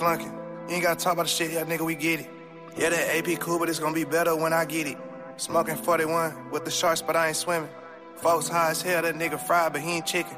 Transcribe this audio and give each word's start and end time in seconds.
flunking. 0.00 0.32
You 0.66 0.76
ain't 0.76 0.82
gotta 0.82 0.98
talk 0.98 1.12
about 1.12 1.26
the 1.26 1.28
shit, 1.28 1.52
yeah, 1.52 1.62
nigga, 1.64 1.84
we 1.84 1.94
get 1.94 2.20
it. 2.20 2.30
Yeah, 2.78 2.88
that 2.88 3.04
AP 3.16 3.38
cool, 3.38 3.58
but 3.58 3.68
it's 3.68 3.78
gonna 3.78 3.94
be 3.94 4.04
better 4.04 4.34
when 4.34 4.54
I 4.54 4.64
get 4.64 4.86
it. 4.86 4.96
Smoking 5.36 5.76
41 5.76 6.50
with 6.50 6.64
the 6.64 6.70
sharks, 6.70 7.02
but 7.02 7.16
I 7.16 7.28
ain't 7.28 7.36
swimming. 7.36 7.68
Folks 8.16 8.48
high 8.48 8.70
as 8.70 8.80
hell, 8.80 9.02
that 9.02 9.14
nigga 9.14 9.38
fried, 9.38 9.74
but 9.74 9.82
he 9.82 10.00
ain't 10.00 10.06
chicken. 10.06 10.36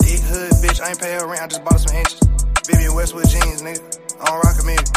Big 0.00 0.18
hood, 0.18 0.50
bitch, 0.58 0.80
I 0.82 0.90
ain't 0.90 0.98
pay 0.98 1.12
her 1.14 1.26
rent, 1.26 1.40
I 1.40 1.46
just 1.46 1.62
bought 1.62 1.78
some 1.78 1.94
inches. 1.96 2.18
Vivienne 2.66 2.96
Westwood 2.96 3.28
jeans, 3.28 3.62
nigga. 3.62 3.78
I 4.20 4.24
don't 4.26 4.42
rock 4.42 4.58
a 4.60 4.66
minute. 4.66 4.90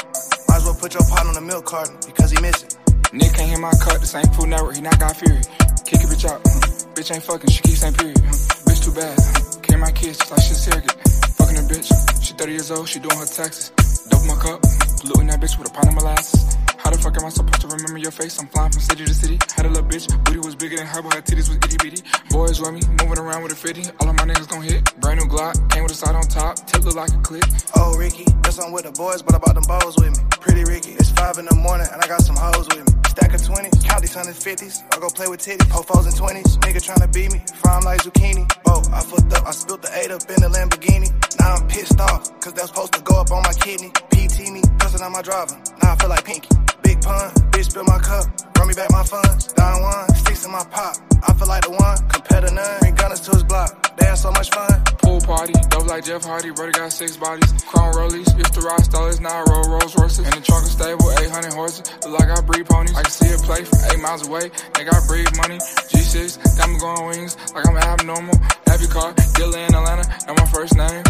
Might 0.50 0.58
as 0.58 0.66
well 0.66 0.74
put 0.74 0.94
your 0.96 1.06
pot 1.06 1.28
on 1.28 1.36
the 1.36 1.42
milk 1.42 1.66
carton 1.66 1.98
because 2.04 2.32
he 2.32 2.42
missing. 2.42 2.70
Nick 3.14 3.34
can't 3.34 3.48
hear 3.48 3.60
my 3.60 3.74
cut, 3.78 4.02
this 4.02 4.16
ain't 4.16 4.34
food 4.34 4.50
network, 4.50 4.76
he 4.76 4.82
not 4.82 4.98
got 5.00 5.16
fury. 5.18 5.42
Kick 5.86 6.02
a 6.02 6.08
bitch 6.10 6.26
out, 6.26 6.42
huh? 6.42 6.66
bitch 6.98 7.14
ain't 7.14 7.24
fucking, 7.24 7.50
she 7.52 7.62
keep 7.62 7.78
saying 7.78 7.94
period. 7.94 8.18
Huh? 8.18 8.34
Bitch 8.66 8.82
too 8.86 8.94
bad, 8.94 9.14
mm. 9.14 9.22
huh? 9.22 9.62
Came 9.62 9.80
my 9.82 9.92
kids 9.92 10.18
just 10.18 10.32
like 10.32 10.42
shit 10.42 10.58
surrogate. 10.58 10.98
Fucking 11.38 11.58
a 11.58 11.66
bitch, 11.70 12.26
she 12.26 12.34
30 12.34 12.52
years 12.52 12.72
old, 12.72 12.90
she 12.90 12.98
doing 12.98 13.18
her 13.18 13.30
taxes. 13.30 13.72
Double 14.20 14.36
my 14.36 14.42
cup, 14.42 14.60
polluting 15.00 15.28
that 15.28 15.40
bitch 15.40 15.58
with 15.58 15.70
a 15.70 15.72
pound 15.72 15.88
of 15.88 15.96
molasses. 15.96 16.58
How 16.76 16.92
the 16.92 16.98
fuck 16.98 17.16
am 17.16 17.24
I 17.24 17.30
supposed 17.30 17.62
to 17.62 17.68
remember 17.68 18.00
your 18.00 18.12
face? 18.12 18.36
I'm 18.36 18.48
flying 18.48 18.72
from 18.72 18.82
city 18.82 19.06
to 19.06 19.14
city. 19.14 19.40
Had 19.56 19.66
a 19.66 19.70
little 19.70 19.88
bitch, 19.88 20.12
booty 20.26 20.40
was 20.40 20.56
bigger 20.56 20.76
than 20.76 20.88
her, 20.88 21.02
but 21.02 21.14
her 21.14 21.22
titties 21.22 21.48
was 21.48 21.56
itty 21.56 21.80
bitty. 21.80 22.04
Boys 22.28 22.60
with 22.60 22.76
me, 22.76 22.84
moving 23.00 23.16
around 23.16 23.44
with 23.44 23.54
a 23.54 23.56
50. 23.56 23.96
All 24.04 24.10
of 24.12 24.16
my 24.20 24.28
niggas 24.28 24.50
gon' 24.50 24.64
hit. 24.64 24.84
Brand 25.00 25.24
new 25.24 25.28
Glock, 25.32 25.56
came 25.72 25.84
with 25.84 25.94
a 25.94 25.96
side 25.96 26.16
on 26.16 26.24
top. 26.28 26.60
Tip 26.68 26.84
look 26.84 26.96
like 26.96 27.16
a 27.16 27.22
clip. 27.24 27.46
Oh, 27.80 27.96
Ricky, 27.96 28.28
guess 28.44 28.60
I'm 28.60 28.74
with 28.76 28.84
the 28.84 28.92
boys, 28.92 29.22
but 29.22 29.36
I 29.36 29.38
bought 29.40 29.56
them 29.56 29.64
bows 29.72 29.96
with 29.96 30.12
me. 30.12 30.24
Pretty 30.44 30.64
Ricky, 30.68 31.00
it's 31.00 31.12
five 31.16 31.38
in 31.40 31.46
the 31.46 31.56
morning 31.56 31.88
and 31.88 32.04
I 32.04 32.08
got 32.08 32.20
some 32.20 32.36
hoes 32.36 32.68
with 32.68 32.84
me. 32.84 32.92
Stack 33.08 33.32
of 33.34 33.40
20s, 33.40 33.88
count 33.88 34.02
these 34.04 34.14
hundreds, 34.14 34.44
50s. 34.44 34.84
I 34.92 35.00
go 35.00 35.08
play 35.08 35.28
with 35.32 35.40
titties, 35.40 35.70
po 35.72 35.80
fours 35.88 36.12
and 36.12 36.16
20s. 36.16 36.60
Nigga 36.60 36.84
tryna 36.84 37.08
beat 37.14 37.32
me, 37.32 37.40
farm 37.64 37.88
like 37.88 38.04
zucchini. 38.04 38.44
Bo, 38.68 38.84
I 38.92 39.00
fucked 39.00 39.32
up, 39.32 39.48
I 39.48 39.52
spilled 39.52 39.82
the 39.82 39.92
eight 39.96 40.12
up 40.12 40.28
in 40.28 40.44
the 40.44 40.52
Lamborghini. 40.52 41.08
Now 41.40 41.56
I'm 41.56 41.68
pissed 41.70 42.00
off, 42.02 42.28
cause 42.42 42.52
that's 42.52 42.68
supposed 42.68 42.94
to 42.94 43.02
go 43.02 43.22
up 43.22 43.32
on 43.32 43.44
my 43.48 43.54
kidney. 43.54 43.94
PT 44.20 44.52
me, 44.52 44.62
cussing 44.80 45.02
on 45.02 45.14
my 45.14 45.22
driver. 45.22 45.56
Now 45.82 45.94
I 45.94 45.96
feel 45.96 46.10
like 46.10 46.26
Pinky. 46.26 46.50
Big 46.84 47.02
pun, 47.02 47.32
bitch 47.52 47.72
spill 47.72 47.86
my 47.86 48.00
cup. 48.00 48.28
Run 48.58 48.68
me 48.68 48.74
back 48.74 48.92
my 48.92 49.04
funds. 49.04 49.54
Down 49.54 49.82
one, 49.82 50.16
sticks 50.16 50.44
in 50.44 50.52
my 50.52 50.64
pop. 50.66 50.96
I 51.24 51.34
feel 51.34 51.48
like 51.48 51.64
the 51.64 51.72
one, 51.72 51.98
compare 52.10 52.42
to 52.42 52.52
none. 52.52 52.80
Bring 52.82 52.96
gunners 52.96 53.22
to 53.22 53.32
his 53.32 53.44
block. 53.44 53.96
They 53.96 54.06
had 54.06 54.16
so 54.16 54.32
much 54.32 54.50
fun. 54.52 54.84
Pool 55.00 55.22
party, 55.22 55.54
dope 55.70 55.88
like 55.88 56.04
Jeff 56.04 56.26
Hardy, 56.26 56.52
brother 56.52 56.72
got 56.72 56.92
six 56.92 57.16
bodies. 57.16 57.52
Crown 57.64 57.94
rollies, 57.94 58.28
if 58.40 58.52
the 58.52 58.62
rock 58.62 58.84
stars, 58.84 59.22
now 59.22 59.40
I 59.40 59.44
roll 59.48 59.80
Rolls 59.80 59.96
Royces. 59.96 60.28
In 60.28 60.32
the 60.36 60.44
trunk 60.44 60.68
of 60.68 60.72
stable, 60.72 61.12
800 61.12 61.54
horses. 61.54 61.84
Look 62.04 62.20
like 62.20 62.30
I 62.30 62.42
breed 62.42 62.66
ponies. 62.66 62.96
I 62.98 63.04
can 63.04 63.12
see 63.12 63.32
it 63.32 63.42
play 63.44 63.64
from 63.64 63.80
eight 63.88 64.02
miles 64.04 64.28
away. 64.28 64.52
They 64.76 64.84
got 64.84 65.00
breed 65.08 65.32
money. 65.38 65.60
G6, 65.96 66.44
got 66.58 66.68
me 66.68 66.78
going 66.80 67.08
wings 67.08 67.38
like 67.56 67.66
I'm 67.68 67.78
abnormal. 67.78 68.36
Happy 68.68 68.88
car, 68.88 69.14
Dilla 69.40 69.64
in 69.64 69.76
Atlanta, 69.76 70.04
and 70.28 70.36
my 70.36 70.48
first 70.52 70.76
name. 70.76 71.04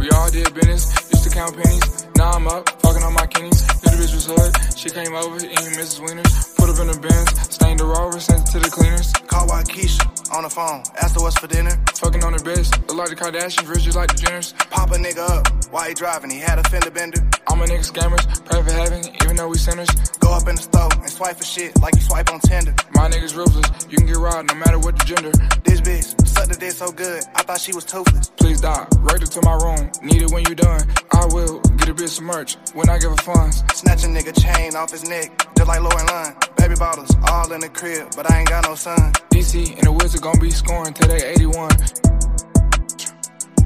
We 0.00 0.08
all 0.16 0.30
did 0.30 0.48
business, 0.54 1.09
used 1.20 1.30
to 1.30 1.36
count 1.36 1.56
pennies. 1.56 2.06
Now 2.16 2.30
I'm 2.32 2.46
up, 2.48 2.68
fucking 2.80 3.02
on 3.02 3.12
my 3.12 3.26
kennies. 3.26 3.60
Little 3.84 3.98
bitch 4.00 4.14
was 4.14 4.26
hood, 4.26 4.52
she 4.76 4.88
came 4.88 5.14
over, 5.14 5.36
eating 5.36 5.74
Mrs. 5.76 6.00
Wieners. 6.00 6.56
Put 6.56 6.70
up 6.70 6.78
in 6.80 6.86
the 6.88 6.98
bins, 6.98 7.28
stained 7.54 7.80
the 7.80 7.84
rover, 7.84 8.20
sent 8.20 8.48
it 8.48 8.52
to 8.52 8.58
the 8.58 8.70
cleaners. 8.70 9.12
Call 9.28 9.46
Waukesha 9.48 10.32
on 10.32 10.44
the 10.44 10.50
phone. 10.50 10.82
Asked 11.02 11.16
her 11.16 11.22
what's 11.22 11.38
for 11.38 11.46
dinner. 11.46 11.76
Fucking 11.94 12.24
on 12.24 12.32
the 12.32 12.38
bitch, 12.38 12.70
look 12.88 12.96
like 12.96 13.10
the 13.10 13.16
Kardashians, 13.16 13.68
rich 13.68 13.84
just 13.84 13.96
like 13.96 14.08
the 14.08 14.20
Jenners. 14.22 14.56
Pop 14.70 14.90
a 14.90 14.94
nigga 14.94 15.28
up 15.28 15.72
while 15.72 15.88
he 15.88 15.94
driving. 15.94 16.30
He 16.30 16.38
had 16.38 16.58
a 16.58 16.64
fender 16.64 16.90
bender. 16.90 17.20
All 17.48 17.56
my 17.56 17.66
niggas 17.66 17.92
scammers, 17.92 18.24
pray 18.46 18.62
for 18.62 18.72
heaven, 18.72 19.04
even 19.22 19.36
though 19.36 19.48
we 19.48 19.58
sinners. 19.58 19.90
Go 20.20 20.32
up 20.32 20.48
in 20.48 20.56
the 20.56 20.62
store 20.62 20.88
and 20.94 21.10
swipe 21.10 21.36
for 21.36 21.44
shit 21.44 21.78
like 21.82 21.94
you 21.96 22.02
swipe 22.02 22.32
on 22.32 22.40
Tinder. 22.40 22.74
My 22.94 23.08
niggas 23.08 23.36
ruthless, 23.36 23.68
you 23.90 23.98
can 23.98 24.06
get 24.06 24.16
robbed 24.16 24.48
no 24.48 24.54
matter 24.54 24.78
what 24.78 24.96
the 24.96 25.04
gender. 25.04 25.32
This 25.64 25.80
bitch 25.80 26.26
sucked 26.26 26.48
the 26.48 26.56
dick 26.56 26.72
so 26.72 26.90
good, 26.90 27.24
I 27.34 27.42
thought 27.42 27.60
she 27.60 27.74
was 27.74 27.84
toothless. 27.84 28.30
Please 28.36 28.60
die, 28.60 28.86
right 29.00 29.20
to 29.20 29.40
my 29.42 29.56
room. 29.60 29.90
Need 30.02 30.22
it 30.22 30.30
when 30.30 30.44
you 30.48 30.54
done. 30.54 30.80
I 31.12 31.26
will 31.26 31.60
get 31.78 31.88
a 31.88 31.94
bitch 31.94 32.08
some 32.08 32.26
merch 32.26 32.56
when 32.74 32.88
I 32.88 32.98
give 32.98 33.10
her 33.10 33.16
funds. 33.16 33.64
Snatch 33.74 34.04
a 34.04 34.06
nigga 34.06 34.32
chain 34.40 34.74
off 34.76 34.90
his 34.90 35.08
neck, 35.08 35.30
just 35.56 35.68
like 35.68 35.80
Lauren 35.80 36.06
Lund. 36.06 36.36
Baby 36.56 36.74
bottles 36.78 37.14
all 37.28 37.52
in 37.52 37.60
the 37.60 37.68
crib, 37.68 38.08
but 38.16 38.30
I 38.30 38.40
ain't 38.40 38.48
got 38.48 38.64
no 38.64 38.74
son. 38.74 39.12
DC 39.30 39.76
and 39.76 39.86
the 39.86 39.92
Wizards 39.92 40.20
gon' 40.20 40.38
be 40.38 40.50
scoring 40.50 40.94
till 40.94 41.08
they 41.08 41.24
81. 41.32 41.70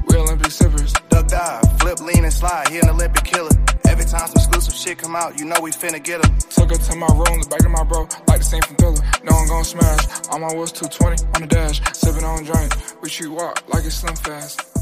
We 0.07 0.17
Olympic 0.17 0.51
sippers. 0.51 0.93
Duck 1.09 1.27
dive, 1.27 1.79
flip, 1.79 1.99
lean, 2.01 2.23
and 2.23 2.33
slide. 2.33 2.69
He 2.69 2.79
an 2.79 2.89
Olympic 2.89 3.23
killer. 3.23 3.51
Every 3.87 4.05
time 4.05 4.27
some 4.27 4.37
exclusive 4.37 4.73
shit 4.73 4.97
come 4.97 5.15
out, 5.15 5.37
you 5.39 5.45
know 5.45 5.55
we 5.61 5.71
finna 5.71 6.03
get 6.03 6.25
him. 6.25 6.37
Took 6.49 6.71
her 6.71 6.77
to 6.77 6.95
my 6.95 7.07
room, 7.07 7.41
the 7.41 7.47
back 7.49 7.63
of 7.63 7.71
my 7.71 7.83
bro, 7.83 8.07
like 8.27 8.39
the 8.39 8.43
scene 8.43 8.61
from 8.63 8.75
Thriller. 8.77 9.01
No 9.23 9.33
one 9.35 9.47
gon' 9.47 9.63
smash. 9.63 10.27
All 10.29 10.39
my 10.39 10.53
wheels 10.53 10.71
220 10.71 11.23
on 11.35 11.41
the 11.41 11.47
dash, 11.47 11.81
sipping 11.93 12.23
on 12.23 12.43
drink. 12.43 12.73
We 13.01 13.09
shoot 13.09 13.31
walk 13.31 13.63
like 13.69 13.85
it's 13.85 13.95
slim 13.95 14.15
fast. 14.15 14.74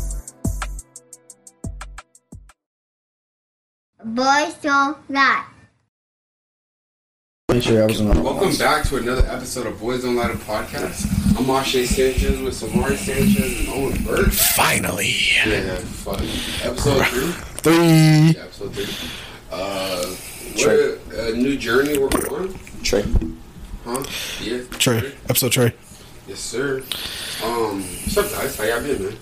Boys 4.03 4.53
don't 4.62 4.97
lie. 5.09 5.46
Pretty 7.47 7.62
sure 7.68 7.84
I 7.84 7.86
was 7.86 8.02
on 8.02 8.22
Welcome 8.24 8.56
back 8.58 8.84
to 8.90 8.97
another 8.97 9.25
episode 9.28 9.68
of 9.68 9.80
Boys 9.80 10.03
Don't 10.03 10.16
Lie 10.16 10.30
to 10.31 10.38
Podcast. 10.38 11.06
I'm 11.38 11.46
Marsha 11.46 11.86
Sanchez 11.86 12.40
with 12.42 12.53
Samari 12.53 12.97
Sanchez 12.97 13.59
and 13.59 13.69
Owen 13.69 14.03
Burke. 14.03 14.31
Finally. 14.31 15.13
Yeah, 15.46 15.78
fuck. 15.78 16.19
Episode 16.66 17.06
three. 17.08 17.31
Three. 17.62 18.31
Yeah, 18.36 18.44
episode 18.44 18.74
three. 18.74 19.09
Uh, 19.52 20.06
what 20.06 20.68
a, 20.69 21.34
a 21.34 21.38
new 21.38 21.58
journey 21.58 21.97
we're 21.97 22.08
on, 22.08 22.53
Trey. 22.84 23.03
huh? 23.86 24.03
Yeah. 24.42 24.63
Trey. 24.72 25.13
Episode 25.30 25.52
Trey. 25.52 25.74
Yes, 26.28 26.40
sir. 26.40 26.78
Um, 27.44 27.81
what's 27.84 28.18
up, 28.18 28.31
guys? 28.31 28.58
How 28.58 28.63
y'all 28.63 28.81
been, 28.81 29.03
man? 29.03 29.18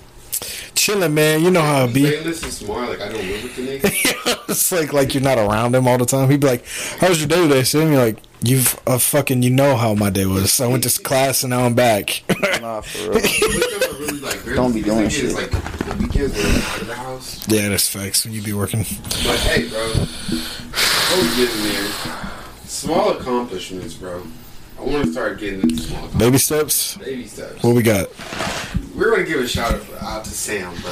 Chilling, 0.82 1.14
man. 1.14 1.44
You 1.44 1.52
know 1.52 1.62
how 1.62 1.84
it 1.86 1.94
be. 1.94 2.10
Saying 2.10 2.24
this 2.24 2.44
is 2.44 2.58
smart. 2.58 2.90
Like 2.90 3.02
I 3.02 3.10
don't 3.10 3.22
live 3.22 3.44
with 3.44 3.56
the 3.56 3.68
nigga. 3.78 4.46
it's 4.50 4.72
like 4.72 4.92
like 4.92 5.14
you're 5.14 5.22
not 5.22 5.38
around 5.38 5.76
him 5.76 5.88
all 5.88 6.00
the 6.00 6.08
time. 6.08 6.28
He'd 6.28 6.40
be 6.40 6.48
like, 6.48 6.66
"How 6.98 7.10
was 7.10 7.20
your 7.20 7.28
day 7.28 7.36
today?" 7.48 7.62
So 7.62 7.86
you're 7.86 8.04
like, 8.04 8.18
"You've 8.42 8.80
uh, 8.88 8.98
fucking 8.98 9.44
you 9.44 9.52
know 9.52 9.76
how 9.76 9.94
my 9.94 10.10
day 10.10 10.26
was. 10.26 10.60
I 10.60 10.66
went 10.66 10.82
to 10.90 11.02
class 11.04 11.44
and 11.44 11.52
now 11.52 11.66
I'm 11.66 11.76
back." 11.76 12.24
Nah, 12.62 12.82
for 12.82 13.12
real. 13.12 13.22
Really 13.22 14.20
like 14.22 14.44
Don't 14.56 14.74
be 14.74 14.82
doing 14.82 15.08
specific. 15.12 15.54
It's 15.54 15.54
shit. 15.54 15.54
like 15.54 15.86
the 15.88 16.04
weekends 16.04 16.40
are 16.40 16.48
like, 16.48 16.64
out 16.74 16.82
of 16.82 16.88
the 16.88 16.96
house. 16.96 17.48
yeah, 17.48 17.70
that's 17.70 17.88
facts. 17.88 18.26
When 18.26 18.34
you 18.34 18.42
be 18.42 18.54
working, 18.54 18.80
But 18.80 19.38
hey, 19.40 19.70
bro, 19.70 19.80
I 19.82 21.20
was 21.20 21.36
getting 21.38 21.64
there. 21.64 22.32
Small 22.66 23.12
accomplishments, 23.18 23.94
bro. 23.94 24.24
I 24.82 24.84
want 24.86 25.06
to 25.06 25.12
start 25.12 25.40
getting 25.40 25.62
into 25.62 25.78
small 25.78 26.06
accomplishments. 26.06 26.18
baby 26.18 26.38
steps. 26.40 26.98
Baby 26.98 27.28
steps. 27.28 27.64
What 27.64 27.76
we 27.76 27.84
got? 27.84 28.10
We're 28.96 29.12
gonna 29.12 29.28
give 29.28 29.40
a 29.40 29.48
shout 29.48 29.74
out, 29.74 30.02
out 30.02 30.24
to 30.26 30.32
Sam, 30.32 30.74
bro. 30.82 30.92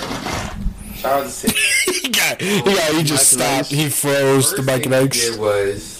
Shout 0.93 1.05
out 1.05 1.23
to 1.23 1.29
Sam. 1.29 1.51
he 2.03 2.09
got, 2.09 2.39
he 2.39 2.61
got, 2.61 2.93
he 2.93 3.03
just 3.03 3.31
stopped. 3.31 3.69
He 3.69 3.89
froze 3.89 4.51
the 4.51 4.57
First 4.57 4.67
bike 4.67 4.83
thing 4.83 4.93
and 4.93 5.01
he 5.01 5.07
eggs. 5.07 5.29
did 5.31 5.39
was 5.39 5.99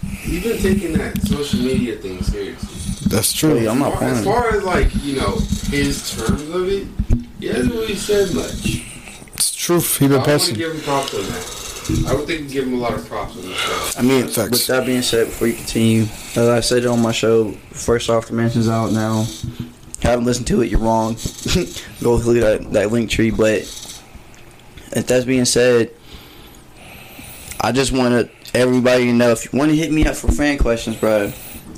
he's 0.00 0.42
been 0.42 0.58
taking 0.58 0.92
that 0.94 1.20
social 1.22 1.60
media 1.60 1.96
thing 1.96 2.22
seriously. 2.22 3.08
That's 3.10 3.32
true. 3.34 3.56
Hey, 3.56 3.68
I'm 3.68 3.78
not 3.78 4.02
As 4.02 4.24
far, 4.24 4.48
as 4.48 4.54
far 4.54 4.56
as 4.56 4.62
like 4.64 5.04
you 5.04 5.16
know 5.16 5.36
his 5.68 6.16
terms 6.16 6.48
of 6.48 6.68
it, 6.68 6.86
he 7.40 7.48
hasn't 7.48 7.74
really 7.74 7.94
said 7.94 8.34
much. 8.34 8.82
It's 9.34 9.54
truth. 9.54 9.98
He 9.98 10.08
been 10.08 10.20
I 10.20 10.26
want 10.26 10.42
to 10.42 10.54
give 10.54 10.72
him 10.74 10.80
props 10.80 11.14
on 11.14 11.22
that. 11.24 11.65
I 12.06 12.14
would 12.14 12.26
think 12.26 12.42
you 12.42 12.48
give 12.48 12.66
him 12.66 12.74
a 12.74 12.78
lot 12.78 12.94
of 12.94 13.06
props 13.08 13.36
on 13.36 13.42
this 13.42 13.56
show. 13.56 13.90
I 13.98 14.02
mean, 14.02 14.26
Facts. 14.28 14.50
with 14.50 14.66
that 14.66 14.86
being 14.86 15.02
said, 15.02 15.26
before 15.26 15.46
you 15.48 15.54
continue, 15.54 16.02
as 16.02 16.38
I 16.48 16.60
said 16.60 16.84
on 16.86 17.00
my 17.00 17.12
show, 17.12 17.52
first 17.70 18.10
off, 18.10 18.26
the 18.26 18.32
mention's 18.34 18.68
out 18.68 18.92
now. 18.92 19.24
Haven't 20.02 20.24
listened 20.24 20.46
to 20.48 20.62
it, 20.62 20.70
you're 20.70 20.80
wrong. 20.80 21.14
Go 22.02 22.18
through 22.18 22.40
that, 22.40 22.68
that 22.72 22.92
link 22.92 23.10
tree. 23.10 23.30
But 23.30 23.62
if 24.92 25.06
that's 25.06 25.24
being 25.24 25.44
said, 25.44 25.90
I 27.60 27.72
just 27.72 27.92
want 27.92 28.30
everybody 28.54 29.06
to 29.06 29.12
know 29.12 29.30
if 29.30 29.50
you 29.52 29.58
want 29.58 29.70
to 29.70 29.76
hit 29.76 29.90
me 29.92 30.06
up 30.06 30.16
for 30.16 30.30
fan 30.30 30.58
questions, 30.58 30.96
bro. 30.96 31.32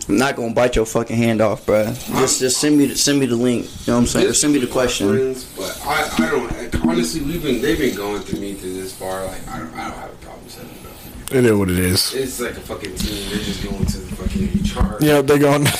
I'm 0.08 0.16
not 0.16 0.36
gonna 0.36 0.54
bite 0.54 0.74
your 0.74 0.86
fucking 0.86 1.16
hand 1.16 1.42
off, 1.42 1.66
bro. 1.66 1.84
Just 1.84 2.40
just 2.40 2.58
send 2.60 2.78
me 2.78 2.86
the, 2.86 2.96
send 2.96 3.20
me 3.20 3.26
the 3.26 3.36
link. 3.36 3.64
You 3.64 3.70
know 3.88 3.94
what 3.96 4.00
I'm 4.00 4.06
saying? 4.06 4.26
Or 4.28 4.32
send 4.32 4.54
me 4.54 4.58
the 4.58 4.66
My 4.66 4.72
question. 4.72 5.08
friends, 5.10 5.44
but 5.54 5.80
I, 5.84 6.10
I 6.16 6.30
don't. 6.30 6.67
Honestly, 6.88 7.20
we've 7.22 7.42
been 7.42 7.60
they've 7.60 7.78
been 7.78 7.94
going 7.96 8.22
through 8.22 8.40
me 8.40 8.54
through 8.54 8.74
this 8.74 8.94
far. 8.94 9.24
Like 9.26 9.46
I 9.48 9.58
don't, 9.58 9.74
I 9.74 9.88
don't 9.88 9.98
have 9.98 10.10
a 10.12 10.16
problem 10.16 10.48
sending 10.48 10.74
them. 10.82 10.92
It 11.30 11.44
is 11.44 11.52
what 11.52 11.68
it 11.70 11.78
is. 11.78 12.14
It's 12.14 12.40
like 12.40 12.56
a 12.56 12.60
fucking 12.60 12.94
team. 12.96 13.28
They're 13.28 13.38
just 13.44 13.62
going 13.62 13.84
to 13.84 13.98
the 13.98 14.16
fucking 14.16 14.82
HR. 14.82 14.96
Yeah, 15.04 15.20
they're 15.20 15.38
going. 15.38 15.66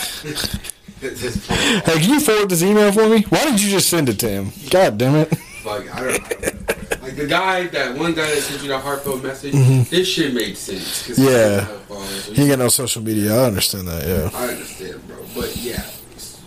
At 1.00 1.14
this 1.16 1.46
point, 1.46 1.60
Hey, 1.60 2.00
can 2.00 2.10
you 2.10 2.20
forward 2.20 2.50
this 2.50 2.62
email 2.62 2.90
for 2.90 3.08
me? 3.08 3.22
Why 3.28 3.44
didn't 3.44 3.62
you 3.62 3.70
just 3.70 3.88
send 3.88 4.08
it 4.08 4.18
to 4.18 4.28
him? 4.28 4.50
God 4.68 4.98
damn 4.98 5.14
it. 5.14 5.32
like 5.64 5.94
I 5.94 6.00
don't. 6.00 6.24
I 6.24 6.50
don't 6.50 7.02
like 7.02 7.16
the 7.16 7.26
guy, 7.26 7.66
that 7.68 7.96
one 7.96 8.14
guy 8.14 8.26
that 8.26 8.42
sent 8.42 8.62
you 8.62 8.68
the 8.68 8.78
heartfelt 8.78 9.22
message. 9.22 9.52
This 9.88 10.08
shit 10.08 10.34
made 10.34 10.56
sense. 10.58 11.08
Mm-hmm. 11.08 11.22
Yeah. 11.22 11.28
doesn't 11.30 11.66
have 11.68 11.82
followers, 11.84 12.24
so 12.24 12.32
He 12.34 12.42
ain't 12.42 12.50
got 12.50 12.58
no 12.58 12.68
social 12.68 13.02
media. 13.02 13.34
I 13.34 13.44
understand 13.46 13.88
that. 13.88 14.06
Yeah. 14.06 14.30
I 14.38 14.48
understand, 14.48 15.06
bro. 15.06 15.16
But 15.34 15.56
yeah, 15.56 15.82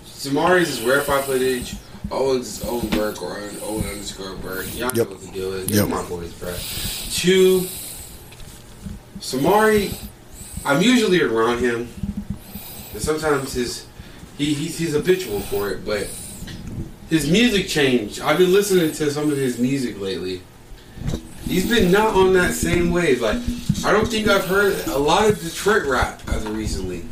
Samari's 0.05 0.69
is 0.69 0.81
rarefied 0.81 1.23
footage. 1.23 1.75
Owens 2.11 2.63
Owen 2.65 2.87
Burke 2.89 3.21
or 3.21 3.37
Owen, 3.63 3.85
underscore 3.85 4.35
Burke. 4.35 4.65
Y'all 4.75 4.91
Yep. 4.93 5.09
know 5.09 5.15
what 5.15 5.33
deal 5.33 5.53
is. 5.53 5.69
Yep. 5.69 5.79
Yep. 5.79 5.89
my 5.89 6.03
boys, 6.09 6.33
bro. 6.33 6.53
Two, 7.11 7.67
Samari, 9.19 9.95
I'm 10.65 10.81
usually 10.81 11.21
around 11.21 11.59
him. 11.59 11.87
And 12.93 13.01
sometimes 13.01 13.53
his, 13.53 13.85
he, 14.37 14.53
he's, 14.53 14.77
he's 14.77 14.93
habitual 14.93 15.39
for 15.41 15.69
it, 15.69 15.85
but 15.85 16.09
his 17.09 17.29
music 17.29 17.67
changed. 17.67 18.19
I've 18.21 18.37
been 18.37 18.51
listening 18.51 18.91
to 18.91 19.11
some 19.11 19.31
of 19.31 19.37
his 19.37 19.57
music 19.59 19.99
lately. 19.99 20.41
He's 21.45 21.69
been 21.69 21.91
not 21.91 22.15
on 22.15 22.33
that 22.33 22.53
same 22.53 22.91
wave. 22.91 23.21
Like, 23.21 23.37
I 23.85 23.91
don't 23.91 24.07
think 24.07 24.27
I've 24.27 24.45
heard 24.45 24.85
a 24.87 24.97
lot 24.97 25.29
of 25.29 25.41
Detroit 25.41 25.85
rap 25.85 26.21
as 26.29 26.45
of 26.45 26.55
recently. 26.55 27.03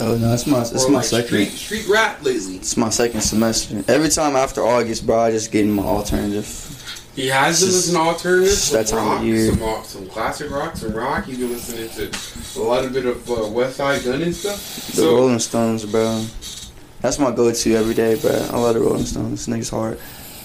Oh 0.00 0.16
no, 0.16 0.32
it's 0.32 0.46
my 0.46 0.60
it's 0.62 0.84
or 0.84 0.90
my 0.90 0.98
like 0.98 1.04
second. 1.06 1.26
street, 1.28 1.48
street 1.50 1.88
rap 1.88 2.22
lately. 2.24 2.56
It's 2.56 2.76
my 2.76 2.90
second 2.90 3.20
semester. 3.20 3.82
Every 3.88 4.08
time 4.08 4.34
after 4.36 4.62
August, 4.62 5.06
bro, 5.06 5.18
I 5.20 5.30
just 5.30 5.52
get 5.52 5.64
in 5.64 5.70
my 5.72 5.82
alternative. 5.82 6.66
He 7.16 7.26
has 7.28 7.60
just- 7.60 7.90
to 7.92 7.98
alternative, 7.98 8.48
it's 8.52 8.70
that 8.70 8.86
time 8.86 9.18
of 9.18 9.24
year. 9.24 9.50
some, 9.50 9.60
rock, 9.60 9.84
some 9.84 10.06
classic 10.08 10.50
rock, 10.50 10.76
some 10.76 10.92
rock. 10.92 11.24
He's 11.26 11.38
been 11.38 11.50
listening 11.50 11.88
to 11.90 12.60
a 12.60 12.62
lot 12.62 12.84
of 12.84 12.92
bit 12.92 13.04
of 13.04 13.28
uh, 13.28 13.34
Westside 13.34 14.04
Gunn 14.04 14.22
and 14.22 14.34
stuff. 14.34 14.56
The 14.86 14.92
So 14.92 15.16
Rolling 15.16 15.38
Stones, 15.40 15.84
bro. 15.84 16.24
That's 17.00 17.18
my 17.18 17.30
go-to 17.30 17.74
every 17.74 17.94
day, 17.94 18.18
bro. 18.20 18.30
I 18.30 18.58
love 18.58 18.74
the 18.74 18.80
Rolling 18.80 19.04
Stones. 19.04 19.46
This 19.46 19.54
nigga's 19.54 19.70
hard. 19.70 19.98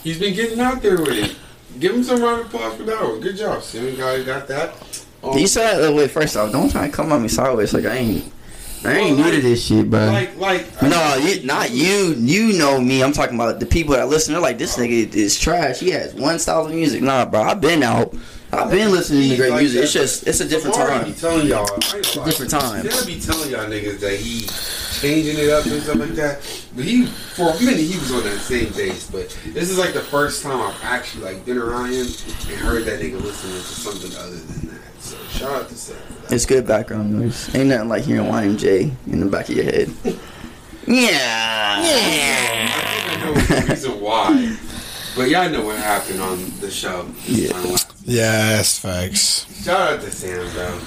he's 0.03 0.19
been 0.19 0.33
getting 0.33 0.59
out 0.59 0.81
there 0.81 0.97
with 0.97 1.09
it. 1.11 1.35
Give 1.79 1.93
him 1.93 2.03
some 2.03 2.21
round 2.21 2.41
of 2.41 2.47
applause 2.47 2.75
for 2.75 2.83
that 2.83 3.01
one. 3.01 3.19
Good 3.19 3.37
job, 3.37 3.61
Sam. 3.61 3.95
Guys 3.95 4.23
got 4.25 4.47
that. 4.47 4.73
Um, 5.23 5.37
You 5.37 5.47
said, 5.47 5.83
uh, 5.83 5.93
wait, 5.93 6.09
first 6.11 6.35
off, 6.35 6.51
don't 6.51 6.69
try 6.71 6.87
to 6.87 6.93
come 6.93 7.11
at 7.11 7.21
me 7.21 7.27
sideways. 7.27 7.73
Like 7.73 7.85
I 7.85 7.97
ain't, 7.97 8.31
I 8.85 8.97
ain't 8.97 9.17
Well, 9.17 9.25
new 9.27 9.35
to 9.35 9.41
this 9.41 9.65
shit, 9.65 9.89
bro. 9.89 10.05
like, 10.07 10.37
like, 10.37 10.81
no, 10.81 11.15
you, 11.15 11.43
not 11.45 11.71
you. 11.71 12.13
You 12.17 12.57
know 12.57 12.79
me. 12.79 13.01
I'm 13.03 13.11
talking 13.13 13.35
about 13.35 13.59
the 13.59 13.65
people 13.65 13.93
that 13.95 14.07
listen. 14.07 14.33
They're 14.33 14.41
like, 14.41 14.57
this 14.57 14.77
nigga 14.77 15.13
is 15.13 15.39
trash. 15.39 15.79
He 15.79 15.89
has 15.91 16.13
one 16.13 16.37
style 16.39 16.65
of 16.65 16.71
music. 16.71 17.01
Nah, 17.01 17.25
bro. 17.25 17.41
I've 17.41 17.61
been 17.61 17.83
out. 17.83 18.13
I've 18.53 18.69
been 18.71 18.91
listening 18.91 19.29
to 19.31 19.35
great 19.37 19.49
Like 19.51 19.59
music. 19.61 19.79
that, 19.79 19.83
It's 19.85 19.93
just, 19.93 20.27
it's 20.27 20.39
a 20.39 20.47
different 20.47 20.75
Samari 20.75 20.87
time. 20.87 21.01
I 21.01 21.03
be 21.05 21.13
telling 21.13 21.47
y'all, 21.47 21.67
I 21.91 21.95
ain't 21.97 22.25
different 22.25 22.51
time. 22.51 22.83
He'll 22.87 23.05
be 23.05 23.19
telling 23.19 23.49
y'all 23.51 23.65
niggas 23.65 23.99
that 23.99 24.17
he 24.19 24.47
changing 25.01 25.38
it 25.38 25.50
up 25.50 25.65
and 25.65 25.81
stuff 25.81 25.95
like 25.97 26.09
that. 26.12 26.39
But 26.75 26.86
he, 26.86 27.06
for 27.06 27.50
a 27.50 27.59
minute, 27.59 27.80
he 27.81 27.97
was 28.00 28.12
on 28.12 28.24
that 28.24 28.39
same 28.39 28.71
base. 28.74 29.09
But 29.09 29.30
this 29.53 29.69
is 29.69 29.77
like 29.77 29.94
the 29.94 30.01
first 30.01 30.44
time 30.44 30.59
I've 30.62 30.83
actually 30.83 31.24
like 31.25 31.45
been 31.45 31.57
around 31.57 31.92
him 31.94 32.06
and 32.07 32.57
heard 32.59 32.86
that 32.86 33.00
nigga 33.00 33.21
listening 33.21 33.53
to 33.53 33.59
something 33.62 34.15
other 34.18 34.36
than 34.38 34.69
that. 34.69 34.81
So 35.01 35.18
shout 35.30 35.51
out 35.63 35.69
to 35.69 35.75
Sam. 35.75 35.97
for 35.97 36.13
that. 36.24 36.31
It's 36.31 36.45
good 36.45 36.65
background 36.68 37.13
noise. 37.19 37.53
Ain't 37.56 37.69
nothing 37.69 37.89
like 37.89 38.03
hearing 38.03 38.25
YMJ 38.30 38.92
in 39.07 39.19
the 39.19 39.25
back 39.27 39.50
of 39.50 39.56
your 39.56 39.65
head. 39.65 39.92
Yeah. 40.88 41.81
Yeah. 41.81 42.69
I 42.69 43.19
don't 43.25 43.31
even 43.31 43.50
know 43.50 43.56
the 43.56 43.65
reason 43.71 44.00
why, 44.01 44.57
but 45.15 45.30
y'all 45.30 45.50
know 45.50 45.65
what 45.65 45.77
happened 45.77 46.21
on 46.21 46.38
the 46.59 46.69
show. 46.69 47.09
Yeah. 47.25 47.56
on 47.56 47.71
last- 47.71 47.91
Yes, 48.03 48.77
facts. 48.77 49.48
Shout 49.63 49.94
out 49.94 50.01
to 50.01 50.12
Sam, 50.12 50.48
bro. 50.53 50.80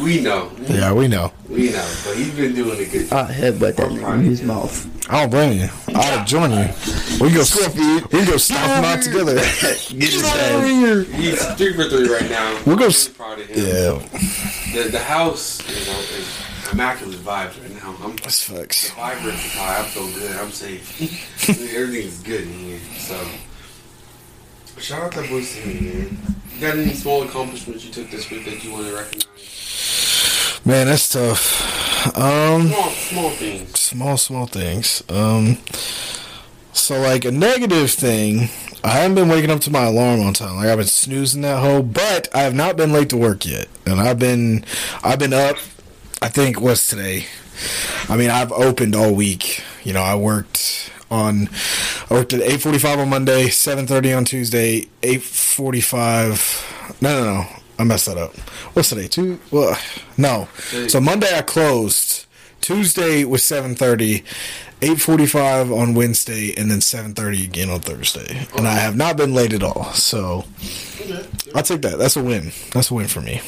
We 0.00 0.20
know, 0.22 0.50
Yeah, 0.68 0.92
we 0.92 1.06
know. 1.06 1.32
we 1.48 1.70
know, 1.70 1.86
but 2.04 2.16
he's 2.16 2.34
been 2.34 2.54
doing 2.54 2.80
a 2.80 2.84
good. 2.86 3.12
I 3.12 3.30
headbutt 3.30 3.76
that 3.76 3.90
nigga 3.90 4.14
in 4.14 4.24
his 4.24 4.42
mouth. 4.42 4.88
I 5.10 5.20
don't 5.20 5.30
blame 5.30 5.60
you. 5.60 5.68
I'll 5.94 6.24
join 6.24 6.50
you. 6.50 6.64
We 7.20 7.30
can 7.30 7.34
go. 7.36 8.08
We 8.18 8.24
go 8.24 8.36
stomp 8.38 8.66
them 8.68 8.84
out 8.84 9.02
together. 9.02 9.34
Get 9.34 9.44
his 9.90 10.22
Get 10.22 10.24
head. 10.24 10.54
over 10.54 10.66
here. 10.66 11.02
He's 11.04 11.44
three 11.56 11.74
for 11.74 11.84
three 11.90 12.08
right 12.08 12.30
now. 12.30 12.58
We'll 12.64 12.76
go 12.76 12.84
I'm 12.84 12.90
s- 12.90 13.06
really 13.08 13.14
proud 13.18 13.38
of 13.40 13.46
him. 13.48 13.66
Yeah, 13.66 14.82
The, 14.84 14.88
the 14.92 14.98
house, 14.98 15.60
you 15.68 15.84
know, 15.92 15.98
is 16.00 16.72
immaculate 16.72 17.18
vibes 17.18 17.60
right 17.62 17.82
now. 17.82 17.94
I'm 18.02 18.16
the 18.16 18.22
that's 18.22 18.42
facts. 18.48 18.90
vibrant 18.92 19.36
high. 19.38 19.78
I'm 19.84 19.90
so 19.90 20.06
good. 20.18 20.36
I'm 20.36 20.50
safe. 20.52 21.50
Everything's 21.76 22.22
good 22.22 22.42
in 22.42 22.52
here. 22.52 22.78
So, 22.96 23.20
shout 24.80 25.02
out 25.02 25.12
to 25.12 25.28
boy 25.28 25.42
Sammy, 25.42 25.80
man. 25.80 26.18
You 26.54 26.60
got 26.60 26.76
any 26.76 26.92
small 26.92 27.22
accomplishments 27.22 27.84
you 27.84 27.92
took 27.92 28.10
this 28.10 28.30
week 28.30 28.44
that 28.44 28.62
you 28.62 28.72
want 28.72 28.86
to 28.86 28.94
recognize? 28.94 30.60
Man, 30.64 30.86
that's 30.86 31.12
tough. 31.12 32.16
Um, 32.16 32.68
Small, 32.68 32.90
small 32.90 33.30
things. 33.30 33.78
small, 33.80 34.16
small 34.16 34.46
things. 34.46 35.02
Um, 35.08 35.58
so 36.72 37.00
like 37.00 37.24
a 37.24 37.30
negative 37.32 37.90
thing, 37.90 38.48
I 38.84 38.90
haven't 38.90 39.14
been 39.14 39.28
waking 39.28 39.50
up 39.50 39.60
to 39.62 39.70
my 39.70 39.84
alarm 39.84 40.20
on 40.20 40.34
time. 40.34 40.56
Like 40.56 40.68
I've 40.68 40.78
been 40.78 40.86
snoozing 40.86 41.42
that 41.42 41.60
hole, 41.60 41.82
but 41.82 42.28
I 42.34 42.42
have 42.42 42.54
not 42.54 42.76
been 42.76 42.92
late 42.92 43.10
to 43.10 43.16
work 43.16 43.44
yet. 43.46 43.68
And 43.86 44.00
I've 44.00 44.18
been, 44.18 44.64
I've 45.02 45.18
been 45.18 45.32
up. 45.32 45.56
I 46.20 46.28
think 46.28 46.60
what's 46.60 46.86
today? 46.88 47.26
I 48.08 48.16
mean, 48.16 48.30
I've 48.30 48.52
opened 48.52 48.94
all 48.94 49.12
week. 49.14 49.62
You 49.84 49.92
know, 49.92 50.02
I 50.02 50.14
worked 50.16 50.90
on, 51.12 51.48
I 52.10 52.14
worked 52.14 52.32
at 52.32 52.40
eight 52.40 52.60
forty 52.62 52.78
five 52.78 52.98
on 52.98 53.08
Monday, 53.10 53.48
seven 53.48 53.86
thirty 53.86 54.12
on 54.12 54.24
Tuesday, 54.24 54.88
eight 55.02 55.22
forty 55.22 55.80
five. 55.80 56.40
No, 57.00 57.22
no, 57.22 57.34
no. 57.34 57.46
I 57.78 57.84
messed 57.84 58.06
that 58.06 58.18
up. 58.18 58.34
What's 58.74 58.88
today? 58.90 59.08
Two? 59.08 59.38
Well, 59.50 59.78
no. 60.16 60.48
So 60.88 61.00
Monday 61.00 61.36
I 61.36 61.42
closed. 61.42 62.26
Tuesday 62.60 63.24
was 63.24 63.42
seven 63.44 63.74
thirty, 63.74 64.22
eight 64.82 65.00
forty 65.00 65.26
five 65.26 65.72
on 65.72 65.94
Wednesday, 65.94 66.54
and 66.56 66.70
then 66.70 66.80
seven 66.80 67.12
thirty 67.12 67.44
again 67.44 67.70
on 67.70 67.80
Thursday. 67.80 68.46
And 68.56 68.68
I 68.68 68.74
have 68.74 68.96
not 68.96 69.16
been 69.16 69.34
late 69.34 69.52
at 69.52 69.62
all. 69.62 69.92
So 69.94 70.44
I'll 71.54 71.62
take 71.62 71.82
that. 71.82 71.98
That's 71.98 72.16
a 72.16 72.22
win. 72.22 72.52
That's 72.72 72.90
a 72.90 72.94
win 72.94 73.08
for 73.08 73.20
me. 73.20 73.40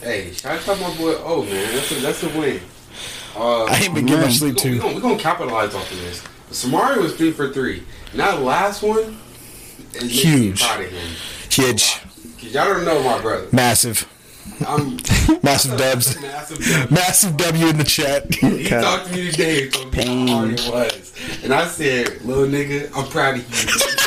Hey, 0.00 0.32
shout 0.32 0.68
out 0.68 0.76
to 0.76 0.82
my 0.82 0.96
boy. 0.96 1.14
Oh 1.18 1.42
man, 1.44 1.74
that's 1.74 1.92
a 1.92 1.94
that's 1.96 2.22
a 2.22 2.28
win. 2.38 2.60
Uh, 3.36 3.64
I 3.64 3.76
ain't 3.78 3.94
been 3.94 4.06
getting 4.06 4.22
much 4.24 4.36
sleep 4.38 4.56
We're 4.56 4.62
too. 4.62 4.78
gonna, 4.78 4.94
we 4.94 5.00
gonna 5.00 5.18
capitalize 5.18 5.74
off 5.74 5.90
of 5.90 5.98
this. 5.98 6.22
Samari 6.52 6.98
was 7.00 7.16
three 7.16 7.32
for 7.32 7.52
three. 7.52 7.82
Now 8.14 8.36
the 8.36 8.42
last 8.42 8.82
one 8.82 9.18
is 9.94 10.22
Huge. 10.22 10.60
Proud 10.62 10.80
of 10.82 10.90
him. 10.90 11.12
Huge, 11.50 12.00
y'all 12.40 12.66
don't 12.66 12.84
know 12.84 13.02
my 13.02 13.20
brother. 13.20 13.46
massive, 13.52 14.06
I'm 14.66 14.96
massive 15.42 15.78
dubs, 15.78 16.20
massive. 16.20 16.58
W. 16.58 16.86
massive 16.90 17.36
W 17.36 17.66
in 17.68 17.78
the 17.78 17.84
chat. 17.84 18.32
He 18.34 18.68
talked 18.68 19.06
to 19.08 19.12
me 19.14 19.30
today 19.30 19.68
and 19.82 19.92
Pain. 19.92 20.28
how 20.28 20.36
hard 20.38 20.50
it 20.52 20.70
was, 20.70 21.12
and 21.42 21.52
I 21.52 21.66
said, 21.66 22.22
"Little 22.22 22.46
nigga, 22.46 22.90
I'm 22.96 23.06
proud 23.10 23.36
of 23.38 23.40
you." 23.48 24.01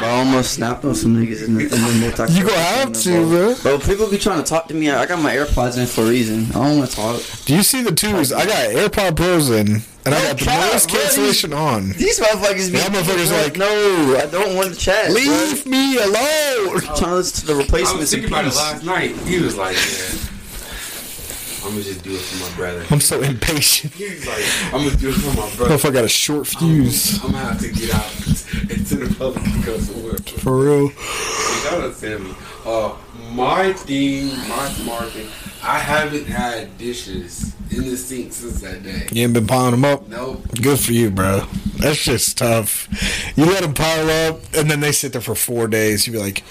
Bro, 0.00 0.08
I 0.08 0.12
almost 0.18 0.54
snapped 0.54 0.84
on 0.84 0.94
some 0.94 1.14
niggas 1.14 1.44
in 1.46 1.54
the, 1.54 1.62
in 1.62 1.68
the 1.68 1.76
multi- 2.16 2.32
You 2.32 2.44
gonna 2.44 2.58
have 2.58 2.92
to, 2.92 3.26
bro. 3.28 3.54
Bro, 3.62 3.78
people 3.80 4.10
be 4.10 4.18
trying 4.18 4.42
to 4.42 4.48
talk 4.48 4.66
to 4.68 4.74
me. 4.74 4.90
I 4.90 5.04
got 5.06 5.20
my 5.22 5.34
AirPods 5.34 5.78
in 5.78 5.86
for 5.86 6.02
a 6.02 6.08
reason. 6.08 6.46
I 6.50 6.66
don't 6.66 6.78
want 6.78 6.90
to 6.90 6.96
talk. 6.96 7.20
Do 7.44 7.54
you 7.54 7.62
see 7.62 7.82
the 7.82 7.92
twos? 7.92 8.32
I 8.32 8.46
got 8.46 8.70
AirPod 8.70 9.16
Pros 9.16 9.50
in, 9.50 9.82
and 10.06 10.14
I 10.14 10.22
got 10.28 10.38
the 10.38 10.44
cap, 10.46 10.72
noise 10.72 10.86
bro. 10.86 11.00
cancellation 11.00 11.52
on. 11.52 11.90
These 11.90 12.18
motherfuckers 12.18 12.72
be. 12.72 12.78
Y'all 12.78 12.88
motherfuckers 12.88 13.42
like- 13.44 13.56
no, 13.58 14.16
I 14.16 14.26
don't 14.26 14.56
want 14.56 14.72
to 14.72 14.78
chat. 14.78 15.12
Leave 15.12 15.66
me 15.66 15.96
alone. 15.98 16.70
Bro. 16.70 16.80
Trying 16.80 16.96
to 16.96 17.14
listen 17.16 17.40
to 17.40 17.46
the 17.46 17.54
I 17.54 17.58
replacements. 17.58 18.00
was 18.00 18.10
thinking 18.10 18.28
about 18.30 18.46
it 18.46 18.54
last 18.56 18.84
night. 18.84 19.14
He 19.26 19.38
was 19.40 19.56
like, 19.56 19.76
"Yeah, 19.76 20.18
I'm 21.64 21.70
gonna 21.72 21.82
just 21.82 22.02
do 22.02 22.12
it 22.12 22.20
for 22.20 22.50
my 22.50 22.56
brother." 22.56 22.84
I'm 22.90 23.00
so 23.00 23.20
impatient. 23.22 23.94
He 23.94 24.04
was 24.04 24.26
like, 24.26 24.44
"I'm 24.74 24.84
gonna 24.84 24.96
do 24.96 25.08
it 25.10 25.14
for 25.14 25.36
my 25.40 25.48
brother." 25.56 25.74
If 25.74 25.84
I 25.84 25.90
got 25.90 26.04
a 26.04 26.08
short 26.08 26.46
fuse, 26.46 27.22
I'm 27.22 27.32
gonna 27.32 27.38
have 27.44 27.60
to 27.60 27.68
get 27.72 27.94
out 27.94 28.10
into 28.70 28.96
the 28.96 29.14
public 29.18 29.44
and 29.46 29.64
go 29.64 29.78
somewhere. 29.78 30.16
for 30.38 30.56
real. 30.58 30.90
Shout 30.90 31.80
out 31.82 31.94
Sammy. 31.94 32.34
Uh, 32.64 32.94
my 33.32 33.72
thing, 33.72 34.28
my 34.48 34.68
smart 34.68 35.08
thing. 35.10 35.28
I 35.62 35.78
haven't 35.78 36.26
had 36.26 36.76
dishes 36.78 37.52
in 37.70 37.84
the 37.84 37.96
sink 37.96 38.32
since 38.32 38.60
that 38.62 38.82
day. 38.82 39.06
You 39.12 39.24
ain't 39.24 39.34
been 39.34 39.46
piling 39.46 39.72
them 39.72 39.84
up. 39.84 40.08
Nope. 40.08 40.42
Good 40.60 40.80
for 40.80 40.92
you, 40.92 41.10
bro. 41.10 41.42
That's 41.76 42.02
just 42.02 42.38
tough. 42.38 42.88
You 43.36 43.44
let 43.46 43.62
them 43.62 43.74
pile 43.74 44.08
up, 44.30 44.40
and 44.54 44.70
then 44.70 44.80
they 44.80 44.92
sit 44.92 45.12
there 45.12 45.20
for 45.20 45.34
four 45.34 45.68
days. 45.68 46.06
You 46.06 46.14
be 46.14 46.18
like, 46.18 46.42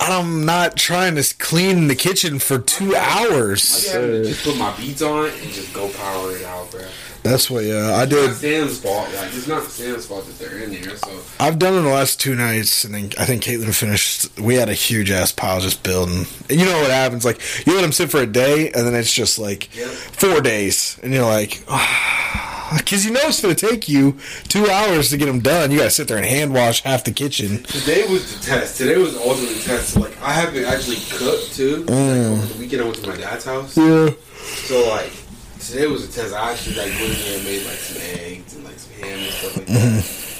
I'm 0.00 0.44
not 0.44 0.76
trying 0.76 1.16
to 1.16 1.34
clean 1.38 1.88
the 1.88 1.94
kitchen 1.94 2.38
for 2.38 2.58
two 2.58 2.94
hours. 2.94 3.84
to 3.90 4.24
just 4.24 4.44
put 4.44 4.56
my 4.56 4.74
beats 4.76 5.02
on 5.02 5.28
and 5.28 5.50
just 5.50 5.72
go 5.74 5.88
power 5.90 6.36
it 6.36 6.44
out, 6.44 6.70
bro. 6.70 6.86
That's 7.22 7.50
what, 7.50 7.64
yeah, 7.64 7.92
I 7.94 8.04
It's 8.04 8.12
not 8.12 8.26
did. 8.26 8.34
Sam's 8.34 8.80
fault. 8.80 9.08
Like 9.14 9.34
it's 9.34 9.46
not 9.48 9.62
Sam's 9.64 10.06
fault 10.06 10.26
that 10.26 10.38
they're 10.38 10.58
in 10.58 10.70
there. 10.72 10.96
So 10.96 11.20
I've 11.40 11.58
done 11.58 11.74
it 11.74 11.80
the 11.82 11.88
last 11.88 12.20
two 12.20 12.34
nights, 12.34 12.84
and 12.84 12.94
then 12.94 13.10
I 13.18 13.24
think 13.24 13.42
Caitlin 13.42 13.74
finished. 13.74 14.38
We 14.38 14.54
had 14.54 14.68
a 14.68 14.74
huge 14.74 15.10
ass 15.10 15.32
pile 15.32 15.60
just 15.60 15.82
building. 15.82 16.26
And 16.48 16.58
you 16.60 16.64
know 16.66 16.80
what 16.80 16.90
happens? 16.90 17.24
Like, 17.24 17.40
you 17.66 17.74
let 17.74 17.82
them 17.82 17.92
sit 17.92 18.10
for 18.10 18.18
a 18.20 18.26
day, 18.26 18.70
and 18.72 18.86
then 18.86 18.94
it's 18.94 19.12
just 19.12 19.38
like 19.38 19.74
Yep. 19.76 19.88
four 19.88 20.40
days. 20.40 20.98
And 21.02 21.12
you're 21.12 21.24
like, 21.24 21.62
ah, 21.68 22.74
because 22.78 23.04
you 23.04 23.12
know 23.12 23.20
it's 23.24 23.40
going 23.42 23.54
to 23.54 23.66
take 23.66 23.88
you 23.88 24.18
two 24.48 24.68
hours 24.68 25.10
to 25.10 25.16
get 25.16 25.26
them 25.26 25.40
done. 25.40 25.70
You 25.70 25.78
got 25.78 25.84
to 25.84 25.90
sit 25.90 26.08
there 26.08 26.16
and 26.18 26.26
hand 26.26 26.52
wash 26.54 26.82
half 26.82 27.04
the 27.04 27.12
kitchen. 27.12 27.62
today 27.64 28.06
was 28.08 28.34
the 28.38 28.44
test. 28.44 28.76
Today 28.78 28.96
was 28.96 29.16
all 29.16 29.34
the 29.34 29.46
ultimate 29.46 29.62
test. 29.62 29.90
So, 29.94 30.00
like 30.00 30.20
I 30.22 30.32
haven't 30.32 30.64
actually 30.64 30.96
cooked 31.10 31.54
too. 31.54 31.78
Like, 31.78 31.88
mm. 31.88 32.32
over 32.32 32.46
the 32.46 32.58
weekend 32.58 32.82
I 32.82 32.84
went 32.84 32.96
to 32.96 33.08
my 33.08 33.16
dad's 33.16 33.44
house. 33.44 33.76
Yeah. 33.76 34.10
So 34.38 34.88
like 34.88 35.12
today 35.60 35.86
was 35.86 36.08
a 36.08 36.12
test. 36.12 36.34
I 36.34 36.52
actually 36.52 36.76
like 36.76 36.92
went 36.94 37.14
in 37.14 37.20
there 37.20 37.36
and 37.36 37.44
made 37.44 37.66
like 37.66 37.76
some 37.76 38.02
eggs 38.02 38.54
and 38.54 38.64
like 38.64 38.78
some 38.78 38.92
ham 38.94 39.18
and 39.18 39.32
stuff 39.32 39.56
like 39.56 39.66
that. 39.66 39.72
Mm-hmm. 39.74 40.24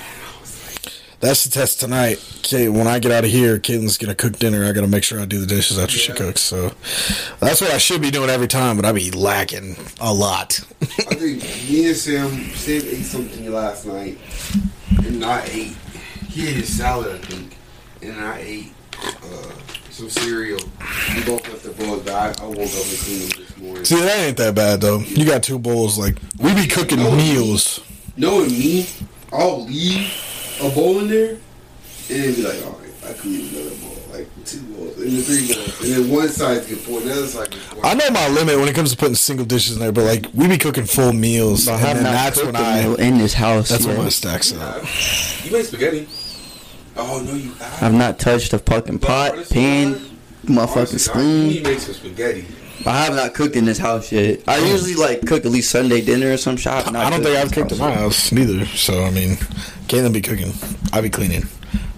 And 0.00 0.22
I 0.22 0.40
was 0.40 0.84
like, 0.84 0.92
That's 1.20 1.44
the 1.44 1.50
test 1.50 1.80
tonight. 1.80 2.24
Kate, 2.42 2.68
when 2.68 2.86
I 2.86 2.98
get 2.98 3.12
out 3.12 3.24
of 3.24 3.30
here, 3.30 3.58
Caitlin's 3.58 3.98
gonna 3.98 4.14
cook 4.14 4.38
dinner. 4.38 4.64
I 4.64 4.72
gotta 4.72 4.88
make 4.88 5.04
sure 5.04 5.20
I 5.20 5.24
do 5.26 5.40
the 5.40 5.46
dishes 5.46 5.78
after 5.78 5.96
she 5.96 6.12
cooks. 6.12 6.40
So 6.40 6.72
that's 7.40 7.60
what 7.60 7.70
I 7.70 7.78
should 7.78 8.00
be 8.00 8.10
doing 8.10 8.30
every 8.30 8.48
time, 8.48 8.76
but 8.76 8.84
I 8.84 8.92
be 8.92 9.10
lacking 9.10 9.76
a 10.00 10.12
lot. 10.12 10.60
I 10.82 11.14
think 11.14 11.42
me 11.68 11.88
and 11.88 11.96
Sam 11.96 12.30
Sam 12.54 12.82
ate 12.84 13.04
something 13.04 13.52
last 13.52 13.86
night, 13.86 14.18
and 15.04 15.24
I 15.24 15.42
ate. 15.44 15.76
He 16.28 16.48
ate 16.48 16.56
his 16.56 16.76
salad, 16.76 17.12
I 17.12 17.18
think, 17.18 17.56
and 18.02 18.20
I 18.24 18.38
ate 18.38 18.72
uh, 19.02 19.52
some 20.00 20.10
cereal. 20.10 20.60
We 21.14 21.24
both 21.24 21.46
left 21.48 21.62
the 21.64 21.70
bowls, 21.70 22.02
but 22.02 22.12
I, 22.14 22.26
I 22.42 22.46
woke 22.46 22.56
up 22.58 22.58
and 22.58 22.98
cleaned 22.98 23.32
them 23.32 23.44
this 23.44 23.56
morning. 23.58 23.84
See, 23.84 24.00
that 24.00 24.18
ain't 24.18 24.36
that 24.38 24.54
bad 24.54 24.80
though. 24.80 24.98
You 25.00 25.24
got 25.26 25.42
two 25.42 25.58
bowls. 25.58 25.98
Like 25.98 26.16
we 26.38 26.54
be 26.54 26.66
cooking 26.66 26.98
meals. 27.16 27.80
Knowing 28.16 28.50
me, 28.50 28.86
I'll 29.32 29.64
leave 29.64 30.10
a 30.62 30.70
bowl 30.70 30.98
in 31.00 31.08
there, 31.08 31.30
and 31.30 31.40
then 32.08 32.34
be 32.34 32.42
like, 32.42 32.64
all 32.66 32.72
right, 32.80 32.90
I 33.08 33.12
can 33.14 33.30
leave 33.32 33.54
another 33.54 33.76
bowl, 33.76 33.96
like 34.12 34.26
two 34.44 34.60
bowls. 34.62 34.96
and 34.98 35.10
the 35.12 35.22
three 35.22 35.54
bowls, 35.54 35.80
and 35.82 35.92
then 36.06 36.10
one 36.14 36.28
side 36.28 36.66
get 36.66 36.78
full, 36.78 37.00
the 37.00 37.12
other 37.12 37.26
side 37.26 37.50
get 37.50 37.60
full. 37.60 37.84
I 37.86 37.94
know 37.94 38.10
my 38.10 38.28
limit 38.28 38.58
when 38.58 38.68
it 38.68 38.74
comes 38.74 38.90
to 38.90 38.96
putting 38.96 39.14
single 39.14 39.46
dishes 39.46 39.76
in 39.76 39.80
there, 39.80 39.92
but 39.92 40.04
like 40.04 40.26
we 40.34 40.48
be 40.48 40.58
cooking 40.58 40.84
full 40.84 41.12
meals, 41.12 41.68
I 41.68 41.74
and 41.74 41.80
have 41.82 41.94
then 41.96 42.04
not 42.04 42.12
that's 42.12 42.40
cooked 42.40 42.52
when 42.54 42.62
a 42.62 42.66
I 42.66 42.82
meal 42.82 42.94
in 42.96 43.18
this 43.18 43.32
house. 43.34 43.68
that's 43.68 43.86
when 43.86 43.96
yet. 43.96 44.02
my 44.04 44.08
stacks 44.10 44.52
up. 44.54 44.82
You 45.44 45.52
made 45.52 45.64
spaghetti? 45.66 46.08
Oh 46.96 47.22
no, 47.24 47.34
you 47.34 47.52
have. 47.54 47.82
I've 47.82 47.94
not 47.94 48.18
touched 48.18 48.52
a 48.52 48.58
fucking 48.58 48.98
pot, 48.98 49.32
pan, 49.50 49.94
motherfucking 50.44 50.76
Honestly, 50.76 51.12
dog, 51.12 51.22
You 51.22 51.22
need 51.22 51.54
spoon. 51.54 51.64
to 51.64 51.70
make 51.70 51.78
some 51.80 51.94
spaghetti. 51.94 52.46
I 52.86 53.04
have 53.04 53.14
not 53.14 53.34
cooked 53.34 53.56
in 53.56 53.66
this 53.66 53.78
house 53.78 54.10
yet. 54.10 54.40
I 54.48 54.58
hmm. 54.58 54.66
usually 54.66 54.94
like 54.94 55.26
cook 55.26 55.44
at 55.44 55.50
least 55.50 55.70
Sunday 55.70 56.00
dinner 56.00 56.32
or 56.32 56.36
some 56.36 56.56
shop. 56.56 56.88
I 56.88 57.10
don't 57.10 57.22
think 57.22 57.36
I've 57.36 57.52
cooked 57.52 57.72
in 57.72 57.78
my 57.78 57.92
house 57.92 58.32
neither. 58.32 58.64
So 58.66 59.04
I 59.04 59.10
mean, 59.10 59.36
Caitlin 59.86 60.12
be 60.12 60.22
cooking, 60.22 60.52
I 60.92 61.00
be 61.00 61.10
cleaning, 61.10 61.44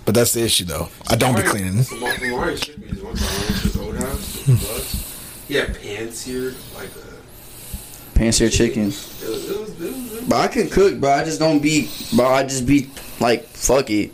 but 0.04 0.14
that's 0.14 0.32
the 0.32 0.42
issue 0.42 0.64
though. 0.64 0.88
I 1.08 1.16
don't 1.16 1.36
be 1.36 1.42
cleaning. 1.42 1.84
From 1.84 2.00
my- 2.00 2.16
from 2.16 2.30
Mario 2.30 2.56
shipped 2.56 2.78
me 2.78 2.88
this 2.88 3.02
one 3.02 3.14
time. 3.14 3.28
To 3.28 3.52
his 3.52 3.76
old 3.76 3.96
house. 3.96 4.46
with 4.46 4.68
Bucks. 4.68 5.44
He 5.48 5.54
had 5.54 5.80
pan 5.80 6.10
seared 6.12 6.56
like 6.74 6.88
a. 6.96 8.18
pan 8.18 8.32
seared 8.32 8.52
chicken. 8.52 8.84
It 8.84 8.86
was, 8.86 9.50
it 9.50 9.60
was, 9.60 9.80
it 9.80 9.92
was 9.92 10.20
But 10.28 10.36
I 10.40 10.48
can 10.48 10.68
cook, 10.68 10.98
bro. 10.98 11.10
I 11.10 11.24
just 11.24 11.38
don't 11.38 11.60
be, 11.60 11.88
bro. 12.14 12.26
I 12.26 12.42
just 12.42 12.66
be 12.66 12.90
like, 13.20 13.44
fuck 13.44 13.90
it. 13.90 14.12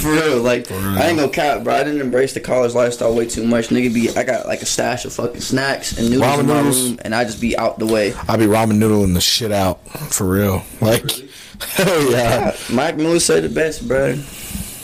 For 0.00 0.10
real, 0.12 0.38
like 0.42 0.68
real. 0.70 0.78
I 0.98 1.08
ain't 1.08 1.18
gonna 1.18 1.30
cap, 1.32 1.62
bro. 1.64 1.74
I 1.74 1.84
didn't 1.84 2.00
embrace 2.00 2.32
the 2.34 2.40
college 2.40 2.74
lifestyle 2.74 3.14
way 3.14 3.26
too 3.26 3.44
much. 3.46 3.68
Nigga, 3.68 3.92
be 3.92 4.10
I 4.16 4.22
got 4.24 4.46
like 4.46 4.62
a 4.62 4.66
stash 4.66 5.04
of 5.04 5.12
fucking 5.12 5.40
snacks 5.40 5.98
and 5.98 6.10
noodles 6.10 6.26
Ramen 6.30 6.40
in 6.40 6.46
my 6.46 6.54
noodles. 6.58 6.88
room, 6.90 6.98
and 7.04 7.14
I 7.14 7.24
just 7.24 7.40
be 7.40 7.56
out 7.56 7.78
the 7.78 7.86
way. 7.86 8.14
I 8.28 8.36
be 8.36 8.46
ramen 8.46 8.78
noodling 8.78 9.14
the 9.14 9.20
shit 9.20 9.52
out 9.52 9.86
for 10.12 10.26
real. 10.26 10.62
Like, 10.80 11.02
Really? 11.04 11.28
hell 11.60 12.10
yeah. 12.12 12.56
Mike 12.70 12.96
Miller 12.96 13.20
said 13.20 13.44
the 13.44 13.48
best, 13.50 13.86
bro. 13.86 14.14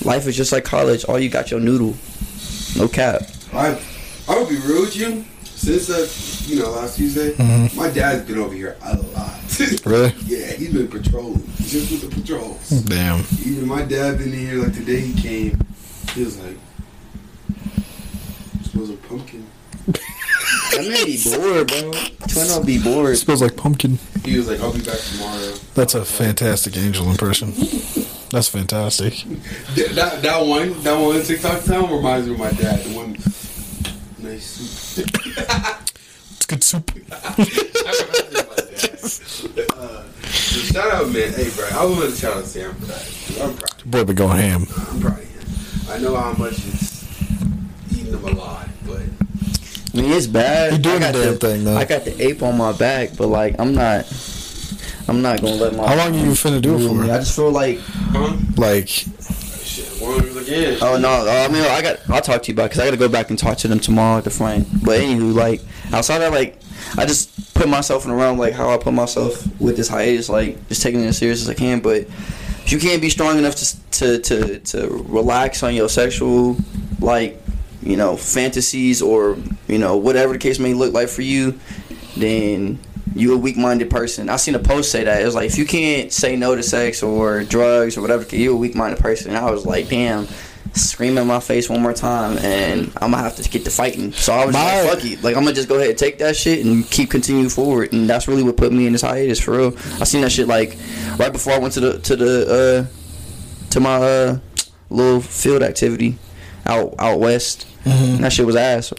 Life 0.04 0.26
is 0.26 0.36
just 0.36 0.52
like 0.52 0.64
college. 0.64 1.04
All 1.06 1.18
you 1.18 1.28
got 1.30 1.50
your 1.50 1.60
noodle. 1.60 1.94
No 2.76 2.86
cap. 2.88 3.22
I, 3.52 3.80
I 4.28 4.38
would 4.38 4.48
be 4.48 4.58
real 4.58 4.82
with 4.82 4.94
you. 4.96 5.24
Since 5.44 5.88
uh, 5.90 6.06
you 6.52 6.60
know 6.62 6.70
last 6.72 6.96
Tuesday, 6.96 7.32
Mm-hmm. 7.32 7.76
my 7.78 7.88
dad's 7.90 8.26
been 8.28 8.38
over 8.38 8.52
here 8.54 8.76
a 8.82 8.96
lot. 8.98 9.34
Really? 9.86 10.12
yeah, 10.26 10.46
he's 10.52 10.72
been 10.72 10.88
patrolling 10.88 11.44
just 11.58 11.90
with 11.92 12.02
the 12.10 12.20
patrols. 12.20 12.68
Damn. 12.70 13.20
Even 13.44 13.66
my 13.66 13.82
dad 13.82 14.18
been 14.18 14.32
in 14.32 14.38
here 14.38 14.62
like 14.62 14.74
the 14.74 14.84
day 14.84 15.00
he 15.00 15.20
came. 15.20 15.58
He 16.12 16.24
was 16.24 16.38
like, 16.40 16.56
"Smells 18.70 18.90
like 18.90 19.02
pumpkin." 19.08 19.46
That 19.86 20.86
man 20.88 21.04
be 21.06 21.22
bored, 21.24 21.68
bro. 21.68 21.92
Twin 22.28 22.66
be 22.66 22.78
bored. 22.82 23.16
smells 23.16 23.40
like 23.42 23.56
pumpkin. 23.56 23.98
He 24.24 24.36
was 24.36 24.48
like, 24.48 24.60
"I'll 24.60 24.72
be 24.72 24.80
back 24.82 24.98
tomorrow." 24.98 25.54
That's 25.74 25.94
a 25.94 26.04
fantastic 26.04 26.76
angel 26.76 27.08
impression. 27.10 27.52
That's 28.30 28.48
fantastic. 28.48 29.14
Th- 29.74 29.90
That 29.92 30.22
that 30.22 30.44
one 30.44 30.82
that 30.82 30.98
one 31.00 31.22
TikTok 31.22 31.62
sound 31.62 31.90
reminds 31.92 32.26
me 32.26 32.34
of 32.34 32.38
my 32.40 32.50
dad. 32.52 32.80
The 32.84 32.94
one 32.96 33.16
nice 34.18 34.44
soup. 34.44 35.08
It's 36.36 36.46
good 36.46 36.62
soup. 36.64 36.90
uh, 38.84 40.02
so 40.22 40.58
shout 40.72 40.90
out, 40.92 41.08
man. 41.08 41.32
Hey, 41.32 41.50
bro, 41.54 41.68
I 41.72 41.84
want 41.84 42.10
to 42.10 42.16
shout 42.16 42.36
out 42.36 42.44
Sam 42.44 42.74
for 42.74 42.86
that. 42.86 43.40
I'm 43.42 43.54
proud. 43.56 43.84
Boy, 43.90 44.04
be 44.04 44.14
going 44.14 44.38
ham. 44.38 44.66
I'm 44.90 45.00
proud 45.00 45.18
of 45.18 45.24
him. 45.24 45.90
I 45.90 45.98
know 45.98 46.16
how 46.16 46.32
much 46.32 46.52
it's 46.54 47.92
eating 47.92 48.12
him 48.12 48.24
alive, 48.24 48.70
but 48.86 49.00
I 49.94 50.02
mean, 50.02 50.12
it's 50.12 50.26
bad. 50.26 50.72
He 50.72 50.78
doing 50.78 50.96
I 50.96 51.12
got 51.12 51.12
the 51.14 51.22
damn 51.22 51.32
the, 51.34 51.38
thing, 51.38 51.64
though. 51.64 51.76
I 51.76 51.84
got 51.84 52.04
the 52.04 52.22
ape 52.22 52.42
on 52.42 52.56
my 52.58 52.72
back, 52.72 53.16
but 53.16 53.28
like 53.28 53.56
I'm 53.58 53.74
not. 53.74 54.04
I'm 55.08 55.22
not 55.22 55.40
gonna 55.40 55.54
let 55.54 55.74
my. 55.76 55.86
How 55.86 55.94
long 55.96 56.14
are 56.16 56.18
you 56.18 56.32
finna 56.32 56.60
do 56.60 56.74
it 56.76 56.88
for? 56.88 56.94
Me? 56.94 57.10
I 57.10 57.18
just 57.18 57.36
feel 57.36 57.52
like. 57.52 57.78
huh? 57.78 58.36
Like, 58.56 58.88
Shit, 58.88 59.86
one 60.02 60.20
again. 60.36 60.78
Oh 60.82 60.98
no! 60.98 61.08
uh, 61.08 61.46
I 61.48 61.52
mean, 61.52 61.62
I 61.62 61.80
got. 61.80 62.10
I'll 62.10 62.20
talk 62.20 62.42
to 62.42 62.48
you 62.48 62.54
about 62.54 62.70
because 62.70 62.80
I 62.80 62.84
got 62.86 62.90
to 62.90 62.96
go 62.96 63.08
back 63.08 63.30
and 63.30 63.38
talk 63.38 63.56
to 63.58 63.68
them 63.68 63.78
tomorrow 63.78 64.18
at 64.18 64.24
the 64.24 64.30
front. 64.30 64.66
But 64.84 65.00
anywho, 65.00 65.32
like 65.32 65.60
outside 65.92 66.22
of 66.22 66.32
like, 66.32 66.58
I 66.98 67.04
just 67.04 67.54
put 67.54 67.68
myself 67.68 68.04
in 68.04 68.10
a 68.10 68.14
realm 68.14 68.38
like 68.38 68.54
how 68.54 68.70
I 68.70 68.78
put 68.78 68.94
myself 68.94 69.46
with 69.60 69.76
this 69.76 69.88
hiatus, 69.88 70.28
like 70.28 70.68
just 70.68 70.82
taking 70.82 71.02
it 71.02 71.06
as 71.06 71.18
serious 71.18 71.42
as 71.42 71.48
I 71.48 71.54
can. 71.54 71.80
But 71.80 72.02
if 72.02 72.72
you 72.72 72.78
can't 72.78 73.02
be 73.02 73.10
strong 73.10 73.38
enough 73.38 73.56
to 73.56 73.90
to 73.90 74.18
to, 74.18 74.58
to 74.58 75.04
relax 75.08 75.62
on 75.62 75.74
your 75.74 75.88
sexual 75.88 76.56
like 77.00 77.40
you 77.82 77.96
know 77.96 78.16
fantasies 78.16 79.02
or 79.02 79.36
you 79.68 79.78
know 79.78 79.96
whatever 79.96 80.32
the 80.32 80.38
case 80.38 80.58
may 80.58 80.74
look 80.74 80.92
like 80.92 81.08
for 81.08 81.22
you, 81.22 81.58
then 82.16 82.78
you 83.14 83.34
a 83.34 83.38
weak-minded 83.38 83.88
person. 83.88 84.28
I 84.28 84.36
seen 84.36 84.54
a 84.54 84.58
post 84.58 84.90
say 84.90 85.04
that 85.04 85.22
it 85.22 85.24
was 85.24 85.34
like 85.34 85.46
if 85.46 85.58
you 85.58 85.64
can't 85.64 86.12
say 86.12 86.36
no 86.36 86.54
to 86.54 86.62
sex 86.62 87.02
or 87.02 87.44
drugs 87.44 87.96
or 87.96 88.02
whatever, 88.02 88.24
you 88.36 88.52
a 88.52 88.56
weak-minded 88.56 89.00
person. 89.00 89.34
And 89.34 89.38
I 89.38 89.50
was 89.50 89.64
like, 89.64 89.88
damn, 89.88 90.28
scream 90.76 91.16
in 91.18 91.26
my 91.26 91.40
face 91.40 91.68
one 91.70 91.80
more 91.82 91.92
time, 91.92 92.38
and 92.38 92.92
I'm 92.96 93.10
gonna 93.10 93.18
have 93.22 93.36
to 93.36 93.48
get 93.48 93.64
to 93.64 93.70
fighting. 93.70 94.12
So 94.12 94.32
I 94.32 94.44
was 94.46 94.54
just 94.54 94.64
My- 94.64 94.82
like, 94.82 94.90
fuck 95.00 95.04
it, 95.04 95.22
like 95.24 95.36
I'm 95.36 95.42
gonna 95.44 95.54
just 95.54 95.68
go 95.68 95.76
ahead 95.76 95.90
and 95.90 95.98
take 95.98 96.18
that 96.18 96.36
shit 96.36 96.64
and 96.64 96.88
keep 96.90 97.10
continuing 97.10 97.48
forward. 97.48 97.92
And 97.92 98.08
that's 98.08 98.28
really 98.28 98.42
what 98.42 98.56
put 98.56 98.72
me 98.72 98.86
in 98.86 98.92
this 98.92 99.02
hiatus 99.02 99.40
for 99.40 99.56
real. 99.56 99.74
I 100.00 100.04
seen 100.04 100.20
that 100.22 100.30
shit 100.32 100.46
like 100.48 100.76
right 101.18 101.32
before 101.32 101.54
I 101.54 101.58
went 101.58 101.74
to 101.74 101.80
the 101.80 101.98
to 101.98 102.16
the 102.16 102.86
uh 102.90 103.68
to 103.70 103.80
my 103.80 103.96
uh 103.96 104.38
little 104.90 105.20
field 105.20 105.62
activity 105.62 106.18
out 106.66 106.94
out 106.98 107.18
west. 107.20 107.66
And 107.84 108.24
that 108.24 108.32
shit 108.32 108.44
was 108.46 108.56
ass. 108.56 108.92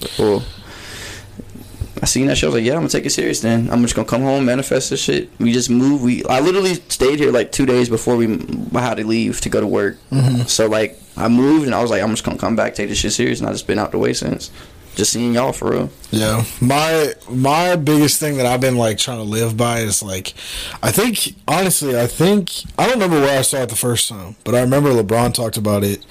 I 2.00 2.06
seen 2.06 2.28
that 2.28 2.38
shit. 2.38 2.44
I 2.46 2.48
was 2.48 2.56
like, 2.56 2.64
yeah, 2.64 2.74
I'm 2.74 2.80
gonna 2.80 2.90
take 2.90 3.06
it 3.06 3.10
serious. 3.10 3.42
Then 3.42 3.70
I'm 3.72 3.82
just 3.82 3.96
gonna 3.96 4.08
come 4.08 4.22
home, 4.22 4.46
manifest 4.46 4.92
this 4.92 5.02
shit. 5.02 5.30
We 5.40 5.52
just 5.52 5.70
moved. 5.70 6.04
We 6.04 6.24
I 6.26 6.40
literally 6.42 6.76
stayed 6.76 7.20
here 7.20 7.32
like 7.32 7.52
two 7.52 7.66
days 7.66 7.90
before 7.90 8.16
we 8.16 8.28
had 8.74 8.96
to 8.98 9.06
leave 9.06 9.42
to 9.42 9.50
go 9.50 9.60
to 9.62 9.68
work. 9.68 9.98
So 10.46 10.68
like 10.68 11.00
I 11.18 11.28
moved 11.28 11.66
and 11.66 11.76
I 11.76 11.82
was 11.82 11.92
like, 11.92 12.02
I'm 12.02 12.12
just 12.12 12.24
gonna 12.24 12.38
come 12.38 12.56
back, 12.56 12.76
take 12.76 12.90
this 12.90 13.00
shit 13.00 13.14
serious, 13.14 13.40
and 13.40 13.50
I 13.50 13.52
just 13.52 13.68
been 13.68 13.80
out 13.80 13.92
the 13.92 13.98
way 13.98 14.14
since. 14.14 14.52
Just 14.96 15.14
seeing 15.14 15.36
y'all 15.36 15.52
for 15.52 15.70
real. 15.70 15.90
Yeah, 16.10 16.44
my 16.60 17.14
my 17.30 17.76
biggest 17.76 18.20
thing 18.20 18.38
that 18.38 18.48
I've 18.48 18.62
been 18.62 18.78
like 18.78 18.98
trying 18.98 19.20
to 19.20 19.24
live 19.24 19.56
by 19.56 19.82
is 19.82 20.02
like, 20.02 20.34
I 20.82 20.92
think 20.92 21.36
honestly, 21.48 22.00
I 22.00 22.08
think 22.08 22.52
I 22.80 22.86
don't 22.86 22.96
remember 22.96 23.20
where 23.22 23.38
I 23.38 23.44
saw 23.44 23.58
it 23.58 23.70
the 23.70 23.76
first 23.76 24.10
time, 24.10 24.36
but 24.44 24.56
I 24.56 24.62
remember 24.62 24.90
LeBron 24.90 25.36
talked 25.36 25.58
about 25.58 25.84
it. 25.84 26.04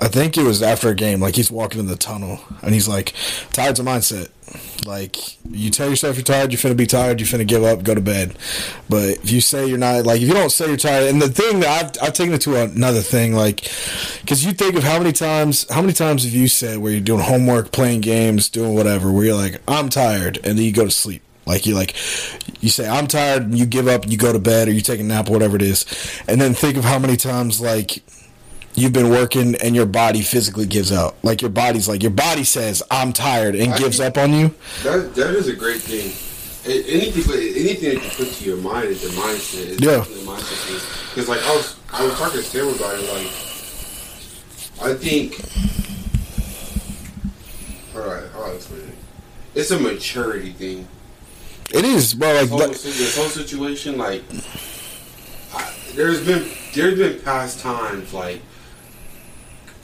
I 0.00 0.08
think 0.08 0.38
it 0.38 0.44
was 0.44 0.62
after 0.62 0.88
a 0.88 0.94
game, 0.94 1.20
like 1.20 1.36
he's 1.36 1.50
walking 1.50 1.80
in 1.80 1.86
the 1.86 1.96
tunnel 1.96 2.40
and 2.62 2.72
he's 2.72 2.88
like, 2.88 3.12
"Tired's 3.52 3.80
a 3.80 3.82
mindset. 3.82 4.30
Like 4.86 5.16
you 5.50 5.70
tell 5.70 5.90
yourself 5.90 6.16
you're 6.16 6.24
tired, 6.24 6.52
you're 6.52 6.58
finna 6.58 6.76
be 6.76 6.86
tired, 6.86 7.20
you're 7.20 7.26
finna 7.26 7.46
give 7.46 7.62
up, 7.62 7.82
go 7.82 7.94
to 7.94 8.00
bed. 8.00 8.36
But 8.88 9.18
if 9.22 9.30
you 9.30 9.40
say 9.40 9.66
you're 9.66 9.78
not, 9.78 10.06
like 10.06 10.22
if 10.22 10.28
you 10.28 10.34
don't 10.34 10.50
say 10.50 10.68
you're 10.68 10.76
tired, 10.76 11.08
and 11.08 11.20
the 11.20 11.28
thing 11.28 11.60
that 11.60 11.68
I've 11.68 12.08
I've 12.08 12.12
taken 12.14 12.32
it 12.32 12.40
to 12.42 12.56
another 12.56 13.00
thing, 13.00 13.34
like, 13.34 13.60
because 14.22 14.44
you 14.44 14.52
think 14.52 14.74
of 14.74 14.82
how 14.82 14.98
many 14.98 15.12
times, 15.12 15.70
how 15.70 15.82
many 15.82 15.92
times 15.92 16.24
have 16.24 16.32
you 16.32 16.48
said 16.48 16.78
where 16.78 16.92
you're 16.92 17.00
doing 17.00 17.20
homework, 17.20 17.70
playing 17.72 18.00
games, 18.00 18.48
doing 18.48 18.74
whatever, 18.74 19.12
where 19.12 19.26
you're 19.26 19.36
like, 19.36 19.60
I'm 19.68 19.88
tired, 19.90 20.38
and 20.38 20.58
then 20.58 20.64
you 20.64 20.72
go 20.72 20.84
to 20.84 20.90
sleep. 20.90 21.22
Like 21.46 21.66
you 21.66 21.74
like, 21.74 21.94
you 22.60 22.70
say 22.70 22.88
I'm 22.88 23.06
tired, 23.06 23.42
and 23.42 23.58
you 23.58 23.66
give 23.66 23.86
up, 23.86 24.04
and 24.04 24.12
you 24.12 24.18
go 24.18 24.32
to 24.32 24.38
bed, 24.38 24.68
or 24.68 24.72
you 24.72 24.80
take 24.80 25.00
a 25.00 25.04
nap, 25.04 25.28
or 25.28 25.32
whatever 25.32 25.56
it 25.56 25.62
is, 25.62 25.84
and 26.26 26.40
then 26.40 26.54
think 26.54 26.76
of 26.76 26.84
how 26.84 26.98
many 26.98 27.16
times 27.16 27.60
like 27.60 28.02
you've 28.74 28.92
been 28.92 29.10
working 29.10 29.54
and 29.56 29.74
your 29.76 29.86
body 29.86 30.22
physically 30.22 30.66
gives 30.66 30.92
out. 30.92 31.16
Like 31.22 31.42
your 31.42 31.50
body's 31.50 31.88
like 31.88 32.02
your 32.02 32.12
body 32.12 32.44
says 32.44 32.82
I'm 32.90 33.12
tired 33.12 33.54
and 33.54 33.72
I 33.74 33.78
gives 33.78 33.98
think- 33.98 34.16
up 34.16 34.22
on 34.22 34.32
you. 34.32 34.54
That 34.82 35.14
that 35.14 35.34
is 35.34 35.48
a 35.48 35.54
great 35.54 35.80
thing. 35.82 36.12
Anything, 36.66 37.22
but 37.26 37.36
anything 37.36 37.94
that 37.94 38.04
you 38.04 38.10
put 38.24 38.32
to 38.34 38.44
your 38.44 38.58
mind 38.58 38.88
is 38.88 39.02
your 39.02 39.12
mindset. 39.12 39.66
Is 39.66 39.80
Yeah. 39.80 39.96
definitely 39.96 40.22
a 40.24 40.26
mindset 40.26 40.66
thing. 40.66 40.80
Because 41.14 41.28
like 41.28 41.42
I 41.42 41.56
was, 41.56 41.76
I 41.92 42.04
was 42.04 42.14
talking 42.18 42.38
to 42.40 42.44
Sam 42.44 42.68
about 42.68 42.98
it. 42.98 43.08
Like, 43.08 43.32
I 44.82 44.94
think, 44.94 45.34
all 47.94 48.02
right, 48.08 48.24
I'll 48.36 48.54
explain 48.54 48.82
it. 48.82 48.94
It's 49.54 49.70
a 49.70 49.78
maturity 49.78 50.52
thing. 50.52 50.86
It 51.72 51.84
is, 51.84 52.14
bro. 52.14 52.28
Like 52.32 52.40
This 52.42 52.50
whole, 52.50 52.68
this 52.68 53.16
whole 53.16 53.28
situation, 53.28 53.96
like, 53.98 54.22
I, 55.54 55.72
there's 55.94 56.24
been 56.24 56.46
there's 56.74 56.98
been 56.98 57.20
past 57.22 57.60
times 57.60 58.12
like, 58.12 58.40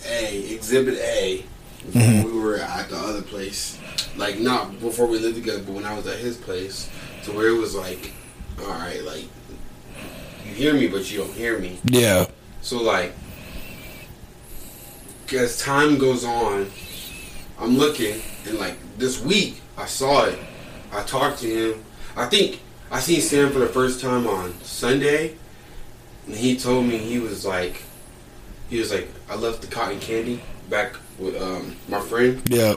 A 0.08 0.52
Exhibit 0.54 0.98
A, 0.98 1.44
Mhm. 1.92 2.24
we 2.24 2.38
were 2.38 2.56
at 2.56 2.88
the 2.90 2.96
other 2.96 3.22
place, 3.22 3.76
like 4.16 4.38
not 4.40 4.80
before 4.80 5.06
we 5.06 5.18
lived 5.18 5.36
together, 5.36 5.60
but 5.64 5.72
when 5.74 5.84
I 5.84 5.94
was 5.94 6.06
at 6.06 6.18
his 6.18 6.36
place, 6.36 6.88
to 7.24 7.32
where 7.32 7.48
it 7.48 7.58
was 7.58 7.74
like, 7.74 8.12
all 8.60 8.68
right, 8.68 9.02
like, 9.04 9.24
you 10.46 10.54
hear 10.54 10.74
me, 10.74 10.86
but 10.88 11.10
you 11.10 11.18
don't 11.18 11.32
hear 11.34 11.58
me. 11.58 11.78
yeah, 11.84 12.26
So 12.62 12.82
like, 12.82 13.12
as 15.32 15.58
time 15.60 15.98
goes 15.98 16.24
on, 16.24 16.70
I'm 17.60 17.76
looking, 17.78 18.20
and 18.46 18.58
like 18.58 18.74
this 18.98 19.20
week, 19.20 19.60
I 19.76 19.86
saw 19.86 20.24
it. 20.24 20.38
I 20.92 21.02
talked 21.02 21.40
to 21.40 21.46
him. 21.72 21.84
I 22.16 22.26
think 22.26 22.60
I 22.90 23.00
seen 23.00 23.20
Sam 23.20 23.50
for 23.52 23.58
the 23.58 23.66
first 23.66 24.00
time 24.00 24.26
on 24.26 24.54
Sunday, 24.62 25.34
and 26.26 26.34
he 26.36 26.56
told 26.56 26.86
me 26.86 26.96
he 26.98 27.18
was 27.18 27.44
like, 27.44 27.82
he 28.68 28.78
was 28.78 28.92
like, 28.92 29.08
I 29.28 29.36
left 29.36 29.62
the 29.62 29.68
cotton 29.68 30.00
candy 30.00 30.40
back 30.68 30.96
with 31.18 31.40
um, 31.40 31.76
my 31.88 32.00
friend, 32.00 32.42
yeah. 32.48 32.74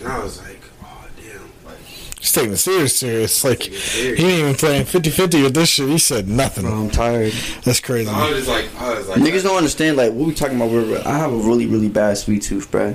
and 0.00 0.08
I 0.08 0.22
was 0.22 0.40
like, 0.42 0.60
oh 0.82 1.08
damn, 1.22 1.40
like 1.64 1.78
He's 2.18 2.32
taking 2.32 2.52
it 2.52 2.56
serious, 2.56 2.96
serious. 2.96 3.44
Like 3.44 3.60
Taking 3.60 3.74
it 3.74 4.18
he 4.18 4.24
ain't 4.24 4.40
even 4.40 4.54
playing 4.54 4.84
50-50 4.84 5.42
with 5.44 5.54
this 5.54 5.68
shit. 5.68 5.88
He 5.88 5.98
said 5.98 6.28
nothing. 6.28 6.64
Bro, 6.64 6.74
I'm 6.74 6.90
tired. 6.90 7.32
That's 7.64 7.80
crazy. 7.80 8.10
I 8.10 8.30
was 8.30 8.46
just 8.46 8.48
like, 8.48 8.74
I 8.80 8.98
was 8.98 9.08
like, 9.08 9.20
Niggas 9.20 9.42
don't 9.42 9.56
understand 9.56 9.96
like 9.96 10.12
what 10.12 10.26
we 10.26 10.34
talking 10.34 10.60
about. 10.60 11.06
I 11.06 11.18
have 11.18 11.32
a 11.32 11.36
really 11.36 11.66
really 11.66 11.88
bad 11.88 12.16
sweet 12.18 12.42
tooth, 12.42 12.70
bro. 12.70 12.94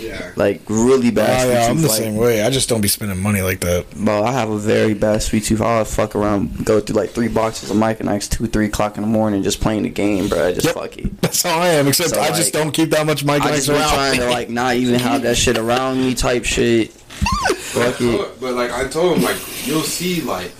Yeah. 0.00 0.10
Yeah. 0.20 0.32
Like 0.36 0.62
really 0.68 1.10
bad. 1.10 1.46
Oh, 1.46 1.50
yeah, 1.52 1.66
I'm 1.66 1.80
the 1.80 1.88
like, 1.88 1.96
same 1.98 2.16
way. 2.16 2.42
I 2.42 2.50
just 2.50 2.68
don't 2.68 2.80
be 2.80 2.88
spending 2.88 3.20
money 3.22 3.42
like 3.42 3.60
that. 3.60 3.86
Bro, 3.96 4.24
I 4.24 4.32
have 4.32 4.50
a 4.50 4.58
very 4.58 4.94
bad 4.94 5.22
sweet 5.22 5.44
tooth. 5.44 5.60
I'll 5.60 5.84
fuck 5.84 6.14
around, 6.16 6.64
go 6.64 6.80
through 6.80 6.96
like 6.96 7.10
three 7.10 7.28
boxes 7.28 7.70
of 7.70 7.76
Mike 7.76 8.00
and 8.00 8.08
Ike's 8.10 8.28
two, 8.28 8.46
three 8.46 8.66
o'clock 8.66 8.96
in 8.96 9.02
the 9.02 9.08
morning, 9.08 9.42
just 9.42 9.60
playing 9.60 9.82
the 9.82 9.88
game, 9.90 10.28
bro. 10.28 10.48
I 10.48 10.52
just 10.52 10.66
Yep. 10.66 10.74
fuck 10.74 10.96
it. 10.98 11.20
That's 11.22 11.42
how 11.42 11.58
I 11.58 11.68
am. 11.68 11.86
Except 11.88 12.10
So, 12.10 12.20
I 12.20 12.28
just 12.28 12.52
don't 12.52 12.72
keep 12.72 12.90
that 12.90 13.06
much 13.06 13.24
Mike 13.24 13.42
I 13.42 13.50
Nice 13.50 13.66
just 13.66 13.68
been 13.68 13.76
around. 13.76 13.94
trying 13.94 14.18
to 14.20 14.30
like 14.30 14.50
not 14.50 14.74
even 14.76 14.98
have 15.00 15.22
that 15.22 15.36
shit 15.36 15.58
around 15.58 15.98
me, 16.00 16.14
type 16.14 16.44
shit. 16.44 16.90
Fuck 16.92 18.00
it. 18.00 18.16
But, 18.18 18.40
but, 18.40 18.54
like 18.54 18.72
I 18.72 18.88
told 18.88 19.18
him, 19.18 19.22
like 19.24 19.36
you'll 19.66 19.82
see, 19.82 20.20
like 20.22 20.50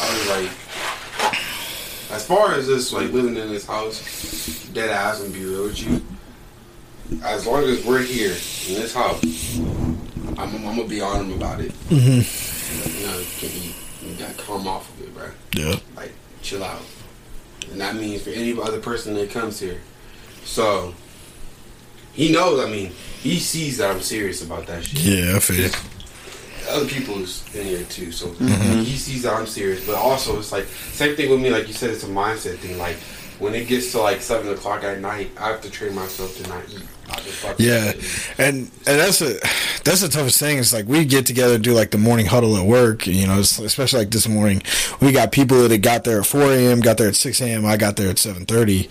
I 0.00 0.18
was 0.18 0.28
like, 0.28 0.50
as 2.10 2.26
far 2.26 2.54
as 2.54 2.66
this 2.66 2.92
like 2.92 3.10
living 3.12 3.36
in 3.36 3.48
this 3.48 3.66
house, 3.66 4.68
dead 4.74 4.90
ass 4.90 5.20
and 5.22 5.32
be 5.32 5.44
real 5.44 5.64
with 5.64 5.80
you. 5.82 6.02
As 7.24 7.46
long 7.46 7.62
as 7.64 7.84
we're 7.84 8.02
here 8.02 8.30
in 8.32 8.74
this 8.80 8.94
house, 8.94 9.22
I'm, 9.58 10.38
I'm 10.38 10.62
gonna 10.62 10.84
be 10.84 11.00
on 11.00 11.26
him 11.26 11.32
about 11.36 11.60
it. 11.60 11.72
Mm-hmm. 11.88 13.00
You 13.00 13.06
know, 13.06 13.22
can 13.38 13.50
you, 13.62 13.72
you 14.12 14.18
gotta 14.18 14.34
calm 14.34 14.66
off 14.66 14.88
of 14.94 15.02
it, 15.02 15.14
bro. 15.14 15.30
Yeah. 15.54 15.76
Like, 15.96 16.12
chill 16.42 16.64
out. 16.64 16.82
And 17.70 17.80
that 17.80 17.94
means 17.96 18.22
for 18.22 18.30
any 18.30 18.58
other 18.60 18.80
person 18.80 19.14
that 19.14 19.30
comes 19.30 19.60
here. 19.60 19.80
So 20.44 20.94
he 22.12 22.32
knows. 22.32 22.60
I 22.64 22.70
mean, 22.70 22.90
he 23.22 23.38
sees 23.38 23.78
that 23.78 23.90
I'm 23.90 24.00
serious 24.00 24.42
about 24.44 24.66
that 24.66 24.84
shit 24.84 25.00
Yeah, 25.00 25.36
I 25.36 25.38
feel 25.38 25.56
you. 25.66 25.70
other 26.68 26.86
people 26.86 27.18
is 27.22 27.44
in 27.54 27.66
here 27.66 27.84
too, 27.84 28.10
so 28.12 28.28
Mm-hmm. 28.28 28.80
he 28.82 28.96
sees 28.96 29.22
that 29.22 29.34
I'm 29.34 29.46
serious. 29.46 29.86
But 29.86 29.94
also, 29.96 30.38
it's 30.38 30.50
like 30.52 30.64
same 30.66 31.14
thing 31.16 31.30
with 31.30 31.40
me. 31.40 31.50
Like 31.50 31.68
you 31.68 31.74
said, 31.74 31.90
it's 31.90 32.04
a 32.04 32.08
mindset 32.08 32.56
thing. 32.58 32.78
Like 32.78 32.96
when 33.42 33.54
it 33.56 33.66
gets 33.66 33.90
to 33.90 33.98
like 33.98 34.22
seven 34.22 34.52
o'clock 34.52 34.84
at 34.84 35.00
night, 35.00 35.32
I 35.36 35.48
have 35.48 35.60
to 35.62 35.70
train 35.70 35.94
myself 35.94 36.36
to 36.36 36.48
not 36.48 36.62
eat. 36.70 36.86
I 37.10 37.16
just 37.16 37.38
fucking 37.38 37.66
Yeah, 37.66 37.92
and 38.38 38.70
and 38.86 39.00
that's 39.00 39.20
a 39.20 39.34
that's 39.82 40.00
the 40.00 40.08
toughest 40.08 40.38
thing. 40.38 40.58
It's 40.58 40.72
like 40.72 40.86
we 40.86 41.04
get 41.04 41.26
together 41.26 41.56
and 41.56 41.64
do 41.64 41.72
like 41.72 41.90
the 41.90 41.98
morning 41.98 42.26
huddle 42.26 42.56
at 42.56 42.64
work. 42.64 43.06
You 43.06 43.26
know, 43.26 43.40
especially 43.40 43.98
like 43.98 44.10
this 44.10 44.28
morning, 44.28 44.62
we 45.00 45.10
got 45.10 45.32
people 45.32 45.66
that 45.68 45.78
got 45.78 46.04
there 46.04 46.20
at 46.20 46.26
four 46.26 46.52
a.m., 46.52 46.80
got 46.80 46.98
there 46.98 47.08
at 47.08 47.16
six 47.16 47.40
a.m. 47.42 47.66
I 47.66 47.76
got 47.76 47.96
there 47.96 48.08
at 48.08 48.20
seven 48.20 48.46
thirty, 48.46 48.88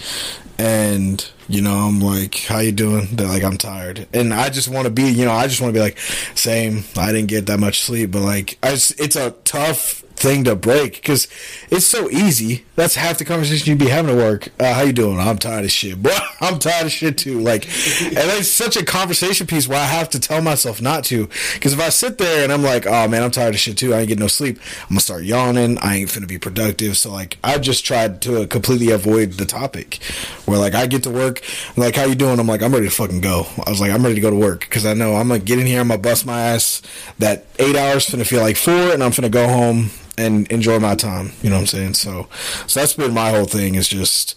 and 0.60 1.26
you 1.48 1.62
know, 1.62 1.88
I'm 1.88 2.02
like, 2.02 2.36
"How 2.36 2.60
you 2.60 2.74
doing?" 2.74 3.08
They're 3.14 3.28
like, 3.28 3.44
"I'm 3.44 3.58
tired," 3.58 4.06
and 4.14 4.34
I 4.34 4.50
just 4.50 4.68
want 4.68 4.86
to 4.86 4.92
be, 4.92 5.04
you 5.04 5.24
know, 5.24 5.32
I 5.32 5.48
just 5.48 5.62
want 5.62 5.74
to 5.74 5.78
be 5.78 5.82
like, 5.82 5.98
"Same." 6.36 6.84
I 6.98 7.14
didn't 7.14 7.30
get 7.30 7.46
that 7.46 7.60
much 7.60 7.80
sleep, 7.82 8.12
but 8.12 8.22
like, 8.22 8.58
I 8.62 8.72
just, 8.72 9.00
it's 9.00 9.16
a 9.16 9.32
tough 9.46 10.04
thing 10.22 10.44
to 10.44 10.56
break 10.56 10.94
because 10.94 11.28
it's 11.70 11.86
so 11.86 12.10
easy. 12.10 12.64
That's 12.76 12.96
half 12.96 13.18
the 13.18 13.26
conversation 13.26 13.70
you'd 13.70 13.80
be 13.80 13.90
having 13.90 14.12
at 14.12 14.18
work. 14.18 14.50
Uh, 14.60 14.74
how 14.74 14.82
you 14.82 14.94
doing? 14.94 15.20
I'm 15.20 15.38
tired 15.38 15.66
of 15.66 15.72
shit, 15.72 16.02
bro. 16.02 16.16
I'm 16.42 16.60
tired 16.60 16.86
of 16.86 16.92
shit 16.92 17.18
too. 17.18 17.40
Like, 17.40 17.66
and 17.66 18.18
it's 18.18 18.48
such 18.48 18.78
a 18.78 18.86
conversation 18.86 19.48
piece 19.48 19.68
where 19.68 19.80
I 19.80 19.86
have 19.86 20.10
to 20.12 20.20
tell 20.20 20.42
myself 20.42 20.82
not 20.82 21.04
to. 21.06 21.28
Because 21.54 21.74
if 21.74 21.80
I 21.80 21.90
sit 21.90 22.20
there 22.20 22.44
and 22.44 22.52
I'm 22.52 22.64
like, 22.64 22.86
oh 22.86 23.08
man, 23.08 23.24
I'm 23.24 23.32
tired 23.32 23.56
of 23.56 23.60
shit 23.60 23.78
too. 23.78 23.94
I 23.94 24.00
ain't 24.00 24.10
getting 24.10 24.22
no 24.22 24.28
sleep. 24.28 24.60
I'm 24.84 24.90
gonna 24.90 25.02
start 25.02 25.24
yawning. 25.24 25.78
I 25.80 25.98
ain't 25.98 26.10
finna 26.10 26.28
be 26.28 26.38
productive. 26.38 26.98
So 26.98 27.12
like, 27.12 27.38
I 27.44 27.58
just 27.58 27.84
tried 27.84 28.22
to 28.24 28.46
completely 28.48 28.92
avoid 28.92 29.34
the 29.34 29.46
topic. 29.46 30.00
Where 30.46 30.60
like 30.60 30.76
I 30.76 30.86
get 30.86 31.04
to 31.04 31.10
work, 31.10 31.42
like 31.76 31.96
how 31.96 32.06
you 32.06 32.16
doing? 32.16 32.40
I'm 32.40 32.48
like, 32.48 32.62
I'm 32.62 32.72
ready 32.72 32.88
to 32.88 32.92
fucking 32.92 33.22
go. 33.22 33.48
I 33.66 33.70
was 33.70 33.82
like, 33.82 33.92
I'm 33.92 34.04
ready 34.04 34.16
to 34.16 34.22
go 34.22 34.30
to 34.30 34.36
work 34.36 34.62
because 34.62 34.86
I 34.86 34.94
know 34.94 35.16
I'm 35.16 35.28
gonna 35.28 35.40
get 35.40 35.58
in 35.60 35.66
here. 35.66 35.82
I'm 35.82 35.88
gonna 35.88 36.02
bust 36.02 36.26
my 36.26 36.40
ass. 36.40 36.82
That 37.18 37.46
eight 37.58 37.76
hours 37.76 38.08
finna 38.08 38.26
feel 38.26 38.42
like 38.42 38.58
four, 38.58 38.94
and 38.94 39.04
I'm 39.04 39.12
finna 39.12 39.32
go 39.32 39.48
home 39.48 39.90
and 40.18 40.48
enjoy 40.52 40.80
my 40.80 40.96
time. 40.96 41.32
You 41.42 41.50
know 41.50 41.56
what 41.58 41.62
I'm 41.62 41.68
saying? 41.68 41.94
So, 41.96 42.28
so 42.68 42.80
that's 42.80 42.94
been 42.94 43.14
my 43.14 43.30
whole 43.32 43.46
thing. 43.46 43.76
Is 43.76 43.88
just 43.88 44.36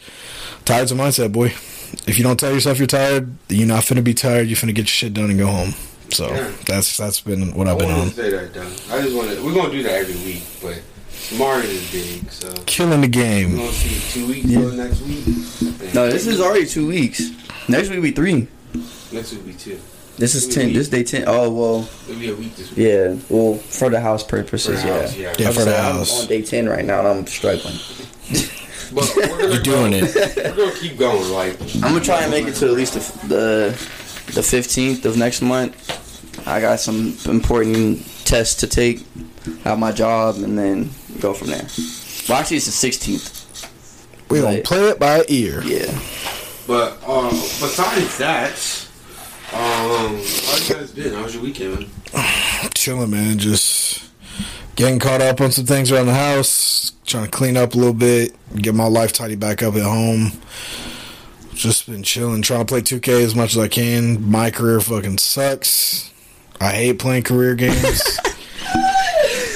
tired's 0.64 0.92
a 0.92 0.94
mindset, 0.94 1.32
boy. 1.32 1.54
If 2.06 2.18
you 2.18 2.24
don't 2.24 2.38
tell 2.40 2.52
yourself 2.52 2.78
you're 2.78 2.86
tired, 2.86 3.32
you're 3.48 3.68
not 3.68 3.84
finna 3.84 4.02
be 4.02 4.14
tired. 4.14 4.48
You're 4.48 4.56
finna 4.56 4.68
get 4.74 4.78
your 4.82 4.86
shit 4.86 5.14
done 5.14 5.30
and 5.30 5.38
go 5.38 5.46
home. 5.46 5.74
So 6.10 6.28
Yeah. 6.32 6.50
that's 6.66 6.96
that's 6.96 7.20
been 7.20 7.54
what 7.54 7.66
I 7.68 7.72
I've 7.72 7.78
been 7.78 7.90
on. 7.90 8.08
to 8.08 8.14
say 8.14 8.30
that, 8.30 8.52
though. 8.54 8.62
I 8.94 9.00
just 9.02 9.14
want 9.16 9.30
to. 9.30 9.44
We're 9.44 9.54
gonna 9.54 9.72
do 9.72 9.82
that 9.84 9.92
every 9.92 10.14
week, 10.24 10.42
but 10.60 10.80
Mario 11.38 11.64
is 11.70 11.90
big, 11.90 12.30
so 12.30 12.52
Killing 12.66 13.00
the 13.00 13.08
game. 13.08 13.52
we're 13.52 13.58
game. 13.58 13.66
gonna 13.66 13.72
see 13.72 14.12
two 14.20 14.26
weeks 14.26 14.46
Yeah. 14.46 14.84
next 14.84 15.00
week. 15.02 15.94
No, 15.94 16.10
this 16.10 16.26
is 16.26 16.40
already 16.40 16.66
two 16.66 16.86
weeks. 16.88 17.22
Next 17.68 17.88
week 17.88 17.96
will 17.96 18.02
be 18.02 18.10
three. 18.10 18.48
next 19.12 19.30
week 19.32 19.40
will 19.40 19.52
be 19.52 19.54
two. 19.54 19.78
This 20.16 20.34
is 20.34 20.54
ten. 20.54 20.72
This 20.72 20.88
day 20.88 21.02
ten. 21.02 21.24
Oh 21.26 21.50
well, 21.50 21.88
It'll 22.08 22.20
be 22.20 22.30
a 22.30 22.34
week 22.36 22.54
this 22.56 22.70
week. 22.70 22.78
yeah. 22.86 23.16
Well, 23.28 23.54
for 23.56 23.90
the 23.90 24.00
house 24.00 24.22
purposes, 24.22 24.80
For 24.80 24.86
the 24.86 24.92
yeah. 24.94 25.00
house, 25.02 25.16
yeah. 25.16 25.34
Yeah, 25.38 25.48
I'm 25.48 25.52
for 25.54 25.60
the 25.60 25.64
saying, 25.72 25.84
I'm 25.86 25.94
house. 25.96 26.22
on 26.22 26.28
day 26.28 26.42
ten 26.42 26.68
right 26.68 26.84
now, 26.84 27.00
and 27.00 27.08
I'm 27.08 27.26
struggling. 27.26 27.74
But 28.94 29.12
we're 29.16 29.50
You're 29.54 29.62
doing 29.62 29.90
go, 29.92 29.98
it. 30.02 30.36
We're 30.36 30.66
gonna 30.66 30.78
keep 30.78 30.98
going. 30.98 31.30
Like 31.32 31.60
I'm 31.76 31.80
gonna 31.80 32.00
try 32.00 32.22
and 32.22 32.30
make 32.30 32.46
it 32.46 32.54
to 32.56 32.66
at 32.66 32.72
least 32.72 32.94
the 32.94 33.26
the 33.28 33.70
the 34.32 34.40
15th 34.40 35.04
of 35.04 35.16
next 35.16 35.42
month. 35.42 35.74
I 36.46 36.60
got 36.60 36.78
some 36.80 37.16
important 37.26 38.06
tests 38.24 38.54
to 38.60 38.66
take, 38.66 39.04
have 39.64 39.78
my 39.78 39.92
job, 39.92 40.36
and 40.36 40.56
then 40.58 40.90
go 41.20 41.32
from 41.34 41.48
there. 41.48 41.66
Well, 42.28 42.38
actually, 42.40 42.58
it's 42.58 42.80
the 42.80 42.88
16th. 42.88 44.30
We 44.30 44.40
gonna 44.40 44.60
play 44.62 44.88
it 44.88 44.98
by 45.00 45.24
ear. 45.28 45.60
Yeah. 45.64 45.86
But 46.66 47.02
um, 47.06 47.30
besides 47.30 48.16
that, 48.18 48.56
um, 49.54 50.16
how 50.46 50.56
you 50.56 50.74
guys 50.74 50.92
been? 50.92 51.14
How 51.14 51.22
was 51.22 51.34
your 51.34 51.42
weekend? 51.42 51.88
Man? 52.12 52.70
Chilling, 52.74 53.10
man. 53.10 53.38
Just 53.38 54.10
getting 54.76 54.98
caught 54.98 55.22
up 55.22 55.40
on 55.40 55.52
some 55.52 55.66
things 55.66 55.92
around 55.92 56.06
the 56.06 56.14
house. 56.14 56.92
Trying 57.06 57.24
to 57.24 57.30
clean 57.30 57.56
up 57.56 57.74
a 57.74 57.76
little 57.78 57.94
bit. 57.94 58.34
Get 58.56 58.74
my 58.74 58.86
life 58.86 59.12
tidy 59.12 59.36
back 59.36 59.62
up 59.62 59.74
at 59.74 59.82
home. 59.82 60.32
Just 61.54 61.86
been 61.88 62.02
chilling, 62.02 62.42
trying 62.42 62.60
to 62.60 62.66
play 62.66 62.80
2K 62.80 63.22
as 63.24 63.34
much 63.34 63.52
as 63.52 63.58
I 63.58 63.68
can. 63.68 64.28
My 64.28 64.50
career 64.50 64.80
fucking 64.80 65.18
sucks. 65.18 66.10
I 66.60 66.72
hate 66.72 66.98
playing 66.98 67.22
career 67.22 67.54
games. 67.54 68.02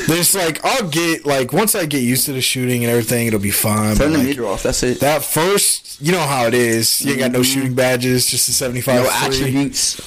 There's 0.09 0.35
like 0.35 0.64
I'll 0.64 0.88
get 0.88 1.27
like 1.27 1.53
once 1.53 1.75
I 1.75 1.85
get 1.85 2.03
used 2.03 2.25
to 2.27 2.33
the 2.33 2.40
shooting 2.40 2.83
and 2.83 2.90
everything, 2.90 3.27
it'll 3.27 3.38
be 3.38 3.51
fine. 3.51 3.94
Turn 3.94 4.12
the 4.12 4.18
like, 4.18 4.27
meter 4.29 4.47
off. 4.47 4.62
That's 4.62 4.83
it. 4.83 5.01
that 5.01 5.23
first, 5.23 6.01
you 6.01 6.12
know 6.12 6.27
how 6.27 6.47
it 6.47 6.55
is. 6.55 7.03
You 7.03 7.12
ain't 7.12 7.21
got 7.21 7.33
no 7.33 7.40
mm-hmm. 7.40 7.44
shooting 7.44 7.75
badges, 7.75 8.25
just 8.25 8.49
a 8.49 8.53
75 8.53 8.94
no 8.94 9.11
three. 9.11 9.27
attributes. 9.27 10.03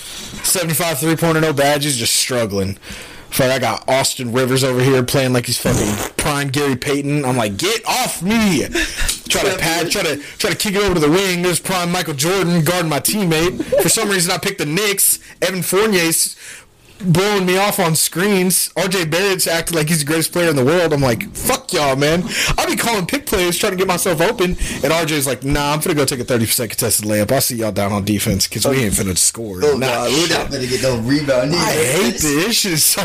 75 0.47 0.99
three 0.99 1.15
pointer, 1.15 1.37
oh 1.37 1.41
no 1.41 1.53
badges, 1.53 1.97
just 1.97 2.15
struggling. 2.15 2.79
Fuck, 3.29 3.51
I 3.51 3.59
got 3.59 3.87
Austin 3.87 4.33
Rivers 4.33 4.63
over 4.63 4.81
here 4.81 5.03
playing 5.03 5.33
like 5.33 5.45
he's 5.45 5.59
fucking 5.59 6.15
prime 6.17 6.49
Gary 6.49 6.75
Payton. 6.75 7.23
I'm 7.23 7.37
like, 7.37 7.57
get 7.57 7.85
off 7.87 8.23
me! 8.23 8.65
Try 9.29 9.43
to 9.43 9.57
pad, 9.57 9.91
try 9.91 10.01
to 10.01 10.17
try 10.17 10.49
to 10.49 10.57
kick 10.57 10.73
it 10.73 10.81
over 10.81 10.95
to 10.95 10.99
the 10.99 11.09
wing. 11.09 11.43
There's 11.43 11.59
prime 11.59 11.91
Michael 11.91 12.15
Jordan 12.15 12.63
guarding 12.63 12.89
my 12.89 12.99
teammate. 12.99 13.63
For 13.83 13.87
some 13.87 14.09
reason, 14.09 14.31
I 14.31 14.39
picked 14.39 14.57
the 14.57 14.65
Knicks. 14.65 15.19
Evan 15.43 15.61
Fournier's 15.61 16.35
blowing 17.03 17.45
me 17.45 17.57
off 17.57 17.79
on 17.79 17.95
screens. 17.95 18.69
RJ 18.69 19.09
Barrett's 19.11 19.47
acting 19.47 19.77
like 19.77 19.87
he's 19.89 19.99
the 19.99 20.05
greatest 20.05 20.31
player 20.31 20.49
in 20.49 20.55
the 20.55 20.65
world. 20.65 20.93
I'm 20.93 21.01
like, 21.01 21.29
fuck 21.35 21.71
y'all, 21.73 21.95
man. 21.95 22.23
I'll 22.57 22.67
be 22.67 22.75
calling 22.75 23.05
pick 23.05 23.25
plays 23.25 23.57
trying 23.57 23.73
to 23.73 23.77
get 23.77 23.87
myself 23.87 24.21
open. 24.21 24.51
And 24.51 24.91
RJ's 24.91 25.27
like, 25.27 25.43
nah, 25.43 25.73
I'm 25.73 25.79
finna 25.79 25.95
go 25.95 26.05
take 26.05 26.19
a 26.19 26.23
30 26.23 26.45
second 26.45 26.69
contested 26.71 27.05
layup. 27.05 27.31
I'll 27.31 27.41
see 27.41 27.55
y'all 27.57 27.71
down 27.71 27.91
on 27.91 28.03
defense 28.05 28.47
because 28.47 28.65
we 28.65 28.77
ain't 28.83 28.93
finna 28.93 29.17
score. 29.17 29.59
Oh 29.63 29.77
Nah, 29.77 29.87
god, 29.87 30.11
we're 30.11 30.29
not 30.37 30.51
gonna 30.51 30.67
get 30.67 30.81
no 30.83 30.99
rebound. 31.01 31.53
I 31.55 31.71
hate 31.71 32.11
this. 32.13 32.23
This 32.23 32.55
shit 32.57 32.73
is 32.73 32.83
so. 32.83 33.01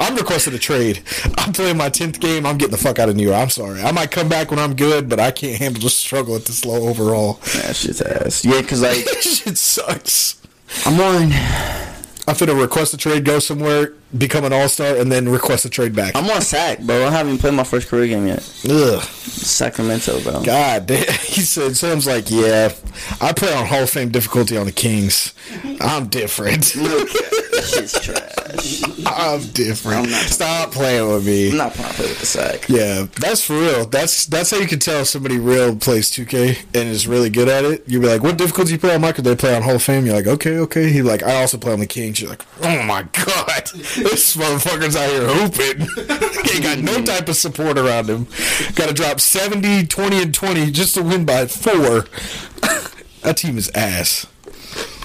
I'm 0.00 0.14
requesting 0.16 0.54
a 0.54 0.58
trade. 0.58 1.02
I'm 1.38 1.52
playing 1.52 1.76
my 1.76 1.90
10th 1.90 2.20
game. 2.20 2.46
I'm 2.46 2.58
getting 2.58 2.72
the 2.72 2.78
fuck 2.78 2.98
out 2.98 3.08
of 3.08 3.16
New 3.16 3.24
York. 3.24 3.36
I'm 3.36 3.50
sorry. 3.50 3.82
I 3.82 3.92
might 3.92 4.10
come 4.10 4.28
back 4.28 4.50
when 4.50 4.58
I'm 4.58 4.74
good, 4.74 5.08
but 5.08 5.20
I 5.20 5.30
can't 5.30 5.56
handle 5.58 5.82
the 5.82 5.90
struggle 5.90 6.36
at 6.36 6.44
this 6.44 6.64
low 6.64 6.88
overall. 6.88 7.34
That 7.54 7.76
shit's 7.76 8.00
ass. 8.02 8.44
Yeah, 8.44 8.62
cause 8.62 8.82
like 8.82 8.96
shit 9.20 9.56
sucks. 9.58 10.40
I'm 10.84 11.00
on. 11.00 11.97
I'm 12.28 12.36
going 12.36 12.48
to 12.48 12.54
request 12.54 12.92
a 12.92 12.98
trade, 12.98 13.24
go 13.24 13.38
somewhere, 13.38 13.94
become 14.16 14.44
an 14.44 14.52
all 14.52 14.68
star, 14.68 14.96
and 14.96 15.10
then 15.12 15.28
request 15.28 15.64
a 15.64 15.70
trade 15.70 15.94
back. 15.94 16.14
I'm 16.16 16.30
on 16.30 16.40
sack, 16.40 16.80
bro. 16.80 17.06
I 17.06 17.10
haven't 17.10 17.38
played 17.38 17.54
my 17.54 17.64
first 17.64 17.88
career 17.88 18.06
game 18.06 18.26
yet. 18.26 18.38
Ugh. 18.68 19.02
Sacramento, 19.02 20.20
bro. 20.22 20.42
God 20.42 20.86
damn. 20.86 21.04
He 21.28 21.42
said, 21.42 21.76
Sam's 21.76 22.06
like, 22.06 22.30
yeah, 22.30 22.72
I 23.20 23.32
play 23.32 23.52
on 23.54 23.66
Hall 23.66 23.82
of 23.84 23.90
Fame 23.90 24.08
difficulty 24.10 24.56
on 24.56 24.66
the 24.66 24.72
Kings. 24.72 25.34
I'm 25.80 26.08
different. 26.08 26.62
That 26.72 27.64
shit's 27.72 28.00
trash. 28.00 28.82
I'm 29.06 29.40
different. 29.52 30.04
I'm 30.06 30.10
not- 30.10 30.22
Stop 30.22 30.72
playing 30.72 31.08
with 31.12 31.26
me. 31.26 31.50
I'm 31.50 31.56
not 31.58 31.74
gonna 31.76 31.88
with 31.88 32.18
the 32.20 32.26
sack. 32.26 32.68
Yeah, 32.68 33.06
that's 33.20 33.44
for 33.44 33.54
real. 33.58 33.86
That's 33.86 34.26
that's 34.26 34.50
how 34.50 34.56
you 34.58 34.66
can 34.66 34.78
tell 34.78 35.02
if 35.02 35.08
somebody 35.08 35.38
real 35.38 35.76
plays 35.76 36.10
2K 36.10 36.58
and 36.74 36.88
is 36.88 37.06
really 37.06 37.30
good 37.30 37.48
at 37.48 37.64
it. 37.64 37.84
You'll 37.86 38.02
be 38.02 38.08
like, 38.08 38.22
"What 38.22 38.36
difficulty 38.38 38.72
you 38.72 38.78
play 38.78 38.94
on 38.94 39.00
Michael? 39.00 39.22
They 39.24 39.36
play 39.36 39.54
on 39.54 39.62
Hall 39.62 39.76
of 39.76 39.82
Fame." 39.82 40.06
You're 40.06 40.14
like, 40.16 40.26
"Okay, 40.26 40.58
okay." 40.58 40.90
He 40.90 41.02
like, 41.02 41.22
"I 41.22 41.40
also 41.40 41.58
play 41.58 41.72
on 41.72 41.80
the 41.80 41.86
Kings." 41.86 42.20
You're 42.20 42.30
like, 42.30 42.42
"Oh 42.62 42.82
my 42.84 43.02
god, 43.12 43.70
this 44.02 44.36
motherfucker's 44.36 44.96
out 44.96 45.10
here 45.10 45.26
hooping. 45.26 45.80
Ain't 46.54 46.62
got 46.62 46.78
no 46.78 46.92
mm-hmm. 46.92 47.04
type 47.04 47.28
of 47.28 47.36
support 47.36 47.78
around 47.78 48.08
him. 48.08 48.26
Got 48.74 48.88
to 48.88 48.94
drop 48.94 49.20
70, 49.20 49.86
20, 49.86 50.22
and 50.22 50.34
20 50.34 50.70
just 50.70 50.94
to 50.94 51.02
win 51.02 51.24
by 51.24 51.46
four. 51.46 51.72
that 53.22 53.36
team 53.36 53.58
is 53.58 53.70
ass." 53.74 54.26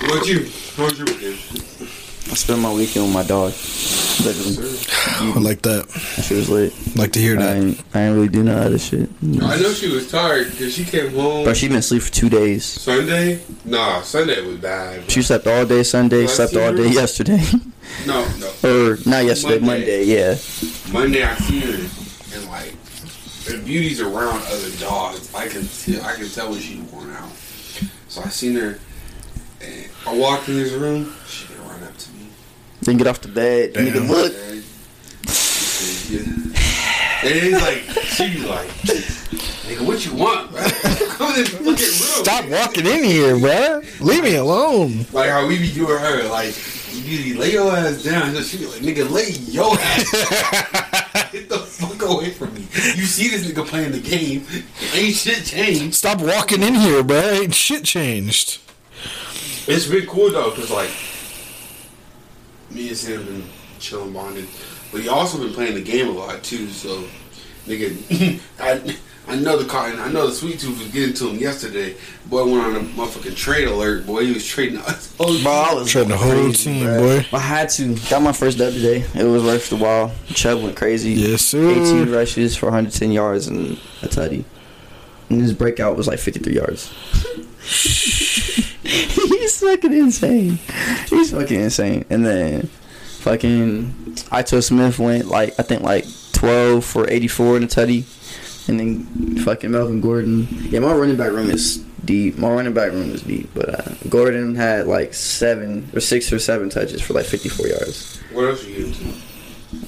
What 0.02 0.28
you? 0.28 0.50
How 0.76 0.86
was 0.86 0.98
your 0.98 1.08
weekend? 1.08 1.40
I 2.32 2.36
spent 2.36 2.62
my 2.62 2.74
weekend 2.74 3.06
with 3.06 3.14
my 3.14 3.24
dog. 3.24 3.54
Literally. 4.24 4.78
I 5.36 5.40
like 5.40 5.62
that. 5.64 5.90
She 6.24 6.34
was 6.36 6.50
late. 6.50 6.74
Like 6.96 7.12
to 7.14 7.20
hear 7.20 7.38
I 7.38 7.44
that. 7.44 7.58
ain't, 7.58 7.84
I 7.94 8.02
ain't 8.04 8.16
really 8.16 8.30
do 8.30 8.44
none 8.44 8.58
other 8.58 8.80
shit. 8.80 9.10
I 9.22 9.58
know 9.60 9.74
she 9.74 9.90
was 9.94 10.10
tired 10.10 10.50
because 10.52 10.74
she 10.74 10.86
came 10.86 11.12
home 11.14 11.44
But 11.46 11.58
she 11.58 11.68
been 11.68 11.78
asleep 11.78 12.02
for 12.02 12.12
two 12.14 12.30
days. 12.30 12.66
Sunday. 12.66 13.42
Nah, 13.66 14.02
Sunday 14.02 14.42
was 14.46 14.58
bad. 14.58 15.00
bro. 15.02 15.08
She 15.10 15.22
slept 15.22 15.48
all 15.48 15.66
day 15.66 15.84
Sunday, 15.84 16.22
Last 16.22 16.36
slept 16.38 16.56
all 16.56 16.74
day 16.74 16.90
yesterday. 16.90 17.44
no, 18.08 18.26
no. 18.40 18.48
or 18.64 18.98
not 19.06 19.26
yesterday, 19.26 19.60
Monday. 19.60 20.00
Monday, 20.00 20.04
yeah. 20.06 20.38
Monday 20.92 21.24
I 21.24 21.36
seen 21.36 21.62
her 21.62 22.38
and 22.38 22.48
like 22.50 22.74
the 23.46 23.62
beauty's 23.66 24.00
around 24.00 24.42
other 24.48 24.72
dogs. 24.80 25.34
I 25.36 25.48
can 25.50 25.68
tell. 25.68 26.04
I 26.06 26.16
can 26.16 26.30
tell 26.30 26.50
when 26.52 26.60
she's 26.62 26.80
worn 26.92 27.12
out. 27.12 27.30
So 28.08 28.22
I 28.22 28.30
seen 28.30 28.56
her 28.56 28.80
and 29.62 29.90
I 30.08 30.16
walked 30.18 30.48
in 30.48 30.56
this 30.56 30.72
room. 30.72 31.14
She 31.28 31.48
didn't 31.48 31.68
run 31.68 31.84
up 31.84 31.98
to 31.98 32.12
me. 32.12 32.28
Then 32.84 32.98
get 32.98 33.08
off 33.08 33.22
the 33.22 33.30
bed. 33.30 33.74
Damn. 33.74 33.88
Nigga, 33.88 34.10
look. 34.10 34.34
And 37.24 37.32
it's 37.32 37.62
like 37.62 38.04
she 38.04 38.34
be 38.34 38.46
like, 38.46 38.68
nigga, 38.68 39.88
what 39.88 40.06
you 40.06 40.14
want, 40.14 40.52
bro? 40.52 40.62
Come 40.62 41.36
in 41.36 41.38
this 41.38 41.50
fucking 41.52 41.68
room. 41.68 41.78
Stop 41.78 42.50
walking 42.50 42.86
in 42.86 43.02
here, 43.06 43.38
bruh. 43.38 44.02
Leave 44.02 44.24
me 44.26 44.36
alone. 44.36 45.06
Like 45.14 45.30
how 45.30 45.48
we 45.48 45.58
be 45.58 45.72
doing 45.72 45.98
her, 45.98 46.28
like, 46.28 46.54
you 46.94 47.40
lay 47.40 47.54
your 47.54 47.72
ass 47.72 48.04
down. 48.04 48.36
She 48.44 48.58
be 48.58 48.66
like, 48.66 48.82
nigga, 48.82 49.10
lay 49.10 49.30
your 49.30 49.74
ass 49.74 50.12
down. 50.12 51.30
Get 51.32 51.48
the 51.48 51.60
fuck 51.60 52.02
away 52.02 52.32
from 52.32 52.54
me. 52.56 52.68
You 52.74 53.06
see 53.06 53.30
this 53.30 53.48
nigga 53.50 53.66
playing 53.66 53.94
the 53.94 54.02
game. 54.02 54.46
Ain't 54.94 55.16
shit 55.16 55.46
changed. 55.46 55.96
Stop 55.96 56.20
walking 56.20 56.62
in 56.62 56.76
here, 56.76 57.04
bruh. 57.04 57.40
Ain't 57.44 57.56
shit 57.56 57.86
changed. 57.86 58.60
It's 59.66 59.88
been 59.88 60.06
cool 60.08 60.30
though, 60.30 60.52
cause 60.52 60.70
like 60.70 60.90
me 62.74 62.88
and 62.90 62.98
Sam 62.98 63.24
been 63.26 63.44
chilling 63.80 64.14
bonding, 64.14 64.48
but 64.92 65.02
he 65.02 65.10
also 65.10 65.38
been 65.38 65.54
playing 65.54 65.76
the 65.76 65.82
game 65.82 66.08
a 66.08 66.12
lot 66.12 66.44
too. 66.44 66.68
So, 66.70 67.04
nigga, 67.68 68.40
I 68.60 68.98
I 69.26 69.36
know 69.38 69.58
the 69.58 69.66
car, 69.70 69.88
and 69.88 70.02
I 70.02 70.12
know 70.12 70.28
the 70.28 70.34
sweet 70.34 70.60
tooth 70.60 70.78
was 70.80 70.90
getting 70.90 71.14
to 71.16 71.30
him 71.30 71.38
yesterday. 71.38 71.96
Boy 72.26 72.44
went 72.46 72.66
on 72.66 72.76
a 72.76 72.80
motherfucking 72.82 73.38
trade 73.38 73.68
alert. 73.70 74.06
Boy, 74.06 74.26
he 74.26 74.34
was 74.34 74.46
trading 74.46 74.80
us. 74.80 75.14
Bro, 75.18 75.30
I 75.52 75.74
was 75.74 75.90
Trading 75.90 76.10
the 76.10 76.18
whole 76.18 76.32
crazy, 76.32 76.74
team, 76.74 76.86
bruh. 76.86 77.32
boy. 77.32 77.38
I 77.38 77.40
had 77.40 77.70
to. 77.72 77.96
Got 78.10 78.22
my 78.22 78.34
first 78.34 78.58
dub 78.58 78.74
today. 78.74 79.06
It 79.16 79.24
was 79.24 79.44
worth 79.44 79.70
the 79.70 79.78
while. 79.78 80.12
Chubb 80.28 80.62
went 80.62 80.76
crazy. 80.76 81.12
Yes, 81.12 81.42
sir. 81.46 81.70
18 81.70 82.12
rushes 82.12 82.56
for 82.58 82.66
110 82.66 83.12
yards 83.14 83.48
and 83.48 83.80
a 84.02 84.08
tutty. 84.08 84.44
And 85.34 85.42
his 85.42 85.54
breakout 85.54 85.98
was 85.98 86.08
like 86.08 86.20
53 86.20 86.54
yards. 86.54 86.94
He's 88.84 89.60
fucking 89.60 89.94
insane. 89.94 90.60
He's 91.10 91.32
fucking 91.32 91.60
insane. 91.60 92.06
And 92.12 92.24
then 92.24 92.68
fucking 93.18 94.16
Ito 94.32 94.60
Smith 94.60 95.00
went 95.00 95.28
like 95.28 95.60
I 95.60 95.64
think 95.64 95.82
like 95.82 96.06
12 96.34 96.86
for 96.86 97.10
84 97.10 97.58
in 97.58 97.64
a 97.64 97.68
tutty. 97.68 98.06
And 98.70 98.80
then 98.80 99.38
fucking 99.38 99.72
Melvin 99.72 100.02
Gordon. 100.02 100.48
Yeah, 100.70 100.82
my 100.82 100.94
running 100.94 101.18
back 101.18 101.32
room 101.32 101.50
is 101.50 101.78
deep. 102.06 102.38
My 102.38 102.50
running 102.52 102.74
back 102.74 102.92
room 102.92 103.10
is 103.10 103.24
deep. 103.24 103.50
But 103.56 103.70
uh, 103.70 103.96
Gordon 104.10 104.54
had 104.54 104.86
like 104.86 105.16
seven 105.16 105.90
or 105.96 106.00
six 106.00 106.32
or 106.32 106.38
seven 106.38 106.70
touches 106.70 107.02
for 107.02 107.14
like 107.14 107.26
54 107.26 107.68
yards. 107.68 108.20
What 108.32 108.50
else 108.50 108.64
are 108.66 108.70
you 108.70 108.86
getting 108.86 108.94
to? 108.94 109.80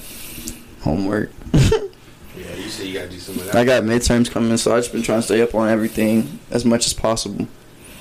Homework. 0.82 1.30
Yeah, 2.36 2.54
you 2.54 2.68
said 2.68 2.86
you 2.86 2.94
gotta 2.94 3.08
do 3.08 3.18
some 3.18 3.36
of 3.36 3.46
that. 3.46 3.54
I 3.54 3.64
got 3.64 3.82
midterms 3.82 4.30
coming, 4.30 4.56
so 4.56 4.74
I 4.74 4.78
just 4.78 4.92
been 4.92 5.02
trying 5.02 5.20
to 5.20 5.22
stay 5.22 5.40
up 5.40 5.54
on 5.54 5.68
everything 5.68 6.38
as 6.50 6.64
much 6.64 6.86
as 6.86 6.92
possible. 6.92 7.48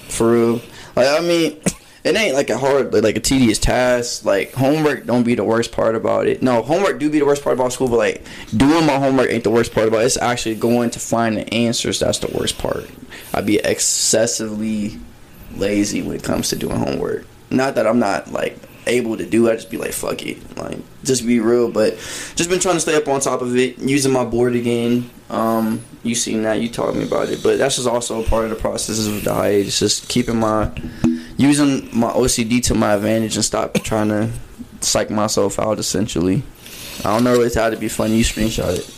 For 0.09 0.31
real. 0.31 0.61
Like 0.95 1.07
I 1.07 1.21
mean, 1.21 1.59
it 2.03 2.15
ain't 2.15 2.35
like 2.35 2.49
a 2.49 2.57
hard, 2.57 2.93
like 2.93 3.15
a 3.15 3.19
tedious 3.19 3.57
task. 3.57 4.25
Like 4.25 4.53
homework 4.53 5.05
don't 5.05 5.23
be 5.23 5.35
the 5.35 5.43
worst 5.43 5.71
part 5.71 5.95
about 5.95 6.27
it. 6.27 6.43
No, 6.43 6.61
homework 6.61 6.99
do 6.99 7.09
be 7.09 7.19
the 7.19 7.25
worst 7.25 7.43
part 7.43 7.55
about 7.55 7.73
school, 7.73 7.87
but 7.87 7.97
like 7.97 8.25
doing 8.55 8.85
my 8.85 8.99
homework 8.99 9.29
ain't 9.29 9.43
the 9.43 9.49
worst 9.49 9.73
part 9.73 9.87
about 9.87 10.01
it. 10.01 10.05
It's 10.05 10.17
actually 10.17 10.55
going 10.55 10.91
to 10.91 10.99
find 10.99 11.37
the 11.37 11.53
answers 11.53 11.99
that's 11.99 12.19
the 12.19 12.31
worst 12.37 12.57
part. 12.57 12.89
I'd 13.33 13.45
be 13.45 13.57
excessively 13.57 14.99
lazy 15.55 16.01
when 16.01 16.15
it 16.15 16.23
comes 16.23 16.49
to 16.49 16.55
doing 16.55 16.77
homework. 16.77 17.25
Not 17.49 17.75
that 17.75 17.87
I'm 17.87 17.99
not 17.99 18.31
like 18.31 18.59
able 18.87 19.17
to 19.17 19.25
do 19.25 19.49
I 19.49 19.55
just 19.55 19.69
be 19.69 19.77
like 19.77 19.91
fuck 19.91 20.23
it. 20.23 20.57
Like 20.57 20.77
just 21.03 21.25
be 21.25 21.39
real, 21.39 21.71
but 21.71 21.95
just 22.35 22.49
been 22.49 22.59
trying 22.59 22.75
to 22.75 22.79
stay 22.79 22.95
up 22.95 23.07
on 23.07 23.19
top 23.19 23.41
of 23.41 23.55
it, 23.55 23.77
using 23.79 24.11
my 24.11 24.25
board 24.25 24.55
again. 24.55 25.09
Um, 25.29 25.83
you 26.03 26.15
seen 26.15 26.43
that, 26.43 26.61
you 26.61 26.69
taught 26.69 26.95
me 26.95 27.03
about 27.03 27.29
it, 27.29 27.41
but 27.41 27.57
that's 27.57 27.75
just 27.75 27.87
also 27.87 28.23
a 28.23 28.27
part 28.27 28.45
of 28.45 28.51
the 28.51 28.55
process 28.55 29.05
of 29.07 29.23
the 29.23 29.33
hiatus. 29.33 29.79
Just 29.79 30.07
keeping 30.09 30.37
my 30.37 30.71
using 31.37 31.89
my 31.97 32.11
OCD 32.11 32.63
to 32.65 32.75
my 32.75 32.93
advantage 32.93 33.35
and 33.35 33.45
stop 33.45 33.73
trying 33.75 34.09
to 34.09 34.29
psych 34.81 35.09
myself 35.09 35.59
out. 35.59 35.79
Essentially, 35.79 36.43
I 36.99 37.13
don't 37.13 37.23
know 37.23 37.41
it's 37.41 37.55
how 37.55 37.69
to 37.69 37.77
be 37.77 37.87
funny. 37.87 38.17
You 38.17 38.23
screenshot 38.23 38.77
it. 38.77 38.94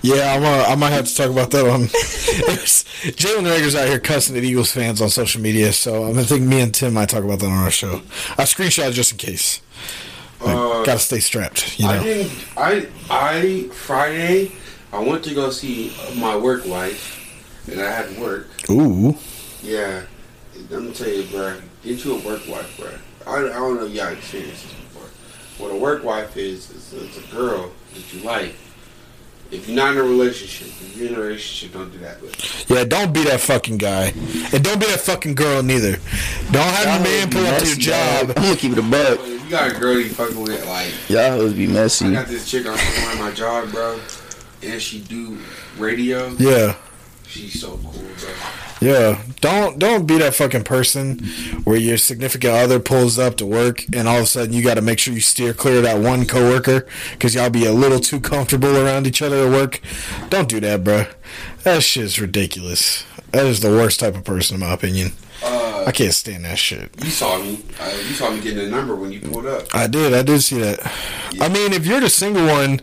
Yeah, 0.00 0.34
I'm 0.34 0.44
uh, 0.44 0.64
I 0.68 0.74
might 0.76 0.90
have 0.90 1.06
to 1.06 1.14
talk 1.14 1.30
about 1.30 1.50
that 1.50 1.66
on. 1.66 1.82
Jalen 1.88 3.44
Reagor's 3.50 3.74
out 3.74 3.88
here 3.88 3.98
cussing 3.98 4.36
at 4.36 4.44
Eagles 4.44 4.70
fans 4.70 5.00
on 5.00 5.08
social 5.08 5.40
media, 5.40 5.72
so 5.72 6.04
I'm 6.04 6.12
gonna 6.14 6.24
think 6.24 6.42
me 6.46 6.60
and 6.60 6.72
Tim 6.74 6.94
might 6.94 7.08
talk 7.08 7.24
about 7.24 7.40
that 7.40 7.46
on 7.46 7.52
our 7.52 7.70
show. 7.70 8.02
I 8.36 8.42
screenshot 8.44 8.92
just 8.92 9.12
in 9.12 9.18
case. 9.18 9.60
Like, 10.40 10.54
Uh, 10.56 10.84
gotta 10.84 11.00
stay 11.00 11.18
strapped, 11.20 11.78
you 11.80 11.88
I 11.88 12.02
didn't. 12.02 12.32
I 12.56 12.86
I 13.10 13.68
Friday 13.72 14.52
I 14.92 15.00
went 15.00 15.24
to 15.24 15.34
go 15.34 15.50
see 15.50 15.92
my 16.16 16.36
work 16.36 16.64
wife, 16.66 17.66
and 17.70 17.80
I 17.80 17.90
had 17.90 18.16
work. 18.18 18.46
Ooh, 18.70 19.16
Yeah, 19.62 20.02
let 20.70 20.82
me 20.82 20.92
tell 20.92 21.08
you, 21.08 21.24
bro. 21.24 21.56
Get 21.82 22.04
you 22.04 22.14
a 22.16 22.20
work 22.20 22.46
wife, 22.48 22.76
bro. 22.78 22.90
I, 23.26 23.46
I 23.46 23.52
don't 23.52 23.76
know 23.76 23.86
if 23.86 23.92
y'all 23.92 24.08
experienced 24.08 24.62
this 24.62 24.72
before. 24.72 25.08
What 25.58 25.74
a 25.74 25.78
work 25.78 26.04
wife 26.04 26.36
is, 26.36 26.70
is 26.70 26.92
it's 26.92 27.18
a 27.18 27.34
girl 27.34 27.72
that 27.94 28.12
you 28.14 28.20
like. 28.22 28.54
If 29.50 29.66
you're 29.66 29.76
not 29.76 29.92
in 29.92 29.98
a 29.98 30.02
relationship, 30.02 30.68
if 30.68 30.96
you're 30.96 31.08
in 31.08 31.14
a 31.14 31.20
relationship, 31.20 31.72
don't 31.72 31.90
do 31.90 31.98
that. 32.00 32.20
But 32.20 32.66
yeah. 32.68 32.84
Don't 32.84 33.12
be 33.14 33.24
that 33.24 33.40
fucking 33.40 33.78
guy, 33.78 34.12
and 34.52 34.62
don't 34.62 34.78
be 34.78 34.86
that 34.86 35.00
fucking 35.00 35.34
girl 35.36 35.62
neither. 35.62 35.92
Don't 36.52 36.62
have 36.74 36.84
your 36.84 37.02
man 37.04 37.30
pull 37.30 37.46
up 37.46 37.62
to 37.62 37.66
your 37.66 37.76
job. 37.76 38.28
I'm 38.36 38.42
gonna 38.42 38.56
keep 38.56 38.72
it 38.72 38.78
a 38.78 38.82
buck. 38.82 39.18
if 39.20 39.44
you 39.44 39.50
got 39.50 39.74
a 39.74 39.78
girl 39.80 39.98
you 39.98 40.10
fucking 40.10 40.38
with, 40.40 40.66
like 40.66 40.92
Y'all 41.08 41.30
hoes 41.30 41.54
be 41.54 41.64
I 41.64 41.68
messy. 41.68 42.12
got 42.12 42.26
this 42.26 42.50
chick 42.50 42.66
I'm 42.66 42.76
fucking 42.76 43.18
at 43.20 43.24
my 43.24 43.30
job, 43.32 43.70
bro, 43.72 43.98
and 44.62 44.82
she 44.82 45.00
do 45.00 45.38
radio. 45.78 46.28
Yeah. 46.38 46.74
She's 47.26 47.58
so 47.60 47.78
cool, 47.82 47.92
bro. 48.20 48.30
Yeah, 48.80 49.20
don't 49.40 49.78
don't 49.78 50.06
be 50.06 50.18
that 50.18 50.34
fucking 50.34 50.64
person 50.64 51.18
where 51.64 51.76
your 51.76 51.96
significant 51.96 52.52
other 52.54 52.78
pulls 52.78 53.18
up 53.18 53.36
to 53.38 53.46
work 53.46 53.84
and 53.92 54.06
all 54.06 54.18
of 54.18 54.22
a 54.22 54.26
sudden 54.26 54.52
you 54.52 54.62
got 54.62 54.74
to 54.74 54.82
make 54.82 55.00
sure 55.00 55.12
you 55.12 55.20
steer 55.20 55.52
clear 55.52 55.78
of 55.78 55.82
that 55.82 55.98
one 55.98 56.26
coworker 56.26 56.86
because 57.12 57.34
y'all 57.34 57.50
be 57.50 57.66
a 57.66 57.72
little 57.72 57.98
too 57.98 58.20
comfortable 58.20 58.76
around 58.76 59.06
each 59.06 59.20
other 59.20 59.46
at 59.46 59.50
work. 59.50 59.80
Don't 60.28 60.48
do 60.48 60.60
that, 60.60 60.84
bro. 60.84 61.06
That 61.64 61.82
shit's 61.82 62.20
ridiculous. 62.20 63.04
That 63.32 63.46
is 63.46 63.60
the 63.60 63.70
worst 63.70 64.00
type 64.00 64.14
of 64.14 64.24
person, 64.24 64.54
in 64.54 64.60
my 64.60 64.72
opinion. 64.72 65.12
I 65.88 65.90
can't 65.90 66.12
stand 66.12 66.44
that 66.44 66.58
shit. 66.58 66.90
you 67.02 67.08
saw 67.08 67.38
me. 67.38 67.64
Uh, 67.80 67.88
you 68.06 68.12
saw 68.12 68.30
me 68.30 68.42
getting 68.42 68.66
a 68.66 68.68
number 68.68 68.94
when 68.94 69.10
you 69.10 69.20
pulled 69.20 69.46
up. 69.46 69.74
I 69.74 69.86
did. 69.86 70.12
I 70.12 70.22
did 70.22 70.42
see 70.42 70.58
that. 70.58 70.80
I 71.40 71.48
mean, 71.48 71.72
if 71.72 71.86
you're 71.86 71.98
the 71.98 72.10
single 72.10 72.46
one, 72.46 72.82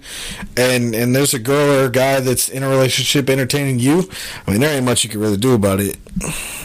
and 0.58 0.96
and 0.96 1.15
there's 1.15 1.36
a 1.36 1.38
girl 1.38 1.84
or 1.84 1.86
a 1.86 1.91
guy 1.91 2.20
that's 2.20 2.50
in 2.50 2.63
a 2.63 2.68
relationship 2.68 3.30
entertaining 3.30 3.78
you, 3.78 4.10
I 4.48 4.52
mean, 4.52 4.60
there 4.60 4.76
ain't 4.76 4.86
much 4.86 5.04
you 5.04 5.12
can 5.12 5.20
really 5.20 5.38
do 5.38 5.54
about 5.54 5.82
it. 5.82 5.98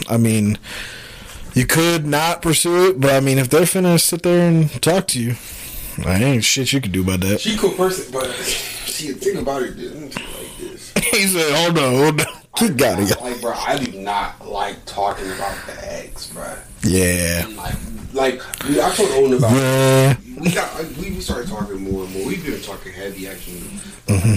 I 0.09 0.17
mean, 0.17 0.57
you 1.53 1.67
could 1.67 2.07
not 2.07 2.41
pursue 2.41 2.89
it, 2.89 3.01
but 3.03 3.13
I 3.13 3.21
mean, 3.21 3.37
if 3.37 3.51
they're 3.51 3.67
finna 3.67 4.01
sit 4.01 4.23
there 4.23 4.49
and 4.49 4.71
talk 4.81 5.09
to 5.09 5.23
you, 5.23 5.35
I 6.07 6.25
ain't 6.25 6.43
shit 6.43 6.73
you 6.73 6.81
can 6.81 6.91
do 6.91 7.03
about 7.03 7.21
that. 7.21 7.43
She 7.43 7.59
cool 7.59 7.73
person, 7.73 8.11
but 8.11 8.31
see 8.33 9.13
the 9.13 9.21
thing 9.21 9.37
about 9.37 9.61
it, 9.61 9.77
like 9.77 10.57
this. 10.59 10.91
he 11.11 11.27
said, 11.27 11.53
"Hold 11.55 11.79
on, 11.79 11.95
hold 11.97 12.21
on, 12.23 12.27
keep 12.57 12.79
got 12.79 12.99
it." 12.99 13.15
Bro, 13.41 13.53
I 13.53 13.79
do 13.79 13.93
not 13.99 14.47
like 14.47 14.85
talking 14.85 15.31
about 15.33 15.57
the 15.67 15.93
ex, 15.93 16.29
bro. 16.33 16.55
Yeah, 16.83 17.47
like, 17.57 17.75
like 18.13 18.65
we, 18.69 18.81
I 18.81 18.91
told 18.95 19.11
Owen 19.13 19.35
about. 19.35 19.53
yeah. 19.53 20.17
We 20.39 20.51
got 20.51 20.75
like, 20.75 20.97
we 20.97 21.11
we 21.11 21.21
started 21.21 21.49
talking 21.49 21.81
more 21.81 22.05
and 22.05 22.13
more. 22.15 22.27
We've 22.27 22.45
been 22.45 22.61
talking 22.61 22.93
heavy 22.93 23.29
actually. 23.29 23.61
Mm-hmm. 24.07 24.35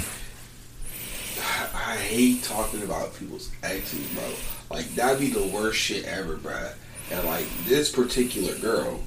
I, 1.75 1.93
I 1.93 1.95
hate 1.97 2.43
talking 2.43 2.83
about 2.83 3.15
people's 3.17 3.49
exes, 3.63 4.07
bro. 4.13 4.23
Like 4.71 4.87
that'd 4.95 5.19
be 5.19 5.29
the 5.29 5.47
worst 5.47 5.79
shit 5.79 6.05
ever, 6.05 6.35
bro. 6.37 6.69
And 7.11 7.27
like 7.27 7.45
this 7.65 7.91
particular 7.91 8.55
girl, 8.59 9.01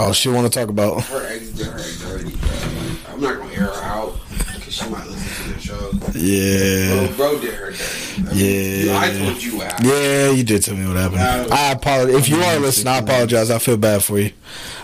Oh, 0.00 0.12
she 0.12 0.28
want 0.28 0.50
to 0.52 0.58
talk 0.58 0.68
about? 0.68 1.02
her 1.04 1.26
ex 1.32 1.48
did 1.50 1.66
her 1.66 1.78
dirty, 1.78 2.30
bro. 2.36 2.48
Like, 2.48 3.10
I'm 3.12 3.20
not 3.20 3.38
gonna 3.38 3.52
air 3.52 3.66
her 3.66 3.82
out 3.82 4.16
because 4.28 4.74
she 4.74 4.88
might 4.88 5.06
listen 5.06 5.44
to 5.44 5.54
the 5.54 5.60
show. 5.60 5.90
Yeah, 6.14 7.06
Bro, 7.08 7.16
bro 7.16 7.40
did 7.40 7.54
her 7.54 7.70
dirty. 7.72 8.28
I 8.30 8.34
mean, 8.34 8.86
Yeah. 8.86 9.00
I 9.00 9.18
told 9.30 9.42
you 9.42 9.56
what 9.58 9.66
happened. 9.72 9.88
yeah. 9.88 10.30
You 10.30 10.44
did 10.44 10.62
tell 10.62 10.76
me 10.76 10.86
what 10.86 10.96
happened. 10.96 11.20
Uh, 11.20 11.54
I 11.54 11.72
apologize. 11.72 12.14
If 12.16 12.28
you 12.28 12.36
are 12.36 12.58
listening, 12.58 12.92
I 12.94 12.98
apologize. 12.98 13.50
I 13.50 13.58
feel 13.58 13.76
bad 13.76 14.04
for 14.04 14.18
you. 14.18 14.30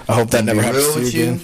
I 0.08 0.14
hope 0.14 0.30
that 0.30 0.44
never 0.44 0.60
Be 0.60 0.66
happens 0.66 0.84
real 0.84 0.94
to 0.94 0.98
you 1.00 1.04
with 1.04 1.14
you. 1.14 1.22
again. 1.24 1.40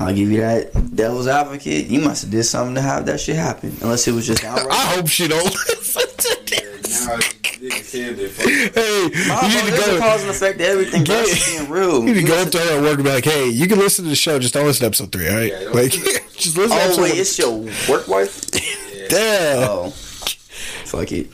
I'll 0.00 0.14
give 0.14 0.30
you 0.30 0.40
that 0.42 0.94
devil's 0.94 1.26
advocate. 1.26 1.86
You 1.86 2.00
must 2.00 2.22
have 2.22 2.30
did 2.30 2.44
something 2.44 2.76
to 2.76 2.80
have 2.82 3.06
that 3.06 3.18
shit 3.20 3.34
happen. 3.36 3.76
Unless 3.80 4.06
it 4.06 4.12
was 4.12 4.26
just 4.26 4.44
outright. 4.44 4.70
I 4.70 4.94
hope 4.94 5.08
she 5.08 5.26
don't 5.26 5.42
listen 5.68 6.02
to 6.18 6.38
Yeah, 6.54 6.60
this. 6.82 7.06
now 7.06 7.18
niggas 7.60 7.82
Sam 7.84 8.16
did 8.16 8.30
fuck. 8.30 8.46
Hey, 8.46 9.08
Nah, 9.28 9.46
you 9.46 9.60
bro, 9.60 9.64
need 9.64 9.70
to 9.70 9.86
go. 9.86 9.98
cause 10.00 10.20
and 10.22 10.30
effect 10.30 10.58
to 10.58 10.64
everything, 10.66 11.04
bro. 11.04 11.14
Yeah. 11.16 11.22
It's 11.26 11.56
being 11.58 11.70
real. 11.70 11.98
You 12.06 12.14
need 12.14 12.20
to 12.22 12.26
go 12.26 12.34
up 12.34 12.46
listen- 12.46 12.60
to 12.60 12.66
her 12.66 12.76
at 12.78 12.82
work 12.82 12.94
and 12.94 13.04
be 13.04 13.10
like, 13.10 13.24
"Hey, 13.24 13.48
you 13.48 13.66
can 13.66 13.78
listen 13.78 14.04
to 14.04 14.10
the 14.10 14.16
show, 14.16 14.38
just 14.38 14.54
don't 14.54 14.66
listen 14.66 14.80
to 14.80 14.86
episode 14.86 15.12
three, 15.12 15.28
all 15.28 15.36
right? 15.36 15.52
Yeah, 15.52 15.68
like, 15.70 15.90
just 16.36 16.56
listen 16.56 16.70
to 16.70 16.74
Oh 16.82 16.86
episode 16.86 17.02
wait, 17.02 17.10
one. 17.10 17.18
it's 17.20 17.38
your 17.38 17.58
work 17.88 18.08
wife. 18.08 18.50
Damn. 19.08 19.68
Oh, 19.68 19.90
fuck 19.90 21.10
it. 21.12 21.28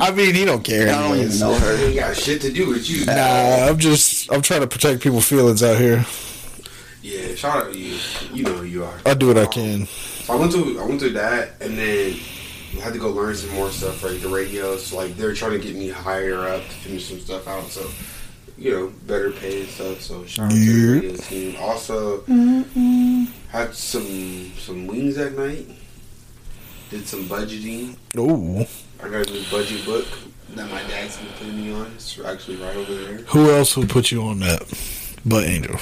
I 0.00 0.10
mean, 0.12 0.34
he 0.34 0.44
don't 0.44 0.62
care. 0.64 0.88
I 0.88 0.92
don't 0.92 1.04
even 1.16 1.18
anyways. 1.20 1.40
know 1.40 1.54
her. 1.58 1.76
Ain't 1.86 1.96
got 1.96 2.16
shit 2.16 2.40
to 2.42 2.52
do 2.52 2.68
with 2.68 2.88
you. 2.88 3.04
Nah, 3.06 3.12
I'm 3.68 3.78
just, 3.78 4.32
I'm 4.32 4.40
trying 4.42 4.60
to 4.62 4.66
protect 4.66 5.02
people's 5.02 5.26
feelings 5.28 5.62
out 5.62 5.78
here. 5.78 6.04
Yeah, 7.02 7.34
shout 7.34 7.66
out 7.66 7.72
to 7.72 7.78
you. 7.78 7.98
You 8.32 8.44
know 8.44 8.54
who 8.54 8.64
you 8.64 8.84
are. 8.84 8.98
I'll 9.04 9.14
do 9.14 9.26
what 9.28 9.36
I 9.38 9.44
can. 9.46 9.86
So 9.86 10.32
I 10.32 10.36
went 10.36 10.52
to 10.52 10.80
I 10.80 10.84
went 10.86 11.00
to 11.00 11.10
that, 11.10 11.52
and 11.60 11.76
then 11.76 12.16
I 12.78 12.80
had 12.80 12.92
to 12.92 12.98
go 12.98 13.10
learn 13.10 13.34
some 13.36 13.50
more 13.54 13.70
stuff, 13.70 14.02
like 14.02 14.20
the 14.20 14.28
radios. 14.28 14.92
Like 14.92 15.16
they're 15.16 15.34
trying 15.34 15.52
to 15.52 15.58
get 15.58 15.74
me 15.76 15.88
higher 15.88 16.40
up 16.48 16.62
to 16.62 16.70
finish 16.70 17.08
some 17.08 17.20
stuff 17.20 17.46
out, 17.48 17.64
so 17.70 17.88
you 18.56 18.70
know, 18.70 18.92
better 19.06 19.30
pay 19.32 19.60
and 19.62 19.68
stuff. 19.70 20.00
So 20.00 20.24
shout 20.26 20.46
out 20.46 20.50
to 20.52 20.56
the 20.58 20.64
Yeah. 20.64 20.92
radio 20.92 21.16
team. 21.16 21.56
Also 21.60 22.22
had 23.48 23.74
some 23.74 24.52
some 24.58 24.86
wings 24.86 25.16
that 25.16 25.36
night. 25.36 25.66
Did 26.90 27.06
some 27.08 27.24
budgeting. 27.24 27.96
Oh, 28.16 28.66
I 29.02 29.08
got 29.08 29.28
a 29.28 29.32
new 29.32 29.42
budget 29.50 29.84
book 29.84 30.06
that 30.54 30.70
my 30.70 30.82
dad's 30.84 31.16
been 31.16 31.26
putting 31.38 31.56
me 31.64 31.72
on. 31.72 31.86
It's 31.96 32.18
actually 32.20 32.56
right 32.58 32.76
over 32.76 32.94
there. 32.94 33.16
who 33.28 33.50
else 33.50 33.76
would 33.76 33.88
put 33.88 34.10
you 34.10 34.22
on 34.22 34.40
that? 34.40 34.62
But 35.24 35.44
Angel. 35.44 35.76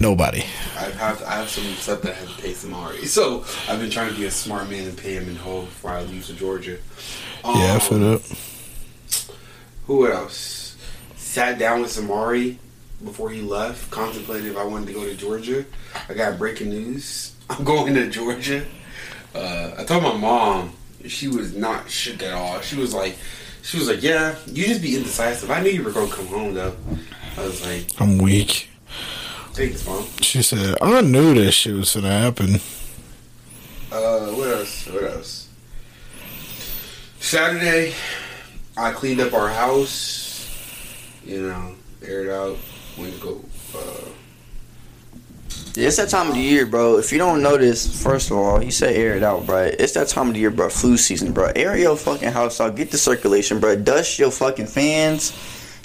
Nobody. 0.00 0.44
I 0.76 0.90
have 0.90 1.22
I 1.24 1.36
have 1.36 1.48
some 1.48 1.64
stuff 1.74 2.02
that 2.02 2.12
I 2.12 2.14
have 2.14 2.36
to 2.36 2.42
pay 2.42 2.54
already. 2.72 3.06
So 3.06 3.44
I've 3.68 3.80
been 3.80 3.90
trying 3.90 4.10
to 4.12 4.16
be 4.16 4.26
a 4.26 4.30
smart 4.30 4.70
man 4.70 4.88
and 4.88 4.96
pay 4.96 5.14
him 5.14 5.28
in 5.28 5.34
whole 5.36 5.62
before 5.62 5.90
I 5.90 6.02
leave 6.02 6.24
to 6.26 6.34
Georgia. 6.34 6.78
Yeah, 7.44 7.50
I 7.50 7.70
Um, 7.74 7.80
feel 7.80 7.98
that. 7.98 8.38
Who 9.86 10.10
else? 10.10 10.76
Sat 11.16 11.58
down 11.58 11.82
with 11.82 11.90
Samari 11.90 12.58
before 13.04 13.30
he 13.30 13.40
left. 13.40 13.90
Contemplated 13.90 14.52
if 14.52 14.56
I 14.56 14.64
wanted 14.64 14.86
to 14.88 14.92
go 14.92 15.04
to 15.04 15.14
Georgia. 15.14 15.64
I 16.08 16.14
got 16.14 16.38
breaking 16.38 16.70
news. 16.70 17.32
I'm 17.50 17.64
going 17.64 17.94
to 17.94 18.08
Georgia. 18.08 18.64
Uh, 19.34 19.72
I 19.78 19.84
told 19.84 20.02
my 20.02 20.16
mom. 20.16 20.74
She 21.06 21.28
was 21.28 21.54
not 21.54 21.88
shook 21.90 22.22
at 22.22 22.32
all. 22.32 22.60
She 22.60 22.76
was 22.76 22.92
like, 22.92 23.16
she 23.62 23.78
was 23.78 23.88
like, 23.88 24.02
yeah, 24.02 24.34
you 24.46 24.66
just 24.66 24.82
be 24.82 24.96
indecisive. 24.96 25.50
I 25.50 25.60
knew 25.60 25.70
you 25.70 25.82
were 25.84 25.92
gonna 25.92 26.10
come 26.10 26.26
home 26.26 26.54
though. 26.54 26.74
I 27.36 27.44
was 27.44 27.64
like, 27.64 27.86
I'm 28.00 28.18
weak. 28.18 28.67
Thanks, 29.58 29.84
mom. 29.84 30.06
She 30.20 30.40
said, 30.42 30.76
I 30.80 31.00
knew 31.00 31.34
this 31.34 31.54
shit 31.54 31.74
was 31.74 31.94
gonna 31.94 32.08
happen. 32.08 32.60
Uh, 33.90 34.28
what 34.30 34.48
else? 34.48 34.86
What 34.86 35.02
else? 35.02 35.48
Saturday, 37.18 37.94
I 38.76 38.92
cleaned 38.92 39.20
up 39.20 39.34
our 39.34 39.48
house. 39.48 40.26
You 41.24 41.48
know, 41.48 41.74
aired 42.06 42.30
out. 42.30 42.56
Went 42.96 43.14
to 43.14 43.20
go. 43.20 43.44
Uh, 43.74 44.08
It's 45.76 45.96
that 45.96 46.08
time 46.08 46.28
of 46.28 46.34
the 46.34 46.40
year, 46.40 46.64
bro. 46.64 46.98
If 46.98 47.12
you 47.12 47.18
don't 47.18 47.42
know 47.42 47.56
this, 47.56 48.02
first 48.02 48.30
of 48.30 48.36
all, 48.36 48.62
you 48.62 48.70
said 48.70 48.94
air 48.94 49.16
it 49.16 49.22
out, 49.24 49.44
bro. 49.44 49.64
It's 49.78 49.92
that 49.94 50.08
time 50.08 50.28
of 50.28 50.34
the 50.34 50.40
year, 50.40 50.50
bro. 50.50 50.68
Flu 50.68 50.96
season, 50.96 51.32
bro. 51.32 51.50
Air 51.56 51.76
your 51.76 51.96
fucking 51.96 52.30
house 52.30 52.60
out. 52.60 52.76
Get 52.76 52.90
the 52.92 52.98
circulation, 52.98 53.58
bro. 53.58 53.74
Dust 53.76 54.18
your 54.18 54.30
fucking 54.30 54.66
fans. 54.66 55.32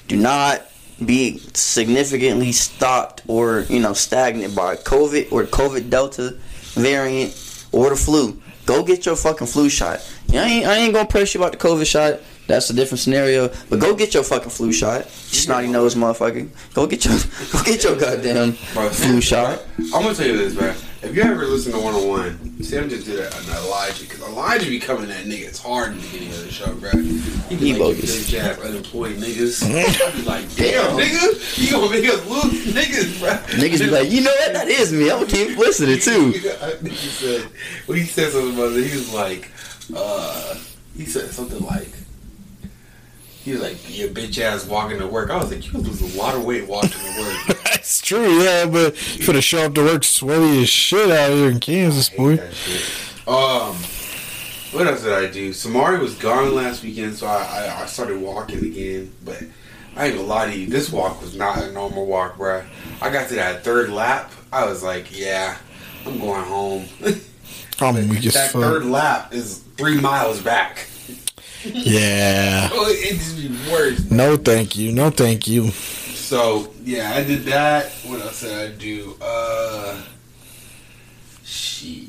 Do 0.06 0.16
not 0.16 0.62
be 1.04 1.38
significantly 1.54 2.52
stopped 2.52 3.22
or 3.26 3.60
you 3.68 3.80
know 3.80 3.92
stagnant 3.92 4.54
by 4.54 4.76
COVID 4.76 5.32
or 5.32 5.44
COVID 5.44 5.90
Delta 5.90 6.36
variant 6.74 7.66
or 7.72 7.90
the 7.90 7.96
flu. 7.96 8.40
Go 8.66 8.82
get 8.82 9.04
your 9.04 9.16
fucking 9.16 9.46
flu 9.46 9.68
shot. 9.68 10.00
I 10.32 10.36
ain't, 10.36 10.66
I 10.66 10.76
ain't 10.76 10.94
gonna 10.94 11.06
press 11.08 11.34
you 11.34 11.40
about 11.40 11.52
the 11.52 11.58
COVID 11.58 11.86
shot. 11.86 12.20
That's 12.46 12.68
a 12.70 12.74
different 12.74 13.00
scenario. 13.00 13.48
But 13.70 13.80
go 13.80 13.94
get 13.94 14.14
your 14.14 14.22
fucking 14.22 14.50
flu 14.50 14.72
shot. 14.72 15.08
Snotty 15.08 15.68
nose 15.68 15.94
motherfucker. 15.94 16.48
Go 16.74 16.86
get 16.86 17.04
your 17.04 17.14
go 17.52 17.62
get 17.62 17.84
your 17.84 17.96
goddamn 17.96 18.56
bro, 18.72 18.88
flu 18.90 19.20
shot. 19.20 19.62
I'm 19.78 20.02
gonna 20.02 20.14
tell 20.14 20.26
you 20.26 20.36
this, 20.36 20.54
man. 20.58 20.76
If 21.04 21.14
you 21.14 21.22
ever 21.22 21.44
listen 21.44 21.72
to 21.72 21.78
101, 21.78 22.62
Sam 22.62 22.88
just 22.88 23.04
did 23.04 23.20
a, 23.20 23.26
an 23.26 23.64
Elijah 23.64 24.04
because 24.04 24.22
Elijah 24.22 24.66
be 24.70 24.80
coming 24.80 25.10
at 25.10 25.26
It's 25.26 25.60
hard 25.60 25.92
in 25.92 25.98
the 25.98 26.06
beginning 26.06 26.30
of 26.30 26.44
the 26.44 26.50
show, 26.50 26.74
bro. 26.74 26.90
He 26.92 27.56
be 27.56 27.56
He 27.56 27.72
like, 27.74 27.78
bogus. 27.96 28.32
"You 28.32 28.38
bitch 28.38 28.64
unemployed 28.64 29.16
niggas. 29.16 29.62
I 29.64 30.12
be 30.16 30.22
like, 30.22 30.54
damn, 30.56 30.96
nigga, 30.96 31.62
you 31.62 31.70
gonna 31.70 31.90
make 31.90 32.08
us 32.08 32.26
lose 32.26 32.74
niggas, 32.74 33.20
bro. 33.20 33.30
Niggas 33.58 33.80
be 33.80 33.90
like, 33.90 34.10
you 34.10 34.22
know 34.22 34.30
what? 34.30 34.54
That 34.54 34.68
is 34.68 34.92
me. 34.92 35.10
I'm 35.10 35.20
gonna 35.20 35.30
keep 35.30 35.58
listening 35.58 35.98
too. 35.98 36.32
He 36.84 36.96
said 36.96 37.42
when 37.86 37.98
he 37.98 38.04
said 38.04 38.32
something 38.32 38.54
about 38.54 38.72
it, 38.72 38.86
he 38.86 38.96
was 38.96 39.12
like, 39.12 39.50
uh, 39.94 40.54
he 40.96 41.04
said 41.04 41.30
something 41.30 41.60
like, 41.60 41.90
he 43.44 43.52
was 43.52 43.60
like, 43.60 43.76
your 43.96 44.08
bitch 44.08 44.38
ass 44.40 44.66
walking 44.66 44.98
to 44.98 45.06
work. 45.06 45.30
I 45.30 45.36
was 45.36 45.52
like, 45.52 45.70
you 45.70 45.78
lose 45.78 46.00
a 46.14 46.18
lot 46.18 46.34
of 46.34 46.44
weight 46.44 46.66
walking 46.66 46.90
to 46.90 47.20
work. 47.20 47.46
That's 47.64 48.00
true, 48.00 48.42
yeah, 48.42 48.64
but 48.64 48.94
you 49.16 49.24
finna 49.24 49.42
show 49.42 49.66
up 49.66 49.74
to 49.74 49.84
work 49.84 50.02
sweaty 50.02 50.62
as 50.62 50.68
shit 50.68 51.10
out 51.10 51.30
here 51.30 51.50
in 51.50 51.60
Kansas, 51.60 52.08
boy. 52.08 52.38
Um, 53.26 53.76
what 54.72 54.86
else 54.86 55.02
did 55.02 55.12
I 55.12 55.30
do? 55.30 55.50
Samari 55.50 56.00
was 56.00 56.14
gone 56.14 56.54
last 56.54 56.82
weekend, 56.82 57.16
so 57.16 57.26
I, 57.26 57.42
I, 57.42 57.82
I 57.82 57.86
started 57.86 58.18
walking 58.20 58.64
again. 58.64 59.12
But 59.24 59.42
I 59.94 60.06
ain't 60.06 60.16
gonna 60.16 60.26
lie 60.26 60.46
to 60.46 60.58
you, 60.58 60.66
this 60.66 60.90
walk 60.90 61.20
was 61.20 61.36
not 61.36 61.62
a 61.62 61.70
normal 61.70 62.06
walk, 62.06 62.38
bruh. 62.38 62.64
I 63.02 63.10
got 63.10 63.28
to 63.28 63.34
that 63.34 63.62
third 63.62 63.90
lap, 63.90 64.32
I 64.50 64.64
was 64.64 64.82
like, 64.82 65.16
yeah, 65.16 65.58
I'm 66.06 66.18
going 66.18 66.44
home. 66.44 66.86
I'm 67.80 68.08
weak 68.08 68.24
as 68.24 68.34
that 68.34 68.52
fuck. 68.52 68.62
third 68.62 68.84
lap 68.84 69.34
is 69.34 69.58
three 69.76 70.00
miles 70.00 70.40
back. 70.40 70.86
Yeah. 71.64 72.68
Oh, 72.72 72.86
it 72.88 73.14
just 73.14 73.36
be 73.36 73.48
worse. 73.70 74.10
No, 74.10 74.36
thank 74.36 74.76
you. 74.76 74.92
No, 74.92 75.10
thank 75.10 75.46
you. 75.46 75.70
So 75.70 76.72
yeah, 76.82 77.12
I 77.14 77.24
did 77.24 77.44
that. 77.44 77.90
What 78.06 78.20
else 78.20 78.40
did 78.40 78.52
I 78.52 78.74
do? 78.76 79.16
Uh, 79.20 80.02
she. 81.44 82.08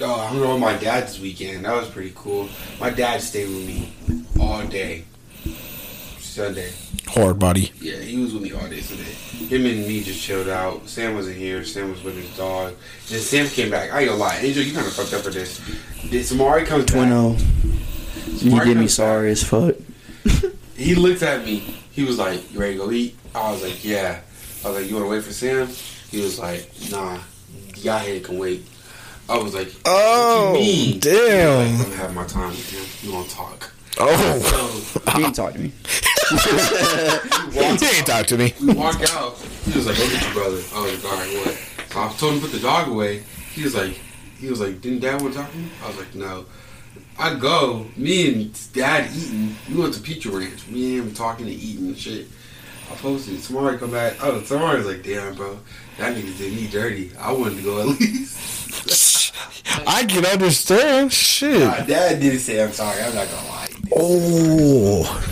Oh, 0.00 0.14
I 0.14 0.26
hung 0.28 0.42
out 0.42 0.52
with 0.52 0.60
my 0.60 0.76
dad 0.76 1.04
this 1.04 1.20
weekend. 1.20 1.64
That 1.64 1.74
was 1.74 1.88
pretty 1.88 2.12
cool. 2.14 2.48
My 2.80 2.90
dad 2.90 3.20
stayed 3.20 3.48
with 3.48 3.66
me 3.66 3.92
all 4.40 4.64
day. 4.66 5.04
Sunday. 6.18 6.72
Hard 7.08 7.38
body. 7.38 7.72
Yeah, 7.80 7.96
he 7.96 8.16
was 8.18 8.32
with 8.32 8.42
me 8.42 8.52
all 8.52 8.66
day 8.68 8.80
Sunday. 8.80 9.02
Him 9.04 9.66
and 9.66 9.86
me 9.86 10.02
just 10.02 10.22
chilled 10.22 10.48
out. 10.48 10.88
Sam 10.88 11.14
wasn't 11.14 11.36
here. 11.36 11.64
Sam 11.64 11.90
was 11.90 12.02
with 12.04 12.16
his 12.16 12.34
dog. 12.36 12.74
Then 13.08 13.20
Sam 13.20 13.46
came 13.48 13.70
back. 13.70 13.92
I 13.92 14.00
ain't 14.00 14.08
gonna 14.08 14.20
lie, 14.20 14.38
Angel, 14.38 14.62
you 14.62 14.72
kind 14.72 14.86
of 14.86 14.92
fucked 14.92 15.12
up 15.12 15.22
for 15.22 15.30
this. 15.30 15.58
Did 16.08 16.24
Samari 16.24 16.64
comes 16.64 16.84
back? 16.84 16.94
Twin 16.94 17.12
O. 17.12 17.36
You 18.26 18.50
Samari 18.52 18.64
did 18.66 18.76
me 18.76 18.86
sorry 18.88 19.30
as 19.30 19.42
fuck. 19.44 19.74
He 20.76 20.94
looked 20.94 21.22
at 21.22 21.44
me. 21.44 21.58
He 21.92 22.04
was 22.04 22.18
like, 22.18 22.52
"You 22.52 22.60
ready 22.60 22.72
to 22.74 22.78
go 22.78 22.90
eat?" 22.90 23.16
I 23.34 23.50
was 23.52 23.62
like, 23.62 23.84
"Yeah." 23.84 24.20
I 24.64 24.68
was 24.68 24.76
like, 24.80 24.88
"You 24.88 24.94
want 24.96 25.06
to 25.06 25.10
wait 25.10 25.22
for 25.24 25.32
Sam?" 25.32 25.68
He 26.10 26.20
was 26.20 26.38
like, 26.38 26.70
"Nah, 26.90 27.18
y'all 27.76 27.98
here 27.98 28.20
can 28.20 28.38
wait." 28.38 28.66
I 29.28 29.38
was 29.38 29.54
like, 29.54 29.72
Oh, 29.84 30.50
what 30.52 30.60
you 30.60 30.66
mean? 30.66 30.98
damn. 31.00 31.66
He 31.66 31.72
was 31.72 31.78
like, 31.78 31.86
"I'm 31.86 31.90
gonna 31.90 31.96
have 31.96 32.14
my 32.14 32.26
time 32.26 32.48
with 32.50 32.70
him. 32.70 33.08
You 33.08 33.14
gonna 33.16 33.28
talk?" 33.28 33.72
Oh. 33.98 34.38
So 34.94 35.12
He 35.12 35.22
didn't 35.22 35.34
talk 35.36 35.52
to 35.52 35.58
me. 35.58 35.72
He 37.52 37.86
ain't 37.86 38.06
talk 38.06 38.26
to 38.26 38.38
me. 38.38 38.54
we 38.60 38.72
walk 38.74 39.00
out. 39.12 39.36
He 39.64 39.72
was 39.76 39.86
like, 39.86 39.96
"Go 39.98 40.08
get 40.08 40.22
your 40.22 40.32
brother." 40.32 40.56
I 40.74 40.80
was 40.82 41.04
like, 41.04 41.12
"All 41.12 41.18
right, 41.18 41.46
what?" 41.46 41.54
So 41.92 42.00
I 42.00 42.08
told 42.18 42.34
him 42.34 42.40
to 42.40 42.46
put 42.46 42.52
the 42.52 42.60
dog 42.60 42.88
away. 42.88 43.22
He 43.52 43.62
was 43.64 43.74
like, 43.74 43.98
"He 44.38 44.48
was 44.48 44.60
like, 44.60 44.80
didn't 44.80 45.00
Dad 45.00 45.20
want 45.20 45.34
to 45.34 45.40
talk 45.40 45.50
to 45.52 45.56
me?" 45.58 45.68
I 45.84 45.86
was 45.88 45.96
like, 45.96 46.14
"No." 46.14 46.44
I 47.20 47.34
go, 47.34 47.86
me 47.98 48.32
and 48.32 48.72
Dad 48.72 49.10
eating. 49.14 49.54
We 49.68 49.76
went 49.80 49.92
to 49.92 50.00
Pizza 50.00 50.30
Ranch. 50.30 50.66
Me 50.68 50.98
and 50.98 51.08
him 51.08 51.14
talking 51.14 51.46
and 51.46 51.54
eating 51.54 51.88
and 51.88 51.98
shit. 51.98 52.26
I 52.90 52.94
posted. 52.94 53.42
Tomorrow 53.42 53.74
I 53.74 53.76
come 53.76 53.90
back. 53.90 54.16
Oh, 54.22 54.40
tomorrow 54.40 54.78
was 54.78 54.86
like, 54.86 55.02
damn, 55.02 55.34
bro, 55.34 55.58
that 55.98 56.16
nigga 56.16 56.36
did 56.38 56.54
me 56.54 56.66
dirty. 56.68 57.12
I 57.20 57.30
wanted 57.32 57.58
to 57.58 57.62
go 57.62 57.80
at 57.80 57.86
least. 58.00 59.34
I 59.86 60.04
can 60.06 60.24
understand. 60.24 61.12
Shit. 61.12 61.60
My 61.68 61.80
dad 61.82 62.20
didn't 62.20 62.38
say 62.40 62.62
I'm 62.62 62.72
sorry. 62.72 63.02
I'm 63.02 63.14
not 63.14 63.28
gonna 63.28 63.48
lie. 63.48 63.68
Oh. 63.94 65.22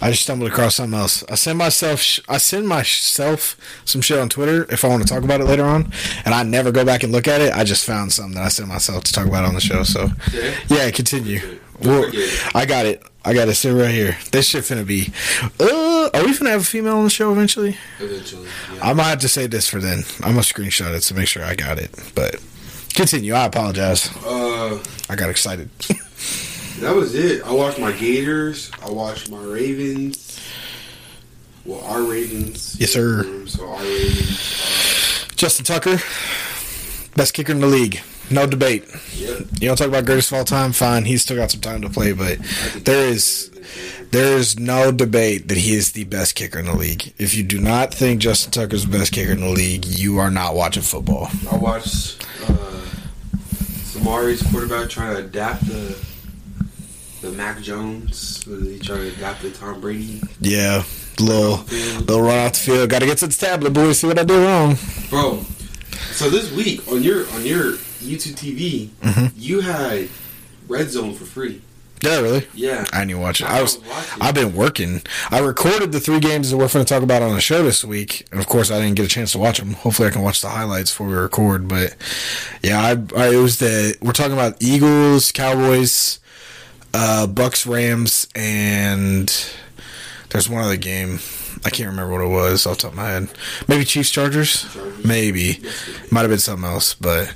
I 0.00 0.10
just 0.10 0.22
stumbled 0.22 0.50
across 0.50 0.76
something 0.76 0.98
else. 0.98 1.24
I 1.28 1.34
send 1.34 1.58
myself, 1.58 2.00
sh- 2.00 2.20
I 2.28 2.38
send 2.38 2.68
myself 2.68 3.56
some 3.84 4.00
shit 4.00 4.18
on 4.18 4.28
Twitter 4.28 4.64
if 4.72 4.84
I 4.84 4.88
want 4.88 5.02
to 5.02 5.12
talk 5.12 5.24
about 5.24 5.40
it 5.40 5.44
later 5.44 5.64
on, 5.64 5.92
and 6.24 6.34
I 6.34 6.42
never 6.44 6.70
go 6.70 6.84
back 6.84 7.02
and 7.02 7.12
look 7.12 7.26
at 7.26 7.40
it. 7.40 7.52
I 7.52 7.64
just 7.64 7.84
found 7.84 8.12
something 8.12 8.34
that 8.34 8.44
I 8.44 8.48
sent 8.48 8.68
myself 8.68 9.04
to 9.04 9.12
talk 9.12 9.26
about 9.26 9.44
on 9.44 9.54
the 9.54 9.60
show. 9.60 9.82
So, 9.82 10.08
Yeah. 10.32 10.54
yeah, 10.68 10.90
continue. 10.92 11.40
Well, 11.80 12.10
I 12.54 12.64
got 12.66 12.86
it. 12.86 13.02
I 13.24 13.34
got 13.34 13.48
it. 13.48 13.54
Sit 13.54 13.72
right 13.72 13.90
here. 13.90 14.16
This 14.32 14.48
shit 14.48 14.64
finna 14.64 14.86
be. 14.86 15.12
Uh, 15.60 16.08
are 16.14 16.24
we 16.24 16.32
finna 16.32 16.50
have 16.50 16.62
a 16.62 16.64
female 16.64 16.96
on 16.98 17.04
the 17.04 17.10
show 17.10 17.30
eventually? 17.32 17.76
Eventually, 18.00 18.48
yeah. 18.74 18.88
I 18.88 18.92
might 18.94 19.04
have 19.10 19.18
to 19.20 19.28
say 19.28 19.46
this 19.46 19.68
for 19.68 19.78
then. 19.80 19.98
I'm 20.22 20.30
gonna 20.30 20.40
screenshot 20.40 20.94
it 20.94 21.00
to 21.02 21.14
make 21.14 21.28
sure 21.28 21.44
I 21.44 21.54
got 21.54 21.78
it. 21.78 21.90
But 22.14 22.40
continue. 22.94 23.34
I 23.34 23.44
apologize. 23.46 24.10
Uh, 24.24 24.82
I 25.10 25.14
got 25.16 25.30
excited. 25.30 25.68
that 26.80 26.94
was 26.94 27.14
it. 27.14 27.42
I 27.44 27.52
watched 27.52 27.78
my 27.78 27.92
Gators. 27.92 28.70
I 28.82 28.90
watched 28.90 29.30
my 29.30 29.42
Ravens. 29.42 30.40
Well, 31.64 31.80
our 31.84 32.02
Ravens. 32.02 32.76
Yes, 32.78 32.92
sir. 32.92 33.20
Um, 33.20 33.46
so 33.48 33.68
our 33.68 33.80
Ravens. 33.82 35.26
Justin 35.36 35.64
Tucker, 35.64 35.98
best 37.14 37.34
kicker 37.34 37.52
in 37.52 37.60
the 37.60 37.66
league. 37.66 38.00
No 38.30 38.46
debate. 38.46 38.84
Yep. 39.14 39.38
You 39.60 39.68
want 39.68 39.78
to 39.78 39.84
talk 39.84 39.88
about 39.88 40.04
greatest 40.04 40.32
of 40.32 40.38
all 40.38 40.44
time? 40.44 40.72
Fine. 40.72 41.04
He's 41.04 41.22
still 41.22 41.36
got 41.36 41.50
some 41.50 41.60
time 41.60 41.82
to 41.82 41.88
play, 41.88 42.12
but 42.12 42.38
there 42.84 43.08
is 43.08 43.50
there 44.10 44.36
is 44.36 44.58
no 44.58 44.90
debate 44.92 45.48
that 45.48 45.58
he 45.58 45.74
is 45.74 45.92
the 45.92 46.04
best 46.04 46.34
kicker 46.34 46.58
in 46.58 46.66
the 46.66 46.76
league. 46.76 47.12
If 47.18 47.34
you 47.34 47.42
do 47.42 47.60
not 47.60 47.92
think 47.92 48.20
Justin 48.20 48.50
Tucker's 48.50 48.86
the 48.86 48.98
best 48.98 49.12
kicker 49.12 49.32
in 49.32 49.40
the 49.40 49.48
league, 49.48 49.84
you 49.84 50.18
are 50.18 50.30
not 50.30 50.54
watching 50.54 50.82
football. 50.82 51.28
I 51.50 51.56
watched 51.56 52.26
uh, 52.48 52.84
Samari's 53.84 54.42
quarterback 54.50 54.90
trying 54.90 55.16
to 55.16 55.24
adapt 55.24 55.66
the 55.66 55.96
the 57.20 57.30
Mac 57.32 57.60
Jones. 57.60 58.42
He 58.44 58.78
trying 58.78 59.00
to 59.00 59.08
adapt 59.08 59.42
the 59.42 59.50
Tom 59.50 59.80
Brady. 59.80 60.20
Yeah, 60.40 60.84
little 61.18 61.64
little 62.00 62.22
run 62.22 62.46
off 62.46 62.52
the 62.52 62.58
field. 62.58 62.90
Got 62.90 63.00
to 63.00 63.06
get 63.06 63.18
to 63.18 63.26
the 63.26 63.34
tablet, 63.34 63.70
boys. 63.72 63.98
See 63.98 64.06
what 64.06 64.18
I 64.18 64.24
did 64.24 64.34
wrong. 64.38 64.76
Bro, 65.10 65.44
so 66.12 66.30
this 66.30 66.52
week 66.52 66.86
on 66.90 67.02
your 67.02 67.28
on 67.30 67.44
your 67.44 67.72
YouTube 67.98 68.34
TV, 68.36 68.88
Mm-hmm. 69.02 69.26
you 69.36 69.60
had 69.60 70.08
Red 70.68 70.90
Zone 70.90 71.14
for 71.14 71.24
free. 71.24 71.62
Yeah, 72.00 72.20
really. 72.20 72.46
Yeah. 72.54 72.84
I 72.92 72.98
didn't 72.98 73.10
even 73.10 73.22
watch 73.22 73.40
it. 73.40 73.48
I 73.48 73.58
I 73.58 73.62
was. 73.62 73.76
was 73.80 73.88
watching. 73.88 74.22
I've 74.22 74.34
been 74.36 74.54
working. 74.54 75.02
I 75.32 75.40
recorded 75.40 75.90
the 75.90 75.98
three 75.98 76.20
games 76.20 76.48
that 76.50 76.56
we're 76.56 76.68
going 76.68 76.84
to 76.84 76.88
talk 76.94 77.02
about 77.02 77.22
on 77.22 77.34
the 77.34 77.40
show 77.40 77.64
this 77.64 77.84
week, 77.84 78.24
and 78.30 78.38
of 78.38 78.46
course, 78.46 78.70
I 78.70 78.78
didn't 78.80 78.94
get 78.94 79.06
a 79.06 79.08
chance 79.08 79.32
to 79.32 79.38
watch 79.38 79.58
them. 79.58 79.72
Hopefully, 79.72 80.06
I 80.06 80.12
can 80.12 80.22
watch 80.22 80.40
the 80.40 80.48
highlights 80.48 80.92
before 80.92 81.08
we 81.08 81.14
record. 81.14 81.66
But 81.66 81.96
yeah, 82.62 82.78
I, 82.80 82.90
I 83.20 83.30
it 83.32 83.38
was 83.42 83.58
the 83.58 83.96
we're 84.00 84.12
talking 84.12 84.32
about 84.34 84.62
Eagles, 84.62 85.32
Cowboys, 85.32 86.20
uh, 86.94 87.26
Bucks, 87.26 87.66
Rams, 87.66 88.28
and 88.34 89.28
there's 90.30 90.48
one 90.48 90.62
other 90.64 90.76
game. 90.76 91.18
I 91.64 91.70
can't 91.70 91.88
remember 91.90 92.12
what 92.12 92.20
it 92.20 92.28
was 92.28 92.66
off 92.66 92.76
the 92.76 92.82
top 92.82 92.90
of 92.92 92.96
my 92.98 93.08
head. 93.08 93.28
Maybe 93.66 93.84
Chiefs, 93.84 94.10
Chargers. 94.10 94.72
Chargers. 94.72 95.04
Maybe 95.04 95.60
might 96.12 96.20
have 96.20 96.30
been 96.30 96.38
something 96.38 96.68
else, 96.68 96.94
but 96.94 97.34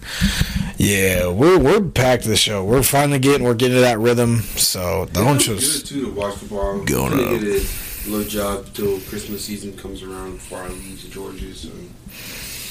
yeah, 0.77 1.27
we're 1.29 1.59
we're 1.59 1.81
packed 1.81 2.25
this 2.25 2.39
show. 2.39 2.65
We're 2.65 2.85
finally 2.85 3.19
getting 3.19 3.45
we're 3.45 3.55
getting 3.55 3.77
to 3.77 3.81
that 3.81 3.99
rhythm. 3.99 4.39
So 4.41 5.09
don't 5.13 5.41
just 5.41 5.87
too 5.89 6.07
to 6.07 6.13
watch 6.13 6.37
football. 6.37 6.81
I'm 6.81 6.85
Going 6.85 7.13
up. 7.15 7.41
get 7.41 7.43
a 7.43 8.09
little 8.11 8.29
job 8.29 8.67
till 8.75 9.01
Christmas 9.01 9.45
season 9.45 9.77
comes 9.77 10.03
around 10.05 10.35
before 10.35 10.59
I 10.59 10.69
leave 10.69 11.01
to 11.03 11.11
Georgia. 11.11 11.53
So 11.55 11.71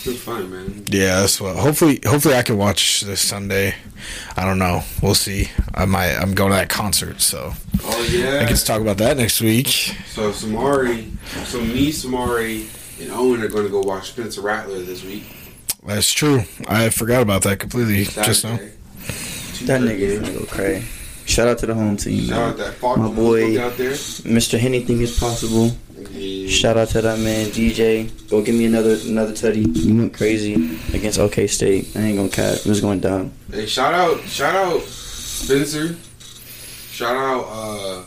it's 0.06 0.20
fun, 0.22 0.50
man. 0.52 0.84
yeah. 0.88 1.22
That's 1.22 1.40
what. 1.42 1.56
Hopefully, 1.58 2.00
hopefully 2.06 2.36
I 2.36 2.42
can 2.42 2.58
watch 2.58 3.02
this 3.02 3.22
Sunday. 3.22 3.76
I 4.36 4.46
don't 4.46 4.60
know. 4.60 4.82
We'll 5.02 5.16
see. 5.16 5.50
I 5.74 5.86
might. 5.86 6.16
I'm 6.16 6.34
going 6.34 6.52
to 6.52 6.58
that 6.58 6.70
concert, 6.70 7.22
so 7.22 7.54
Oh 7.84 8.10
yeah. 8.12 8.42
I 8.42 8.46
get 8.48 8.58
to 8.58 8.66
talk 8.66 8.82
about 8.82 8.98
that 8.98 9.18
next 9.18 9.42
week. 9.42 9.68
So 9.68 10.32
Samari, 10.32 11.08
so 11.46 11.60
me, 11.62 11.92
Samari, 11.92 12.68
and 13.02 13.12
Owen 13.12 13.42
are 13.42 13.48
going 13.48 13.66
to 13.66 13.70
go 13.72 13.82
watch 13.82 14.10
Spencer 14.12 14.42
Rattler 14.42 14.80
this 14.82 15.04
week. 15.04 15.24
That's 15.86 16.12
true. 16.12 16.42
I 16.68 16.90
forgot 16.90 17.22
about 17.24 17.44
that 17.44 17.60
completely 17.60 18.04
just 18.06 18.44
now. 18.44 18.58
That 18.58 19.82
nigga 19.82 20.00
is 20.00 20.20
gonna 20.20 20.34
go 20.40 20.46
crazy. 20.46 20.86
Shout 21.26 21.48
out 21.48 21.58
to 21.60 21.66
the 21.68 21.74
home 21.74 21.98
team, 21.98 22.28
Shout 22.28 22.38
out 22.40 22.58
that 22.58 22.74
Fox 22.76 23.00
My 23.00 23.08
boy- 23.10 23.60
out 23.62 23.78
there. 23.78 23.92
Mr. 23.92 24.62
Anything 24.62 25.02
is 25.02 25.18
possible. 25.20 25.72
Yeah. 26.12 26.48
Shout 26.50 26.78
out 26.78 26.90
to 26.90 27.02
that 27.02 27.20
man, 27.20 27.48
DJ. 27.48 28.10
Go 28.30 28.42
give 28.42 28.56
me 28.56 28.66
another 28.66 28.98
another 29.06 29.34
tutty. 29.34 29.66
You 29.76 29.96
went 29.98 30.14
crazy 30.14 30.54
against 30.96 31.20
OK 31.20 31.48
State. 31.48 31.90
I 31.96 32.00
ain't 32.02 32.18
gonna 32.18 32.30
cap. 32.30 32.56
It 32.56 32.66
was 32.66 32.82
going 32.82 33.00
down. 33.00 33.32
Hey, 33.52 33.66
shout 33.66 33.94
out, 33.94 34.22
shout 34.22 34.56
out 34.56 34.82
Spencer. 34.82 35.96
Shout 36.92 37.16
out 37.16 37.46
uh, 37.50 38.04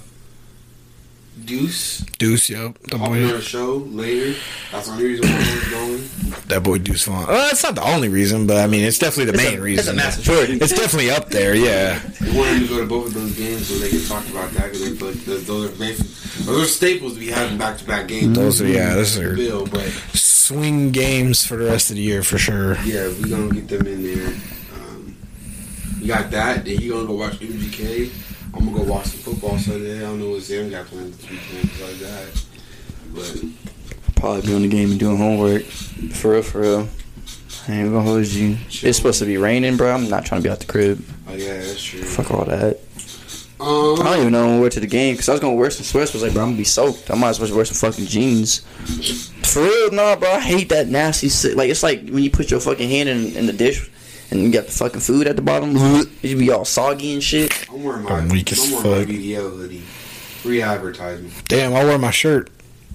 Deuce. 1.44 1.98
Deuce, 2.18 2.48
yep. 2.48 2.78
The 2.78 2.96
I'll 2.96 3.12
be 3.12 3.24
on 3.24 3.30
boy, 3.30 3.40
show 3.40 3.76
later. 3.76 4.38
That's 4.70 4.86
the 4.86 4.92
only 4.92 5.04
reason 5.04 5.26
why 5.26 5.34
I 5.34 5.54
was 5.54 5.68
going. 6.30 6.42
that 6.48 6.62
boy 6.62 6.78
Deuce 6.78 7.04
Vaughn. 7.04 7.26
Well, 7.26 7.48
that's 7.48 7.62
not 7.64 7.74
the 7.74 7.82
only 7.82 8.08
reason, 8.08 8.46
but 8.46 8.58
I 8.58 8.66
mean, 8.68 8.84
it's 8.84 8.98
definitely 8.98 9.32
the 9.32 9.38
main 9.38 9.60
reason. 9.60 9.96
majority. 9.96 10.54
It's 10.54 10.72
definitely 10.72 11.10
up 11.10 11.30
there. 11.30 11.54
Yeah. 11.56 12.00
We 12.20 12.36
wanted 12.38 12.60
to 12.60 12.68
go 12.68 12.80
to 12.80 12.86
both 12.86 13.06
of 13.08 13.14
those 13.14 13.36
games 13.36 13.66
so 13.66 13.74
they 13.78 13.90
can 13.90 14.04
talk 14.06 14.26
about 14.28 14.50
that 14.52 14.64
because 14.64 14.80
they 14.88 14.96
feel 14.96 15.08
like 15.08 15.24
those, 15.24 15.46
those 15.46 15.70
are 15.72 15.78
basic, 15.78 16.06
those 16.40 16.62
are 16.64 16.66
staples 16.66 17.14
we 17.14 17.26
be 17.26 17.30
having 17.30 17.58
back 17.58 17.78
to 17.78 17.84
back 17.84 18.08
games. 18.08 18.36
Those 18.36 18.60
are 18.60 18.66
yeah. 18.66 18.94
Those 18.94 19.18
are 19.18 19.34
Bill, 19.34 19.66
but 19.66 19.88
swing 20.12 20.90
games 20.90 21.46
for 21.46 21.56
the 21.56 21.66
rest 21.66 21.90
of 21.90 21.96
the 21.96 22.02
year 22.02 22.22
for 22.22 22.38
sure. 22.38 22.76
yeah, 22.82 23.08
we 23.08 23.30
gonna 23.30 23.52
get 23.54 23.68
them 23.68 23.86
in 23.86 24.02
there. 24.02 24.28
Um, 24.74 25.16
we 26.00 26.06
got 26.06 26.30
that. 26.32 26.64
Then 26.64 26.78
he 26.78 26.88
gonna 26.88 27.06
go 27.06 27.14
watch 27.14 27.34
MGK. 27.40 28.10
I'm 28.54 28.66
gonna 28.66 28.78
go 28.78 28.84
watch 28.92 29.06
some 29.06 29.20
football 29.20 29.58
Sunday. 29.58 29.96
I 29.98 30.00
don't 30.00 30.20
know 30.20 30.30
what 30.30 30.42
Sam 30.42 30.70
got 30.70 30.86
planned 30.86 31.12
this 31.14 31.30
weekend 31.30 31.70
like 31.80 31.98
that. 32.00 32.44
But 33.14 33.44
Probably 34.16 34.42
be 34.42 34.54
on 34.54 34.62
the 34.62 34.68
game 34.68 34.90
and 34.90 35.00
doing 35.00 35.16
homework. 35.16 35.62
For 35.64 36.32
real, 36.32 36.42
for 36.42 36.60
real. 36.60 36.88
I 37.68 37.72
ain't 37.72 37.88
gonna 37.90 38.02
hold 38.02 38.26
you. 38.26 38.56
It's 38.68 38.96
supposed 38.96 39.18
to 39.20 39.24
be 39.26 39.38
raining, 39.38 39.76
bro. 39.76 39.92
I'm 39.94 40.08
not 40.10 40.24
trying 40.26 40.40
to 40.42 40.46
be 40.46 40.50
out 40.50 40.60
the 40.60 40.66
crib. 40.66 41.02
oh 41.28 41.34
yeah, 41.34 41.58
that's 41.58 41.82
true. 41.82 42.02
Fuck 42.02 42.30
all 42.30 42.44
that. 42.44 42.78
Um, 43.60 44.00
I 44.00 44.04
don't 44.04 44.18
even 44.20 44.32
know 44.32 44.46
when 44.46 44.54
we 44.56 44.60
wear 44.62 44.70
to 44.70 44.80
the 44.80 44.86
game 44.86 45.14
because 45.14 45.28
I 45.28 45.32
was 45.32 45.40
gonna 45.40 45.54
wear 45.54 45.70
some 45.70 45.84
sweats. 45.84 46.10
I 46.12 46.16
was 46.16 46.22
like, 46.24 46.32
bro, 46.32 46.42
I'm 46.42 46.48
gonna 46.48 46.58
be 46.58 46.64
soaked. 46.64 47.10
I 47.10 47.14
might 47.14 47.30
as 47.30 47.40
well 47.40 47.54
wear 47.54 47.64
some 47.64 47.76
fucking 47.90 48.06
jeans. 48.06 48.58
For 49.48 49.62
real, 49.62 49.92
nah, 49.92 50.16
bro. 50.16 50.32
I 50.32 50.40
hate 50.40 50.68
that 50.70 50.88
nasty. 50.88 51.28
si- 51.28 51.54
Like 51.54 51.70
it's 51.70 51.82
like 51.82 52.00
when 52.08 52.22
you 52.24 52.30
put 52.30 52.50
your 52.50 52.60
fucking 52.60 52.88
hand 52.88 53.08
in, 53.08 53.36
in 53.36 53.46
the 53.46 53.52
dish 53.52 53.88
and 54.30 54.40
you 54.42 54.50
got 54.50 54.66
the 54.66 54.72
fucking 54.72 55.00
food 55.00 55.26
at 55.28 55.36
the 55.36 55.42
bottom. 55.42 55.70
It 56.22 56.36
be 56.36 56.50
all 56.50 56.64
soggy 56.64 57.12
and 57.14 57.22
shit. 57.22 57.68
I'm 57.70 57.82
wearing 57.84 58.02
my 58.02 58.10
I'm 58.18 58.28
weak 58.28 58.50
as 58.52 58.58
I'm 58.72 58.82
fuck. 58.82 59.06
Hoodie. 59.06 59.78
Free 60.42 60.60
advertisement. 60.60 61.32
Damn, 61.48 61.74
I'll 61.74 61.86
wear 61.86 61.98
my 61.98 62.10
shirt. 62.10 62.50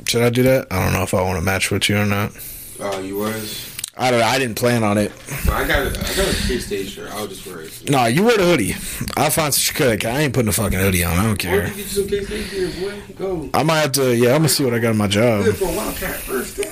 Should 0.08 0.22
I 0.24 0.30
do 0.30 0.44
that? 0.44 0.68
I 0.72 0.84
don't 0.84 0.94
know 0.94 1.04
if 1.04 1.14
I 1.14 1.22
want 1.22 1.40
to 1.40 1.46
match 1.46 1.72
with 1.72 1.88
you 1.90 1.98
or 1.98 2.06
not. 2.06 2.32
Uh, 2.80 3.00
you 3.00 3.18
was. 3.18 3.69
I 4.00 4.12
don't. 4.12 4.22
know. 4.22 4.26
I 4.26 4.40
didn't 4.40 4.56
plan 4.56 4.84
on 4.84 4.98
it. 4.98 5.12
But 5.46 5.54
I 5.54 5.68
got 5.68 5.80
a, 5.86 5.90
I 5.90 6.16
got 6.16 6.20
a 6.20 6.48
K 6.48 6.58
State 6.58 6.88
shirt. 6.88 7.12
I'll 7.12 7.28
just 7.28 7.46
wear 7.46 7.62
it. 7.62 7.90
No, 7.90 8.06
you 8.06 8.24
wear 8.24 8.38
the 8.38 8.46
hoodie. 8.46 8.74
I'll 9.18 9.30
find 9.30 9.54
some 9.54 9.76
shit. 9.76 10.06
I 10.06 10.22
ain't 10.22 10.34
putting 10.34 10.48
a 10.48 10.54
fucking 10.54 10.80
hoodie 10.80 11.04
on. 11.04 11.12
I 11.12 11.16
don't 11.16 11.24
Why 11.24 11.28
don't 11.28 11.38
care. 11.40 11.68
you 11.68 11.74
get 11.74 11.78
you 11.78 11.84
some 11.84 12.08
K 12.08 12.24
State 12.24 12.50
gear, 12.50 12.72
boy? 12.80 13.02
Go. 13.18 13.50
I 13.54 13.64
might 13.64 13.80
have 13.80 13.92
to. 13.94 14.16
Yeah, 14.16 14.30
I'm 14.30 14.38
gonna 14.38 14.50
see 14.50 14.64
what 14.64 14.74
I 14.74 14.80
got 14.80 14.92
in 14.92 14.98
my 14.98 15.08
job. 15.08 15.44
Good 15.44 15.58
for 15.58 15.66
a 15.66 15.76
Wildcat 15.76 16.16
first 16.16 16.58
down. 16.58 16.72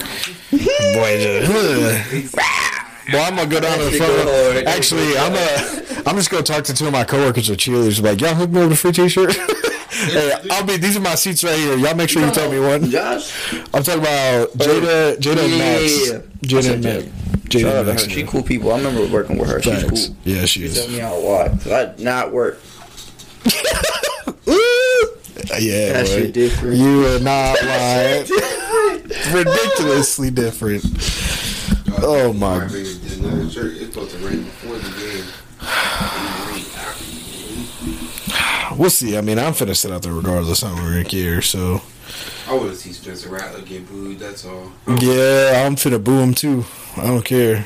Boy, 0.51 1.21
just, 1.21 2.35
boy, 3.11 3.19
I'm 3.19 3.35
gonna 3.35 3.49
go 3.49 3.59
down 3.59 3.77
to 3.77 3.85
the 3.85 3.91
front. 3.91 4.67
Actually, 4.67 5.17
I'm 5.17 5.33
gonna. 5.33 6.03
I'm 6.07 6.15
just 6.15 6.29
gonna 6.31 6.43
talk 6.43 6.63
to 6.65 6.73
two 6.73 6.85
of 6.87 6.93
my 6.93 7.03
coworkers 7.03 7.49
or 7.49 7.55
cheerleaders. 7.55 8.01
Like, 8.01 8.21
y'all 8.21 8.35
hook 8.35 8.49
me 8.49 8.61
up 8.61 8.69
with 8.69 8.73
a 8.73 8.81
free 8.81 8.93
T-shirt. 8.93 9.35
hey, 10.05 10.33
I'll 10.51 10.65
be. 10.65 10.77
These 10.77 10.97
are 10.97 11.01
my 11.01 11.15
seats 11.15 11.43
right 11.43 11.57
here. 11.57 11.77
Y'all 11.77 11.95
make 11.95 12.09
sure 12.09 12.23
you 12.25 12.31
tell 12.31 12.51
me 12.51 12.59
one. 12.59 12.89
Josh, 12.89 13.31
I'm 13.73 13.83
talking 13.83 14.01
about 14.01 14.49
Jada, 14.53 15.17
Jada 15.17 15.43
and 15.45 15.57
Max. 15.57 16.07
Yeah, 16.07 16.13
yeah, 16.13 16.19
yeah. 16.41 16.59
Jada 16.61 16.73
and 16.73 16.83
Max. 16.83 17.03
Jada 17.47 17.77
and 17.79 17.87
Max. 17.87 18.07
She 18.07 18.23
cool 18.23 18.43
people. 18.43 18.71
I 18.71 18.77
remember 18.77 19.05
working 19.07 19.37
with 19.37 19.49
her. 19.49 19.61
She's 19.61 19.81
Facts. 19.83 20.07
cool. 20.07 20.15
Yeah, 20.23 20.45
she 20.45 20.67
She 20.67 20.73
tell 20.73 20.83
is. 20.85 20.89
me 20.91 21.01
out 21.01 21.13
a 21.15 21.19
lot. 21.19 21.51
'cause 21.61 21.71
I 21.71 21.93
not 22.01 22.31
work. 22.31 22.59
Yeah, 25.59 25.93
That 25.93 26.07
shit 26.07 26.33
different. 26.33 26.75
You 26.77 27.05
are 27.07 27.19
not 27.19 27.61
lying. 27.63 28.27
Ridiculously 29.33 30.29
different. 30.29 30.83
Oh, 32.03 32.33
my- 32.33 32.65
Another 32.65 33.49
shirt. 33.49 33.77
Supposed 33.77 34.11
to 34.11 34.17
rain 34.27 34.43
before 34.43 34.77
the 34.77 34.89
game. 34.89 35.25
and 35.61 36.49
rain 36.49 36.65
after 36.75 37.05
the 37.05 37.11
game. 37.45 38.66
We'll 38.77 38.89
see. 38.89 39.17
I 39.17 39.21
mean, 39.21 39.39
I'm 39.39 39.53
finna 39.53 39.75
sit 39.75 39.91
out 39.91 40.03
there 40.03 40.13
regardless. 40.13 40.63
I 40.63 40.75
don't 40.75 40.87
really 40.87 41.03
care. 41.03 41.41
So 41.41 41.81
I 42.47 42.53
want 42.53 42.69
to 42.69 42.75
see 42.75 42.93
Spencer 42.93 43.29
Rattler 43.29 43.61
get 43.61 43.87
booed. 43.89 44.19
That's 44.19 44.45
all. 44.45 44.71
yeah, 44.87 45.63
I'm 45.65 45.75
finna 45.75 46.03
boo 46.03 46.19
him 46.19 46.33
too. 46.33 46.65
I 46.95 47.07
don't 47.07 47.25
care. 47.25 47.65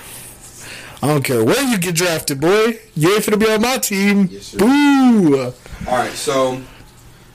I 1.04 1.08
don't 1.08 1.24
care 1.24 1.44
where 1.44 1.64
you 1.64 1.78
get 1.80 1.96
drafted, 1.96 2.40
boy. 2.40 2.80
You 2.96 3.14
ain't 3.16 3.24
finna 3.24 3.40
be 3.40 3.50
on 3.50 3.62
my 3.62 3.78
team. 3.78 4.30
Yes, 4.32 4.44
sir. 4.44 4.60
Boo. 4.60 5.36
All 5.38 5.52
right, 5.88 6.12
so 6.12 6.62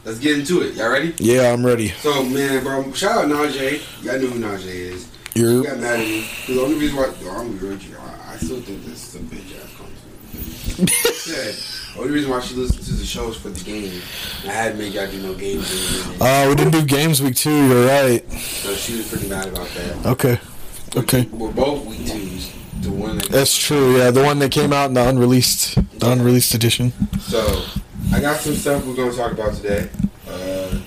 let's 0.05 0.21
get 0.21 0.39
into 0.39 0.63
it. 0.63 0.75
Y'all 0.75 0.91
ready? 0.91 1.15
Yeah, 1.19 1.53
I'm 1.53 1.67
ready. 1.67 1.89
So, 1.89 2.23
man, 2.23 2.63
bro, 2.63 2.93
shout 2.93 3.25
out 3.25 3.27
Najee. 3.27 3.83
Y'all 4.05 4.21
know 4.21 4.29
who 4.29 4.41
Najee 4.41 4.67
is. 4.67 5.09
You're 5.35 5.51
You 5.51 5.65
got 5.65 5.79
mad 5.81 6.01
at 6.01 6.07
me. 6.07 6.27
The 6.47 6.63
only 6.63 6.79
reason 6.79 6.97
why, 6.97 7.13
yo, 7.21 7.31
I'm 7.31 7.59
real. 7.59 7.73
I, 7.73 8.33
I 8.33 8.37
still 8.37 8.61
think 8.61 8.85
this 8.85 9.15
is 9.15 9.17
a 9.17 9.25
bitch 9.25 9.63
ass 9.63 9.75
conversation. 9.77 11.27
yeah. 11.33 11.76
Only 11.99 12.11
reason 12.11 12.31
why 12.31 12.41
she 12.41 12.55
listens 12.55 12.87
to 12.89 12.95
the 12.95 13.05
show 13.07 13.29
is 13.31 13.37
for 13.37 13.49
the 13.49 13.65
game. 13.65 14.03
I 14.45 14.53
hadn't 14.53 14.79
made 14.79 14.93
y'all 14.93 15.11
do 15.11 15.21
no 15.23 15.35
games 15.35 15.71
minute. 16.09 16.21
Uh, 16.21 16.47
we 16.49 16.55
didn't 16.55 16.73
do 16.73 16.85
games 16.85 17.23
week 17.23 17.37
two. 17.37 17.51
You're 17.69 17.87
right. 17.87 18.31
So 18.33 18.75
she 18.75 18.97
was 18.99 19.09
pretty 19.09 19.29
mad 19.29 19.49
about 19.49 19.69
that. 19.69 20.07
Okay. 20.07 20.41
Okay. 20.97 21.23
We're 21.33 21.51
both 21.53 21.85
week 21.87 22.07
twos. 22.07 22.53
The 22.83 22.91
one 22.91 23.17
that 23.19 23.29
That's 23.31 23.57
true. 23.57 23.97
Yeah, 23.97 24.11
the 24.11 24.23
one 24.23 24.39
that 24.41 24.51
came 24.53 24.73
out 24.73 24.87
in 24.89 24.95
the 24.95 25.09
unreleased, 25.09 25.77
the 25.99 26.11
unreleased 26.11 26.55
edition. 26.55 26.93
So, 27.21 27.65
I 28.13 28.21
got 28.21 28.39
some 28.41 28.55
stuff 28.55 28.85
we're 28.87 28.95
going 28.95 29.11
to 29.11 29.17
talk 29.17 29.33
about 29.33 29.55
today. 29.55 29.89
Uh, 30.29 30.79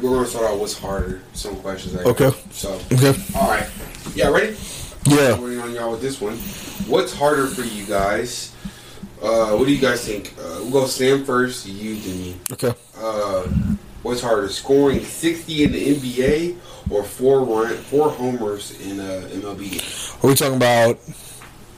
we're 0.00 0.10
going 0.10 0.24
to 0.24 0.30
start 0.30 0.46
out 0.50 0.58
what's 0.58 0.78
harder. 0.78 1.20
Some 1.32 1.56
questions. 1.56 1.96
I 1.96 2.04
got. 2.04 2.20
Okay. 2.20 2.38
So, 2.52 2.80
Okay. 2.92 3.14
all 3.34 3.50
right. 3.50 3.68
Yeah, 4.14 4.28
ready? 4.30 4.56
Yeah. 5.06 5.34
I'm 5.34 5.42
waiting 5.42 5.60
on 5.60 5.72
y'all 5.74 5.90
with 5.90 6.00
this 6.00 6.20
one. 6.20 6.36
What's 6.88 7.12
harder 7.12 7.46
for 7.48 7.62
you 7.62 7.84
guys? 7.84 8.54
Uh, 9.22 9.56
what 9.56 9.66
do 9.66 9.72
you 9.74 9.80
guys 9.80 10.04
think? 10.06 10.32
Uh, 10.38 10.60
we'll 10.62 10.70
go 10.70 10.86
Sam 10.86 11.24
first, 11.24 11.66
you, 11.66 11.94
then 11.96 12.18
me. 12.20 12.36
Okay. 12.52 12.72
Uh, 12.96 13.42
what's 14.02 14.22
harder, 14.22 14.48
scoring 14.48 15.00
60 15.04 15.64
in 15.64 15.72
the 15.72 15.94
NBA 15.96 16.56
or 16.90 17.04
four 17.04 17.44
run, 17.44 17.76
four 17.76 18.08
homers 18.10 18.80
in 18.80 18.98
uh, 18.98 19.28
MLB? 19.32 20.24
Are 20.24 20.28
we 20.28 20.34
talking 20.34 20.56
about 20.56 20.98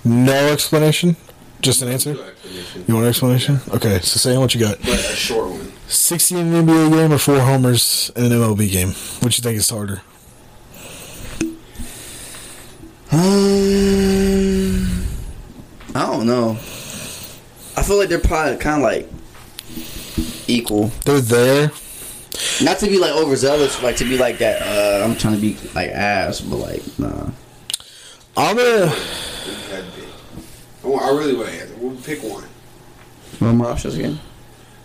No 0.04 0.52
explanation. 0.52 1.16
Just 1.60 1.80
an 1.82 1.88
answer. 1.88 2.14
No 2.14 2.22
explanation. 2.22 2.84
You 2.88 2.94
want 2.94 3.04
an 3.04 3.10
explanation? 3.10 3.60
Okay, 3.70 4.00
so 4.00 4.18
say 4.18 4.36
what 4.36 4.52
you 4.54 4.60
got. 4.60 4.78
But 4.80 4.98
a 4.98 5.02
short 5.14 5.50
one. 5.50 5.72
60 5.88 6.38
in 6.38 6.52
an 6.54 6.66
NBA 6.66 6.90
game 6.92 7.12
or 7.12 7.18
four 7.18 7.38
homers 7.40 8.10
in 8.16 8.24
an 8.24 8.32
MLB 8.32 8.70
game? 8.70 8.88
Which 9.22 9.38
you 9.38 9.42
think 9.42 9.58
is 9.58 9.68
harder? 9.70 10.02
Um, 13.12 15.04
I 15.94 16.06
don't 16.06 16.26
know. 16.26 16.56
I 17.76 17.82
feel 17.82 17.96
like 17.98 18.08
they're 18.08 18.18
probably 18.18 18.56
kind 18.58 18.76
of 18.76 18.82
like 18.82 19.08
equal. 20.48 20.88
They're 21.04 21.20
there. 21.20 21.70
Not 22.62 22.78
to 22.78 22.86
be 22.86 22.98
like 22.98 23.12
overzealous, 23.12 23.82
like 23.82 23.96
to 23.96 24.04
be 24.04 24.18
like 24.18 24.38
that. 24.38 24.62
Uh, 24.62 25.04
I'm 25.04 25.16
trying 25.16 25.34
to 25.34 25.40
be 25.40 25.56
like 25.74 25.90
ass, 25.90 26.40
but 26.40 26.56
like 26.56 26.82
nah. 26.98 27.30
I'm 28.36 28.56
gonna. 28.56 28.86
If 28.86 29.68
you 29.68 29.74
had 29.74 29.84
to 29.84 29.90
pick. 29.92 30.08
I 30.84 30.88
want- 30.88 31.02
I 31.04 31.10
really 31.10 31.34
want 31.34 31.48
to 31.48 31.54
answer. 31.54 31.74
We'll 31.78 31.96
pick 31.96 32.22
one. 32.22 32.44
What 33.38 33.48
are 33.48 33.52
my 33.52 33.66
options 33.66 33.94
again? 33.96 34.18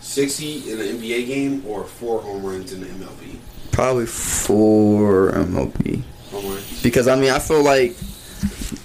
60 0.01 0.71
in 0.71 0.79
an 0.79 0.87
NBA 0.99 1.27
game 1.27 1.63
or 1.67 1.83
four 1.83 2.21
home 2.21 2.43
runs 2.45 2.71
in 2.73 2.79
the 2.81 2.87
MLB. 2.87 3.37
Probably 3.71 4.05
four 4.05 5.31
MLB. 5.31 6.01
Home 6.31 6.45
runs. 6.53 6.81
Because 6.83 7.07
I 7.07 7.15
mean, 7.15 7.29
I 7.31 7.39
feel 7.39 7.63
like, 7.63 7.95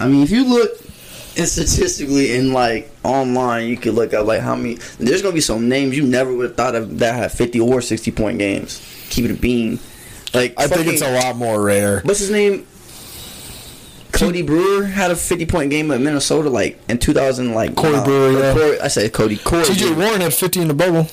I 0.01 0.09
mean, 0.09 0.23
if 0.23 0.31
you 0.31 0.45
look 0.45 0.71
and 1.37 1.49
statistically 1.49 2.35
in 2.35 2.53
like 2.53 2.91
online, 3.05 3.67
you 3.69 3.77
could 3.77 3.95
look 3.95 4.13
up 4.15 4.27
like 4.27 4.41
how 4.41 4.55
many. 4.55 4.75
There's 4.99 5.23
gonna 5.23 5.35
be 5.35 5.41
some 5.41 5.69
names 5.69 5.97
you 5.97 6.05
never 6.07 6.35
would 6.35 6.49
have 6.49 6.57
thought 6.57 6.75
of 6.75 6.99
that 6.99 7.15
had 7.15 7.33
50 7.33 7.61
or 7.61 7.81
60 7.81 8.11
point 8.13 8.39
games. 8.39 8.81
Keep 9.11 9.27
it 9.27 9.31
a 9.31 9.35
bean. 9.35 9.79
Like 10.35 10.55
I 10.59 10.67
think 10.67 10.87
it's 10.87 11.03
a 11.03 11.13
lot 11.23 11.37
more 11.37 11.63
rare. 11.63 12.01
What's 12.01 12.21
his 12.21 12.31
name? 12.31 12.67
Cody 14.13 14.43
Brewer 14.43 14.85
had 14.85 15.11
a 15.11 15.17
50 15.17 15.47
point 15.47 15.71
game 15.71 15.91
at 15.91 16.01
Minnesota 16.01 16.51
like 16.51 16.79
in 16.89 16.99
2000 16.99 17.55
like 17.55 17.75
Corey 17.75 17.93
wow. 17.95 18.05
Brewer, 18.05 18.33
yeah. 18.33 18.53
Corey- 18.53 18.81
I 18.81 18.89
said 18.89 19.13
Cody 19.13 19.37
Corey. 19.39 19.65
TJ 19.65 19.97
Warren 19.97 20.21
had 20.21 20.35
50 20.35 20.61
in 20.61 20.69
the 20.69 20.75
bubble. 20.75 21.09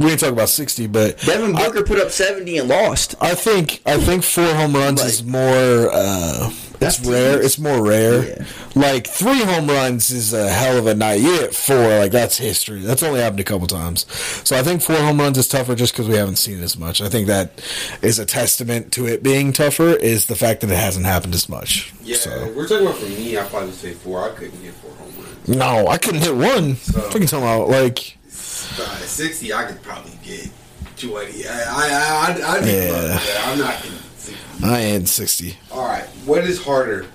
We 0.00 0.10
ain't 0.10 0.18
talk 0.20 0.30
about 0.32 0.48
60, 0.48 0.86
but 0.88 1.18
Devin 1.20 1.54
I- 1.56 1.66
Booker 1.66 1.82
put 1.84 1.98
up 2.00 2.10
70 2.10 2.58
and 2.58 2.68
lost. 2.68 3.14
I 3.20 3.34
think 3.34 3.80
I 3.86 3.96
think 3.98 4.22
four 4.24 4.46
home 4.54 4.74
runs 4.74 5.00
Like- 5.00 5.08
is 5.10 5.24
more. 5.24 5.90
Uh, 5.92 6.50
That's 6.84 6.98
it's 7.00 7.08
rare. 7.08 7.42
It's 7.42 7.58
more 7.58 7.84
rare. 7.86 8.24
Yeah. 8.24 8.44
Like 8.74 9.06
three 9.06 9.42
home 9.42 9.66
runs 9.68 10.10
is 10.10 10.32
a 10.32 10.48
hell 10.48 10.78
of 10.78 10.86
a 10.86 10.94
night. 10.94 11.20
You 11.20 11.32
hit 11.40 11.54
four, 11.54 11.76
like 11.98 12.12
that's 12.12 12.36
history. 12.38 12.80
That's 12.80 13.02
only 13.02 13.20
happened 13.20 13.40
a 13.40 13.44
couple 13.44 13.66
times. 13.66 14.06
So 14.48 14.56
I 14.58 14.62
think 14.62 14.82
four 14.82 14.96
home 14.96 15.18
runs 15.18 15.38
is 15.38 15.48
tougher 15.48 15.74
just 15.74 15.92
because 15.92 16.08
we 16.08 16.16
haven't 16.16 16.36
seen 16.36 16.58
it 16.58 16.62
as 16.62 16.76
much. 16.78 17.00
I 17.00 17.08
think 17.08 17.26
that 17.28 17.60
is 18.02 18.18
a 18.18 18.26
testament 18.26 18.92
to 18.92 19.06
it 19.06 19.22
being 19.22 19.52
tougher. 19.52 19.94
Is 19.94 20.26
the 20.26 20.36
fact 20.36 20.60
that 20.62 20.70
it 20.70 20.76
hasn't 20.78 21.06
happened 21.06 21.34
as 21.34 21.48
much. 21.48 21.92
Yeah, 22.02 22.16
So. 22.16 22.52
we're 22.54 22.66
talking 22.68 22.86
about 22.86 22.98
for 22.98 23.06
me. 23.06 23.38
I 23.38 23.44
probably 23.44 23.72
say 23.72 23.92
four. 23.94 24.24
I 24.30 24.34
couldn't 24.34 24.58
hit 24.60 24.74
four 24.74 24.90
home 24.96 25.12
runs. 25.16 25.48
No, 25.48 25.86
I 25.88 25.98
couldn't 25.98 26.22
hit 26.22 26.34
one. 26.34 26.76
So- 26.76 27.00
you 27.18 27.26
talking 27.26 27.38
about? 27.38 27.68
Like, 27.68 28.16
60, 28.28 29.52
I 29.52 29.64
could 29.64 29.82
probably 29.82 30.12
get 30.24 30.50
280. 30.96 31.48
I, 31.48 31.52
I, 31.52 31.64
I 31.64 32.32
I'd, 32.32 32.40
I'd 32.40 32.66
yeah. 32.66 33.20
I'm 33.46 33.58
not 33.58 33.74
60. 33.80 33.90
I 34.62 34.80
ain't 34.80 35.08
60. 35.08 35.58
All 35.70 35.86
right, 35.86 36.06
what 36.24 36.44
is 36.44 36.62
harder, 36.64 37.06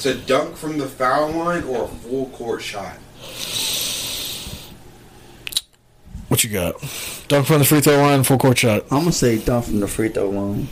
to 0.00 0.14
dunk 0.14 0.56
from 0.56 0.78
the 0.78 0.86
foul 0.86 1.30
line 1.32 1.64
or 1.64 1.84
a 1.84 1.88
full 1.88 2.26
court 2.30 2.62
shot? 2.62 2.96
What 6.28 6.42
you 6.42 6.50
got? 6.50 6.74
Dunk 7.28 7.46
from 7.46 7.60
the 7.60 7.64
free 7.64 7.80
throw 7.80 7.98
line, 7.98 8.24
full 8.24 8.36
court 8.38 8.58
shot. 8.58 8.82
I'm 8.90 9.00
gonna 9.00 9.12
say 9.12 9.38
dunk 9.38 9.66
from 9.66 9.78
the 9.78 9.86
free 9.86 10.08
throw 10.08 10.28
line. 10.30 10.66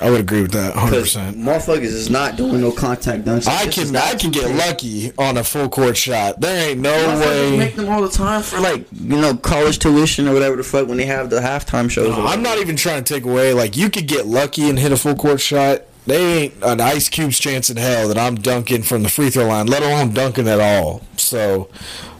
I 0.00 0.08
would 0.08 0.20
agree 0.20 0.42
with 0.42 0.52
that, 0.52 0.74
hundred 0.74 1.00
percent. 1.02 1.36
motherfuckers 1.36 1.82
is 1.82 2.10
not 2.10 2.36
doing 2.36 2.60
no 2.60 2.70
contact 2.70 3.24
dunks. 3.24 3.48
I 3.48 3.66
This 3.66 3.74
can 3.90 3.96
I 3.96 4.14
can 4.14 4.30
get 4.30 4.44
2K. 4.44 4.58
lucky 4.58 5.12
on 5.18 5.36
a 5.36 5.42
full 5.44 5.68
court 5.68 5.96
shot. 5.96 6.40
There 6.40 6.70
ain't 6.70 6.80
no 6.80 6.92
way. 7.20 7.56
make 7.58 7.74
them 7.74 7.88
all 7.88 8.02
the 8.02 8.08
time 8.08 8.42
for 8.42 8.60
like 8.60 8.86
you 8.92 9.20
know 9.20 9.36
college 9.36 9.80
tuition 9.80 10.28
or 10.28 10.32
whatever 10.32 10.54
the 10.56 10.62
fuck 10.62 10.86
when 10.86 10.96
they 10.98 11.06
have 11.06 11.28
the 11.28 11.40
halftime 11.40 11.90
shows. 11.90 12.16
or 12.16 12.20
I'm 12.26 12.42
not 12.42 12.58
even 12.58 12.76
trying 12.76 13.02
to 13.02 13.14
take 13.14 13.24
away. 13.24 13.52
Like 13.52 13.76
you 13.76 13.90
could 13.90 14.06
get 14.06 14.26
lucky 14.26 14.68
and 14.68 14.78
hit 14.78 14.92
a 14.92 14.96
full 14.96 15.16
court 15.16 15.40
shot. 15.40 15.82
They 16.06 16.42
ain't 16.42 16.54
an 16.62 16.80
ice 16.82 17.08
cube's 17.08 17.38
chance 17.38 17.70
in 17.70 17.78
hell 17.78 18.08
that 18.08 18.18
I'm 18.18 18.34
dunking 18.34 18.82
from 18.82 19.02
the 19.02 19.08
free 19.08 19.30
throw 19.30 19.46
line, 19.46 19.66
let 19.66 19.82
alone 19.82 20.12
dunking 20.12 20.48
at 20.48 20.60
all. 20.60 21.00
So 21.16 21.70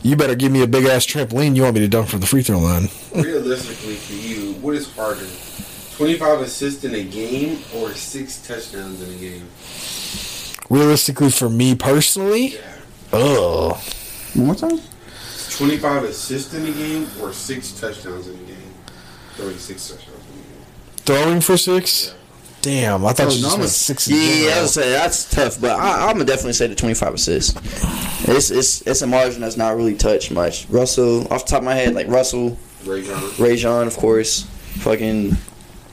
you 0.02 0.16
better 0.16 0.34
give 0.34 0.52
me 0.52 0.62
a 0.62 0.66
big 0.66 0.86
ass 0.86 1.04
trampoline. 1.06 1.54
You 1.54 1.62
want 1.64 1.74
me 1.74 1.80
to 1.82 1.88
dunk 1.88 2.08
from 2.08 2.20
the 2.20 2.26
free 2.26 2.42
throw 2.42 2.58
line? 2.60 2.88
Realistically, 3.14 3.96
for 3.96 4.12
you, 4.14 4.54
what 4.54 4.74
is 4.74 4.90
harder, 4.94 5.26
25 5.96 6.40
assists 6.40 6.84
in 6.84 6.94
a 6.94 7.04
game 7.04 7.58
or 7.74 7.92
six 7.92 8.38
touchdowns 8.46 9.02
in 9.02 9.14
a 9.14 9.18
game? 9.18 9.48
Realistically, 10.70 11.30
for 11.30 11.50
me 11.50 11.74
personally, 11.74 12.54
Yeah. 12.54 12.60
ugh. 13.12 13.76
One 14.34 14.46
more 14.46 14.54
time. 14.54 14.80
25 15.50 16.04
assists 16.04 16.54
in 16.54 16.66
a 16.66 16.72
game 16.72 17.06
or 17.20 17.32
six 17.34 17.70
touchdowns 17.72 18.26
in 18.28 18.34
a 18.34 18.38
game? 18.38 18.56
Throwing 19.36 19.58
six 19.58 19.88
touchdowns 19.90 20.08
in 20.32 20.38
a 20.38 20.42
game. 20.42 20.64
Throwing 21.04 21.40
for 21.42 21.56
six. 21.58 22.08
Yeah. 22.08 22.14
Damn, 22.64 23.04
I 23.04 23.12
thought 23.12 23.26
Oh, 23.26 23.30
you 23.30 23.42
no, 23.42 23.48
just 23.48 23.52
I'm 23.54 23.60
meant 23.60 23.70
a- 23.70 23.74
six. 23.74 24.08
in 24.08 24.16
Yeah, 24.16 24.22
general. 24.26 24.52
I 24.54 24.60
would 24.62 24.70
say 24.70 24.90
that's 24.90 25.30
tough, 25.30 25.60
but 25.60 25.72
I, 25.72 26.06
I'm 26.08 26.14
gonna 26.14 26.24
definitely 26.24 26.54
say 26.54 26.66
the 26.66 26.74
25 26.74 27.14
assists. 27.14 27.54
It's 28.26 28.50
it's 28.50 28.80
it's 28.82 29.02
a 29.02 29.06
margin 29.06 29.42
that's 29.42 29.56
not 29.58 29.76
really 29.76 29.94
touched 29.94 30.30
much. 30.30 30.66
Russell, 30.70 31.30
off 31.32 31.44
the 31.44 31.50
top 31.50 31.58
of 31.58 31.64
my 31.64 31.74
head, 31.74 31.94
like 31.94 32.08
Russell, 32.08 32.56
Rajon. 32.86 33.22
Ray 33.38 33.56
John, 33.56 33.86
of 33.86 33.96
course, 33.98 34.42
fucking. 34.78 35.36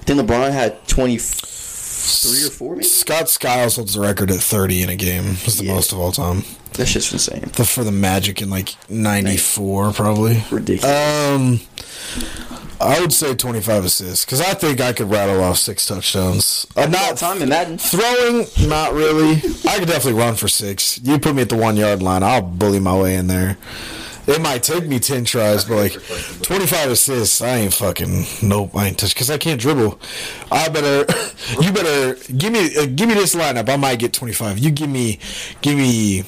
Then 0.05 0.17
LeBron 0.17 0.51
had 0.51 0.87
23 0.87 2.47
or 2.47 2.49
four. 2.51 2.75
Maybe? 2.75 2.85
Scott 2.85 3.29
Skiles 3.29 3.75
holds 3.75 3.93
the 3.93 3.99
record 3.99 4.31
at 4.31 4.39
30 4.39 4.81
in 4.83 4.89
a 4.89 4.95
game. 4.95 5.31
It's 5.43 5.57
the 5.57 5.65
Yeah. 5.65 5.73
most 5.75 5.91
of 5.91 5.99
all 5.99 6.11
time. 6.13 6.43
That 6.73 6.85
shit's 6.87 7.11
insane. 7.11 7.51
The, 7.55 7.65
for 7.65 7.83
the 7.83 7.91
Magic 7.91 8.41
in 8.41 8.49
like 8.49 8.75
94, 8.89 9.91
probably. 9.91 10.43
Ridiculous. 10.49 10.85
Um, 11.29 11.59
I 12.81 12.99
would 12.99 13.13
say 13.13 13.35
25 13.35 13.85
assists 13.85 14.25
because 14.25 14.41
I 14.41 14.53
think 14.53 14.81
I 14.81 14.93
could 14.93 15.09
rattle 15.09 15.41
off 15.43 15.57
six 15.57 15.85
touchdowns. 15.85 16.65
Uh, 16.75 16.81
All 16.81 16.87
not 16.89 17.17
time 17.17 17.41
in 17.41 17.49
Madden. 17.49 17.77
throwing, 17.77 18.45
not 18.67 18.93
really. 18.93 19.37
I 19.67 19.77
could 19.79 19.87
definitely 19.87 20.19
run 20.19 20.35
for 20.35 20.47
six. 20.47 20.99
You 21.03 21.19
put 21.19 21.35
me 21.35 21.41
at 21.43 21.49
the 21.49 21.57
one 21.57 21.77
yard 21.77 22.01
line, 22.01 22.23
I'll 22.23 22.41
bully 22.41 22.79
my 22.79 22.97
way 22.99 23.15
in 23.15 23.27
there. 23.27 23.57
It 24.27 24.39
might 24.39 24.61
take 24.61 24.87
me 24.87 24.99
10 24.99 25.25
tries, 25.25 25.65
but 25.65 25.75
like 25.77 25.93
25 26.43 26.91
assists, 26.91 27.41
I 27.41 27.57
ain't 27.57 27.73
fucking, 27.73 28.23
nope, 28.43 28.75
I 28.75 28.87
ain't 28.87 28.99
touch 28.99 29.15
because 29.15 29.31
I 29.31 29.37
can't 29.39 29.59
dribble. 29.59 29.99
I 30.51 30.69
better, 30.69 31.11
you 31.61 31.71
better 31.73 32.13
give 32.33 32.53
me, 32.53 32.75
uh, 32.77 32.85
give 32.85 33.07
me 33.09 33.15
this 33.15 33.33
lineup. 33.35 33.67
I 33.67 33.77
might 33.77 33.97
get 33.99 34.13
25. 34.13 34.59
You 34.59 34.69
give 34.71 34.89
me, 34.89 35.19
give 35.61 35.75
me, 35.75 36.23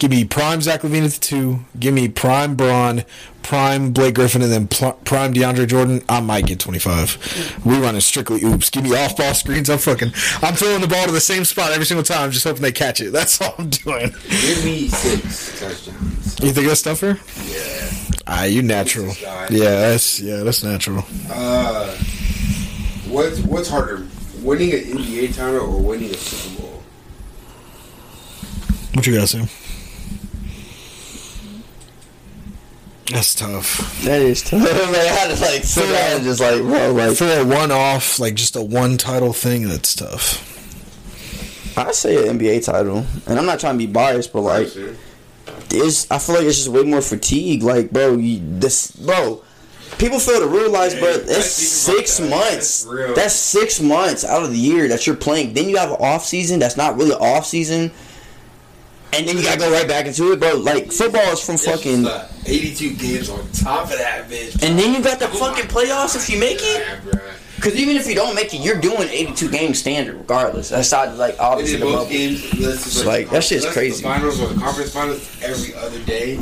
give 0.00 0.10
me 0.10 0.24
prime 0.24 0.60
Zach 0.62 0.80
LaVine 0.80 1.04
at 1.04 1.12
the 1.12 1.20
two. 1.20 1.60
Give 1.78 1.94
me 1.94 2.08
prime 2.08 2.56
Bron, 2.56 3.04
prime 3.42 3.92
Blake 3.92 4.16
Griffin, 4.16 4.42
and 4.42 4.50
then 4.50 4.66
pl- 4.66 4.94
prime 5.04 5.32
DeAndre 5.32 5.68
Jordan. 5.68 6.02
I 6.08 6.20
might 6.20 6.46
get 6.46 6.58
25. 6.58 7.60
We 7.64 7.78
running 7.78 8.00
strictly 8.00 8.42
oops. 8.42 8.70
Give 8.70 8.82
me 8.82 8.96
off 8.96 9.16
ball 9.16 9.34
screens. 9.34 9.70
I'm 9.70 9.78
fucking, 9.78 10.10
I'm 10.42 10.54
throwing 10.54 10.80
the 10.80 10.88
ball 10.88 11.06
to 11.06 11.12
the 11.12 11.20
same 11.20 11.44
spot 11.44 11.70
every 11.70 11.86
single 11.86 12.02
time, 12.02 12.32
just 12.32 12.44
hoping 12.44 12.62
they 12.62 12.72
catch 12.72 13.00
it. 13.00 13.12
That's 13.12 13.40
all 13.40 13.54
I'm 13.58 13.68
doing. 13.70 14.10
Give 14.10 14.64
me 14.64 14.88
six 14.88 15.60
touchdowns. 15.60 16.40
You 16.40 16.52
think 16.52 16.66
that's 16.66 16.82
tougher? 16.82 17.20
Yeah. 17.46 17.90
Ah, 18.26 18.44
you 18.44 18.62
natural. 18.62 19.12
Yeah, 19.22 19.46
that's 19.50 20.18
yeah, 20.20 20.38
that's 20.38 20.62
natural. 20.64 21.04
Uh, 21.30 21.94
what's 23.08 23.40
what's 23.40 23.68
harder, 23.68 24.06
winning 24.40 24.72
an 24.72 24.80
NBA 24.80 25.36
title 25.36 25.74
or 25.74 25.82
winning 25.82 26.10
a 26.10 26.14
Super 26.14 26.62
Bowl? 26.62 26.82
What 28.94 29.06
you 29.06 29.18
guys 29.18 29.30
say? 29.32 29.46
That's 33.10 33.34
tough. 33.34 34.02
That 34.04 34.22
is 34.22 34.42
tough. 34.42 34.62
Man, 34.62 34.94
I 34.94 35.04
had 35.08 35.34
to 35.36 35.40
like 35.42 35.64
sit 35.64 35.82
down 35.90 36.16
and 36.16 36.24
just 36.24 36.40
like, 36.40 36.60
bro, 36.62 36.92
like 36.92 37.16
For 37.16 37.24
a 37.26 37.44
one-off, 37.44 38.18
like 38.20 38.34
just 38.34 38.54
a 38.56 38.62
one 38.62 38.96
title 38.96 39.32
thing, 39.32 39.68
that's 39.68 39.94
tough. 39.94 40.46
I 41.76 41.92
say 41.92 42.28
an 42.28 42.38
NBA 42.38 42.64
title, 42.64 43.04
and 43.26 43.38
I'm 43.38 43.46
not 43.46 43.60
trying 43.60 43.74
to 43.74 43.78
be 43.78 43.90
biased, 43.90 44.32
but 44.32 44.42
like, 44.42 44.68
Sure. 44.68 44.94
it's 45.70 46.10
I 46.10 46.18
feel 46.18 46.36
like 46.36 46.44
it's 46.44 46.56
just 46.56 46.68
way 46.68 46.82
more 46.82 47.00
fatigue. 47.00 47.62
Like, 47.62 47.90
bro, 47.90 48.16
you, 48.16 48.40
this, 48.42 48.90
bro, 48.92 49.42
people 49.98 50.18
fail 50.18 50.40
to 50.40 50.46
realize, 50.46 50.94
bro, 50.94 51.12
Hey, 51.12 51.18
it's 51.26 51.46
six 51.46 52.18
about 52.18 52.28
that. 52.30 52.36
months. 52.52 52.84
That's. 52.84 53.14
That's 53.16 53.34
six 53.34 53.80
months 53.80 54.24
out 54.24 54.42
of 54.42 54.50
the 54.50 54.58
year 54.58 54.88
that 54.88 55.06
you're 55.06 55.16
playing. 55.16 55.54
Then 55.54 55.68
you 55.68 55.76
have 55.78 55.90
an 55.90 55.96
off 56.00 56.24
season 56.24 56.58
that's 56.60 56.76
not 56.76 56.96
really 56.96 57.14
off 57.14 57.46
season, 57.46 57.92
and 59.12 59.26
then 59.26 59.36
you 59.36 59.42
gotta 59.42 59.58
go 59.60 59.70
right 59.72 59.86
back 59.88 60.06
into 60.06 60.32
it, 60.32 60.40
bro. 60.40 60.54
Like 60.56 60.92
football 60.92 61.32
is 61.32 61.40
from 61.40 61.54
It's 61.56 61.66
fucking, 61.66 62.06
82 62.46 62.94
games 62.94 63.28
on 63.30 63.38
top 63.52 63.84
of 63.90 63.98
that 63.98 64.28
bitch. 64.28 64.62
and 64.62 64.78
then 64.78 64.94
you 64.94 65.02
got 65.02 65.18
the 65.18 65.26
Oh 65.30 65.38
fucking 65.38 65.66
playoffs 65.66 66.16
if 66.16 66.28
you 66.30 66.38
make 66.38 66.58
it. 66.60 66.86
God. 67.10 67.20
Because 67.56 67.76
even 67.76 67.96
if 67.96 68.06
you 68.08 68.14
don't 68.14 68.34
make 68.34 68.54
it, 68.54 68.62
you're 68.62 68.80
doing 68.80 69.06
82 69.10 69.50
game 69.50 69.74
standard 69.74 70.16
regardless. 70.16 70.70
Aside 70.70 71.16
like 71.18 71.36
obviously 71.38 71.78
the 71.78 72.04
games, 72.08 72.42
it's 72.54 73.04
Like, 73.04 73.28
that 73.30 73.44
shit's 73.44 73.70
crazy. 73.70 74.02
The 74.02 74.08
finals 74.08 74.40
or 74.40 74.48
the 74.48 74.58
conference 74.58 74.92
finals 74.92 75.36
every 75.42 75.74
other 75.74 75.98
day. 76.04 76.36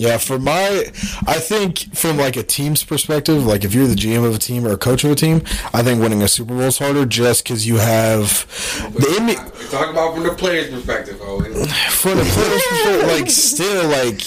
Yeah, 0.00 0.16
for 0.16 0.38
my, 0.38 0.90
I 1.26 1.38
think 1.38 1.94
from 1.94 2.16
like 2.16 2.34
a 2.36 2.42
team's 2.42 2.82
perspective, 2.82 3.44
like 3.44 3.64
if 3.64 3.74
you're 3.74 3.86
the 3.86 3.94
GM 3.94 4.26
of 4.26 4.34
a 4.34 4.38
team 4.38 4.66
or 4.66 4.72
a 4.72 4.78
coach 4.78 5.04
of 5.04 5.10
a 5.10 5.14
team, 5.14 5.42
I 5.74 5.82
think 5.82 6.00
winning 6.00 6.22
a 6.22 6.28
Super 6.28 6.54
Bowl 6.54 6.62
is 6.62 6.78
harder 6.78 7.04
just 7.04 7.44
because 7.44 7.66
you 7.66 7.76
have 7.76 8.46
the 8.94 9.06
NBA. 9.06 9.58
We 9.58 9.66
talk 9.66 9.90
about 9.90 10.14
from 10.14 10.22
the 10.22 10.30
player's 10.30 10.70
perspective, 10.70 11.20
Owen. 11.20 11.52
For 11.90 12.14
the 12.14 12.22
players, 12.22 12.62
perspective, 12.66 13.08
like 13.08 13.28
still 13.28 13.88
like, 13.90 14.22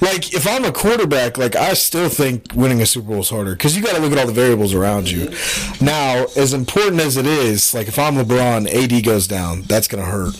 like 0.00 0.32
if 0.32 0.46
I'm 0.46 0.64
a 0.64 0.72
quarterback, 0.72 1.36
like 1.36 1.54
I 1.54 1.74
still 1.74 2.08
think 2.08 2.54
winning 2.54 2.80
a 2.80 2.86
Super 2.86 3.08
Bowl 3.08 3.20
is 3.20 3.28
harder 3.28 3.52
because 3.52 3.76
you 3.76 3.82
got 3.82 3.96
to 3.96 4.00
look 4.00 4.12
at 4.12 4.18
all 4.18 4.26
the 4.26 4.32
variables 4.32 4.72
around 4.72 5.10
you. 5.10 5.28
Now, 5.82 6.24
as 6.34 6.54
important 6.54 7.02
as 7.02 7.18
it 7.18 7.26
is, 7.26 7.74
like 7.74 7.88
if 7.88 7.98
I'm 7.98 8.14
LeBron, 8.14 8.66
AD 8.72 9.04
goes 9.04 9.28
down, 9.28 9.64
that's 9.64 9.86
gonna 9.86 10.06
hurt. 10.06 10.32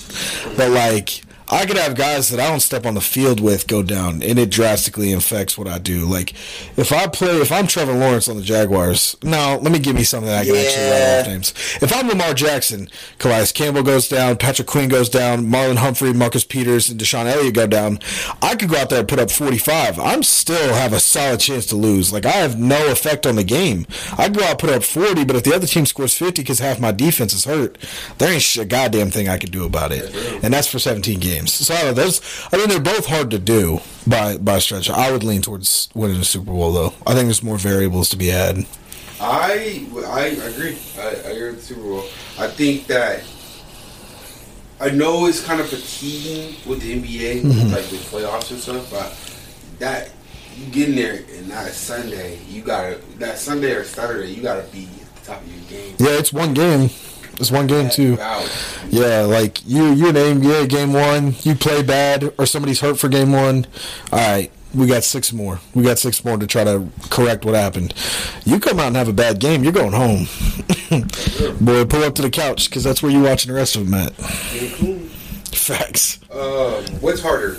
But 0.57 0.71
like. 0.71 1.21
I 1.53 1.67
could 1.67 1.77
have 1.77 1.97
guys 1.97 2.29
that 2.29 2.39
I 2.39 2.49
don't 2.49 2.61
step 2.61 2.87
on 2.87 2.95
the 2.95 3.01
field 3.01 3.41
with 3.41 3.67
go 3.67 3.83
down, 3.83 4.23
and 4.23 4.39
it 4.39 4.51
drastically 4.51 5.13
affects 5.13 5.59
what 5.59 5.67
I 5.67 5.79
do. 5.79 6.05
Like, 6.07 6.33
if 6.77 6.93
I 6.93 7.07
play, 7.09 7.37
if 7.41 7.51
I'm 7.51 7.67
Trevor 7.67 7.93
Lawrence 7.93 8.29
on 8.29 8.37
the 8.37 8.43
Jaguars, 8.43 9.17
now 9.23 9.57
let 9.59 9.73
me 9.73 9.79
give 9.81 9.97
me 9.97 10.05
something 10.05 10.29
that 10.31 10.43
I 10.43 10.45
can 10.45 10.55
actually 10.57 10.85
Yeah. 10.85 10.91
rattle 10.91 11.21
off 11.21 11.27
names. 11.27 11.55
If 11.81 11.93
I'm 11.95 12.09
Lamar 12.09 12.35
Jackson, 12.35 12.89
Calais 13.19 13.49
Campbell 13.53 13.83
goes 13.83 14.09
down, 14.09 14.37
Patrick 14.37 14.69
Queen 14.69 14.89
goes 14.89 15.09
down, 15.09 15.47
Marlon 15.47 15.77
Humphrey, 15.79 16.13
Marcus 16.13 16.45
Peters, 16.45 16.89
and 16.89 17.01
DeShon 17.01 17.27
Elliott 17.27 17.55
go 17.55 17.67
down. 17.67 17.99
I 18.43 18.55
could 18.55 18.69
go 18.69 18.77
out 18.77 18.91
there 18.91 19.01
and 19.01 19.09
put 19.09 19.19
up 19.19 19.31
45. 19.31 19.99
I'm 19.99 20.23
still 20.23 20.73
have 20.75 20.93
a 20.93 21.01
solid 21.01 21.41
chance 21.41 21.67
to 21.67 21.77
lose. 21.77 22.13
Like, 22.13 22.27
I 22.27 22.31
have 22.33 22.59
no 22.61 22.87
effect 22.93 23.27
on 23.27 23.35
the 23.37 23.45
game. 23.45 23.87
I 24.17 24.27
could 24.29 24.39
go 24.39 24.45
out 24.45 24.51
and 24.51 24.59
put 24.61 24.71
up 24.71 24.85
40, 24.85 25.25
but 25.25 25.35
if 25.37 25.43
the 25.43 25.55
other 25.55 25.67
team 25.67 25.85
scores 25.87 26.15
50 26.15 26.43
because 26.43 26.61
half 26.61 26.79
my 26.79 26.93
defense 26.93 27.33
is 27.33 27.45
hurt, 27.45 27.77
there 28.19 28.33
ain't 28.33 28.57
a 28.57 28.65
goddamn 28.65 29.11
thing 29.11 29.29
I 29.29 29.37
could 29.39 29.51
do 29.51 29.65
about 29.65 29.91
it. 29.91 30.15
And 30.45 30.55
that's 30.55 30.69
for 30.69 30.79
17 30.79 31.19
games. 31.19 31.40
So 31.49 31.75
I. 31.75 31.93
Those, 31.93 32.21
I 32.53 32.57
mean, 32.57 32.69
they're 32.69 32.81
both 32.81 33.07
hard 33.07 33.31
to 33.31 33.39
do 33.39 33.81
by 34.07 34.37
by 34.39 34.59
stretch. 34.59 34.89
I 34.91 35.11
would 35.13 35.25
lean 35.25 35.43
towards 35.43 35.89
winning 35.95 36.21
a 36.21 36.25
Super 36.25 36.53
Bowl, 36.53 36.73
though. 36.73 36.95
I 37.07 37.15
think 37.15 37.27
there's 37.27 37.43
more 37.43 37.59
variables 37.59 38.09
to 38.11 38.17
be 38.17 38.29
had. 38.29 38.67
I 39.21 39.87
I 40.07 40.27
agree. 40.49 40.79
I, 40.99 41.03
I 41.03 41.09
agree 41.33 41.51
with 41.51 41.57
the 41.61 41.63
Super 41.63 41.83
Bowl. 41.83 42.05
I 42.39 42.47
think 42.49 42.87
that 42.87 43.23
I 44.81 44.89
know 44.91 45.27
it's 45.27 45.45
kind 45.45 45.61
of 45.61 45.69
fatiguing 45.69 46.55
with 46.67 46.81
the 46.81 47.01
NBA, 47.03 47.43
Mm-hmm. 47.43 47.73
like 47.73 47.91
with 47.91 48.11
playoffs 48.11 48.51
and 48.51 48.59
stuff, 48.61 48.91
but 48.91 49.15
that 49.79 50.11
you 50.57 50.67
get 50.67 50.89
in 50.89 50.95
there 50.97 51.21
and 51.37 51.51
that 51.51 51.73
Sunday, 51.73 52.39
you 52.49 52.63
gotta 52.63 52.99
that 53.19 53.39
Sunday 53.39 53.73
or 53.73 53.85
Saturday, 53.85 54.33
you 54.33 54.43
gotta 54.43 54.67
be 54.73 54.85
at 55.03 55.17
the 55.17 55.27
top 55.33 55.43
of 55.43 55.49
your 55.55 55.65
game. 55.69 55.97
Yeah, 55.99 56.19
it's 56.19 56.33
one 56.33 56.55
game. 56.55 56.89
It's 57.41 57.51
one 57.51 57.67
game 57.67 57.89
too. 57.89 58.17
Yeah, 58.91 59.23
like 59.23 59.67
you, 59.67 59.93
you 59.93 60.13
name 60.13 60.43
yeah, 60.43 60.67
game 60.67 60.93
one, 60.93 61.35
you 61.41 61.55
play 61.55 61.83
bad, 61.83 62.35
or 62.39 62.45
somebody's 62.45 62.81
hurt 62.81 62.99
for 62.99 63.09
game 63.09 63.33
one. 63.33 63.67
All 64.13 64.19
right, 64.19 64.51
we 64.75 64.87
got 64.87 65.05
six 65.05 65.33
more. 65.33 65.59
We 65.75 65.83
got 65.83 65.99
six 65.99 66.23
more 66.23 66.37
to 66.37 66.47
try 66.47 66.65
to 66.65 66.87
correct 67.09 67.47
what 67.47 67.55
happened. 67.55 67.95
You 68.45 68.61
come 68.61 68.79
out 68.79 68.89
and 68.89 68.97
have 68.97 69.09
a 69.09 69.15
bad 69.15 69.41
game, 69.41 69.65
you're 69.65 69.73
going 69.73 69.93
home. 69.93 70.27
Boy, 71.65 71.87
pull 71.87 72.05
up 72.05 72.15
to 72.17 72.23
the 72.23 72.31
couch 72.31 72.69
because 72.69 72.85
that's 72.85 73.03
where 73.03 73.11
you 73.11 73.23
watching 73.23 73.51
the 73.51 73.57
rest 73.57 73.75
of 73.75 73.87
them 73.87 73.95
at. 73.95 74.13
Facts. 75.55 76.21
Um, 76.31 76.85
what's 77.01 77.23
harder, 77.23 77.59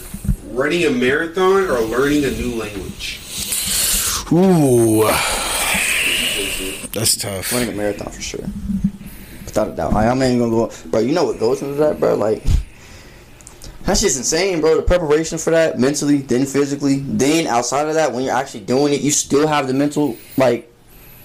running 0.51 0.85
a 0.85 0.91
marathon 0.91 1.63
or 1.63 1.79
learning 1.79 2.23
a 2.23 2.31
new 2.31 2.55
language? 2.55 3.19
Ooh, 4.31 5.05
that's 6.93 7.17
tough. 7.17 7.51
Running 7.51 7.69
a 7.69 7.71
marathon 7.73 8.11
for 8.11 8.21
sure. 8.21 8.45
Without 9.51 9.67
a 9.67 9.71
doubt. 9.71 9.93
I, 9.93 10.07
I'm 10.07 10.21
ain't 10.21 10.39
gonna 10.39 10.51
go 10.51 10.71
bro, 10.87 11.01
you 11.01 11.13
know 11.13 11.25
what 11.25 11.39
goes 11.39 11.61
into 11.61 11.75
that, 11.75 11.99
bro? 11.99 12.15
Like 12.15 12.41
that 13.83 13.97
shit's 13.97 14.15
insane, 14.15 14.61
bro. 14.61 14.77
The 14.77 14.83
preparation 14.83 15.37
for 15.37 15.49
that, 15.49 15.79
mentally, 15.79 16.17
then 16.17 16.45
physically, 16.45 16.99
then 16.99 17.47
outside 17.47 17.87
of 17.87 17.95
that, 17.95 18.13
when 18.13 18.23
you're 18.23 18.35
actually 18.35 18.61
doing 18.61 18.93
it, 18.93 19.01
you 19.01 19.11
still 19.11 19.47
have 19.47 19.67
the 19.67 19.73
mental, 19.73 20.15
like, 20.37 20.71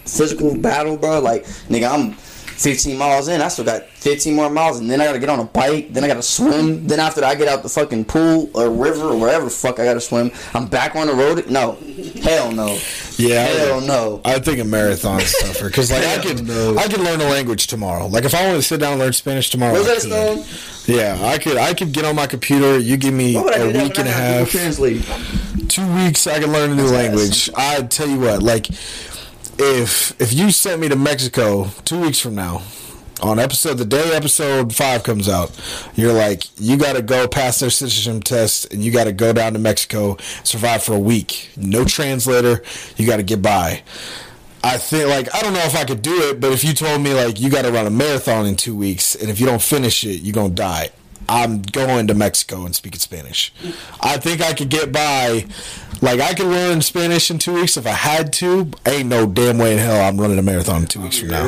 physical 0.04 0.56
battle, 0.56 0.96
bro. 0.96 1.20
Like, 1.20 1.44
nigga, 1.68 1.88
I'm 1.88 2.16
15 2.56 2.96
miles 2.96 3.28
in, 3.28 3.40
I 3.40 3.48
still 3.48 3.64
got 3.64 3.84
15 3.84 4.34
more 4.34 4.48
miles, 4.48 4.80
and 4.80 4.90
then 4.90 5.00
I 5.00 5.04
gotta 5.06 5.18
get 5.18 5.28
on 5.28 5.40
a 5.40 5.44
bike, 5.44 5.92
then 5.92 6.04
I 6.04 6.08
gotta 6.08 6.22
swim, 6.22 6.86
then 6.86 6.98
after 7.00 7.20
that, 7.20 7.28
I 7.30 7.34
get 7.34 7.48
out 7.48 7.62
the 7.62 7.68
fucking 7.68 8.06
pool 8.06 8.50
or 8.54 8.70
river 8.70 9.08
or 9.08 9.16
wherever 9.18 9.44
the 9.44 9.50
fuck 9.50 9.78
I 9.78 9.84
gotta 9.84 10.00
swim, 10.00 10.30
I'm 10.54 10.66
back 10.66 10.96
on 10.96 11.06
the 11.06 11.12
road. 11.14 11.50
No, 11.50 11.72
hell 12.22 12.50
no, 12.52 12.78
Yeah, 13.18 13.44
hell 13.44 13.80
no. 13.80 14.20
I 14.24 14.38
think 14.38 14.58
a 14.60 14.64
marathon's 14.64 15.34
tougher 15.40 15.66
because 15.66 15.90
like 15.90 16.04
I 16.04 16.18
could 16.22 16.40
I 16.78 16.88
could 16.88 17.00
learn 17.00 17.20
a 17.20 17.24
language 17.28 17.66
tomorrow. 17.66 18.06
Like 18.06 18.24
if 18.24 18.34
I 18.34 18.46
want 18.46 18.56
to 18.56 18.62
sit 18.62 18.80
down 18.80 18.92
and 18.92 19.00
learn 19.00 19.12
Spanish 19.12 19.50
tomorrow, 19.50 19.74
I 19.74 19.78
Rosetta 19.78 20.00
could. 20.00 20.44
Stone. 20.44 20.96
Yeah, 20.96 21.18
I 21.20 21.38
could. 21.38 21.56
I 21.56 21.74
could 21.74 21.92
get 21.92 22.04
on 22.04 22.14
my 22.16 22.26
computer. 22.26 22.78
You 22.78 22.96
give 22.96 23.12
me 23.12 23.36
I 23.36 23.40
a 23.40 23.44
that 23.72 23.82
week 23.82 23.98
and 23.98 24.08
a 24.08 24.12
half, 24.12 24.50
Translate? 24.50 25.02
two 25.68 25.86
weeks. 25.94 26.26
I 26.26 26.38
can 26.40 26.52
learn 26.52 26.70
a 26.70 26.74
new 26.76 26.86
language. 26.86 27.50
I 27.56 27.82
tell 27.82 28.08
you 28.08 28.20
what, 28.20 28.42
like 28.42 28.68
if 29.58 30.20
if 30.20 30.32
you 30.32 30.50
sent 30.50 30.80
me 30.80 30.88
to 30.88 30.96
Mexico 30.96 31.68
two 31.84 32.00
weeks 32.00 32.20
from 32.20 32.34
now. 32.34 32.62
On 33.22 33.38
episode 33.38 33.78
the 33.78 33.86
day 33.86 34.14
episode 34.14 34.74
five 34.74 35.02
comes 35.02 35.26
out, 35.26 35.50
you're 35.94 36.12
like 36.12 36.44
you 36.60 36.76
got 36.76 36.96
to 36.96 37.02
go 37.02 37.26
pass 37.26 37.60
their 37.60 37.70
citizenship 37.70 38.24
test 38.24 38.70
and 38.74 38.84
you 38.84 38.92
got 38.92 39.04
to 39.04 39.12
go 39.12 39.32
down 39.32 39.54
to 39.54 39.58
Mexico, 39.58 40.18
survive 40.44 40.82
for 40.82 40.94
a 40.94 41.00
week. 41.00 41.48
No 41.56 41.86
translator, 41.86 42.62
you 42.98 43.06
got 43.06 43.16
to 43.16 43.22
get 43.22 43.40
by. 43.40 43.82
I 44.62 44.76
think 44.76 45.08
like 45.08 45.34
I 45.34 45.40
don't 45.40 45.54
know 45.54 45.60
if 45.60 45.74
I 45.74 45.84
could 45.84 46.02
do 46.02 46.14
it, 46.28 46.40
but 46.40 46.52
if 46.52 46.62
you 46.62 46.74
told 46.74 47.00
me 47.00 47.14
like 47.14 47.40
you 47.40 47.48
got 47.48 47.62
to 47.62 47.72
run 47.72 47.86
a 47.86 47.90
marathon 47.90 48.44
in 48.44 48.54
two 48.54 48.76
weeks, 48.76 49.14
and 49.14 49.30
if 49.30 49.40
you 49.40 49.46
don't 49.46 49.62
finish 49.62 50.04
it, 50.04 50.20
you're 50.20 50.34
gonna 50.34 50.50
die. 50.50 50.90
I'm 51.28 51.62
going 51.62 52.06
to 52.06 52.14
Mexico 52.14 52.64
and 52.64 52.74
speaking 52.74 53.00
Spanish. 53.00 53.52
I 54.00 54.16
think 54.18 54.40
I 54.40 54.52
could 54.52 54.68
get 54.68 54.92
by. 54.92 55.46
Like 56.00 56.20
I 56.20 56.34
could 56.34 56.46
learn 56.46 56.82
Spanish 56.82 57.30
in 57.30 57.38
two 57.38 57.54
weeks 57.54 57.76
if 57.76 57.86
I 57.86 57.90
had 57.90 58.32
to. 58.34 58.70
Ain't 58.86 59.08
no 59.08 59.26
damn 59.26 59.58
way 59.58 59.72
in 59.72 59.78
hell 59.78 60.06
I'm 60.06 60.20
running 60.20 60.38
a 60.38 60.42
marathon 60.42 60.82
in 60.82 60.86
two 60.88 61.00
weeks 61.00 61.18
from 61.18 61.28
now. 61.28 61.46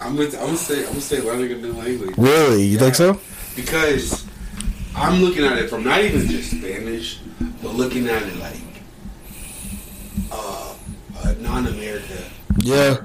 I'm 0.00 0.16
gonna, 0.16 0.28
I'm 0.28 0.46
gonna 0.46 0.56
say 0.56 0.80
I'm 0.80 0.88
gonna 0.88 1.00
say 1.00 1.20
learning 1.20 1.52
a 1.52 1.56
new 1.56 1.72
language. 1.72 2.16
Really? 2.16 2.64
You 2.64 2.78
think 2.78 2.94
so? 2.94 3.20
Because 3.54 4.26
I'm 4.96 5.22
looking 5.22 5.44
at 5.44 5.58
it 5.58 5.68
from 5.70 5.84
not 5.84 6.00
even 6.02 6.26
just 6.26 6.50
Spanish, 6.50 7.18
but 7.62 7.74
looking 7.74 8.08
at 8.08 8.22
it 8.22 8.36
like 8.36 8.56
uh, 10.30 10.74
uh, 11.18 11.34
non-America. 11.40 12.24
Yeah, 12.58 12.98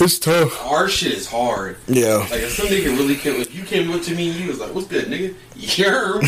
it's 0.00 0.18
tough. 0.18 0.64
Our 0.64 0.88
shit 0.88 1.12
is 1.12 1.26
hard. 1.26 1.76
Yeah, 1.88 2.16
Like 2.30 2.42
if 2.42 2.52
some 2.52 2.66
nigga 2.66 2.96
really 2.96 3.16
came, 3.16 3.40
if 3.40 3.54
you 3.54 3.64
came 3.64 3.90
up 3.90 4.02
to 4.02 4.14
me 4.14 4.30
and 4.30 4.38
you 4.40 4.48
was 4.48 4.60
like, 4.60 4.74
"What's 4.74 4.86
good, 4.88 5.06
nigga?" 5.06 5.34
You're. 5.56 6.22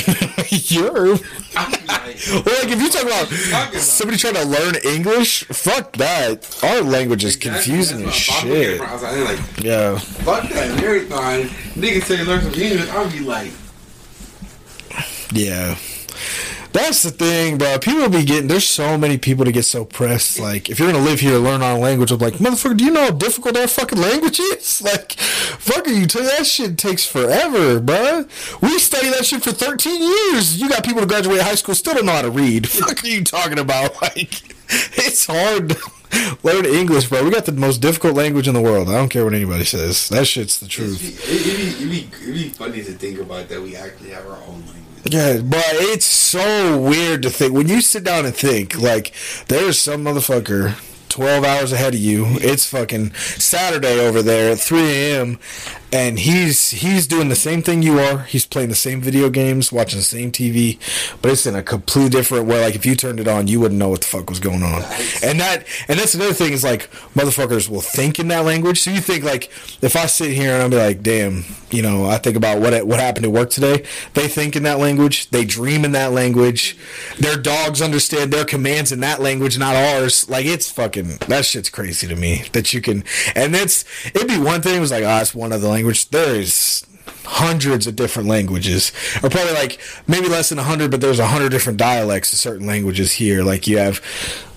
you're. 0.48 1.14
Like, 1.54 2.18
Well, 2.30 2.42
like 2.62 2.68
if 2.72 2.80
you 2.80 2.88
talk 2.90 3.02
about 3.02 3.28
about? 3.28 3.74
somebody 3.74 4.16
trying 4.18 4.34
to 4.34 4.44
learn 4.44 4.74
English, 4.84 5.44
fuck 5.44 5.92
that. 5.98 6.58
Our 6.64 6.80
language 6.82 7.24
is 7.24 7.36
confusing 7.36 7.98
as 8.00 8.04
That's 8.06 8.28
what 8.28 8.42
I'm 8.44 8.48
looking 8.48 8.64
shit. 8.64 8.80
I 8.80 8.92
was 8.94 9.02
like, 9.02 9.38
like, 9.38 9.64
Yeah. 9.64 9.98
fuck 9.98 10.48
that 10.50 10.80
marathon. 10.80 11.42
Nigga 11.74 12.02
say 12.02 12.16
you 12.18 12.24
learn 12.24 12.40
some 12.42 12.54
English. 12.54 12.88
I'll 12.90 13.10
be 13.10 13.20
like, 13.20 13.50
Yeah. 15.32 15.76
That's 16.72 17.02
the 17.02 17.10
thing, 17.10 17.58
bro. 17.58 17.78
People 17.78 18.08
be 18.08 18.24
getting 18.24 18.48
there's 18.48 18.66
so 18.66 18.98
many 18.98 19.18
people 19.18 19.44
to 19.44 19.52
get 19.52 19.64
so 19.64 19.84
pressed. 19.84 20.38
Like, 20.38 20.68
if 20.68 20.78
you're 20.78 20.90
gonna 20.90 21.04
live 21.04 21.20
here, 21.20 21.38
learn 21.38 21.62
our 21.62 21.78
language. 21.78 22.10
I'm 22.10 22.18
like, 22.18 22.34
motherfucker, 22.34 22.76
do 22.76 22.84
you 22.84 22.90
know 22.90 23.04
how 23.04 23.10
difficult 23.10 23.56
our 23.56 23.66
fucking 23.66 24.00
language 24.00 24.38
is? 24.40 24.82
Like, 24.88 25.08
fucker, 25.10 25.94
you 25.94 26.06
tell 26.06 26.22
that 26.22 26.46
shit 26.46 26.78
takes 26.78 27.04
forever, 27.04 27.78
bro. 27.80 28.24
We 28.62 28.78
study 28.78 29.08
that 29.10 29.26
shit 29.26 29.42
for 29.42 29.52
13 29.52 30.00
years. 30.00 30.60
You 30.60 30.68
got 30.68 30.84
people 30.84 31.00
to 31.00 31.06
graduate 31.06 31.40
high 31.42 31.56
school 31.56 31.74
still 31.74 31.94
don't 31.94 32.06
know 32.06 32.12
how 32.12 32.22
to 32.22 32.30
read. 32.30 32.68
Fuck 32.70 33.04
are 33.04 33.06
you 33.06 33.24
talking 33.24 33.58
about? 33.58 33.96
Like, 34.00 34.40
it's 34.96 35.26
hard 35.26 35.76
learn 36.42 36.66
English, 36.66 37.08
bro. 37.08 37.24
We 37.24 37.30
got 37.30 37.46
the 37.46 37.52
most 37.52 37.78
difficult 37.78 38.14
language 38.14 38.48
in 38.48 38.54
the 38.54 38.60
world. 38.60 38.88
I 38.88 38.92
don't 38.92 39.08
care 39.08 39.24
what 39.24 39.34
anybody 39.34 39.64
says. 39.64 40.08
That 40.08 40.26
shit's 40.26 40.58
the 40.60 40.68
truth. 40.68 41.02
it'd, 41.02 41.56
be, 41.56 41.66
it'd, 41.68 41.90
be, 41.90 42.22
it'd 42.22 42.34
be 42.34 42.48
funny 42.48 42.82
to 42.82 42.92
think 42.92 43.18
about 43.18 43.48
that 43.48 43.60
we 43.60 43.76
actually 43.76 44.10
have 44.10 44.26
our 44.26 44.36
own 44.36 44.64
language. 44.66 44.74
Yeah, 45.04 45.40
but 45.40 45.64
it's 45.64 46.04
so 46.04 46.78
weird 46.78 47.22
to 47.22 47.30
think 47.30 47.54
when 47.54 47.68
you 47.68 47.80
sit 47.80 48.04
down 48.04 48.26
and 48.26 48.34
think 48.34 48.78
like 48.78 49.14
there's 49.46 49.78
some 49.78 50.04
motherfucker 50.04 50.74
12 51.08 51.44
hours 51.44 51.72
ahead 51.72 51.94
of 51.94 52.00
you. 52.00 52.24
It's 52.28 52.68
fucking 52.68 53.12
Saturday 53.14 54.06
over 54.06 54.22
there 54.22 54.52
at 54.52 54.58
3 54.58 54.80
a.m. 54.80 55.38
and 55.92 56.18
he's 56.18 56.70
he's 56.70 57.06
doing 57.06 57.28
the 57.28 57.36
same 57.36 57.62
thing 57.62 57.82
you 57.82 57.98
are. 57.98 58.18
He's 58.18 58.44
playing 58.44 58.68
the 58.68 58.74
same 58.74 59.00
video 59.00 59.30
games, 59.30 59.72
watching 59.72 59.98
the 59.98 60.04
same 60.04 60.30
TV, 60.30 60.78
but 61.22 61.30
it's 61.30 61.46
in 61.46 61.54
a 61.54 61.62
completely 61.62 62.10
different 62.10 62.46
way. 62.46 62.60
Like 62.60 62.74
if 62.74 62.84
you 62.84 62.94
turned 62.94 63.20
it 63.20 63.28
on, 63.28 63.46
you 63.46 63.60
wouldn't 63.60 63.78
know 63.78 63.88
what 63.88 64.02
the 64.02 64.06
fuck 64.06 64.28
was 64.28 64.40
going 64.40 64.62
on. 64.62 64.82
And 65.22 65.40
that 65.40 65.64
and 65.88 65.98
that's 65.98 66.14
another 66.14 66.34
thing 66.34 66.52
is 66.52 66.64
like 66.64 66.90
motherfuckers 67.14 67.68
will 67.68 67.80
think 67.80 68.18
in 68.18 68.28
that 68.28 68.44
language. 68.44 68.80
So 68.80 68.90
you 68.90 69.00
think 69.00 69.24
like 69.24 69.50
if 69.82 69.96
I 69.96 70.06
sit 70.06 70.32
here 70.32 70.52
and 70.60 70.70
be 70.70 70.76
like, 70.76 71.02
damn, 71.02 71.44
you 71.70 71.82
know, 71.82 72.06
I 72.06 72.18
think 72.18 72.36
about 72.36 72.60
what 72.60 72.86
what 72.86 73.00
happened 73.00 73.26
at 73.26 73.32
work 73.32 73.50
today. 73.50 73.84
They 74.14 74.28
think 74.28 74.56
in 74.56 74.62
that 74.64 74.78
language. 74.78 75.30
They 75.30 75.44
dream 75.44 75.84
in 75.84 75.92
that 75.92 76.12
language. 76.12 76.76
Their 77.18 77.36
dogs 77.36 77.80
understand 77.80 78.32
their 78.32 78.44
commands 78.44 78.92
in 78.92 79.00
that 79.00 79.20
language, 79.20 79.58
not 79.58 79.74
ours. 79.74 80.28
Like 80.28 80.46
it's 80.46 80.70
fucking 80.70 81.18
that 81.28 81.44
shit's 81.44 81.70
crazy 81.70 82.06
to 82.08 82.16
me 82.16 82.44
that 82.52 82.74
you 82.74 82.80
can. 82.80 83.04
And 83.34 83.54
it's 83.54 83.84
it'd 84.06 84.28
be 84.28 84.38
one 84.38 84.60
thing. 84.62 84.76
It 84.76 84.80
was 84.80 84.90
like, 84.90 85.04
ah, 85.04 85.20
it's 85.20 85.34
one 85.34 85.52
other 85.52 85.68
language. 85.78 86.08
There 86.10 86.34
is 86.34 86.84
hundreds 87.24 87.86
of 87.86 87.94
different 87.94 88.28
languages, 88.28 88.90
or 89.22 89.30
probably 89.30 89.52
like 89.54 89.78
maybe 90.08 90.28
less 90.28 90.48
than 90.48 90.58
a 90.58 90.62
hundred, 90.64 90.90
but 90.90 91.00
there's 91.00 91.18
a 91.20 91.26
hundred 91.26 91.50
different 91.50 91.78
dialects 91.78 92.32
of 92.32 92.38
certain 92.38 92.66
languages 92.66 93.12
here. 93.12 93.42
Like 93.44 93.66
you 93.68 93.78
have 93.78 94.00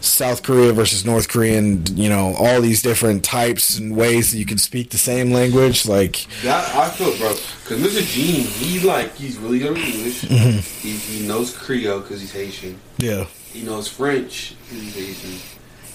South 0.01 0.41
Korea 0.41 0.73
versus 0.73 1.05
North 1.05 1.27
Korean, 1.29 1.85
you 1.95 2.09
know, 2.09 2.33
all 2.35 2.59
these 2.59 2.81
different 2.81 3.23
types 3.23 3.77
and 3.77 3.95
ways 3.95 4.31
that 4.31 4.39
you 4.39 4.45
can 4.47 4.57
speak 4.57 4.89
the 4.89 4.97
same 4.97 5.31
language. 5.31 5.85
Like, 5.85 6.25
That 6.43 6.63
I 6.75 6.89
feel, 6.89 7.15
bro. 7.17 7.35
Because 7.63 7.79
Mr. 7.85 8.03
Gene, 8.11 8.45
he 8.45 8.79
like 8.79 9.13
he's 9.15 9.37
really 9.37 9.59
good 9.59 9.77
at 9.77 9.83
English. 9.83 10.21
Mm-hmm. 10.23 10.87
He, 10.87 10.91
he 11.19 11.27
knows 11.27 11.55
Creole 11.55 11.99
because 11.99 12.19
he's 12.21 12.33
Haitian. 12.33 12.79
yeah, 12.97 13.25
He 13.53 13.61
knows 13.61 13.87
French 13.87 14.55
because 14.63 14.81
he's 14.81 14.95
Haitian, 14.95 15.39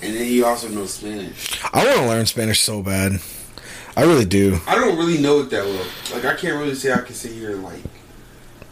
and 0.02 0.14
then 0.14 0.24
he 0.24 0.42
also 0.42 0.68
knows 0.68 0.94
Spanish. 0.94 1.58
I 1.72 1.84
want 1.84 1.98
to 1.98 2.06
learn 2.06 2.26
Spanish 2.26 2.60
so 2.60 2.82
bad. 2.82 3.18
I 3.96 4.02
really 4.02 4.24
do. 4.26 4.58
I 4.66 4.74
don't 4.74 4.96
really 4.98 5.18
know 5.18 5.40
it 5.40 5.50
that 5.50 5.64
well. 5.64 5.86
Like 6.12 6.24
I 6.24 6.34
can't 6.36 6.58
really 6.58 6.74
say 6.74 6.92
I 6.92 6.98
can 7.00 7.14
sit 7.14 7.32
here 7.32 7.52
and 7.52 7.62
like 7.62 7.80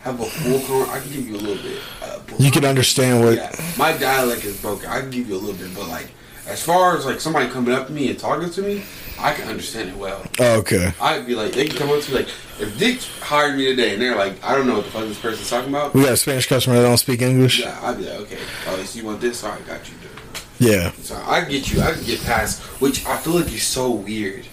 have 0.01 0.21
a 0.21 0.27
full 0.27 0.61
con. 0.61 0.89
I 0.95 1.01
can 1.01 1.13
give 1.13 1.27
you 1.29 1.37
a 1.37 1.39
little 1.39 1.63
bit. 1.63 1.81
Uh, 2.03 2.19
You 2.39 2.51
can 2.51 2.65
understand 2.65 3.25
what. 3.25 3.37
Yeah, 3.37 3.55
my 3.79 3.97
dialect 3.97 4.45
is 4.45 4.61
broken. 4.61 4.89
I 4.89 5.01
can 5.01 5.11
give 5.11 5.29
you 5.29 5.35
a 5.37 5.39
little 5.39 5.55
bit, 5.57 5.75
but 5.75 5.89
like 5.89 6.09
as 6.47 6.63
far 6.63 6.97
as 6.97 7.07
like 7.07 7.21
somebody 7.21 7.49
coming 7.49 7.75
up 7.75 7.87
to 7.87 7.93
me 7.93 8.11
and 8.11 8.19
talking 8.19 8.51
to 8.51 8.61
me, 8.63 8.83
I 9.19 9.33
can 9.33 9.49
understand 9.49 9.89
it 9.89 9.97
well. 9.97 10.23
Oh, 10.41 10.59
okay. 10.59 10.93
I'd 11.01 11.27
be 11.27 11.35
like, 11.35 11.53
they 11.53 11.67
can 11.67 11.79
come 11.79 11.89
up 11.91 12.03
to 12.03 12.11
me 12.13 12.19
like, 12.19 12.29
if 12.61 12.79
Dick 12.79 13.01
hired 13.21 13.57
me 13.57 13.65
today 13.67 13.95
and 13.95 14.03
they're 14.03 14.15
like, 14.17 14.45
I 14.45 14.55
don't 14.55 14.67
know 14.67 14.75
what 14.77 14.85
the 14.85 14.91
fuck 14.91 15.05
this 15.05 15.19
person's 15.19 15.49
talking 15.49 15.71
about. 15.71 15.95
We 15.95 16.03
got 16.03 16.13
a 16.13 16.17
Spanish 16.19 16.47
customer 16.47 16.77
that 16.77 16.83
don't 16.83 16.99
speak 16.99 17.23
English. 17.23 17.61
Yeah, 17.61 17.79
I'd 17.83 17.97
be 17.97 18.05
like, 18.05 18.21
okay, 18.21 18.39
oh, 18.69 18.83
so 18.83 18.99
you 18.99 19.07
want 19.07 19.23
this? 19.23 19.43
All 19.43 19.53
right, 19.53 19.67
got 19.67 19.89
you. 19.89 19.95
Dude. 20.03 20.71
Yeah. 20.71 20.93
So 21.01 21.17
I 21.27 21.45
get 21.45 21.73
you. 21.73 21.81
I 21.81 21.93
can 21.93 22.05
get 22.05 22.23
past, 22.25 22.61
which 22.81 23.07
I 23.07 23.17
feel 23.17 23.35
like 23.35 23.47
is 23.47 23.63
so 23.63 23.91
weird. 23.91 24.45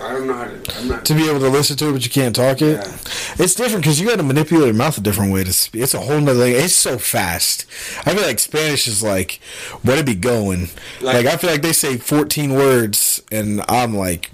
I 0.00 0.12
don't 0.12 0.26
know 0.26 0.34
how 0.34 0.44
to. 0.44 0.76
I'm 0.78 0.88
not. 0.88 1.04
To 1.04 1.14
be 1.14 1.28
able 1.28 1.40
to 1.40 1.48
listen 1.48 1.76
to 1.78 1.88
it, 1.88 1.92
but 1.92 2.04
you 2.04 2.10
can't 2.10 2.34
talk 2.34 2.62
it. 2.62 2.76
Yeah. 2.76 2.96
It's 3.44 3.54
different 3.54 3.84
because 3.84 4.00
you 4.00 4.08
got 4.08 4.16
to 4.16 4.22
manipulate 4.22 4.66
your 4.66 4.74
mouth 4.74 4.96
a 4.98 5.00
different 5.00 5.32
way 5.32 5.44
to 5.44 5.52
speak. 5.52 5.82
It's 5.82 5.94
a 5.94 6.00
whole 6.00 6.20
nother 6.20 6.40
thing. 6.40 6.54
It's 6.54 6.74
so 6.74 6.98
fast. 6.98 7.66
I 8.06 8.14
feel 8.14 8.22
like 8.24 8.38
Spanish 8.38 8.86
is 8.86 9.02
like, 9.02 9.40
where 9.82 9.98
it 9.98 10.06
be 10.06 10.14
going? 10.14 10.68
Like, 11.00 11.24
Like- 11.24 11.26
I 11.26 11.36
feel 11.36 11.50
like 11.50 11.62
they 11.62 11.72
say 11.72 11.96
14 11.96 12.54
words, 12.54 13.22
and 13.32 13.62
I'm 13.68 13.96
like, 13.96 14.30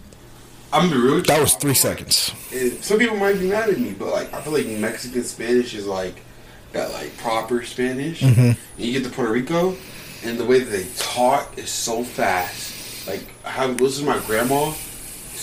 I'm 0.72 0.88
gonna 0.88 0.94
be 0.94 1.00
real. 1.00 1.14
with 1.16 1.28
you. 1.28 1.34
that 1.34 1.40
was 1.40 1.54
three 1.54 1.72
feel 1.74 1.90
like- 1.92 1.98
seconds. 2.12 2.84
some 2.84 2.98
people 2.98 3.16
might 3.16 3.38
be 3.40 3.48
mad 3.48 3.70
at 3.70 3.78
me, 3.78 3.92
but 3.98 4.08
like 4.08 4.32
I 4.34 4.40
feel 4.42 4.52
like 4.52 4.66
Mexican 4.66 5.24
Spanish 5.24 5.72
is 5.74 5.86
like 5.86 6.16
that 6.72 6.92
like 6.92 7.16
proper 7.16 7.64
Spanish. 7.64 8.20
Mm-hmm. 8.20 8.40
And 8.40 8.56
you 8.76 8.92
get 8.92 9.04
to 9.04 9.10
Puerto 9.14 9.32
Rico, 9.32 9.76
and 10.24 10.38
the 10.38 10.44
way 10.44 10.58
that 10.58 10.70
they 10.70 10.86
talk 10.98 11.56
is 11.56 11.70
so 11.70 12.02
fast. 12.04 13.08
Like 13.08 13.24
how 13.44 13.72
this 13.72 13.96
is 13.96 14.02
my 14.02 14.18
grandma, 14.26 14.72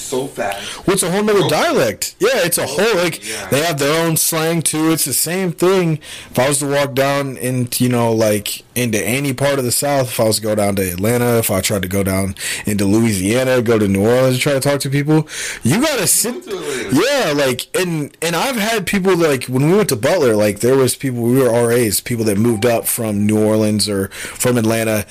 so 0.06 0.28
fast. 0.28 0.88
What's 0.88 1.04
a 1.04 1.12
whole 1.12 1.24
nother 1.24 1.48
dialect? 1.50 2.16
Yeah, 2.20 2.30
it's 2.46 2.58
a 2.58 2.66
whole 2.68 2.96
like 2.96 3.28
Yeah. 3.28 3.48
they 3.50 3.62
have 3.64 3.78
their 3.80 4.06
own 4.06 4.18
slang 4.18 4.62
too. 4.62 4.92
It's 4.92 5.06
the 5.06 5.14
same 5.14 5.52
thing. 5.52 6.00
If 6.32 6.40
I 6.40 6.50
was 6.50 6.60
to 6.60 6.68
walk 6.68 6.94
down 6.94 7.38
into 7.38 7.84
you 7.84 7.90
know 7.90 8.12
like 8.14 8.64
into 8.76 9.02
any 9.02 9.34
part 9.34 9.58
of 9.58 9.66
the 9.66 9.72
South, 9.72 10.08
if 10.10 10.20
I 10.20 10.24
was 10.26 10.36
to 10.38 10.42
go 10.42 10.54
down 10.56 10.76
to 10.76 10.82
Atlanta, 10.92 11.38
if 11.38 11.50
I 11.50 11.62
tried 11.62 11.82
to 11.84 11.88
go 11.88 12.04
down 12.04 12.36
into 12.66 12.86
Louisiana, 12.86 13.62
go 13.62 13.80
to 13.80 13.88
New 13.88 14.02
Orleans, 14.06 14.36
and 14.36 14.42
try 14.42 14.54
to 14.54 14.60
talk 14.60 14.80
to 14.82 14.90
people, 14.90 15.28
you 15.64 15.82
gotta 15.82 16.08
sit. 16.08 16.34
Went 16.34 16.44
to 16.46 16.58
Atlanta. 16.58 17.02
Yeah, 17.06 17.34
like 17.36 17.68
and 17.78 18.16
and 18.22 18.36
I've 18.36 18.58
had 18.58 18.86
people 18.86 19.16
that, 19.18 19.28
like 19.30 19.44
when 19.46 19.70
we 19.70 19.76
went 19.78 19.90
to 19.90 19.96
Butler, 19.96 20.36
like 20.36 20.60
there 20.60 20.76
was 20.76 20.96
people 20.96 21.22
we 21.24 21.38
were 21.42 21.50
RAs, 21.68 22.00
people 22.02 22.26
that 22.26 22.38
moved 22.38 22.66
up 22.66 22.86
from 22.86 23.26
New 23.26 23.44
Orleans 23.44 23.88
or 23.90 24.10
from 24.10 24.58
Atlanta, 24.58 25.06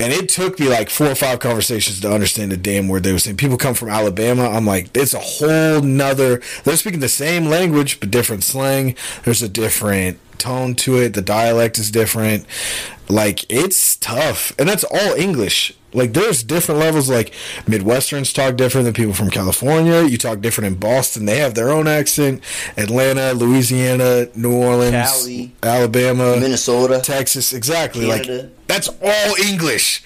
and 0.00 0.12
it 0.12 0.30
took 0.30 0.58
me 0.58 0.68
like 0.68 0.88
four 0.88 1.08
or 1.08 1.14
five 1.14 1.40
conversations 1.40 2.00
to 2.00 2.10
understand 2.12 2.50
the 2.50 2.56
damn 2.56 2.88
word 2.88 3.02
they 3.02 3.12
were 3.12 3.18
saying. 3.18 3.36
People 3.36 3.58
come 3.58 3.74
from 3.74 3.90
Alabama, 3.90 4.48
I'm 4.48 4.64
like, 4.64 4.88
it's 4.96 5.12
a 5.12 5.20
whole 5.20 5.82
nother. 5.82 6.40
They're 6.64 6.76
speaking 6.76 7.00
the 7.00 7.08
same 7.08 7.46
language 7.46 8.00
but 8.00 8.10
different 8.10 8.42
slang. 8.42 8.96
There's 9.24 9.42
a 9.42 9.48
different 9.48 10.18
tone 10.38 10.74
to 10.74 10.96
it. 10.96 11.12
The 11.12 11.22
dialect 11.22 11.78
is 11.78 11.90
different. 11.90 12.46
Like 13.10 13.44
it's 13.50 13.96
tough, 13.96 14.52
and 14.58 14.68
that's 14.68 14.84
all 14.84 15.14
English. 15.14 15.74
Like 15.92 16.12
there's 16.12 16.42
different 16.42 16.80
levels. 16.80 17.10
Like 17.10 17.32
Midwesterns 17.66 18.32
talk 18.32 18.56
different 18.56 18.84
than 18.84 18.94
people 18.94 19.12
from 19.12 19.30
California. 19.30 20.04
You 20.04 20.16
talk 20.16 20.40
different 20.40 20.74
in 20.74 20.78
Boston. 20.78 21.26
They 21.26 21.38
have 21.38 21.54
their 21.54 21.70
own 21.70 21.88
accent. 21.88 22.42
Atlanta, 22.76 23.32
Louisiana, 23.34 24.28
New 24.34 24.56
Orleans, 24.56 24.92
Cali. 24.92 25.52
Alabama, 25.62 26.36
Minnesota. 26.38 27.00
Texas. 27.00 27.52
Exactly. 27.52 28.06
Canada. 28.06 28.42
Like 28.42 28.66
that's 28.68 28.88
all 28.88 29.34
English. 29.44 30.02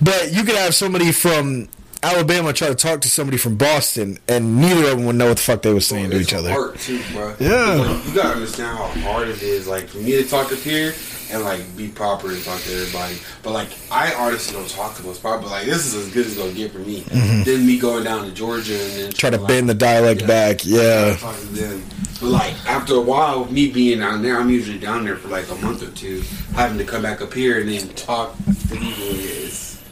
But 0.00 0.32
you 0.32 0.44
could 0.44 0.56
have 0.56 0.74
somebody 0.74 1.12
from 1.12 1.68
Alabama 2.02 2.54
try 2.54 2.68
to 2.68 2.74
talk 2.74 3.02
to 3.02 3.10
somebody 3.10 3.36
from 3.36 3.56
Boston, 3.56 4.18
and 4.26 4.58
neither 4.58 4.90
of 4.90 4.96
them 4.96 5.04
would 5.04 5.16
know 5.16 5.28
what 5.28 5.36
the 5.36 5.42
fuck 5.42 5.60
they 5.60 5.74
were 5.74 5.80
saying 5.80 6.10
to 6.10 6.18
each 6.18 6.32
other. 6.32 6.50
Hard 6.50 6.78
too, 6.78 7.02
bro. 7.12 7.36
Yeah. 7.38 7.74
Like, 7.74 8.06
you 8.06 8.14
gotta 8.14 8.36
understand 8.36 8.78
how 8.78 8.86
hard 9.02 9.28
it 9.28 9.42
is. 9.42 9.68
Like 9.68 9.88
for 9.88 9.98
me 9.98 10.12
to 10.12 10.24
talk 10.26 10.50
up 10.50 10.58
here 10.60 10.94
and 11.30 11.42
like 11.44 11.76
be 11.76 11.88
proper 11.88 12.30
and 12.30 12.42
talk 12.44 12.60
to 12.62 12.72
everybody. 12.74 13.16
But 13.42 13.52
like 13.52 13.68
I 13.90 14.14
honestly 14.14 14.54
don't 14.56 14.68
talk 14.68 14.96
to 14.96 15.02
most 15.04 15.20
proper. 15.22 15.42
But 15.42 15.50
like 15.50 15.66
this 15.66 15.86
is 15.86 15.94
as 15.94 16.12
good 16.12 16.26
as 16.26 16.32
it's 16.32 16.40
gonna 16.40 16.52
get 16.52 16.72
for 16.72 16.78
me. 16.80 17.00
Then 17.44 17.66
me 17.66 17.78
going 17.78 18.04
down 18.04 18.24
to 18.26 18.32
Georgia 18.32 18.74
and 18.74 18.92
then 18.92 19.10
Mm-hmm. 19.10 19.16
Try 19.18 19.30
to 19.30 19.38
like, 19.38 19.48
bend 19.48 19.68
the 19.68 19.74
dialect 19.74 20.20
Yeah. 20.22 20.26
back. 20.26 20.64
Yeah. 20.64 21.16
talk 21.16 21.36
to 21.36 21.46
them. 21.46 21.82
But 22.20 22.28
like 22.28 22.54
after 22.66 22.94
a 22.94 23.00
while, 23.00 23.46
me 23.46 23.70
being 23.70 24.00
down 24.00 24.22
there, 24.22 24.38
I'm 24.38 24.50
usually 24.50 24.78
down 24.78 25.04
there 25.04 25.16
for 25.16 25.28
like 25.28 25.48
a 25.50 25.54
month 25.56 25.82
or 25.82 25.90
two, 25.92 26.22
having 26.54 26.76
to 26.78 26.84
come 26.84 27.02
back 27.02 27.20
up 27.22 27.32
here 27.32 27.60
and 27.60 27.68
then 27.68 27.88
talk 27.94 28.36
to 28.36 28.76
people. 28.76 29.04
It's 29.08 29.82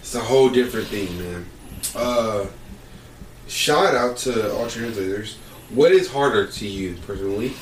it's 0.00 0.14
a 0.14 0.20
whole 0.20 0.48
different 0.50 0.86
thing, 0.88 1.18
man. 1.18 1.46
Uh, 1.96 2.46
shout 3.48 3.94
out 3.94 4.16
to 4.18 4.54
all 4.54 4.68
translators. 4.68 5.36
What 5.70 5.92
is 5.92 6.10
harder 6.10 6.46
to 6.46 6.66
you 6.68 6.96
personally, 7.06 7.54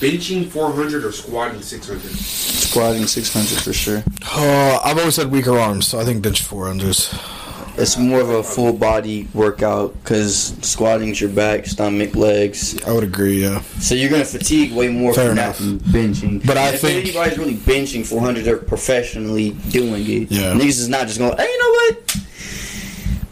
benching 0.00 0.48
400 0.48 1.04
or 1.04 1.12
squatting 1.12 1.60
600? 1.62 2.00
Squatting 2.10 3.06
600 3.06 3.62
for 3.62 3.72
sure. 3.72 4.02
Oh, 4.32 4.80
I've 4.84 4.98
always 4.98 5.16
had 5.16 5.30
weaker 5.30 5.56
arms, 5.58 5.86
so 5.86 5.98
I 6.00 6.04
think 6.04 6.22
bench 6.22 6.42
400s. 6.42 7.36
It's 7.78 7.96
more 7.96 8.20
of 8.20 8.28
a 8.28 8.42
full 8.42 8.72
body 8.74 9.26
workout 9.32 9.94
because 10.02 10.52
squatting's 10.60 11.20
your 11.20 11.30
back, 11.30 11.64
stomach, 11.66 12.14
legs. 12.14 12.82
I 12.84 12.92
would 12.92 13.04
agree, 13.04 13.42
yeah. 13.42 13.60
So 13.78 13.94
you're 13.94 14.10
gonna 14.10 14.24
fatigue 14.24 14.72
way 14.72 14.88
more 14.88 15.14
Fair 15.14 15.28
from 15.30 15.38
enough. 15.38 15.58
that 15.58 15.64
than 15.64 15.78
benching. 15.78 16.46
But 16.46 16.58
I 16.58 16.70
if 16.70 16.80
think- 16.82 17.04
anybody's 17.04 17.38
really 17.38 17.54
benching 17.54 18.04
400, 18.04 18.44
they're 18.44 18.56
professionally 18.58 19.50
doing 19.70 20.02
it. 20.04 20.30
Yeah. 20.30 20.52
Niggas 20.52 20.80
is 20.80 20.88
not 20.88 21.06
just 21.06 21.20
going, 21.20 21.34
hey, 21.38 21.44
you 21.46 21.58
know 21.58 21.70
what? 21.70 22.16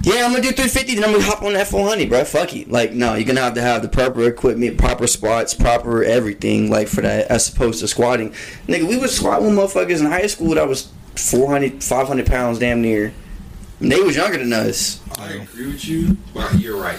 Yeah, 0.08 0.24
I'm 0.24 0.30
gonna 0.30 0.42
do 0.42 0.52
350, 0.52 0.94
then 0.94 1.04
I'm 1.04 1.12
gonna 1.12 1.22
hop 1.22 1.42
on 1.42 1.52
that 1.52 1.66
400, 1.66 2.08
bro. 2.08 2.24
Fuck 2.24 2.56
it. 2.56 2.70
Like, 2.70 2.92
no, 2.92 3.12
you're 3.12 3.26
gonna 3.26 3.42
have 3.42 3.52
to 3.54 3.60
have 3.60 3.82
the 3.82 3.90
proper 3.90 4.26
equipment, 4.26 4.78
proper 4.78 5.06
spots, 5.06 5.52
proper 5.52 6.02
everything, 6.02 6.70
like 6.70 6.88
for 6.88 7.02
that, 7.02 7.26
as 7.26 7.52
opposed 7.52 7.80
to 7.80 7.88
squatting. 7.88 8.30
Nigga, 8.66 8.88
we 8.88 8.96
was 8.96 9.14
squatting 9.14 9.54
with 9.54 9.58
motherfuckers 9.58 10.00
in 10.00 10.06
high 10.06 10.26
school 10.26 10.54
that 10.54 10.66
was 10.66 10.90
400, 11.16 11.84
500 11.84 12.26
pounds 12.26 12.58
damn 12.58 12.80
near. 12.80 13.12
And 13.80 13.92
they 13.92 14.00
was 14.00 14.16
younger 14.16 14.38
than 14.38 14.50
us. 14.50 15.00
I 15.18 15.32
agree 15.32 15.66
with 15.66 15.86
you, 15.86 16.16
but 16.32 16.58
you're 16.58 16.80
right. 16.80 16.98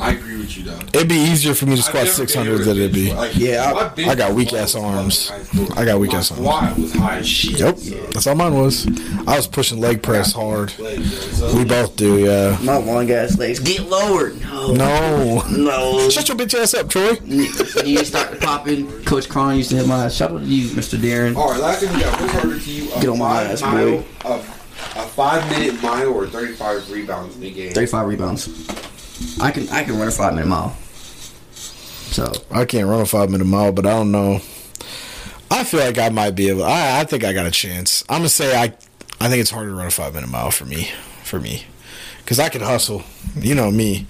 I 0.00 0.12
agree 0.12 0.36
with 0.38 0.56
you 0.56 0.64
though. 0.64 0.78
It'd 0.94 1.08
be 1.08 1.14
easier 1.16 1.54
for 1.54 1.66
me 1.66 1.76
to 1.76 1.82
squat 1.82 2.06
six 2.08 2.34
hundred 2.34 2.58
than 2.58 2.76
it'd 2.76 2.92
be. 2.92 3.06
bench, 3.06 3.18
like, 3.18 3.36
Yeah, 3.36 3.90
I- 3.96 4.10
I 4.10 4.14
got 4.14 4.32
weak 4.34 4.52
ass 4.52 4.74
arms. 4.74 5.30
in 5.30 5.36
high 5.36 5.42
school. 5.44 5.78
I 5.78 5.84
got 5.84 6.00
weak 6.00 6.14
ass 6.14 6.30
arms. 6.30 6.42
Squat 6.42 6.78
was 6.78 6.92
high 6.94 7.16
as 7.18 7.28
shit. 7.28 7.60
Yep. 7.60 7.78
so- 7.78 7.94
That's 8.12 8.26
all 8.26 8.34
mine 8.34 8.54
was. 8.54 8.86
I 9.26 9.36
was 9.36 9.46
pushing 9.46 9.78
leg 9.80 10.02
press 10.02 10.32
hard. 10.32 10.72
We 10.78 11.64
both 11.64 11.96
do, 11.96 12.18
yeah. 12.18 12.58
My 12.62 12.76
long 12.78 13.10
ass 13.10 13.36
legs 13.38 13.60
get 13.60 13.82
lowered. 13.88 14.40
No. 14.42 14.72
No. 14.74 15.42
No. 15.48 16.08
Shut 16.10 16.28
your 16.28 16.36
bitch 16.36 16.54
ass 16.60 16.74
up, 16.74 16.88
Troy. 16.88 17.18
you 17.84 18.04
start 18.04 18.40
popping. 18.40 18.90
Coach 19.04 19.28
Cron 19.28 19.56
used 19.56 19.70
to 19.70 19.76
hit 19.76 19.86
my 19.86 20.06
ass. 20.06 20.14
shout 20.14 20.30
out 20.32 20.40
to 20.40 20.44
you, 20.46 20.68
Mr. 20.70 20.98
Darren. 20.98 21.36
All 21.36 21.50
right, 21.52 21.60
last 21.60 21.80
thing 21.80 21.92
we 21.94 22.00
got. 22.00 22.20
What's 22.20 22.32
harder 22.32 22.58
to 22.58 22.70
you? 22.70 22.92
A 22.94 23.00
Get 23.00 23.08
on 23.10 23.18
my 23.18 23.42
ass, 23.44 23.60
mile, 23.62 23.90
boy. 23.98 24.04
A, 24.24 24.32
a 24.32 25.02
five 25.08 25.48
minute 25.50 25.80
mile 25.82 26.08
or 26.12 26.26
35 26.26 26.90
rebounds 26.90 27.34
in 27.36 27.42
the 27.42 27.50
game? 27.50 27.72
35 27.72 28.06
rebounds. 28.06 28.48
I 29.40 29.50
can 29.50 29.68
I 29.68 29.84
can 29.84 29.98
run 29.98 30.08
a 30.08 30.10
five 30.10 30.34
minute 30.34 30.48
mile. 30.48 30.76
So 31.52 32.32
I 32.50 32.64
can't 32.64 32.88
run 32.88 33.00
a 33.00 33.06
five 33.06 33.30
minute 33.30 33.44
mile, 33.46 33.72
but 33.72 33.86
I 33.86 33.90
don't 33.90 34.10
know. 34.10 34.40
I 35.50 35.64
feel 35.64 35.80
like 35.80 35.98
I 35.98 36.08
might 36.10 36.32
be 36.32 36.48
able. 36.48 36.64
I, 36.64 37.00
I 37.00 37.04
think 37.04 37.24
I 37.24 37.32
got 37.32 37.46
a 37.46 37.50
chance. 37.50 38.04
I'm 38.08 38.18
gonna 38.20 38.28
say 38.28 38.56
I. 38.56 38.74
I 39.22 39.28
think 39.28 39.40
it's 39.42 39.50
harder 39.50 39.70
to 39.70 39.76
run 39.76 39.86
a 39.86 39.90
five 39.90 40.14
minute 40.14 40.30
mile 40.30 40.50
for 40.50 40.64
me. 40.64 40.90
For 41.24 41.38
me, 41.38 41.64
because 42.18 42.38
I 42.40 42.48
can 42.48 42.62
hustle. 42.62 43.02
You 43.36 43.54
know 43.54 43.70
me. 43.70 44.06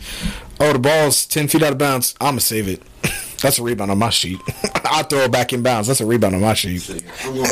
Oh, 0.59 0.73
the 0.73 0.79
ball's 0.79 1.27
ten 1.27 1.49
feet 1.49 1.63
out 1.63 1.73
of 1.73 1.79
bounds. 1.79 2.15
I'm 2.21 2.33
gonna 2.33 2.41
save 2.41 2.69
it. 2.69 2.83
That's 3.43 3.59
a 3.59 3.63
rebound 3.63 3.91
on 3.91 3.99
my 3.99 4.11
sheet. 4.11 4.41
I 4.85 5.03
throw 5.03 5.21
it 5.21 5.33
back 5.33 5.53
in 5.53 5.63
bounds. 5.63 5.89
That's 5.89 6.01
a 6.01 6.07
rebound 6.07 6.35
on 6.35 6.41
my 6.41 6.55
sheet. 6.55 6.89
I'm 7.25 7.35
going. 7.35 7.51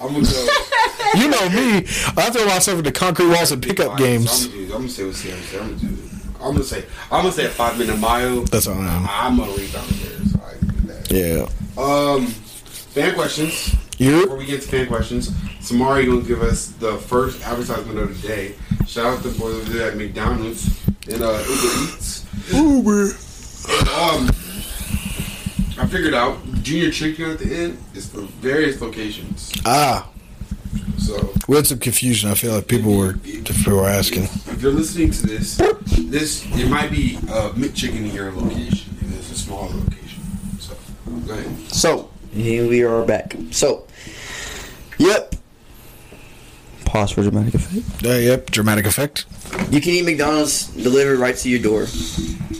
I'm 0.00 0.12
gonna 0.12 0.22
go. 0.22 0.48
You 1.16 1.26
know 1.28 1.48
me. 1.48 1.78
I 2.18 2.28
throw 2.30 2.44
myself 2.44 2.78
into 2.80 2.92
concrete 2.92 3.28
walls 3.28 3.50
and 3.50 3.62
pickup 3.62 3.96
games. 3.96 4.44
I'm 4.44 4.50
gonna, 4.50 4.66
do, 4.66 4.72
I'm 4.74 4.80
gonna 4.80 4.88
say 4.90 5.06
what 5.06 5.14
Sam 5.14 5.38
said. 5.40 5.60
I'm 5.62 5.76
gonna 5.76 5.88
do. 5.88 5.97
I'm 6.40 6.52
gonna 6.52 6.64
say. 6.64 6.84
I'm 7.10 7.22
gonna 7.22 7.32
say 7.32 7.46
a 7.46 7.50
five 7.50 7.78
minute 7.78 7.98
mile. 7.98 8.42
That's 8.44 8.66
all 8.66 8.78
I 8.78 8.86
am. 8.86 9.06
I'm 9.08 9.36
gonna 9.38 9.52
rebound 9.52 9.88
there. 9.90 10.24
So 10.26 10.40
I 10.44 10.58
can 10.58 10.68
do 10.68 10.80
that. 10.88 11.10
Yeah. 11.10 11.82
Um, 11.82 12.26
fan 12.26 13.14
questions. 13.14 13.74
You? 13.98 14.22
Before 14.22 14.36
we 14.36 14.46
get 14.46 14.62
to 14.62 14.68
fan 14.68 14.86
questions, 14.86 15.30
Samari 15.60 16.06
gonna 16.06 16.22
give 16.22 16.42
us 16.42 16.68
the 16.68 16.96
first 16.98 17.44
advertisement 17.44 17.98
of 17.98 18.22
the 18.22 18.28
day. 18.28 18.54
Shout 18.86 19.06
out 19.06 19.22
to 19.22 19.28
the 19.28 19.38
boys 19.38 19.54
over 19.54 19.70
there 19.70 19.90
at 19.90 19.96
McDonald's 19.96 20.84
and 21.08 21.22
uh, 21.22 21.38
Uber 21.48 21.84
Eats. 21.84 22.24
Uber. 22.52 23.02
Um, 23.92 24.28
I 25.78 25.86
figured 25.86 26.14
out 26.14 26.38
Junior 26.62 26.90
Chicken 26.90 27.30
at 27.32 27.38
the 27.38 27.54
end 27.54 27.78
is 27.94 28.08
for 28.08 28.20
various 28.20 28.80
locations. 28.80 29.52
Ah, 29.66 30.08
So 30.98 31.32
we 31.46 31.56
had 31.56 31.66
some 31.66 31.78
confusion. 31.78 32.30
I 32.30 32.34
feel 32.34 32.54
like 32.54 32.66
people 32.68 32.96
were 32.96 33.14
people 33.14 33.76
were 33.76 33.88
asking. 33.88 34.24
if 34.24 34.60
you're 34.60 34.72
listening 34.72 35.10
to 35.12 35.26
this, 35.26 35.56
this 35.98 36.44
it 36.52 36.68
might 36.68 36.90
be 36.90 37.16
a 37.16 37.50
McChicken 37.50 37.96
in 38.08 38.14
your 38.14 38.32
location. 38.32 38.94
and 39.00 39.14
it's 39.14 39.30
a 39.30 39.34
smaller 39.36 39.72
location. 39.74 40.22
So 40.58 40.74
go 41.26 41.32
ahead. 41.32 41.70
So 41.72 42.10
here 42.32 42.68
we 42.68 42.82
are 42.84 43.04
back. 43.04 43.36
So, 43.50 43.86
yep. 44.98 45.34
Pause 46.84 47.10
for 47.12 47.22
dramatic 47.22 47.54
effect. 47.54 48.04
Uh, 48.04 48.10
yep, 48.14 48.50
dramatic 48.50 48.86
effect. 48.86 49.26
You 49.70 49.80
can 49.80 49.90
eat 49.92 50.04
McDonald's 50.04 50.66
delivered 50.68 51.18
right 51.18 51.36
to 51.36 51.48
your 51.48 51.60
door. 51.60 51.86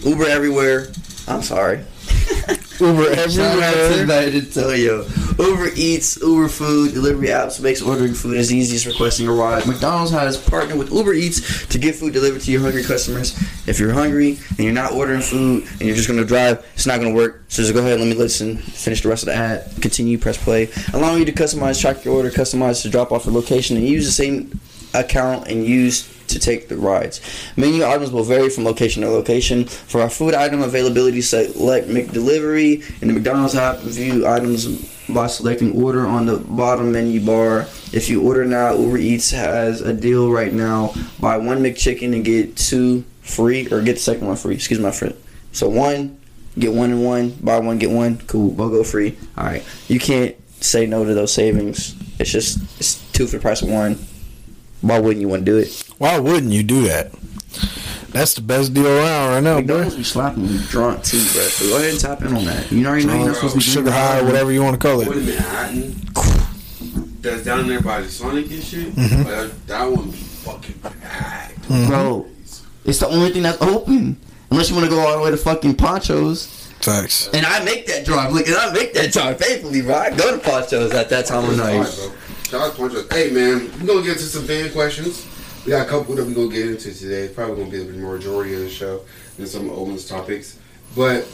Uber 0.04 0.26
everywhere. 0.26 0.88
I'm 1.26 1.42
sorry. 1.42 1.80
Uber 2.80 3.14
to 3.14 3.20
everywhere. 3.20 4.00
United 4.00 4.52
tell 4.52 4.74
you. 4.74 5.04
Uber 5.38 5.70
Eats, 5.74 6.20
Uber 6.20 6.48
Food, 6.48 6.94
delivery 6.94 7.28
apps 7.28 7.60
makes 7.60 7.82
ordering 7.82 8.14
food 8.14 8.36
as 8.36 8.52
easy 8.52 8.76
as 8.76 8.86
requesting 8.86 9.26
a 9.28 9.32
ride. 9.32 9.66
McDonald's 9.66 10.10
has 10.10 10.36
partnered 10.36 10.78
with 10.78 10.92
Uber 10.92 11.14
Eats 11.14 11.66
to 11.66 11.78
get 11.78 11.94
food 11.94 12.12
delivered 12.12 12.40
to 12.42 12.50
your 12.50 12.60
hungry 12.60 12.82
customers. 12.82 13.36
If 13.68 13.78
you're 13.78 13.92
hungry 13.92 14.38
and 14.50 14.58
you're 14.60 14.72
not 14.72 14.92
ordering 14.92 15.20
food 15.20 15.64
and 15.72 15.82
you're 15.82 15.96
just 15.96 16.08
gonna 16.08 16.24
drive, 16.24 16.64
it's 16.74 16.86
not 16.86 16.98
gonna 16.98 17.14
work. 17.14 17.44
So 17.48 17.62
just 17.62 17.74
go 17.74 17.80
ahead, 17.80 17.98
let 17.98 18.08
me 18.08 18.14
listen, 18.14 18.58
finish 18.58 19.02
the 19.02 19.08
rest 19.08 19.22
of 19.22 19.26
the 19.26 19.34
ad, 19.34 19.70
continue, 19.80 20.18
press 20.18 20.36
play, 20.36 20.70
allowing 20.92 21.20
you 21.20 21.24
to 21.24 21.32
customize, 21.32 21.80
track 21.80 22.04
your 22.04 22.14
order, 22.14 22.30
customize 22.30 22.82
to 22.82 22.90
drop 22.90 23.12
off 23.12 23.26
a 23.26 23.30
location, 23.30 23.76
and 23.76 23.86
use 23.86 24.06
the 24.06 24.12
same 24.12 24.60
account 24.94 25.48
and 25.48 25.64
use 25.64 26.02
to 26.28 26.38
take 26.38 26.68
the 26.68 26.76
rides. 26.76 27.20
Menu 27.56 27.84
items 27.84 28.10
will 28.10 28.24
vary 28.24 28.50
from 28.50 28.64
location 28.64 29.02
to 29.02 29.10
location. 29.10 29.64
For 29.64 30.00
our 30.00 30.10
food 30.10 30.34
item 30.34 30.62
availability, 30.62 31.20
select 31.20 31.88
McDelivery 31.88 33.02
in 33.02 33.08
the 33.08 33.14
McDonald's 33.14 33.54
app. 33.54 33.78
View 33.78 34.26
items 34.26 34.66
by 35.08 35.26
selecting 35.26 35.82
order 35.82 36.06
on 36.06 36.26
the 36.26 36.36
bottom 36.36 36.92
menu 36.92 37.24
bar. 37.24 37.62
If 37.92 38.08
you 38.08 38.22
order 38.22 38.44
now, 38.44 38.74
Uber 38.74 38.98
Eats 38.98 39.30
has 39.30 39.80
a 39.80 39.94
deal 39.94 40.30
right 40.30 40.52
now. 40.52 40.94
Buy 41.18 41.38
one 41.38 41.62
McChicken 41.62 42.14
and 42.14 42.24
get 42.24 42.56
two 42.56 43.04
free, 43.22 43.66
or 43.72 43.82
get 43.82 43.94
the 43.94 44.00
second 44.00 44.26
one 44.26 44.36
free. 44.36 44.54
Excuse 44.54 44.80
my 44.80 44.90
friend. 44.90 45.16
So 45.52 45.68
one, 45.68 46.20
get 46.58 46.72
one 46.72 46.90
and 46.90 47.04
one. 47.04 47.30
Buy 47.30 47.58
one, 47.58 47.78
get 47.78 47.90
one. 47.90 48.18
Cool. 48.26 48.52
BOGO 48.52 48.86
free. 48.86 49.16
All 49.36 49.44
right. 49.44 49.64
You 49.88 49.98
can't 49.98 50.36
say 50.62 50.86
no 50.86 51.04
to 51.04 51.14
those 51.14 51.32
savings. 51.32 51.94
It's 52.18 52.30
just 52.30 52.58
it's 52.78 53.10
two 53.12 53.26
for 53.26 53.36
the 53.36 53.42
price 53.42 53.62
of 53.62 53.70
one. 53.70 53.98
Why 54.80 54.98
wouldn't 54.98 55.20
you 55.20 55.28
want 55.28 55.44
to 55.44 55.50
do 55.50 55.58
it? 55.58 55.84
Why 55.98 56.18
wouldn't 56.18 56.52
you 56.52 56.62
do 56.62 56.82
that? 56.82 57.12
That's 58.10 58.34
the 58.34 58.40
best 58.40 58.72
deal 58.72 58.86
around 58.86 59.28
right 59.30 59.40
now, 59.42 59.54
bro. 59.54 59.60
McDonald's 59.60 59.96
be 59.96 60.02
slapping 60.04 60.46
you 60.46 60.58
drunk 60.68 61.04
too, 61.04 61.18
bro. 61.18 61.42
So 61.42 61.68
go 61.68 61.76
ahead 61.76 61.90
and 61.90 62.00
tap 62.00 62.22
in 62.22 62.34
on 62.34 62.44
that. 62.46 62.70
You 62.72 62.86
already 62.86 63.04
know 63.06 63.16
you're 63.16 63.26
not 63.26 63.34
supposed 63.36 63.52
to 63.54 63.58
be 63.58 63.64
Sugar 63.64 63.90
drinking 63.90 64.00
high, 64.00 64.22
whatever 64.22 64.50
you 64.52 64.62
want 64.62 64.80
to 64.80 64.88
call 64.88 64.98
What 64.98 65.08
it. 65.08 65.16
in 65.18 65.26
Manhattan? 65.26 65.94
That's 67.20 67.44
down 67.44 67.66
there 67.66 67.80
by 67.82 68.00
the 68.00 68.08
Sonic 68.08 68.50
and 68.50 68.62
shit. 68.62 68.94
Mm-hmm. 68.94 69.22
But 69.24 69.66
that 69.66 69.84
one 69.84 70.10
be 70.10 70.16
fucking 70.16 70.78
packed. 70.78 71.68
Bro, 71.68 72.26
it's 72.84 73.00
the 73.00 73.08
only 73.08 73.30
thing 73.30 73.42
that's 73.42 73.60
open. 73.60 74.16
Unless 74.50 74.70
you 74.70 74.76
want 74.76 74.88
to 74.88 74.90
go 74.90 75.00
all 75.00 75.18
the 75.18 75.24
way 75.24 75.30
to 75.30 75.36
fucking 75.36 75.74
Ponchos. 75.74 76.46
Facts. 76.80 77.28
And 77.34 77.44
I 77.44 77.62
make 77.64 77.86
that 77.88 78.06
drive. 78.06 78.32
Look, 78.32 78.46
and 78.46 78.56
I 78.56 78.72
make 78.72 78.94
that 78.94 79.12
drive 79.12 79.38
faithfully, 79.38 79.82
bro. 79.82 79.94
I 79.96 80.10
go 80.16 80.30
to 80.34 80.38
Ponchos 80.38 80.92
at 80.92 81.10
that 81.10 81.26
time 81.26 81.44
of 81.44 81.58
Alright, 81.60 81.80
night. 81.80 82.12
Bro. 82.50 82.58
Shout 82.58 82.68
out 82.70 82.74
to 82.76 82.80
Poncho. 82.80 83.14
Hey 83.14 83.30
man, 83.30 83.70
we're 83.80 83.86
gonna 83.86 84.02
get 84.02 84.12
into 84.16 84.24
some 84.24 84.44
fan 84.44 84.70
questions. 84.72 85.26
We 85.64 85.70
got 85.70 85.86
a 85.86 85.90
couple 85.90 86.14
that 86.14 86.26
we're 86.26 86.34
gonna 86.34 86.48
get 86.52 86.66
into 86.68 86.92
today. 86.94 87.28
Probably 87.32 87.56
gonna 87.56 87.70
be 87.70 87.78
the 87.84 87.92
majority 87.92 88.54
of 88.54 88.60
the 88.60 88.70
show 88.70 89.02
and 89.38 89.46
some 89.48 89.70
Owens 89.70 90.06
topics. 90.06 90.58
But 90.96 91.26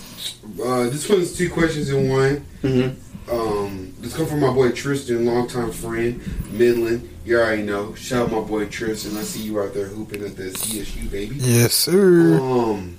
uh, 0.65 0.85
this 0.85 1.09
one's 1.09 1.37
two 1.37 1.51
questions 1.51 1.91
in 1.91 2.09
one. 2.09 2.45
Mhm. 2.63 2.97
Um, 3.31 3.95
this 4.01 4.15
come 4.15 4.27
from 4.27 4.41
my 4.41 4.53
boy 4.53 4.71
Tristan, 4.73 5.25
longtime 5.25 5.73
friend, 5.73 6.21
Midland. 6.53 7.09
You 7.25 7.39
already 7.39 7.63
know. 7.63 7.95
Shout 7.95 8.27
out 8.27 8.33
my 8.33 8.41
boy 8.41 8.67
Tristan. 8.67 9.17
I 9.17 9.23
see 9.23 9.43
you 9.43 9.61
out 9.61 9.73
there 9.73 9.87
hooping 9.87 10.23
at 10.25 10.37
the 10.37 10.51
CSU 10.51 11.11
baby. 11.11 11.37
Yes, 11.37 11.73
sir. 11.73 12.39
Um, 12.39 12.99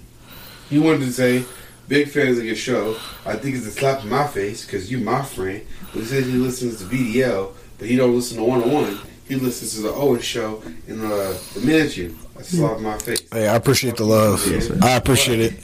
he 0.67 0.79
wanted 0.79 1.01
to 1.01 1.11
say, 1.11 1.43
big 1.87 2.09
fans 2.09 2.39
of 2.39 2.45
your 2.45 2.55
show. 2.55 2.97
I 3.23 3.35
think 3.35 3.55
it's 3.55 3.67
a 3.67 3.71
slap 3.71 4.01
in 4.03 4.09
my 4.09 4.25
face 4.25 4.65
because 4.65 4.89
you 4.89 4.97
my 4.97 5.21
friend. 5.21 5.61
But 5.93 5.99
he 6.01 6.05
says 6.07 6.25
he 6.25 6.33
listens 6.33 6.79
to 6.79 6.85
VDL, 6.85 7.51
but 7.77 7.87
he 7.87 7.95
don't 7.95 8.15
listen 8.15 8.37
to 8.37 8.43
101. 8.43 8.99
He 9.27 9.35
listens 9.35 9.75
to 9.75 9.81
the 9.81 9.89
Owen 9.89 10.21
show 10.21 10.61
and 10.87 11.01
uh, 11.03 11.33
the 11.53 11.61
Mansion. 11.63 12.17
That's 12.35 12.53
a 12.53 12.57
slap 12.57 12.79
my 12.79 12.97
face. 12.97 13.23
Hey, 13.31 13.47
I 13.47 13.55
appreciate 13.55 13.97
the 13.97 14.03
love. 14.03 14.41
I 14.83 14.97
appreciate 14.97 15.39
it. 15.39 15.63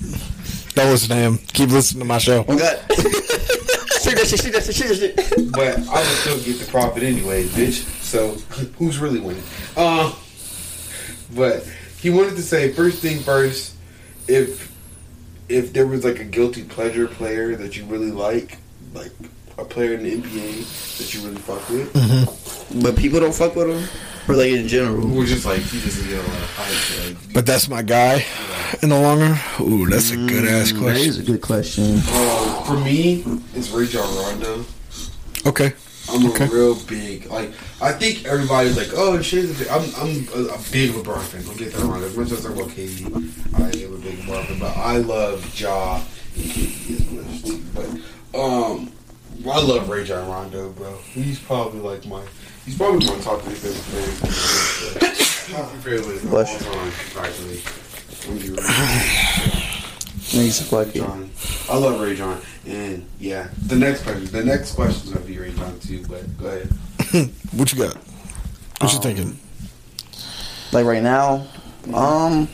Don't 0.74 0.89
listen 0.89 1.09
to 1.09 1.16
him. 1.16 1.38
Keep 1.53 1.70
listening 1.70 1.99
to 1.99 2.05
my 2.05 2.18
show. 2.18 2.45
Oh, 2.47 2.57
God. 2.57 2.80
shoot 4.01 4.16
that 4.16 4.28
shit, 4.28 4.41
shoot 4.41 4.53
that 4.53 4.64
shit, 4.64 4.76
shoot 4.76 4.88
that 4.88 4.95
shit. 4.97 5.51
But 5.51 5.78
I 5.89 5.99
would 5.99 6.18
still 6.18 6.41
get 6.41 6.59
the 6.59 6.72
profit 6.72 7.03
anyway, 7.03 7.43
bitch. 7.43 7.84
So 8.01 8.32
who's 8.78 8.99
really 8.99 9.20
winning? 9.20 9.43
Uh, 9.76 10.14
but 11.36 11.68
he 11.99 12.09
wanted 12.09 12.36
to 12.36 12.41
say 12.41 12.72
first 12.72 13.01
thing 13.01 13.20
first, 13.20 13.76
if 14.28 14.72
if 15.49 15.74
there 15.74 15.86
was 15.86 16.03
like 16.03 16.20
a 16.20 16.24
guilty 16.24 16.64
pleasure 16.64 17.07
player 17.07 17.55
that 17.57 17.76
you 17.76 17.86
really 17.86 18.12
like, 18.12 18.57
like 18.93 19.12
a 19.58 19.66
player 19.66 19.93
in 19.93 20.04
the 20.04 20.18
NBA 20.18 20.97
that 20.97 21.14
you 21.14 21.22
really 21.22 21.38
fuck 21.41 21.68
with, 21.70 22.82
But 22.84 22.95
people 22.95 23.20
don't 23.20 23.34
fuck 23.36 23.56
with 23.56 23.70
him? 23.70 23.88
Or 24.28 24.36
like 24.36 24.52
in 24.52 24.68
general? 24.68 25.18
or 25.18 25.26
just 25.26 25.45
like 25.45 25.60
he 25.62 25.80
doesn't 25.82 26.08
get 26.08 26.14
a 26.24 26.28
lot 26.28 26.38
of 26.38 26.49
hype. 26.56 27.06
Like, 27.18 27.34
But 27.34 27.45
that's 27.45 27.68
my 27.68 27.82
guy 27.82 28.24
in 28.82 28.89
the 28.89 28.99
long 28.99 29.20
run. 29.20 29.38
Ooh, 29.60 29.88
that's 29.88 30.12
a 30.12 30.16
good 30.16 30.45
ass 30.47 30.72
That 30.72 30.80
question. 30.80 31.10
is 31.10 31.20
a 31.20 31.24
good 31.24 31.41
question. 31.41 32.02
uh, 32.06 32.64
for 32.64 32.78
me, 32.80 33.24
it's 33.56 33.70
Rajon 33.72 34.16
Rondo. 34.16 34.66
Okay. 35.45 35.74
I'm 36.12 36.26
Okay. 36.32 36.45
a 36.45 36.47
real 36.49 36.76
big 36.88 37.28
like. 37.32 37.52
I 37.82 37.91
think 37.93 38.26
everybody's 38.26 38.76
like, 38.78 38.89
oh, 38.95 39.22
shit. 39.22 39.49
I'm 39.72 39.82
I'm 39.95 40.28
a, 40.36 40.54
a 40.54 40.60
big 40.72 40.91
LeBron 40.91 41.22
fan. 41.22 41.43
Don't 41.43 41.58
get 41.58 41.72
that 41.74 41.80
wrong. 41.84 42.04
As 42.04 42.16
much 42.18 42.32
as 42.32 42.45
I 42.45 42.49
talk 42.49 42.58
about 42.58 42.70
KD, 42.72 43.06
I 43.56 43.86
am 43.86 43.93
a 43.93 43.97
big 43.97 44.20
LeBron 44.20 44.45
fan, 44.45 44.60
but 44.60 44.76
I 44.78 44.97
love 44.97 45.60
Ja 45.60 45.95
and 45.95 46.45
KD 46.45 46.99
as 46.99 47.12
much 47.12 47.43
too. 47.43 47.62
But 48.34 48.39
um, 48.39 48.91
I 49.50 49.62
love 49.62 49.89
Rajon 49.89 50.28
Rondo, 50.30 50.70
bro. 50.70 50.98
He's 51.14 51.39
probably 51.39 51.80
like 51.80 52.06
my. 52.06 52.24
He's 52.66 52.78
probably 52.78 53.06
my 53.08 53.18
top 53.20 53.42
three 53.42 53.56
favorite 53.56 53.84
players. 53.84 55.48
Top 55.52 55.70
three 55.72 55.98
favorite 55.98 56.18
of 56.18 56.26
all 56.26 56.30
Bless 56.32 56.60
you. 56.60 56.72
time, 56.72 57.26
actually. 57.26 57.58
When 58.30 58.38
you 58.38 58.52
really 58.56 58.62
Niggas. 60.32 60.94
John. 60.94 61.30
I 61.70 61.78
love 61.78 62.00
Rajon. 62.00 62.39
And 62.68 63.06
yeah, 63.20 63.50
the 63.66 63.76
next 63.76 64.04
question, 64.04 64.26
the 64.26 64.44
next 64.46 64.76
question 64.76 65.08
is 65.08 65.14
gonna 65.14 65.26
be 65.26 65.38
Ray 65.39 65.52
John 65.54 65.80
too. 65.80 66.06
But 66.08 66.38
go 66.38 66.46
ahead. 66.48 66.70
What 67.54 67.74
you 67.74 67.80
got? 67.80 67.98
What 68.80 68.92
you 68.92 68.98
Um, 68.98 69.02
thinking? 69.04 69.39
Like 70.72 70.86
right 70.86 71.04
now, 71.04 71.48
um, 71.94 72.48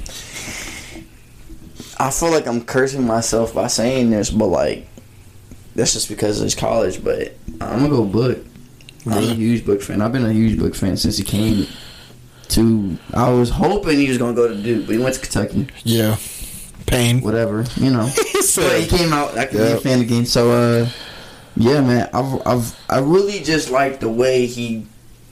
I 1.99 2.09
feel 2.09 2.31
like 2.31 2.47
I'm 2.47 2.63
cursing 2.63 3.05
myself 3.05 3.53
by 3.53 3.67
saying 3.67 4.09
this, 4.09 4.29
but 4.31 4.47
like, 4.47 4.87
that's 5.77 5.93
just 5.93 6.09
because 6.09 6.41
it's 6.41 6.55
college. 6.55 7.03
But 7.03 7.33
I'm 7.61 7.79
gonna 7.79 7.89
go 7.89 8.03
Book. 8.03 8.39
I'm 9.05 9.23
a 9.23 9.33
huge 9.33 9.65
Book 9.65 9.81
fan. 9.81 10.01
I've 10.01 10.11
been 10.11 10.25
a 10.25 10.33
huge 10.33 10.59
Book 10.59 10.75
fan 10.75 10.97
since 10.97 11.17
he 11.17 11.23
came 11.23 11.67
to. 12.49 12.97
I 13.13 13.29
was 13.29 13.49
hoping 13.49 13.97
he 13.97 14.09
was 14.09 14.17
gonna 14.17 14.33
go 14.33 14.47
to 14.49 14.55
Duke, 14.61 14.87
but 14.87 14.95
he 14.95 15.01
went 15.01 15.15
to 15.15 15.21
Kentucky. 15.21 15.67
Yeah. 15.83 16.17
Pain. 16.87 17.21
Whatever, 17.21 17.65
you 17.77 17.91
know. 17.91 18.09
He 18.37 18.61
But 18.63 18.79
he 18.79 18.87
came 18.87 19.13
out. 19.13 19.37
I 19.37 19.45
could 19.45 19.57
be 19.57 19.63
a 19.63 19.77
fan 19.77 20.01
again. 20.01 20.25
So, 20.25 20.51
uh, 20.51 20.89
yeah, 21.57 21.81
man, 21.81 22.09
I've, 22.13 22.47
I've, 22.47 22.79
I 22.89 22.99
really 22.99 23.39
just 23.41 23.69
like 23.69 23.99
the 23.99 24.09
way 24.09 24.45
he 24.45 24.85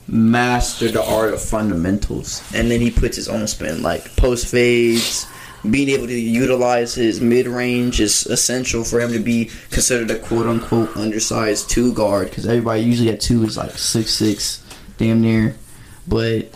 mastered 0.08 0.92
the 0.92 1.02
art 1.02 1.32
of 1.32 1.40
fundamentals, 1.40 2.42
and 2.54 2.70
then 2.70 2.80
he 2.80 2.90
puts 2.90 3.16
his 3.16 3.28
own 3.28 3.46
spin, 3.46 3.82
like 3.82 4.14
post 4.16 4.48
fades. 4.48 5.26
Being 5.70 5.88
able 5.90 6.06
to 6.06 6.18
utilize 6.18 6.94
his 6.94 7.20
mid 7.20 7.46
range 7.46 8.00
is 8.00 8.26
essential 8.26 8.84
for 8.84 9.00
him 9.00 9.12
to 9.12 9.18
be 9.18 9.50
considered 9.70 10.10
a 10.10 10.18
quote 10.18 10.46
unquote 10.46 10.96
undersized 10.96 11.70
two 11.70 11.92
guard 11.94 12.28
because 12.30 12.46
everybody 12.46 12.82
usually 12.82 13.10
at 13.10 13.20
two 13.20 13.42
is 13.44 13.56
like 13.56 13.72
six 13.72 14.10
six, 14.12 14.62
damn 14.98 15.20
near. 15.20 15.56
But 16.08 16.50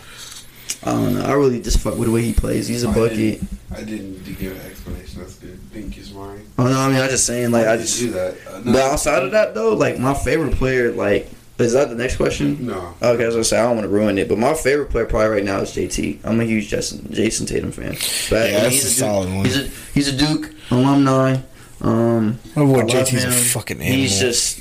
I 0.83 0.91
don't 0.91 1.13
know. 1.15 1.25
I 1.25 1.33
really 1.33 1.61
just 1.61 1.79
fuck 1.79 1.95
with 1.95 2.07
the 2.07 2.11
way 2.13 2.21
he 2.23 2.33
plays. 2.33 2.67
He's 2.67 2.83
a 2.83 2.89
I 2.89 2.93
bucket. 2.93 3.17
didn't, 3.17 3.49
I 3.75 3.83
didn't 3.83 4.23
give 4.39 4.53
an 4.53 4.61
explanation. 4.65 5.19
That's 5.19 5.35
good. 5.35 5.59
Thank 5.71 5.97
you, 5.97 6.03
Smari. 6.03 6.41
Oh 6.57 6.63
no, 6.67 6.79
I 6.79 6.87
mean 6.89 6.97
I 6.97 7.07
just 7.07 7.25
saying 7.25 7.51
like 7.51 7.67
I 7.67 7.77
just. 7.77 7.99
do 7.99 8.11
that. 8.11 8.35
Uh, 8.49 8.59
no. 8.59 8.71
But 8.73 8.81
outside 8.81 9.23
of 9.23 9.31
that, 9.31 9.53
though, 9.53 9.73
like 9.75 9.99
my 9.99 10.13
favorite 10.13 10.55
player, 10.55 10.91
like, 10.91 11.29
is 11.61 11.73
that 11.73 11.89
the 11.89 11.95
next 11.95 12.17
question? 12.17 12.65
no. 12.65 12.93
Okay, 13.01 13.23
as 13.23 13.23
I 13.23 13.25
was 13.25 13.33
gonna 13.35 13.43
say 13.43 13.59
I 13.59 13.63
don't 13.63 13.75
want 13.77 13.85
to 13.85 13.89
ruin 13.89 14.17
it, 14.17 14.27
but 14.29 14.37
my 14.37 14.53
favorite 14.53 14.89
player 14.89 15.05
probably 15.05 15.29
right 15.29 15.43
now 15.43 15.59
is 15.61 15.71
JT. 15.71 16.19
I'm 16.23 16.39
a 16.39 16.43
huge 16.43 16.69
Jason, 16.69 16.99
Jayson 17.11 17.45
Tatum 17.47 17.71
fan. 17.71 17.91
But 18.29 18.51
Yeah, 18.51 18.61
that's 18.61 18.73
he's 18.75 18.85
a 18.85 18.89
Duke- 18.89 19.09
solid 19.09 19.33
one. 19.33 19.45
He's 19.45 19.57
a 19.57 19.67
he's 19.93 20.07
a 20.07 20.17
Duke 20.17 20.53
alumni. 20.69 21.37
Um, 21.81 22.39
My 22.55 22.63
boy 22.63 22.79
I 22.79 22.83
love 22.83 22.89
JT's 22.89 23.23
a 23.25 23.31
fucking 23.31 23.79
animal. 23.81 23.97
He's 23.97 24.19
just 24.19 24.59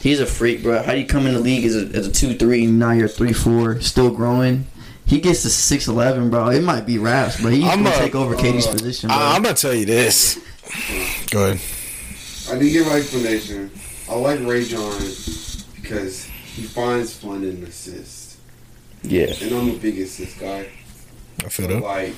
he's 0.00 0.20
a 0.20 0.26
freak, 0.26 0.62
bro. 0.62 0.82
How 0.82 0.92
do 0.92 0.98
you 0.98 1.06
come 1.06 1.26
in 1.26 1.34
the 1.34 1.40
league 1.40 1.64
as 1.64 1.76
a 1.76 1.86
as 1.96 2.06
a 2.08 2.12
two 2.12 2.34
three, 2.34 2.66
now 2.66 2.90
you're 2.92 3.08
three 3.08 3.32
four, 3.32 3.80
still 3.80 4.10
growing. 4.10 4.66
He 5.04 5.20
gets 5.20 5.42
to 5.42 5.50
six 5.50 5.86
eleven, 5.86 6.30
bro. 6.30 6.48
It 6.48 6.62
might 6.62 6.84
be 6.84 6.98
raps, 6.98 7.40
but 7.40 7.52
he's 7.52 7.64
I'm 7.64 7.84
gonna 7.84 7.94
a- 7.94 7.98
take 8.00 8.16
over 8.16 8.34
KD's 8.34 8.66
uh, 8.66 8.72
position, 8.72 9.08
bro. 9.08 9.16
I, 9.16 9.36
I'm 9.36 9.42
gonna 9.42 9.54
tell 9.54 9.72
you 9.74 9.86
this. 9.86 10.40
Go 11.30 11.52
ahead. 11.52 11.60
I 12.50 12.56
I 12.56 12.58
did 12.58 12.70
give 12.72 12.86
my 12.86 12.94
explanation. 12.94 13.70
I 14.10 14.14
like 14.16 14.40
Rajon 14.40 14.98
because 15.80 16.28
he 16.56 16.62
finds 16.62 17.12
fun 17.14 17.44
in 17.44 17.62
assists, 17.64 18.38
Yeah, 19.02 19.32
and 19.42 19.52
I'm 19.54 19.70
a 19.70 19.78
big 19.78 19.98
assist 20.00 20.38
guy. 20.40 20.68
I 21.44 21.48
feel 21.48 21.68
that. 21.68 21.82
like, 21.82 22.14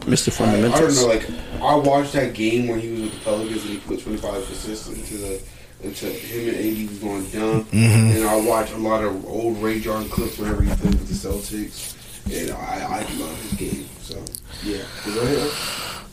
Mr. 0.00 0.38
I, 0.40 0.74
I 0.74 0.80
don't 0.80 0.94
know. 0.94 1.06
Like, 1.06 1.28
I 1.62 1.74
watched 1.76 2.12
that 2.14 2.34
game 2.34 2.66
when 2.68 2.80
he 2.80 2.90
was 2.92 3.02
with 3.02 3.12
the 3.14 3.20
Pelicans 3.20 3.62
and 3.62 3.70
he 3.74 3.78
put 3.78 4.00
25 4.00 4.34
assists 4.50 4.88
into 4.88 5.16
the 5.18 5.40
into 5.82 6.06
him 6.06 6.48
and 6.48 6.56
AD 6.56 6.88
was 6.88 6.98
going 6.98 7.24
down. 7.26 7.64
Mhm. 7.66 8.16
And 8.16 8.24
I 8.24 8.36
watch 8.36 8.70
a 8.72 8.76
lot 8.78 9.04
of 9.04 9.26
old 9.26 9.62
Rajon 9.62 10.08
clips 10.08 10.38
whenever 10.38 10.62
he 10.62 10.74
played 10.76 10.94
with 10.94 11.08
the 11.08 11.14
Celtics, 11.28 11.94
and 12.32 12.50
I, 12.52 13.00
I 13.00 13.18
love 13.20 13.38
his 13.42 13.52
game. 13.52 13.86
So 14.02 14.16
yeah, 14.64 14.82
go 15.04 15.20
ahead. 15.20 15.50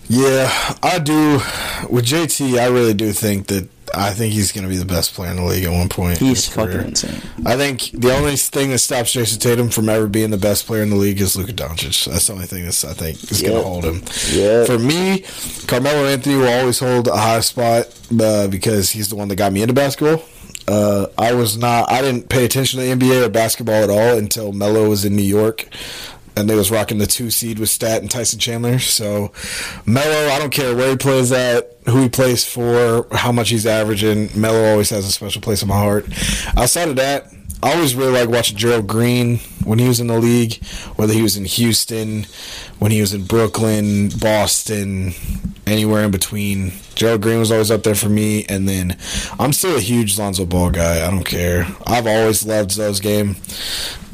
Yeah, 0.09 0.75
I 0.83 0.99
do. 0.99 1.35
With 1.89 2.05
JT, 2.05 2.59
I 2.59 2.67
really 2.67 2.93
do 2.93 3.13
think 3.13 3.47
that 3.47 3.69
I 3.93 4.11
think 4.11 4.33
he's 4.33 4.51
going 4.51 4.63
to 4.63 4.69
be 4.69 4.77
the 4.77 4.85
best 4.85 5.13
player 5.13 5.31
in 5.31 5.37
the 5.37 5.43
league 5.43 5.63
at 5.63 5.71
one 5.71 5.89
point. 5.89 6.17
He's 6.17 6.47
career. 6.47 6.73
fucking 6.73 6.87
insane. 6.89 7.21
I 7.45 7.55
think 7.55 7.91
the 7.93 8.13
only 8.15 8.35
thing 8.35 8.69
that 8.71 8.79
stops 8.79 9.13
Jayson 9.13 9.39
Tatum 9.39 9.69
from 9.69 9.89
ever 9.89 10.07
being 10.07 10.29
the 10.29 10.37
best 10.37 10.65
player 10.65 10.83
in 10.83 10.89
the 10.89 10.95
league 10.95 11.19
is 11.21 11.35
Luka 11.35 11.53
Doncic. 11.53 12.05
That's 12.05 12.27
the 12.27 12.33
only 12.33 12.45
thing 12.45 12.63
that's 12.63 12.83
I 12.83 12.93
think 12.93 13.31
is 13.31 13.41
going 13.41 13.55
to 13.55 13.61
hold 13.61 13.85
him. 13.85 14.03
Yeah. 14.31 14.65
For 14.65 14.79
me, 14.79 15.25
Carmelo 15.67 16.05
Anthony 16.05 16.35
will 16.35 16.49
always 16.49 16.79
hold 16.79 17.07
a 17.07 17.17
high 17.17 17.41
spot 17.41 17.87
uh, 18.19 18.47
because 18.47 18.91
he's 18.91 19.09
the 19.09 19.15
one 19.15 19.27
that 19.29 19.35
got 19.35 19.53
me 19.53 19.61
into 19.61 19.73
basketball. 19.73 20.23
Uh, 20.67 21.07
I 21.17 21.33
was 21.33 21.57
not. 21.57 21.91
I 21.91 22.01
didn't 22.01 22.29
pay 22.29 22.45
attention 22.45 22.79
to 22.79 22.85
the 22.85 22.93
NBA 22.93 23.25
or 23.25 23.29
basketball 23.29 23.83
at 23.83 23.89
all 23.89 24.17
until 24.17 24.53
Melo 24.53 24.89
was 24.89 25.05
in 25.05 25.15
New 25.15 25.23
York, 25.23 25.67
and 26.35 26.49
they 26.49 26.55
was 26.55 26.71
rocking 26.71 26.97
the 26.97 27.07
two 27.07 27.29
seed 27.29 27.59
with 27.59 27.69
Stat 27.69 28.01
and 28.01 28.09
Tyson 28.09 28.39
Chandler. 28.39 28.79
So, 28.79 29.31
Melo, 29.85 30.29
I 30.29 30.39
don't 30.39 30.51
care 30.51 30.75
where 30.75 30.89
he 30.89 30.97
plays 30.97 31.31
at, 31.31 31.75
who 31.87 32.03
he 32.03 32.09
plays 32.09 32.45
for, 32.45 33.07
how 33.11 33.31
much 33.31 33.49
he's 33.49 33.65
averaging. 33.65 34.29
Melo 34.39 34.71
always 34.71 34.89
has 34.89 35.05
a 35.05 35.11
special 35.11 35.41
place 35.41 35.61
in 35.61 35.67
my 35.67 35.77
heart. 35.77 36.05
Outside 36.55 36.89
of 36.89 36.95
that, 36.97 37.27
I 37.63 37.73
always 37.75 37.93
really 37.93 38.13
like 38.13 38.29
watching 38.29 38.57
Gerald 38.57 38.87
Green 38.87 39.37
when 39.63 39.77
he 39.77 39.87
was 39.87 39.99
in 39.99 40.07
the 40.07 40.19
league, 40.19 40.63
whether 40.95 41.13
he 41.13 41.21
was 41.21 41.37
in 41.37 41.45
Houston, 41.45 42.25
when 42.79 42.89
he 42.89 43.01
was 43.01 43.13
in 43.13 43.25
Brooklyn, 43.25 44.09
Boston, 44.19 45.13
anywhere 45.67 46.03
in 46.03 46.11
between. 46.11 46.73
Gerald 46.95 47.21
Green 47.21 47.37
was 47.37 47.51
always 47.51 47.69
up 47.69 47.83
there 47.83 47.93
for 47.93 48.09
me, 48.09 48.45
and 48.45 48.67
then 48.67 48.97
I'm 49.39 49.53
still 49.53 49.77
a 49.77 49.79
huge 49.79 50.17
Lonzo 50.17 50.45
Ball 50.45 50.71
guy. 50.71 51.05
I 51.05 51.11
don't 51.11 51.23
care. 51.23 51.67
I've 51.85 52.07
always 52.07 52.45
loved 52.45 52.71
Zoe's 52.71 52.99
game. 52.99 53.35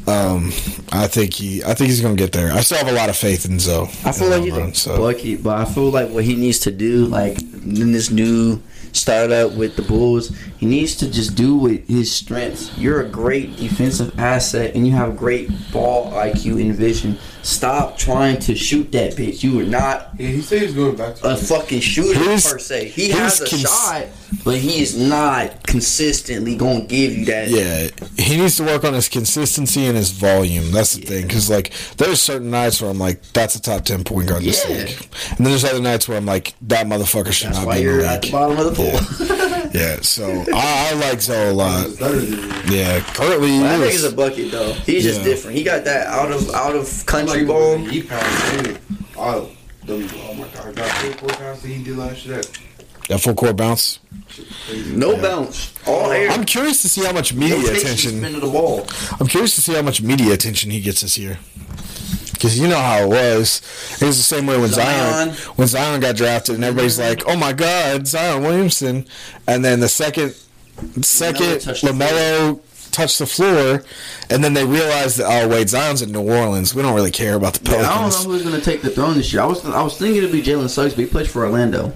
Um, 0.08 0.46
I 0.90 1.06
think 1.06 1.34
he, 1.34 1.62
I 1.62 1.74
think 1.74 1.88
he's 1.90 2.00
gonna 2.00 2.14
get 2.16 2.32
there. 2.32 2.50
I 2.52 2.60
still 2.60 2.78
have 2.78 2.88
a 2.88 2.92
lot 2.92 3.08
of 3.10 3.16
faith 3.16 3.44
in 3.44 3.58
Zoe. 3.58 3.88
I 4.04 4.12
feel 4.12 4.28
like 4.28 4.42
he's 4.42 4.52
long 4.52 4.60
a 4.60 4.64
run, 4.64 4.74
so. 4.74 4.96
bucket, 4.96 5.42
but 5.42 5.58
I 5.58 5.64
feel 5.66 5.90
like 5.90 6.08
what 6.10 6.24
he 6.24 6.34
needs 6.34 6.60
to 6.60 6.70
do, 6.70 7.06
like 7.06 7.40
in 7.42 7.92
this 7.92 8.10
new 8.10 8.60
startup 8.92 9.52
with 9.52 9.76
the 9.76 9.82
Bulls, 9.82 10.34
he 10.56 10.64
needs 10.66 10.96
to 10.96 11.10
just 11.10 11.36
do 11.36 11.56
with 11.56 11.86
his 11.86 12.10
strengths. 12.10 12.76
You're 12.78 13.02
a 13.02 13.08
great 13.08 13.56
defensive 13.56 14.18
asset, 14.18 14.74
and 14.74 14.86
you 14.86 14.92
have 14.94 15.16
great 15.16 15.50
ball 15.72 16.10
IQ 16.12 16.60
and 16.60 16.74
vision. 16.74 17.18
Stop 17.42 17.96
trying 17.98 18.38
to 18.40 18.54
shoot 18.54 18.90
that 18.92 19.12
bitch. 19.12 19.42
You 19.42 19.60
are 19.60 19.64
not 19.64 20.10
Yeah, 20.18 20.28
he 20.28 20.40
said 20.40 20.62
he's 20.62 20.74
going 20.74 20.96
back 20.96 21.16
to 21.16 21.28
a 21.32 21.36
fucking 21.36 21.80
shooter 21.80 22.18
His- 22.18 22.50
per 22.50 22.58
se. 22.58 22.88
He 22.88 23.08
his 23.08 23.16
has 23.18 23.40
a 23.42 23.46
cons- 23.48 23.60
shot, 23.62 24.06
but 24.44 24.56
he 24.58 24.82
is 24.82 24.96
not 24.96 25.66
consistently 25.66 26.56
going 26.56 26.82
to 26.82 26.86
give 26.86 27.16
you 27.16 27.24
that. 27.26 27.48
Yeah, 27.48 27.88
he 28.22 28.36
needs 28.36 28.56
to 28.56 28.64
work 28.64 28.84
on 28.84 28.94
his 28.94 29.08
consistency 29.08 29.86
and 29.86 29.96
his 29.96 30.10
volume. 30.10 30.70
That's 30.70 30.94
the 30.94 31.02
thing, 31.06 31.26
because 31.26 31.48
like 31.50 31.72
there's 31.96 32.20
certain 32.20 32.50
nights 32.50 32.80
where 32.82 32.90
I'm 32.90 32.98
like, 32.98 33.22
that's 33.32 33.54
a 33.56 33.62
top 33.62 33.84
ten 33.84 34.04
point 34.04 34.28
guard 34.28 34.42
in 34.42 34.48
this 34.48 34.64
Yeah. 34.68 34.76
league, 34.76 35.08
and 35.30 35.38
then 35.38 35.44
there's 35.52 35.64
other 35.64 35.80
nights 35.80 36.08
where 36.08 36.18
I'm 36.18 36.26
like, 36.26 36.54
that 36.62 36.86
motherfucker 36.86 37.32
should 37.32 37.48
That's 37.48 37.58
not 37.58 37.66
why 37.66 37.74
be 37.74 37.80
in 37.80 37.84
you're 37.86 37.98
the 38.02 38.08
at 38.08 38.22
the 38.22 38.30
bottom 38.30 38.58
of 38.58 38.64
the 38.64 38.72
pool. 38.74 39.48
Yeah, 39.74 39.98
so 40.00 40.24
I, 40.54 40.92
I 40.92 40.94
like 40.94 41.20
Zoe 41.20 41.48
a 41.50 41.52
lot. 41.52 41.86
It's 41.88 41.98
better 41.98 42.16
than 42.18 42.30
me. 42.70 42.78
Yeah, 42.78 43.00
currently 43.00 43.48
he 43.50 43.62
I 43.64 43.68
think 43.76 43.84
is. 43.84 43.92
he's 43.92 44.04
a 44.04 44.16
bucket 44.16 44.50
though. 44.50 44.72
He's 44.72 45.02
just 45.04 45.22
different. 45.24 45.58
He 45.58 45.62
got 45.62 45.84
that 45.84 46.06
out 46.06 46.32
of 46.32 46.48
out 46.54 46.74
of 46.74 47.04
country 47.04 47.40
Like, 47.40 47.48
ball. 47.48 47.76
He 47.76 48.02
passed 48.02 48.66
in. 48.66 48.78
Oh, 49.18 49.50
them, 49.84 50.08
oh 50.24 50.34
my 50.34 50.48
god, 50.54 50.74
that 50.74 50.90
full 51.02 51.12
court 51.14 51.32
pass 51.38 51.60
that 51.60 51.68
he 51.68 51.84
did 51.84 51.98
last 51.98 52.24
year. 52.24 52.40
That 53.08 53.20
full 53.20 53.34
court 53.34 53.56
bounce. 53.56 54.00
No 54.88 55.16
bounce. 55.16 55.72
All 55.86 56.10
air. 56.10 56.30
I'm 56.30 56.44
curious 56.44 56.82
to 56.82 56.88
see 56.88 57.04
how 57.04 57.12
much 57.12 57.32
media 57.32 57.56
Rotation 57.56 57.80
attention. 57.80 58.18
spin 58.20 58.32
the 58.34 58.40
ball. 58.40 58.86
I'm 59.18 59.26
curious 59.26 59.54
to 59.54 59.60
see 59.62 59.74
how 59.74 59.82
much 59.82 60.02
media 60.02 60.32
attention 60.32 60.70
he 60.70 60.80
gets 60.80 61.00
this 61.00 61.16
year. 61.16 61.38
Because 62.32 62.58
you 62.58 62.68
know 62.68 62.78
how 62.78 63.02
it 63.02 63.08
was. 63.08 63.62
It 64.00 64.04
was 64.04 64.16
the 64.16 64.22
same 64.22 64.46
way 64.46 64.58
when 64.58 64.68
Zion, 64.68 65.34
Zion. 65.34 65.54
when 65.56 65.66
Zion 65.66 66.00
got 66.00 66.14
drafted, 66.14 66.54
and 66.54 66.64
everybody's 66.64 66.98
mm-hmm. 66.98 67.08
like, 67.08 67.22
"Oh 67.26 67.36
my 67.36 67.52
God, 67.52 68.06
Zion 68.06 68.42
Williamson!" 68.42 69.06
And 69.48 69.64
then 69.64 69.80
the 69.80 69.88
second, 69.88 70.36
second 71.02 71.62
LaMelo 71.82 72.60
touched 72.92 73.18
the 73.18 73.26
floor, 73.26 73.82
and 74.30 74.44
then 74.44 74.54
they 74.54 74.64
realized 74.64 75.18
that 75.18 75.26
oh 75.26 75.48
wait, 75.48 75.68
Zion's 75.68 76.00
in 76.00 76.12
New 76.12 76.30
Orleans. 76.30 76.76
We 76.76 76.82
don't 76.82 76.94
really 76.94 77.10
care 77.10 77.34
about 77.34 77.54
the 77.54 77.72
Yeah, 77.72 77.78
I 77.78 78.02
don't 78.02 78.12
know 78.12 78.30
who's 78.30 78.44
gonna 78.44 78.60
take 78.60 78.82
the 78.82 78.90
throne 78.90 79.16
this 79.16 79.32
year. 79.32 79.42
I 79.42 79.46
was 79.46 79.64
I 79.66 79.82
was 79.82 79.98
thinking 79.98 80.18
it'd 80.18 80.30
be 80.30 80.42
Jalen 80.42 80.68
Suggs, 80.68 80.94
but 80.94 81.00
he 81.00 81.10
plays 81.10 81.28
for 81.28 81.44
Orlando. 81.44 81.92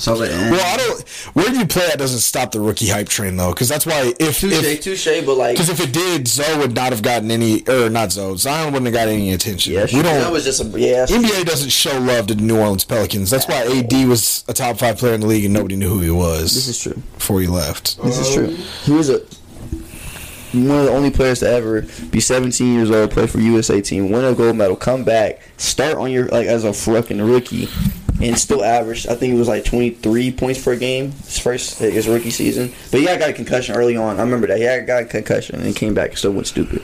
So 0.00 0.12
I 0.12 0.18
was 0.18 0.20
like, 0.20 0.30
eh. 0.30 0.50
well, 0.50 0.74
I 0.74 0.76
don't. 0.78 1.08
Where 1.34 1.52
you 1.52 1.66
play 1.66 1.86
at 1.92 1.98
doesn't 1.98 2.20
stop 2.20 2.52
the 2.52 2.60
rookie 2.60 2.88
hype 2.88 3.08
train 3.08 3.36
though, 3.36 3.50
because 3.52 3.68
that's 3.68 3.84
why 3.86 4.12
if 4.18 4.40
touche, 4.40 4.64
if 4.64 4.80
touche, 4.80 5.24
but 5.26 5.34
like, 5.36 5.54
because 5.54 5.68
if 5.68 5.80
it 5.80 5.92
did, 5.92 6.26
Zoe 6.26 6.58
would 6.58 6.74
not 6.74 6.92
have 6.92 7.02
gotten 7.02 7.30
any, 7.30 7.66
or 7.68 7.90
not 7.90 8.12
Zoe, 8.12 8.36
Zion 8.36 8.72
wouldn't 8.72 8.86
have 8.86 8.94
got 8.94 9.08
any 9.08 9.32
attention. 9.32 9.74
yeah, 9.74 9.84
we 9.84 10.02
don't. 10.02 10.04
that 10.04 10.32
was 10.32 10.44
just 10.44 10.62
a 10.62 10.80
yeah. 10.80 11.06
NBA 11.06 11.44
doesn't 11.44 11.70
show 11.70 11.98
love 11.98 12.26
to 12.28 12.34
the 12.34 12.42
New 12.42 12.58
Orleans 12.58 12.84
Pelicans. 12.84 13.30
That's 13.30 13.46
why 13.46 13.62
AD 13.66 14.08
was 14.08 14.44
a 14.48 14.52
top 14.54 14.78
five 14.78 14.96
player 14.98 15.14
in 15.14 15.20
the 15.20 15.26
league 15.26 15.44
and 15.44 15.52
nobody 15.54 15.76
knew 15.76 15.88
who 15.90 16.00
he 16.00 16.10
was 16.10 16.54
This 16.54 16.68
is 16.68 16.80
true. 16.82 17.02
before 17.14 17.40
he 17.40 17.46
left. 17.46 18.02
This 18.02 18.18
is 18.18 18.32
true. 18.34 18.46
He 18.84 18.92
was 18.92 19.10
a 19.10 19.20
one 20.52 20.78
of 20.80 20.86
the 20.86 20.92
only 20.92 21.10
players 21.10 21.40
to 21.40 21.48
ever 21.48 21.82
be 22.10 22.20
17 22.20 22.74
years 22.74 22.90
old, 22.90 23.10
play 23.10 23.26
for 23.26 23.38
USA 23.40 23.80
team, 23.80 24.10
win 24.10 24.24
a 24.24 24.34
gold 24.34 24.56
medal, 24.56 24.76
come 24.76 25.04
back, 25.04 25.40
start 25.56 25.96
on 25.96 26.10
your 26.10 26.26
like 26.28 26.46
as 26.46 26.64
a 26.64 26.72
fucking 26.72 27.20
rookie, 27.22 27.68
and 28.20 28.38
still 28.38 28.64
average. 28.64 29.06
I 29.06 29.14
think 29.14 29.34
it 29.34 29.38
was 29.38 29.48
like 29.48 29.64
23 29.64 30.32
points 30.32 30.62
per 30.62 30.76
game 30.76 31.12
his 31.12 31.38
first 31.38 31.78
his 31.78 32.08
rookie 32.08 32.30
season. 32.30 32.72
But 32.90 33.00
yeah, 33.00 33.10
had 33.10 33.20
got 33.20 33.30
a 33.30 33.32
concussion 33.32 33.76
early 33.76 33.96
on. 33.96 34.18
I 34.18 34.22
remember 34.22 34.48
that 34.48 34.58
he 34.58 34.64
had 34.64 34.86
got 34.86 35.02
a 35.04 35.06
concussion 35.06 35.60
and 35.60 35.74
came 35.76 35.94
back 35.94 36.10
and 36.10 36.18
still 36.18 36.32
went 36.32 36.46
stupid. 36.46 36.82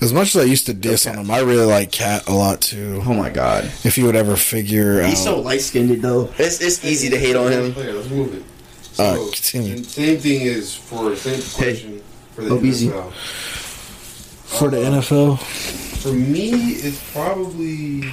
As 0.00 0.12
much 0.12 0.36
as 0.36 0.42
I 0.42 0.44
used 0.44 0.66
to 0.66 0.74
diss 0.74 1.06
on 1.06 1.16
him, 1.16 1.30
I 1.30 1.40
really 1.40 1.64
like 1.64 1.90
KAT 1.90 2.28
a 2.28 2.32
lot 2.32 2.60
too. 2.60 3.02
Oh 3.06 3.14
my 3.14 3.30
god, 3.30 3.64
If 3.84 3.96
you 3.96 4.04
would 4.04 4.16
ever 4.16 4.36
figure 4.36 5.02
he's 5.02 5.20
out, 5.20 5.24
so 5.24 5.40
light 5.40 5.62
skinned 5.62 6.02
though. 6.02 6.30
It's 6.38 6.60
it's 6.60 6.84
easy 6.84 7.08
to 7.10 7.18
hate 7.18 7.36
on 7.36 7.50
him. 7.50 7.74
Let's 7.74 8.10
move 8.10 8.34
it. 8.34 8.42
So, 8.94 9.04
Uh, 9.04 9.14
continue. 9.32 9.82
Same 9.84 10.18
thing 10.18 10.40
is 10.42 10.74
for 10.74 11.14
same 11.16 11.42
question 11.54 12.02
for 12.34 12.42
the. 12.42 12.50
NFL. 12.50 13.12
for 14.44 14.70
the 14.70 14.76
NFL, 14.78 15.38
For 16.02 16.12
me, 16.12 16.50
it's 16.52 17.00
probably. 17.12 18.04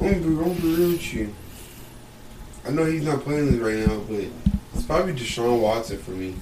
I'm 0.00 0.04
gonna, 0.04 0.14
be, 0.20 0.26
I'm 0.28 0.34
gonna 0.38 0.54
be 0.54 0.74
real 0.76 0.88
with 0.90 1.12
you. 1.14 1.34
I 2.66 2.70
know 2.70 2.84
he's 2.84 3.02
not 3.04 3.22
playing 3.22 3.50
this 3.52 3.60
right 3.60 3.86
now, 3.86 3.98
but 4.08 4.24
it's 4.74 4.84
probably 4.86 5.12
Deshaun 5.12 5.60
Watson 5.60 5.98
for 5.98 6.12
me. 6.12 6.34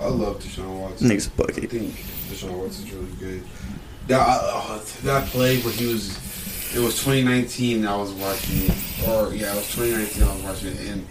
I 0.00 0.06
love 0.08 0.40
Deshaun 0.42 0.80
Watson. 0.80 1.08
Nigga's 1.08 1.26
a 1.28 1.30
I 1.30 1.46
bucket. 1.46 1.70
think 1.70 1.94
Deshaun 2.30 2.52
Watson's 2.58 2.92
really 2.92 3.12
good. 3.18 3.42
That 4.08 4.20
uh, 4.20 4.80
that 5.04 5.26
play 5.28 5.60
where 5.62 5.72
he 5.72 5.86
was, 5.86 6.10
it 6.76 6.80
was 6.80 6.94
2019. 7.02 7.86
I 7.86 7.96
was 7.96 8.12
watching 8.12 8.66
it, 8.66 9.08
or 9.08 9.32
yeah, 9.34 9.52
it 9.52 9.56
was 9.56 9.74
2019. 9.74 10.22
I 10.22 10.34
was 10.34 10.42
watching 10.42 10.68
it, 10.76 10.80
and 10.90 11.06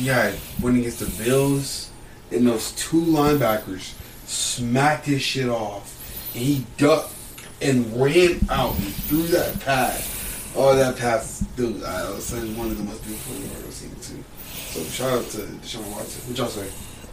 he 0.00 0.06
had 0.08 0.32
when 0.60 0.76
against 0.76 1.00
the 1.00 1.24
Bills, 1.24 1.90
and 2.32 2.46
those 2.46 2.72
two 2.72 3.00
linebackers 3.02 3.92
smacked 4.26 5.06
his 5.06 5.20
shit 5.22 5.48
off, 5.48 6.30
and 6.34 6.42
he 6.42 6.64
ducked 6.78 7.12
and 7.60 7.86
ran 8.00 8.40
out 8.48 8.74
and 8.76 8.94
threw 8.94 9.22
that 9.24 9.60
pass. 9.60 10.52
Oh, 10.56 10.74
that 10.74 10.96
pass, 10.96 11.40
dude! 11.56 11.84
I 11.84 12.10
was 12.10 12.24
saying 12.24 12.56
one 12.56 12.68
of 12.68 12.78
the 12.78 12.84
most 12.84 13.04
beautiful 13.04 13.34
things 13.34 13.50
I've 13.52 13.62
ever 13.62 13.72
seen 13.72 13.90
too. 14.16 14.24
So 14.52 14.82
shout 14.84 15.18
out 15.18 15.30
to 15.32 15.38
Deshaun 15.38 15.90
Watson. 15.92 16.28
What 16.28 16.38
y'all 16.38 16.48
say? 16.48 16.68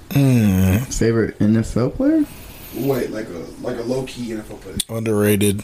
mm, 0.10 0.94
Favorite 0.98 1.38
NFL 1.40 1.96
player? 1.96 2.26
Wait, 2.76 3.12
like 3.12 3.28
a 3.28 3.46
like 3.62 3.78
a 3.78 3.84
low 3.84 4.04
key 4.06 4.30
NFL 4.32 4.62
player. 4.62 4.78
underrated, 4.90 5.64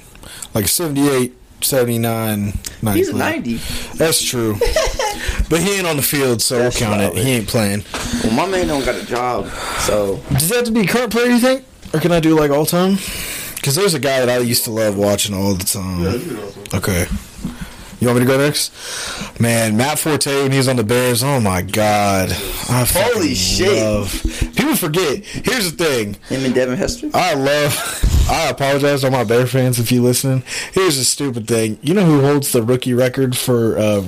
like 0.54 0.68
78, 0.68 1.34
79, 1.64 2.54
He's 2.94 3.10
a 3.10 3.16
90. 3.18 3.56
That's 3.96 4.22
true, 4.22 4.54
but 5.50 5.60
he 5.62 5.78
ain't 5.78 5.88
on 5.88 5.96
the 5.98 6.02
field, 6.04 6.42
so 6.42 6.60
That's 6.60 6.80
we'll 6.80 6.90
count 6.90 7.02
it. 7.02 7.10
valid. 7.14 7.26
He 7.26 7.32
ain't 7.34 7.48
playing. 7.48 7.84
Well, 8.24 8.34
my 8.34 8.46
man 8.46 8.68
don't 8.68 8.86
got 8.86 8.96
a 8.96 9.06
job, 9.06 9.48
so 9.80 10.18
Does 10.32 10.50
that 10.50 10.56
have 10.58 10.66
to 10.66 10.72
be 10.72 10.86
current 10.86 11.12
player? 11.12 11.28
You 11.28 11.40
think, 11.40 11.66
or 11.94 12.00
can 12.00 12.12
I 12.12 12.20
do 12.20 12.38
like 12.38 12.52
all 12.52 12.66
time? 12.66 12.98
Because 13.56 13.76
there's 13.76 13.94
a 13.94 14.00
guy 14.00 14.20
that 14.20 14.30
I 14.30 14.38
used 14.40 14.66
to 14.66 14.72
love 14.72 14.98
watching 14.98 15.34
all 15.34 15.54
the 15.54 15.64
time. 15.64 16.04
Yeah, 16.04 16.16
you 16.16 16.36
can. 16.38 16.78
Okay. 16.80 17.06
You 18.04 18.10
want 18.10 18.20
me 18.20 18.26
to 18.26 18.32
go 18.34 18.38
next? 18.38 19.40
Man, 19.40 19.78
Matt 19.78 19.98
Forte 19.98 20.44
when 20.44 20.52
he 20.52 20.58
was 20.58 20.68
on 20.68 20.76
the 20.76 20.84
Bears. 20.84 21.24
Oh 21.24 21.40
my 21.40 21.62
God! 21.62 22.32
I 22.70 22.86
Holy 22.86 23.34
shit. 23.34 23.82
Love. 23.82 24.12
People 24.58 24.76
forget. 24.76 25.24
Here's 25.24 25.72
the 25.72 25.86
thing. 25.86 26.18
him 26.28 26.44
and 26.44 26.54
Devin 26.54 26.76
Hester. 26.76 27.10
I 27.14 27.34
love. 27.34 28.28
I 28.30 28.50
apologize 28.50 29.02
to 29.02 29.08
all 29.08 29.14
my 29.14 29.24
Bear 29.24 29.48
fans 29.48 29.80
if 29.80 29.90
you 29.90 30.04
listening. 30.04 30.44
Here's 30.74 30.98
a 30.98 31.06
stupid 31.06 31.48
thing. 31.48 31.80
You 31.82 31.94
know 31.94 32.04
who 32.04 32.20
holds 32.20 32.52
the 32.52 32.62
rookie 32.62 32.94
record 32.94 33.38
for 33.38 33.78
uh, 33.78 34.02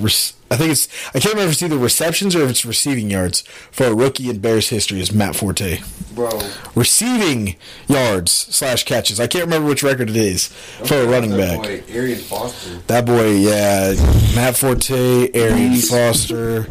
I 0.50 0.56
think 0.56 0.70
it's 0.70 0.86
I 1.08 1.18
can't 1.18 1.34
remember 1.34 1.48
if 1.48 1.52
it's 1.54 1.62
either 1.62 1.76
receptions 1.76 2.36
or 2.36 2.42
if 2.42 2.50
it's 2.50 2.64
receiving 2.64 3.10
yards 3.10 3.40
for 3.72 3.86
a 3.86 3.94
rookie 3.94 4.30
in 4.30 4.38
Bears 4.38 4.68
history 4.68 5.00
is 5.00 5.12
Matt 5.12 5.34
Forte. 5.34 5.80
Bro, 6.14 6.40
Receiving 6.74 7.56
yards 7.88 8.30
slash 8.32 8.84
catches. 8.84 9.18
I 9.20 9.26
can't 9.26 9.44
remember 9.44 9.68
which 9.68 9.82
record 9.82 10.08
it 10.08 10.16
is 10.16 10.46
for 10.84 10.94
a 10.94 11.06
running 11.06 11.30
that 11.30 11.38
back. 11.38 11.66
Boy, 11.66 11.82
Arian 11.92 12.18
Foster. 12.20 12.76
That 12.86 13.04
boy, 13.04 13.32
yeah, 13.32 13.94
Matt 14.34 14.56
Forte, 14.56 15.30
Arian 15.34 15.76
Foster, 15.76 16.62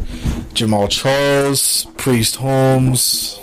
Jamaal 0.54 0.88
Charles, 0.88 1.84
Priest 1.96 2.36
Holmes, 2.36 3.38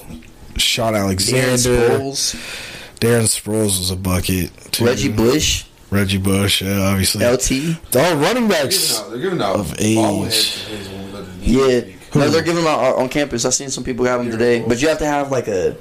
Shaun 0.57 0.95
Alexander. 0.95 1.41
Darren 1.41 1.49
Alexander, 1.49 1.99
Sproles, 1.99 2.99
Darren 2.99 3.23
Sproles 3.23 3.79
was 3.79 3.91
a 3.91 3.95
bucket. 3.95 4.51
too. 4.71 4.86
Reggie 4.86 5.09
Bush, 5.11 5.65
Reggie 5.93 6.17
Bush, 6.17 6.61
yeah, 6.61 6.79
obviously. 6.81 7.25
LT. 7.25 7.77
All 7.95 8.15
running 8.15 8.47
They're 8.47 8.63
backs. 8.63 8.99
giving 8.99 9.05
out, 9.05 9.09
they're 9.11 9.19
giving 9.19 9.41
out 9.41 9.55
Of 9.57 9.79
age. 9.79 9.97
bobbleheads 9.97 10.59
to 10.59 10.65
players 10.65 10.89
when 10.89 11.05
we 11.05 11.11
go 11.11 11.17
to 11.23 11.31
the 11.31 11.45
Yeah, 11.45 11.95
no, 12.15 12.29
they're 12.29 12.41
giving 12.41 12.63
them 12.63 12.73
out 12.73 12.95
on 12.97 13.09
campus. 13.09 13.45
I've 13.45 13.53
seen 13.53 13.69
some 13.69 13.83
people 13.83 14.05
have 14.05 14.21
them 14.21 14.31
today, 14.31 14.63
but 14.67 14.81
you 14.81 14.87
have 14.87 14.99
to 14.99 15.05
have 15.05 15.31
like 15.31 15.47
a, 15.47 15.77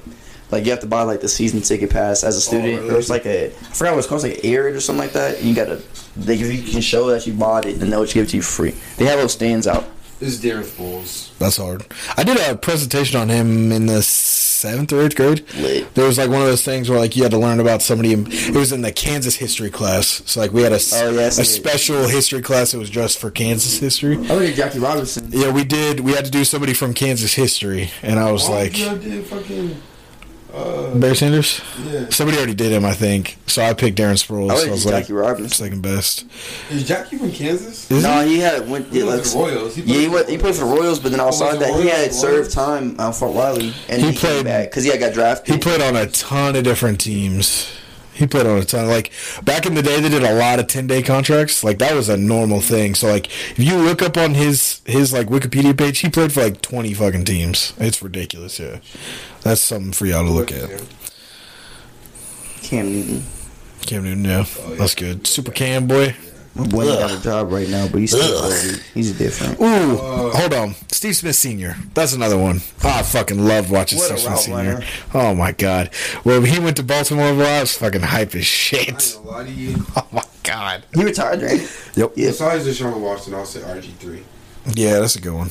like 0.51 0.65
you 0.65 0.71
have 0.71 0.81
to 0.81 0.87
buy 0.87 1.03
like 1.03 1.21
the 1.21 1.29
season 1.29 1.61
ticket 1.63 1.91
pass 1.91 2.25
as 2.25 2.35
a 2.35 2.39
oh, 2.39 2.41
student. 2.41 2.81
really? 2.83 2.95
Or 2.95 2.99
it's 2.99 3.11
like 3.11 3.27
a, 3.27 3.47
I 3.47 3.51
forgot 3.51 3.93
what 3.93 3.99
it's 3.99 4.07
called, 4.07 4.25
it's 4.25 4.37
like 4.37 4.45
Arid 4.45 4.77
or 4.77 4.81
something 4.81 5.03
like 5.03 5.13
that. 5.13 5.43
You 5.43 5.55
gotta, 5.55 5.83
they, 6.17 6.35
if 6.35 6.53
you 6.67 6.71
can 6.73 6.81
show 6.83 7.07
that 7.09 7.27
you 7.27 7.33
bought 7.33 7.65
it, 7.67 7.79
then 7.79 7.91
they'll 7.91 8.03
just 8.03 8.15
give 8.15 8.27
it 8.27 8.31
to 8.31 8.37
you 8.37 8.43
free. 8.43 8.75
They 8.99 9.07
have 9.07 9.19
those 9.19 9.33
stands 9.33 9.67
out. 9.67 9.85
This 10.21 10.35
is 10.35 10.43
Darren 10.43 10.77
Bulls. 10.77 11.33
That's 11.39 11.57
hard. 11.57 11.85
I 12.17 12.23
did 12.23 12.39
a 12.39 12.57
presentation 12.57 13.19
on 13.19 13.29
him 13.29 13.73
in 13.73 13.87
the 13.87 14.03
seventh 14.63 14.93
or 14.93 15.03
eighth 15.03 15.17
grade. 15.17 15.45
There 15.95 16.07
was 16.07 16.19
like 16.19 16.31
one 16.31 16.41
of 16.41 16.47
those 16.47 16.65
things 16.65 16.89
where 16.89 16.99
like 16.99 17.17
you 17.17 17.25
had 17.25 17.33
to 17.33 17.39
learn 17.39 17.59
about 17.61 17.83
somebody. 17.83 18.13
It 18.13 18.55
was 18.55 18.73
in 18.73 18.83
the 18.83 18.93
Kansas 18.93 19.37
history 19.37 19.71
class. 19.71 20.23
So 20.27 20.41
like 20.41 20.53
we 20.53 20.63
had 20.63 20.73
a, 20.73 20.77
Oh, 20.77 20.79
see 20.79 21.43
a 21.43 21.45
special 21.45 22.07
history 22.09 22.41
class 22.43 22.73
that 22.73 22.79
was 22.79 22.91
just 22.91 23.19
for 23.19 23.31
Kansas 23.31 23.79
history. 23.79 24.17
I 24.29 24.47
at 24.47 24.55
Jackie 24.55 24.79
Robinson. 24.79 25.29
Yeah, 25.31 25.51
we 25.51 25.65
did. 25.65 26.01
We 26.01 26.13
had 26.13 26.25
to 26.25 26.31
do 26.31 26.45
somebody 26.45 26.75
from 26.75 26.95
Kansas 26.95 27.35
history, 27.35 27.91
and 28.03 28.19
I 28.21 28.31
was 28.31 28.49
Why 28.49 28.55
like, 28.65 28.79
you 28.79 28.97
did 28.99 29.27
fucking 29.27 29.77
uh 30.55 30.95
Barry 30.95 31.17
Sanders. 31.17 31.61
yeah. 31.87 32.09
Somebody 32.11 32.37
already 32.39 32.55
did 32.55 32.73
him, 32.73 32.85
I 32.85 32.93
think. 32.93 33.39
So 33.47 33.63
I 33.63 33.73
picked 33.75 33.99
Darren 33.99 34.15
Sproles. 34.23 34.51
I 34.51 34.69
I 34.69 34.71
was 34.71 34.87
at 34.87 34.93
like 34.93 35.03
Jackie 35.05 35.13
Robinson. 35.15 35.49
second 35.51 35.81
best. 35.83 36.25
Is 36.71 36.87
Jackie 36.87 37.17
from 37.19 37.33
Kansas? 37.33 37.91
Is 37.91 38.03
No, 38.03 38.21
he? 38.25 38.35
he 38.35 38.39
had 38.41 38.69
went. 38.69 38.89
He 38.93 38.99
Yeah, 39.01 39.05
like, 39.07 39.23
the 39.23 39.37
Royals. 39.39 39.77
yeah, 39.79 39.85
he 40.01 40.09
went. 40.09 40.29
He 40.29 40.37
played 40.39 40.55
for 40.55 40.65
the 40.65 40.71
Royals, 40.71 40.99
but 41.01 41.11
then 41.13 41.21
outside 41.21 41.55
it 41.57 41.61
that, 41.61 41.81
he 41.81 41.89
had 41.89 42.13
served 42.13 42.55
Royals? 42.55 42.55
time 42.55 43.01
at 43.01 43.13
Fort 43.13 43.35
Riley, 43.35 43.73
and 43.89 44.03
He 44.03 44.11
he, 44.13 44.17
played- 44.17 44.45
back 44.45 44.71
because 44.71 44.85
he 44.85 44.91
had 44.91 45.01
got 45.01 45.13
drafted. 45.15 45.55
He 45.55 45.61
played 45.61 45.81
on 45.81 45.97
a 45.97 46.07
ton 46.07 46.55
of 46.57 46.65
different 46.65 47.01
teams. 47.01 47.71
He 48.15 48.27
played 48.27 48.47
on 48.47 48.59
a 48.59 48.65
ton. 48.65 48.89
Like 48.89 49.13
back 49.43 49.65
in 49.67 49.75
the 49.75 49.83
day, 49.83 50.01
they 50.01 50.09
did 50.09 50.23
a 50.23 50.35
lot 50.35 50.59
of 50.59 50.67
ten 50.67 50.87
day 50.87 51.03
contracts. 51.03 51.65
Like 51.65 51.79
that 51.79 51.95
was 51.95 52.09
a 52.09 52.17
normal 52.17 52.61
thing. 52.61 52.95
So 52.95 53.09
like, 53.09 53.27
if 53.27 53.59
you 53.59 53.77
look 53.79 54.03
up 54.03 54.17
on 54.17 54.35
his 54.35 54.83
his 54.85 55.13
like 55.13 55.29
Wikipedia 55.29 55.77
page, 55.77 56.01
he 56.01 56.09
played 56.09 56.33
for 56.33 56.43
like 56.43 56.61
twenty 56.61 56.93
fucking 56.95 57.25
teams. 57.25 57.73
It's 57.79 58.03
ridiculous. 58.03 58.59
Yeah, 58.59 58.81
that's 59.43 59.61
something 59.61 59.93
for 59.93 60.07
y'all 60.07 60.25
to 60.25 60.31
look 60.31 60.53
at. 60.53 60.85
Cam 62.63 62.93
Newton. 62.93 63.23
Cam 63.87 64.05
Newton, 64.05 64.25
yeah, 64.25 64.45
that's 64.79 64.95
good. 64.95 65.27
Super 65.27 65.51
Cam 65.51 65.87
boy. 65.87 66.15
My 66.55 66.67
boy 66.67 66.83
ain't 66.85 66.99
got 67.01 67.19
a 67.19 67.23
job 67.23 67.51
right 67.51 67.69
now, 67.69 67.89
but 67.89 67.99
he's 67.99 68.11
still 68.11 68.45
old. 68.45 68.53
He's 68.93 69.17
different. 69.17 69.59
Ooh, 69.61 69.97
hold 69.97 70.53
on, 70.53 70.75
Steve 70.91 71.17
Smith 71.17 71.35
Senior. 71.37 71.77
That's 71.95 72.13
another 72.13 72.37
one. 72.39 72.61
Oh, 72.85 72.89
I 72.91 73.03
fucking 73.03 73.43
loved 73.43 73.71
watching 73.71 73.99
What 73.99 74.11
a 74.11 74.19
Steve 74.19 74.39
Smith 74.39 74.39
Senior. 74.41 74.83
Oh 75.15 75.35
my 75.35 75.53
god, 75.53 75.95
when 76.25 76.45
he 76.45 76.59
went 76.61 76.77
to 76.77 76.83
Baltimore, 76.83 77.33
bro, 77.33 77.47
I 77.47 77.61
was 77.61 77.77
fucking 77.77 78.03
hype 78.03 78.29
as 78.29 78.35
I 78.35 78.37
ain't 78.39 78.45
shit. 78.47 79.17
gonna 79.25 79.31
lie 79.31 79.45
to 79.45 79.51
you. 79.51 79.87
Oh 79.97 80.07
my 80.13 80.25
god. 80.43 80.85
He 80.95 81.05
retired, 81.05 81.41
right? 81.43 81.61
Yep. 81.95 82.13
Yeah. 82.17 82.27
Besides 82.29 82.67
Deshaun 82.67 83.01
Watson, 83.01 83.33
I'll 83.35 83.47
say 83.47 83.61
RG3. 83.61 84.23
Yeah, 84.75 84.99
that's 85.01 85.17
a 85.17 85.21
good 85.21 85.33
one. 85.35 85.51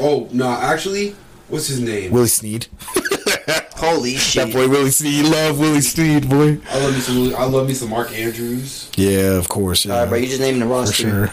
Oh, 0.00 0.28
no, 0.32 0.48
actually, 0.50 1.14
what's 1.48 1.68
his 1.68 1.80
name? 1.80 2.12
Willie 2.12 2.28
Snead. 2.28 2.66
Holy 3.76 4.16
shit. 4.16 4.46
That 4.46 4.52
boy 4.52 4.68
Willie 4.68 4.90
Snead, 4.90 5.24
Love 5.26 5.58
Willie 5.58 5.80
Snead, 5.80 6.28
boy. 6.28 6.58
I 6.70 6.78
love 6.80 6.94
me 6.94 7.00
some. 7.00 7.34
I 7.36 7.44
love 7.44 7.66
me 7.68 7.74
some 7.74 7.90
Mark 7.90 8.12
Andrews. 8.12 8.90
Yeah, 8.96 9.36
of 9.38 9.48
course. 9.48 9.84
Yeah, 9.84 9.94
All 9.94 10.00
right, 10.00 10.08
bro, 10.08 10.18
you 10.18 10.26
just 10.26 10.40
naming 10.40 10.60
the 10.60 10.66
for 10.66 10.72
roster. 10.72 11.28
sure. 11.28 11.32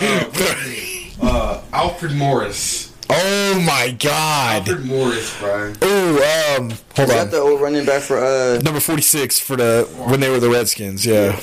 Uh, 1.22 1.60
Alfred 1.74 2.12
Morris. 2.12 2.94
oh 3.10 3.62
my 3.66 3.94
god. 3.98 4.66
Alfred 4.68 4.86
Morris, 4.86 5.38
Brian. 5.38 5.76
Oh, 5.82 6.56
um, 6.58 6.70
hold 6.70 6.80
Is 7.10 7.14
that 7.14 7.20
on. 7.26 7.30
the 7.30 7.36
old 7.36 7.60
running 7.60 7.84
back 7.84 8.00
for 8.02 8.16
uh? 8.18 8.58
Number 8.62 8.80
forty-six 8.80 9.38
for 9.38 9.54
the 9.56 9.86
when 10.08 10.20
they 10.20 10.30
were 10.30 10.40
the 10.40 10.48
Redskins. 10.48 11.04
Yeah. 11.04 11.38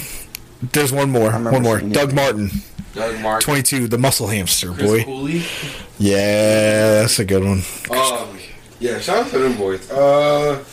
There's 0.74 0.92
one 0.92 1.12
more. 1.12 1.32
One 1.32 1.62
more. 1.62 1.78
seeing 1.80 1.92
it. 1.92 1.94
Doug 1.94 2.14
Martin, 2.16 2.50
Doug 2.96 3.20
Martin. 3.22 3.42
twenty-two, 3.46 3.88
the 3.88 4.00
muscle 4.00 4.28
hamster 4.28 4.72
Chris 4.74 4.90
boy. 4.90 5.04
Cooley. 5.04 5.44
Yeah, 6.00 7.02
that's 7.02 7.20
a 7.20 7.26
good 7.26 7.44
one. 7.44 7.62
Um, 7.92 8.37
yeah, 8.80 9.00
shout 9.00 9.26
out 9.26 9.32
to 9.32 9.40
them 9.40 9.58
boys. 9.58 9.90
Uh, 9.92 10.64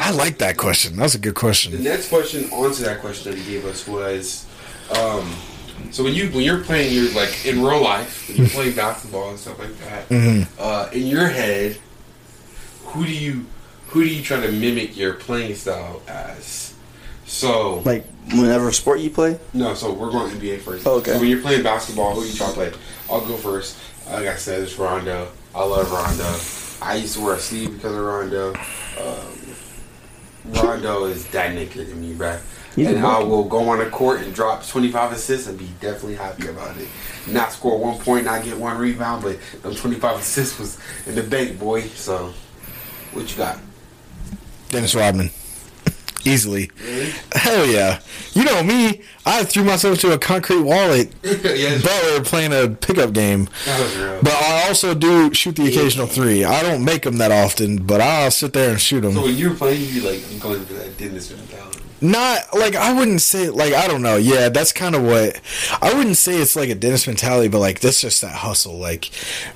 I 0.00 0.10
like 0.12 0.38
that 0.38 0.56
question. 0.56 0.96
That's 0.96 1.14
a 1.14 1.18
good 1.18 1.34
question. 1.34 1.72
the 1.72 1.78
next 1.78 2.08
question 2.08 2.44
onto 2.50 2.82
that 2.84 3.00
question 3.00 3.32
that 3.32 3.38
he 3.38 3.52
gave 3.52 3.64
us 3.64 3.86
was, 3.86 4.46
um, 4.96 5.34
so 5.90 6.04
when 6.04 6.14
you 6.14 6.28
when 6.30 6.42
you're 6.44 6.60
playing, 6.62 6.92
you're 6.94 7.12
like 7.12 7.44
in 7.46 7.62
real 7.62 7.82
life, 7.82 8.28
when 8.28 8.38
you 8.38 8.46
play 8.48 8.70
basketball 8.72 9.30
and 9.30 9.38
stuff 9.38 9.58
like 9.58 9.76
that. 9.80 10.08
Mhm. 10.08 10.46
Uh, 10.58 10.88
in 10.92 11.06
your 11.06 11.26
head, 11.28 11.78
who 12.86 13.04
do 13.04 13.12
you 13.12 13.46
who 13.88 14.04
do 14.04 14.08
you 14.10 14.22
try 14.22 14.40
to 14.40 14.52
mimic 14.52 14.96
your 14.96 15.14
playing 15.14 15.54
style 15.54 16.02
as? 16.06 16.72
So 17.26 17.80
Like 17.84 18.04
whenever 18.30 18.70
sport 18.72 19.00
you 19.00 19.10
play. 19.10 19.38
No, 19.52 19.74
so 19.74 19.92
we're 19.92 20.10
going 20.10 20.30
NBA 20.32 20.60
first. 20.60 20.86
Okay. 20.86 21.12
So 21.12 21.18
when 21.20 21.28
you're 21.28 21.40
playing 21.42 21.62
basketball, 21.62 22.14
who 22.14 22.22
do 22.22 22.28
you 22.28 22.34
try 22.34 22.46
to 22.48 22.52
play? 22.52 22.72
I'll 23.10 23.20
go 23.26 23.36
first. 23.36 23.76
Like 24.10 24.26
I 24.26 24.36
said, 24.36 24.62
it's 24.62 24.78
Rondo. 24.78 25.28
I 25.54 25.64
love 25.64 25.90
Rondo. 25.90 26.67
I 26.80 26.96
used 26.96 27.14
to 27.16 27.20
wear 27.20 27.34
a 27.34 27.38
sleeve 27.38 27.74
because 27.74 27.94
of 27.94 28.02
Rondo. 28.02 28.54
Um, 29.00 29.38
Rondo 30.46 31.04
is 31.06 31.26
that 31.28 31.54
nigga 31.54 31.88
to 31.88 31.94
me, 31.94 32.14
bruh. 32.14 32.40
He's 32.76 32.86
a 32.86 32.96
and 32.96 33.04
I 33.04 33.18
will 33.18 33.44
go 33.44 33.68
on 33.70 33.78
the 33.78 33.90
court 33.90 34.20
and 34.20 34.32
drop 34.32 34.64
25 34.64 35.12
assists 35.12 35.48
and 35.48 35.58
be 35.58 35.68
definitely 35.80 36.14
happy 36.14 36.46
about 36.46 36.76
it. 36.76 36.86
Not 37.26 37.52
score 37.52 37.78
one 37.78 37.98
point, 37.98 38.26
not 38.26 38.44
get 38.44 38.56
one 38.56 38.78
rebound, 38.78 39.22
but 39.22 39.38
them 39.62 39.74
25 39.74 40.20
assists 40.20 40.58
was 40.58 40.78
in 41.06 41.16
the 41.16 41.22
bank, 41.24 41.58
boy. 41.58 41.82
So, 41.82 42.32
what 43.12 43.30
you 43.30 43.36
got? 43.36 43.58
Dennis 44.68 44.94
Rodman. 44.94 45.30
Easily. 46.28 46.70
Hell 47.32 47.66
yeah. 47.66 48.00
You 48.34 48.44
know 48.44 48.62
me, 48.62 49.02
I 49.26 49.44
threw 49.44 49.64
myself 49.64 49.98
to 50.00 50.12
a 50.12 50.18
concrete 50.18 50.60
wall 50.62 50.92
at 50.92 51.08
yes, 51.22 51.82
Butler 51.82 52.24
playing 52.24 52.52
a 52.52 52.68
pickup 52.68 53.12
game. 53.12 53.48
that 53.64 53.80
was 53.80 53.96
real. 53.96 54.18
But 54.22 54.32
I 54.34 54.68
also 54.68 54.94
do 54.94 55.32
shoot 55.34 55.56
the 55.56 55.66
occasional 55.66 56.06
three. 56.06 56.44
I 56.44 56.62
don't 56.62 56.84
make 56.84 57.02
them 57.02 57.18
that 57.18 57.32
often, 57.32 57.78
but 57.84 58.00
I'll 58.00 58.30
sit 58.30 58.52
there 58.52 58.70
and 58.70 58.80
shoot 58.80 59.00
them. 59.00 59.14
so 59.14 59.22
when 59.22 59.36
you 59.36 59.50
were 59.50 59.56
playing, 59.56 59.82
you 59.92 60.02
like, 60.02 60.22
I'm 60.30 60.38
going 60.38 60.64
for 60.64 60.74
that 60.74 60.96
Dennis 60.96 61.30
mentality. 61.30 61.67
Not 62.00 62.54
like 62.54 62.76
I 62.76 62.92
wouldn't 62.92 63.20
say 63.22 63.48
like 63.50 63.74
I 63.74 63.88
don't 63.88 64.02
know. 64.02 64.16
Yeah, 64.16 64.48
that's 64.48 64.72
kind 64.72 64.94
of 64.94 65.02
what 65.02 65.40
I 65.82 65.92
wouldn't 65.94 66.16
say 66.16 66.36
it's 66.36 66.56
like 66.56 66.70
a 66.70 66.74
Dennis 66.74 67.06
mentality, 67.06 67.48
but 67.48 67.58
like 67.58 67.80
that's 67.80 68.00
just 68.00 68.22
that 68.22 68.36
hustle. 68.36 68.78
Like 68.78 69.06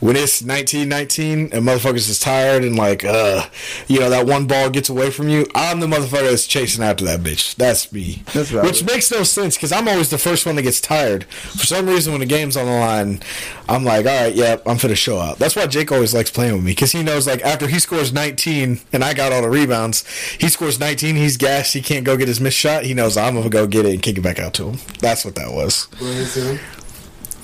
when 0.00 0.16
it's 0.16 0.42
nineteen 0.42 0.88
nineteen 0.88 1.50
and 1.52 1.64
motherfuckers 1.66 2.08
is 2.10 2.18
tired 2.18 2.64
and 2.64 2.76
like 2.76 3.04
uh 3.04 3.46
you 3.86 4.00
know 4.00 4.10
that 4.10 4.26
one 4.26 4.46
ball 4.46 4.70
gets 4.70 4.88
away 4.88 5.10
from 5.10 5.28
you, 5.28 5.46
I'm 5.54 5.80
the 5.80 5.86
motherfucker 5.86 6.30
that's 6.30 6.46
chasing 6.46 6.82
after 6.82 7.04
that 7.04 7.20
bitch. 7.20 7.54
That's 7.56 7.92
me. 7.92 8.22
That's 8.32 8.50
valid. 8.50 8.66
Which 8.66 8.84
makes 8.84 9.10
no 9.10 9.22
sense 9.22 9.56
because 9.56 9.72
I'm 9.72 9.86
always 9.88 10.10
the 10.10 10.18
first 10.18 10.46
one 10.46 10.56
that 10.56 10.62
gets 10.62 10.80
tired. 10.80 11.24
For 11.24 11.66
some 11.66 11.86
reason, 11.86 12.12
when 12.12 12.20
the 12.20 12.26
game's 12.26 12.56
on 12.56 12.66
the 12.66 12.72
line, 12.72 13.20
I'm 13.68 13.84
like, 13.84 14.06
all 14.06 14.24
right, 14.24 14.34
yep, 14.34 14.62
I'm 14.66 14.76
finna 14.76 14.96
show 14.96 15.18
out. 15.18 15.38
That's 15.38 15.56
why 15.56 15.66
Jake 15.66 15.92
always 15.92 16.14
likes 16.14 16.30
playing 16.30 16.54
with 16.54 16.64
me 16.64 16.72
because 16.72 16.92
he 16.92 17.02
knows 17.02 17.26
like 17.26 17.42
after 17.42 17.66
he 17.68 17.78
scores 17.78 18.12
19 18.12 18.80
and 18.92 19.04
I 19.04 19.14
got 19.14 19.32
all 19.32 19.42
the 19.42 19.48
rebounds, 19.48 20.06
he 20.38 20.48
scores 20.48 20.78
19, 20.80 21.16
he's 21.16 21.36
gassed, 21.36 21.72
he 21.74 21.80
can't 21.82 22.04
go 22.04 22.16
get 22.16 22.28
his 22.28 22.31
missed 22.40 22.56
shot. 22.56 22.84
He 22.84 22.94
knows 22.94 23.16
I'm 23.16 23.34
gonna 23.34 23.48
go 23.48 23.66
get 23.66 23.86
it 23.86 23.92
and 23.92 24.02
kick 24.02 24.18
it 24.18 24.22
back 24.22 24.38
out 24.38 24.54
to 24.54 24.70
him. 24.70 24.78
That's 25.00 25.24
what 25.24 25.34
that 25.36 25.52
was. 25.52 25.86
Go 25.98 26.06
ahead, 26.06 26.26
Sam. 26.26 26.58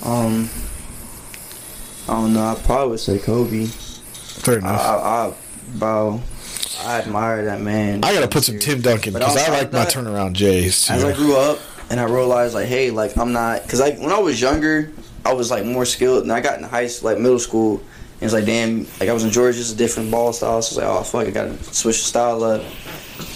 Um, 0.03 0.49
I 2.07 2.21
don't 2.21 2.33
know. 2.33 2.43
I 2.43 2.55
probably 2.55 2.91
would 2.91 2.99
say 2.99 3.19
Kobe. 3.19 3.65
Fair 3.65 4.55
I, 4.55 4.57
enough. 4.57 4.81
I, 4.81 4.95
I, 4.95 5.33
bro, 5.77 6.21
I 6.85 6.99
admire 7.01 7.45
that 7.45 7.61
man. 7.61 8.03
I 8.03 8.13
gotta 8.13 8.27
put 8.27 8.43
some 8.43 8.59
Tim 8.59 8.81
Duncan 8.81 9.13
because 9.13 9.37
I 9.37 9.49
like 9.49 9.73
my 9.73 9.85
turnaround 9.85 10.33
Jays 10.33 10.87
too. 10.87 10.93
As 10.93 11.03
I 11.03 11.13
grew 11.13 11.35
up 11.35 11.59
and 11.89 11.99
I 11.99 12.03
realized 12.03 12.53
like, 12.55 12.67
hey, 12.67 12.91
like 12.91 13.17
I'm 13.17 13.33
not, 13.33 13.67
cause 13.67 13.79
like 13.79 13.99
when 13.99 14.11
I 14.11 14.19
was 14.19 14.39
younger, 14.39 14.91
I 15.25 15.33
was 15.33 15.51
like 15.51 15.65
more 15.65 15.85
skilled, 15.85 16.23
and 16.23 16.31
I 16.31 16.39
got 16.39 16.57
in 16.57 16.63
high 16.63 16.87
school, 16.87 17.11
like 17.11 17.19
middle 17.19 17.39
school, 17.39 17.77
and 17.77 18.23
it's 18.23 18.33
like, 18.33 18.45
damn, 18.45 18.85
like 18.99 19.09
I 19.09 19.13
was 19.13 19.23
in 19.23 19.31
Georgia, 19.31 19.59
it's 19.59 19.73
a 19.73 19.75
different 19.75 20.09
ball 20.09 20.31
style, 20.33 20.61
so 20.61 20.81
I 20.81 20.87
was 20.87 20.87
like, 20.87 20.87
oh 20.87 21.03
fuck, 21.03 21.27
I 21.27 21.31
gotta 21.31 21.63
switch 21.73 21.97
the 21.97 22.03
style 22.05 22.43
up. 22.43 22.63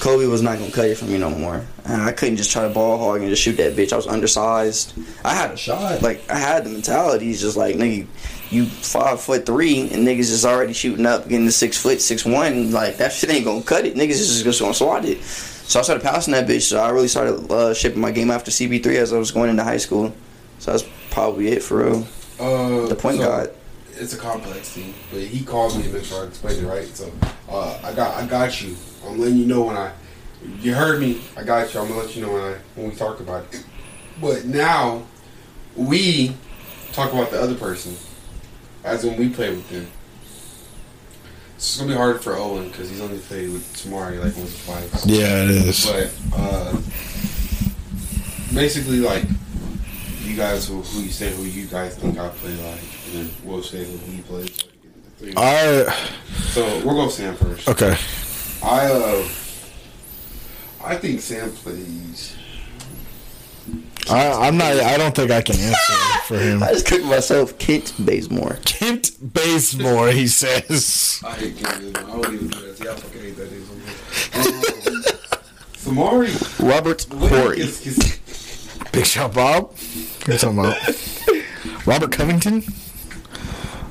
Kobe 0.03 0.25
was 0.25 0.41
not 0.41 0.59
gonna 0.59 0.69
cut 0.69 0.83
it 0.89 0.97
for 0.97 1.05
me 1.05 1.17
no 1.17 1.29
more. 1.29 1.65
And 1.85 2.01
I 2.01 2.11
couldn't 2.11 2.35
just 2.35 2.51
try 2.51 2.67
to 2.67 2.73
ball 2.73 2.97
hog 2.97 3.21
and 3.21 3.29
just 3.29 3.41
shoot 3.41 3.55
that 3.55 3.73
bitch. 3.73 3.93
I 3.93 3.95
was 3.95 4.05
undersized. 4.05 4.93
I 5.23 5.33
had 5.33 5.51
a 5.51 5.55
shot. 5.55 6.01
Like 6.01 6.29
I 6.29 6.37
had 6.37 6.65
the 6.65 6.71
mentality. 6.71 7.31
It's 7.31 7.39
just 7.39 7.55
like 7.55 7.77
nigga, 7.77 8.05
you 8.49 8.65
five 8.65 9.21
foot 9.21 9.45
three 9.45 9.79
and 9.79 10.05
niggas 10.05 10.29
is 10.29 10.45
already 10.45 10.73
shooting 10.73 11.05
up, 11.05 11.29
getting 11.29 11.45
to 11.45 11.53
six 11.53 11.81
foot, 11.81 12.01
six 12.01 12.25
one. 12.25 12.73
Like 12.73 12.97
that 12.97 13.13
shit 13.13 13.29
ain't 13.29 13.45
gonna 13.45 13.63
cut 13.63 13.85
it. 13.85 13.95
Niggas 13.95 14.09
is 14.19 14.43
just 14.43 14.59
gonna 14.59 14.73
swat 14.73 15.05
it. 15.05 15.23
So 15.23 15.79
I 15.79 15.83
started 15.83 16.03
passing 16.03 16.33
that 16.33 16.49
bitch. 16.49 16.63
So 16.63 16.79
I 16.79 16.89
really 16.89 17.07
started 17.07 17.49
uh, 17.49 17.73
shaping 17.73 18.01
my 18.01 18.11
game 18.11 18.29
after 18.29 18.51
CP3 18.51 18.85
as 18.97 19.13
I 19.13 19.17
was 19.17 19.31
going 19.31 19.49
into 19.49 19.63
high 19.63 19.77
school. 19.77 20.13
So 20.59 20.71
that's 20.71 20.83
probably 21.11 21.47
it 21.47 21.63
for 21.63 21.77
real. 21.77 22.07
Uh, 22.41 22.87
The 22.87 22.95
point 22.95 23.19
so, 23.19 23.27
guard. 23.29 23.53
It's 23.93 24.13
a 24.13 24.17
complex 24.17 24.71
thing, 24.71 24.93
but 25.13 25.21
he 25.21 25.45
called 25.45 25.77
me 25.77 25.83
to 25.83 25.89
make 25.89 26.03
sure 26.03 26.25
I 26.25 26.27
explained 26.27 26.65
it 26.65 26.67
right. 26.67 26.87
So 26.87 27.09
uh, 27.47 27.79
I 27.81 27.93
got 27.93 28.21
I 28.21 28.25
got 28.25 28.61
you. 28.61 28.75
I'm 29.05 29.19
letting 29.19 29.37
you 29.37 29.45
know 29.45 29.63
when 29.63 29.77
I 29.77 29.91
you 30.59 30.73
heard 30.73 30.99
me. 30.99 31.21
I 31.37 31.43
got 31.43 31.73
you. 31.73 31.79
I'm 31.79 31.87
gonna 31.87 32.01
let 32.01 32.15
you 32.15 32.25
know 32.25 32.33
when 32.33 32.41
I 32.41 32.57
when 32.75 32.89
we 32.89 32.95
talk 32.95 33.19
about 33.19 33.45
it. 33.53 33.63
But 34.19 34.45
now 34.45 35.03
we 35.75 36.35
talk 36.91 37.11
about 37.13 37.31
the 37.31 37.41
other 37.41 37.55
person 37.55 37.95
as 38.83 39.03
when 39.03 39.17
we 39.17 39.29
play 39.29 39.49
with 39.49 39.69
them. 39.69 39.87
It's 41.55 41.77
gonna 41.77 41.91
be 41.91 41.95
hard 41.95 42.21
for 42.21 42.35
Owen 42.35 42.67
because 42.69 42.89
he's 42.89 43.01
only 43.01 43.19
played 43.19 43.51
with 43.51 43.65
Tamari 43.77 44.23
like 44.23 44.35
once 44.35 44.61
or 44.67 44.73
twice. 44.73 45.05
Yeah, 45.05 45.43
it 45.43 45.49
is. 45.49 45.85
But 45.85 46.13
uh, 46.35 46.71
basically, 48.53 48.99
like 48.99 49.23
you 50.23 50.35
guys, 50.35 50.67
who, 50.67 50.81
who 50.81 51.01
you 51.03 51.09
say 51.09 51.33
who 51.33 51.43
you 51.43 51.67
guys 51.67 51.95
think 51.95 52.17
I 52.17 52.29
play 52.29 52.51
like, 52.51 52.81
and 53.05 53.13
then 53.13 53.29
we'll 53.43 53.63
say 53.63 53.85
who 53.85 53.97
he 54.11 54.21
plays. 54.23 54.55
So, 54.59 54.67
we 54.67 54.89
get 54.89 55.03
the 55.03 55.09
three. 55.11 55.33
I 55.37 55.91
so 56.51 56.65
we'll 56.85 56.95
go 56.95 57.07
Sam 57.09 57.35
first. 57.35 57.69
okay. 57.69 57.97
I 58.63 58.85
uh, 58.85 59.27
I 60.85 60.95
think 60.97 61.19
Sam 61.21 61.51
plays. 61.51 62.35
I, 64.09 64.47
I'm 64.47 64.57
not. 64.57 64.73
I 64.77 64.97
don't 64.97 65.15
think 65.15 65.31
I 65.31 65.41
can 65.41 65.55
answer 65.59 65.93
for 66.27 66.37
him. 66.37 66.61
I 66.63 66.71
just 66.73 66.85
cooked 66.87 67.05
myself 67.05 67.57
Kent 67.57 67.93
Bazemore. 67.99 68.57
Kent 68.65 69.11
Bazemore, 69.21 70.09
he 70.09 70.27
says. 70.27 71.21
I 71.25 71.35
hate 71.35 71.57
Kevin. 71.57 71.95
I 71.95 72.01
don't 72.01 72.33
even 72.33 72.47
do 72.49 72.59
that. 72.59 72.77
See, 72.77 72.87
I 72.89 72.93
fucking 72.95 73.21
hate 73.21 73.37
that 73.37 73.51
name 73.51 73.65
so 73.65 73.73
much. 73.75 74.47
Um, 74.47 75.03
Samari. 75.95 76.59
Robert 76.69 77.05
what 77.13 77.31
Horry. 77.31 77.59
is- 77.61 77.85
is- 77.87 78.19
Big 78.91 79.05
Shot 79.05 79.33
Bob. 79.33 79.71
What 79.73 80.27
you 80.27 80.37
talking 80.37 80.59
about? 80.59 80.77
Robert 81.87 82.11
Covington. 82.11 82.63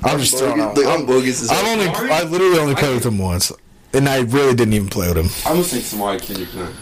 I'm 0.05 0.18
just 0.18 0.37
throwing 0.39 0.61
out. 0.61 0.75
Look, 0.77 0.87
I'm 0.87 1.07
bogus 1.07 1.43
as 1.43 1.51
I've 1.51 1.59
hell. 1.64 1.73
only. 1.73 2.11
I 2.11 2.23
literally 2.25 2.59
only 2.59 2.75
played 2.75 2.95
with 2.95 3.07
him 3.07 3.18
once, 3.18 3.51
and 3.95 4.09
I 4.09 4.20
really 4.20 4.55
didn't 4.55 4.74
even 4.74 4.88
play 4.88 5.09
with 5.09 5.18
him. 5.18 5.30
I'm 5.47 5.57
gonna 5.57 5.64
say 5.64 5.78
Samari 5.78 6.20
Kendrick 6.20 6.55
Nunn. 6.55 6.74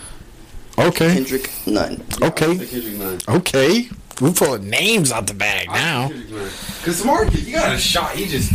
Okay. 0.79 1.15
Kendrick 1.15 1.51
Nunn. 1.67 2.03
Yeah, 2.21 2.27
Okay. 2.29 2.47
I'm 2.51 2.57
gonna 2.57 2.67
Kendrick 2.69 2.95
Nunn. 2.99 3.19
Okay. 3.29 3.89
We're 4.21 4.33
pulling 4.33 4.69
names 4.69 5.13
out 5.13 5.27
the 5.27 5.35
bag 5.35 5.69
now. 5.69 6.09
Because 6.09 7.03
Samari, 7.03 7.31
he 7.31 7.53
got 7.53 7.75
a 7.75 7.79
shot. 7.79 8.13
He 8.15 8.27
just, 8.27 8.53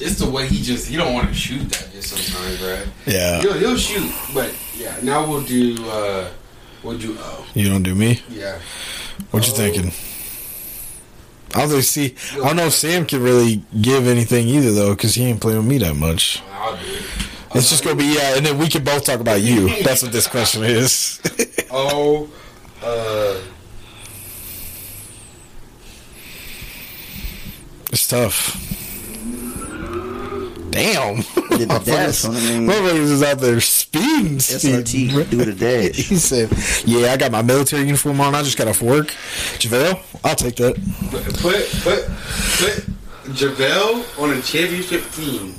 it's 0.00 0.18
the 0.18 0.28
way 0.28 0.46
he 0.48 0.60
just, 0.62 0.88
he 0.88 0.96
don't 0.96 1.14
want 1.14 1.28
to 1.28 1.34
shoot 1.34 1.68
that 1.70 1.88
just 1.92 2.08
sometimes, 2.08 2.60
right? 2.62 2.86
Yeah. 3.06 3.40
He'll, 3.40 3.52
he'll 3.54 3.76
shoot, 3.76 4.12
but 4.34 4.52
yeah. 4.76 4.96
Now 5.02 5.28
we'll 5.28 5.42
do, 5.42 5.76
uh, 5.88 6.30
we'll 6.82 6.98
do 6.98 7.16
O. 7.18 7.46
You 7.54 7.68
don't 7.70 7.84
do 7.84 7.94
me. 7.94 8.20
Yeah. 8.28 8.58
What 9.30 9.46
you 9.46 9.52
Oh. 9.52 9.56
thinking? 9.56 9.92
I 11.54 11.60
don't 11.60 11.68
really 11.70 11.82
see. 11.82 12.16
I 12.32 12.38
don't 12.38 12.56
know 12.56 12.66
if 12.66 12.72
Sam 12.74 13.06
can 13.06 13.22
really 13.22 13.62
give 13.80 14.08
anything 14.08 14.48
either 14.48 14.72
though, 14.72 14.94
because 14.96 15.14
he 15.14 15.24
ain't 15.26 15.40
playing 15.40 15.58
with 15.58 15.66
me 15.66 15.78
that 15.78 15.94
much. 15.94 16.42
I'll 16.52 16.76
do 16.76 16.82
it. 16.86 17.02
It's 17.54 17.70
just 17.70 17.84
gonna 17.84 17.96
be 17.96 18.14
yeah, 18.14 18.36
and 18.36 18.44
then 18.44 18.58
we 18.58 18.68
can 18.68 18.82
both 18.82 19.04
talk 19.04 19.20
about 19.20 19.40
you. 19.40 19.68
That's 19.84 20.02
what 20.02 20.10
this 20.10 20.26
question 20.26 20.64
is. 20.64 21.20
oh, 21.70 22.28
uh, 22.82 23.40
it's 27.92 28.08
tough. 28.08 28.60
Damn. 30.74 31.16
Did 31.56 31.68
the 31.68 31.78
dash 31.84 32.24
on. 32.24 32.32
Motherfuckers 32.32 32.98
is 32.98 33.22
out 33.22 33.38
there 33.38 33.60
speeding. 33.60 34.40
speeding. 34.40 34.80
SRT, 34.80 35.30
do 35.30 35.44
the 35.44 35.52
dash. 35.52 36.08
He 36.08 36.16
said, 36.16 36.50
"Yeah, 36.84 37.12
I 37.12 37.16
got 37.16 37.30
my 37.30 37.42
military 37.42 37.84
uniform 37.84 38.20
on. 38.20 38.34
I 38.34 38.42
just 38.42 38.58
got 38.58 38.66
off 38.66 38.82
work." 38.82 39.14
JaVale, 39.58 40.00
I'll 40.24 40.34
take 40.34 40.56
that. 40.56 40.74
put, 41.12 41.24
put, 41.38 41.70
put, 41.84 42.06
put 42.58 43.32
JaVale 43.32 44.20
on 44.20 44.36
a 44.36 44.42
championship 44.42 45.08
team. 45.12 45.54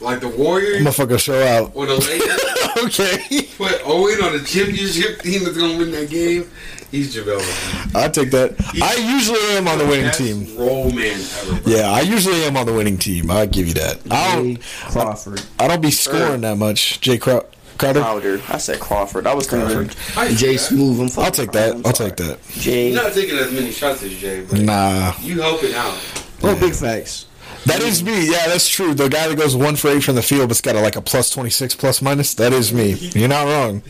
Like 0.00 0.20
the 0.20 0.28
Warriors 0.28 0.82
Motherfucker, 0.82 1.18
show 1.18 1.42
out. 1.42 1.72
or 1.74 1.86
the 1.86 1.96
Lakers. 1.96 2.84
okay, 3.00 3.42
put 3.58 3.80
Owen 3.84 4.22
on 4.22 4.34
a 4.34 4.42
championship 4.44 5.20
team 5.20 5.44
that's 5.44 5.56
going 5.56 5.72
to 5.72 5.78
win 5.78 5.90
that 5.92 6.08
game. 6.08 6.50
He's 6.90 7.14
JaVale. 7.14 7.94
I'll 7.94 8.10
take 8.10 8.30
that. 8.32 8.54
I 8.82 8.94
usually 8.96 9.38
am 9.56 9.68
on 9.68 9.78
the 9.78 9.86
winning 9.86 10.10
team. 10.12 10.56
Role 10.58 10.90
man 10.90 11.20
ever. 11.20 11.70
Yeah, 11.70 11.90
I 11.90 12.00
usually 12.00 12.42
am 12.44 12.56
on 12.56 12.66
the 12.66 12.72
winning 12.72 12.98
team. 12.98 13.30
I'll 13.30 13.46
give 13.46 13.68
you 13.68 13.74
that. 13.74 14.00
I 14.10 14.34
Jay 14.36 14.54
don't. 14.54 14.62
Crawford. 14.90 15.42
I 15.58 15.68
don't 15.68 15.80
be 15.82 15.90
scoring 15.90 16.40
that 16.40 16.56
much. 16.56 17.00
Jay 17.00 17.16
Crow- 17.18 17.46
Crowder. 17.78 18.00
Crowder. 18.00 18.40
I 18.48 18.58
said 18.58 18.80
Crawford. 18.80 19.26
I 19.26 19.34
was 19.34 19.46
thinking 19.46 19.90
I 20.16 20.34
Jay 20.34 20.54
that. 20.54 20.58
Smooth. 20.58 20.96
I'm 20.98 21.02
I'll 21.04 21.08
fucking 21.10 21.32
take 21.32 21.52
that. 21.52 21.74
I'm 21.76 21.86
I'll 21.86 21.92
take 21.92 22.16
that. 22.16 22.38
Jay. 22.48 22.90
You're 22.92 23.02
not 23.02 23.12
taking 23.12 23.36
as 23.38 23.52
many 23.52 23.70
shots 23.70 24.02
as 24.02 24.12
Jay, 24.16 24.44
but 24.44 24.58
Nah, 24.60 25.12
you 25.20 25.40
helping 25.40 25.74
out. 25.74 25.96
Well, 26.42 26.58
big 26.58 26.74
facts. 26.74 27.26
That 27.66 27.82
is 27.82 28.02
me. 28.02 28.30
Yeah, 28.30 28.48
that's 28.48 28.68
true. 28.68 28.94
The 28.94 29.08
guy 29.08 29.28
that 29.28 29.36
goes 29.36 29.54
one 29.56 29.76
for 29.76 29.88
eight 29.88 30.02
from 30.02 30.14
the 30.14 30.22
field, 30.22 30.48
but's 30.48 30.60
got 30.60 30.76
a, 30.76 30.80
like 30.80 30.96
a 30.96 31.02
plus 31.02 31.30
twenty 31.30 31.50
six 31.50 31.74
plus 31.74 32.00
minus. 32.02 32.34
That 32.34 32.52
is 32.52 32.72
me. 32.72 32.92
You're 32.92 33.28
not 33.28 33.46
wrong. 33.46 33.82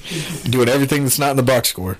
Doing 0.44 0.68
everything 0.68 1.04
that's 1.04 1.18
not 1.18 1.30
in 1.30 1.36
the 1.36 1.42
box 1.42 1.68
score. 1.68 1.94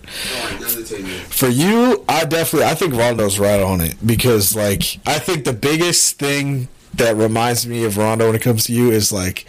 For 1.31 1.49
you, 1.49 2.05
I 2.09 2.25
definitely 2.25 2.66
I 2.66 2.75
think 2.75 2.95
Rondo's 2.95 3.39
right 3.39 3.61
on 3.61 3.81
it 3.81 3.95
because 4.05 4.55
like 4.57 4.99
I 5.07 5.18
think 5.18 5.45
the 5.45 5.53
biggest 5.53 6.18
thing 6.18 6.68
that 6.95 7.16
reminds 7.16 7.66
me 7.66 7.85
of 7.85 7.97
Rondo 7.97 8.27
when 8.27 8.35
it 8.35 8.43
comes 8.43 8.64
to 8.64 8.73
you 8.73 8.91
is 8.91 9.12
like 9.12 9.47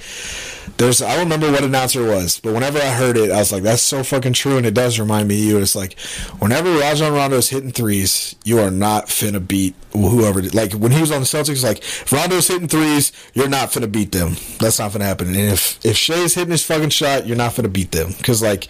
there's 0.78 1.02
I 1.02 1.16
don't 1.16 1.26
remember 1.26 1.52
what 1.52 1.64
announcer 1.64 2.06
it 2.06 2.10
was, 2.10 2.40
but 2.40 2.54
whenever 2.54 2.80
I 2.80 2.90
heard 2.90 3.18
it, 3.18 3.32
I 3.32 3.38
was 3.38 3.52
like, 3.52 3.64
that's 3.64 3.82
so 3.82 4.04
fucking 4.04 4.34
true, 4.34 4.58
and 4.58 4.66
it 4.66 4.74
does 4.74 5.00
remind 5.00 5.28
me 5.28 5.36
of 5.40 5.46
you. 5.46 5.58
It's 5.60 5.76
like 5.76 6.00
whenever 6.40 6.72
Rajon 6.72 7.14
Rondo 7.14 7.38
is 7.38 7.50
hitting 7.50 7.72
threes, 7.72 8.36
you 8.44 8.60
are 8.60 8.72
not 8.72 9.08
finna 9.08 9.46
beat 9.46 9.76
whoever. 9.94 10.42
Like 10.42 10.74
when 10.74 10.92
he 10.92 11.02
was 11.02 11.12
on 11.12 11.22
the 11.22 11.26
Celtics, 11.26 11.64
like 11.64 11.80
if 11.80 12.12
Rondo's 12.12 12.48
hitting 12.48 12.68
threes, 12.68 13.12
you're 13.34 13.50
not 13.50 13.70
finna 13.70 13.92
beat 13.92 14.12
them. 14.12 14.36
That's 14.60 14.80
not 14.80 14.92
finna 14.92 15.02
happen. 15.02 15.28
And 15.28 15.36
if 15.38 15.84
if 15.86 15.98
Shea's 15.98 16.34
hitting 16.34 16.52
his 16.52 16.66
fucking 16.66 16.90
shot, 16.90 17.28
you're 17.28 17.38
not 17.38 17.54
finna 17.54 17.72
beat 17.72 17.92
them 17.92 18.14
because 18.18 18.42
like 18.42 18.66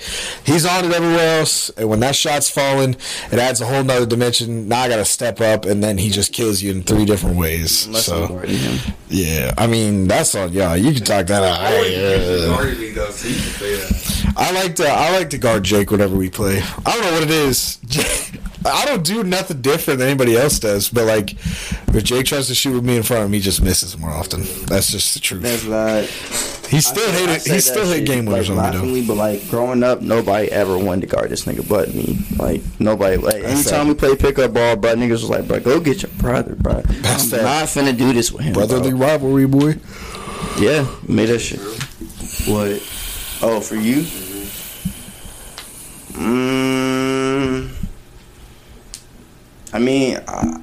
he's 0.46 0.66
on 0.66 0.86
it 0.86 0.92
everywhere 0.94 1.40
else, 1.40 1.70
and 1.72 1.90
when 1.90 2.00
that 2.02 2.16
shot's 2.16 2.50
falling, 2.50 2.96
it 3.32 3.40
adds 3.40 3.62
a 3.62 3.66
whole 3.66 3.84
nother 3.84 4.06
dimension. 4.06 4.68
Now 4.68 4.82
I 4.82 4.90
gotta 4.90 5.06
step 5.06 5.42
up, 5.42 5.66
and 5.66 5.84
then 5.84 5.98
he 5.98 6.10
just 6.10 6.34
kills 6.34 6.62
you 6.62 6.72
in 6.72 6.84
three 6.84 7.06
different 7.06 7.38
ways. 7.38 7.86
Unless 7.88 8.06
so 8.06 8.24
I'm 8.24 8.28
guarding 8.30 8.58
him. 8.58 8.94
yeah, 9.10 9.54
I 9.58 9.68
mean 9.68 10.08
that's 10.08 10.36
on 10.36 10.52
y'all. 10.54 10.78
You 10.78 10.94
can 10.94 11.04
talk 11.04 11.28
that 11.28 11.44
out. 11.44 11.60
I, 11.60 11.91
usually 11.92 12.48
guarded 12.48 12.80
me 12.80 12.90
though, 12.92 13.10
so 13.12 13.28
you 13.28 13.36
can 13.36 13.44
say 13.44 13.76
that. 13.76 14.34
I 14.38 14.52
like 14.52 14.76
to 14.78 14.88
I 14.88 15.12
like 15.18 15.30
to 15.32 15.38
guard 15.38 15.64
Jake 15.64 15.92
whenever 15.92 16.16
we 16.16 16.30
play. 16.30 16.62
I 16.86 16.92
don't 16.94 17.02
know 17.02 17.12
what 17.14 17.24
it 17.24 17.32
is. 17.32 17.80
I 18.66 18.86
don't 18.86 19.04
do 19.04 19.24
nothing 19.24 19.62
different 19.62 20.00
than 20.00 20.08
anybody 20.10 20.38
else 20.38 20.60
does, 20.60 20.88
but 20.90 21.06
like 21.06 21.34
if 21.34 22.04
Jake 22.04 22.28
tries 22.28 22.48
to 22.48 22.56
shoot 22.56 22.74
with 22.74 22.86
me 22.86 22.96
in 22.96 23.04
front 23.04 23.22
of 23.24 23.26
him, 23.28 23.34
he 23.34 23.40
just 23.40 23.62
misses 23.62 23.98
more 23.98 24.12
often. 24.12 24.42
That's 24.68 24.92
just 24.92 25.14
the 25.16 25.20
truth. 25.20 25.42
That's 25.42 25.66
right. 25.66 26.06
He 26.70 26.80
still 26.80 27.04
I 27.04 27.12
say- 27.12 27.24
I 27.24 27.28
hated. 27.28 27.42
say 27.42 27.54
He 27.56 27.60
still 27.60 27.86
that 27.88 27.98
hit 27.98 28.06
game 28.06 28.26
winners 28.26 28.50
like, 28.50 28.74
on 28.76 28.94
me 28.94 29.02
though. 29.02 29.08
But 29.08 29.18
like 29.18 29.50
growing 29.50 29.84
up, 29.84 30.02
nobody 30.02 30.50
ever 30.52 30.78
wanted 30.78 31.10
to 31.10 31.16
guard 31.16 31.30
this 31.30 31.44
nigga 31.46 31.68
but 31.68 31.94
me. 31.94 32.20
Like 32.38 32.62
nobody. 32.80 33.18
Like 33.18 33.42
That's 33.42 33.68
anytime 33.68 33.90
we 33.90 33.96
play 33.96 34.16
pickup 34.16 34.54
ball, 34.54 34.78
but 34.78 34.98
niggas 34.98 35.10
was 35.12 35.30
like, 35.30 35.48
bro, 35.48 35.60
go 35.60 35.80
get 35.82 36.04
your 36.04 36.12
brother, 36.12 36.56
bro. 36.56 36.82
That's 36.82 37.24
I'm 37.34 37.40
that 37.40 37.44
not 37.44 37.64
finna 37.66 37.98
do 37.98 38.14
this 38.14 38.32
with 38.32 38.44
him. 38.44 38.54
Brotherly 38.54 38.92
bro. 38.92 39.00
rivalry, 39.00 39.48
boy. 39.48 39.76
Yeah, 40.60 40.88
made 41.08 41.28
that 41.28 41.40
shit. 41.40 41.60
What? 42.48 42.82
Oh, 43.44 43.60
for 43.62 43.76
you? 43.76 44.04
Mm, 46.14 47.72
I 49.74 49.80
mean, 49.80 50.20
I, 50.28 50.62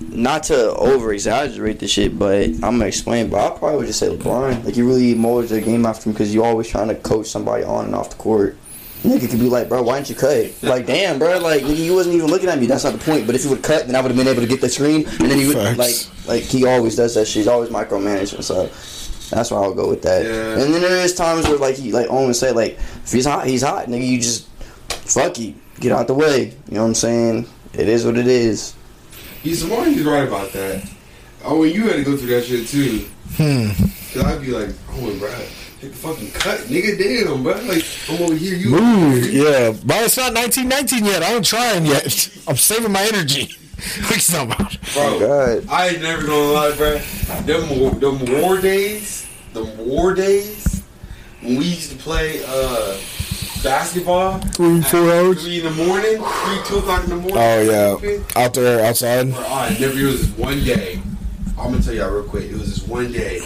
not 0.00 0.44
to 0.44 0.74
over 0.74 1.12
exaggerate 1.12 1.80
the 1.80 1.88
shit, 1.88 2.18
but 2.18 2.44
I'm 2.46 2.60
gonna 2.60 2.86
explain. 2.86 3.28
But 3.28 3.40
I 3.40 3.58
probably 3.58 3.78
would 3.78 3.86
just 3.86 3.98
say 3.98 4.08
LeBron. 4.08 4.64
Like, 4.64 4.76
you 4.76 4.86
really 4.86 5.14
molds 5.14 5.50
the 5.50 5.60
game 5.60 5.84
after 5.84 6.08
him 6.08 6.12
because 6.12 6.32
you 6.32 6.44
always 6.44 6.68
trying 6.68 6.88
to 6.88 6.94
coach 6.94 7.26
somebody 7.26 7.64
on 7.64 7.86
and 7.86 7.94
off 7.94 8.10
the 8.10 8.16
court. 8.16 8.56
Nigga 9.02 9.30
could 9.30 9.38
be 9.38 9.48
like, 9.48 9.68
bro, 9.68 9.82
why 9.82 9.96
didn't 9.96 10.10
you 10.10 10.16
cut? 10.16 10.52
Like, 10.62 10.86
damn, 10.86 11.18
bro, 11.18 11.38
like 11.38 11.62
nigga, 11.62 11.76
you 11.84 11.94
wasn't 11.94 12.16
even 12.16 12.28
looking 12.28 12.48
at 12.48 12.58
me. 12.58 12.66
That's 12.66 12.84
not 12.84 12.94
the 12.94 12.98
point. 12.98 13.26
But 13.26 13.34
if 13.34 13.44
you 13.44 13.50
would 13.50 13.62
cut, 13.62 13.86
then 13.86 13.94
I 13.94 14.00
would 14.00 14.10
have 14.10 14.16
been 14.16 14.26
able 14.26 14.40
to 14.42 14.48
get 14.48 14.60
the 14.60 14.68
screen, 14.68 15.06
and 15.06 15.30
then 15.30 15.38
he 15.38 15.46
would 15.46 15.56
Facts. 15.56 15.78
like, 16.26 16.26
like 16.28 16.42
he 16.42 16.64
always 16.66 16.96
does 16.96 17.14
that 17.14 17.26
shit. 17.26 17.36
He's 17.36 17.48
always 17.48 17.70
micromanaging. 17.70 18.42
So 18.42 18.68
that's 19.30 19.50
why 19.50 19.58
I'll 19.58 19.74
go 19.74 19.88
with 19.88 20.02
that. 20.02 20.24
Yeah. 20.24 20.62
And 20.62 20.74
then 20.74 20.82
there 20.82 21.04
is 21.04 21.14
times 21.14 21.46
where 21.46 21.58
like 21.58 21.76
he 21.76 21.92
like 21.92 22.08
Owen 22.10 22.34
said, 22.34 22.56
like 22.56 22.72
if 22.72 23.12
he's 23.12 23.26
hot, 23.26 23.46
he's 23.46 23.62
hot. 23.62 23.86
Nigga, 23.86 24.06
you 24.06 24.20
just 24.20 24.48
fuck 24.88 25.38
you, 25.38 25.54
get 25.80 25.92
out 25.92 26.06
the 26.06 26.14
way. 26.14 26.54
You 26.68 26.74
know 26.74 26.82
what 26.82 26.88
I'm 26.88 26.94
saying? 26.94 27.46
It 27.74 27.88
is 27.88 28.04
what 28.04 28.16
it 28.16 28.26
is. 28.26 28.74
He's 29.42 29.64
smart. 29.64 29.88
He's 29.88 30.04
right 30.04 30.26
about 30.26 30.52
that. 30.52 30.88
Oh, 31.44 31.62
and 31.62 31.74
you 31.74 31.84
had 31.84 31.96
to 31.96 32.04
go 32.04 32.16
through 32.16 32.28
that 32.28 32.44
shit 32.44 32.66
too. 32.66 33.06
Hmm. 33.36 33.68
Cause 34.12 34.24
I'd 34.24 34.40
be 34.40 34.48
like, 34.48 34.70
oh, 34.90 35.16
bro, 35.18 35.30
take 35.80 35.92
the 35.92 35.96
fucking 35.96 36.30
cut, 36.32 36.60
nigga. 36.60 36.98
Damn, 36.98 37.42
bro. 37.42 37.52
Like 37.52 37.84
I'm 38.08 38.22
over 38.22 38.34
here. 38.34 38.56
You 38.56 38.70
Move, 38.70 39.32
yeah. 39.32 39.72
But 39.84 40.04
it's 40.04 40.16
not 40.16 40.34
1919 40.34 41.04
yet. 41.04 41.22
I 41.22 41.34
ain't 41.34 41.44
trying 41.44 41.86
yet. 41.86 42.04
I'm 42.48 42.56
saving 42.56 42.92
my 42.92 43.02
energy. 43.02 43.54
What 43.78 44.16
you 44.16 44.34
talking 44.34 44.52
about? 44.52 44.78
bro. 44.94 45.18
God. 45.20 45.68
I 45.70 45.88
ain't 45.88 46.02
never 46.02 46.26
gonna 46.26 46.52
lie, 46.52 46.76
bro. 46.76 46.98
Them 47.42 47.78
war, 47.80 47.90
them 47.92 48.42
war 48.42 48.60
days, 48.60 49.28
the 49.52 49.64
war 49.64 50.14
days 50.14 50.82
when 51.40 51.58
we 51.58 51.64
used 51.66 51.92
to 51.92 51.96
play. 51.98 52.42
uh 52.46 52.98
basketball. 53.62 54.38
Three, 54.38 54.78
at 54.78 54.86
four 54.86 55.10
hours? 55.10 55.42
Three 55.42 55.58
in 55.58 55.64
the 55.64 55.84
morning. 55.84 56.16
Three, 56.16 56.60
two 56.64 56.76
o'clock 56.78 57.04
in 57.04 57.10
the 57.10 57.16
morning. 57.16 57.36
Oh 57.36 57.60
yeah, 57.60 58.42
out 58.42 58.54
there 58.54 58.84
outside. 58.84 59.32
Bro, 59.32 59.44
I 59.46 59.76
never. 59.80 59.98
It 59.98 60.04
was 60.04 60.20
this 60.28 60.38
one 60.38 60.64
day. 60.64 61.00
I'm 61.58 61.72
gonna 61.72 61.82
tell 61.82 61.94
y'all 61.94 62.10
real 62.10 62.24
quick. 62.24 62.44
It 62.44 62.52
was 62.52 62.74
this 62.74 62.88
one 62.88 63.12
day. 63.12 63.40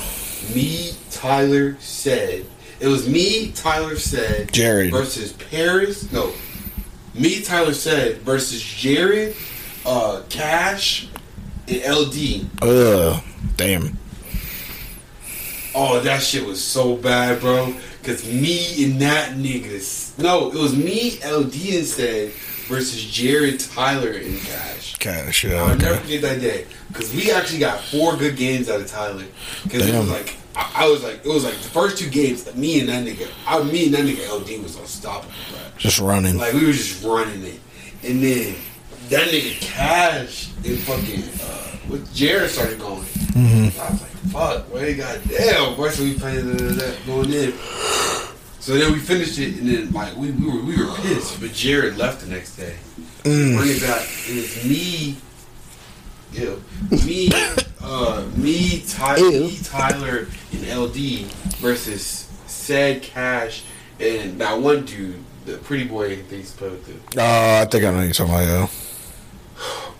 Me, 0.54 0.92
Tyler 1.10 1.76
said. 1.80 2.44
It 2.80 2.88
was 2.88 3.08
me, 3.08 3.52
Tyler 3.52 3.96
said. 3.96 4.52
Jared. 4.52 4.90
versus 4.90 5.32
Paris. 5.32 6.10
No, 6.12 6.32
me, 7.14 7.42
Tyler 7.42 7.74
said 7.74 8.18
versus 8.18 8.62
Jared, 8.62 9.34
uh, 9.84 10.22
Cash, 10.28 11.08
and 11.68 11.82
LD. 11.82 12.46
Ugh, 12.62 13.22
damn. 13.56 13.98
Oh, 15.74 16.00
that 16.00 16.22
shit 16.22 16.44
was 16.44 16.62
so 16.62 16.96
bad, 16.96 17.40
bro. 17.40 17.74
Cause 18.02 18.26
me 18.26 18.84
and 18.84 19.00
that 19.00 19.36
niggas. 19.36 20.18
No, 20.18 20.50
it 20.50 20.58
was 20.58 20.76
me, 20.76 21.18
LD 21.24 21.54
instead 21.76 22.32
versus 22.66 23.04
Jared, 23.04 23.60
Tyler, 23.60 24.10
and 24.10 24.38
Cash. 24.40 24.96
Cash. 24.96 25.44
Yeah. 25.44 25.62
I'll 25.62 25.76
never 25.76 25.96
forget 25.96 26.22
that 26.22 26.40
day 26.40 26.66
because 26.88 27.14
we 27.14 27.30
actually 27.30 27.60
got 27.60 27.80
four 27.80 28.16
good 28.16 28.36
games 28.36 28.68
out 28.68 28.80
of 28.80 28.88
Tyler. 28.88 29.24
Because 29.62 29.86
it 29.86 29.96
was 29.96 30.10
like 30.10 30.36
I, 30.56 30.84
I 30.84 30.88
was 30.88 31.02
like 31.02 31.24
it 31.24 31.28
was 31.28 31.44
like 31.44 31.54
the 31.54 31.68
first 31.68 31.98
two 31.98 32.10
games. 32.10 32.52
Me 32.54 32.80
and 32.80 32.88
that 32.88 33.06
nigga, 33.06 33.28
I, 33.46 33.62
me 33.62 33.86
and 33.86 33.94
that 33.94 34.04
nigga 34.04 34.28
LD 34.28 34.62
was 34.62 34.76
unstoppable, 34.76 35.32
bro. 35.50 35.60
Just 35.78 36.00
running. 36.00 36.38
Like 36.38 36.54
we 36.54 36.66
were 36.66 36.72
just 36.72 37.02
running 37.04 37.42
it, 37.44 37.60
and 38.02 38.22
then 38.22 38.56
that 39.12 39.28
nigga 39.28 39.60
Cash 39.60 40.48
and 40.64 40.78
fucking 40.80 41.22
uh, 41.42 41.76
with 41.88 42.12
Jared 42.14 42.50
started 42.50 42.78
going. 42.78 43.02
Mhm. 43.02 43.78
I 43.78 43.90
was 43.90 44.00
like, 44.00 44.10
fuck, 44.32 44.72
wait, 44.74 44.96
goddamn. 44.96 45.76
Why 45.78 45.90
should 45.90 46.04
we 46.04 46.14
playing 46.18 46.56
that 46.56 46.96
going 47.06 47.32
in? 47.32 47.52
So 48.60 48.74
then 48.78 48.92
we 48.92 48.98
finished 48.98 49.38
it, 49.38 49.56
and 49.58 49.68
then 49.68 49.92
like 49.92 50.16
we, 50.16 50.30
we 50.30 50.46
were 50.48 50.62
we 50.64 50.76
were 50.84 50.92
pissed, 50.96 51.40
but 51.40 51.52
Jared 51.52 51.96
left 51.98 52.20
the 52.22 52.28
next 52.28 52.56
day. 52.56 52.76
Mm. 53.24 53.56
It 53.64 53.82
back, 53.82 54.02
and 54.28 54.38
it's 54.38 54.64
me. 54.64 55.16
Ew. 56.32 56.62
Me, 57.04 57.30
uh, 57.82 58.24
me, 58.36 58.82
Ty- 58.88 59.20
me, 59.20 59.58
Tyler, 59.64 60.26
and 60.52 60.66
LD 60.78 60.96
versus 61.60 62.26
Said 62.46 63.02
Cash 63.02 63.64
and 64.00 64.40
that 64.40 64.58
one 64.58 64.84
dude, 64.84 65.22
the 65.44 65.58
pretty 65.58 65.84
boy 65.84 66.16
they 66.30 66.42
spoke 66.42 66.80
to. 66.86 66.92
Uh, 67.20 67.60
I 67.62 67.66
think 67.70 67.84
I 67.84 67.90
know 67.90 68.00
you're 68.02 68.12
talking 68.12 68.32
about. 68.34 68.46
Yeah. 68.46 68.68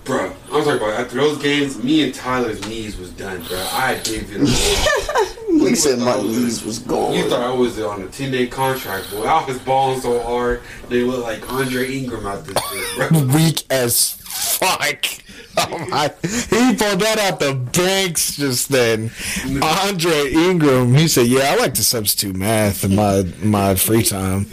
Bro, 0.05 0.33
I'm 0.51 0.65
talking 0.65 0.73
about 0.79 0.95
after 1.01 1.17
those 1.17 1.39
games, 1.41 1.83
me 1.83 2.03
and 2.03 2.13
Tyler's 2.13 2.67
knees 2.67 2.97
was 2.97 3.11
done, 3.13 3.41
bro. 3.45 3.57
I 3.73 4.01
gave 4.03 4.29
it 4.35 4.49
He 4.49 5.75
said 5.77 6.01
my 6.01 6.07
thought 6.07 6.19
I 6.19 6.23
was- 6.23 6.37
knees 6.39 6.65
was 6.65 6.79
gone. 6.81 7.15
You 7.15 7.29
thought 7.29 7.41
I 7.41 7.53
was 7.55 7.79
on 7.81 8.03
a 8.03 8.09
10 8.09 8.33
day 8.33 8.47
contract, 8.49 9.11
boy. 9.13 9.23
I 9.23 9.45
was 9.45 9.59
balling 9.61 10.01
so 10.01 10.21
hard, 10.21 10.61
they 10.89 11.03
look 11.03 11.23
like 11.23 11.49
Andre 11.53 11.93
Ingram 11.99 12.27
out 12.27 12.45
this 12.45 12.59
shit, 12.71 13.11
bro. 13.11 13.23
Weak 13.35 13.63
as 13.71 14.13
fuck. 14.25 15.07
Oh 15.55 15.87
my! 15.91 16.09
He 16.23 16.75
pulled 16.77 17.01
that 17.01 17.19
out 17.21 17.39
the 17.39 17.53
banks 17.53 18.37
just 18.37 18.71
then. 18.71 19.11
Mm-hmm. 19.11 19.63
Andre 19.87 20.33
Ingram. 20.33 20.95
He 20.95 21.09
said, 21.09 21.27
"Yeah, 21.27 21.53
I 21.53 21.57
like 21.57 21.75
to 21.75 21.85
substitute 21.85 22.35
math 22.35 22.85
in 22.85 22.97
my 22.97 23.25
my 23.43 23.75
free 23.75 24.03
time. 24.03 24.47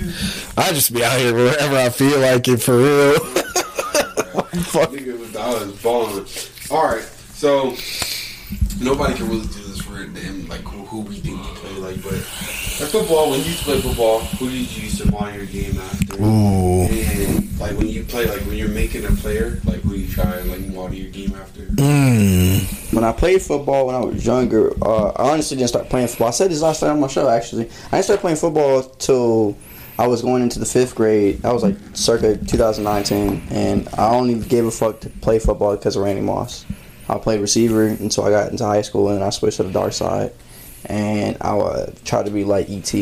I 0.57 0.73
just 0.73 0.93
be 0.93 1.01
out 1.01 1.17
here 1.17 1.33
wherever 1.33 1.77
I 1.77 1.87
feel 1.87 2.19
like 2.19 2.49
it 2.49 2.57
for 2.57 2.77
real." 2.77 3.15
Fuck. 4.59 4.91
Nigga 4.91 5.17
was, 5.19 5.35
I 5.35 5.49
was 5.49 5.81
balling. 5.81 6.25
Alright, 6.71 7.03
so 7.33 7.75
nobody 8.81 9.13
can 9.15 9.27
really 9.29 9.47
do 9.47 9.63
this 9.63 9.81
for 9.81 9.91
them, 9.91 10.47
like 10.47 10.61
who, 10.61 10.85
who 10.85 11.01
we 11.01 11.15
think 11.15 11.37
we 11.37 11.47
play 11.55 11.73
like, 11.79 12.03
but 12.03 12.13
at 12.13 12.87
football, 12.87 13.29
when 13.31 13.39
you 13.39 13.53
play 13.55 13.81
football, 13.81 14.19
who 14.19 14.49
did 14.49 14.75
you 14.75 14.83
used 14.83 15.01
to 15.01 15.11
monitor 15.11 15.43
your 15.43 15.47
game 15.47 15.77
after? 15.79 16.21
Ooh. 16.21 16.83
And 16.83 17.59
like 17.59 17.77
when 17.77 17.87
you 17.87 18.03
play, 18.03 18.25
like 18.27 18.41
when 18.45 18.55
you're 18.55 18.69
making 18.69 19.05
a 19.05 19.11
player, 19.11 19.59
like 19.65 19.81
who 19.81 19.95
you 19.95 20.07
try 20.07 20.37
and 20.37 20.49
like 20.49 20.61
monitor 20.67 20.95
your 20.95 21.11
game 21.11 21.35
after? 21.35 21.61
Mm. 21.63 22.93
When 22.93 23.03
I 23.03 23.11
played 23.11 23.41
football 23.41 23.87
when 23.87 23.95
I 23.95 23.99
was 23.99 24.25
younger, 24.25 24.71
uh, 24.83 25.09
I 25.09 25.31
honestly 25.31 25.57
didn't 25.57 25.69
start 25.69 25.89
playing 25.89 26.07
football. 26.07 26.29
I 26.29 26.31
said 26.31 26.51
this 26.51 26.61
last 26.61 26.79
time 26.79 26.91
on 26.91 26.99
my 27.01 27.07
show, 27.07 27.29
actually. 27.29 27.69
I 27.87 27.97
didn't 27.97 28.05
start 28.05 28.19
playing 28.21 28.37
football 28.37 28.83
till 28.83 29.57
I 29.99 30.07
was 30.07 30.21
going 30.21 30.41
into 30.41 30.59
the 30.59 30.65
fifth 30.65 30.95
grade. 30.95 31.43
I 31.43 31.51
was 31.51 31.61
like 31.61 31.75
circa 31.91 32.37
2019, 32.37 33.47
and 33.51 33.89
I 33.97 34.11
only 34.11 34.39
gave 34.39 34.65
a 34.65 34.71
fuck 34.71 35.01
to 35.01 35.09
play 35.09 35.39
football 35.39 35.75
because 35.75 35.97
of 35.97 36.03
Randy 36.03 36.21
Moss. 36.21 36.65
I 37.09 37.17
played 37.17 37.41
receiver 37.41 37.85
until 37.85 38.23
I 38.23 38.29
got 38.29 38.49
into 38.49 38.63
high 38.63 38.81
school, 38.81 39.09
and 39.09 39.21
I 39.21 39.29
switched 39.29 39.57
to 39.57 39.63
the 39.63 39.73
dark 39.73 39.91
side, 39.91 40.31
and 40.85 41.35
I 41.41 41.49
uh, 41.49 41.91
tried 42.05 42.27
to 42.27 42.31
be 42.31 42.45
like 42.45 42.69
ET, 42.69 42.93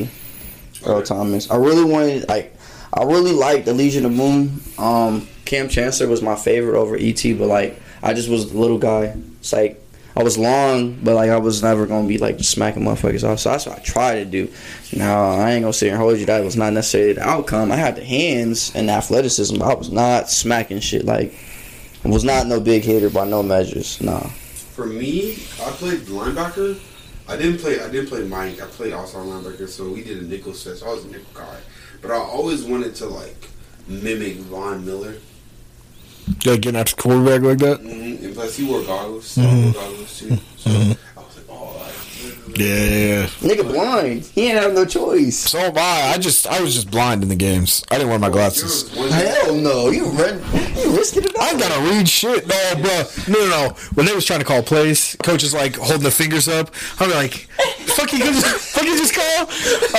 Earl. 0.88 1.04
Thomas. 1.04 1.52
I 1.52 1.58
really 1.58 1.84
wanted 1.84 2.28
like. 2.28 2.56
I 2.92 3.04
really 3.04 3.34
liked 3.34 3.66
the 3.66 3.74
Legion 3.74 4.04
of 4.08 4.18
Boom. 4.18 4.60
Um, 4.80 5.28
Kam 5.46 5.70
Chancellor 5.70 6.08
was 6.08 6.24
my 6.24 6.36
favorite 6.36 6.80
over 6.80 6.98
ET, 6.98 7.22
but 7.38 7.48
like 7.48 7.80
I 8.02 8.16
just 8.16 8.28
was 8.28 8.52
a 8.52 8.58
little 8.58 8.80
guy. 8.80 9.16
It's 9.40 9.54
like 9.54 9.80
I 10.18 10.24
was 10.24 10.36
long, 10.36 10.96
but 11.04 11.14
like 11.14 11.30
I 11.30 11.38
was 11.38 11.62
never 11.62 11.86
gonna 11.86 12.08
be 12.08 12.18
like 12.18 12.40
smacking 12.40 12.84
motherfuckers 12.84 13.24
off. 13.24 13.40
So 13.40 13.52
that's 13.52 13.68
what 13.68 13.78
I 13.78 13.82
tried 13.82 14.16
to 14.16 14.26
do. 14.26 14.52
Now 14.92 15.30
I 15.30 15.52
ain't 15.52 15.62
gonna 15.62 15.74
sit 15.74 15.86
here 15.86 15.94
and 15.94 16.02
hold 16.02 16.18
you. 16.18 16.26
That 16.26 16.44
was 16.44 16.58
not 16.58 16.74
necessarily 16.74 17.14
the 17.14 17.22
outcome. 17.22 17.72
I 17.72 17.76
had 17.76 17.98
the 17.98 18.04
hands 18.04 18.72
and 18.74 18.90
the 18.90 18.94
athleticism, 18.94 19.62
I 19.62 19.76
was 19.76 19.92
not 19.92 20.32
smacking 20.32 20.80
shit. 20.80 21.06
Like 21.06 21.36
I 22.04 22.08
was 22.08 22.24
not 22.24 22.48
no 22.48 22.60
big 22.60 22.84
hitter 22.84 23.12
by 23.12 23.26
no 23.26 23.44
measures. 23.44 24.02
Nah. 24.02 24.22
For 24.22 24.88
me, 24.88 25.34
I 25.62 25.70
played 25.72 26.00
linebacker. 26.02 26.80
I 27.30 27.38
didn't 27.38 27.60
play. 27.60 27.80
I 27.80 27.88
didn't 27.92 28.08
play 28.08 28.24
Mike. 28.24 28.60
I 28.60 28.66
played 28.66 28.94
outside 28.94 29.20
linebacker, 29.20 29.70
so 29.70 29.88
we 29.88 30.04
did 30.04 30.18
a 30.18 30.26
nickel 30.26 30.56
set. 30.56 30.78
So 30.78 30.88
I 30.88 30.94
was 30.94 31.06
a 31.06 31.10
nickel 31.10 31.28
guy, 31.36 31.60
but 32.02 32.10
I 32.10 32.16
always 32.16 32.64
wanted 32.64 32.96
to 32.96 33.06
like 33.06 33.50
mimic 33.88 34.38
Von 34.38 34.84
Miller. 34.84 35.18
Like 36.46 36.62
getting 36.62 36.76
after 36.76 36.96
the 36.96 37.02
quarterback 37.02 37.42
like 37.42 37.58
that. 37.60 37.82
Mm-hmm. 37.82 38.34
Plus, 38.34 38.58
he 38.58 38.66
wore 38.66 38.84
goggles. 38.84 39.28
So 39.28 39.42
I 39.42 39.46
Mhm. 39.46 39.64
wore 39.64 39.74
goggles 39.74 40.20
too. 40.20 40.38
So 40.58 40.70
Mhm. 40.70 40.98
I 41.16 41.20
was 41.20 41.36
like, 41.38 41.46
oh, 41.50 41.78
like, 41.80 42.38
Yeah, 42.58 42.66
yeah, 42.86 43.20
yeah. 43.22 43.26
Nigga 43.42 43.68
blind. 43.68 44.24
He 44.34 44.48
ain't 44.50 44.60
have 44.60 44.74
no 44.74 44.86
choice. 44.86 45.38
So 45.38 45.60
am 45.60 45.78
I. 45.78 46.14
I 46.14 46.18
just 46.18 46.48
I 46.48 46.60
was 46.62 46.74
just 46.74 46.90
blind 46.92 47.24
in 47.24 47.30
the 47.30 47.36
games. 47.36 47.84
I 47.92 47.96
didn't 47.98 48.10
wear 48.10 48.20
my 48.20 48.30
glasses. 48.30 48.90
There 48.92 49.04
was 49.04 49.12
one- 49.12 49.20
Hell 49.22 49.56
no. 49.56 49.90
You 49.92 50.06
run. 50.06 50.42
You 50.78 50.96
risking 50.98 51.24
it 51.24 51.38
I 51.40 51.52
all. 51.54 51.60
gotta 51.60 51.82
read 51.90 52.08
shit. 52.10 52.48
No, 52.48 52.74
bro. 52.82 53.04
No, 53.28 53.40
no, 53.40 53.50
no. 53.50 53.70
When 53.94 54.06
they 54.06 54.14
was 54.16 54.26
trying 54.26 54.40
to 54.40 54.46
call 54.46 54.62
plays, 54.64 55.16
coach 55.24 55.44
is 55.44 55.54
like 55.54 55.76
holding 55.76 56.04
the 56.04 56.12
fingers 56.12 56.48
up. 56.48 56.72
I'm 57.00 57.10
like, 57.12 57.34
fuck 57.88 58.12
you, 58.14 58.20
just, 58.20 58.46
fuck 58.76 58.84
you, 58.86 58.98
just 58.98 59.14
call. 59.16 59.48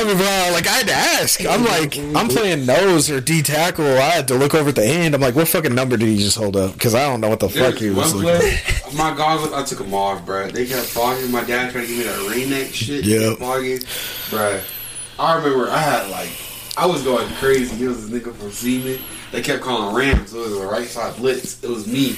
I 0.01 0.05
mean, 0.05 0.17
bro, 0.17 0.51
like 0.53 0.67
I 0.67 0.71
had 0.79 0.87
to 0.89 0.95
ask. 0.95 1.45
I'm 1.45 1.65
like, 1.65 1.97
I'm 1.99 2.29
playing 2.29 2.67
nose 2.67 3.11
or 3.11 3.21
D 3.21 3.43
tackle. 3.43 3.85
I 3.87 4.01
had 4.11 4.29
to 4.29 4.35
look 4.37 4.55
over 4.55 4.69
at 4.71 4.77
the 4.77 4.85
end. 4.87 5.15
I'm 5.15 5.21
like, 5.21 5.35
what 5.35 5.49
fucking 5.49 5.75
number 5.75 5.97
did 5.97 6.09
he 6.09 6.17
just 6.19 6.37
hold 6.37 6.57
up? 6.57 6.73
Because 6.75 6.95
I 6.95 7.03
don't 7.09 7.21
know 7.21 7.29
what 7.29 7.41
the 7.41 7.49
There's 7.49 7.73
fuck 7.73 7.81
he 7.81 7.91
was 7.91 8.15
looking. 8.15 8.39
play, 8.41 8.61
my 8.97 9.15
goggles, 9.17 9.53
I 9.53 9.65
took 9.65 9.79
them 9.79 9.93
off, 9.95 10.25
bro. 10.25 10.49
They 10.51 10.67
kept 10.67 10.87
fogging. 10.87 11.31
My 11.31 11.45
dad 11.45 11.73
tried 11.73 11.83
to 11.83 11.87
give 11.87 11.99
me 11.99 12.05
that 12.05 12.29
rain 12.31 12.48
neck 12.49 12.73
shit. 12.73 13.05
yeah, 13.05 13.35
Fogging, 13.35 13.81
bro. 14.31 14.61
I 15.19 15.37
remember 15.37 15.71
I 15.71 15.79
had 15.79 16.11
like, 16.11 16.31
I 16.77 16.87
was 16.87 17.03
going 17.03 17.29
crazy. 17.35 17.75
He 17.77 17.89
was 17.89 18.11
a 18.11 18.21
nigga 18.21 18.35
from 18.35 18.51
Seaman. 18.51 19.01
They 19.33 19.43
kept 19.43 19.63
calling 19.63 19.95
Rams. 19.95 20.33
It 20.33 20.39
was 20.39 20.59
a 20.59 20.67
right 20.67 20.87
side 20.87 21.17
blitz. 21.17 21.63
It 21.63 21.69
was 21.69 21.87
me. 21.87 22.17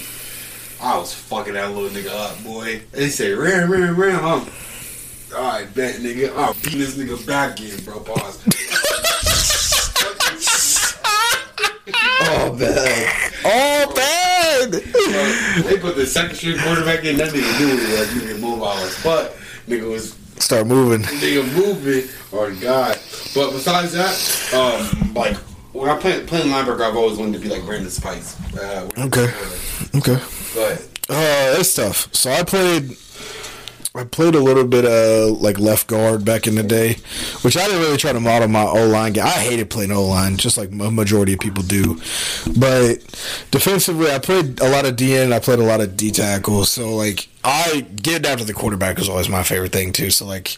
I 0.83 0.97
was 0.99 1.13
fucking 1.13 1.55
that 1.55 1.73
little 1.73 1.91
nigga 1.91 2.11
up, 2.15 2.43
boy. 2.43 2.83
They 2.93 3.09
say 3.09 3.33
Ram, 3.33 3.71
Ram, 3.71 3.97
Ram. 3.97 4.25
I'm, 4.25 4.49
I 5.37 5.65
bet, 5.75 5.97
nigga. 5.97 6.37
I'm 6.37 6.55
beating 6.63 6.81
this 6.81 6.97
nigga 6.97 7.27
back 7.27 7.61
in, 7.61 7.83
bro. 7.85 8.01
Pause. 8.01 8.47
Oh 12.23 12.53
man. 12.55 13.31
Oh, 13.45 13.93
bad. 13.95 14.75
Uh, 14.75 15.63
they 15.63 15.79
put 15.79 15.97
the 15.97 16.07
second 16.07 16.37
string 16.37 16.59
quarterback 16.59 17.05
in. 17.05 17.17
That 17.17 17.31
nigga 17.31 17.59
knew 17.59 17.69
it 17.69 17.99
was 17.99 18.09
nigga 18.09 18.41
move 18.41 18.79
his 18.79 19.03
butt. 19.03 19.37
Nigga 19.69 19.91
was 19.91 20.17
Start 20.39 20.67
moving. 20.67 21.03
nigga 21.03 21.45
moving 21.55 22.09
or 22.33 22.51
God. 22.53 22.99
But 23.35 23.51
besides 23.53 23.93
that, 23.93 24.55
um, 24.55 25.13
like 25.15 25.37
when 25.73 25.89
I 25.91 25.97
play 25.99 26.25
playing 26.25 26.49
linebacker, 26.49 26.81
I've 26.81 26.97
always 26.97 27.19
wanted 27.19 27.35
to 27.35 27.39
be 27.41 27.49
like 27.49 27.65
Brandon 27.67 27.91
Spikes. 27.91 28.37
Uh, 28.57 28.89
Okay. 28.99 29.33
Okay. 29.97 30.19
But 30.55 30.87
Uh, 31.09 31.57
that's 31.57 31.75
tough. 31.75 32.09
So 32.15 32.31
I 32.31 32.43
played, 32.43 32.97
I 33.93 34.05
played 34.05 34.37
a 34.37 34.41
little 34.41 34.65
bit 34.65 34.85
of 34.85 35.41
like 35.43 35.59
left 35.59 35.89
guard 35.89 36.25
back 36.25 36.47
in 36.47 36.55
the 36.55 36.63
day, 36.63 36.99
which 37.43 37.57
I 37.57 37.67
didn't 37.67 37.81
really 37.81 37.97
try 37.97 38.13
to 38.13 38.21
model 38.21 38.47
my 38.47 38.63
O 38.63 38.87
line 38.87 39.15
game. 39.15 39.25
I 39.25 39.31
hated 39.31 39.69
playing 39.69 39.91
O 39.91 40.07
line, 40.07 40.37
just 40.37 40.57
like 40.57 40.71
a 40.71 40.91
majority 40.93 41.33
of 41.33 41.41
people 41.41 41.65
do. 41.65 41.97
But 42.57 42.99
defensively, 43.51 44.13
I 44.13 44.21
played 44.21 44.61
a 44.61 44.71
lot 44.71 44.87
of 44.87 44.95
DN. 44.95 45.33
I 45.33 45.41
played 45.41 45.59
a 45.59 45.65
lot 45.65 45.81
of 45.81 45.97
D 45.97 46.13
tackle. 46.13 46.65
So 46.67 46.95
like, 46.95 47.29
I 47.43 47.81
down 47.81 48.39
to 48.39 48.45
the 48.45 48.55
quarterback 48.55 48.97
was 48.97 49.09
always 49.09 49.29
my 49.29 49.43
favorite 49.43 49.73
thing 49.73 49.93
too. 49.93 50.11
So 50.11 50.25
like, 50.25 50.57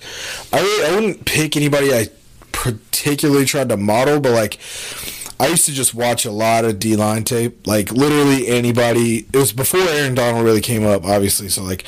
I 0.52 0.60
really, 0.60 0.86
I 0.86 0.94
wouldn't 0.94 1.24
pick 1.24 1.56
anybody 1.56 1.94
I 1.94 2.08
particularly 2.52 3.46
tried 3.46 3.70
to 3.70 3.78
model, 3.78 4.20
but 4.20 4.32
like. 4.32 4.58
I 5.40 5.48
used 5.48 5.66
to 5.66 5.72
just 5.72 5.92
watch 5.92 6.24
a 6.24 6.30
lot 6.30 6.64
of 6.64 6.78
D 6.78 6.94
line 6.94 7.24
tape, 7.24 7.66
like 7.66 7.90
literally 7.90 8.46
anybody. 8.46 9.26
It 9.32 9.36
was 9.36 9.52
before 9.52 9.80
Aaron 9.80 10.14
Donald 10.14 10.44
really 10.44 10.60
came 10.60 10.86
up, 10.86 11.04
obviously. 11.04 11.48
So 11.48 11.64
like, 11.64 11.84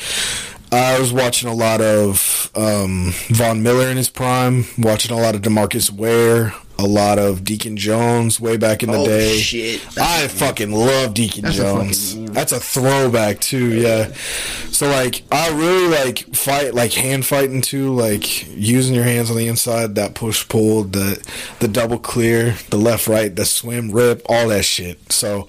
I 0.75 0.99
was 0.99 1.13
watching 1.13 1.49
a 1.49 1.55
lot 1.55 1.81
of 1.81 2.51
um, 2.55 3.13
Von 3.29 3.63
Miller 3.63 3.89
in 3.89 3.97
his 3.97 4.09
prime, 4.09 4.65
watching 4.79 5.17
a 5.17 5.21
lot 5.21 5.35
of 5.35 5.43
DeMarcus 5.43 5.91
Ware, 5.91 6.53
a 6.79 6.87
lot 6.87 7.19
of 7.21 7.45
Deacon 7.45 7.77
Jones 7.77 8.41
way 8.41 8.57
back 8.57 8.83
in 8.83 8.91
the 8.91 8.99
Oh, 8.99 9.07
day. 9.07 9.37
shit. 9.39 9.81
I 9.97 10.27
fucking 10.29 10.73
love 10.73 11.15
Deacon 11.15 11.43
That's 11.43 11.57
Jones. 11.57 12.11
fucking 12.11 12.25
meme. 12.27 12.35
That's 12.35 12.53
a 12.53 12.59
throwback 12.61 13.41
too, 13.41 13.81
yeah. 13.81 14.13
So 14.73 14.89
like 14.89 15.23
I 15.31 15.51
really 15.51 15.89
like 15.89 16.35
fight 16.35 16.75
like 16.75 16.93
hand 16.93 17.25
fighting 17.27 17.63
too, 17.63 17.95
like 17.95 18.49
using 18.57 18.95
your 18.95 19.05
hands 19.05 19.31
on 19.31 19.37
the 19.37 19.47
inside, 19.47 19.95
that 19.95 20.15
push 20.15 20.49
pull, 20.49 20.83
the 20.85 21.25
the 21.61 21.69
double 21.69 21.99
clear, 21.99 22.57
the 22.71 22.77
left 22.77 23.07
right, 23.07 23.35
the 23.35 23.45
swim 23.45 23.93
rip, 23.93 24.23
all 24.29 24.49
that 24.49 24.65
shit. 24.65 25.13
So 25.13 25.47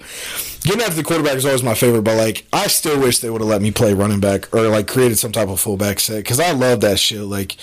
getting 0.62 0.82
after 0.82 0.94
the 0.94 1.02
quarterback 1.02 1.34
is 1.34 1.44
always 1.44 1.62
my 1.64 1.74
favorite, 1.74 2.02
but 2.02 2.16
like 2.16 2.46
I 2.52 2.68
still 2.68 3.00
wish 3.00 3.18
they 3.18 3.30
would 3.30 3.40
have 3.40 3.50
let 3.50 3.62
me 3.62 3.72
play 3.72 3.94
running 3.94 4.20
back 4.20 4.54
or 4.54 4.68
like 4.68 4.86
created 4.86 5.18
some 5.18 5.32
type 5.32 5.48
of 5.48 5.58
fullback 5.60 5.98
set 5.98 6.18
because 6.18 6.38
I 6.38 6.52
love 6.52 6.82
that 6.82 7.00
shit. 7.00 7.22
Like 7.22 7.56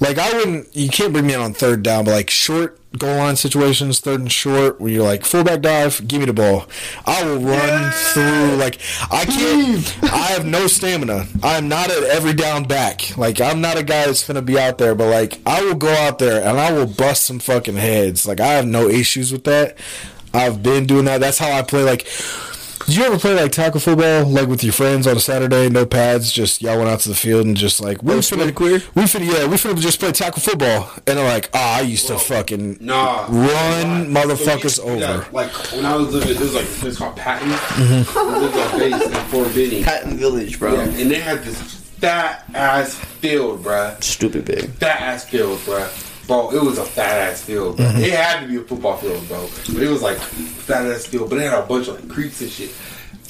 like 0.00 0.18
I 0.18 0.32
wouldn't. 0.36 0.74
You 0.74 0.88
can't 0.88 1.12
bring 1.12 1.26
me 1.26 1.34
in 1.34 1.40
on 1.40 1.54
third 1.54 1.82
down, 1.82 2.04
but 2.04 2.12
like 2.12 2.30
short 2.30 2.78
goal 2.98 3.16
line 3.16 3.36
situations, 3.36 4.00
third 4.00 4.20
and 4.20 4.30
short, 4.30 4.80
where 4.80 4.90
you're 4.90 5.04
like 5.04 5.24
fullback 5.24 5.62
dive, 5.62 6.06
give 6.06 6.20
me 6.20 6.26
the 6.26 6.32
ball. 6.32 6.66
I 7.06 7.24
will 7.24 7.38
run 7.38 7.92
through. 7.92 8.56
Like 8.56 8.78
I 9.10 9.24
can't. 9.24 10.02
I 10.12 10.26
have 10.32 10.44
no 10.44 10.66
stamina. 10.66 11.26
I 11.42 11.56
am 11.56 11.68
not 11.68 11.90
at 11.90 12.02
every 12.04 12.34
down 12.34 12.64
back. 12.64 13.16
Like 13.16 13.40
I'm 13.40 13.60
not 13.60 13.78
a 13.78 13.82
guy 13.82 14.06
that's 14.06 14.26
gonna 14.26 14.42
be 14.42 14.58
out 14.58 14.78
there, 14.78 14.94
but 14.94 15.08
like 15.08 15.40
I 15.46 15.62
will 15.62 15.76
go 15.76 15.92
out 15.92 16.18
there 16.18 16.42
and 16.42 16.58
I 16.58 16.72
will 16.72 16.86
bust 16.86 17.24
some 17.24 17.38
fucking 17.38 17.76
heads. 17.76 18.26
Like 18.26 18.40
I 18.40 18.54
have 18.54 18.66
no 18.66 18.88
issues 18.88 19.32
with 19.32 19.44
that. 19.44 19.76
I've 20.34 20.62
been 20.62 20.86
doing 20.86 21.04
that. 21.06 21.20
That's 21.20 21.38
how 21.38 21.52
I 21.52 21.62
play. 21.62 21.82
Like. 21.82 22.06
Did 22.92 22.98
you 22.98 23.04
ever 23.06 23.18
play 23.18 23.32
like 23.34 23.52
tackle 23.52 23.80
football, 23.80 24.26
like 24.26 24.48
with 24.48 24.62
your 24.62 24.74
friends 24.74 25.06
on 25.06 25.16
a 25.16 25.18
Saturday, 25.20 25.70
no 25.70 25.86
pads, 25.86 26.30
just 26.30 26.60
y'all 26.60 26.76
went 26.76 26.90
out 26.90 27.00
to 27.00 27.08
the 27.08 27.14
field 27.14 27.46
and 27.46 27.56
just 27.56 27.80
like 27.80 28.02
we 28.02 28.12
finna, 28.16 28.54
queer? 28.54 28.82
we 28.94 29.04
finna, 29.04 29.24
yeah, 29.32 29.46
we 29.46 29.56
finna 29.56 29.80
just 29.80 29.98
play 29.98 30.12
tackle 30.12 30.42
football, 30.42 30.90
and 31.06 31.16
they're 31.16 31.26
like, 31.26 31.48
ah, 31.54 31.78
I 31.78 31.80
used 31.80 32.06
to 32.08 32.18
fucking 32.18 32.76
Nah. 32.82 33.24
run 33.30 34.12
Nah. 34.12 34.20
motherfuckers 34.20 34.72
So 34.72 34.84
we- 34.84 34.90
over. 34.92 35.00
yeah, 35.00 35.24
like 35.32 35.50
when 35.72 35.86
I 35.86 35.96
was 35.96 36.08
living, 36.12 36.32
it 36.36 36.38
was 36.40 36.54
like 36.54 36.66
it's 36.82 36.98
called 36.98 37.16
Patton. 37.16 37.48
Mm-hmm. 37.48 38.34
We 38.34 38.38
lived 38.40 38.56
on 38.58 38.78
base 38.78 39.06
in 39.06 39.12
Fort 39.30 39.54
Benning. 39.54 39.84
Patton 39.84 40.18
Village, 40.18 40.58
bro. 40.58 40.74
Yeah, 40.74 40.80
and 40.82 41.10
they 41.10 41.18
had 41.20 41.42
this 41.44 41.62
fat 41.62 42.44
ass 42.54 42.94
field, 42.94 43.64
bruh. 43.64 44.04
Stupid 44.04 44.44
big. 44.44 44.68
Fat 44.72 45.00
ass 45.00 45.24
field, 45.24 45.58
bruh. 45.60 45.88
Bro, 46.32 46.50
it 46.52 46.62
was 46.62 46.78
a 46.78 46.84
fat 46.86 47.30
ass 47.30 47.42
field, 47.42 47.76
bro. 47.76 47.84
Mm-hmm. 47.84 48.04
It 48.04 48.12
had 48.14 48.40
to 48.40 48.48
be 48.48 48.56
a 48.56 48.62
football 48.62 48.96
field, 48.96 49.28
bro. 49.28 49.46
But 49.74 49.82
it 49.82 49.90
was 49.90 50.00
like 50.00 50.16
fat 50.16 50.86
ass 50.86 51.04
field, 51.04 51.28
but 51.28 51.38
it 51.38 51.50
had 51.50 51.62
a 51.62 51.66
bunch 51.66 51.88
of 51.88 52.00
like 52.00 52.08
creeks 52.08 52.40
and 52.40 52.50
shit. 52.50 52.74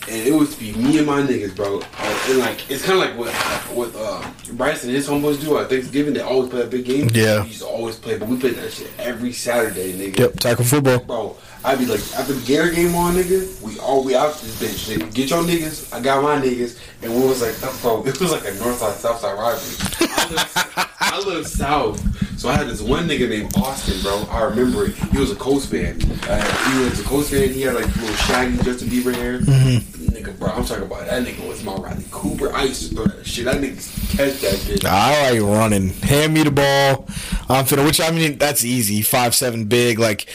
And 0.09 0.25
it 0.25 0.33
was 0.33 0.55
to 0.55 0.61
be 0.61 0.73
me 0.75 0.99
and 0.99 1.07
my 1.09 1.21
niggas, 1.21 1.57
bro. 1.57 1.81
Uh, 1.81 2.27
and 2.29 2.39
like 2.39 2.71
it's 2.71 2.85
kind 2.85 3.03
of 3.03 3.09
like 3.09 3.19
what 3.19 3.35
what 3.75 3.93
uh, 3.97 4.25
Bryce 4.53 4.85
and 4.85 4.93
his 4.93 5.09
homeboys 5.09 5.41
do 5.41 5.59
on 5.59 5.67
Thanksgiving. 5.67 6.15
They 6.15 6.21
always 6.21 6.49
play 6.51 6.63
a 6.63 6.67
big 6.69 6.85
game. 6.85 7.09
Yeah. 7.13 7.43
we 7.43 7.49
used 7.49 7.63
to 7.63 7.67
always 7.67 7.97
play, 7.97 8.19
but 8.19 8.29
we 8.29 8.39
played 8.39 8.55
that 8.55 8.73
shit 8.73 8.89
every 9.01 9.33
Saturday, 9.33 9.95
nigga. 9.95 10.21
Yep, 10.21 10.35
tackle 10.35 10.65
football. 10.65 11.01
Bro, 11.01 11.37
I'd 11.65 11.81
be 11.81 11.87
like, 11.87 12.03
after 12.17 12.35
the 12.35 12.47
Gary 12.47 12.73
game 12.73 12.95
on, 12.95 13.17
nigga, 13.17 13.61
we 13.63 13.81
all 13.81 14.05
we 14.05 14.15
out 14.15 14.35
this 14.35 14.63
bitch. 14.63 14.97
Nigga. 14.97 15.13
Get 15.13 15.31
your 15.31 15.43
niggas, 15.43 15.93
I 15.93 16.01
got 16.01 16.23
my 16.23 16.41
niggas, 16.41 16.79
and 17.03 17.13
we 17.13 17.21
was 17.27 17.43
like, 17.43 17.59
bro, 17.83 18.03
it 18.07 18.21
was 18.21 18.31
like 18.31 18.47
a 18.47 18.55
north 18.61 18.79
side, 18.79 18.95
south 18.95 19.19
side 19.19 19.37
rivalry. 19.37 20.87
I 21.13 21.19
live, 21.19 21.47
south, 21.47 22.01
so 22.41 22.49
I 22.49 22.55
had 22.55 22.69
this 22.69 22.81
one 22.81 23.07
nigga 23.07 23.29
named 23.29 23.55
Austin, 23.59 24.01
bro. 24.01 24.25
I 24.31 24.45
remember 24.45 24.87
it. 24.87 24.95
He 24.95 25.19
was 25.19 25.31
a 25.31 25.37
Coast 25.37 25.71
fan. 25.71 26.01
Uh, 26.27 26.71
he 26.71 26.79
was 26.85 27.01
a 27.01 27.05
Coast 27.05 27.31
fan. 27.31 27.51
He 27.51 27.61
had 27.61 27.75
like 27.75 27.85
little 27.97 28.15
shaggy 28.15 28.57
Justin 28.63 28.89
Bieber 28.89 29.15
hair. 29.15 29.41
Nigga, 29.41 30.39
bro, 30.39 30.49
I'm 30.49 30.65
talking 30.65 30.85
about 30.85 31.05
that 31.05 31.23
nigga 31.23 31.47
was 31.47 31.63
my 31.65 31.75
Riley 31.75 32.07
Cooper. 32.11 32.51
I 32.55 32.65
used 32.65 32.89
to 32.89 32.95
throw 32.95 33.05
that 33.05 33.27
shit. 33.27 33.45
That 33.45 33.57
nigga 33.57 34.17
catch 34.17 34.41
that 34.41 34.55
bitch. 34.55 34.87
I 34.87 35.33
like 35.33 35.43
running. 35.43 35.91
Hand 35.91 36.33
me 36.33 36.45
the 36.45 36.51
ball. 36.51 37.07
I'm 37.51 37.67
finna. 37.67 37.85
Which 37.85 38.01
I 38.01 38.11
mean, 38.11 38.39
that's 38.39 38.65
easy. 38.65 39.03
Five 39.03 39.35
seven, 39.35 39.67
big. 39.67 39.99
Like, 39.99 40.31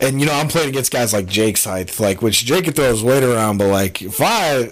and 0.00 0.20
you 0.20 0.26
know, 0.26 0.32
I'm 0.32 0.48
playing 0.48 0.70
against 0.70 0.90
guys 0.90 1.12
like 1.12 1.26
Jake 1.26 1.58
Scythe, 1.58 2.00
like 2.00 2.22
which 2.22 2.46
Jake 2.46 2.64
can 2.64 2.72
throw 2.72 2.88
his 2.88 3.04
weight 3.04 3.22
around, 3.22 3.58
but 3.58 3.68
like 3.68 4.00
if 4.00 4.22
I 4.22 4.70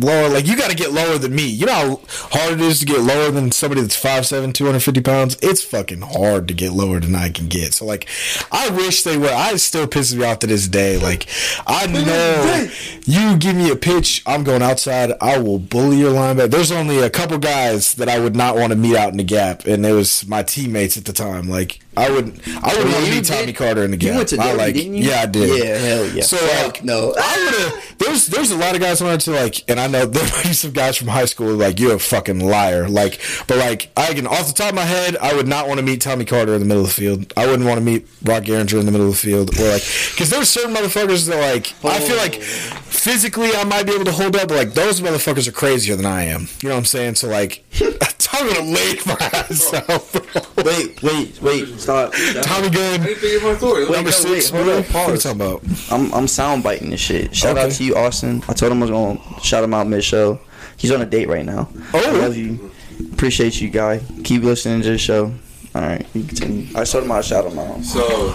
lower, 0.00 0.28
like 0.28 0.46
you 0.46 0.56
got 0.56 0.70
to 0.70 0.76
get 0.76 0.92
lower 0.92 1.18
than 1.18 1.34
me. 1.34 1.46
You 1.46 1.66
know 1.66 1.72
how 1.72 2.00
hard 2.38 2.54
it 2.54 2.60
is 2.60 2.80
to 2.80 2.86
get 2.86 3.00
lower 3.00 3.30
than 3.30 3.52
somebody 3.52 3.80
that's 3.80 4.00
5'7", 4.00 4.54
250 4.54 5.00
pounds. 5.00 5.36
It's 5.42 5.62
fucking 5.62 6.02
hard 6.02 6.48
to 6.48 6.54
get 6.54 6.72
lower 6.72 7.00
than 7.00 7.14
I 7.14 7.28
can 7.30 7.48
get. 7.48 7.74
So 7.74 7.84
like, 7.84 8.08
I 8.50 8.70
wish 8.70 9.02
they 9.02 9.16
would. 9.16 9.30
I 9.30 9.56
still 9.56 9.86
pisses 9.86 10.16
me 10.16 10.24
off 10.24 10.40
to 10.40 10.46
this 10.46 10.68
day. 10.68 10.98
Like, 10.98 11.26
I 11.66 11.86
know 11.86 12.68
you 13.04 13.36
give 13.36 13.56
me 13.56 13.70
a 13.70 13.76
pitch, 13.76 14.22
I'm 14.26 14.44
going 14.44 14.62
outside. 14.62 15.12
I 15.20 15.38
will 15.38 15.58
bully 15.58 15.98
your 15.98 16.12
linebacker. 16.12 16.50
There's 16.50 16.72
only 16.72 17.00
a 17.00 17.10
couple 17.10 17.38
guys 17.38 17.94
that 17.94 18.08
I 18.08 18.18
would 18.18 18.36
not 18.36 18.56
want 18.56 18.72
to 18.72 18.78
meet 18.78 18.96
out 18.96 19.10
in 19.10 19.16
the 19.16 19.24
gap, 19.24 19.66
and 19.66 19.84
it 19.84 19.92
was 19.92 20.26
my 20.26 20.42
teammates 20.42 20.96
at 20.96 21.04
the 21.04 21.12
time. 21.12 21.48
Like, 21.48 21.80
I 21.96 22.10
would, 22.10 22.26
I 22.62 22.76
would 22.76 22.92
want 22.92 23.06
to 23.06 23.22
Tommy 23.22 23.46
did- 23.46 23.56
Carter 23.56 23.82
in 23.82 23.90
the 23.90 23.96
game. 23.96 24.12
you 24.12 24.16
went 24.16 24.28
to 24.30 24.36
Derby, 24.36 24.58
like, 24.58 24.74
didn't 24.74 24.94
you? 24.94 25.04
yeah, 25.04 25.22
I 25.22 25.26
did. 25.26 25.64
Yeah, 25.64 25.78
hell 25.78 26.06
yeah. 26.08 26.22
So 26.22 26.36
Fuck 26.36 26.74
like, 26.74 26.84
no. 26.84 27.14
I 27.16 27.44
would 27.44 27.54
have. 27.54 27.98
There's 27.98 28.26
there's 28.26 28.50
a 28.50 28.56
lot 28.56 28.74
of 28.74 28.80
guys 28.82 29.00
I 29.00 29.06
went 29.06 29.22
to 29.22 29.30
like, 29.30 29.64
and 29.68 29.80
I 29.80 29.86
know 29.86 30.04
there 30.06 30.22
might 30.22 30.44
be 30.44 30.52
some 30.52 30.72
guys 30.72 30.96
from 30.96 31.08
high 31.08 31.24
school 31.24 31.54
like 31.54 31.80
you're 31.80 31.94
a 31.94 31.98
fucking 31.98 32.40
liar. 32.40 32.88
Like, 32.88 33.20
but 33.46 33.58
like 33.58 33.90
I 33.96 34.12
can 34.12 34.26
off 34.26 34.48
the 34.48 34.52
top 34.52 34.70
of 34.70 34.74
my 34.74 34.84
head, 34.84 35.16
I 35.16 35.34
would 35.34 35.48
not 35.48 35.68
want 35.68 35.80
to 35.80 35.86
meet 35.86 36.00
Tommy 36.02 36.24
Carter 36.24 36.54
in 36.54 36.60
the 36.60 36.66
middle 36.66 36.82
of 36.82 36.88
the 36.88 36.94
field. 36.94 37.32
I 37.36 37.46
wouldn't 37.46 37.66
want 37.66 37.78
to 37.78 37.84
meet 37.84 38.06
Rock 38.24 38.44
Garinger 38.44 38.78
in 38.78 38.86
the 38.86 38.92
middle 38.92 39.06
of 39.06 39.12
the 39.12 39.18
field, 39.18 39.58
or 39.58 39.68
like, 39.68 39.82
because 40.10 40.28
there's 40.30 40.50
certain 40.50 40.74
motherfuckers 40.74 41.28
that 41.28 41.40
like 41.40 41.72
I 41.84 41.98
feel 42.00 42.16
like 42.16 42.36
oh. 42.36 42.40
physically 42.40 43.54
I 43.54 43.64
might 43.64 43.86
be 43.86 43.92
able 43.92 44.04
to 44.04 44.12
hold 44.12 44.36
up, 44.36 44.48
but 44.48 44.56
like 44.56 44.74
those 44.74 45.00
motherfuckers 45.00 45.48
are 45.48 45.52
crazier 45.52 45.96
than 45.96 46.06
I 46.06 46.24
am. 46.24 46.48
You 46.62 46.68
know 46.68 46.74
what 46.74 46.80
I'm 46.80 46.84
saying? 46.84 47.14
So 47.14 47.28
like, 47.28 47.64
I'm 48.36 48.52
gonna 48.52 48.70
make 48.70 49.06
my 49.06 49.16
ass 49.32 49.72
Wait, 50.56 51.02
wait, 51.02 51.40
wait. 51.40 51.85
Stop. 51.86 52.12
Tommy 52.12 52.66
I 52.66 52.70
Gunn. 52.70 53.00
didn't 53.02 53.18
think 53.20 53.36
of 53.36 53.42
my 53.44 53.56
story. 53.56 53.84
Wait, 53.84 53.92
Number 53.92 54.10
no, 54.10 54.16
six, 54.16 54.50
wait, 54.52 54.64
hold 54.64 54.66
bro. 54.66 55.00
What 55.02 55.08
are 55.08 55.12
you 55.12 55.18
talking 55.18 55.40
about? 55.40 55.62
I'm 55.90 56.12
I'm 56.12 56.26
sound 56.28 56.62
biting 56.64 56.90
this 56.90 57.00
shit. 57.00 57.34
Shout 57.34 57.56
out 57.56 57.70
to 57.70 57.84
you, 57.84 57.94
Austin. 57.96 58.42
I 58.48 58.54
told 58.54 58.72
him 58.72 58.78
I 58.82 58.86
was 58.86 58.90
gonna 58.90 59.40
shout 59.42 59.62
him 59.62 59.72
out 59.72 59.86
mid 59.86 60.02
show. 60.02 60.40
He's 60.76 60.90
on 60.90 61.00
a 61.00 61.06
date 61.06 61.28
right 61.28 61.44
now. 61.44 61.68
Oh. 61.94 62.02
I 62.04 62.10
love 62.10 62.36
you. 62.36 62.72
Appreciate 63.12 63.60
you, 63.60 63.70
guy. 63.70 64.00
Keep 64.24 64.42
listening 64.42 64.82
to 64.82 64.90
the 64.90 64.98
show. 64.98 65.32
All 65.74 65.82
right, 65.82 66.04
you 66.14 66.24
continue. 66.24 66.66
I 66.76 66.84
told 66.84 67.04
him 67.04 67.12
I'd 67.12 67.24
shout 67.24 67.44
him 67.46 67.58
out. 67.58 67.82
So, 67.84 68.30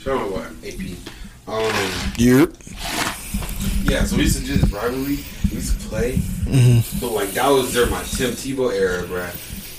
show 0.00 0.18
me 0.18 0.30
what 0.30 0.50
AP. 0.64 0.96
Um, 1.48 2.12
Yep. 2.18 2.50
yeah. 3.84 4.04
So 4.04 4.16
we 4.16 4.22
used 4.24 4.38
to 4.40 4.44
do 4.46 4.56
this 4.56 4.70
rivalry. 4.70 5.18
We 5.50 5.56
used 5.56 5.80
to 5.80 5.88
play. 5.88 6.12
Mm-hmm. 6.44 7.00
But 7.00 7.12
like 7.12 7.30
that 7.30 7.48
was 7.48 7.72
during 7.72 7.90
my 7.90 8.02
Tim 8.02 8.32
Tebow 8.32 8.72
era, 8.72 9.04
bruh. 9.04 9.32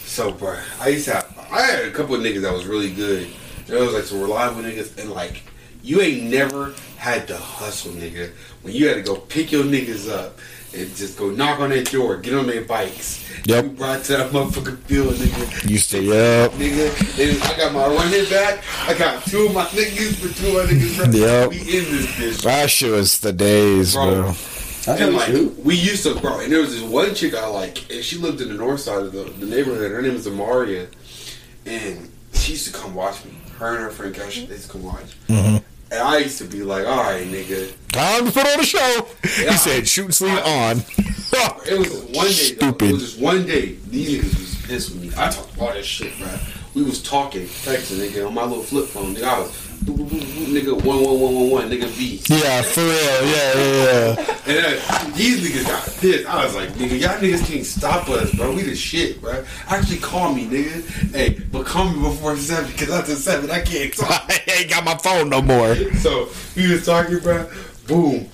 So, 0.08 0.34
bruh, 0.34 0.60
I 0.82 0.90
used 0.90 1.06
to 1.06 1.14
have. 1.16 1.31
I 1.52 1.62
had 1.62 1.86
a 1.86 1.92
couple 1.92 2.16
of 2.16 2.22
niggas 2.22 2.42
that 2.42 2.54
was 2.54 2.66
really 2.66 2.92
good. 2.94 3.28
There 3.68 3.84
was 3.84 3.94
like 3.94 4.04
some 4.04 4.22
reliable 4.22 4.62
niggas, 4.62 4.98
and 4.98 5.12
like 5.12 5.44
you 5.84 6.02
ain't 6.02 6.24
never 6.24 6.74
had 6.98 7.28
to 7.28 7.38
hustle, 7.38 7.92
nigga. 7.94 8.32
When 8.62 8.74
you 8.74 8.88
had 8.88 8.96
to 8.96 9.02
go 9.02 9.16
pick 9.16 9.52
your 9.52 9.64
niggas 9.64 10.10
up 10.10 10.40
and 10.74 10.96
just 10.96 11.18
go 11.18 11.30
knock 11.32 11.60
on 11.60 11.70
their 11.72 11.84
door, 11.84 12.18
get 12.18 12.34
on 12.36 12.48
their 12.48 12.62
bikes. 12.64 13.28
Yep. 13.46 13.64
You 13.64 13.70
brought 13.72 14.04
to 14.06 14.18
that 14.18 14.32
motherfucking 14.32 14.78
field, 14.84 15.16
nigga. 15.16 15.70
Used 15.70 15.92
to, 15.92 16.02
yep. 16.02 16.52
Nigga, 16.52 17.34
and 17.34 17.44
I 17.44 17.58
got 17.58 17.74
my 17.74 17.88
running 17.88 18.30
back. 18.30 18.64
I 18.88 18.98
got 18.98 19.24
two 19.26 19.48
of 19.48 19.54
my 19.54 19.66
niggas, 19.66 20.22
but 20.22 20.36
two 20.38 20.58
of 20.58 20.66
my 20.68 20.72
niggas. 20.74 21.12
Bro. 21.12 21.20
Yep. 21.20 21.50
We 21.50 21.58
in 21.60 21.66
this 21.92 22.06
bitch, 22.08 22.42
That 22.44 22.70
shit 22.70 22.92
was 22.92 23.20
the 23.20 23.34
days, 23.34 23.94
bro. 23.96 24.22
bro. 24.22 24.34
And 24.88 25.16
like 25.16 25.30
we 25.64 25.76
used 25.76 26.04
to, 26.04 26.16
bro. 26.20 26.40
And 26.40 26.52
there 26.52 26.62
was 26.62 26.74
this 26.74 26.82
one 26.84 27.14
chick 27.14 27.36
I 27.36 27.46
like, 27.48 27.92
and 27.92 28.04
she 28.04 28.18
lived 28.18 28.42
in 28.42 28.48
the 28.48 28.56
north 28.56 28.80
side 28.80 29.02
of 29.04 29.12
the, 29.12 29.24
the 29.24 29.46
neighborhood. 29.46 29.92
Her 29.92 30.02
name 30.02 30.14
was 30.14 30.26
Amaria, 30.28 30.88
and 31.66 32.12
she 32.34 32.54
used 32.54 32.68
to 32.74 32.74
come 32.80 32.94
watch 32.96 33.24
me. 33.26 33.32
Her 33.58 33.76
and 33.76 33.84
her 33.84 33.92
friend 33.92 34.14
Cash, 34.14 34.36
they 34.46 34.54
used 34.54 34.66
to 34.68 34.72
come 34.72 34.84
watch. 34.84 35.04
Mhm. 35.28 35.64
And 35.92 36.00
I 36.00 36.18
used 36.20 36.38
to 36.38 36.46
be 36.46 36.64
like, 36.64 36.86
all 36.88 37.04
right, 37.04 37.28
nigga. 37.28 37.74
Time 37.92 38.26
to 38.26 38.32
put 38.32 38.48
on 38.48 38.60
a 38.60 38.64
show. 38.64 39.08
Yeah. 39.24 39.52
He 39.52 39.58
said, 39.58 39.88
"Shoot 39.88 40.06
and 40.06 40.16
sleeve 40.16 40.40
on." 40.46 40.84
It 41.66 41.78
was 41.80 41.90
one 41.90 42.12
day. 42.12 42.12
Though. 42.14 42.30
Stupid. 42.32 42.90
It 42.90 42.94
was 42.94 43.02
just 43.04 43.20
one 43.22 43.46
day. 43.46 43.76
These 43.88 44.22
niggas 44.22 44.40
was 44.40 44.56
pissed 44.68 44.90
with 44.94 45.02
me. 45.02 45.12
I 45.18 45.30
talked 45.30 45.58
all 45.60 45.68
that 45.74 45.86
shit, 45.86 46.18
bro. 46.18 46.28
We 46.74 46.84
was 46.84 47.02
talking, 47.02 47.44
texting, 47.44 47.98
nigga, 48.00 48.28
on 48.28 48.34
my 48.34 48.44
little 48.44 48.64
flip 48.64 48.88
phone. 48.88 49.16
Nigga, 49.16 49.24
I 49.24 49.40
was, 49.40 49.52
nigga, 49.86 50.74
one, 50.84 51.04
one, 51.04 51.20
one, 51.20 51.34
one, 51.36 51.50
one, 51.50 51.70
nigga, 51.70 51.98
B. 51.98 52.22
Yeah, 52.26 52.62
for 52.62 52.82
real. 52.82 52.92
Yeah, 52.92 53.54
yeah, 53.56 54.36
yeah. 54.48 55.04
And 55.04 55.14
these 55.14 55.42
niggas 55.42 55.68
got 55.68 55.84
pissed. 56.00 56.28
I 56.28 56.46
was 56.46 56.56
like, 56.56 56.70
nigga, 56.72 57.00
y'all 57.00 57.20
niggas 57.20 57.46
can't 57.46 57.66
stop 57.66 58.10
us, 58.10 58.34
bro. 58.36 58.54
We 58.54 58.64
the 58.64 58.76
shit, 58.76 59.22
bro. 59.22 59.44
Actually, 59.68 60.00
call 60.00 60.34
me, 60.34 60.46
nigga. 60.46 61.14
Hey, 61.14 61.40
but 61.52 61.66
call 61.66 61.90
me 61.90 62.02
before 62.02 62.36
seven, 62.38 62.72
because 62.72 62.90
after 62.90 63.16
seven, 63.16 63.50
I 63.50 63.62
can't 63.62 63.94
talk. 63.94 64.26
I 64.30 64.42
ain't 64.60 64.70
got 64.70 64.84
my 64.84 64.98
phone 64.98 65.30
no 65.30 65.42
more. 65.42 65.76
So 66.00 66.30
we 66.56 66.72
was 66.72 66.86
talking, 66.86 67.20
bro. 67.20 67.50
Boom. 67.88 68.30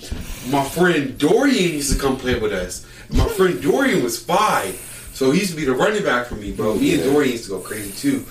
My 0.49 0.63
friend 0.63 1.17
Dorian 1.17 1.73
used 1.73 1.93
to 1.93 1.99
come 1.99 2.17
play 2.17 2.39
with 2.39 2.53
us. 2.53 2.85
My 3.09 3.27
friend 3.27 3.61
Dorian 3.61 4.03
was 4.03 4.21
five, 4.21 4.75
so 5.13 5.31
he 5.31 5.39
used 5.39 5.51
to 5.51 5.57
be 5.57 5.65
the 5.65 5.73
running 5.73 6.03
back 6.03 6.27
for 6.27 6.35
me, 6.35 6.51
bro. 6.51 6.75
Me 6.75 6.95
and 6.95 7.03
Dorian 7.03 7.31
used 7.31 7.45
to 7.45 7.51
go 7.51 7.59
crazy 7.59 7.91
too. 7.91 8.25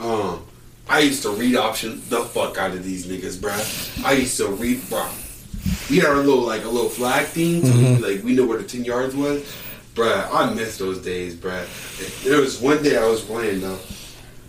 Um, 0.00 0.44
I 0.88 1.00
used 1.00 1.22
to 1.22 1.30
read 1.30 1.56
option 1.56 2.02
the 2.08 2.20
fuck 2.24 2.58
out 2.58 2.72
of 2.72 2.84
these 2.84 3.06
niggas, 3.06 3.36
bruh. 3.38 4.04
I 4.04 4.12
used 4.12 4.36
to 4.38 4.48
read, 4.48 4.88
bro. 4.88 5.06
We 5.88 5.98
had 5.98 6.06
our 6.06 6.16
little 6.16 6.42
like 6.42 6.64
a 6.64 6.68
little 6.68 6.90
flag 6.90 7.26
thing, 7.26 7.64
so 7.64 7.72
we, 7.76 7.96
like 7.96 8.24
we 8.24 8.34
know 8.34 8.46
where 8.46 8.58
the 8.58 8.64
ten 8.64 8.84
yards 8.84 9.14
was, 9.14 9.42
bruh. 9.94 10.28
I 10.32 10.52
miss 10.52 10.78
those 10.78 10.98
days, 11.02 11.34
bruh. 11.34 11.64
There 12.24 12.40
was 12.40 12.60
one 12.60 12.82
day 12.82 12.96
I 12.96 13.06
was 13.06 13.22
playing 13.22 13.60
though, 13.60 13.78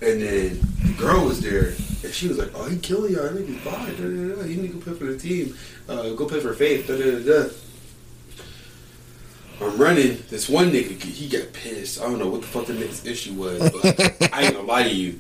and 0.02 0.22
then 0.22 0.60
the 0.86 0.94
girl 0.98 1.26
was 1.26 1.40
there, 1.40 1.76
And 2.04 2.14
she 2.14 2.28
was 2.28 2.38
like, 2.38 2.52
"Oh, 2.56 2.66
he 2.68 2.78
killing 2.78 3.14
y'all. 3.14 3.30
Nigga, 3.30 3.58
fine. 3.60 3.96
Da, 3.96 4.36
da, 4.36 4.42
da. 4.42 4.48
You 4.48 4.58
need 4.62 4.72
to 4.72 4.78
go 4.78 4.80
play 4.80 4.94
for 4.94 5.06
the 5.06 5.18
team. 5.18 5.56
Uh, 5.88 6.10
go 6.10 6.26
play 6.26 6.40
for 6.42 6.54
Faith. 6.54 6.88
Da, 6.88 6.98
da, 6.98 7.20
da, 7.20 7.44
da. 7.44 7.50
I'm 9.62 9.78
running. 9.78 10.18
This 10.30 10.50
one 10.50 10.72
nigga, 10.72 11.00
he 11.02 11.30
got 11.30 11.54
pissed. 11.54 12.02
I 12.02 12.06
don't 12.06 12.20
know 12.20 12.28
what 12.28 12.42
the 12.42 12.48
fuck 12.48 12.66
the 12.66 12.74
nigga's 12.74 13.06
issue 13.06 13.34
was, 13.34 13.60
but 13.60 14.34
I 14.34 14.44
ain't 14.44 14.56
gonna 14.56 14.68
lie 14.68 14.84
to 14.84 14.90
you. 14.94 15.20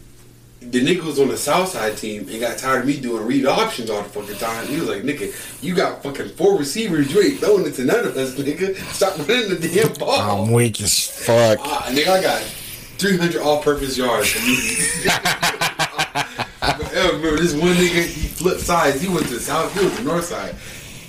The 0.71 0.85
nigga 0.85 1.03
was 1.03 1.19
on 1.19 1.27
the 1.27 1.37
Southside 1.37 1.97
team 1.97 2.27
and 2.29 2.39
got 2.39 2.57
tired 2.57 2.81
of 2.81 2.87
me 2.87 2.99
doing 2.99 3.25
read 3.25 3.45
options 3.45 3.89
all 3.89 4.01
the 4.01 4.09
fucking 4.09 4.37
time. 4.37 4.65
He 4.67 4.79
was 4.79 4.89
like, 4.89 5.03
nigga, 5.03 5.33
you 5.61 5.75
got 5.75 6.01
fucking 6.01 6.29
four 6.29 6.57
receivers. 6.57 7.13
You 7.13 7.21
ain't 7.21 7.39
throwing 7.39 7.65
it 7.65 7.73
to 7.75 7.83
none 7.85 8.05
of 8.05 8.15
us, 8.17 8.35
nigga. 8.35 8.75
Stop 8.91 9.17
running 9.27 9.49
the 9.49 9.69
damn 9.73 9.93
ball. 9.93 10.43
I'm 10.43 10.51
weak 10.51 10.81
as 10.81 11.07
fuck. 11.07 11.59
Ah, 11.61 11.87
nigga, 11.89 12.07
I 12.07 12.21
got 12.21 12.41
300 12.41 13.41
all-purpose 13.41 13.97
yards 13.97 14.31
from 14.31 14.45
me. 14.45 14.57
I 16.61 17.07
remember 17.11 17.37
this 17.37 17.53
one 17.53 17.73
nigga, 17.73 18.05
he 18.05 18.27
flipped 18.27 18.61
sides. 18.61 19.01
He 19.01 19.09
went 19.09 19.27
to 19.27 19.33
the 19.33 19.39
south, 19.39 19.77
he 19.77 19.83
was 19.85 19.97
the 19.97 20.03
north 20.03 20.25
side. 20.25 20.55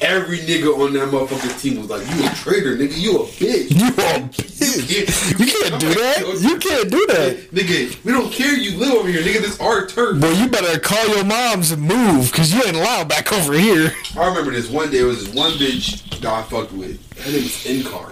Every 0.04 0.38
nigga 0.38 0.78
on 0.78 0.92
that 0.92 1.08
motherfucking 1.08 1.60
team 1.60 1.80
was 1.80 1.88
like, 1.90 2.02
"You 2.14 2.26
a 2.26 2.30
traitor, 2.34 2.76
nigga. 2.76 2.96
You 2.98 3.16
a 3.22 3.24
bitch. 3.24 3.70
You 3.70 3.88
a 3.88 4.28
bitch. 4.28 5.38
You 5.38 5.46
can't 5.46 5.80
do 5.80 5.94
that. 5.94 6.38
You 6.42 6.56
can't 6.58 6.90
do 6.90 7.06
that. 7.08 7.50
nigga. 7.52 8.04
We 8.04 8.12
don't 8.12 8.30
care. 8.30 8.54
You 8.54 8.76
live 8.78 8.92
over 8.94 9.08
here, 9.08 9.22
nigga. 9.22 9.40
This 9.40 9.58
our 9.60 9.86
turf." 9.86 10.20
Boy, 10.20 10.30
you 10.32 10.48
better 10.48 10.78
call 10.78 11.06
your 11.08 11.24
moms 11.24 11.70
and 11.70 11.82
move, 11.82 12.30
cause 12.32 12.52
you 12.52 12.62
ain't 12.64 12.76
allowed 12.76 13.08
back 13.08 13.32
over 13.32 13.54
here. 13.54 13.92
I 14.18 14.26
remember 14.28 14.50
this 14.52 14.68
one 14.70 14.90
day. 14.90 14.98
It 15.00 15.04
was 15.04 15.24
this 15.26 15.34
one 15.34 15.52
bitch 15.52 16.20
that 16.20 16.26
I 16.32 16.42
fucked 16.42 16.72
with. 16.72 16.98
Her 17.24 17.30
name 17.32 17.42
was 17.42 17.64
Incar. 17.64 18.10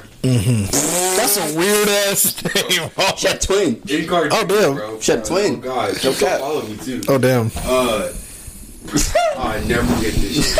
That's 1.17 1.37
a 1.37 1.59
weird 1.59 1.89
ass 1.89 2.43
name. 2.45 2.91
She 3.17 3.27
had 3.29 3.41
twin. 3.41 3.77
Incar. 3.83 4.29
Oh, 4.33 4.47
damn. 4.47 4.75
bro. 4.75 5.01
She 5.01 5.13
had 5.13 5.25
twin. 5.25 5.55
Oh 5.55 5.59
God, 5.59 5.97
she 5.97 6.07
No 6.09 6.13
still 6.15 6.29
cap. 6.29 6.41
follow 6.41 6.63
me 6.63 6.77
too. 6.79 7.01
Oh 7.09 7.19
damn. 7.19 7.51
Uh, 7.65 8.09
I 9.39 9.63
never 9.67 9.87
get 10.01 10.15
this 10.15 10.55
shit. 10.55 10.57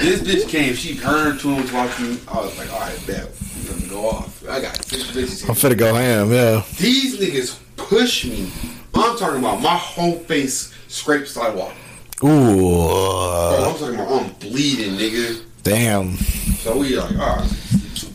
this 0.00 0.20
bitch 0.22 0.48
came. 0.48 0.74
She, 0.74 0.94
her 0.96 1.30
and 1.30 1.40
twin 1.40 1.60
was 1.60 1.72
watching. 1.72 2.12
me. 2.12 2.20
I 2.28 2.40
was 2.40 2.56
like, 2.58 2.72
all 2.72 2.80
right, 2.80 3.06
bet. 3.06 3.28
I'm 3.68 3.78
gonna 3.78 3.88
go 3.88 4.08
off. 4.10 4.48
I 4.48 4.60
got 4.60 4.76
six 4.84 5.04
bitches. 5.10 5.48
I'm 5.48 5.54
finna 5.54 5.78
go 5.78 5.94
ham. 5.94 6.30
Yeah. 6.30 6.62
These 6.78 7.18
niggas 7.18 7.58
push 7.76 8.24
me. 8.26 8.50
I'm 8.94 9.16
talking 9.16 9.38
about 9.38 9.60
my 9.60 9.76
whole 9.76 10.16
face 10.16 10.74
scraped 10.88 11.28
sidewalk. 11.28 11.72
Bro, 12.18 12.30
Ooh. 12.30 13.64
I'm 13.66 13.78
talking 13.78 13.94
about 13.94 14.22
I'm 14.22 14.32
bleeding, 14.34 14.92
nigga. 14.96 15.42
Damn. 15.62 16.16
So 16.16 16.76
we 16.78 16.96
like, 16.96 17.18
all 17.18 17.36
right. 17.36 17.50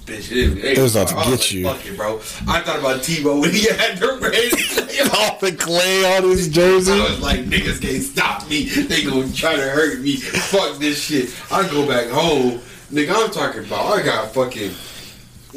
Bitch, 0.05 0.31
it, 0.31 0.63
It 0.63 0.77
was 0.77 0.95
about 0.95 1.07
to 1.07 1.15
get 1.15 1.25
like, 1.25 1.51
you. 1.51 1.63
Fuck 1.63 1.85
it, 1.85 1.97
bro. 1.97 2.17
I 2.47 2.61
thought 2.61 2.77
about 2.77 3.01
Tebow 3.01 3.41
when 3.41 3.51
he 3.51 3.63
had 3.73 3.97
the 3.97 4.17
red. 4.21 5.11
All 5.17 5.39
the 5.39 5.51
clay 5.55 6.15
on 6.15 6.23
his 6.23 6.47
jersey. 6.47 6.91
I 6.91 7.09
was 7.09 7.19
like, 7.21 7.39
niggas 7.45 7.81
can't 7.81 8.03
stop 8.03 8.47
me. 8.47 8.65
They 8.65 9.03
gonna 9.03 9.31
try 9.33 9.55
to 9.55 9.63
hurt 9.63 9.99
me. 10.01 10.17
Fuck 10.17 10.77
this 10.77 11.01
shit. 11.01 11.33
I 11.51 11.67
go 11.69 11.87
back 11.87 12.07
home. 12.09 12.59
Nigga, 12.91 13.13
I'm 13.15 13.31
talking 13.31 13.65
about, 13.65 13.97
I 13.97 14.03
got 14.03 14.31
fucking, 14.31 14.71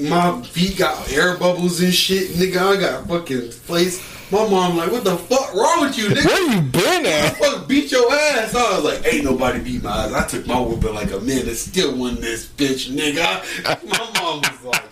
my 0.08 0.40
feet 0.42 0.78
got 0.78 1.12
air 1.12 1.36
bubbles 1.36 1.80
and 1.82 1.92
shit. 1.92 2.30
Nigga, 2.30 2.56
I 2.56 2.80
got 2.80 3.06
fucking 3.06 3.50
place. 3.66 4.00
My 4.30 4.46
mom 4.46 4.76
like, 4.76 4.92
what 4.92 5.04
the 5.04 5.16
fuck 5.16 5.54
wrong 5.54 5.80
with 5.80 5.96
you, 5.96 6.08
nigga? 6.08 6.26
Where 6.26 6.54
you 6.54 6.60
been 6.60 7.06
at? 7.06 7.36
Fuck, 7.38 7.66
beat 7.66 7.90
your 7.90 8.12
ass. 8.12 8.54
I 8.54 8.76
was 8.76 8.84
like, 8.84 9.12
ain't 9.12 9.24
nobody 9.24 9.58
beat 9.60 9.82
my 9.82 10.04
ass. 10.04 10.12
I 10.12 10.26
took 10.26 10.46
my 10.46 10.60
whooping 10.60 10.94
like 10.94 11.10
a 11.12 11.20
man 11.20 11.48
and 11.48 11.56
still 11.56 11.96
won 11.96 12.16
this 12.16 12.46
bitch, 12.46 12.90
nigga. 12.94 13.42
My 13.88 14.20
mom 14.20 14.40
was 14.42 14.64
like, 14.64 14.84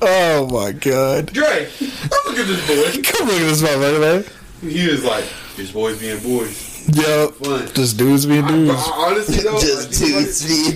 Oh 0.00 0.48
my 0.50 0.72
god. 0.72 1.26
Dre, 1.26 1.68
look 1.80 2.38
at 2.38 2.46
this 2.46 2.66
boy. 2.66 3.02
Come 3.02 3.28
look 3.28 3.40
at 3.40 3.46
this 3.46 3.62
motherfucker, 3.62 4.00
man. 4.00 4.70
He 4.70 4.88
was 4.88 5.04
like, 5.04 5.24
just 5.56 5.74
boys 5.74 6.00
being 6.00 6.18
boys. 6.20 6.71
Yo, 6.92 7.28
Fun. 7.28 7.68
just 7.74 7.96
dudes 7.96 8.26
being 8.26 8.44
I- 8.44 8.48
dudes. 8.48 8.72
I- 8.74 8.90
honestly 9.06 9.36
though, 9.42 9.58
Just 9.60 9.88
I 9.88 9.92
think 9.92 10.12
about- 10.12 10.24
dudes 10.24 10.46
being 10.46 10.72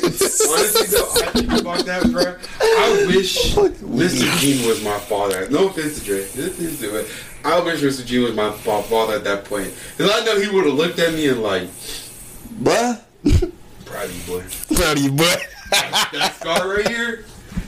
dudes. 0.00 0.40
Honestly 0.48 0.86
though, 0.86 1.10
I 1.14 1.30
think 1.30 1.52
about 1.60 1.86
that, 1.86 2.12
bro. 2.12 2.34
I 2.60 3.04
wish 3.06 3.54
Mr. 3.54 4.38
Gene 4.38 4.66
was 4.68 4.82
my 4.82 4.98
father. 5.00 5.48
No 5.50 5.68
offense 5.68 5.98
to 6.00 6.04
Dre. 6.04 6.18
No 6.36 6.46
offense 6.46 6.80
to 6.80 6.96
it. 6.96 7.08
I 7.44 7.60
wish 7.60 7.80
Mr. 7.80 8.04
Gene 8.04 8.22
was 8.24 8.34
my 8.34 8.50
father 8.52 9.14
at 9.14 9.24
that 9.24 9.44
point. 9.44 9.72
Because 9.96 10.12
I 10.12 10.24
know 10.24 10.38
he 10.40 10.48
would 10.48 10.66
have 10.66 10.74
looked 10.74 10.98
at 10.98 11.14
me 11.14 11.28
and 11.28 11.42
like, 11.42 11.68
Bruh. 12.62 13.00
proud 13.84 14.04
of 14.04 14.14
you, 14.14 14.22
boy. 14.26 14.44
Proud 14.74 14.96
of 14.98 15.02
you, 15.02 15.12
boy. 15.12 15.34
That 15.70 16.34
scar 16.40 16.68
right 16.68 16.86
here, 16.88 17.24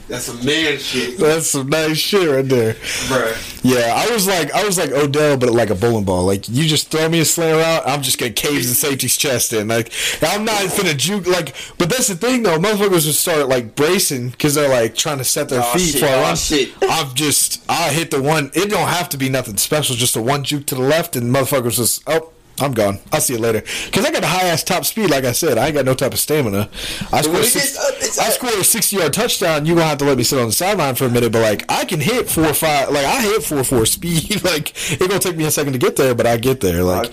that's 0.09 0.25
some 0.25 0.43
man 0.45 0.77
shit, 0.79 1.17
That's 1.19 1.47
some 1.47 1.69
nice 1.69 1.97
shit 1.97 2.27
right 2.29 2.45
there. 2.47 2.75
bro. 3.07 3.33
Yeah, 3.61 3.93
I 3.95 4.11
was 4.13 4.27
like, 4.27 4.51
I 4.53 4.65
was 4.65 4.77
like 4.77 4.91
Odell, 4.91 5.37
but 5.37 5.49
like 5.51 5.69
a 5.69 5.75
bowling 5.75 6.03
ball. 6.05 6.25
Like 6.25 6.49
you 6.49 6.65
just 6.67 6.89
throw 6.91 7.07
me 7.07 7.19
a 7.19 7.25
slam 7.25 7.59
out, 7.59 7.87
I'm 7.87 8.01
just 8.01 8.17
gonna 8.17 8.31
cave 8.31 8.55
the 8.63 8.73
safety's 8.73 9.15
chest 9.17 9.53
in. 9.53 9.67
Like 9.67 9.91
I'm 10.21 10.43
not 10.45 10.61
finna 10.63 10.97
juke. 10.97 11.27
Like, 11.27 11.53
but 11.77 11.89
that's 11.89 12.07
the 12.07 12.15
thing 12.15 12.43
though. 12.43 12.57
Motherfuckers 12.57 13.05
would 13.05 13.15
start 13.15 13.47
like 13.47 13.75
bracing 13.75 14.29
because 14.29 14.55
they're 14.55 14.69
like 14.69 14.95
trying 14.95 15.19
to 15.19 15.23
set 15.23 15.49
their 15.49 15.61
Oh, 15.63 15.73
feet 15.73 15.91
shit, 15.91 15.99
for 16.01 16.07
a 16.07 16.21
run. 16.21 16.35
shit. 16.35 16.73
I'm 16.81 17.13
just, 17.15 17.61
I 17.69 17.89
hit 17.89 18.11
the 18.11 18.21
one. 18.21 18.51
It 18.53 18.69
don't 18.69 18.87
have 18.87 19.09
to 19.09 19.17
be 19.17 19.29
nothing 19.29 19.57
special. 19.57 19.95
Just 19.95 20.15
a 20.15 20.21
one 20.21 20.43
juke 20.43 20.65
to 20.67 20.75
the 20.75 20.81
left, 20.81 21.15
and 21.15 21.33
motherfuckers 21.33 21.75
just 21.77 22.01
oh. 22.07 22.31
I'm 22.61 22.73
gone. 22.73 22.99
I'll 23.11 23.21
see 23.21 23.33
you 23.33 23.39
later. 23.39 23.61
Because 23.85 24.05
I 24.05 24.11
got 24.11 24.23
a 24.23 24.27
high 24.27 24.47
ass 24.47 24.63
top 24.63 24.85
speed, 24.85 25.09
like 25.09 25.23
I 25.25 25.31
said. 25.31 25.57
I 25.57 25.67
ain't 25.67 25.75
got 25.75 25.85
no 25.85 25.93
type 25.93 26.13
of 26.13 26.19
stamina. 26.19 26.69
I 27.11 27.21
scored, 27.21 27.39
a 27.39 27.43
six, 27.43 27.75
gets 27.75 27.77
up, 27.77 27.93
it's 27.97 28.19
I 28.19 28.29
scored 28.29 28.53
a 28.53 28.63
60 28.63 28.95
yard 28.97 29.13
touchdown. 29.13 29.65
You're 29.65 29.75
going 29.75 29.85
to 29.85 29.89
have 29.89 29.97
to 29.99 30.05
let 30.05 30.17
me 30.17 30.23
sit 30.23 30.39
on 30.39 30.47
the 30.47 30.51
sideline 30.53 30.95
for 30.95 31.05
a 31.05 31.09
minute. 31.09 31.31
But, 31.31 31.41
like, 31.41 31.65
I 31.69 31.85
can 31.85 31.99
hit 31.99 32.29
4 32.29 32.53
5. 32.53 32.89
Like, 32.89 33.05
I 33.05 33.21
hit 33.21 33.43
4 33.43 33.63
4 33.63 33.85
speed. 33.85 34.43
like, 34.43 34.69
it's 34.75 34.97
going 34.97 35.11
to 35.11 35.19
take 35.19 35.37
me 35.37 35.45
a 35.45 35.51
second 35.51 35.73
to 35.73 35.79
get 35.79 35.95
there, 35.95 36.13
but 36.15 36.25
I 36.27 36.37
get 36.37 36.59
there. 36.61 36.83
Like, 36.83 37.07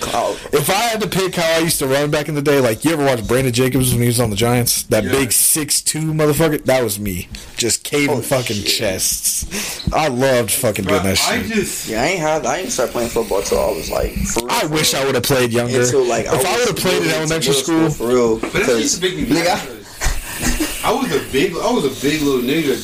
if 0.52 0.68
I 0.70 0.74
had 0.74 1.00
to 1.02 1.08
pick 1.08 1.34
how 1.36 1.56
I 1.56 1.58
used 1.58 1.78
to 1.80 1.86
run 1.86 2.10
back 2.10 2.28
in 2.28 2.34
the 2.34 2.42
day, 2.42 2.60
like, 2.60 2.84
you 2.84 2.92
ever 2.92 3.04
watch 3.04 3.26
Brandon 3.26 3.52
Jacobs 3.52 3.92
when 3.92 4.00
he 4.02 4.06
was 4.08 4.20
on 4.20 4.30
the 4.30 4.36
Giants? 4.36 4.82
That 4.84 5.04
Yeah. 5.04 5.12
big 5.12 5.30
6'2 5.30 6.12
motherfucker? 6.12 6.64
That 6.64 6.82
was 6.82 6.98
me. 6.98 7.28
Just 7.56 7.84
caving 7.84 8.08
Holy 8.08 8.22
fucking 8.22 8.56
shit. 8.56 8.66
chests. 8.66 9.88
I 9.92 10.08
loved 10.08 10.50
fucking 10.50 10.84
Bro, 10.84 10.94
doing 11.00 11.04
that 11.14 11.20
I 11.28 11.42
shit. 11.42 11.52
just, 11.52 11.88
Yeah, 11.88 12.02
I 12.02 12.06
ain't 12.06 12.20
had. 12.20 12.46
I 12.46 12.58
didn't 12.58 12.72
start 12.72 12.90
playing 12.90 13.10
football 13.10 13.42
till 13.42 13.60
I 13.60 13.70
was 13.70 13.90
like. 13.90 14.12
For 14.26 14.50
I 14.50 14.60
for 14.60 14.68
wish. 14.68 14.94
I 14.94 15.04
would 15.04 15.14
have 15.14 15.24
played 15.24 15.35
younger. 15.44 15.80
Until 15.80 16.04
like 16.04 16.26
if 16.26 16.32
I, 16.32 16.36
was 16.36 16.44
would 16.44 16.68
have 16.68 16.76
played 16.76 17.02
in 17.02 17.08
elementary 17.10 17.54
middle 17.54 17.62
school, 17.62 17.90
for 17.90 18.08
real. 18.08 18.38
but 18.40 18.52
that 18.52 18.78
used 18.78 19.00
to 19.00 19.08
make 19.08 19.16
me 19.16 19.26
Nigga, 19.26 20.84
I 20.84 20.92
was 20.92 21.10
a 21.12 21.32
big, 21.32 21.52
I 21.52 21.70
was 21.70 21.84
a 21.84 22.00
big 22.02 22.22
little 22.22 22.42
nigga. 22.42 22.76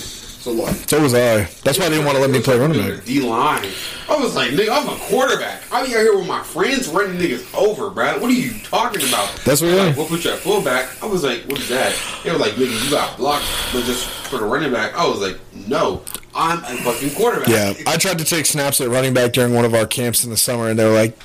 So 0.43 0.51
like, 0.51 0.75
so 0.89 1.01
was 1.01 1.15
I. 1.15 1.45
That's 1.63 1.79
why 1.79 1.89
they 1.89 1.97
didn't 1.97 2.05
want 2.05 2.17
to 2.17 2.21
let 2.21 2.31
me 2.31 2.41
play 2.41 2.59
running 2.59 2.97
back. 2.97 3.05
D 3.05 3.21
line. 3.21 3.69
I 4.09 4.17
was 4.17 4.35
like, 4.35 4.51
nigga, 4.51 4.71
I'm 4.71 4.89
a 4.89 4.99
quarterback. 5.09 5.63
I 5.71 5.87
be 5.87 5.95
out 5.95 6.01
here 6.01 6.17
with 6.17 6.27
my 6.27 6.43
friends 6.43 6.89
running 6.89 7.17
niggas 7.17 7.55
over, 7.55 7.91
bro. 7.91 8.19
What 8.19 8.29
are 8.29 8.35
you 8.35 8.53
talking 8.65 9.07
about? 9.09 9.33
That's 9.45 9.61
what 9.61 9.69
They're 9.69 9.87
like, 9.87 9.95
are. 9.95 9.99
We'll 9.99 10.09
put 10.09 10.25
you 10.25 10.33
at 10.33 10.41
fullback. 10.41 11.01
I 11.01 11.07
was 11.07 11.23
like, 11.23 11.45
what 11.45 11.61
is 11.61 11.69
that? 11.69 11.97
They 12.25 12.33
were 12.33 12.39
like, 12.39 12.55
nigga, 12.55 12.85
you 12.85 12.91
got 12.91 13.17
blocked, 13.17 13.47
but 13.73 13.85
just 13.85 14.09
for 14.29 14.39
the 14.39 14.45
running 14.45 14.73
back. 14.73 14.95
I 14.95 15.07
was 15.07 15.21
like, 15.21 15.39
no, 15.69 16.03
I'm 16.35 16.59
a 16.59 16.83
fucking 16.83 17.15
quarterback. 17.15 17.49
Yeah, 17.49 17.75
I 17.87 17.97
tried 17.97 18.19
to 18.19 18.25
take 18.25 18.47
snaps 18.47 18.81
at 18.81 18.89
running 18.89 19.15
back 19.15 19.33
during 19.33 19.55
one 19.55 19.65
of 19.65 19.75
our 19.75 19.87
camps 19.87 20.25
in 20.25 20.31
the 20.31 20.37
summer, 20.37 20.69
and 20.69 20.79
they 20.79 20.85
were 20.85 20.95
like, 20.95 21.17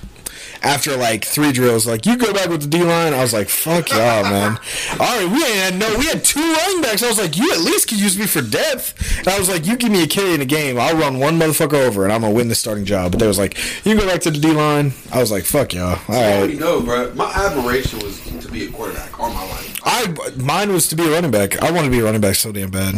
after 0.63 0.95
like 0.97 1.25
three 1.25 1.51
drills, 1.51 1.87
like 1.87 2.05
you 2.05 2.17
go 2.17 2.33
back 2.33 2.49
with 2.49 2.61
the 2.61 2.67
D 2.67 2.83
line. 2.83 3.13
I 3.13 3.21
was 3.21 3.33
like, 3.33 3.49
fuck 3.49 3.89
y'all, 3.89 4.23
man. 4.23 4.57
All 4.93 4.97
right, 4.99 5.29
we 5.31 5.41
had 5.41 5.75
no, 5.75 5.95
we 5.97 6.05
had 6.05 6.23
two 6.23 6.39
running 6.41 6.81
backs. 6.81 7.03
I 7.03 7.07
was 7.07 7.19
like, 7.19 7.37
you 7.37 7.51
at 7.51 7.59
least 7.59 7.89
could 7.89 7.99
use 7.99 8.17
me 8.17 8.25
for 8.25 8.41
depth. 8.41 9.19
And 9.19 9.27
I 9.27 9.39
was 9.39 9.49
like, 9.49 9.65
you 9.65 9.77
give 9.77 9.91
me 9.91 10.03
a 10.03 10.07
carry 10.07 10.33
in 10.33 10.41
a 10.41 10.45
game, 10.45 10.79
I'll 10.79 10.97
run 10.97 11.19
one 11.19 11.39
motherfucker 11.39 11.85
over, 11.85 12.03
and 12.03 12.13
I'm 12.13 12.21
gonna 12.21 12.33
win 12.33 12.47
the 12.47 12.55
starting 12.55 12.85
job. 12.85 13.11
But 13.11 13.19
they 13.19 13.27
was 13.27 13.37
like, 13.37 13.57
you 13.85 13.97
go 13.97 14.05
back 14.05 14.21
to 14.21 14.31
the 14.31 14.39
D 14.39 14.51
line. 14.51 14.93
I 15.11 15.19
was 15.19 15.31
like, 15.31 15.43
fuck 15.43 15.73
y'all. 15.73 15.99
All 16.07 16.15
I 16.15 16.37
already 16.37 16.53
right. 16.53 16.59
know, 16.59 16.81
bro. 16.81 17.13
My 17.13 17.31
admiration 17.33 17.99
was 17.99 18.19
to 18.47 18.51
be 18.53 18.65
a 18.65 18.71
quarterback 18.71 19.19
all 19.19 19.29
my 19.33 19.43
life. 19.43 19.79
I 19.83 20.13
mine 20.37 20.71
was 20.73 20.87
to 20.89 20.95
be 20.95 21.05
a 21.07 21.11
running 21.11 21.31
back. 21.31 21.61
I 21.61 21.71
wanted 21.71 21.87
to 21.87 21.91
be 21.91 21.99
a 21.99 22.03
running 22.03 22.21
back 22.21 22.35
so 22.35 22.51
damn 22.51 22.71
bad. 22.71 22.95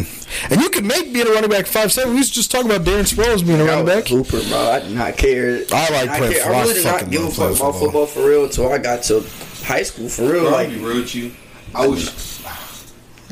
And 0.49 0.61
you 0.61 0.69
could 0.69 0.85
make 0.85 1.13
being 1.13 1.27
a 1.27 1.31
running 1.31 1.49
back 1.49 1.65
five 1.65 1.91
seven. 1.91 2.11
We 2.13 2.17
used 2.17 2.29
to 2.33 2.35
just 2.35 2.51
talk 2.51 2.65
about 2.65 2.81
Darren 2.81 3.11
Sproles 3.11 3.45
being 3.45 3.59
a 3.59 3.63
I 3.63 3.67
running 3.67 3.85
was 3.85 3.95
back. 3.95 4.07
hooper, 4.07 4.47
bro. 4.49 4.57
I 4.57 4.79
did 4.79 4.91
not 4.91 5.17
care. 5.17 5.63
I 5.71 5.89
like 5.91 6.09
I, 6.09 6.17
playing 6.17 6.33
football. 6.33 6.53
I 6.53 6.57
I 6.57 6.61
really 6.61 6.73
did 6.75 6.85
not 6.85 7.09
give 7.09 7.23
a 7.23 7.31
fuck 7.31 7.48
playing 7.57 7.69
about 7.69 7.79
football. 7.79 8.05
football 8.05 8.23
for 8.23 8.29
real 8.29 8.43
until 8.45 8.71
I 8.71 8.77
got 8.77 9.03
to 9.03 9.21
high 9.63 9.83
school 9.83 10.09
for 10.09 10.23
real. 10.23 10.41
Bro, 10.43 10.51
Like 10.51 10.69
I'll 10.69 10.75
real 10.79 10.97
with 10.97 11.15
you. 11.15 11.31
I 11.75 11.87
was. 11.87 12.43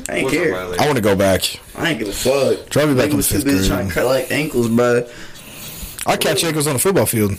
I 0.08 0.16
ain't 0.16 0.30
care. 0.30 0.54
I 0.54 0.86
want 0.86 0.96
to 0.96 1.02
go 1.02 1.14
back. 1.14 1.60
I 1.76 1.90
ain't 1.90 1.98
give 1.98 2.08
a 2.08 2.12
fuck. 2.12 2.68
Drive 2.70 2.88
me 2.88 2.94
back 2.94 3.10
in 3.10 3.16
was 3.16 3.30
fifth 3.30 3.44
grade. 3.44 3.64
trying 3.66 3.88
to 3.88 3.92
collect 3.92 4.30
ankles, 4.30 4.68
but 4.68 5.12
I 6.06 6.16
catch 6.16 6.44
ankles 6.44 6.66
on 6.66 6.72
the 6.74 6.78
football 6.78 7.04
field, 7.06 7.36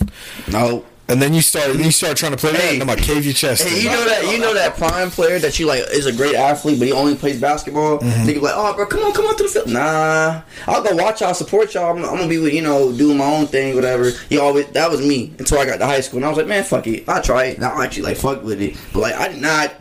no. 0.52 0.84
And 1.10 1.20
then 1.20 1.34
you 1.34 1.42
start 1.42 1.76
you 1.76 1.90
start 1.90 2.16
trying 2.16 2.32
to 2.32 2.38
play 2.38 2.52
that, 2.52 2.72
and 2.72 2.82
I'm 2.82 2.88
gonna 2.88 3.00
cave 3.00 3.24
your 3.24 3.34
chest. 3.34 3.66
Hey, 3.66 3.82
you 3.82 3.90
know 3.90 4.04
that 4.04 4.32
you 4.32 4.38
know 4.38 4.54
that 4.54 4.76
prime 4.76 5.10
player 5.10 5.38
that 5.40 5.58
you 5.58 5.66
like 5.66 5.82
is 5.90 6.06
a 6.06 6.12
great 6.12 6.36
athlete, 6.36 6.78
but 6.78 6.86
he 6.86 6.92
only 6.92 7.16
plays 7.16 7.40
basketball. 7.40 7.98
Mm-hmm. 7.98 8.22
Nigga 8.22 8.34
be 8.34 8.40
like, 8.40 8.54
oh, 8.56 8.74
bro, 8.74 8.86
come 8.86 9.02
on, 9.02 9.12
come 9.12 9.26
on 9.26 9.36
to 9.36 9.42
the 9.42 9.48
field. 9.48 9.68
Nah, 9.68 10.42
I'll 10.68 10.82
go 10.82 10.94
watch 10.94 11.20
y'all, 11.20 11.34
support 11.34 11.74
y'all. 11.74 11.96
I'm, 11.96 12.04
I'm 12.04 12.16
gonna 12.16 12.28
be 12.28 12.38
with 12.38 12.54
you 12.54 12.62
know 12.62 12.92
doing 12.92 13.18
my 13.18 13.24
own 13.24 13.48
thing, 13.48 13.74
whatever. 13.74 14.10
He 14.28 14.38
always 14.38 14.66
that 14.68 14.90
was 14.90 15.00
me 15.00 15.34
until 15.38 15.58
I 15.58 15.66
got 15.66 15.78
to 15.78 15.86
high 15.86 16.00
school, 16.00 16.18
and 16.18 16.26
I 16.26 16.28
was 16.28 16.38
like, 16.38 16.46
man, 16.46 16.62
fuck 16.62 16.86
it, 16.86 17.08
I 17.08 17.20
try 17.20 17.46
it. 17.46 17.58
Now 17.58 17.72
I 17.72 17.84
actually 17.84 18.04
like 18.04 18.16
fuck 18.16 18.44
with 18.44 18.62
it, 18.62 18.76
but 18.92 19.00
like 19.00 19.14
I 19.14 19.28
did 19.28 19.42
not. 19.42 19.74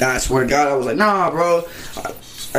I 0.00 0.18
swear 0.18 0.42
to 0.42 0.50
God, 0.50 0.68
I 0.68 0.76
was 0.76 0.84
like, 0.84 0.98
nah, 0.98 1.30
bro. 1.30 1.64
I, 1.96 2.12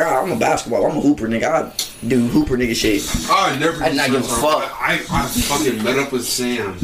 I- 0.03 0.21
I'm 0.21 0.31
a 0.31 0.35
basketball. 0.35 0.85
I'm 0.85 0.97
a 0.97 1.01
hooper, 1.01 1.27
nigga. 1.27 1.45
I 1.45 2.07
do 2.07 2.27
hooper 2.27 2.57
nigga 2.57 2.75
shit. 2.75 3.01
I 3.31 3.57
never. 3.59 3.83
I 3.83 3.89
did 3.89 3.97
not 3.97 4.09
give 4.11 4.21
a 4.21 4.23
fuck. 4.23 4.71
I, 4.81 4.99
I 5.11 5.27
fucking 5.27 5.83
met 5.83 5.97
up 5.99 6.11
with 6.11 6.25
Sam 6.25 6.77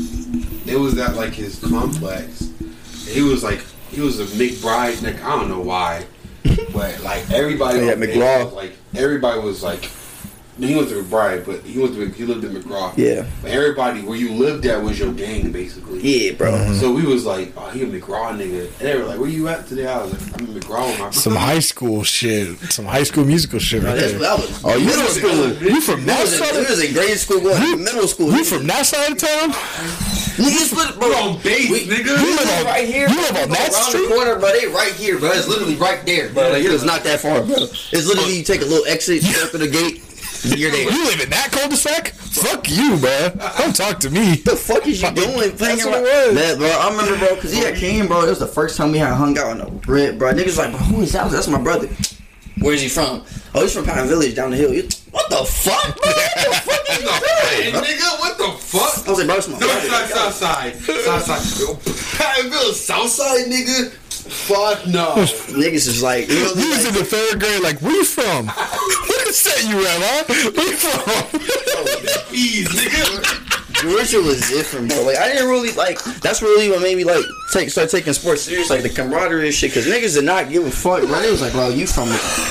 it 0.65 0.77
was 0.77 0.97
at 0.97 1.15
like 1.15 1.33
his 1.33 1.59
complex. 1.59 2.49
He 3.05 3.21
was 3.21 3.43
like 3.43 3.61
he 3.89 4.01
was 4.01 4.19
a 4.19 4.25
McBride. 4.25 4.95
nigga. 4.95 5.23
I 5.23 5.35
don't 5.37 5.49
know 5.49 5.59
why, 5.61 6.05
but 6.73 6.99
like 7.01 7.29
everybody. 7.31 7.79
Yeah, 7.79 7.93
on 7.93 7.99
McGraw. 7.99 8.53
Like 8.53 8.73
everybody 8.95 9.39
was 9.41 9.63
like. 9.63 9.89
He 10.57 10.75
went 10.75 10.87
to 10.89 11.01
McBride, 11.01 11.45
but 11.45 11.61
he 11.61 11.79
went 11.79 11.95
to 11.95 12.05
he 12.09 12.25
lived 12.25 12.43
in 12.43 12.53
McGraw. 12.53 12.95
Yeah. 12.95 13.25
But 13.41 13.51
everybody 13.51 14.01
where 14.01 14.17
you 14.17 14.33
lived 14.33 14.65
at 14.67 14.83
was 14.83 14.99
your 14.99 15.11
gang 15.11 15.51
basically. 15.51 15.99
Yeah, 16.01 16.33
bro. 16.33 16.51
Mm-hmm. 16.51 16.73
So 16.75 16.93
we 16.93 17.03
was 17.05 17.25
like, 17.25 17.53
oh, 17.57 17.69
he 17.71 17.81
a 17.81 17.87
McGraw 17.87 18.37
nigga. 18.37 18.67
And 18.67 18.79
they 18.79 18.95
were 18.97 19.05
like, 19.05 19.19
where 19.19 19.29
you 19.29 19.47
at 19.47 19.65
today? 19.67 19.87
I 19.87 20.03
was 20.03 20.11
like, 20.13 20.41
I'm 20.41 20.47
in 20.47 20.59
McGraw 20.61 20.85
with 20.87 20.99
my 20.99 21.09
Some 21.09 21.35
high 21.35 21.59
school 21.59 22.03
shit. 22.03 22.57
Some 22.71 22.85
high 22.85 23.03
school 23.03 23.25
musical 23.25 23.57
shit 23.57 23.81
right 23.81 23.95
there. 23.95 24.19
that 24.19 24.37
was 24.37 24.63
Oh, 24.63 24.77
you 24.77 24.85
middle 24.85 25.07
school. 25.07 25.53
you 25.73 25.81
from 25.81 26.01
We 26.01 26.05
that 26.05 26.21
was, 26.21 26.33
in, 26.33 26.39
side 26.45 26.53
we 26.55 26.65
was 26.65 26.83
in 26.83 26.93
grade 26.93 27.17
school 27.17 27.39
going 27.41 27.59
to 27.59 27.77
middle 27.77 28.07
school. 28.07 28.31
You 28.31 28.43
from 28.43 28.67
that 28.67 28.85
side 28.85 29.11
of 29.11 29.17
town? 29.17 29.49
Nigga, 30.33 30.65
split, 30.65 30.99
bro. 30.99 31.07
on 31.09 31.41
base, 31.41 31.69
we, 31.69 31.85
nigga. 31.85 32.17
We 32.17 32.29
You 32.29 32.35
live 32.37 32.45
live 32.45 32.65
right 32.65 32.87
here. 32.87 33.07
you 33.07 33.15
live 33.17 33.37
on 33.37 33.49
that 33.49 33.73
street? 33.73 34.07
the 34.07 34.15
corner, 34.15 34.39
bro. 34.39 34.51
They 34.51 34.67
right 34.67 34.93
here, 34.93 35.19
bro. 35.19 35.31
It's 35.31 35.47
literally 35.47 35.75
right 35.75 36.03
there, 36.05 36.29
bro. 36.29 36.49
Like, 36.51 36.63
it's 36.63 36.83
not 36.83 37.03
that 37.03 37.19
far, 37.19 37.41
bro. 37.43 37.55
It's 37.57 38.05
literally 38.07 38.37
you 38.37 38.43
take 38.43 38.61
a 38.61 38.65
little 38.65 38.85
exit, 38.87 39.23
you 39.23 39.33
open 39.43 39.59
the 39.61 39.67
gate, 39.67 40.01
you're 40.45 40.71
there. 40.71 40.83
You 40.91 41.05
live 41.05 41.21
in 41.21 41.29
that 41.29 41.49
cul-de-sac? 41.51 42.09
Fuck 42.09 42.69
you, 42.69 42.97
man. 42.97 43.37
Don't 43.57 43.75
talk 43.75 43.99
to 44.01 44.09
me. 44.09 44.35
the 44.37 44.55
fuck 44.55 44.85
is 44.87 45.01
you 45.01 45.11
doing? 45.11 45.55
That's 45.55 45.85
what 45.85 45.99
it 45.99 46.03
was. 46.03 46.35
Man, 46.35 46.57
bro, 46.57 46.67
I 46.67 46.89
remember, 46.89 47.17
bro, 47.17 47.35
because 47.35 47.51
he 47.53 47.59
had 47.59 47.75
came, 47.75 48.07
bro. 48.07 48.23
It 48.25 48.29
was 48.29 48.39
the 48.39 48.47
first 48.47 48.77
time 48.77 48.91
we 48.91 48.97
had 48.97 49.13
hung 49.13 49.37
out 49.37 49.47
on 49.47 49.57
the 49.59 49.65
rip, 49.91 50.17
bro. 50.17 50.33
Niggas 50.33 50.57
like, 50.57 50.71
bro, 50.71 50.79
who 50.79 51.01
is 51.01 51.11
that? 51.13 51.21
I 51.21 51.23
was 51.25 51.33
like, 51.33 51.39
That's 51.43 51.47
my 51.47 51.61
brother. 51.61 51.87
Where's 52.59 52.81
he 52.81 52.87
from? 52.89 53.23
Oh, 53.55 53.61
he's 53.61 53.73
from 53.73 53.85
Pine 53.85 54.07
Village 54.07 54.35
down 54.35 54.51
the 54.51 54.57
hill. 54.57 54.73
You- 54.73 54.87
What 55.11 55.29
the 55.29 55.43
fuck, 55.45 55.99
bro? 56.01 56.11
What 56.11 56.35
the 56.35 56.53
fuck 56.61 56.89
is 56.89 56.97
you 56.99 57.05
doing? 57.09 57.71
bro? 57.73 57.81
nigga, 57.81 58.19
what 58.19 58.37
the 58.37 58.51
fuck? 58.59 59.07
I 59.07 59.09
was 59.09 59.17
like, 59.19 59.27
bro, 59.27 59.35
it's 59.37 59.47
my 59.47 59.59
No, 59.59 59.67
brother. 59.67 59.89
south, 59.89 60.09
south 60.09 60.33
side. 60.35 60.75
South 60.75 61.23
side. 61.23 61.41
Pattonville, 62.17 62.73
south 62.73 63.09
side, 63.09 63.45
nigga. 63.47 63.93
Fuck 64.23 64.87
no. 64.87 65.15
Niggas 65.51 65.87
is 65.87 66.01
like, 66.01 66.27
you 66.29 66.35
know, 66.35 66.53
was 66.55 66.85
like, 66.85 66.87
in 66.87 66.93
the 66.93 67.05
third 67.05 67.39
grade, 67.39 67.61
like, 67.61 67.81
where 67.81 67.91
you 67.91 68.05
from? 68.05 68.51
What 69.13 69.33
set 69.35 69.63
you 69.67 69.79
at, 69.79 69.99
huh? 69.99 70.51
Where 70.51 70.67
you 70.67 70.75
from? 70.75 72.33
Ease, 72.35 72.67
nigga. 72.69 73.53
Georgia 73.83 74.21
was 74.21 74.39
different, 74.49 74.89
bro. 74.89 75.03
Like 75.03 75.17
I 75.17 75.27
didn't 75.27 75.49
really 75.49 75.71
like. 75.71 76.01
That's 76.21 76.41
really 76.41 76.69
what 76.69 76.81
made 76.81 76.95
me 76.95 77.03
like 77.03 77.23
take 77.51 77.69
start 77.69 77.89
taking 77.89 78.13
sports 78.13 78.43
serious, 78.43 78.69
like 78.69 78.81
the 78.81 78.89
camaraderie 78.89 79.47
and 79.47 79.53
shit. 79.53 79.71
Because 79.71 79.87
niggas 79.87 80.15
did 80.15 80.23
not 80.23 80.49
give 80.49 80.65
a 80.65 80.71
fuck, 80.71 81.01
bro. 81.01 81.19
It 81.19 81.31
was 81.31 81.41
like, 81.41 81.51
bro, 81.51 81.69
you 81.69 81.85
from 81.85 82.07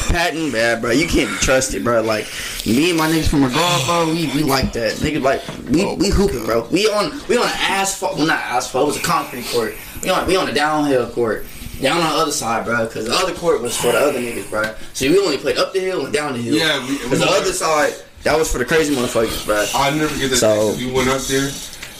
Patton, 0.08 0.52
bad, 0.52 0.82
bro. 0.82 0.90
You 0.90 1.08
can't 1.08 1.30
be 1.30 1.36
trusted, 1.36 1.84
bro. 1.84 2.02
Like 2.02 2.26
me 2.66 2.90
and 2.90 2.98
my 2.98 3.08
niggas 3.08 3.28
from 3.28 3.44
McGraw, 3.44 3.86
bro. 3.86 4.12
We, 4.12 4.26
we 4.34 4.42
like 4.42 4.74
that, 4.74 4.92
nigga. 4.94 5.22
Like 5.22 5.42
we 5.70 5.94
we 5.96 6.10
hooping, 6.10 6.44
bro. 6.44 6.66
We 6.70 6.86
on 6.88 7.18
we 7.28 7.38
on 7.38 7.48
asphalt, 7.48 8.18
well 8.18 8.26
not 8.26 8.40
asphalt. 8.40 8.84
It 8.84 8.86
was 8.88 8.96
a 8.98 9.02
concrete 9.02 9.46
court. 9.46 9.74
We 10.02 10.10
on 10.10 10.26
we 10.26 10.36
on 10.36 10.48
a 10.48 10.54
downhill 10.54 11.08
court. 11.10 11.46
Down 11.82 12.00
on 12.00 12.10
the 12.12 12.16
other 12.22 12.30
side, 12.32 12.64
bro, 12.64 12.86
because 12.86 13.06
the 13.06 13.14
other 13.14 13.34
court 13.34 13.60
was 13.60 13.76
for 13.76 13.90
the 13.90 13.98
other 13.98 14.18
niggas, 14.20 14.48
bro. 14.48 14.72
So 14.94 15.08
we 15.10 15.18
only 15.18 15.36
played 15.36 15.58
up 15.58 15.72
the 15.72 15.80
hill 15.80 16.04
and 16.04 16.14
down 16.14 16.32
the 16.34 16.38
hill. 16.38 16.54
Yeah, 16.54 16.78
because 16.86 17.18
the 17.18 17.26
other 17.26 17.52
side, 17.52 17.92
that 18.22 18.38
was 18.38 18.50
for 18.52 18.58
the 18.58 18.64
crazy 18.64 18.94
motherfuckers, 18.94 19.44
bro. 19.44 19.66
I'll 19.74 19.92
never 19.94 20.16
get 20.16 20.30
that. 20.30 20.36
So- 20.36 20.74
we 20.76 20.90
went 20.92 21.08
up 21.08 21.20
there. 21.22 21.48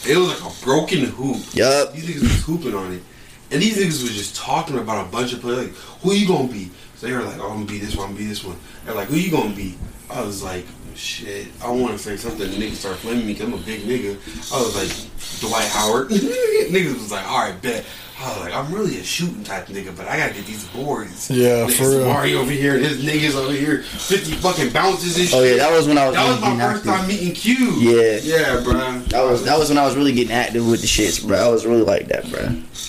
It 0.04 0.16
was 0.16 0.40
like 0.40 0.52
a 0.52 0.64
broken 0.64 1.04
hoop. 1.06 1.42
Yup. 1.54 1.92
These 1.92 2.06
niggas 2.08 2.22
was 2.22 2.42
hooping 2.44 2.74
on 2.74 2.92
it. 2.92 3.02
And 3.50 3.60
these 3.60 3.76
niggas 3.76 4.02
was 4.02 4.14
just 4.16 4.36
talking 4.36 4.78
about 4.78 5.06
a 5.06 5.10
bunch 5.10 5.32
of 5.32 5.40
players. 5.40 5.66
Like, 5.66 5.74
who 6.02 6.12
you 6.12 6.26
gonna 6.26 6.48
be? 6.48 6.70
So 6.96 7.06
they 7.08 7.12
were 7.12 7.22
like, 7.22 7.38
oh, 7.38 7.48
I'm 7.50 7.54
gonna 7.54 7.64
be 7.66 7.78
this 7.78 7.96
one, 7.96 8.06
I'm 8.08 8.12
gonna 8.14 8.24
be 8.24 8.28
this 8.28 8.44
one. 8.44 8.56
They're 8.84 8.94
like, 8.94 9.08
who 9.08 9.16
you 9.16 9.30
gonna 9.32 9.54
be? 9.54 9.76
I 10.08 10.22
was 10.22 10.42
like, 10.42 10.64
shit, 10.96 11.48
I 11.62 11.70
wanna 11.70 11.98
say 11.98 12.16
something. 12.16 12.50
The 12.50 12.56
niggas 12.56 12.74
start 12.76 12.96
flaming 12.96 13.26
me 13.26 13.32
because 13.34 13.48
I'm 13.48 13.54
a 13.54 13.58
big 13.58 13.82
nigga. 13.82 14.16
I 14.52 14.60
was 14.62 14.74
like, 14.76 15.40
Dwight 15.40 15.68
Howard. 15.68 16.08
niggas 16.10 16.94
was 16.94 17.12
like, 17.12 17.26
alright, 17.26 17.60
bet. 17.62 17.84
I 18.20 18.28
was 18.28 18.38
like, 18.40 18.54
I'm 18.54 18.72
really 18.72 18.98
a 18.98 19.02
shooting 19.02 19.42
type 19.42 19.66
nigga, 19.66 19.96
but 19.96 20.06
I 20.06 20.16
gotta 20.16 20.32
get 20.32 20.46
these 20.46 20.64
boards. 20.68 21.28
Yeah, 21.28 21.66
Niggas 21.66 21.72
for 21.74 21.88
real. 21.90 22.04
Mario 22.04 22.40
over 22.42 22.52
here, 22.52 22.74
and 22.76 22.84
his 22.84 23.04
niggas 23.04 23.34
over 23.34 23.52
here, 23.52 23.82
50 23.82 24.32
fucking 24.34 24.70
bounces 24.70 25.18
and 25.18 25.26
shit. 25.28 25.36
Oh 25.36 25.42
yeah, 25.42 25.56
that 25.56 25.72
was 25.72 25.88
when 25.88 25.98
I 25.98 26.06
was. 26.06 26.14
That 26.14 26.28
was 26.28 26.40
really 26.40 26.50
my 26.54 26.56
getting 26.56 26.74
first 26.74 26.86
active. 26.86 27.00
time 27.00 27.08
meeting 27.08 27.34
Q. 27.34 27.70
Yeah. 27.80 28.18
Yeah, 28.22 28.60
bro. 28.62 28.74
That 28.74 29.22
was 29.24 29.44
that 29.44 29.58
was 29.58 29.70
when 29.70 29.78
I 29.78 29.84
was 29.84 29.96
really 29.96 30.12
getting 30.12 30.32
active 30.32 30.64
with 30.68 30.82
the 30.82 30.86
shits, 30.86 31.26
bro. 31.26 31.36
I 31.36 31.48
was 31.48 31.66
really 31.66 31.82
like 31.82 32.06
that, 32.08 32.30
bro. 32.30 32.42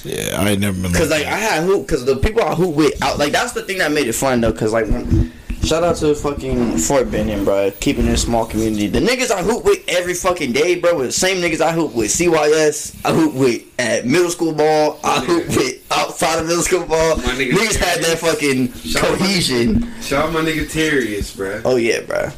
Yeah, 0.03 0.39
I 0.39 0.49
ain't 0.49 0.59
never 0.59 0.79
been 0.79 0.93
Cause 0.93 1.09
like 1.09 1.25
I 1.25 1.37
had 1.37 1.63
hoop, 1.63 1.87
cause 1.87 2.05
the 2.05 2.17
people 2.17 2.43
I 2.43 2.53
hoop 2.53 2.75
with, 2.75 3.01
out 3.01 3.17
like 3.17 3.31
that's 3.31 3.53
the 3.53 3.63
thing 3.63 3.79
that 3.79 3.91
made 3.91 4.07
it 4.07 4.13
fun 4.13 4.39
though. 4.41 4.53
Cause 4.53 4.71
like 4.73 4.85
when, 4.85 5.31
shout 5.63 5.83
out 5.83 5.95
to 5.97 6.13
fucking 6.13 6.77
Fort 6.77 7.09
Benning, 7.09 7.43
bro, 7.43 7.71
keeping 7.79 8.05
this 8.05 8.23
small 8.23 8.45
community. 8.45 8.87
The 8.87 8.99
niggas 8.99 9.31
I 9.31 9.41
hoop 9.41 9.63
with 9.63 9.83
every 9.87 10.13
fucking 10.13 10.51
day, 10.51 10.79
bro, 10.79 10.97
with 10.97 11.07
the 11.07 11.11
same 11.11 11.37
niggas 11.37 11.61
I 11.61 11.71
hoop 11.71 11.93
with 11.93 12.11
CYS, 12.11 12.99
I 13.05 13.13
hoop 13.13 13.33
with 13.33 13.63
at 13.79 14.05
middle 14.05 14.29
school 14.29 14.53
ball, 14.53 14.99
I 15.03 15.19
hoop 15.19 15.47
with 15.49 15.83
outside 15.91 16.39
of 16.39 16.47
middle 16.47 16.63
school 16.63 16.85
ball. 16.85 17.17
My 17.17 17.33
nigga 17.33 17.51
Niggas 17.51 17.77
had 17.77 18.03
that 18.03 18.19
fucking 18.19 18.73
Shout 18.73 19.03
out 19.03 19.11
my 19.11 19.17
cohesion. 19.17 20.01
Shout 20.01 20.25
out 20.25 20.33
my 20.33 20.41
nigga 20.41 20.65
Terrius, 20.65 21.35
bro. 21.35 21.61
Oh 21.65 21.75
yeah, 21.77 22.01
bro. 22.01 22.29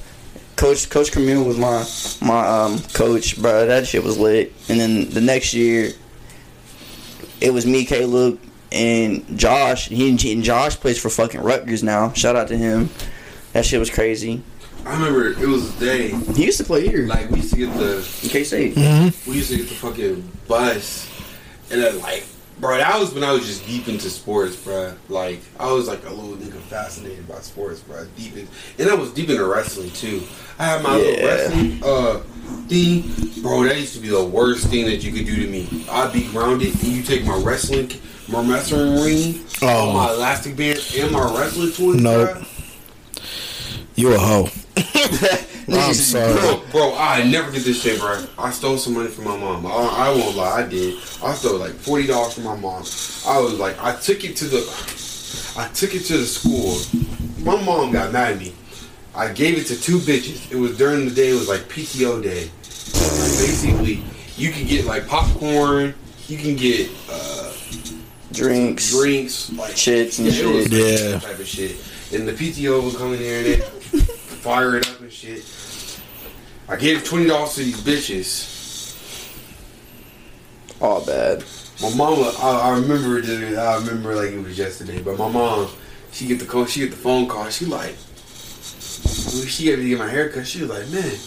Coach 0.56 0.90
Coach 0.90 1.12
Camille 1.12 1.44
was 1.44 1.58
my 1.58 1.86
my 2.26 2.48
um 2.48 2.80
coach, 2.94 3.42
bro. 3.42 3.66
That 3.66 3.88
shit 3.88 4.04
was 4.04 4.18
lit. 4.18 4.54
And 4.70 4.80
then 4.80 5.10
the 5.10 5.22
next 5.22 5.54
year, 5.54 5.92
it 7.42 7.52
was 7.52 7.66
me, 7.66 7.86
Caleb, 7.86 8.40
and 8.72 9.38
Josh. 9.38 9.88
He 9.90 10.10
and 10.10 10.44
Josh 10.44 10.76
plays 10.78 11.02
for 11.02 11.10
fucking 11.10 11.42
Rutgers 11.42 11.84
now. 11.84 12.14
Shout 12.14 12.36
out 12.36 12.48
to 12.50 12.58
him. 12.58 12.90
That 13.56 13.64
shit 13.66 13.80
was 13.80 13.90
crazy. 13.90 14.44
I 14.86 14.96
remember 14.96 15.30
it 15.30 15.48
was 15.48 15.74
a 15.78 15.80
day. 15.80 16.10
He 16.10 16.44
used 16.44 16.58
to 16.58 16.66
play 16.66 16.86
here. 16.86 17.08
Like 17.08 17.30
we 17.30 17.38
used 17.38 17.52
to 17.54 17.58
get 17.58 17.74
the 17.78 18.00
in 18.22 18.30
K 18.30 18.44
State. 18.44 18.76
we 18.76 19.36
used 19.36 19.50
to 19.50 19.56
get 19.56 19.70
the 19.70 19.76
fucking 19.76 20.30
bus, 20.46 21.10
and 21.72 21.82
then 21.82 22.02
like, 22.02 22.26
bro, 22.60 22.76
that 22.76 23.00
was 23.00 23.14
when 23.14 23.24
I 23.24 23.32
was 23.32 23.46
just 23.46 23.66
deep 23.66 23.88
into 23.88 24.10
sports, 24.10 24.58
bro. 24.58 24.94
Like 25.08 25.40
I 25.58 25.72
was 25.72 25.88
like 25.88 26.06
a 26.06 26.10
little 26.10 26.36
nigga 26.36 26.60
fascinated 26.64 27.30
by 27.30 27.40
sports, 27.40 27.80
bro. 27.80 28.06
Deep 28.18 28.36
in, 28.36 28.46
and 28.78 28.90
I 28.90 28.94
was 28.94 29.14
deep 29.14 29.30
into 29.30 29.46
wrestling 29.46 29.92
too. 29.92 30.22
I 30.60 30.66
had 30.66 30.84
my 30.84 30.98
little 30.98 31.26
wrestling 31.26 31.82
uh 31.82 32.20
thing, 32.68 33.04
bro. 33.42 33.64
That 33.64 33.78
used 33.80 33.96
to 33.96 34.02
be 34.02 34.10
the 34.10 34.26
worst 34.26 34.68
thing 34.68 34.84
that 34.88 34.98
you 34.98 35.14
could 35.14 35.26
do 35.26 35.38
to 35.38 35.48
me. 35.50 35.86
I'd 35.90 36.12
be 36.12 36.28
grounded, 36.28 36.74
and 36.74 36.84
you 36.84 37.04
take 37.04 37.24
my 37.26 37.38
wrestling, 37.38 37.90
my 38.28 38.42
wrestling 38.46 39.02
ring, 39.02 39.46
Oh. 39.62 39.94
my 39.94 40.12
elastic 40.12 40.58
band, 40.58 40.86
and 40.98 41.12
my 41.14 41.24
wrestling 41.40 41.72
toys, 41.72 42.02
Nope. 42.02 42.34
bro. 42.34 42.46
You 43.96 44.14
a 44.14 44.18
hoe. 44.18 44.50
I'm 45.68 45.94
sorry. 45.94 46.34
Bro, 46.34 46.64
bro, 46.72 46.96
I 46.98 47.24
never 47.24 47.52
did 47.52 47.62
this 47.62 47.82
shit, 47.82 48.00
bro. 48.00 48.24
I 48.38 48.52
stole 48.52 48.78
some 48.78 48.94
money 48.94 49.08
from 49.10 49.24
my 49.26 49.38
mom. 49.38 49.66
I, 49.66 49.70
I 49.70 50.10
won't 50.10 50.36
lie, 50.36 50.62
I 50.64 50.68
did. 50.68 50.96
I 51.24 51.34
stole 51.34 51.58
like 51.58 51.72
forty 51.74 52.06
dollars 52.06 52.34
from 52.34 52.44
my 52.44 52.56
mom. 52.56 52.82
I 53.28 53.40
was 53.40 53.54
like, 53.58 53.82
I 53.82 53.96
took 53.96 54.24
it 54.24 54.36
to 54.38 54.46
the, 54.46 54.58
I 55.58 55.68
took 55.74 55.96
it 55.96 56.04
to 56.06 56.18
the 56.18 56.26
school. 56.26 56.78
My 57.44 57.60
mom 57.64 57.92
got 57.94 58.12
mad 58.12 58.34
at 58.34 58.40
me. 58.40 58.54
I 59.16 59.32
gave 59.32 59.58
it 59.58 59.66
to 59.68 59.80
two 59.82 60.00
bitches. 60.00 60.52
It 60.52 60.58
was 60.58 60.78
during 60.78 61.06
the 61.08 61.16
day. 61.16 61.30
It 61.30 61.36
was 61.36 61.48
like 61.48 61.62
PTO 61.62 62.22
day. 62.22 62.44
Like 62.44 63.40
basically, 63.40 64.04
you 64.36 64.52
can 64.52 64.68
get 64.68 64.86
like 64.86 65.08
popcorn. 65.08 65.94
You 66.28 66.38
can 66.38 66.56
get 66.56 66.90
uh, 67.10 67.54
Drinks. 68.34 68.92
drinks, 68.92 69.52
like 69.54 69.72
Shits 69.72 70.20
and 70.20 70.28
yeah, 70.28 70.34
shit. 70.34 70.72
Yeah. 71.12 71.20
type 71.20 71.40
of 71.40 71.48
shit. 71.48 71.78
And 72.14 72.28
the 72.28 72.34
PTO 72.34 72.84
was 72.84 72.98
coming 72.98 73.20
here 73.20 73.38
and 73.38 73.46
they 73.46 73.75
fire 74.46 74.78
it 74.78 74.88
up 74.88 75.00
and 75.02 75.12
shit. 75.12 75.44
I 76.70 76.76
gave 76.76 77.04
twenty 77.04 77.26
dollars 77.26 77.56
to 77.56 77.64
these 77.64 77.82
bitches. 77.82 78.54
All 80.80 81.04
bad. 81.04 81.44
My 81.82 81.90
mama, 81.96 82.32
I, 82.40 82.70
I 82.70 82.80
remember, 82.80 83.18
it, 83.18 83.58
I 83.58 83.78
remember 83.78 84.16
like 84.16 84.30
it 84.30 84.44
was 84.44 84.56
yesterday. 84.56 85.02
But 85.02 85.18
my 85.18 85.30
mom, 85.30 85.68
she 86.12 86.28
get 86.28 86.40
the 86.40 86.46
call, 86.46 86.68
she 86.68 86.82
get 86.82 86.92
the 86.92 86.96
phone 86.96 87.28
call. 87.28 87.50
She 87.50 87.66
like, 87.66 87.96
she 89.48 89.68
had 89.68 89.80
to 89.80 89.90
get 89.90 89.98
my 89.98 90.08
haircut. 90.08 90.46
She 90.46 90.62
was 90.62 90.70
like, 90.70 90.88
man, 90.90 91.18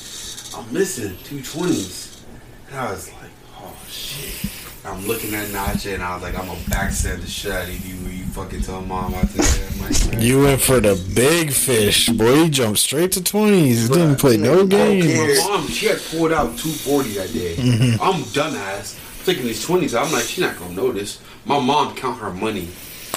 I'm 0.56 0.72
missing 0.72 1.16
two 1.24 1.42
twenties. 1.42 2.22
And 2.68 2.78
I 2.78 2.92
was 2.92 3.12
like, 3.14 3.32
oh 3.56 3.76
shit. 3.88 4.47
I'm 4.88 5.06
looking 5.06 5.34
at 5.34 5.48
Nacha 5.48 5.94
and 5.94 6.02
I 6.02 6.14
was 6.14 6.22
like, 6.22 6.38
I'm 6.38 6.46
gonna 6.46 6.58
backstab 6.60 7.20
the 7.20 7.62
of 7.62 7.86
you 7.86 7.94
you 8.10 8.24
fucking 8.26 8.62
tell 8.62 8.80
mom 8.80 9.14
I 9.14 9.20
took 9.22 9.36
that. 9.36 10.18
You 10.20 10.42
went 10.42 10.60
for 10.60 10.80
the 10.80 11.00
big 11.14 11.52
fish, 11.52 12.08
boy. 12.08 12.44
You 12.44 12.48
jumped 12.48 12.78
straight 12.78 13.12
to 13.12 13.22
twenties. 13.22 13.88
Didn't 13.88 14.16
play 14.16 14.36
no 14.36 14.66
games. 14.66 15.38
My 15.38 15.56
mom, 15.56 15.68
she 15.68 15.86
had 15.86 15.98
pulled 16.10 16.32
out 16.32 16.56
240 16.58 17.10
that 17.10 17.32
day. 17.32 17.56
Mm-hmm. 17.56 18.02
I'm 18.02 18.22
dumbass. 18.24 19.24
taking 19.24 19.44
these 19.44 19.64
20s. 19.66 19.98
I'm 19.98 20.10
like, 20.12 20.24
she's 20.24 20.42
not 20.42 20.58
gonna 20.58 20.74
notice. 20.74 21.20
My 21.44 21.60
mom 21.60 21.94
count 21.94 22.18
her 22.20 22.30
money. 22.30 22.66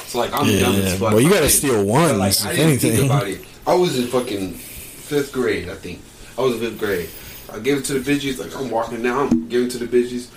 So 0.05 0.19
like, 0.19 0.33
I'm 0.33 0.45
dumb 0.45 0.75
as 0.75 0.99
fuck. 0.99 1.11
well, 1.13 1.21
you 1.21 1.29
gotta 1.29 1.49
steal 1.49 1.85
one. 1.85 2.17
Like, 2.17 2.39
I 2.45 2.53
didn't 2.53 2.79
think 2.79 2.93
anything. 2.93 3.05
about 3.05 3.27
it. 3.27 3.45
I 3.65 3.75
was 3.75 3.97
in 3.97 4.07
fucking 4.07 4.53
fifth 4.53 5.31
grade, 5.31 5.69
I 5.69 5.75
think. 5.75 6.01
I 6.37 6.41
was 6.41 6.55
in 6.55 6.59
fifth 6.59 6.79
grade. 6.79 7.09
I 7.53 7.59
gave 7.59 7.77
it 7.77 7.85
to 7.85 7.99
the 7.99 8.11
bitches. 8.11 8.39
Like 8.39 8.55
I'm 8.55 8.69
walking 8.69 9.01
down, 9.03 9.27
I'm 9.27 9.49
giving 9.49 9.67
it 9.67 9.71
to 9.71 9.85
the 9.85 9.85
bitches. 9.85 10.29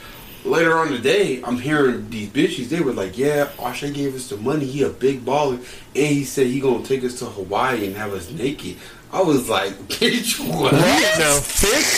Later 0.44 0.76
on 0.78 0.92
the 0.92 0.98
day, 0.98 1.40
I'm 1.42 1.58
hearing 1.58 2.10
these 2.10 2.28
bitches. 2.28 2.68
They 2.68 2.80
were 2.80 2.92
like, 2.92 3.16
"Yeah, 3.16 3.46
Asha 3.58 3.92
gave 3.92 4.14
us 4.14 4.28
the 4.28 4.36
money. 4.36 4.66
He 4.66 4.82
a 4.82 4.90
big 4.90 5.24
baller, 5.24 5.56
and 5.56 6.06
he 6.06 6.24
said 6.24 6.48
he 6.48 6.60
gonna 6.60 6.84
take 6.84 7.02
us 7.02 7.18
to 7.20 7.24
Hawaii 7.26 7.86
and 7.86 7.96
have 7.96 8.12
us 8.12 8.30
naked." 8.30 8.76
I 9.10 9.22
was 9.22 9.48
like, 9.48 9.72
"Bitch, 9.88 10.38
what?" 10.40 10.72
What 10.72 11.16
the 11.18 11.40
fifth 11.42 11.96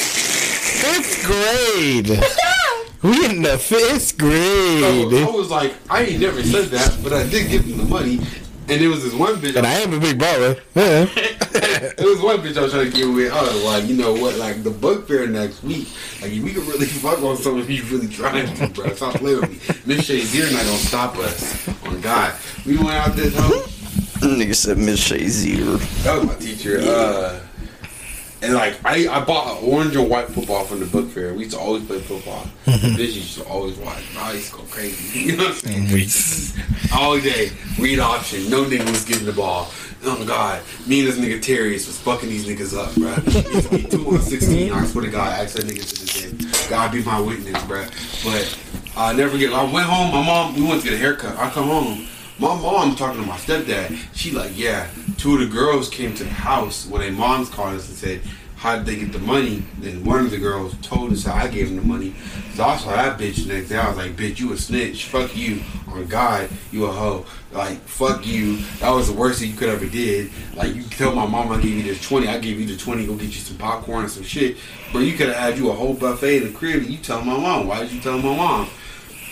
fifth 0.82 1.26
grade? 1.26 2.20
We 3.02 3.24
in 3.26 3.42
the 3.42 3.56
fifth 3.58 4.18
So 4.18 4.26
I 4.26 5.04
grade. 5.10 5.26
was 5.34 5.48
like, 5.50 5.74
I 5.88 6.04
ain't 6.04 6.20
never 6.20 6.42
said 6.42 6.68
that, 6.70 6.96
but 7.04 7.12
I 7.12 7.24
did 7.28 7.48
give 7.50 7.62
him 7.64 7.76
the 7.78 7.84
money. 7.84 8.18
And 8.68 8.80
it 8.82 8.88
was 8.88 9.04
this 9.04 9.12
one 9.14 9.36
bitch. 9.36 9.54
And 9.54 9.66
I 9.66 9.74
am 9.74 9.92
a 9.92 10.00
big 10.00 10.18
baller. 10.18 10.58
Yeah. 10.74 11.06
it 11.98 12.04
was 12.04 12.20
one 12.20 12.38
bitch 12.38 12.56
I 12.56 12.62
was 12.62 12.72
trying 12.72 12.90
to 12.90 12.96
get 12.96 13.06
with. 13.06 13.32
I 13.32 13.42
was 13.42 13.64
like, 13.64 13.84
you 13.84 13.96
know 13.96 14.12
what? 14.14 14.36
Like 14.36 14.62
the 14.62 14.70
book 14.70 15.06
fair 15.08 15.26
next 15.26 15.62
week. 15.62 15.88
Like 16.22 16.30
we 16.30 16.52
could 16.52 16.64
really 16.64 16.86
fuck 17.04 17.22
on 17.22 17.36
some 17.36 17.58
of 17.58 17.70
you 17.70 17.82
really 17.84 18.08
trying 18.08 18.54
to, 18.56 18.68
bro. 18.68 18.92
Stop 18.94 19.14
playing 19.16 19.40
with 19.40 19.50
me. 19.50 19.94
Miss 19.94 20.08
Shazier 20.08 20.52
not 20.52 20.64
gonna 20.64 20.78
stop 20.78 21.16
us. 21.16 21.68
On 21.86 22.00
God, 22.00 22.34
we 22.64 22.76
went 22.76 22.90
out 22.90 23.14
this 23.14 23.36
home. 23.36 23.62
Nigga 24.20 24.54
said 24.54 24.78
Miss 24.78 25.06
Shazier. 25.06 25.78
That 26.04 26.16
was 26.18 26.26
my 26.26 26.34
teacher. 26.36 26.80
Uh, 26.82 27.40
and 28.46 28.54
like 28.54 28.78
I, 28.84 29.08
I 29.08 29.24
bought 29.24 29.58
an 29.62 29.68
orange 29.70 29.94
and 29.96 30.08
white 30.08 30.28
football 30.28 30.64
from 30.64 30.80
the 30.80 30.86
book 30.86 31.08
fair. 31.10 31.34
We 31.34 31.44
used 31.44 31.54
to 31.56 31.60
always 31.60 31.84
play 31.84 32.00
football. 32.00 32.46
Mm-hmm. 32.66 32.86
Bitch 33.00 33.14
used 33.14 33.38
to 33.38 33.44
always 33.44 33.76
watch. 33.76 34.02
I 34.18 34.32
used 34.32 34.50
to 34.52 34.56
go 34.58 34.62
crazy. 34.64 35.18
You 35.26 35.36
know 35.36 35.44
what 35.44 35.64
I'm 35.66 35.88
saying? 35.88 35.92
We- 35.92 36.08
All 36.94 37.18
day, 37.20 37.50
read 37.78 37.98
option. 37.98 38.48
No 38.50 38.64
nigga 38.64 38.88
was 38.90 39.04
getting 39.04 39.26
the 39.26 39.32
ball. 39.32 39.70
Oh 40.04 40.24
God, 40.24 40.62
me 40.86 41.00
and 41.00 41.08
this 41.08 41.18
nigga 41.18 41.38
Terrius 41.40 41.86
was 41.88 41.98
fucking 41.98 42.28
these 42.28 42.46
niggas 42.46 42.76
up, 42.78 42.94
bro. 42.94 43.10
Used 43.32 43.70
to 43.70 43.76
be 43.76 43.82
two 43.84 44.06
on 44.08 44.20
sixteen. 44.20 44.70
I 44.72 44.84
swear 44.86 45.04
to 45.04 45.10
God, 45.10 45.32
I 45.32 45.42
asked 45.42 45.56
that 45.56 45.64
nigga 45.64 45.84
to 45.84 46.38
the 46.38 46.44
day. 46.46 46.68
God 46.70 46.92
be 46.92 47.02
my 47.02 47.18
witness, 47.20 47.60
bro. 47.64 47.84
But 48.22 48.58
I 48.96 49.12
never 49.14 49.30
forget. 49.32 49.52
I 49.52 49.64
went 49.64 49.86
home. 49.86 50.12
My 50.12 50.24
mom. 50.24 50.54
We 50.54 50.62
went 50.62 50.82
to 50.82 50.88
get 50.88 50.94
a 50.94 50.98
haircut. 50.98 51.36
I 51.38 51.50
come 51.50 51.66
home. 51.68 52.06
My 52.38 52.54
mom 52.54 52.96
talking 52.96 53.22
to 53.22 53.26
my 53.26 53.36
stepdad. 53.36 53.98
She 54.14 54.30
like, 54.30 54.56
yeah. 54.56 54.88
Two 55.16 55.34
of 55.34 55.40
the 55.40 55.46
girls 55.46 55.88
came 55.88 56.14
to 56.14 56.24
the 56.24 56.30
house 56.30 56.86
when 56.86 57.00
their 57.00 57.12
moms 57.12 57.48
called 57.48 57.76
us 57.76 57.88
and 57.88 57.96
said, 57.96 58.20
how 58.56 58.76
did 58.76 58.86
they 58.86 58.96
get 58.96 59.12
the 59.12 59.18
money? 59.18 59.62
Then 59.78 60.02
one 60.04 60.20
of 60.20 60.30
the 60.30 60.38
girls 60.38 60.74
told 60.82 61.12
us 61.12 61.24
how 61.24 61.34
I 61.34 61.46
gave 61.48 61.68
them 61.68 61.76
the 61.76 61.82
money. 61.82 62.14
So 62.54 62.64
I 62.64 62.76
saw 62.78 62.90
that 62.90 63.18
bitch 63.18 63.46
the 63.46 63.54
next 63.54 63.68
day. 63.68 63.76
I 63.76 63.88
was 63.88 63.98
like, 63.98 64.16
bitch, 64.16 64.38
you 64.40 64.52
a 64.52 64.56
snitch. 64.56 65.04
Fuck 65.04 65.36
you. 65.36 65.62
On 65.88 66.06
God, 66.06 66.48
you 66.72 66.86
a 66.86 66.92
hoe. 66.92 67.26
Like, 67.52 67.78
fuck 67.82 68.26
you. 68.26 68.56
That 68.80 68.90
was 68.90 69.08
the 69.08 69.12
worst 69.12 69.40
thing 69.40 69.50
you 69.50 69.56
could 69.56 69.68
ever 69.68 69.86
did. 69.86 70.30
Like, 70.54 70.74
you 70.74 70.82
tell 70.82 71.14
my 71.14 71.26
mom 71.26 71.52
I 71.52 71.60
gave 71.60 71.76
you 71.76 71.82
this 71.82 72.02
20. 72.02 72.28
I 72.28 72.38
gave 72.38 72.58
you 72.58 72.66
the 72.66 72.76
20. 72.76 73.06
Go 73.06 73.14
get 73.14 73.26
you 73.26 73.32
some 73.32 73.58
popcorn 73.58 74.04
and 74.04 74.10
some 74.10 74.24
shit. 74.24 74.56
But 74.92 75.00
you 75.00 75.12
could 75.16 75.28
have 75.28 75.36
had 75.36 75.58
you 75.58 75.70
a 75.70 75.74
whole 75.74 75.94
buffet 75.94 76.38
in 76.38 76.44
the 76.44 76.52
crib 76.52 76.82
and 76.82 76.90
you 76.90 76.98
tell 76.98 77.22
my 77.22 77.38
mom. 77.38 77.66
Why 77.66 77.80
did 77.80 77.92
you 77.92 78.00
tell 78.00 78.18
my 78.18 78.34
mom? 78.36 78.68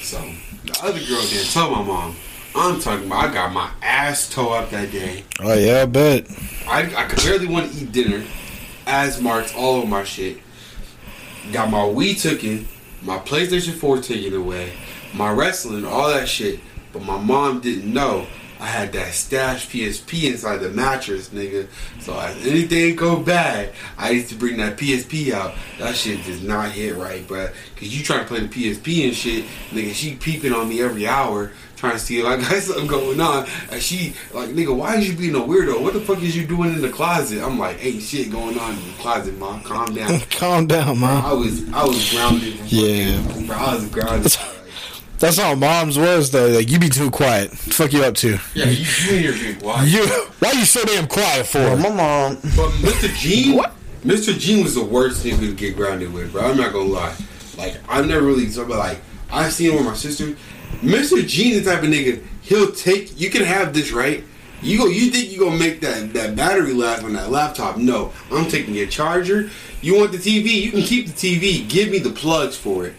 So, 0.00 0.18
the 0.64 0.78
other 0.82 1.00
girl 1.00 1.22
didn't 1.22 1.50
tell 1.50 1.70
my 1.70 1.82
mom. 1.82 2.14
I'm 2.56 2.80
talking 2.80 3.06
about 3.06 3.30
I 3.30 3.34
got 3.34 3.52
my 3.52 3.70
ass 3.82 4.30
toe 4.30 4.52
up 4.52 4.70
that 4.70 4.92
day. 4.92 5.24
Oh 5.40 5.54
yeah, 5.54 5.82
I 5.82 5.86
bet. 5.86 6.26
I, 6.68 6.94
I 6.94 7.08
could 7.08 7.18
barely 7.18 7.48
want 7.48 7.72
to 7.72 7.82
eat 7.82 7.90
dinner. 7.90 8.24
Ass 8.86 9.20
marks 9.20 9.52
all 9.54 9.76
over 9.76 9.88
my 9.88 10.04
shit. 10.04 10.38
Got 11.52 11.70
my 11.70 11.78
Wii 11.80 12.20
taken, 12.22 12.68
my 13.02 13.18
PlayStation 13.18 13.72
4 13.72 13.98
taken 14.02 14.34
away, 14.34 14.72
my 15.14 15.32
wrestling, 15.32 15.84
all 15.84 16.08
that 16.08 16.28
shit. 16.28 16.60
But 16.92 17.02
my 17.02 17.18
mom 17.18 17.60
didn't 17.60 17.92
know 17.92 18.26
I 18.60 18.66
had 18.66 18.92
that 18.92 19.12
stash 19.12 19.68
PSP 19.68 20.30
inside 20.30 20.58
the 20.58 20.70
mattress, 20.70 21.30
nigga. 21.30 21.68
So 22.00 22.18
as 22.18 22.46
anything 22.46 22.94
go 22.96 23.20
bad, 23.20 23.74
I 23.98 24.10
used 24.10 24.28
to 24.30 24.36
bring 24.36 24.56
that 24.58 24.78
PSP 24.78 25.32
out. 25.32 25.54
That 25.78 25.96
shit 25.96 26.24
does 26.24 26.42
not 26.42 26.70
hit 26.70 26.94
right, 26.96 27.26
bruh. 27.26 27.52
Cause 27.76 27.88
you 27.88 28.04
trying 28.04 28.20
to 28.20 28.26
play 28.26 28.40
the 28.40 28.48
PSP 28.48 29.08
and 29.08 29.14
shit, 29.14 29.44
nigga. 29.70 29.92
She 29.92 30.14
peeping 30.14 30.52
on 30.52 30.68
me 30.68 30.80
every 30.80 31.06
hour, 31.06 31.52
trying 31.76 31.92
to 31.94 31.98
see 31.98 32.18
if 32.20 32.26
I 32.26 32.36
got 32.36 32.52
something 32.62 32.86
going 32.86 33.20
on. 33.20 33.46
And 33.70 33.82
she 33.82 34.14
like, 34.32 34.50
nigga, 34.50 34.74
why 34.74 34.96
is 34.96 35.08
you 35.08 35.16
being 35.16 35.34
a 35.34 35.38
weirdo? 35.38 35.80
What 35.82 35.92
the 35.94 36.00
fuck 36.00 36.22
is 36.22 36.36
you 36.36 36.46
doing 36.46 36.72
in 36.72 36.80
the 36.80 36.90
closet? 36.90 37.42
I'm 37.42 37.58
like, 37.58 37.84
ain't 37.84 38.02
shit 38.02 38.30
going 38.30 38.58
on 38.58 38.70
in 38.74 38.84
the 38.86 38.92
closet, 38.98 39.36
mom. 39.38 39.62
Calm 39.62 39.94
down. 39.94 40.20
Calm 40.30 40.66
down, 40.66 40.98
mom. 40.98 41.24
I 41.24 41.32
was 41.32 41.72
I 41.72 41.84
was 41.84 42.10
grounded. 42.10 42.54
Yeah. 42.66 43.20
fucking- 43.22 43.46
bro, 43.46 43.56
I 43.56 43.74
was 43.74 43.88
grounded. 43.88 44.36
That's 45.20 45.38
how 45.38 45.54
mom's 45.54 45.96
was 45.96 46.30
though. 46.32 46.48
Like 46.48 46.70
you 46.70 46.78
be 46.78 46.88
too 46.90 47.10
quiet. 47.10 47.50
Fuck 47.52 47.92
you 47.92 48.02
up 48.04 48.14
to. 48.16 48.38
yeah, 48.54 48.66
you, 48.66 48.84
you 49.06 49.14
and 49.14 49.24
your 49.24 49.32
drink. 49.32 49.62
Why? 49.62 49.84
You 49.84 50.06
why 50.40 50.52
you 50.52 50.64
so 50.64 50.84
damn 50.84 51.06
quiet 51.06 51.46
for? 51.46 51.76
My 51.76 51.88
mom. 51.88 52.34
But 52.56 52.70
Mr. 52.82 53.14
Gene, 53.16 53.56
what? 53.56 53.72
Mr. 54.04 54.36
Gene 54.38 54.62
was 54.64 54.74
the 54.74 54.84
worst 54.84 55.24
nigga 55.24 55.38
to 55.38 55.54
get 55.54 55.76
grounded 55.76 56.12
with, 56.12 56.32
bro. 56.32 56.42
I'm 56.50 56.56
not 56.58 56.72
gonna 56.72 56.90
lie. 56.90 57.14
Like 57.56 57.76
I've 57.88 58.06
never 58.06 58.26
really, 58.26 58.50
so, 58.50 58.66
but 58.66 58.76
like 58.78 58.98
I 59.34 59.48
seen 59.48 59.74
with 59.74 59.84
my 59.84 59.94
sister. 59.94 60.36
Mr. 60.80 61.26
Gene, 61.26 61.62
the 61.62 61.70
type 61.70 61.82
of 61.82 61.88
nigga, 61.88 62.22
he'll 62.42 62.70
take. 62.72 63.18
You 63.18 63.30
can 63.30 63.42
have 63.42 63.74
this, 63.74 63.90
right? 63.92 64.22
You 64.62 64.78
go. 64.78 64.86
You 64.86 65.10
think 65.10 65.32
you 65.32 65.38
gonna 65.40 65.58
make 65.58 65.80
that 65.80 66.12
that 66.14 66.36
battery 66.36 66.72
last 66.72 67.02
on 67.04 67.12
that 67.14 67.30
laptop? 67.30 67.76
No, 67.76 68.12
I'm 68.30 68.48
taking 68.48 68.74
your 68.74 68.86
charger. 68.86 69.50
You 69.82 69.96
want 69.98 70.12
the 70.12 70.18
TV? 70.18 70.62
You 70.62 70.70
can 70.70 70.82
keep 70.82 71.06
the 71.06 71.12
TV. 71.12 71.68
Give 71.68 71.90
me 71.90 71.98
the 71.98 72.10
plugs 72.10 72.56
for 72.56 72.86
it. 72.86 72.94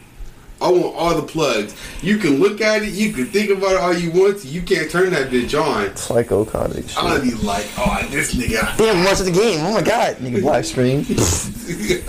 I 0.61 0.69
want 0.71 0.95
all 0.95 1.13
the 1.15 1.23
plugs. 1.27 1.75
You 2.01 2.17
can 2.17 2.39
look 2.39 2.61
at 2.61 2.81
it. 2.81 2.93
You 2.93 3.11
can 3.13 3.25
think 3.25 3.49
about 3.51 3.71
it 3.73 3.77
all 3.77 3.93
you 3.93 4.09
want 4.11 4.39
to. 4.41 4.47
You 4.47 4.61
can't 4.61 4.89
turn 4.89 5.09
that 5.11 5.29
bitch 5.29 5.53
on. 5.61 5.95
Psycho 5.97 6.45
Cottage. 6.45 6.89
shit. 6.89 6.97
I'll 6.97 7.21
be 7.21 7.33
like, 7.35 7.67
oh, 7.77 8.07
this 8.09 8.33
nigga. 8.33 8.75
Damn, 8.77 9.03
watch 9.03 9.19
the 9.19 9.31
game. 9.31 9.59
Oh 9.65 9.73
my 9.73 9.81
god. 9.81 10.15
Nigga, 10.17 10.41
black 10.41 10.63
screen. 10.65 11.03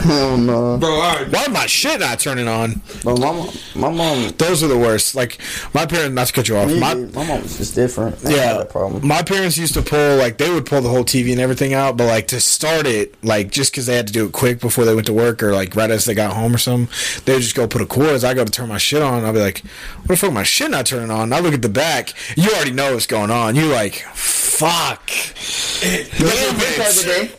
Hell 0.01 0.37
no. 0.37 0.79
Bro, 0.79 0.91
all 0.91 1.01
right. 1.17 1.29
Why 1.33 1.47
my 1.49 1.67
shit 1.67 2.01
not 2.01 2.21
turning 2.21 2.47
on? 2.49 2.81
But 3.05 3.19
my 3.19 3.33
mom, 3.33 3.49
my 3.75 3.91
mom, 3.91 4.29
Those 4.39 4.63
are 4.63 4.69
the 4.69 4.79
worst. 4.79 5.15
Like 5.15 5.39
my 5.75 5.87
parents. 5.87 6.15
Not 6.15 6.29
to 6.29 6.33
cut 6.33 6.49
you 6.49 6.57
off. 6.57 6.69
my, 6.71 6.95
My 6.95 6.95
my 6.95 7.27
mom 7.27 7.43
was 7.43 7.59
just 7.59 7.75
different. 7.75 8.25
I 8.25 8.31
yeah, 8.31 8.59
that 8.59 8.71
problem. 8.71 9.07
my 9.07 9.23
parents 9.23 9.59
used 9.59 9.75
to 9.75 9.83
pull 9.83 10.17
like 10.17 10.39
they 10.39 10.53
would 10.53 10.67
pull 10.67 10.81
the 10.81 10.89
whole 10.89 11.05
TV 11.05 11.33
and 11.33 11.41
everything 11.41 11.75
out, 11.75 11.97
but 11.97 12.07
like 12.07 12.29
to 12.29 12.41
start 12.41 12.87
it, 12.87 13.15
like 13.25 13.51
just 13.51 13.73
because 13.73 13.87
they 13.87 13.97
had 13.97 14.07
to 14.07 14.13
do 14.13 14.27
it 14.27 14.33
quick 14.33 14.61
before 14.61 14.85
they 14.85 14.95
went 14.95 15.07
to 15.09 15.13
work 15.13 15.43
or 15.43 15.53
like 15.53 15.75
right 15.75 15.91
as 15.91 16.05
they 16.05 16.15
got 16.15 16.33
home 16.33 16.55
or 16.55 16.59
something, 16.59 16.89
they 17.25 17.33
would 17.35 17.43
just 17.43 17.55
go 17.57 17.67
put 17.67 17.83
a 17.83 17.87
cord. 17.87 18.25
I 18.25 18.35
go 18.37 18.45
to 18.45 18.51
turn 18.51 18.69
my 18.69 18.79
shit 18.79 19.03
on, 19.03 19.25
I'll 19.25 19.33
be 19.33 19.41
like, 19.41 19.63
"What 20.01 20.09
the 20.09 20.17
fuck, 20.17 20.33
my 20.33 20.43
shit 20.43 20.71
not 20.71 20.87
turning 20.87 21.11
on?" 21.11 21.33
I 21.33 21.41
look 21.41 21.55
at 21.55 21.63
the 21.63 21.69
back, 21.69 22.13
you 22.37 22.51
already 22.51 22.73
know 22.73 22.95
what's 22.95 23.07
going 23.07 23.31
on. 23.31 23.57
You 23.57 23.67
like, 23.67 24.05
"Fuck." 24.15 25.11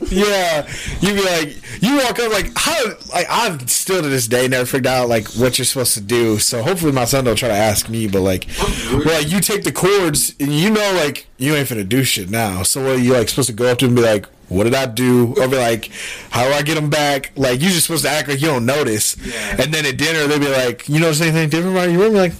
Yeah, 0.09 0.67
you 1.01 1.13
be 1.13 1.21
like, 1.23 1.81
you 1.81 1.97
walk 1.97 2.19
up 2.19 2.31
like, 2.31 2.51
how? 2.55 2.85
Like 3.11 3.27
I've 3.29 3.69
still 3.69 4.01
to 4.01 4.07
this 4.07 4.27
day 4.27 4.47
never 4.47 4.65
figured 4.65 4.87
out 4.87 5.09
like 5.09 5.27
what 5.29 5.57
you're 5.57 5.65
supposed 5.65 5.93
to 5.95 6.01
do. 6.01 6.39
So 6.39 6.63
hopefully 6.63 6.91
my 6.91 7.05
son 7.05 7.25
don't 7.25 7.35
try 7.35 7.49
to 7.49 7.55
ask 7.55 7.89
me, 7.89 8.07
but 8.07 8.21
like, 8.21 8.47
well, 8.91 9.03
like, 9.05 9.29
you 9.29 9.39
take 9.41 9.63
the 9.63 9.71
cords 9.71 10.35
and 10.39 10.51
you 10.51 10.69
know 10.69 10.93
like 11.03 11.27
you 11.37 11.55
ain't 11.55 11.67
finna 11.67 11.87
do 11.87 12.03
shit 12.03 12.29
now. 12.29 12.63
So 12.63 12.83
what 12.83 12.91
are 12.91 12.99
you 12.99 13.13
like 13.13 13.29
supposed 13.29 13.49
to 13.49 13.55
go 13.55 13.71
up 13.71 13.79
to 13.79 13.85
and 13.87 13.95
be 13.95 14.01
like, 14.01 14.25
what 14.49 14.63
did 14.63 14.75
I 14.75 14.85
do? 14.85 15.33
Or 15.37 15.47
be 15.47 15.57
like, 15.57 15.91
how 16.29 16.47
do 16.47 16.53
I 16.53 16.61
get 16.61 16.75
them 16.75 16.89
back? 16.89 17.31
Like 17.35 17.61
you're 17.61 17.71
just 17.71 17.85
supposed 17.87 18.05
to 18.05 18.09
act 18.09 18.27
like 18.27 18.41
you 18.41 18.47
don't 18.47 18.65
notice. 18.65 19.17
Yeah. 19.17 19.61
And 19.63 19.73
then 19.73 19.85
at 19.85 19.97
dinner 19.97 20.27
they'd 20.27 20.39
be 20.39 20.49
like, 20.49 20.87
you 20.87 20.99
notice 20.99 21.21
anything 21.21 21.49
different 21.49 21.75
about 21.75 21.89
your 21.89 22.01
room? 22.01 22.13
Like. 22.13 22.33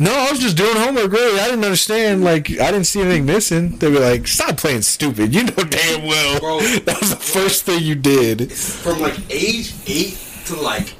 No, 0.00 0.14
I 0.14 0.30
was 0.30 0.38
just 0.38 0.56
doing 0.56 0.76
homework. 0.76 1.10
Really, 1.10 1.40
I 1.40 1.46
didn't 1.46 1.64
understand. 1.64 2.22
Like, 2.22 2.50
I 2.60 2.70
didn't 2.70 2.84
see 2.84 3.00
anything 3.00 3.26
missing. 3.26 3.78
They'd 3.78 3.90
be 3.90 3.98
like, 3.98 4.28
"Stop 4.28 4.56
playing 4.56 4.82
stupid." 4.82 5.34
You 5.34 5.42
know 5.42 5.64
damn 5.64 6.06
well 6.06 6.38
Bro. 6.38 6.60
that 6.84 6.98
was 7.00 7.10
the 7.10 7.16
first 7.16 7.64
thing 7.64 7.82
you 7.82 7.96
did. 7.96 8.52
From 8.52 9.00
like 9.00 9.16
age 9.28 9.74
eight 9.88 10.16
to 10.46 10.54
like 10.54 10.94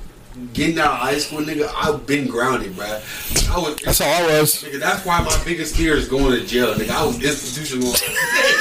getting 0.59 0.78
out 0.78 0.93
of 0.93 0.98
high 0.98 1.18
school, 1.18 1.39
nigga, 1.40 1.70
I've 1.74 2.06
been 2.06 2.26
grounded, 2.28 2.72
bruh. 2.72 3.01
I 3.55 3.59
was. 3.59 3.76
That's 3.76 4.01
all 4.01 4.09
I 4.09 4.40
was. 4.40 4.62
Nigga, 4.62 4.80
that's 4.80 5.06
why 5.06 5.22
my 5.22 5.40
biggest 5.44 5.76
fear 5.76 5.94
is 5.94 6.09
going 6.09 6.32
to 6.39 6.44
jail, 6.47 6.74
nigga. 6.74 6.90
I 6.90 7.06
was 7.06 7.16
institutional. 7.22 7.93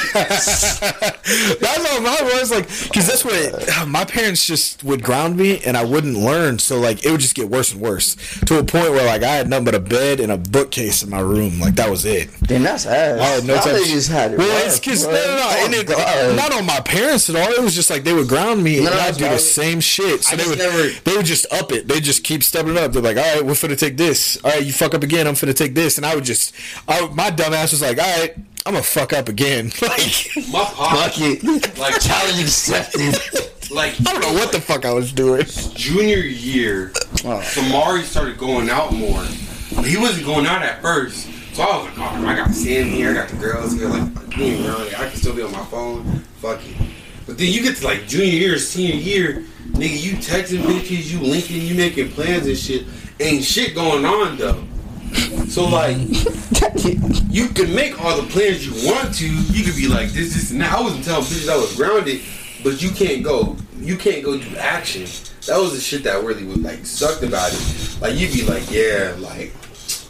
That's 0.18 1.90
all 1.90 2.00
mine 2.00 2.24
was 2.24 2.50
like, 2.50 2.66
because 2.84 3.06
that's 3.06 3.24
what 3.24 3.34
it, 3.34 3.86
my 3.86 4.04
parents 4.04 4.46
just 4.46 4.82
would 4.82 5.02
ground 5.02 5.36
me, 5.36 5.60
and 5.64 5.76
I 5.76 5.84
wouldn't 5.84 6.16
learn. 6.16 6.58
So 6.58 6.78
like, 6.80 7.04
it 7.04 7.10
would 7.10 7.20
just 7.20 7.34
get 7.34 7.48
worse 7.50 7.72
and 7.72 7.80
worse 7.82 8.14
to 8.46 8.58
a 8.58 8.64
point 8.64 8.90
where 8.92 9.04
like 9.06 9.22
I 9.22 9.28
had 9.34 9.48
nothing 9.48 9.66
but 9.66 9.74
a 9.74 9.80
bed 9.80 10.20
and 10.20 10.32
a 10.32 10.38
bookcase 10.38 11.02
in 11.02 11.10
my 11.10 11.20
room. 11.20 11.60
Like 11.60 11.74
that 11.74 11.90
was 11.90 12.04
it. 12.04 12.30
Then 12.40 12.62
that's 12.62 12.86
ass. 12.86 13.20
I 13.20 13.24
had 13.24 13.44
no 13.44 13.54
Y'all 13.54 13.62
time- 13.62 13.74
niggas 13.76 14.08
had 14.10 14.32
it. 14.32 14.38
Well, 14.38 14.48
rough, 14.48 14.66
it's 14.66 14.80
because 14.80 15.04
no, 15.06 15.12
no, 15.12 15.16
no, 15.18 15.42
Oh, 15.44 15.64
and 15.64 15.74
it, 15.74 15.86
God. 15.86 16.36
not 16.36 16.52
on 16.54 16.64
my 16.66 16.80
parents 16.80 17.28
at 17.30 17.36
all. 17.36 17.52
It 17.52 17.60
was 17.62 17.74
just 17.74 17.90
like 17.90 18.04
they 18.04 18.12
would 18.14 18.28
ground 18.28 18.62
me, 18.62 18.76
and 18.76 18.86
No, 18.86 18.92
no, 18.92 18.98
I'd 19.00 19.16
do 19.16 19.28
the 19.28 19.38
same 19.38 19.80
shit. 19.80 20.24
So 20.24 20.32
I 20.32 20.36
they 20.36 20.48
would, 20.48 20.58
never- 20.58 20.88
they 21.04 21.16
would 21.16 21.26
just 21.26 21.50
up 21.52 21.72
it. 21.72 21.87
They 21.88 22.00
just 22.00 22.22
keep 22.22 22.44
stepping 22.44 22.76
up. 22.76 22.92
They're 22.92 23.00
like, 23.00 23.16
all 23.16 23.22
right, 23.36 23.42
we're 23.44 23.52
finna 23.54 23.76
take 23.78 23.96
this. 23.96 24.36
All 24.44 24.50
right, 24.50 24.62
you 24.64 24.72
fuck 24.74 24.92
up 24.94 25.02
again. 25.02 25.26
I'm 25.26 25.32
finna 25.34 25.56
take 25.56 25.74
this, 25.74 25.96
and 25.96 26.04
I 26.04 26.14
would 26.14 26.24
just, 26.24 26.54
I, 26.86 27.06
my 27.14 27.30
dumb 27.30 27.54
ass 27.54 27.72
was 27.72 27.80
like, 27.80 27.98
all 27.98 28.20
right, 28.20 28.36
I'm 28.66 28.74
gonna 28.74 28.82
fuck 28.82 29.14
up 29.14 29.30
again. 29.30 29.72
like, 29.82 30.28
my 30.50 31.10
it. 31.16 31.78
like, 31.78 31.98
Challenge 32.00 32.40
accepted. 32.42 33.14
like 33.70 33.94
I 34.00 34.12
don't 34.12 34.20
know 34.20 34.34
what 34.34 34.52
the 34.52 34.60
fuck 34.60 34.84
I 34.84 34.92
was 34.92 35.12
doing. 35.14 35.44
junior 35.74 36.18
year, 36.18 36.92
Oh. 37.24 37.40
Samari 37.42 38.02
started 38.02 38.36
going 38.36 38.68
out 38.68 38.92
more. 38.92 39.24
He 39.84 39.96
wasn't 39.96 40.26
going 40.26 40.44
out 40.46 40.62
at 40.62 40.82
first. 40.82 41.26
So 41.54 41.62
I 41.62 41.76
was 41.78 41.86
like, 41.86 41.98
oh, 41.98 42.26
I 42.26 42.36
got 42.36 42.50
Sam 42.50 42.86
here, 42.86 43.10
I 43.12 43.14
got 43.14 43.28
the 43.30 43.36
girls 43.36 43.72
here, 43.72 43.88
like, 43.88 44.36
being 44.36 44.62
grounded. 44.62 44.94
I 44.94 45.08
can 45.08 45.16
still 45.16 45.34
be 45.34 45.42
on 45.42 45.52
my 45.52 45.64
phone. 45.64 46.04
Fuck 46.42 46.60
it. 46.66 46.76
But 47.26 47.38
then 47.38 47.48
you 47.50 47.62
get 47.62 47.76
to 47.78 47.84
like 47.86 48.06
junior 48.06 48.26
year, 48.26 48.58
senior 48.58 48.94
year, 48.94 49.44
nigga, 49.72 50.02
you 50.02 50.12
texting 50.16 50.62
bitches, 50.62 51.10
you 51.10 51.20
linking, 51.20 51.62
you 51.62 51.74
making 51.74 52.10
plans 52.10 52.46
and 52.46 52.56
shit. 52.56 52.86
Ain't 53.20 53.44
shit 53.44 53.74
going 53.74 54.04
on 54.04 54.36
though. 54.36 54.64
So 55.48 55.66
like, 55.66 55.96
you 57.30 57.48
can 57.48 57.74
make 57.74 58.02
all 58.02 58.20
the 58.20 58.28
plans 58.30 58.66
you 58.66 58.88
want 58.88 59.14
to. 59.16 59.26
You 59.26 59.64
could 59.64 59.76
be 59.76 59.88
like 59.88 60.10
this, 60.10 60.34
this, 60.34 60.50
and 60.50 60.60
that. 60.60 60.72
I 60.72 60.80
wasn't 60.80 61.04
telling 61.04 61.24
bitches 61.24 61.48
I 61.48 61.56
was 61.56 61.74
grounded, 61.74 62.20
but 62.62 62.82
you 62.82 62.90
can't 62.90 63.24
go. 63.24 63.56
You 63.78 63.96
can't 63.96 64.24
go 64.24 64.38
do 64.38 64.56
action. 64.56 65.02
that 65.46 65.58
was 65.58 65.72
the 65.72 65.80
shit 65.80 66.02
that 66.04 66.22
really 66.24 66.44
was 66.44 66.58
like 66.58 66.84
sucked 66.84 67.22
about 67.22 67.52
it. 67.52 67.98
Like 68.00 68.16
you'd 68.16 68.32
be 68.32 68.42
like, 68.42 68.70
yeah, 68.70 69.14
like 69.18 69.52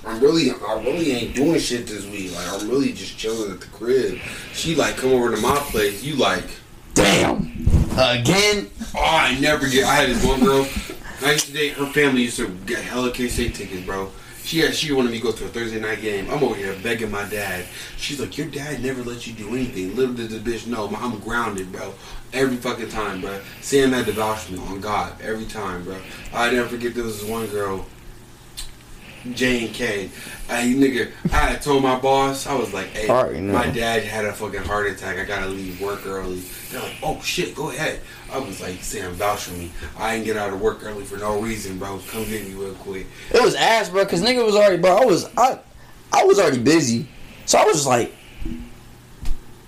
I'm 0.04 0.20
really, 0.20 0.50
I 0.50 0.82
really 0.82 1.12
ain't 1.12 1.34
doing 1.34 1.60
shit 1.60 1.86
this 1.86 2.06
week. 2.06 2.34
Like 2.34 2.48
I'm 2.52 2.68
really 2.68 2.92
just 2.92 3.18
chilling 3.18 3.52
at 3.52 3.60
the 3.60 3.66
crib. 3.66 4.18
She 4.52 4.74
like 4.74 4.96
come 4.96 5.12
over 5.12 5.34
to 5.34 5.40
my 5.40 5.56
place. 5.70 6.02
You 6.02 6.16
like, 6.16 6.44
Damn. 6.98 7.36
Again. 7.92 8.68
oh, 8.96 8.98
I 8.98 9.38
never 9.38 9.68
get. 9.68 9.84
I 9.84 9.94
had 9.94 10.08
this 10.10 10.24
one 10.24 10.40
girl. 10.40 10.66
I 11.22 11.32
used 11.32 11.46
to 11.46 11.52
date. 11.52 11.74
Her 11.74 11.86
family 11.86 12.22
used 12.22 12.38
to 12.38 12.48
get 12.66 12.80
hella 12.80 13.12
K 13.12 13.28
State 13.28 13.54
tickets, 13.54 13.86
bro. 13.86 14.10
She 14.42 14.58
had, 14.58 14.74
she 14.74 14.92
wanted 14.92 15.12
me 15.12 15.18
to 15.18 15.22
go 15.22 15.30
to 15.30 15.44
a 15.44 15.48
Thursday 15.48 15.78
night 15.78 16.00
game. 16.00 16.28
I'm 16.28 16.42
over 16.42 16.56
here 16.56 16.74
begging 16.82 17.12
my 17.12 17.24
dad. 17.28 17.66
She's 17.98 18.18
like, 18.18 18.36
your 18.36 18.48
dad 18.48 18.82
never 18.82 19.04
lets 19.04 19.28
you 19.28 19.34
do 19.34 19.50
anything. 19.50 19.94
Little 19.94 20.14
did 20.14 20.30
the 20.30 20.38
bitch 20.38 20.66
know, 20.66 20.88
I'm 20.88 21.20
grounded, 21.20 21.70
bro. 21.70 21.94
Every 22.32 22.56
fucking 22.56 22.88
time, 22.88 23.20
bro. 23.20 23.38
Sam 23.60 23.92
had 23.92 24.06
to 24.06 24.12
vouch 24.12 24.38
for 24.38 24.54
me 24.54 24.58
on 24.58 24.80
God 24.80 25.20
every 25.20 25.46
time, 25.46 25.84
bro. 25.84 25.98
I 26.34 26.50
never 26.50 26.68
forget 26.68 26.94
there 26.94 27.04
was 27.04 27.20
this 27.20 27.30
one 27.30 27.46
girl, 27.46 27.86
J 29.32 29.66
and 29.66 29.74
K. 29.74 30.10
Hey, 30.48 30.74
nigga, 30.74 31.10
I 31.32 31.56
told 31.56 31.82
my 31.82 31.98
boss, 31.98 32.46
I 32.46 32.54
was 32.54 32.72
like, 32.72 32.86
hey, 32.88 33.08
Alright, 33.08 33.42
no. 33.42 33.52
my 33.52 33.68
dad 33.68 34.02
had 34.02 34.24
a 34.24 34.32
fucking 34.32 34.62
heart 34.62 34.86
attack. 34.86 35.18
I 35.18 35.24
gotta 35.24 35.48
leave 35.48 35.80
work 35.80 36.06
early. 36.06 36.42
They're 36.70 36.80
like, 36.80 36.96
oh 37.02 37.20
shit, 37.22 37.54
go 37.54 37.70
ahead. 37.70 38.00
I 38.32 38.38
was 38.38 38.60
like, 38.60 38.82
Sam, 38.82 39.12
vouch 39.12 39.44
for 39.44 39.54
me. 39.54 39.70
I 39.98 40.14
ain't 40.14 40.24
get 40.24 40.36
out 40.36 40.52
of 40.52 40.60
work 40.60 40.84
early 40.84 41.04
for 41.04 41.16
no 41.18 41.40
reason, 41.40 41.78
bro. 41.78 42.00
Come 42.08 42.24
get 42.24 42.46
me 42.46 42.54
real 42.54 42.74
quick. 42.74 43.06
It 43.32 43.42
was 43.42 43.54
ass, 43.54 43.88
bro. 43.90 44.04
Cause 44.06 44.22
nigga 44.22 44.44
was 44.44 44.54
already, 44.56 44.78
bro. 44.78 44.96
I 44.96 45.04
was, 45.04 45.28
I, 45.36 45.58
I 46.12 46.24
was 46.24 46.38
already 46.38 46.60
busy, 46.60 47.06
so 47.44 47.58
I 47.58 47.64
was 47.64 47.76
just 47.76 47.86
like, 47.86 48.14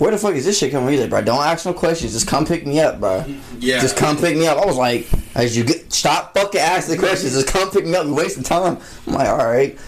where 0.01 0.11
the 0.11 0.19
fuck 0.19 0.35
is 0.35 0.47
this 0.47 0.59
shit 0.59 0.73
coming? 0.73 0.91
He's 0.91 1.01
like, 1.01 1.11
bro, 1.11 1.21
don't 1.21 1.45
ask 1.45 1.67
no 1.67 1.75
questions. 1.75 2.13
Just 2.15 2.27
come 2.27 2.47
pick 2.47 2.67
me 2.67 2.81
up, 2.81 2.99
bro. 3.01 3.23
Yeah. 3.59 3.81
Just 3.81 3.97
come 3.99 4.17
pick 4.17 4.35
me 4.37 4.47
up. 4.47 4.57
I 4.57 4.65
was 4.65 4.77
like, 4.77 5.07
as 5.35 5.55
you 5.57 5.63
get, 5.63 5.93
stop 5.93 6.33
fucking 6.35 6.61
asking 6.61 6.99
questions. 6.99 7.35
Just 7.35 7.49
come 7.49 7.71
pick 7.71 7.85
me 7.85 7.95
up. 7.95 8.07
You 8.07 8.15
wasting 8.15 8.43
time. 8.43 8.79
I'm 9.07 9.13
like, 9.13 9.29
all 9.29 9.37
right. 9.37 9.79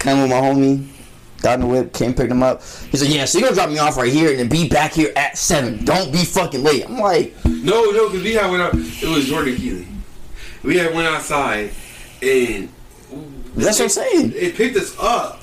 Came 0.00 0.20
with 0.20 0.30
my 0.30 0.36
homie. 0.36 0.86
Got 1.40 1.54
in 1.54 1.60
the 1.60 1.66
whip. 1.66 1.92
Came 1.94 2.12
picked 2.12 2.30
him 2.30 2.42
up. 2.42 2.62
He's 2.90 3.02
like, 3.02 3.14
yeah. 3.14 3.24
So 3.24 3.38
you're 3.38 3.48
gonna 3.48 3.56
drop 3.56 3.70
me 3.70 3.78
off 3.78 3.96
right 3.96 4.12
here 4.12 4.30
and 4.30 4.38
then 4.38 4.48
be 4.48 4.68
back 4.68 4.92
here 4.92 5.12
at 5.16 5.38
seven. 5.38 5.82
Don't 5.84 6.12
be 6.12 6.24
fucking 6.24 6.62
late. 6.62 6.84
I'm 6.84 6.98
like, 6.98 7.34
No, 7.46 7.90
no, 7.90 8.08
because 8.08 8.22
we 8.22 8.32
had 8.34 8.50
went 8.50 8.62
out. 8.62 8.74
It 8.74 9.08
was 9.08 9.26
Jordan 9.26 9.56
Keely. 9.56 9.86
We 10.62 10.76
had 10.78 10.94
went 10.94 11.06
outside, 11.08 11.70
and 12.22 12.70
that's 13.54 13.78
what 13.78 13.84
I'm 13.84 13.88
saying. 13.90 14.32
it 14.34 14.56
picked 14.56 14.76
us 14.76 14.94
up. 14.98 15.42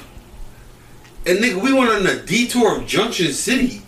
And 1.26 1.38
nigga, 1.40 1.62
we 1.62 1.74
went 1.74 1.90
on 1.92 2.06
a 2.08 2.24
detour 2.24 2.78
of 2.78 2.88
Junction 2.88 3.32
City. 3.32 3.82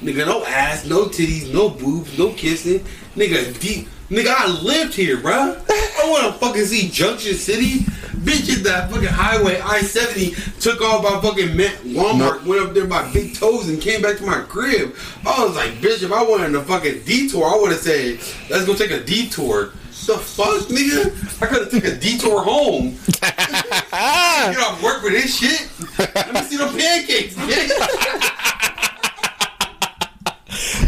Nigga, 0.00 0.26
no 0.26 0.44
ass, 0.44 0.84
no 0.84 1.06
titties, 1.06 1.52
no 1.52 1.70
boobs, 1.70 2.18
no 2.18 2.32
kissing. 2.32 2.84
Nigga, 3.16 3.58
deep. 3.60 3.88
Nigga, 4.10 4.28
I 4.36 4.46
lived 4.62 4.94
here, 4.94 5.16
bruh. 5.16 5.60
I 5.68 6.08
want 6.10 6.32
to 6.32 6.38
fucking 6.38 6.64
see 6.66 6.88
Junction 6.88 7.34
City. 7.34 7.80
Bitch, 8.26 8.56
at 8.56 8.64
that 8.64 8.90
fucking 8.90 9.08
highway, 9.08 9.60
I 9.60 9.80
70, 9.80 10.34
took 10.60 10.80
off 10.80 11.02
by 11.02 11.20
fucking 11.20 11.56
Ma- 11.56 12.00
Walmart, 12.00 12.44
went 12.44 12.62
up 12.62 12.74
there 12.74 12.86
by 12.86 13.10
Big 13.12 13.34
Toes, 13.36 13.68
and 13.68 13.80
came 13.80 14.02
back 14.02 14.16
to 14.18 14.24
my 14.26 14.40
crib. 14.42 14.94
I 15.26 15.44
was 15.44 15.54
like, 15.56 15.72
bitch, 15.74 16.02
if 16.02 16.12
I 16.12 16.22
wanted 16.22 16.54
a 16.54 16.62
fucking 16.62 17.02
detour, 17.04 17.44
I 17.46 17.56
would 17.60 17.72
have 17.72 17.80
said, 17.80 18.18
let's 18.50 18.64
go 18.64 18.74
take 18.74 18.90
a 18.90 19.02
detour. 19.02 19.72
The 20.06 20.18
fuck, 20.18 20.68
nigga? 20.68 21.42
I 21.42 21.46
could 21.46 21.62
have 21.62 21.70
took 21.70 21.84
a 21.84 21.96
detour 21.96 22.40
home. 22.44 22.96
Get 23.20 24.58
off 24.58 24.80
work 24.80 25.00
for 25.02 25.10
this 25.10 25.36
shit. 25.36 25.68
Let 25.98 26.32
me 26.32 26.42
see 26.42 26.56
the 26.56 26.66
pancakes, 26.66 27.34
bitch. 27.34 28.52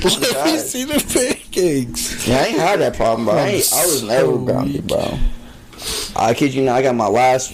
Let 0.05 0.47
me 0.47 0.59
see 0.59 0.85
the 0.85 1.05
pancakes. 1.13 2.27
Yeah, 2.29 2.37
I 2.39 2.45
ain't 2.47 2.59
had 2.59 2.81
that 2.81 2.95
problem, 2.97 3.27
bro. 3.27 3.35
I, 3.35 3.47
I 3.47 3.87
was 3.87 4.03
never 4.03 4.39
grounded, 4.39 4.87
bro. 4.87 5.19
I 6.17 6.35
kid 6.35 6.55
you 6.55 6.65
not, 6.65 6.77
I 6.77 6.83
got 6.83 6.95
my 6.95 7.07
last 7.09 7.53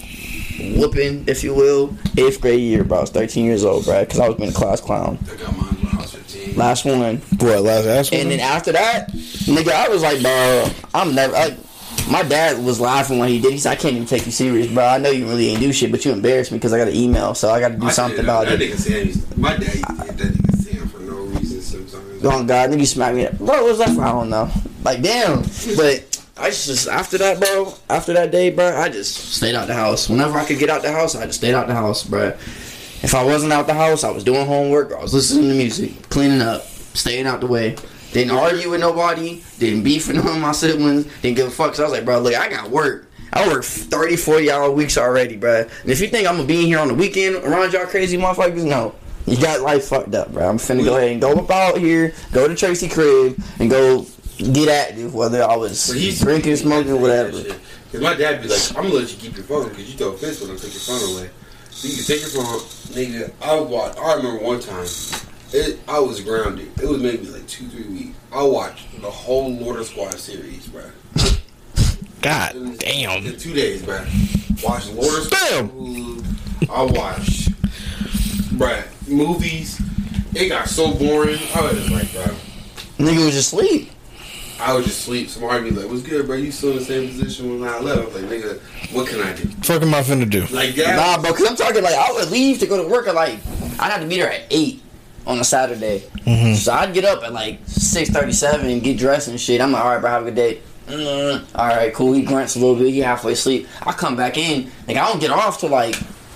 whooping, 0.59 1.25
if 1.27 1.43
you 1.43 1.53
will, 1.53 1.95
eighth 2.17 2.41
grade 2.41 2.59
year, 2.61 2.83
bro. 2.83 2.99
I 2.99 3.01
was 3.01 3.09
13 3.09 3.45
years 3.45 3.63
old, 3.65 3.85
bro, 3.85 4.01
because 4.01 4.19
I 4.19 4.27
was 4.27 4.37
being 4.37 4.49
a 4.49 4.53
class 4.53 4.81
clown. 4.81 5.17
I 5.31 5.35
got 5.35 5.57
mine 5.57 5.67
when 5.75 5.93
I 5.95 6.01
was 6.01 6.11
15. 6.13 6.55
Last 6.55 6.85
one. 6.85 6.99
What 7.17 7.61
last 7.63 7.85
ass 7.85 8.11
And 8.11 8.31
then 8.31 8.39
after 8.39 8.71
that, 8.71 9.11
nigga, 9.11 9.71
I 9.71 9.89
was 9.89 10.01
like, 10.01 10.21
bro, 10.21 10.69
I'm 10.93 11.13
never. 11.15 11.33
Like, 11.33 11.57
my 12.09 12.21
dad 12.23 12.63
was 12.63 12.79
laughing 12.79 13.17
when 13.17 13.29
he 13.29 13.41
did. 13.41 13.53
He 13.53 13.57
said, 13.57 13.71
"I 13.71 13.75
can't 13.75 13.95
even 13.95 14.07
take 14.07 14.25
you 14.27 14.31
serious, 14.31 14.67
bro. 14.71 14.85
I 14.85 14.99
know 14.99 15.09
you 15.09 15.25
really 15.27 15.49
ain't 15.49 15.59
do 15.59 15.73
shit, 15.73 15.91
but 15.91 16.05
you 16.05 16.11
embarrassed 16.11 16.51
me 16.51 16.59
because 16.59 16.71
I 16.71 16.77
got 16.77 16.87
an 16.87 16.95
email, 16.95 17.33
so 17.33 17.49
I 17.49 17.59
got 17.59 17.69
to 17.69 17.77
do 17.77 17.87
I 17.87 17.91
something 17.91 18.17
said, 18.17 18.25
about 18.25 18.45
that 18.45 18.61
it." 18.61 18.71
Nigga 18.71 18.77
Sam 18.77 19.07
used, 19.07 19.37
my 19.37 19.57
dad 19.57 19.73
used 19.73 19.85
to 19.87 19.93
hit 20.05 20.17
that 20.17 20.27
nigga 20.33 20.54
Oh 22.25 22.43
God, 22.43 22.71
nigga 22.71 22.87
smacked 22.87 23.15
me. 23.15 23.27
Up. 23.27 23.37
Bro, 23.37 23.47
what 23.47 23.63
was 23.65 23.77
that 23.77 23.89
for? 23.89 24.01
I 24.01 24.11
don't 24.11 24.29
know. 24.29 24.49
Like, 24.83 25.01
damn. 25.01 25.43
But 25.77 26.23
I 26.37 26.49
just 26.49 26.87
after 26.87 27.17
that, 27.19 27.39
bro. 27.39 27.73
After 27.89 28.13
that 28.13 28.31
day, 28.31 28.49
bro, 28.49 28.75
I 28.75 28.89
just 28.89 29.15
stayed 29.35 29.55
out 29.55 29.67
the 29.67 29.75
house. 29.75 30.09
Whenever 30.09 30.37
I 30.37 30.45
could 30.45 30.57
get 30.57 30.69
out 30.69 30.81
the 30.81 30.91
house, 30.91 31.15
I 31.15 31.25
just 31.27 31.37
stayed 31.37 31.53
out 31.53 31.67
the 31.67 31.75
house, 31.75 32.03
bro. 32.03 32.29
If 33.03 33.13
I 33.13 33.23
wasn't 33.23 33.53
out 33.53 33.67
the 33.67 33.73
house, 33.75 34.03
I 34.03 34.09
was 34.09 34.23
doing 34.23 34.45
homework. 34.47 34.91
I 34.91 35.01
was 35.01 35.13
listening 35.13 35.49
to 35.49 35.55
music, 35.55 36.09
cleaning 36.09 36.41
up, 36.41 36.63
staying 36.63 37.27
out 37.27 37.41
the 37.41 37.47
way. 37.47 37.75
Didn't 38.11 38.35
argue 38.35 38.71
with 38.71 38.79
nobody. 38.79 39.43
Didn't 39.59 39.83
beef 39.83 40.07
with 40.07 40.15
none 40.15 40.27
of 40.27 40.41
my 40.41 40.53
siblings. 40.53 41.05
Didn't 41.21 41.37
give 41.37 41.47
a 41.47 41.51
fuck. 41.51 41.75
So 41.75 41.83
I 41.83 41.85
was 41.85 41.93
like, 41.93 42.05
bro, 42.05 42.19
look, 42.19 42.33
I 42.33 42.49
got 42.49 42.71
work. 42.71 43.11
I 43.33 43.47
work 43.47 43.65
30, 43.65 44.15
40 44.15 44.51
hour 44.51 44.71
weeks 44.71 44.97
already, 44.97 45.35
bro. 45.35 45.67
And 45.81 45.91
if 45.91 45.99
you 45.99 46.07
think 46.07 46.27
I'm 46.27 46.37
gonna 46.37 46.47
be 46.47 46.61
in 46.61 46.67
here 46.67 46.79
on 46.79 46.87
the 46.87 46.93
weekend 46.93 47.35
around 47.35 47.73
y'all 47.73 47.85
crazy 47.85 48.17
motherfuckers, 48.17 48.63
no. 48.63 48.95
You 49.25 49.37
got 49.41 49.61
life 49.61 49.85
fucked 49.85 50.13
up, 50.13 50.31
bro. 50.31 50.47
I'm 50.47 50.57
finna 50.57 50.83
go 50.85 50.97
ahead 50.97 51.11
and 51.11 51.21
go 51.21 51.33
up 51.33 51.49
out 51.49 51.77
here, 51.77 52.13
go 52.31 52.47
to 52.47 52.55
Tracy 52.55 52.87
crib, 52.87 53.41
and 53.59 53.69
go 53.69 54.05
get 54.37 54.69
active, 54.69 55.13
whether 55.15 55.43
I 55.43 55.55
was 55.55 55.91
he's 55.91 56.21
drinking, 56.21 56.55
smoking, 56.57 57.01
whatever. 57.01 57.31
Because 57.41 58.01
my 58.01 58.13
dad 58.13 58.41
be 58.41 58.49
like, 58.49 58.59
I'm 58.75 58.83
gonna 58.83 58.95
let 58.95 59.11
you 59.11 59.17
keep 59.17 59.35
your 59.35 59.45
phone 59.45 59.69
because 59.69 59.89
you 59.91 59.97
throw 59.97 60.09
a 60.09 60.17
fist 60.17 60.41
when 60.41 60.51
I 60.51 60.55
take 60.55 60.73
your 60.73 60.81
phone 60.81 61.15
away. 61.17 61.29
So 61.71 61.87
you 61.87 61.95
can 61.95 62.05
take 62.05 62.21
your 62.21 62.29
phone, 62.29 62.59
nigga. 62.93 63.31
I 63.41 63.59
watched. 63.59 63.99
I 63.99 64.13
remember 64.15 64.43
one 64.43 64.59
time, 64.59 64.85
it, 65.53 65.79
I 65.87 65.99
was 65.99 66.21
grounded. 66.21 66.71
It 66.81 66.87
was 66.87 67.01
maybe 67.01 67.25
like 67.27 67.47
two, 67.47 67.67
three 67.69 67.87
weeks. 67.87 68.17
I 68.31 68.43
watched 68.43 69.01
the 69.01 69.09
whole 69.09 69.51
Lord 69.53 69.79
of 69.79 69.87
Squad 69.87 70.13
series, 70.19 70.67
bro. 70.67 70.83
God 72.21 72.55
In 72.55 72.75
damn. 72.77 73.23
two 73.37 73.53
days, 73.53 73.81
bro. 73.83 74.05
Watched 74.63 74.91
Lord 74.93 75.23
of 75.23 75.29
Damn. 75.29 75.69
Squad. 75.69 76.69
I 76.69 76.83
watched, 76.83 78.57
bro, 78.57 78.81
movies. 79.07 79.81
It 80.33 80.49
got 80.49 80.67
so 80.67 80.93
boring. 80.93 81.39
I 81.53 81.61
was 81.61 81.73
just 81.73 81.91
like, 81.91 82.11
bro. 82.11 82.35
Nigga 82.97 83.25
was 83.25 83.33
just 83.33 83.53
asleep. 83.53 83.91
I 84.59 84.73
would 84.73 84.85
just 84.85 85.01
sleep. 85.01 85.29
Somebody 85.29 85.69
be 85.69 85.75
like, 85.75 85.89
"What's 85.89 86.01
good, 86.01 86.25
bro? 86.27 86.37
You 86.37 86.51
still 86.51 86.71
in 86.71 86.77
the 86.77 86.85
same 86.85 87.07
position 87.09 87.59
when 87.59 87.69
I 87.69 87.79
left?" 87.79 88.01
I 88.01 88.05
was 88.05 88.15
like, 88.15 88.23
"Nigga, 88.25 88.59
what 88.93 89.07
can 89.07 89.21
I 89.21 89.33
do?" 89.33 89.47
Fuck 89.63 89.81
am 89.81 89.93
I 89.93 90.01
finna 90.01 90.29
do? 90.29 90.45
Like 90.47 90.75
that. 90.75 90.95
Nah, 90.95 91.21
bro, 91.21 91.33
cause 91.33 91.45
I'm 91.47 91.57
talking 91.57 91.83
like 91.83 91.93
I 91.95 92.11
would 92.13 92.31
leave 92.31 92.59
to 92.59 92.67
go 92.67 92.81
to 92.81 92.89
work 92.89 93.07
at 93.07 93.15
like 93.15 93.39
I'd 93.79 93.91
have 93.91 94.01
to 94.01 94.07
be 94.07 94.15
there 94.15 94.31
at 94.31 94.43
eight 94.49 94.81
on 95.27 95.39
a 95.39 95.43
Saturday. 95.43 96.03
So 96.55 96.71
I'd 96.71 96.93
get 96.93 97.03
up 97.03 97.23
at 97.23 97.33
like 97.33 97.59
six 97.65 98.09
thirty 98.09 98.31
seven 98.31 98.69
and 98.69 98.81
get 98.81 98.97
dressed 98.97 99.27
and 99.27 99.39
shit. 99.39 99.59
I'm 99.59 99.73
like, 99.73 99.83
all 99.83 99.91
right, 99.91 99.99
bro, 100.01 100.09
have 100.09 100.21
a 100.21 100.25
good 100.25 100.35
day. 100.35 100.61
Mm, 100.87 101.45
all 101.55 101.67
right, 101.67 101.93
cool. 101.93 102.13
He 102.13 102.21
grunts 102.21 102.55
a 102.55 102.59
little 102.59 102.75
bit. 102.75 102.93
He 102.93 102.99
halfway 102.99 103.33
asleep. 103.33 103.67
I 103.85 103.91
come 103.91 104.15
back 104.15 104.37
in. 104.37 104.71
Like 104.87 104.97
I 104.97 105.07
don't 105.09 105.19
get 105.19 105.31
off 105.31 105.59
till 105.59 105.69
like 105.69 105.95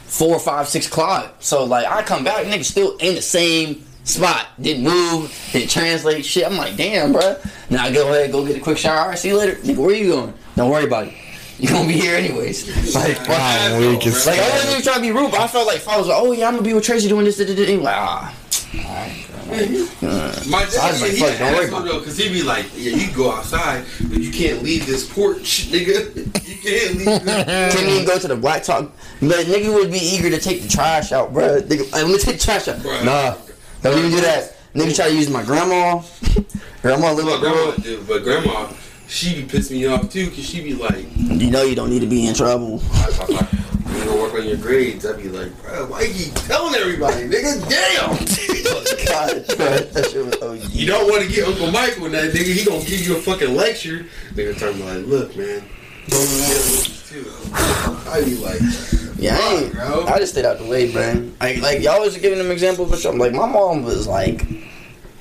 four, 0.10 0.40
five, 0.40 0.68
six 0.68 0.88
o'clock. 0.88 1.36
So 1.40 1.64
like 1.64 1.86
I 1.86 2.02
come 2.04 2.24
back, 2.24 2.46
nigga, 2.46 2.66
still 2.66 2.98
in 2.98 3.16
the 3.16 3.22
same 3.22 3.86
spot. 4.04 4.48
Didn't 4.60 4.84
move. 4.84 5.34
Didn't 5.54 5.70
translate 5.70 6.26
shit. 6.26 6.46
I'm 6.46 6.58
like, 6.58 6.76
damn, 6.76 7.14
bro. 7.14 7.38
Now 7.70 7.86
I 7.86 7.94
go 7.94 8.10
ahead, 8.10 8.32
go 8.32 8.46
get 8.46 8.58
a 8.58 8.60
quick 8.60 8.78
shower. 8.78 9.00
All 9.00 9.08
right, 9.10 9.18
see 9.18 9.30
you 9.30 9.38
later. 9.38 9.56
Nigga, 9.56 9.78
where 9.78 9.96
you 9.96 10.12
going? 10.12 10.34
Don't 10.56 10.70
worry 10.70 10.86
about 10.86 11.08
it. 11.08 11.14
You 11.60 11.70
gonna 11.70 11.88
be 11.88 11.94
here 11.94 12.16
anyways. 12.16 12.68
Like, 12.96 13.18
Wow, 13.28 13.80
like 13.80 14.08
I 14.08 14.50
wasn't 14.50 14.72
even 14.72 14.82
trying 14.82 14.96
to 14.96 15.02
be 15.02 15.12
rude, 15.12 15.32
but 15.32 15.42
I 15.42 15.48
felt 15.48 15.68
like 15.68 15.78
if 15.78 15.88
I 15.88 15.98
was 15.98 16.08
like, 16.08 16.18
oh 16.20 16.32
yeah, 16.32 16.48
I'm 16.48 16.54
gonna 16.54 16.64
be 16.64 16.74
with 16.74 16.84
Tracy 16.84 17.08
doing 17.08 17.26
this, 17.26 17.38
this, 17.38 17.48
this, 17.48 17.56
this. 17.56 17.82
like 17.82 17.96
ah. 17.96 18.34
My 18.72 20.66
dad, 20.66 21.02
like, 21.02 21.12
he 21.12 21.20
fuck, 21.20 21.32
an 21.32 21.40
don't 21.40 21.54
worry 21.56 21.66
asshole 21.66 21.82
though, 21.82 22.02
cause 22.02 22.18
he 22.18 22.30
be 22.30 22.44
like, 22.44 22.66
"Yeah, 22.76 22.92
you 22.92 23.08
can 23.08 23.18
go 23.18 23.32
outside, 23.32 23.84
but 24.10 24.20
you 24.20 24.32
can't 24.32 24.62
leave 24.62 24.86
this 24.86 25.12
porch, 25.12 25.68
nigga. 25.72 26.16
You 26.48 26.58
can't 26.58 26.96
leave." 26.96 27.26
This. 27.26 27.76
Couldn't 27.76 27.90
even 27.90 28.06
go 28.06 28.20
to 28.20 28.28
the 28.28 28.36
black 28.36 28.62
talk. 28.64 28.92
But 29.22 29.48
nigga 29.48 29.74
would 29.74 29.92
be 29.92 29.98
eager 29.98 30.30
to 30.30 30.40
take 30.40 30.62
the 30.62 30.68
trash 30.68 31.12
out, 31.12 31.34
bro. 31.34 31.62
Nigga, 31.62 32.08
me 32.08 32.18
take 32.20 32.38
the 32.38 32.44
trash 32.44 32.68
out. 32.68 32.78
Bruh. 32.78 33.04
Nah, 33.04 33.36
don't 33.82 33.98
even 33.98 34.12
do 34.12 34.22
that. 34.22 34.56
Nigga 34.76 34.96
try 34.96 35.10
to 35.10 35.16
use 35.16 35.32
my 35.32 35.44
grandma. 35.44 36.04
grandma, 36.84 37.12
little 37.12 37.32
My 37.32 37.40
grandma, 37.40 38.04
but 38.08 38.24
grandma, 38.24 38.72
she 39.08 39.42
be 39.42 39.48
pissing 39.48 39.72
me 39.72 39.88
off 39.88 40.12
too, 40.12 40.28
cause 40.30 40.46
she 40.46 40.62
be 40.62 40.76
like, 40.76 41.06
You 41.18 41.50
know 41.50 41.64
you 41.64 41.76
don't 41.76 41.90
need 41.90 42.02
to 42.02 42.08
be 42.08 42.28
in 42.28 42.36
trouble. 42.36 42.84
"You 43.94 44.06
gonna 44.06 44.22
work 44.22 44.34
on 44.34 44.48
your 44.48 44.58
grades?" 44.58 45.06
I 45.06 45.14
be 45.14 45.30
like, 45.30 45.52
"Bro, 45.62 45.88
why 45.88 46.02
you 46.02 46.14
keep 46.14 46.34
telling 46.36 46.76
everybody, 46.76 47.28
nigga? 47.28 47.60
Damn." 47.70 48.18
God, 49.06 49.32
bro, 49.58 49.78
that 49.80 50.14
was 50.14 50.64
OG. 50.64 50.72
You 50.72 50.86
don't 50.88 51.10
want 51.10 51.24
to 51.24 51.32
get 51.32 51.48
Uncle 51.48 51.72
Michael 51.72 52.06
in 52.06 52.12
that 52.14 52.32
nigga. 52.32 52.54
He 52.54 52.66
gonna 52.66 52.84
give 52.86 53.06
you 53.06 53.18
a 53.18 53.22
fucking 53.22 53.56
lecture. 53.56 54.06
Nigga 54.34 54.58
talking 54.60 54.82
about 54.82 54.98
like, 54.98 55.06
look, 55.06 55.36
man. 55.36 55.64
Don't 56.08 56.28
be. 56.28 57.00
I 57.12 58.24
be 58.24 58.36
like, 58.38 58.62
Yeah, 59.18 59.38
I, 59.40 59.70
bro. 59.74 60.06
I 60.06 60.20
just 60.20 60.34
stayed 60.34 60.46
out 60.46 60.60
the 60.60 60.66
way, 60.66 60.92
man. 60.94 61.36
Like, 61.40 61.62
like 61.62 61.82
y'all 61.82 62.02
was 62.02 62.18
giving 62.18 62.38
them 62.38 62.52
examples, 62.52 62.90
but 62.90 63.04
I'm 63.06 63.18
like, 63.18 63.34
my 63.34 63.48
mom 63.48 63.84
was 63.84 64.08
like, 64.08 64.46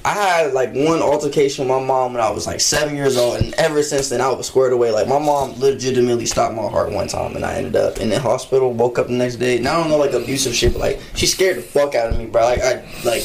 I 0.08 0.14
had 0.14 0.54
like 0.54 0.72
one 0.72 1.02
altercation 1.02 1.68
with 1.68 1.76
my 1.76 1.84
mom 1.84 2.14
when 2.14 2.22
I 2.22 2.30
was 2.30 2.46
like 2.46 2.60
seven 2.60 2.96
years 2.96 3.18
old, 3.18 3.42
and 3.42 3.52
ever 3.54 3.82
since 3.82 4.08
then 4.08 4.22
I 4.22 4.30
was 4.30 4.46
squared 4.46 4.72
away. 4.72 4.90
Like 4.90 5.06
my 5.06 5.18
mom 5.18 5.60
legitimately 5.60 6.24
stopped 6.24 6.54
my 6.54 6.66
heart 6.66 6.90
one 6.90 7.08
time, 7.08 7.36
and 7.36 7.44
I 7.44 7.56
ended 7.56 7.76
up 7.76 7.98
in 7.98 8.08
the 8.08 8.18
hospital. 8.18 8.72
Woke 8.72 8.98
up 8.98 9.08
the 9.08 9.12
next 9.12 9.36
day, 9.36 9.58
and 9.58 9.68
I 9.68 9.78
don't 9.78 9.90
know 9.90 9.98
like 9.98 10.12
abusive 10.12 10.54
shit, 10.54 10.72
but 10.72 10.78
like 10.78 11.00
she 11.14 11.26
scared 11.26 11.58
the 11.58 11.62
fuck 11.62 11.94
out 11.94 12.10
of 12.10 12.18
me, 12.18 12.24
bro. 12.24 12.42
Like 12.42 12.62
I 12.62 12.76
like 13.04 13.22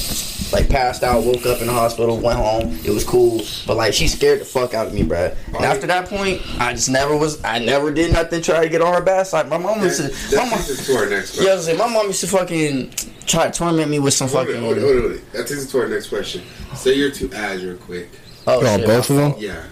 like 0.51 0.69
passed 0.69 1.03
out, 1.03 1.23
woke 1.23 1.45
up 1.45 1.61
in 1.61 1.67
the 1.67 1.73
hospital, 1.73 2.19
went 2.19 2.37
home. 2.37 2.77
It 2.83 2.91
was 2.91 3.05
cool, 3.05 3.41
but 3.65 3.77
like 3.77 3.93
she 3.93 4.09
scared 4.09 4.41
the 4.41 4.45
fuck 4.45 4.73
out 4.73 4.87
of 4.87 4.93
me, 4.93 5.03
bro. 5.03 5.33
And 5.47 5.63
after 5.63 5.87
that 5.87 6.09
point, 6.09 6.41
I 6.59 6.73
just 6.73 6.89
never 6.89 7.15
was. 7.15 7.41
I 7.45 7.59
never 7.59 7.91
did 7.91 8.11
nothing 8.11 8.41
try 8.41 8.61
to 8.61 8.69
get 8.69 8.81
on 8.81 8.93
her 8.93 9.01
bad 9.01 9.25
side. 9.27 9.47
My 9.47 9.57
mom 9.57 9.81
used 9.81 10.01
to. 10.01 10.35
My 10.35 10.49
mom, 10.49 10.59
to 10.59 10.97
our 10.97 11.09
next 11.09 11.41
yeah, 11.41 11.51
I 11.51 11.55
was 11.55 11.65
saying, 11.65 11.77
my 11.77 11.87
mom 11.87 12.07
used 12.07 12.21
to 12.21 12.27
fucking 12.27 12.91
try 13.25 13.47
to 13.49 13.51
torment 13.57 13.89
me 13.89 13.99
with 13.99 14.13
some 14.13 14.27
Hold 14.29 14.47
fucking. 14.47 14.57
on, 14.57 14.63
hold 14.63 14.77
on, 14.77 14.83
hold 14.83 14.95
on, 14.95 15.01
hold 15.01 15.11
on. 15.13 15.25
That 15.33 15.47
takes 15.47 15.65
us 15.65 15.71
to 15.71 15.79
our 15.81 15.87
next 15.87 16.07
question. 16.09 16.43
Say 16.75 16.95
your 16.95 17.11
two 17.11 17.31
ads 17.33 17.63
real 17.63 17.77
quick. 17.77 18.09
Oh, 18.45 18.59
Oh, 18.59 18.77
shit, 18.77 18.85
both 18.87 19.09
of 19.09 19.15
them? 19.15 19.33
Yeah. 19.37 19.63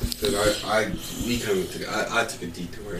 Because 0.00 0.64
I, 0.64 0.82
I, 0.82 0.84
we 1.26 1.38
kind 1.38 1.58
of 1.58 1.70
took, 1.72 1.88
I, 1.88 2.22
I 2.22 2.24
took 2.24 2.42
a 2.42 2.46
detour. 2.46 2.98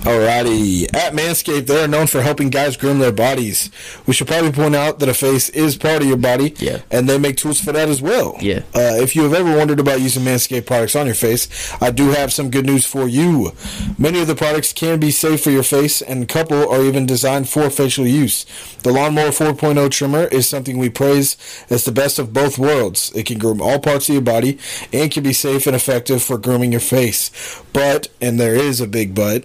Alrighty. 0.00 0.84
At 0.94 1.12
Manscaped, 1.12 1.66
they 1.66 1.84
are 1.84 1.88
known 1.88 2.06
for 2.06 2.22
helping 2.22 2.48
guys 2.48 2.76
groom 2.76 3.00
their 3.00 3.12
bodies. 3.12 3.70
We 4.06 4.14
should 4.14 4.28
probably 4.28 4.50
point 4.50 4.74
out 4.74 4.98
that 4.98 5.10
a 5.10 5.14
face 5.14 5.50
is 5.50 5.76
part 5.76 6.00
of 6.00 6.08
your 6.08 6.16
body. 6.16 6.54
Yeah. 6.58 6.80
And 6.90 7.06
they 7.06 7.18
make 7.18 7.36
tools 7.36 7.60
for 7.60 7.72
that 7.72 7.90
as 7.90 8.00
well. 8.00 8.36
Yeah. 8.40 8.60
Uh, 8.74 8.96
if 8.96 9.14
you 9.14 9.22
have 9.24 9.34
ever 9.34 9.54
wondered 9.54 9.78
about 9.78 10.00
using 10.00 10.24
Manscaped 10.24 10.64
products 10.64 10.96
on 10.96 11.04
your 11.04 11.14
face, 11.14 11.48
I 11.82 11.90
do 11.90 12.08
have 12.10 12.32
some 12.32 12.50
good 12.50 12.64
news 12.64 12.86
for 12.86 13.08
you. 13.08 13.52
Many 13.98 14.20
of 14.22 14.26
the 14.26 14.34
products 14.34 14.72
can 14.72 15.00
be 15.00 15.10
safe 15.10 15.42
for 15.42 15.50
your 15.50 15.62
face, 15.62 16.00
and 16.00 16.22
a 16.22 16.26
couple 16.26 16.70
are 16.70 16.82
even 16.82 17.04
designed 17.04 17.50
for 17.50 17.68
facial 17.68 18.06
use. 18.06 18.46
The 18.82 18.92
Lawnmower 18.92 19.28
4.0 19.28 19.90
trimmer 19.90 20.24
is 20.24 20.48
something 20.48 20.78
we 20.78 20.88
praise 20.88 21.36
as 21.68 21.84
the 21.84 21.92
best 21.92 22.18
of 22.18 22.32
both 22.32 22.58
worlds. 22.58 23.12
It 23.14 23.26
can 23.26 23.38
groom 23.38 23.60
all 23.60 23.78
parts 23.78 24.08
of 24.08 24.14
your 24.14 24.22
body 24.22 24.58
and 24.94 25.10
can 25.10 25.22
be 25.22 25.34
safe 25.34 25.66
and 25.66 25.76
effective 25.76 26.22
for 26.22 26.38
grooming 26.38 26.72
your 26.72 26.80
face. 26.80 27.30
But, 27.74 28.08
and 28.20 28.40
there 28.40 28.54
is 28.54 28.80
a 28.80 28.86
big 28.86 29.14
but, 29.14 29.44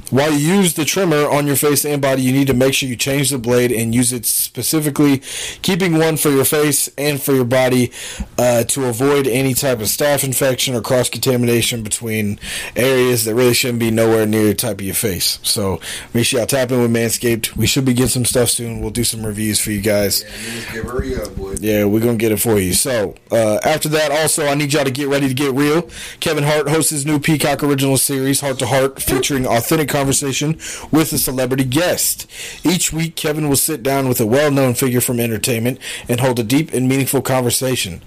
while 0.11 0.31
you 0.31 0.55
use 0.55 0.73
the 0.73 0.85
trimmer 0.85 1.29
on 1.29 1.47
your 1.47 1.55
face 1.55 1.85
and 1.85 2.01
body, 2.01 2.21
you 2.21 2.31
need 2.31 2.47
to 2.47 2.53
make 2.53 2.73
sure 2.73 2.87
you 2.87 2.95
change 2.95 3.29
the 3.29 3.37
blade 3.37 3.71
and 3.71 3.95
use 3.95 4.13
it 4.13 4.25
specifically, 4.25 5.21
keeping 5.61 5.97
one 5.97 6.17
for 6.17 6.29
your 6.29 6.45
face 6.45 6.89
and 6.97 7.21
for 7.21 7.33
your 7.33 7.45
body 7.45 7.91
uh, 8.37 8.63
to 8.65 8.85
avoid 8.85 9.25
any 9.25 9.53
type 9.53 9.79
of 9.79 9.87
staph 9.87 10.23
infection 10.23 10.75
or 10.75 10.81
cross 10.81 11.09
contamination 11.09 11.81
between 11.81 12.39
areas 12.75 13.25
that 13.25 13.35
really 13.35 13.53
shouldn't 13.53 13.79
be 13.79 13.89
nowhere 13.89 14.25
near 14.25 14.45
the 14.47 14.53
type 14.53 14.79
of 14.79 14.85
your 14.85 14.95
face. 14.95 15.39
So 15.43 15.79
make 16.13 16.25
sure 16.25 16.39
y'all 16.39 16.47
tap 16.47 16.71
in 16.71 16.81
with 16.81 16.91
Manscaped. 16.91 17.55
We 17.55 17.65
should 17.65 17.85
be 17.85 17.93
getting 17.93 18.09
some 18.09 18.25
stuff 18.25 18.49
soon. 18.49 18.81
We'll 18.81 18.91
do 18.91 19.03
some 19.03 19.25
reviews 19.25 19.59
for 19.59 19.71
you 19.71 19.81
guys. 19.81 20.23
Yeah, 20.73 20.81
hurry 20.81 21.15
up. 21.15 21.29
Yeah, 21.59 21.85
we're 21.85 22.01
gonna 22.01 22.17
get 22.17 22.31
it 22.31 22.39
for 22.39 22.59
you. 22.59 22.73
So 22.73 23.15
uh, 23.31 23.59
after 23.63 23.87
that, 23.89 24.11
also 24.11 24.45
I 24.45 24.55
need 24.55 24.73
y'all 24.73 24.83
to 24.83 24.91
get 24.91 25.07
ready 25.07 25.27
to 25.27 25.33
get 25.33 25.53
real. 25.53 25.89
Kevin 26.19 26.43
Hart 26.43 26.69
hosts 26.69 26.91
his 26.91 27.05
new 27.05 27.19
Peacock 27.19 27.63
original 27.63 27.97
series, 27.97 28.41
Hart 28.41 28.59
to 28.59 28.67
Hart, 28.67 29.01
featuring 29.01 29.45
authentic 29.45 29.89
conversation 30.01 30.53
with 30.91 31.13
a 31.13 31.17
celebrity 31.19 31.63
guest. 31.63 32.25
Each 32.65 32.91
week, 32.91 33.15
Kevin 33.15 33.47
will 33.47 33.55
sit 33.55 33.83
down 33.83 34.09
with 34.09 34.19
a 34.19 34.25
well-known 34.25 34.73
figure 34.73 34.99
from 34.99 35.19
entertainment 35.19 35.77
and 36.09 36.19
hold 36.19 36.39
a 36.39 36.43
deep 36.43 36.73
and 36.73 36.89
meaningful 36.89 37.21
conversation. 37.21 38.01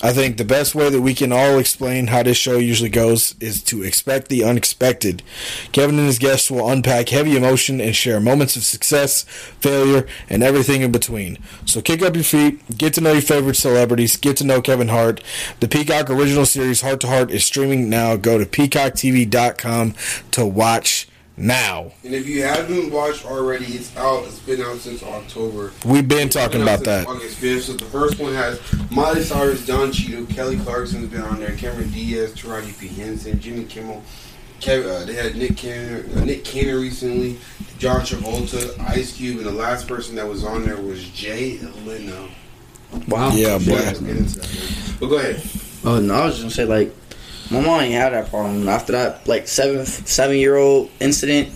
I 0.00 0.12
think 0.12 0.36
the 0.36 0.44
best 0.44 0.76
way 0.76 0.90
that 0.90 1.00
we 1.00 1.12
can 1.12 1.32
all 1.32 1.58
explain 1.58 2.06
how 2.06 2.22
this 2.22 2.36
show 2.36 2.56
usually 2.56 2.88
goes 2.88 3.34
is 3.40 3.62
to 3.64 3.82
expect 3.82 4.28
the 4.28 4.44
unexpected. 4.44 5.24
Kevin 5.72 5.98
and 5.98 6.06
his 6.06 6.20
guests 6.20 6.52
will 6.52 6.70
unpack 6.70 7.08
heavy 7.08 7.36
emotion 7.36 7.80
and 7.80 7.96
share 7.96 8.20
moments 8.20 8.54
of 8.54 8.62
success, 8.62 9.24
failure, 9.60 10.06
and 10.28 10.44
everything 10.44 10.82
in 10.82 10.92
between. 10.92 11.38
So 11.66 11.80
kick 11.80 12.00
up 12.02 12.14
your 12.14 12.22
feet, 12.22 12.78
get 12.78 12.94
to 12.94 13.00
know 13.00 13.12
your 13.12 13.22
favorite 13.22 13.56
celebrities, 13.56 14.16
get 14.16 14.36
to 14.36 14.44
know 14.44 14.62
Kevin 14.62 14.88
Hart. 14.88 15.20
The 15.58 15.68
Peacock 15.68 16.10
original 16.10 16.46
series 16.46 16.82
Hart 16.82 17.00
to 17.00 17.08
Hart 17.08 17.32
is 17.32 17.44
streaming 17.44 17.90
now. 17.90 18.14
Go 18.14 18.38
to 18.38 18.46
peacocktv.com 18.46 19.94
to 20.30 20.46
watch 20.46 21.08
now. 21.38 21.92
And 22.04 22.14
if 22.14 22.26
you 22.26 22.42
haven't 22.42 22.90
watched 22.90 23.24
already, 23.26 23.66
it's 23.66 23.96
out. 23.96 24.24
It's 24.24 24.38
been 24.40 24.60
out 24.60 24.78
since 24.78 25.02
October. 25.02 25.72
We've 25.84 26.06
been 26.08 26.28
talking 26.28 26.58
Been 26.60 26.62
about 26.62 26.84
that. 26.84 27.06
August 27.06 27.40
5th. 27.40 27.60
So 27.62 27.72
the 27.74 27.84
first 27.86 28.18
one 28.18 28.32
has 28.34 28.60
Miley 28.90 29.22
Cyrus, 29.22 29.64
Don 29.66 29.92
Cheadle, 29.92 30.26
Kelly 30.26 30.58
Clarkson's 30.58 31.08
been 31.08 31.22
on 31.22 31.40
there, 31.40 31.56
Cameron 31.56 31.90
Diaz, 31.90 32.32
Taraji 32.34 32.78
P. 32.78 32.88
Henson, 32.88 33.38
Jimmy 33.40 33.64
Kimmel. 33.64 34.02
Kev, 34.60 34.84
uh, 34.88 35.04
they 35.04 35.14
had 35.14 35.36
Nick 35.36 35.56
Cannon, 35.56 36.10
uh, 36.18 36.24
Nick 36.24 36.44
Cannon 36.44 36.80
recently, 36.80 37.38
John 37.78 38.00
Travolta, 38.00 38.76
Ice 38.88 39.16
Cube, 39.16 39.36
and 39.38 39.46
the 39.46 39.52
last 39.52 39.86
person 39.86 40.16
that 40.16 40.26
was 40.26 40.42
on 40.42 40.64
there 40.66 40.76
was 40.76 41.08
Jay 41.10 41.58
Leno. 41.86 42.28
Wow. 43.06 43.30
Yeah, 43.30 43.56
Yeah, 43.56 43.58
boy. 43.58 43.74
let's 43.76 44.00
get 44.00 44.16
into 44.16 44.40
that, 44.40 44.48
man. 44.52 44.96
But 44.98 45.06
go 45.06 45.16
ahead. 45.18 45.42
Oh 45.84 46.00
no, 46.00 46.12
I 46.14 46.26
was 46.26 46.40
just 46.40 46.42
gonna 46.42 46.50
say 46.50 46.64
like, 46.64 46.92
my 47.50 47.60
mom 47.60 47.80
ain't 47.80 47.94
had 47.94 48.12
that 48.12 48.30
problem. 48.30 48.68
After 48.68 48.92
that 48.92 49.26
like 49.26 49.48
seven 49.48 49.86
seven 49.86 50.36
year 50.36 50.56
old 50.56 50.90
incident, 51.00 51.48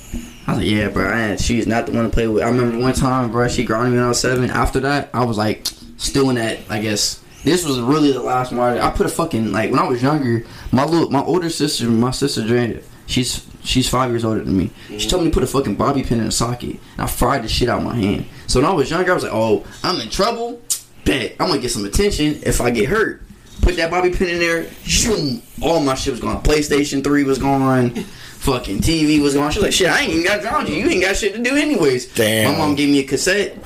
I 0.46 0.52
was 0.52 0.58
like, 0.58 0.68
yeah, 0.68 0.88
bro, 0.88 1.36
she's 1.36 1.66
not 1.66 1.86
the 1.86 1.92
one 1.92 2.04
to 2.04 2.10
play 2.10 2.26
with. 2.26 2.42
I 2.42 2.48
remember 2.48 2.78
one 2.78 2.94
time, 2.94 3.30
bro, 3.30 3.48
she 3.48 3.64
grounded 3.64 3.92
me 3.92 3.98
when 3.98 4.06
I 4.06 4.08
was 4.08 4.20
seven. 4.20 4.50
After 4.50 4.80
that, 4.80 5.10
I 5.12 5.24
was 5.24 5.38
like, 5.38 5.66
still 5.96 6.30
in 6.30 6.36
that. 6.36 6.58
I 6.68 6.80
guess 6.80 7.22
this 7.44 7.64
was 7.66 7.80
really 7.80 8.12
the 8.12 8.22
last 8.22 8.52
one. 8.52 8.78
I 8.78 8.90
put 8.90 9.06
a 9.06 9.08
fucking 9.08 9.52
like 9.52 9.70
when 9.70 9.80
I 9.80 9.86
was 9.86 10.02
younger. 10.02 10.46
My 10.70 10.84
little, 10.84 11.10
my 11.10 11.22
older 11.22 11.50
sister, 11.50 11.86
my 11.88 12.10
sister 12.10 12.46
Dre, 12.46 12.82
she's 13.06 13.46
she's 13.62 13.88
five 13.88 14.10
years 14.10 14.24
older 14.24 14.42
than 14.42 14.56
me. 14.56 14.70
She 14.98 15.08
told 15.08 15.24
me 15.24 15.30
to 15.30 15.34
put 15.34 15.42
a 15.42 15.46
fucking 15.46 15.76
bobby 15.76 16.02
pin 16.02 16.20
in 16.20 16.26
a 16.26 16.32
socket, 16.32 16.76
I 16.98 17.06
fried 17.06 17.44
the 17.44 17.48
shit 17.48 17.68
out 17.68 17.78
of 17.78 17.84
my 17.84 17.96
hand. 17.96 18.26
So 18.46 18.60
when 18.60 18.70
I 18.70 18.72
was 18.72 18.90
younger, 18.90 19.10
I 19.10 19.14
was 19.14 19.24
like, 19.24 19.32
oh, 19.32 19.64
I'm 19.82 20.00
in 20.00 20.10
trouble. 20.10 20.60
Bet 21.04 21.32
I'm 21.40 21.48
gonna 21.48 21.60
get 21.60 21.72
some 21.72 21.84
attention 21.84 22.40
if 22.44 22.60
I 22.60 22.70
get 22.70 22.88
hurt. 22.88 23.22
Put 23.62 23.76
that 23.76 23.90
bobby 23.90 24.10
pin 24.10 24.28
in 24.28 24.38
there. 24.40 24.64
Shoom, 24.84 25.40
all 25.62 25.80
my 25.80 25.94
shit 25.94 26.10
was 26.10 26.20
gone. 26.20 26.42
PlayStation 26.42 27.02
3 27.02 27.24
was 27.24 27.38
gone. 27.38 27.90
Fucking 28.42 28.80
TV 28.80 29.22
was 29.22 29.34
gone. 29.34 29.52
She 29.52 29.60
was 29.60 29.66
like, 29.66 29.72
shit, 29.72 29.88
I 29.88 30.00
ain't 30.00 30.10
even 30.10 30.24
got 30.24 30.42
drown 30.42 30.66
you. 30.66 30.74
You 30.74 30.88
ain't 30.88 31.02
got 31.02 31.16
shit 31.16 31.32
to 31.34 31.42
do 31.42 31.54
anyways. 31.54 32.12
Damn. 32.12 32.52
My 32.52 32.58
mom 32.58 32.74
gave 32.74 32.88
me 32.88 32.98
a 32.98 33.04
cassette. 33.04 33.56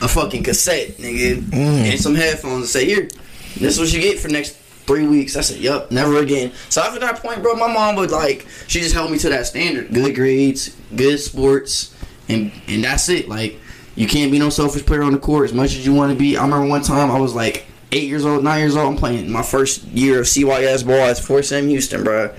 A 0.00 0.06
fucking 0.06 0.44
cassette, 0.44 0.98
nigga. 0.98 1.38
Mm. 1.40 1.90
And 1.90 2.00
some 2.00 2.14
headphones 2.14 2.56
and 2.56 2.66
say, 2.66 2.84
here, 2.84 3.08
this 3.56 3.74
is 3.74 3.80
what 3.80 3.92
you 3.92 4.00
get 4.00 4.20
for 4.20 4.28
next 4.28 4.52
three 4.86 5.08
weeks. 5.08 5.36
I 5.36 5.40
said, 5.40 5.58
yup, 5.58 5.90
never 5.90 6.18
again. 6.18 6.52
So 6.68 6.82
after 6.82 7.00
that 7.00 7.16
point, 7.16 7.42
bro, 7.42 7.54
my 7.54 7.72
mom 7.72 7.96
would 7.96 8.12
like, 8.12 8.46
she 8.68 8.80
just 8.80 8.94
held 8.94 9.10
me 9.10 9.18
to 9.18 9.28
that 9.30 9.46
standard. 9.46 9.92
Good 9.92 10.14
grades, 10.14 10.76
good 10.94 11.18
sports, 11.18 11.94
and 12.28 12.52
and 12.68 12.84
that's 12.84 13.08
it. 13.08 13.28
Like, 13.28 13.58
you 13.96 14.06
can't 14.06 14.30
be 14.30 14.38
no 14.38 14.50
selfish 14.50 14.86
player 14.86 15.02
on 15.02 15.12
the 15.12 15.18
court 15.18 15.46
as 15.46 15.52
much 15.52 15.74
as 15.74 15.84
you 15.84 15.94
want 15.94 16.12
to 16.12 16.18
be. 16.18 16.36
I 16.36 16.44
remember 16.44 16.68
one 16.68 16.82
time 16.82 17.10
I 17.10 17.18
was 17.18 17.34
like 17.34 17.66
eight 17.92 18.04
years 18.08 18.24
old, 18.24 18.44
nine 18.44 18.60
years 18.60 18.76
old. 18.76 18.92
I'm 18.92 18.96
playing 18.96 19.30
my 19.30 19.42
first 19.42 19.84
year 19.84 20.20
of 20.20 20.26
CYS 20.26 20.86
ball 20.86 20.96
at 20.96 21.18
Fort 21.18 21.44
Sam 21.44 21.68
Houston, 21.68 22.04
bro. 22.04 22.34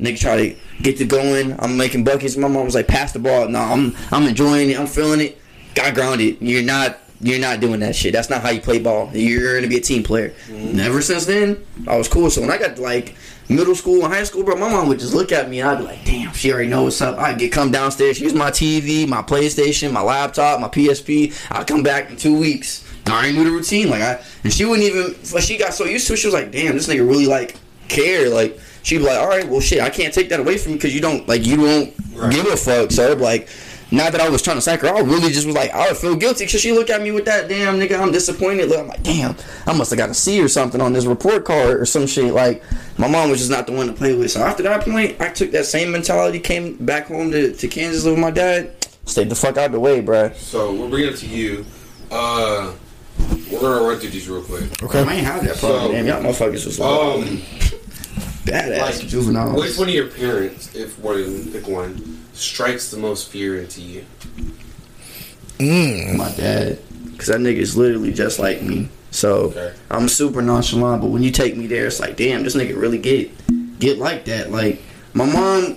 Nigga 0.00 0.18
try 0.18 0.36
to 0.36 0.56
get 0.82 0.98
to 0.98 1.04
going. 1.04 1.58
I'm 1.60 1.76
making 1.76 2.04
buckets. 2.04 2.36
My 2.36 2.48
mom 2.48 2.64
was 2.64 2.74
like, 2.74 2.88
"Pass 2.88 3.12
the 3.12 3.18
ball." 3.18 3.48
No, 3.48 3.60
I'm 3.60 3.96
I'm 4.10 4.24
enjoying 4.26 4.70
it. 4.70 4.78
I'm 4.78 4.86
feeling 4.86 5.20
it. 5.20 5.38
Got 5.74 5.94
grounded. 5.94 6.38
You're 6.40 6.62
not 6.64 6.98
you're 7.20 7.38
not 7.38 7.60
doing 7.60 7.80
that 7.80 7.94
shit. 7.94 8.12
That's 8.12 8.28
not 8.28 8.42
how 8.42 8.50
you 8.50 8.60
play 8.60 8.78
ball. 8.78 9.10
You're 9.14 9.56
gonna 9.56 9.68
be 9.68 9.78
a 9.78 9.80
team 9.80 10.02
player. 10.02 10.30
Mm-hmm. 10.48 10.80
Ever 10.80 11.00
since 11.00 11.26
then, 11.26 11.64
I 11.86 11.96
was 11.96 12.08
cool. 12.08 12.28
So 12.30 12.40
when 12.40 12.50
I 12.50 12.58
got 12.58 12.78
like 12.78 13.14
middle 13.48 13.74
school 13.74 14.04
and 14.04 14.12
high 14.12 14.24
school, 14.24 14.42
bro, 14.42 14.56
my 14.56 14.68
mom 14.68 14.88
would 14.88 14.98
just 14.98 15.14
look 15.14 15.32
at 15.32 15.48
me 15.48 15.60
and 15.60 15.68
I'd 15.70 15.78
be 15.78 15.84
like, 15.84 16.04
"Damn, 16.04 16.32
she 16.34 16.52
already 16.52 16.68
knows 16.68 16.84
what's 16.84 17.00
up." 17.00 17.18
I'd 17.18 17.38
get 17.38 17.52
come 17.52 17.70
downstairs, 17.70 18.20
use 18.20 18.34
my 18.34 18.50
TV, 18.50 19.06
my 19.06 19.22
PlayStation, 19.22 19.92
my 19.92 20.02
laptop, 20.02 20.60
my 20.60 20.68
PSP. 20.68 21.32
I'd 21.50 21.66
come 21.66 21.82
back 21.82 22.10
in 22.10 22.16
two 22.16 22.38
weeks. 22.38 22.83
I 23.06 23.10
already 23.10 23.32
knew 23.32 23.44
the 23.44 23.50
routine. 23.50 23.90
Like 23.90 24.02
I 24.02 24.20
and 24.44 24.52
she 24.52 24.64
wouldn't 24.64 24.88
even. 24.88 25.14
Like, 25.32 25.42
she 25.44 25.56
got 25.58 25.74
so 25.74 25.84
used 25.84 26.06
to 26.08 26.14
it. 26.14 26.16
She 26.16 26.26
was 26.26 26.34
like, 26.34 26.50
"Damn, 26.52 26.74
this 26.74 26.88
nigga 26.88 27.06
really 27.08 27.26
like 27.26 27.56
care." 27.88 28.28
Like 28.30 28.58
she'd 28.82 28.98
be 28.98 29.04
like, 29.04 29.18
"All 29.18 29.28
right, 29.28 29.46
well, 29.48 29.60
shit, 29.60 29.80
I 29.82 29.90
can't 29.90 30.12
take 30.14 30.28
that 30.30 30.40
away 30.40 30.56
from 30.58 30.72
you 30.72 30.78
because 30.78 30.94
you 30.94 31.00
don't 31.00 31.28
like 31.28 31.44
you 31.46 31.56
don't 31.56 31.94
Right. 32.14 32.32
give 32.32 32.46
a 32.46 32.56
fuck." 32.56 32.90
So 32.90 33.12
like. 33.14 33.48
Not 33.90 34.10
that 34.12 34.20
I 34.20 34.28
was 34.28 34.42
trying 34.42 34.56
to 34.56 34.62
sack 34.62 34.80
her, 34.80 34.88
I 34.88 35.00
really 35.02 35.30
just 35.30 35.46
was 35.46 35.54
like, 35.54 35.70
I 35.72 35.86
would 35.86 35.96
feel 35.96 36.16
guilty 36.16 36.46
because 36.46 36.60
she 36.60 36.72
looked 36.72 36.90
at 36.90 37.00
me 37.00 37.12
with 37.12 37.26
that 37.26 37.48
damn 37.48 37.78
nigga. 37.78 38.00
I'm 38.00 38.10
disappointed. 38.10 38.68
Look, 38.68 38.80
I'm 38.80 38.88
like, 38.88 39.02
damn, 39.04 39.36
I 39.66 39.72
must 39.76 39.90
have 39.90 39.98
got 39.98 40.10
a 40.10 40.14
C 40.14 40.40
or 40.42 40.48
something 40.48 40.80
on 40.80 40.92
this 40.92 41.04
report 41.04 41.44
card 41.44 41.80
or 41.80 41.86
some 41.86 42.06
shit. 42.08 42.32
Like, 42.34 42.64
my 42.98 43.06
mom 43.06 43.30
was 43.30 43.38
just 43.38 43.50
not 43.52 43.66
the 43.68 43.72
one 43.72 43.86
to 43.86 43.92
play 43.92 44.12
with. 44.16 44.32
So 44.32 44.40
after 44.40 44.64
that 44.64 44.80
point, 44.84 45.20
I 45.20 45.28
took 45.28 45.52
that 45.52 45.66
same 45.66 45.92
mentality, 45.92 46.40
came 46.40 46.76
back 46.78 47.06
home 47.06 47.30
to, 47.30 47.52
to 47.54 47.68
Kansas 47.68 48.04
with 48.04 48.18
my 48.18 48.32
dad, 48.32 48.72
stayed 49.04 49.28
the 49.28 49.36
fuck 49.36 49.58
out 49.58 49.66
of 49.66 49.72
the 49.72 49.80
way, 49.80 50.02
bruh. 50.02 50.34
So 50.34 50.72
we'll 50.72 50.88
bring 50.90 51.04
it 51.06 51.16
to 51.18 51.26
you. 51.28 51.64
Uh, 52.10 52.72
we're 53.64 53.74
gonna 53.78 53.88
run 53.88 53.98
through 53.98 54.10
these 54.10 54.28
real 54.28 54.42
quick. 54.42 54.82
Okay. 54.82 54.98
I 54.98 55.02
Okay. 55.02 55.16
ain't 55.16 55.26
have 55.26 55.44
that 55.44 55.56
problem. 55.58 55.82
So- 55.82 55.92
damn, 55.92 56.06
y'all 56.06 56.22
motherfuckers 56.22 56.66
was 56.66 56.78
like, 56.78 56.90
Um, 56.90 57.42
badass 58.44 58.80
like, 58.80 59.08
juveniles. 59.08 59.60
which 59.60 59.78
one 59.78 59.88
of 59.88 59.94
your 59.94 60.06
parents, 60.08 60.68
if 60.74 60.98
one 60.98 61.18
of 61.20 61.24
them, 61.26 61.52
pick 61.52 61.66
one, 61.68 62.18
strikes 62.34 62.90
the 62.90 62.96
most 62.98 63.28
fear 63.28 63.58
into 63.58 63.80
you? 63.80 64.04
Mm. 65.58 66.16
my 66.16 66.30
dad, 66.32 66.78
because 67.12 67.28
that 67.28 67.38
nigga 67.38 67.58
is 67.58 67.76
literally 67.76 68.12
just 68.12 68.38
like 68.38 68.60
me. 68.62 68.88
So 69.12 69.34
Okay. 69.56 69.70
I'm 69.90 70.08
super 70.08 70.42
nonchalant, 70.42 71.00
but 71.00 71.10
when 71.10 71.22
you 71.22 71.30
take 71.30 71.56
me 71.56 71.66
there, 71.68 71.86
it's 71.86 72.00
like, 72.00 72.16
damn, 72.16 72.42
this 72.42 72.56
nigga 72.56 72.76
really 72.76 72.98
get 72.98 73.30
get 73.78 73.98
like 73.98 74.24
that. 74.24 74.50
Like 74.50 74.82
my 75.14 75.24
mom, 75.26 75.76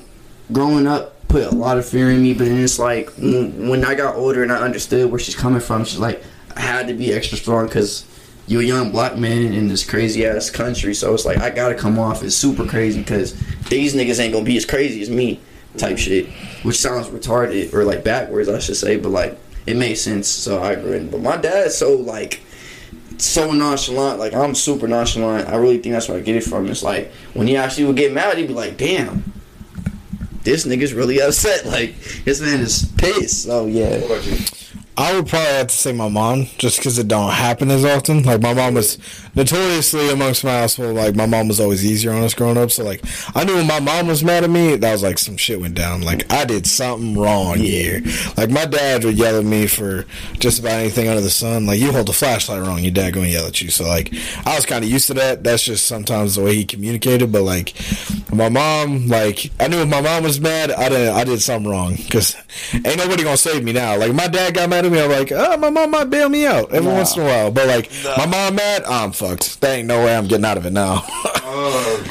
growing 0.51 0.87
up, 0.87 1.27
put 1.27 1.43
a 1.45 1.55
lot 1.55 1.77
of 1.77 1.85
fear 1.85 2.09
in 2.09 2.23
me, 2.23 2.33
but 2.33 2.45
then 2.47 2.57
it's 2.63 2.79
like 2.79 3.11
when, 3.17 3.69
when 3.69 3.85
I 3.85 3.93
got 3.95 4.15
older 4.15 4.41
and 4.43 4.51
I 4.51 4.57
understood 4.57 5.11
where 5.11 5.19
she's 5.19 5.35
coming 5.35 5.59
from, 5.59 5.85
she's 5.85 5.99
like, 5.99 6.23
I 6.23 6.25
had 6.59 6.87
to 6.87 6.93
be 6.93 7.13
extra 7.13 7.37
strong 7.37 7.67
because 7.67 8.05
you're 8.47 8.61
a 8.61 8.65
young 8.65 8.91
black 8.91 9.17
man 9.17 9.53
in 9.53 9.67
this 9.67 9.87
crazy 9.87 10.25
ass 10.25 10.49
country, 10.49 10.93
so 10.93 11.13
it's 11.13 11.25
like 11.25 11.37
I 11.37 11.49
gotta 11.49 11.75
come 11.75 11.99
off 11.99 12.23
as 12.23 12.35
super 12.35 12.65
crazy 12.65 12.99
because 12.99 13.33
these 13.63 13.93
niggas 13.93 14.19
ain't 14.19 14.33
gonna 14.33 14.45
be 14.45 14.57
as 14.57 14.65
crazy 14.65 15.01
as 15.01 15.09
me, 15.09 15.39
type 15.77 15.97
shit. 15.97 16.29
Which 16.63 16.77
sounds 16.77 17.07
retarded 17.07 17.73
or 17.73 17.83
like 17.83 18.03
backwards, 18.03 18.49
I 18.49 18.59
should 18.59 18.77
say, 18.77 18.95
but 18.95 19.09
like 19.09 19.37
it 19.65 19.75
makes 19.75 20.01
sense. 20.01 20.27
So 20.27 20.59
I 20.63 20.71
agree. 20.71 20.99
But 20.99 21.21
my 21.21 21.37
dad's 21.37 21.77
so 21.77 21.95
like 21.97 22.41
so 23.17 23.51
nonchalant. 23.51 24.17
Like 24.17 24.33
I'm 24.33 24.55
super 24.55 24.87
nonchalant. 24.87 25.49
I 25.49 25.55
really 25.57 25.77
think 25.79 25.93
that's 25.93 26.07
where 26.07 26.17
I 26.17 26.21
get 26.21 26.37
it 26.37 26.43
from. 26.43 26.67
It's 26.67 26.83
like 26.83 27.11
when 27.33 27.47
he 27.47 27.57
actually 27.57 27.85
would 27.85 27.97
get 27.97 28.13
mad, 28.13 28.37
he'd 28.37 28.47
be 28.47 28.53
like, 28.53 28.77
"Damn, 28.77 29.33
this 30.43 30.65
nigga's 30.65 30.93
really 30.93 31.21
upset. 31.21 31.65
Like 31.65 31.95
this 32.23 32.39
man 32.41 32.61
is 32.61 32.85
pissed." 32.97 33.43
So 33.43 33.65
yeah? 33.65 33.99
I 34.99 35.13
would 35.13 35.27
probably 35.27 35.53
have 35.53 35.67
to 35.67 35.75
say 35.75 35.93
my 35.93 36.09
mom, 36.09 36.47
just 36.57 36.79
because 36.79 36.97
it 36.97 37.07
don't 37.07 37.29
happen 37.29 37.69
as 37.69 37.85
often. 37.85 38.23
Like 38.23 38.41
my 38.41 38.55
mom 38.55 38.73
was 38.73 38.97
notoriously 39.37 40.09
amongst 40.09 40.43
my 40.43 40.51
household. 40.59 40.95
Like 40.95 41.15
my 41.15 41.25
mom 41.25 41.47
was 41.47 41.59
always 41.59 41.85
easier 41.85 42.11
on 42.11 42.23
us 42.23 42.33
growing 42.33 42.57
up. 42.57 42.71
So 42.71 42.83
like 42.83 43.01
I 43.35 43.43
knew 43.45 43.55
when 43.55 43.67
my 43.67 43.79
mom 43.79 44.07
was 44.07 44.23
mad 44.23 44.43
at 44.43 44.49
me, 44.49 44.75
that 44.75 44.91
was 44.91 45.03
like 45.03 45.17
some 45.19 45.37
shit 45.37 45.61
went 45.61 45.75
down. 45.75 46.01
Like 46.01 46.31
I 46.33 46.43
did 46.43 46.65
something 46.67 47.15
wrong 47.17 47.57
here. 47.57 48.01
Like 48.35 48.49
my 48.49 48.65
dad 48.65 49.03
would 49.05 49.17
yell 49.17 49.37
at 49.37 49.45
me 49.45 49.67
for 49.67 50.05
just 50.39 50.59
about 50.59 50.73
anything 50.79 51.07
under 51.07 51.21
the 51.21 51.29
sun. 51.29 51.65
Like 51.67 51.79
you 51.79 51.91
hold 51.91 52.07
the 52.07 52.13
flashlight 52.13 52.61
wrong, 52.61 52.79
your 52.79 52.91
dad 52.91 53.13
gonna 53.13 53.27
yell 53.27 53.45
at 53.45 53.61
you. 53.61 53.69
So 53.69 53.85
like 53.87 54.11
I 54.45 54.55
was 54.55 54.65
kind 54.65 54.83
of 54.83 54.89
used 54.89 55.07
to 55.07 55.13
that. 55.13 55.43
That's 55.43 55.63
just 55.63 55.85
sometimes 55.85 56.35
the 56.35 56.43
way 56.43 56.55
he 56.55 56.65
communicated. 56.65 57.31
But 57.31 57.43
like 57.43 57.73
my 58.33 58.49
mom, 58.49 59.07
like 59.07 59.51
I 59.59 59.67
knew 59.67 59.77
if 59.81 59.87
my 59.87 60.01
mom 60.01 60.23
was 60.23 60.39
mad, 60.41 60.71
I 60.71 60.89
did 60.89 61.09
I 61.09 61.23
did 61.23 61.41
something 61.41 61.69
wrong 61.71 61.95
because 61.95 62.35
ain't 62.73 62.97
nobody 62.97 63.23
gonna 63.23 63.37
save 63.37 63.63
me 63.63 63.71
now. 63.71 63.97
Like 63.97 64.13
my 64.13 64.27
dad 64.27 64.55
got 64.55 64.69
mad 64.69 64.85
at 64.85 64.91
me, 64.91 64.99
I'm 64.99 65.11
like, 65.11 65.31
oh, 65.31 65.57
my 65.57 65.69
mom 65.69 65.91
might 65.91 66.05
bail 66.09 66.27
me 66.29 66.45
out 66.47 66.73
every 66.73 66.87
Nah. 66.89 66.95
once 66.97 67.15
in 67.15 67.21
a 67.21 67.25
while. 67.25 67.51
But 67.51 67.67
like 67.67 67.91
my 68.17 68.25
mom 68.25 68.55
mad, 68.55 68.83
I'm 68.85 69.11
fucked. 69.11 69.26
There 69.35 69.77
ain't 69.77 69.87
no 69.87 70.03
way 70.05 70.15
I'm 70.15 70.27
getting 70.27 70.45
out 70.45 70.57
of 70.57 70.65
it 70.65 70.73
now. 70.73 71.03
Uh, 71.49 72.03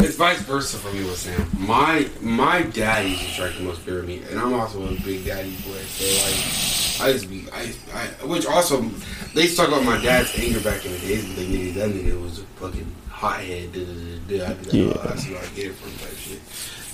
it's 0.00 0.16
vice 0.16 0.40
versa 0.40 0.76
for 0.78 0.92
me 0.92 1.04
with 1.04 1.18
Sam. 1.18 1.48
My 1.56 2.08
my 2.20 2.62
dad 2.62 3.06
used 3.06 3.20
to 3.20 3.28
strike 3.28 3.56
the 3.56 3.62
most 3.62 3.82
fear 3.82 4.00
of 4.00 4.06
me, 4.06 4.22
and 4.30 4.40
I'm 4.40 4.54
also 4.54 4.82
a 4.82 5.00
big 5.02 5.24
daddy 5.24 5.50
boy. 5.66 5.76
So 5.76 6.04
like, 7.04 7.08
I 7.08 7.12
just 7.12 7.28
be 7.30 7.46
I, 7.52 7.72
I 7.94 8.06
which 8.26 8.46
also 8.46 8.80
they 9.34 9.42
used 9.42 9.56
to 9.56 9.62
talk 9.62 9.68
about 9.68 9.84
my 9.84 10.02
dad's 10.02 10.36
anger 10.38 10.60
back 10.60 10.84
in 10.84 10.92
the 10.92 10.98
days, 10.98 11.24
but 11.26 11.36
they 11.36 11.46
nigga 11.46 11.74
that 11.74 11.90
nigga 11.90 12.20
was 12.20 12.40
a 12.40 12.44
fucking 12.56 12.92
hothead. 13.10 13.72
Da, 13.72 13.84
da, 13.84 13.92
da, 13.92 14.38
da. 14.38 14.50
I'd 14.50 14.70
be 14.70 14.82
like, 14.82 14.96
oh, 14.96 15.08
that's 15.08 15.28
where 15.28 15.38
I 15.38 15.46
get 15.54 15.66
it 15.66 15.74
from 15.74 15.92
type 15.98 16.16
shit. 16.16 16.40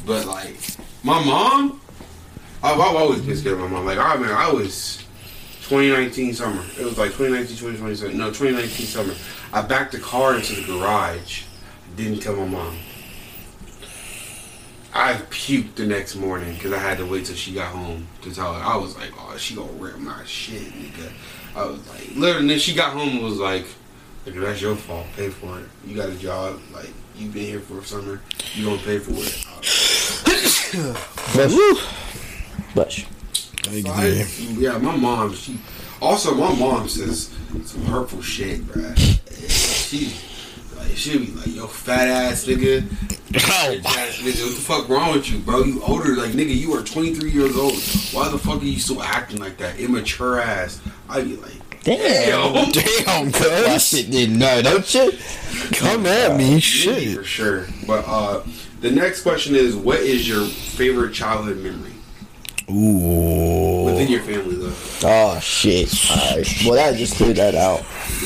But 0.04 0.26
like 0.26 0.56
my 1.02 1.24
mom, 1.24 1.80
I've, 2.62 2.78
I've 2.78 2.96
always 2.96 3.22
been 3.22 3.36
scared 3.36 3.54
of 3.54 3.60
my 3.60 3.68
mom. 3.68 3.86
Like 3.86 3.98
I 3.98 4.16
mean, 4.16 4.30
I 4.30 4.52
was 4.52 5.02
2019 5.68 6.32
summer. 6.32 6.62
It 6.78 6.84
was 6.84 6.96
like 6.96 7.10
2019, 7.10 7.56
2020, 7.58 8.16
no 8.16 8.28
2019 8.28 8.86
summer. 8.86 9.14
I 9.52 9.60
backed 9.60 9.92
the 9.92 9.98
car 9.98 10.34
into 10.34 10.54
the 10.54 10.66
garage. 10.66 11.42
Didn't 11.94 12.20
tell 12.20 12.36
my 12.36 12.46
mom. 12.46 12.78
I 14.94 15.12
puked 15.28 15.74
the 15.74 15.86
next 15.86 16.16
morning 16.16 16.54
because 16.54 16.72
I 16.72 16.78
had 16.78 16.96
to 16.98 17.04
wait 17.04 17.26
till 17.26 17.36
she 17.36 17.52
got 17.52 17.70
home 17.72 18.08
to 18.22 18.34
tell 18.34 18.54
her. 18.54 18.64
I 18.64 18.76
was 18.78 18.96
like, 18.96 19.10
oh, 19.18 19.36
she 19.36 19.54
gonna 19.54 19.70
rip 19.72 19.98
my 19.98 20.24
shit, 20.24 20.72
nigga. 20.72 21.12
I 21.54 21.66
was 21.66 21.86
like, 21.90 22.16
literally, 22.16 22.48
then 22.48 22.58
she 22.58 22.74
got 22.74 22.94
home 22.94 23.10
and 23.10 23.22
was 23.22 23.38
like, 23.38 23.66
nigga, 24.24 24.40
that's 24.40 24.62
your 24.62 24.74
fault. 24.74 25.06
Pay 25.16 25.28
for 25.28 25.60
it. 25.60 25.66
You 25.86 25.96
got 25.96 26.08
a 26.08 26.16
job. 26.16 26.58
Like, 26.72 26.90
you've 27.14 27.34
been 27.34 27.44
here 27.44 27.60
for 27.60 27.78
a 27.80 27.84
summer. 27.84 28.22
You 28.54 28.64
gonna 28.64 28.78
pay 28.78 28.98
for 28.98 29.12
it. 29.12 29.44
Bush. 32.74 33.04
Thank 33.62 33.86
So 33.86 34.02
you, 34.02 34.22
I- 34.22 34.58
yeah, 34.58 34.78
my 34.78 34.96
mom. 34.96 35.34
She 35.34 35.58
also 36.00 36.34
my 36.34 36.54
mom 36.54 36.88
says 36.88 37.30
some 37.64 37.84
hurtful 37.84 38.22
shit, 38.22 38.60
bruh. 38.66 38.96
She 39.48 40.12
like 40.76 40.96
she 40.96 41.18
be 41.18 41.32
like, 41.32 41.54
"Yo, 41.54 41.66
fat 41.66 42.08
ass 42.08 42.44
nigga, 42.46 42.84
Oh, 43.10 43.30
Bitch 43.32 43.84
ass 43.84 44.16
nigga, 44.18 44.44
what 44.44 44.54
the 44.54 44.60
fuck 44.62 44.88
wrong 44.88 45.12
with 45.12 45.30
you, 45.30 45.38
bro? 45.40 45.62
You 45.64 45.82
older, 45.82 46.14
like 46.16 46.30
nigga, 46.32 46.54
you 46.56 46.72
are 46.74 46.82
23 46.82 47.30
years 47.30 47.56
old. 47.56 47.74
Why 48.12 48.28
the 48.30 48.38
fuck 48.38 48.62
are 48.62 48.64
you 48.64 48.78
still 48.80 49.02
acting 49.02 49.38
like 49.38 49.56
that? 49.58 49.78
Immature 49.78 50.40
ass. 50.40 50.80
I 51.08 51.20
be 51.22 51.36
like, 51.36 51.52
Damn. 51.84 52.70
damn, 52.70 52.72
damn, 52.72 53.30
That 53.30 53.64
cuz. 53.74 53.88
shit 53.88 54.10
didn't 54.10 54.38
know, 54.38 54.62
don't 54.62 54.94
you? 54.94 55.12
Come 55.72 56.06
at 56.06 56.36
me, 56.36 56.58
shit. 56.60 57.16
for 57.18 57.24
sure. 57.24 57.66
But 57.86 58.04
uh, 58.06 58.42
the 58.80 58.90
next 58.90 59.22
question 59.22 59.54
is, 59.54 59.74
what 59.76 60.00
is 60.00 60.28
your 60.28 60.44
favorite 60.46 61.12
childhood 61.12 61.58
memory 61.58 61.92
Ooh. 62.70 63.84
within 63.84 64.08
your 64.08 64.20
family, 64.20 64.56
though? 64.56 64.74
Oh 65.04 65.38
shit. 65.40 65.92
Alright. 66.10 66.48
Well, 66.64 66.74
that 66.74 66.96
just 66.96 67.16
cleared 67.16 67.36
that 67.36 67.54
out. 67.54 67.80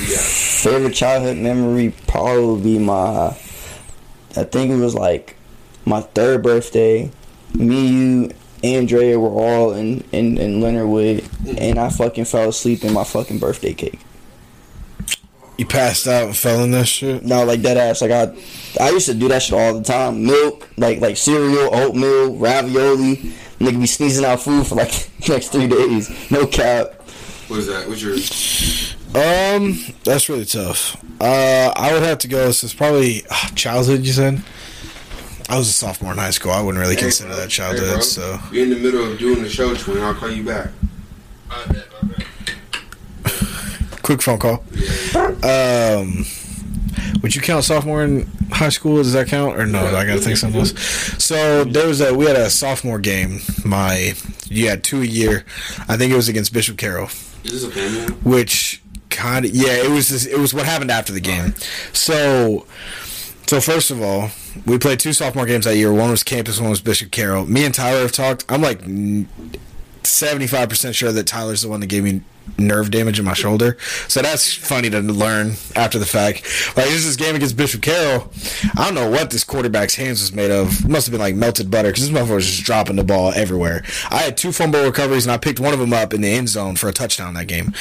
Yeah. 0.09 0.17
Favorite 0.19 0.95
childhood 0.95 1.37
memory 1.37 1.95
probably 2.07 2.79
my. 2.79 3.29
I 4.35 4.45
think 4.45 4.71
it 4.71 4.77
was 4.79 4.95
like 4.95 5.37
my 5.85 6.01
third 6.01 6.43
birthday. 6.43 7.11
Me, 7.55 7.87
you, 7.87 8.31
Andrea 8.65 9.19
were 9.19 9.29
all 9.29 9.73
in 9.73 10.03
in, 10.13 10.39
in 10.39 10.61
Leonard 10.61 10.89
Wood, 10.89 11.29
and 11.59 11.79
I 11.79 11.91
fucking 11.91 12.25
fell 12.25 12.49
asleep 12.49 12.85
in 12.85 12.93
my 12.93 13.05
fucking 13.05 13.39
birthday 13.39 13.75
cake. 13.75 14.01
You 15.59 15.67
passed 15.67 16.09
out 16.09 16.25
and 16.25 16.37
fell 16.37 16.65
in 16.65 16.71
that 16.73 16.89
shit? 16.89 17.25
No, 17.25 17.45
like 17.45 17.61
that 17.63 17.77
ass. 17.77 18.01
Like 18.01 18.11
I, 18.11 18.35
I 18.81 18.91
used 18.91 19.07
to 19.07 19.15
do 19.15 19.29
that 19.29 19.43
shit 19.43 19.55
all 19.55 19.75
the 19.75 19.85
time. 19.85 20.25
Milk, 20.25 20.69
like 20.77 21.01
like 21.01 21.17
cereal, 21.17 21.75
oatmeal, 21.75 22.37
ravioli. 22.37 23.33
Nigga 23.63 23.81
be 23.81 23.87
sneezing 23.87 24.25
out 24.25 24.41
food 24.41 24.67
for 24.67 24.75
like 24.75 25.09
next 25.29 25.49
three 25.53 25.69
days. 25.69 26.11
No 26.31 26.47
cap. 26.47 26.95
What 27.49 27.61
is 27.61 27.67
that? 27.69 27.89
What's 27.89 28.03
your 28.03 28.15
Um, 29.15 29.79
that's 30.05 30.29
really 30.29 30.45
tough. 30.45 30.97
Uh, 31.21 31.73
I 31.77 31.93
would 31.93 32.03
have 32.03 32.19
to 32.19 32.29
go. 32.29 32.47
This 32.47 32.65
is 32.65 32.75
probably 32.75 33.25
uh, 33.31 33.49
childhood. 33.55 34.05
You 34.05 34.13
said. 34.13 34.43
I 35.49 35.59
was 35.59 35.69
a 35.69 35.73
sophomore 35.73 36.13
in 36.13 36.19
high 36.19 36.31
school. 36.31 36.51
I 36.53 36.63
wouldn't 36.63 36.81
really 36.81 36.95
Hey, 36.95 37.03
consider 37.03 37.29
bro. 37.31 37.37
that 37.39 37.51
childhood. 37.51 37.91
bro. 37.93 38.01
so 38.01 38.39
You're 38.51 38.65
in 38.65 38.71
the 38.71 38.79
middle 38.79 39.13
of 39.13 39.19
doing 39.19 39.43
the 39.43 39.49
show, 39.51 39.75
twin. 39.75 40.03
I'll 40.03 40.15
call 40.15 40.31
you 40.31 40.45
back. 40.45 40.71
quick 44.03 44.23
phone 44.23 44.39
call. 44.39 44.63
Um, 45.45 46.25
would 47.23 47.35
you 47.35 47.41
count 47.41 47.65
sophomore 47.65 48.03
in 48.05 48.27
high 48.51 48.69
school? 48.69 48.97
Does 48.97 49.13
that 49.13 49.29
count 49.29 49.59
or 49.59 49.67
no? 49.67 49.83
Yeah, 49.83 49.97
I 49.97 50.05
gotta 50.05 50.21
think 50.21 50.37
something 50.37 50.61
else. 50.61 50.79
So 51.23 51.65
there 51.65 51.87
was 51.87 52.01
a 52.01 52.15
we 52.15 52.27
had 52.27 52.37
a 52.37 52.51
sophomore 52.51 52.99
game. 52.99 53.41
My 53.65 54.15
you 54.49 54.69
had 54.69 54.85
two 54.85 55.01
a 55.03 55.07
year. 55.07 55.45
I 55.89 55.97
think 55.97 56.13
it 56.13 56.17
was 56.17 56.29
against 56.29 56.53
Bishop 56.53 56.77
Carroll. 56.77 57.09
Is 57.45 57.63
this 57.63 57.65
a 57.65 57.71
family? 57.71 58.15
which 58.23 58.83
kind 59.11 59.45
of 59.45 59.53
yeah, 59.55 59.73
it 59.73 59.91
was 59.91 60.09
this, 60.09 60.27
it 60.27 60.39
was 60.39 60.53
what 60.55 60.67
happened 60.67 60.91
after 60.91 61.13
the 61.13 61.21
game. 61.21 61.55
So, 61.93 62.67
so 63.47 63.61
first 63.61 63.91
of 63.91 64.01
all, 64.03 64.31
we 64.67 64.79
played 64.79 65.01
two 65.01 65.13
sophomore 65.13 65.47
games 65.47 65.65
that 65.65 65.77
year. 65.77 65.93
One 65.93 66.11
was 66.11 66.23
campus, 66.23 66.61
one 66.61 66.71
was 66.71 66.81
Bishop 66.81 67.11
Carroll. 67.11 67.47
Me 67.47 67.65
and 67.65 67.75
Tyler 67.75 68.01
have 68.01 68.13
talked. 68.13 68.45
I'm 68.49 68.63
like 68.63 68.81
seventy 70.07 70.47
five 70.47 70.69
percent 70.69 70.95
sure 70.95 71.13
that 71.13 71.27
Tyler's 71.27 71.63
the 71.63 71.69
one 71.69 71.81
that 71.81 71.87
gave 71.87 72.05
me 72.05 72.23
nerve 72.59 72.91
damage 72.91 73.19
in 73.19 73.25
my 73.25 73.35
shoulder. 73.35 73.77
So 74.09 74.21
that's 74.21 74.53
funny 74.53 74.91
to 74.91 75.01
learn 75.01 75.53
after 75.77 75.99
the 75.99 76.07
fact. 76.07 76.43
Like 76.77 76.87
this 76.87 77.05
is 77.05 77.17
game 77.17 77.37
against 77.37 77.57
Bishop 77.57 77.83
Carroll. 77.83 78.31
I 78.77 78.85
don't 78.85 78.95
know 78.95 79.11
what 79.11 79.31
this 79.31 79.45
quarterback's 79.45 79.95
hands 79.95 80.21
was 80.21 80.33
made 80.33 80.51
of. 80.51 80.85
It 80.85 80.89
must 80.89 81.07
have 81.07 81.13
been 81.13 81.21
like 81.21 81.35
melted 81.35 81.71
butter 81.71 81.89
because 81.89 82.09
this 82.09 82.17
motherfucker 82.17 82.37
was 82.37 82.47
just 82.47 82.65
dropping 82.65 82.97
the 82.97 83.05
ball 83.05 83.33
everywhere. 83.35 83.85
I 84.11 84.19
had 84.19 84.37
two 84.37 84.53
fumble 84.53 84.85
recoveries 84.85 85.25
and 85.25 85.33
I 85.33 85.39
picked 85.39 85.61
one 85.61 85.73
of 85.73 85.79
them 85.81 85.93
up 85.93 86.13
in 86.13 86.21
the 86.21 86.29
end 86.29 86.49
zone 86.49 86.77
for 86.77 86.89
a 86.89 86.93
touchdown 86.93 87.35
that 87.35 87.47
game. 87.47 87.73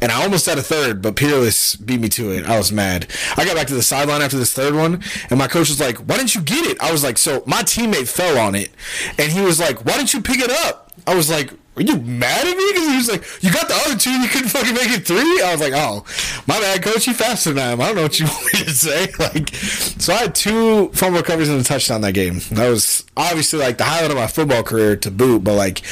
And 0.00 0.10
I 0.10 0.22
almost 0.22 0.46
had 0.46 0.58
a 0.58 0.62
third, 0.62 1.02
but 1.02 1.16
Peerless 1.16 1.76
beat 1.76 2.00
me 2.00 2.08
to 2.10 2.30
it. 2.30 2.46
I 2.46 2.58
was 2.58 2.72
mad. 2.72 3.06
I 3.36 3.44
got 3.44 3.54
back 3.54 3.66
to 3.68 3.74
the 3.74 3.82
sideline 3.82 4.22
after 4.22 4.38
this 4.38 4.52
third 4.52 4.74
one, 4.74 5.02
and 5.30 5.38
my 5.38 5.48
coach 5.48 5.68
was 5.68 5.80
like, 5.80 5.98
"Why 5.98 6.16
didn't 6.16 6.34
you 6.34 6.40
get 6.40 6.66
it?" 6.66 6.80
I 6.80 6.92
was 6.92 7.04
like, 7.04 7.18
"So 7.18 7.42
my 7.46 7.62
teammate 7.62 8.08
fell 8.08 8.38
on 8.38 8.54
it," 8.54 8.70
and 9.18 9.30
he 9.30 9.40
was 9.40 9.60
like, 9.60 9.84
"Why 9.84 9.96
didn't 9.96 10.14
you 10.14 10.20
pick 10.20 10.40
it 10.40 10.50
up?" 10.50 10.92
I 11.06 11.14
was 11.14 11.30
like, 11.30 11.52
"Are 11.76 11.82
you 11.82 11.96
mad 11.96 12.46
at 12.46 12.56
me?" 12.56 12.64
Because 12.72 12.88
he 12.88 12.96
was 12.96 13.08
like, 13.08 13.42
"You 13.42 13.52
got 13.52 13.68
the 13.68 13.74
other 13.74 13.96
two, 13.98 14.10
you 14.10 14.28
couldn't 14.28 14.48
fucking 14.48 14.74
make 14.74 14.90
it 14.90 15.06
three? 15.06 15.42
I 15.42 15.52
was 15.52 15.60
like, 15.60 15.72
"Oh, 15.74 16.04
my 16.46 16.58
bad, 16.60 16.82
coach. 16.82 17.06
You 17.06 17.14
faster 17.14 17.52
than 17.52 17.62
I 17.62 17.72
am. 17.72 17.80
I 17.80 17.86
don't 17.86 17.96
know 17.96 18.02
what 18.02 18.18
you 18.18 18.26
want 18.30 18.44
me 18.54 18.60
to 18.64 18.70
say." 18.70 19.06
Like, 19.18 19.48
so 19.54 20.12
I 20.12 20.18
had 20.18 20.34
two 20.34 20.88
fumble 20.90 21.18
recoveries 21.18 21.48
and 21.48 21.60
a 21.60 21.64
touchdown 21.64 22.02
that 22.02 22.12
game. 22.12 22.40
That 22.52 22.68
was 22.68 23.04
obviously 23.16 23.58
like 23.58 23.78
the 23.78 23.84
highlight 23.84 24.10
of 24.10 24.16
my 24.16 24.26
football 24.26 24.62
career 24.62 24.96
to 24.96 25.10
boot, 25.10 25.42
but 25.42 25.54
like 25.54 25.82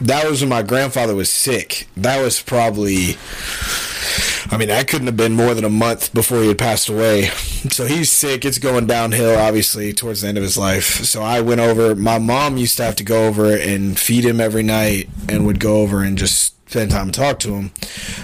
that 0.00 0.28
was 0.28 0.40
when 0.40 0.48
my 0.48 0.62
grandfather 0.62 1.14
was 1.14 1.30
sick. 1.30 1.86
That 1.96 2.22
was 2.22 2.40
probably. 2.42 3.16
I 4.50 4.56
mean, 4.56 4.68
that 4.68 4.88
couldn't 4.88 5.06
have 5.06 5.16
been 5.16 5.32
more 5.34 5.54
than 5.54 5.64
a 5.64 5.70
month 5.70 6.12
before 6.14 6.40
he 6.40 6.48
had 6.48 6.58
passed 6.58 6.88
away. 6.88 7.30
So 7.70 7.84
he's 7.84 8.10
sick. 8.10 8.46
It's 8.46 8.58
going 8.58 8.86
downhill, 8.86 9.38
obviously, 9.38 9.92
towards 9.92 10.22
the 10.22 10.28
end 10.28 10.38
of 10.38 10.42
his 10.42 10.56
life. 10.56 11.04
So 11.04 11.20
I 11.22 11.42
went 11.42 11.60
over. 11.60 11.94
My 11.94 12.18
mom 12.18 12.56
used 12.56 12.78
to 12.78 12.84
have 12.84 12.96
to 12.96 13.04
go 13.04 13.26
over 13.26 13.54
and 13.54 13.98
feed 13.98 14.24
him 14.24 14.40
every 14.40 14.62
night 14.62 15.10
and 15.28 15.44
would 15.44 15.60
go 15.60 15.82
over 15.82 16.02
and 16.02 16.16
just 16.16 16.54
spend 16.70 16.90
time 16.90 17.06
and 17.06 17.14
talk 17.14 17.38
to 17.40 17.54
him. 17.54 17.72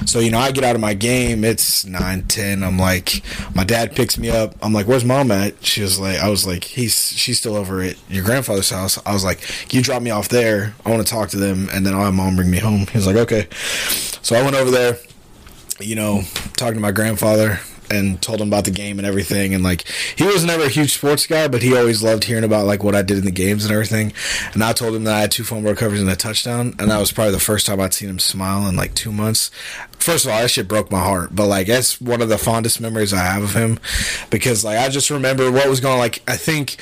So, 0.07 0.21
you 0.21 0.31
know, 0.31 0.39
I 0.39 0.53
get 0.53 0.65
out 0.65 0.75
of 0.75 0.81
my 0.81 0.95
game. 0.95 1.45
It's 1.45 1.85
9, 1.85 2.23
10. 2.23 2.63
I'm 2.63 2.79
like, 2.79 3.23
my 3.55 3.65
dad 3.65 3.95
picks 3.95 4.17
me 4.17 4.31
up. 4.31 4.55
I'm 4.63 4.73
like, 4.73 4.87
where's 4.87 5.05
mom 5.05 5.31
at? 5.33 5.65
She 5.65 5.83
was 5.83 5.99
like, 5.99 6.19
I 6.19 6.31
was 6.31 6.47
like, 6.47 6.65
he's, 6.65 7.09
she's 7.11 7.39
still 7.39 7.57
over 7.57 7.83
at 7.83 7.97
your 8.09 8.25
grandfather's 8.25 8.71
house. 8.71 8.99
I 9.05 9.13
was 9.13 9.25
like, 9.25 9.41
can 9.41 9.79
you 9.79 9.83
drop 9.83 10.01
me 10.01 10.11
off 10.11 10.29
there? 10.29 10.75
I 10.85 10.91
want 10.91 11.05
to 11.07 11.13
talk 11.13 11.29
to 11.31 11.37
them. 11.37 11.69
And 11.73 11.85
then 11.85 11.95
I'll 11.95 12.05
have 12.05 12.15
mom 12.15 12.37
bring 12.37 12.51
me 12.51 12.59
home. 12.59 12.87
He 12.87 12.97
was 12.97 13.07
like, 13.07 13.17
okay. 13.17 13.49
So 14.23 14.37
I 14.37 14.43
went 14.43 14.57
over 14.57 14.71
there 14.71 14.97
you 15.81 15.95
know, 15.95 16.23
talking 16.57 16.75
to 16.75 16.81
my 16.81 16.93
grandfather 16.93 17.61
and 17.91 18.21
told 18.21 18.41
him 18.41 18.49
about 18.49 18.65
the 18.65 18.71
game 18.71 18.99
and 18.99 19.07
everything. 19.07 19.55
And 19.55 19.63
like, 19.63 19.85
he 20.17 20.25
was 20.25 20.45
never 20.45 20.65
a 20.65 20.69
huge 20.69 20.95
sports 20.95 21.27
guy, 21.27 21.49
but 21.49 21.63
he 21.63 21.77
always 21.77 22.03
loved 22.03 22.25
hearing 22.25 22.45
about 22.45 22.67
like 22.67 22.83
what 22.83 22.95
I 22.95 23.03
did 23.03 23.19
in 23.19 23.25
the 23.25 23.31
games 23.31 23.65
and 23.65 23.73
everything. 23.73 24.13
And 24.55 24.63
I 24.63 24.73
told 24.73 24.95
him 24.95 25.05
that 25.05 25.15
I 25.15 25.21
had 25.21 25.31
two 25.31 25.45
fumble 25.45 25.71
recoveries 25.71 26.01
and 26.01 26.11
a 26.11 26.17
touchdown, 26.17 26.75
and 26.79 26.91
that 26.91 26.99
was 26.99 27.13
probably 27.13 27.33
the 27.33 27.41
first 27.41 27.67
time 27.67 27.81
I'd 27.81 27.95
seen 27.95 28.09
him 28.09 28.19
smile 28.19 28.67
in 28.69 28.77
like 28.77 28.95
two 28.95 29.13
months. 29.13 29.51
First 29.99 30.25
of 30.25 30.31
all, 30.31 30.41
that 30.41 30.51
shit 30.51 30.69
broke 30.69 30.91
my 30.91 31.01
heart, 31.01 31.35
but 31.35 31.47
like 31.47 31.67
that's 31.67 32.01
one 32.01 32.23
of 32.23 32.29
the 32.29 32.39
fondest 32.39 32.81
memories 32.81 33.13
I 33.13 33.25
have 33.25 33.43
of 33.43 33.55
him 33.55 33.79
because 34.31 34.65
like 34.65 34.79
I 34.79 34.89
just 34.89 35.11
remember 35.11 35.51
what 35.51 35.69
was 35.69 35.81
going. 35.81 35.99
Like 35.99 36.23
I 36.29 36.37
think, 36.37 36.77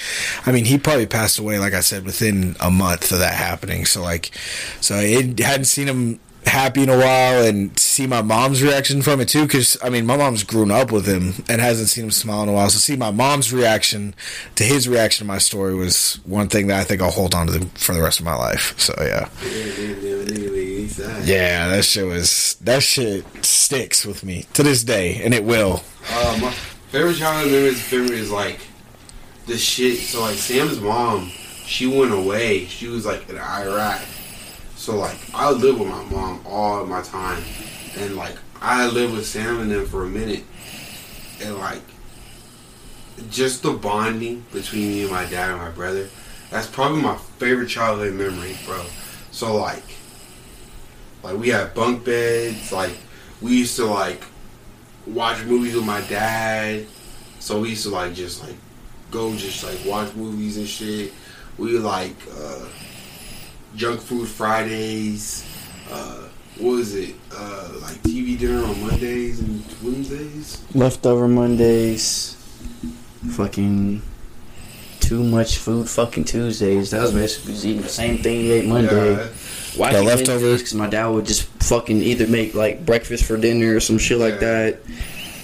I 0.46 0.52
mean, 0.52 0.64
he 0.64 0.78
probably 0.78 1.06
passed 1.06 1.38
away, 1.38 1.58
like 1.58 1.74
I 1.74 1.80
said, 1.80 2.04
within 2.04 2.56
a 2.60 2.70
month 2.70 3.12
of 3.12 3.20
that 3.20 3.34
happening. 3.34 3.86
So 3.86 4.02
like, 4.02 4.30
so 4.80 4.96
it 4.96 5.38
hadn't 5.38 5.66
seen 5.66 5.88
him 5.88 6.20
happy 6.46 6.82
in 6.82 6.88
a 6.88 6.96
while 6.98 7.44
and 7.44 7.76
see 7.78 8.06
my 8.06 8.20
mom's 8.22 8.62
reaction 8.62 9.02
from 9.02 9.20
it 9.20 9.28
too 9.28 9.42
because 9.42 9.76
i 9.82 9.88
mean 9.88 10.04
my 10.06 10.16
mom's 10.16 10.42
grown 10.44 10.70
up 10.70 10.92
with 10.92 11.06
him 11.06 11.32
and 11.48 11.60
hasn't 11.60 11.88
seen 11.88 12.04
him 12.04 12.10
smile 12.10 12.42
in 12.42 12.48
a 12.48 12.52
while 12.52 12.68
so 12.68 12.78
see 12.78 12.96
my 12.96 13.10
mom's 13.10 13.52
reaction 13.52 14.14
to 14.54 14.62
his 14.64 14.88
reaction 14.88 15.24
to 15.24 15.28
my 15.28 15.38
story 15.38 15.74
was 15.74 16.20
one 16.24 16.48
thing 16.48 16.66
that 16.66 16.78
i 16.78 16.84
think 16.84 17.00
i'll 17.00 17.10
hold 17.10 17.34
on 17.34 17.46
to 17.46 17.60
for 17.78 17.94
the 17.94 18.02
rest 18.02 18.18
of 18.20 18.24
my 18.24 18.34
life 18.36 18.78
so 18.78 18.94
yeah 19.00 19.28
Yeah, 21.26 21.68
that 21.68 21.84
shit 21.84 22.06
was 22.06 22.56
that 22.60 22.82
shit 22.82 23.24
sticks 23.44 24.04
with 24.04 24.22
me 24.24 24.46
to 24.52 24.62
this 24.62 24.84
day 24.84 25.22
and 25.24 25.32
it 25.34 25.44
will 25.44 25.82
Uh, 26.10 26.38
my 26.40 26.50
favorite 26.90 27.16
childhood 27.16 27.76
memory 27.90 28.18
is 28.18 28.30
like 28.30 28.60
the 29.46 29.56
shit. 29.56 29.98
So 29.98 30.20
like 30.20 30.36
Sam's 30.36 30.80
mom, 30.80 31.28
she 31.66 31.86
went 31.86 32.12
away. 32.12 32.66
She 32.66 32.86
was 32.88 33.04
like 33.06 33.28
in 33.28 33.36
Iraq. 33.38 34.00
So 34.84 34.98
like 34.98 35.16
I 35.32 35.50
lived 35.50 35.80
with 35.80 35.88
my 35.88 36.04
mom 36.04 36.42
all 36.44 36.84
my 36.84 37.00
time, 37.00 37.42
and 37.96 38.16
like 38.16 38.36
I 38.60 38.86
lived 38.86 39.14
with 39.14 39.24
Sam 39.24 39.60
and 39.60 39.70
them 39.70 39.86
for 39.86 40.04
a 40.04 40.06
minute, 40.06 40.44
and 41.40 41.56
like 41.56 41.80
just 43.30 43.62
the 43.62 43.72
bonding 43.72 44.44
between 44.52 44.88
me 44.88 45.02
and 45.04 45.10
my 45.10 45.24
dad 45.24 45.52
and 45.52 45.58
my 45.58 45.70
brother. 45.70 46.10
That's 46.50 46.66
probably 46.66 47.00
my 47.00 47.16
favorite 47.16 47.68
childhood 47.70 48.12
memory, 48.12 48.58
bro. 48.66 48.84
So 49.30 49.56
like, 49.56 49.84
like 51.22 51.38
we 51.38 51.48
had 51.48 51.72
bunk 51.72 52.04
beds. 52.04 52.70
Like 52.70 52.98
we 53.40 53.56
used 53.56 53.76
to 53.76 53.86
like 53.86 54.22
watch 55.06 55.42
movies 55.44 55.76
with 55.76 55.86
my 55.86 56.02
dad. 56.02 56.84
So 57.38 57.60
we 57.60 57.70
used 57.70 57.84
to 57.84 57.88
like 57.88 58.12
just 58.12 58.42
like 58.42 58.56
go 59.10 59.34
just 59.34 59.64
like 59.64 59.78
watch 59.86 60.14
movies 60.14 60.58
and 60.58 60.68
shit. 60.68 61.14
We 61.56 61.78
like 61.78 62.16
uh, 62.38 62.66
junk 63.76 64.00
food 64.00 64.28
Fridays. 64.28 65.44
Uh, 65.90 66.28
what 66.58 66.70
was 66.76 66.94
it? 66.94 67.14
Uh, 67.34 67.70
like 67.82 67.96
TV 68.02 68.38
dinner 68.38 68.62
on 68.64 68.80
Mondays 68.80 69.40
and 69.40 69.64
Wednesdays. 69.82 70.62
Leftover 70.74 71.26
Mondays. 71.28 72.36
Fucking 73.30 74.02
too 75.00 75.24
much 75.24 75.58
food. 75.58 75.88
Fucking 75.88 76.24
Tuesdays. 76.24 76.90
That 76.90 77.02
was 77.02 77.12
basically 77.12 77.52
just 77.54 77.64
eating 77.64 77.82
the 77.82 77.88
same 77.88 78.18
thing 78.18 78.44
you 78.46 78.52
ate 78.54 78.66
Monday. 78.66 79.12
Yeah. 79.12 79.28
Why 79.76 79.92
The 79.92 79.98
the 79.98 80.04
leftovers? 80.04 80.28
leftovers? 80.28 80.60
Because 80.60 80.74
my 80.74 80.88
dad 80.88 81.08
would 81.08 81.26
just 81.26 81.42
fucking 81.64 81.96
either 82.00 82.26
make 82.28 82.54
like 82.54 82.86
breakfast 82.86 83.24
for 83.24 83.36
dinner 83.36 83.74
or 83.76 83.80
some 83.80 83.98
shit 83.98 84.18
like 84.18 84.38
that. 84.40 84.78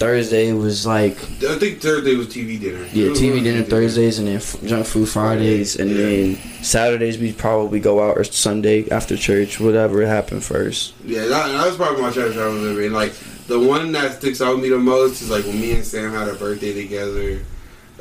Thursday 0.01 0.51
was 0.53 0.85
like 0.85 1.13
I 1.43 1.57
think 1.57 1.79
Thursday 1.81 2.15
was 2.15 2.27
TV 2.27 2.59
dinner. 2.59 2.83
yeah 2.91 3.05
It 3.05 3.09
was 3.11 3.21
TV 3.21 3.37
on 3.37 3.43
dinner 3.43 3.63
Thursdays 3.63 4.19
and 4.19 4.27
then 4.27 4.41
junk 4.67 4.85
food 4.85 5.07
Fridays 5.07 5.75
and 5.79 5.89
Yeah. 5.91 5.97
then 5.97 6.35
Saturdays 6.63 7.17
we'd 7.17 7.37
probably 7.37 7.79
go 7.79 8.01
out 8.07 8.17
or 8.17 8.23
Sunday 8.23 8.89
after 8.89 9.15
church 9.15 9.59
whatever 9.59 10.05
happened 10.05 10.43
first. 10.43 10.93
Yeah, 11.05 11.25
that, 11.27 11.47
that 11.51 11.65
was 11.67 11.75
probably 11.77 12.01
my 12.01 12.11
childhood 12.11 12.35
childhood 12.35 12.61
memory. 12.69 12.85
And 12.87 12.95
like 12.95 13.13
the 13.47 13.59
one 13.59 13.91
that 13.93 14.13
sticks 14.17 14.41
out 14.41 14.55
with 14.55 14.63
me 14.63 14.69
the 14.69 14.77
most 14.79 15.21
is 15.21 15.29
like 15.29 15.45
when 15.45 15.59
me 15.61 15.73
and 15.73 15.85
Sam 15.85 16.11
had 16.11 16.27
a 16.27 16.33
birthday 16.33 16.73
together. 16.73 17.39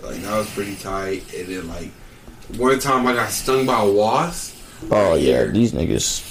Like 0.03 0.17
that 0.23 0.37
was 0.39 0.51
pretty 0.51 0.77
tight. 0.77 1.33
And 1.35 1.49
then 1.49 1.69
like 1.69 1.91
one 2.57 2.79
time 2.79 3.07
I 3.07 3.13
got 3.15 3.31
stung 3.31 3.67
by 3.67 3.83
a 3.83 3.91
wasp. 3.91 4.57
Oh 4.91 5.15
yeah, 5.15 5.45
these 5.45 5.73
niggas. 5.73 6.25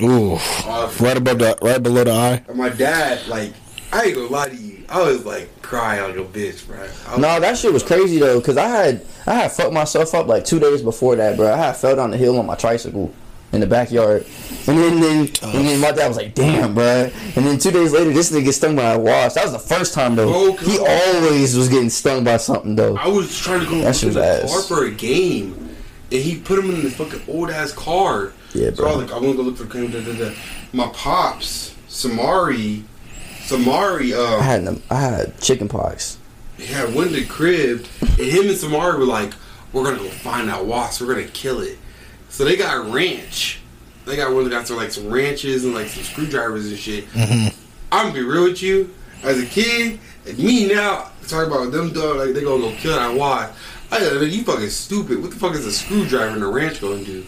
ooh 0.00 0.38
Uh, 0.68 0.90
right 1.00 1.16
above 1.16 1.38
the 1.40 1.58
right 1.62 1.82
below 1.82 2.04
the 2.04 2.12
eye 2.12 2.42
and 2.48 2.56
my 2.58 2.68
dad, 2.68 3.26
like, 3.28 3.52
I 3.92 4.02
ain't 4.04 4.14
gonna 4.14 4.26
lie 4.28 4.48
to 4.48 4.56
you, 4.56 4.84
I 4.88 5.00
was 5.02 5.24
like 5.24 5.62
crying 5.62 6.02
like 6.02 6.16
a 6.16 6.24
bitch, 6.28 6.66
bro. 6.66 6.86
No, 7.18 7.40
that 7.40 7.56
shit 7.58 7.72
was 7.72 7.82
crazy 7.82 8.18
though, 8.18 8.40
cause 8.40 8.56
I 8.56 8.68
had 8.68 9.06
I 9.26 9.34
had 9.34 9.52
fucked 9.52 9.72
myself 9.72 10.14
up 10.14 10.26
like 10.26 10.44
two 10.44 10.58
days 10.58 10.82
before 10.82 11.16
that, 11.16 11.36
bro. 11.36 11.52
I 11.52 11.56
had 11.56 11.76
fell 11.76 11.96
down 11.96 12.10
the 12.10 12.16
hill 12.16 12.38
on 12.38 12.46
my 12.46 12.54
tricycle 12.56 13.12
in 13.52 13.60
the 13.60 13.66
backyard, 13.66 14.26
and 14.66 14.76
then 14.78 15.00
then 15.00 15.18
and 15.42 15.66
then 15.68 15.80
my 15.80 15.92
dad 15.92 16.08
was 16.08 16.16
like, 16.16 16.34
"Damn, 16.34 16.74
bro." 16.74 17.10
And 17.36 17.46
then 17.46 17.58
two 17.58 17.70
days 17.70 17.92
later, 17.92 18.12
this 18.12 18.30
nigga 18.32 18.44
get 18.46 18.52
stung 18.54 18.74
by 18.76 18.92
a 18.92 18.98
wasp. 18.98 19.36
That 19.36 19.44
was 19.44 19.52
the 19.52 19.58
first 19.74 19.94
time 19.94 20.16
though. 20.16 20.32
Oh, 20.34 20.54
come 20.54 20.68
he 20.68 20.78
on. 20.78 20.86
always 21.24 21.56
was 21.56 21.68
getting 21.68 21.88
stung 21.90 22.24
by 22.24 22.36
something 22.38 22.74
though. 22.74 22.96
I 22.96 23.06
was 23.08 23.38
trying 23.38 23.60
to 23.60 23.66
go 23.66 23.80
That 23.82 23.94
to 23.94 24.10
the 24.10 24.40
was 24.42 24.52
car 24.68 24.78
for 24.78 24.84
a 24.86 24.90
game, 24.90 25.54
and 26.10 26.20
he 26.20 26.38
put 26.40 26.58
him 26.58 26.70
in 26.70 26.82
the 26.82 26.90
fucking 26.90 27.22
old 27.28 27.50
ass 27.50 27.72
car. 27.72 28.32
Yeah, 28.52 28.70
So 28.74 28.84
I 28.84 28.88
bro. 28.90 28.96
was 28.98 29.10
like, 29.10 29.12
I 29.12 29.24
want 29.24 29.36
to 29.38 29.42
go 29.42 29.42
look 29.42 29.56
for. 29.56 30.76
My 30.76 30.88
pops, 30.88 31.74
Samari, 31.88 32.82
Samari, 33.46 34.12
I 34.12 34.34
um, 34.36 34.42
had 34.42 34.64
them, 34.64 34.82
I 34.90 35.00
had 35.00 35.40
chicken 35.40 35.68
pox. 35.68 36.18
yeah, 36.58 36.84
went 36.86 37.10
to 37.10 37.20
the 37.20 37.26
crib, 37.26 37.86
and 38.00 38.10
him 38.18 38.48
and 38.48 38.56
Samari 38.56 38.98
were 38.98 39.04
like, 39.04 39.32
"We're 39.72 39.84
gonna 39.84 39.98
go 39.98 40.08
find 40.08 40.48
that 40.48 40.64
wasp. 40.66 41.00
We're 41.00 41.14
gonna 41.14 41.28
kill 41.28 41.60
it." 41.60 41.78
So 42.28 42.44
they 42.44 42.56
got 42.56 42.76
a 42.76 42.90
ranch. 42.90 43.60
They 44.04 44.16
got 44.16 44.30
really 44.30 44.50
got 44.50 44.66
some 44.66 44.76
like 44.76 44.90
some 44.90 45.08
ranches 45.08 45.64
and 45.64 45.74
like 45.74 45.88
some 45.88 46.02
screwdrivers 46.02 46.68
and 46.68 46.78
shit. 46.78 47.06
I'm 47.16 47.52
gonna 47.90 48.14
be 48.14 48.22
real 48.22 48.44
with 48.44 48.62
you. 48.62 48.92
As 49.22 49.40
a 49.40 49.46
kid, 49.46 49.98
and 50.26 50.38
me 50.38 50.66
now 50.66 51.10
talking 51.26 51.50
about 51.52 51.72
them 51.72 51.92
dog 51.92 52.16
like 52.16 52.34
they 52.34 52.42
gonna 52.42 52.62
go 52.62 52.72
kill 52.76 52.96
that 52.96 53.14
wasp. 53.14 53.54
I 53.90 54.00
said, 54.00 54.20
you 54.22 54.42
fucking 54.42 54.68
stupid. 54.70 55.22
What 55.22 55.30
the 55.30 55.36
fuck 55.36 55.54
is 55.54 55.64
a 55.64 55.72
screwdriver 55.72 56.36
in 56.36 56.42
a 56.42 56.50
ranch 56.50 56.80
gonna 56.80 57.04
do? 57.04 57.24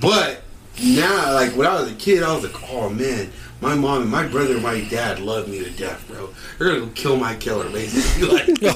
But 0.00 0.42
now, 0.82 1.34
like 1.34 1.56
when 1.56 1.66
I 1.66 1.80
was 1.80 1.90
a 1.90 1.94
kid, 1.96 2.22
I 2.22 2.32
was 2.32 2.44
like, 2.44 2.70
oh 2.70 2.88
man, 2.88 3.30
my 3.60 3.74
mom 3.74 4.02
and 4.02 4.10
my 4.10 4.26
brother 4.26 4.54
and 4.54 4.62
my 4.62 4.80
dad 4.88 5.18
love 5.20 5.48
me 5.48 5.62
to 5.64 5.70
death, 5.70 6.06
bro. 6.08 6.30
They're 6.58 6.68
gonna 6.68 6.80
go 6.86 6.92
kill 6.94 7.16
my 7.16 7.34
killer, 7.36 7.68
basically. 7.70 8.28
Like, 8.64 8.74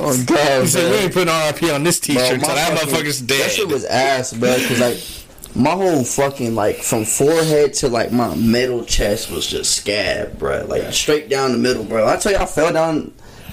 Oh, 0.00 0.10
oh 0.10 0.24
god, 0.26 0.62
he 0.62 0.68
said 0.68 0.90
we 0.90 0.98
ain't 0.98 1.12
putting 1.14 1.28
RIP 1.32 1.72
on 1.74 1.82
this 1.82 1.98
t-shirt 1.98 2.40
my 2.42 2.54
that 2.54 2.78
motherfucker's 2.78 3.20
dead 3.22 3.44
That 3.44 3.50
shit 3.52 3.68
was 3.68 3.84
ass, 3.86 4.32
bro. 4.34 4.54
Cause 4.54 4.80
like 4.80 5.56
my 5.56 5.70
whole 5.70 6.04
fucking 6.04 6.54
like 6.54 6.76
from 6.76 7.04
forehead 7.04 7.72
to 7.74 7.88
like 7.88 8.12
my 8.12 8.34
middle 8.34 8.84
chest 8.84 9.30
was 9.30 9.46
just 9.46 9.74
scab, 9.76 10.38
bro. 10.38 10.66
Like 10.66 10.92
straight 10.92 11.28
down 11.28 11.52
the 11.52 11.58
middle, 11.58 11.84
bro. 11.84 12.06
I 12.06 12.16
tell 12.16 12.32
you, 12.32 12.38
I 12.38 12.46
fell 12.46 12.72
down. 12.72 13.12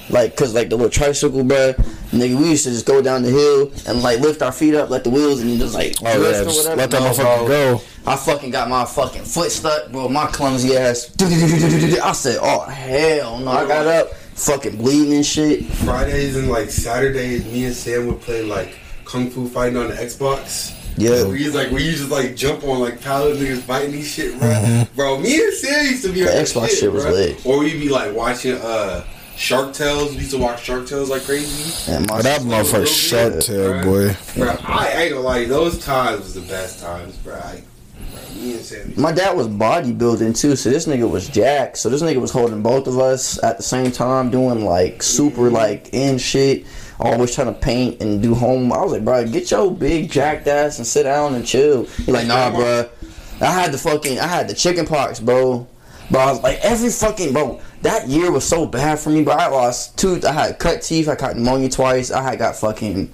Like, 0.09 0.35
cause 0.35 0.53
like 0.53 0.69
the 0.69 0.75
little 0.75 0.91
tricycle, 0.91 1.43
bro, 1.43 1.73
nigga, 2.11 2.37
we 2.39 2.49
used 2.51 2.65
to 2.65 2.69
just 2.71 2.85
go 2.85 3.01
down 3.01 3.23
the 3.23 3.29
hill 3.31 3.71
and 3.87 4.03
like 4.03 4.19
lift 4.19 4.41
our 4.43 4.51
feet 4.51 4.75
up, 4.75 4.89
let 4.91 5.03
the 5.03 5.09
wheels, 5.09 5.41
and 5.41 5.57
just 5.59 5.73
like 5.73 5.95
Oh, 6.03 6.21
yeah, 6.21 6.43
just 6.43 6.57
whatever. 6.57 6.75
let 6.75 6.91
that 6.91 7.01
No, 7.01 7.09
motherfucker 7.11 7.47
go. 7.47 7.81
I 8.05 8.15
fucking 8.15 8.51
got 8.51 8.69
my 8.69 8.85
fucking 8.85 9.23
foot 9.23 9.51
stuck, 9.51 9.91
bro. 9.91 10.07
My 10.07 10.27
clumsy 10.27 10.77
ass. 10.77 11.11
I 11.19 12.11
said, 12.11 12.37
oh 12.39 12.61
hell 12.61 13.39
no! 13.39 13.49
I 13.51 13.67
got 13.67 13.87
up, 13.87 14.13
fucking 14.13 14.77
bleeding 14.77 15.13
and 15.15 15.25
shit. 15.25 15.65
Fridays 15.65 16.35
and 16.35 16.49
like 16.49 16.69
Saturdays, 16.69 17.43
me 17.45 17.65
and 17.65 17.73
Sam 17.75 18.05
would 18.07 18.21
play 18.21 18.43
like 18.43 18.77
kung 19.05 19.31
fu 19.31 19.47
fighting 19.49 19.77
on 19.77 19.87
the 19.87 19.95
Xbox. 19.95 20.73
Yeah. 20.97 21.25
we 21.27 21.39
used 21.43 21.55
like 21.55 21.71
we 21.71 21.83
used 21.83 22.07
to 22.07 22.13
like 22.13 22.35
jump 22.35 22.63
on 22.63 22.79
like 22.79 23.01
pallets 23.01 23.39
niggas 23.39 23.61
fighting 23.63 23.91
these 23.91 24.07
shit, 24.07 24.39
bro. 24.39 24.85
Bro, 24.95 25.19
me 25.21 25.43
and 25.43 25.53
Sam 25.53 25.85
used 25.87 26.05
to 26.05 26.13
be 26.13 26.21
The 26.21 26.29
on 26.29 26.35
that 26.35 26.45
Xbox 26.45 26.69
shit 26.79 26.91
was 26.91 27.03
bro. 27.03 27.11
lit. 27.13 27.45
Or 27.45 27.57
we'd 27.59 27.79
be 27.79 27.89
like 27.89 28.15
watching 28.15 28.53
uh 28.53 29.03
Shark 29.37 29.73
Tales. 29.73 30.11
We 30.11 30.19
used 30.19 30.31
to 30.31 30.37
watch 30.37 30.63
Shark 30.63 30.87
Tales 30.87 31.09
like 31.09 31.23
crazy. 31.23 31.91
And 31.91 32.07
my 32.09 32.21
that 32.21 32.41
motherfucker 32.41 32.87
shark 32.87 33.41
tail 33.43 33.83
boy 33.83 34.15
Bro, 34.35 34.55
I, 34.63 34.91
I 34.95 35.01
ain't 35.03 35.13
gonna 35.13 35.25
lie, 35.25 35.45
those 35.45 35.83
times 35.83 36.21
was 36.21 36.33
the 36.33 36.41
best 36.41 36.81
times, 36.81 37.17
bro. 37.17 37.35
I, 37.35 37.61
bro 37.61 38.21
me 38.41 38.53
and 38.53 38.61
Sam. 38.61 38.79
used 38.85 38.95
to- 38.95 38.99
My 39.01 39.11
dad 39.11 39.35
was 39.35 39.47
bodybuilding 39.47 40.39
too, 40.39 40.55
so 40.55 40.69
this 40.69 40.85
nigga 40.85 41.09
was 41.09 41.27
jacked. 41.27 41.77
So 41.77 41.89
this 41.89 42.01
nigga 42.01 42.21
was 42.21 42.31
holding 42.31 42.61
both 42.61 42.87
of 42.87 42.97
us 42.99 43.41
at 43.43 43.57
the 43.57 43.63
same 43.63 43.91
time, 43.91 44.29
doing 44.29 44.63
like 44.65 45.03
super 45.03 45.49
like 45.49 45.89
in 45.93 46.17
shit. 46.17 46.65
Always 46.97 47.35
trying 47.35 47.47
to 47.53 47.59
paint 47.59 48.01
and 48.01 48.21
do 48.21 48.33
home. 48.33 48.71
I 48.71 48.77
was 48.81 48.93
like, 48.93 49.03
bro, 49.03 49.27
get 49.27 49.51
your 49.51 49.69
big 49.69 50.09
jacked 50.09 50.47
ass 50.47 50.77
and 50.77 50.87
sit 50.87 51.03
down 51.03 51.35
and 51.35 51.45
chill. 51.45 51.83
He 51.85 52.09
like, 52.11 52.25
nah, 52.25 52.51
bro. 52.51 52.89
I 53.41 53.51
had 53.51 53.73
the 53.73 53.77
fucking, 53.77 54.17
I 54.17 54.27
had 54.27 54.47
the 54.47 54.53
chicken 54.53 54.85
pox, 54.85 55.19
bro. 55.19 55.67
Bro, 56.09 56.21
I 56.21 56.31
was 56.31 56.41
like 56.41 56.59
every 56.61 56.89
fucking 56.89 57.33
bro. 57.33 57.59
That 57.85 58.07
year 58.07 58.31
was 58.31 58.43
so 58.47 58.65
bad 58.65 58.99
for 58.99 59.11
me, 59.11 59.23
bro. 59.23 59.33
I 59.35 59.47
lost 59.47 59.97
tooth. 59.97 60.25
I 60.25 60.31
had 60.31 60.59
cut 60.59 60.81
teeth. 60.81 61.07
I 61.07 61.15
got 61.15 61.35
pneumonia 61.35 61.69
twice. 61.69 62.11
I 62.11 62.21
had 62.23 62.39
got 62.39 62.55
fucking 62.55 63.11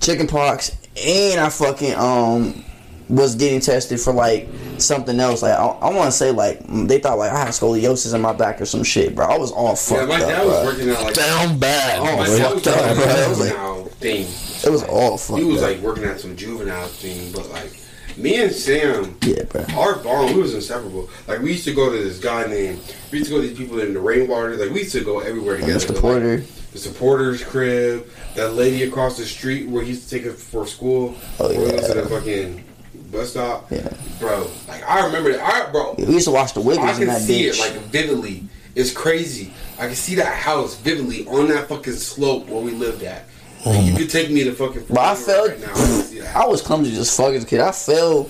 chicken 0.00 0.26
pox, 0.28 0.76
and 1.04 1.40
I 1.40 1.48
fucking 1.48 1.94
um 1.96 2.64
was 3.08 3.34
getting 3.34 3.60
tested 3.60 4.00
for 4.00 4.12
like 4.12 4.48
something 4.78 5.18
else. 5.20 5.42
Like 5.42 5.58
I, 5.58 5.64
I 5.66 5.92
want 5.92 6.06
to 6.06 6.12
say 6.12 6.30
like 6.30 6.60
they 6.86 6.98
thought 6.98 7.18
like 7.18 7.32
I 7.32 7.38
had 7.40 7.48
scoliosis 7.48 8.14
in 8.14 8.20
my 8.20 8.32
back 8.32 8.60
or 8.60 8.66
some 8.66 8.84
shit, 8.84 9.14
bro. 9.14 9.26
I 9.26 9.36
was 9.36 9.50
all 9.52 9.70
Yeah, 9.70 9.74
fucked 9.74 10.08
my 10.08 10.14
up, 10.22 10.28
dad 10.28 10.46
was 10.46 10.56
bro. 10.62 10.64
working 10.64 10.90
out 10.90 11.02
like 11.04 11.14
down 11.14 11.58
bad 11.58 11.98
Oh, 11.98 12.04
my 12.04 12.24
bro. 12.26 12.36
dad 12.38 12.54
was 12.54 12.66
up, 12.66 12.74
working 12.76 13.02
bro. 13.02 13.12
It 13.12 13.26
a 13.26 13.28
was 13.28 13.40
like- 13.40 13.48
juvenile 13.50 13.84
thing. 13.84 14.26
It 14.64 14.70
was 14.70 14.82
all 14.84 15.18
fucked 15.18 15.40
He 15.40 15.44
was 15.44 15.62
up. 15.62 15.70
like 15.70 15.80
working 15.80 16.04
at 16.04 16.20
some 16.20 16.36
juvenile 16.36 16.86
thing, 16.86 17.32
but 17.32 17.50
like 17.50 17.72
me 18.16 18.42
and 18.42 18.52
Sam, 18.52 19.16
Yeah, 19.22 19.44
bro. 19.44 19.64
our 19.76 19.96
bond, 19.96 20.34
we 20.34 20.42
was 20.42 20.54
inseparable. 20.54 21.08
Like 21.26 21.40
we 21.40 21.52
used 21.52 21.64
to 21.64 21.74
go 21.74 21.90
to 21.90 22.02
this 22.02 22.18
guy 22.18 22.46
named, 22.46 22.80
we 23.10 23.18
used 23.18 23.30
to 23.30 23.36
go 23.36 23.42
to 23.42 23.48
these 23.48 23.56
people 23.58 23.80
in 23.80 23.94
the 23.94 24.00
rainwater. 24.00 24.56
Like 24.56 24.70
we 24.70 24.80
used 24.80 24.92
to 24.92 25.04
go 25.04 25.20
everywhere 25.20 25.56
together. 25.56 25.78
Mr. 25.86 26.38
Like, 26.38 26.46
the 26.72 26.78
supporters 26.78 27.44
crib, 27.44 28.06
that 28.34 28.54
lady 28.54 28.82
across 28.84 29.18
the 29.18 29.24
street 29.26 29.68
where 29.68 29.82
he 29.82 29.90
used 29.90 30.08
to 30.08 30.18
take 30.18 30.26
us 30.26 30.42
for 30.42 30.66
school. 30.66 31.14
Oh, 31.38 31.48
went 31.48 31.84
to 31.86 31.94
the 31.94 32.06
fucking 32.08 32.64
bus 33.10 33.30
stop. 33.30 33.70
Yeah. 33.70 33.88
Bro, 34.18 34.50
like 34.68 34.82
I 34.88 35.04
remember 35.06 35.32
that. 35.32 35.42
I, 35.68 35.70
bro, 35.70 35.94
We 35.98 36.06
used 36.06 36.26
to 36.26 36.30
watch 36.32 36.54
the 36.54 36.60
I 36.60 36.64
Wiggles 36.64 36.90
in 36.92 36.96
can 36.98 37.06
that 37.08 37.20
see 37.22 37.44
bitch. 37.46 37.58
it 37.58 37.74
like 37.74 37.82
vividly. 37.88 38.44
It's 38.74 38.90
crazy. 38.90 39.52
I 39.78 39.86
can 39.86 39.94
see 39.96 40.14
that 40.14 40.34
house 40.34 40.76
vividly 40.78 41.26
on 41.26 41.48
that 41.48 41.68
fucking 41.68 41.92
slope 41.92 42.46
where 42.48 42.62
we 42.62 42.70
lived 42.70 43.02
at. 43.02 43.24
Like, 43.64 43.84
you 43.84 43.96
could 43.96 44.10
take 44.10 44.30
me 44.30 44.44
to 44.44 44.52
fucking. 44.52 44.86
But 44.88 44.98
I 44.98 45.14
felt 45.14 45.48
right 45.50 45.60
now. 45.60 46.40
I 46.42 46.46
was 46.46 46.62
clumsy 46.62 46.96
as 46.96 47.14
fuck 47.14 47.34
as 47.34 47.44
a 47.44 47.46
kid. 47.46 47.60
I 47.60 47.72
fell 47.72 48.28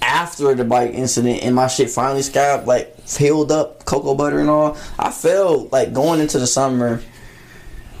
after 0.00 0.54
the 0.54 0.64
bike 0.64 0.92
incident 0.92 1.42
and 1.42 1.54
my 1.54 1.66
shit 1.66 1.90
finally 1.90 2.22
scabbed, 2.22 2.66
like 2.66 3.06
healed 3.08 3.50
up, 3.50 3.84
cocoa 3.84 4.14
butter 4.14 4.38
and 4.38 4.50
all. 4.50 4.76
I 4.98 5.10
fell 5.10 5.66
like 5.68 5.92
going 5.92 6.20
into 6.20 6.38
the 6.38 6.46
summer. 6.46 7.02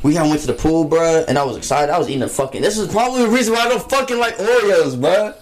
We 0.02 0.14
had 0.14 0.28
went 0.28 0.42
to 0.42 0.46
the 0.46 0.52
pool, 0.52 0.88
bruh, 0.88 1.24
and 1.26 1.38
I 1.38 1.44
was 1.44 1.56
excited. 1.56 1.90
I 1.90 1.98
was 1.98 2.10
eating 2.10 2.22
a 2.22 2.28
fucking. 2.28 2.60
This 2.60 2.76
is 2.76 2.88
probably 2.88 3.22
the 3.22 3.30
reason 3.30 3.54
why 3.54 3.60
I 3.60 3.68
don't 3.68 3.90
fucking 3.90 4.18
like 4.18 4.36
Oreos, 4.36 4.96
bruh. 4.96 5.34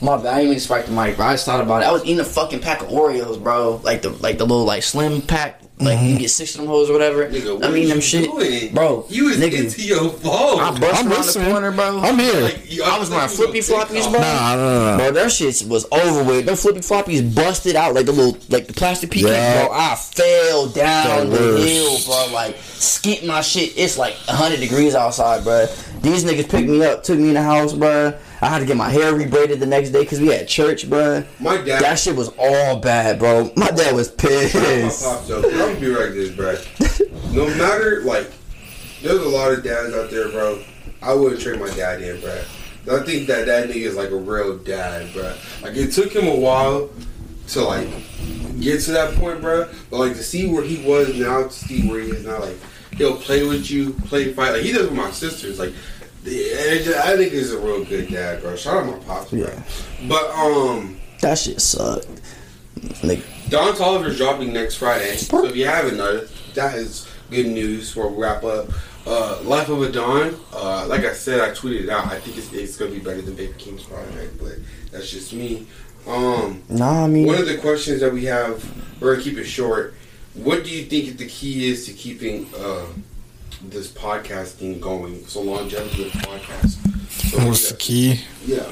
My 0.00 0.16
bad. 0.18 0.26
I 0.26 0.36
didn't 0.36 0.50
even 0.50 0.60
spike 0.60 0.86
the 0.86 0.92
mic, 0.92 1.16
bro. 1.16 1.26
I 1.26 1.32
just 1.34 1.46
thought 1.46 1.62
about 1.62 1.82
it. 1.82 1.86
I 1.86 1.92
was 1.92 2.04
eating 2.04 2.20
a 2.20 2.24
fucking 2.24 2.60
pack 2.60 2.82
of 2.82 2.88
Oreos, 2.88 3.42
bro. 3.42 3.80
Like 3.82 4.02
the 4.02 4.10
like 4.10 4.38
the 4.38 4.44
little 4.44 4.64
like 4.64 4.82
slim 4.82 5.22
pack. 5.22 5.62
Like 5.76 5.98
you 6.02 6.10
mm-hmm. 6.10 6.18
get 6.18 6.30
six 6.30 6.54
of 6.54 6.60
them 6.60 6.68
hoes 6.68 6.88
or 6.88 6.92
whatever. 6.92 7.28
Nigga, 7.28 7.56
what 7.56 7.64
I 7.64 7.70
mean 7.70 7.82
was 7.82 7.88
them 7.88 7.96
you 7.96 8.02
shit, 8.02 8.30
doing? 8.30 8.74
bro. 8.74 9.06
You 9.08 9.24
was 9.24 9.38
nigga, 9.38 9.64
into 9.64 9.82
your 9.82 10.08
phone. 10.08 10.60
I 10.60 10.70
bust 10.70 11.02
I'm 11.02 11.10
around 11.10 11.18
listening. 11.18 11.44
the 11.46 11.50
corner, 11.50 11.72
bro. 11.72 12.00
I'm 12.00 12.16
here. 12.16 12.42
Like, 12.42 12.72
you- 12.72 12.84
I 12.84 12.96
was 12.96 13.10
wearing 13.10 13.28
you 13.28 13.36
flippy 13.36 13.58
floppies, 13.58 14.08
bro. 14.08 14.20
Nah, 14.20 14.54
no, 14.54 14.92
no, 14.92 14.96
Bro, 14.98 15.10
that 15.12 15.32
shit 15.32 15.64
was 15.66 15.84
over 15.90 16.22
with. 16.22 16.46
Them 16.46 16.54
flippy 16.54 16.78
floppies 16.78 17.34
busted 17.34 17.74
out 17.74 17.92
like 17.92 18.06
the 18.06 18.12
little, 18.12 18.38
like 18.50 18.68
the 18.68 18.72
plastic 18.72 19.10
pecan. 19.10 19.32
Yeah. 19.32 19.66
Bro, 19.66 19.74
I 19.74 19.96
fell 19.96 20.68
down 20.68 21.30
The 21.30 21.38
the 21.38 21.60
hill, 21.66 21.98
bro. 22.06 22.32
Like, 22.32 22.54
skint 22.56 23.26
my 23.26 23.40
shit. 23.40 23.76
It's 23.76 23.98
like 23.98 24.14
100 24.28 24.60
degrees 24.60 24.94
outside, 24.94 25.42
bro. 25.42 25.66
These 26.02 26.24
niggas 26.24 26.48
picked 26.48 26.68
me 26.68 26.84
up, 26.84 27.02
took 27.02 27.18
me 27.18 27.28
in 27.28 27.34
the 27.34 27.42
house, 27.42 27.72
bro. 27.72 28.16
I 28.44 28.48
had 28.48 28.58
to 28.58 28.66
get 28.66 28.76
my 28.76 28.90
hair 28.90 29.14
rebraided 29.14 29.58
the 29.58 29.64
next 29.64 29.88
day 29.88 30.00
because 30.02 30.20
we 30.20 30.26
had 30.26 30.46
church, 30.46 30.88
bro. 30.90 31.24
My 31.40 31.56
dad. 31.56 31.82
That 31.82 31.98
shit 31.98 32.14
was 32.14 32.28
all 32.38 32.78
bad, 32.78 33.18
bro. 33.18 33.50
My 33.56 33.70
dad 33.70 33.94
was 33.94 34.10
My 34.10 34.16
pissed. 34.28 35.02
pop 35.02 35.26
joke. 35.26 35.46
I'm 35.46 35.50
gonna 35.58 35.80
be 35.80 35.86
like 35.86 36.10
this, 36.10 36.30
bro. 36.30 36.54
No 37.32 37.46
matter 37.56 38.02
like, 38.02 38.30
there's 39.02 39.22
a 39.22 39.28
lot 39.30 39.50
of 39.52 39.64
dads 39.64 39.94
out 39.94 40.10
there, 40.10 40.28
bro. 40.28 40.62
I 41.02 41.14
wouldn't 41.14 41.40
trade 41.40 41.58
my 41.58 41.70
dad 41.70 42.02
in, 42.02 42.20
bro. 42.20 42.38
I 42.92 43.02
think 43.02 43.28
that 43.28 43.46
that 43.46 43.70
nigga 43.70 43.76
is 43.76 43.96
like 43.96 44.10
a 44.10 44.16
real 44.16 44.58
dad, 44.58 45.10
bro. 45.14 45.34
Like 45.62 45.74
it 45.76 45.92
took 45.92 46.14
him 46.14 46.26
a 46.28 46.36
while 46.36 46.90
to 47.48 47.62
like 47.62 47.88
get 48.60 48.82
to 48.82 48.92
that 48.92 49.14
point, 49.14 49.40
bro. 49.40 49.70
But 49.88 50.00
like 50.00 50.12
to 50.16 50.22
see 50.22 50.50
where 50.52 50.62
he 50.62 50.86
was 50.86 51.18
now, 51.18 51.44
to 51.44 51.50
see 51.50 51.88
where 51.88 52.00
he 52.00 52.10
is 52.10 52.26
now, 52.26 52.40
like 52.40 52.58
he'll 52.98 53.16
play 53.16 53.42
with 53.46 53.70
you, 53.70 53.94
play 54.06 54.34
fight. 54.34 54.52
Like 54.52 54.62
he 54.62 54.72
does 54.72 54.82
with 54.90 54.98
my 54.98 55.10
sisters. 55.12 55.58
Like 55.58 55.72
yeah, 56.24 57.02
I 57.04 57.16
think 57.16 57.32
he's 57.32 57.52
a 57.52 57.58
real 57.58 57.84
good 57.84 58.10
dad, 58.10 58.40
bro. 58.40 58.56
Shout 58.56 58.78
out 58.78 58.86
my 58.86 58.98
pops, 59.04 59.30
bro. 59.30 59.40
Yeah. 59.40 59.62
But 60.08 60.30
um. 60.30 61.00
That 61.20 61.38
shit 61.38 61.60
sucked. 61.60 62.08
Nigga, 62.76 63.50
Don 63.50 63.74
Toliver's 63.74 64.18
dropping 64.18 64.52
next 64.52 64.76
Friday. 64.76 65.16
So 65.16 65.44
if 65.44 65.56
you 65.56 65.66
haven't 65.66 65.96
noticed, 65.96 66.54
that 66.54 66.74
is 66.76 67.08
good 67.30 67.46
news 67.46 67.92
for 67.92 68.06
a 68.06 68.10
wrap 68.10 68.44
up. 68.44 68.68
Uh, 69.06 69.38
Life 69.42 69.68
of 69.68 69.82
a 69.82 69.92
Don. 69.92 70.34
Uh, 70.52 70.86
like 70.88 71.04
I 71.04 71.12
said, 71.12 71.40
I 71.40 71.50
tweeted 71.50 71.84
it 71.84 71.88
out. 71.90 72.06
I 72.06 72.18
think 72.20 72.38
it's, 72.38 72.52
it's 72.52 72.76
going 72.76 72.92
to 72.92 72.98
be 72.98 73.04
better 73.04 73.20
than 73.20 73.34
Baby 73.34 73.52
Keem's 73.58 73.84
project, 73.84 74.38
but 74.38 74.54
that's 74.90 75.10
just 75.10 75.32
me. 75.32 75.66
Um, 76.06 76.62
nah, 76.68 77.04
I 77.04 77.06
mean, 77.06 77.26
one 77.26 77.36
of 77.36 77.46
the 77.46 77.58
questions 77.58 78.00
that 78.00 78.12
we 78.12 78.24
have, 78.24 78.64
we're 79.00 79.14
going 79.14 79.24
to 79.24 79.30
keep 79.30 79.38
it 79.38 79.44
short. 79.44 79.94
What 80.34 80.64
do 80.64 80.70
you 80.70 80.84
think 80.84 81.16
the 81.16 81.26
key 81.26 81.68
is 81.68 81.86
to 81.86 81.92
keeping 81.92 82.48
uh, 82.56 82.86
this 83.70 83.88
podcasting 83.88 84.80
going? 84.80 85.26
So 85.26 85.40
longevity 85.42 86.06
of 86.06 86.12
the 86.12 86.18
podcast. 86.18 87.30
So 87.30 87.38
What's 87.46 87.70
the 87.70 87.76
key? 87.76 88.20
Yeah. 88.44 88.70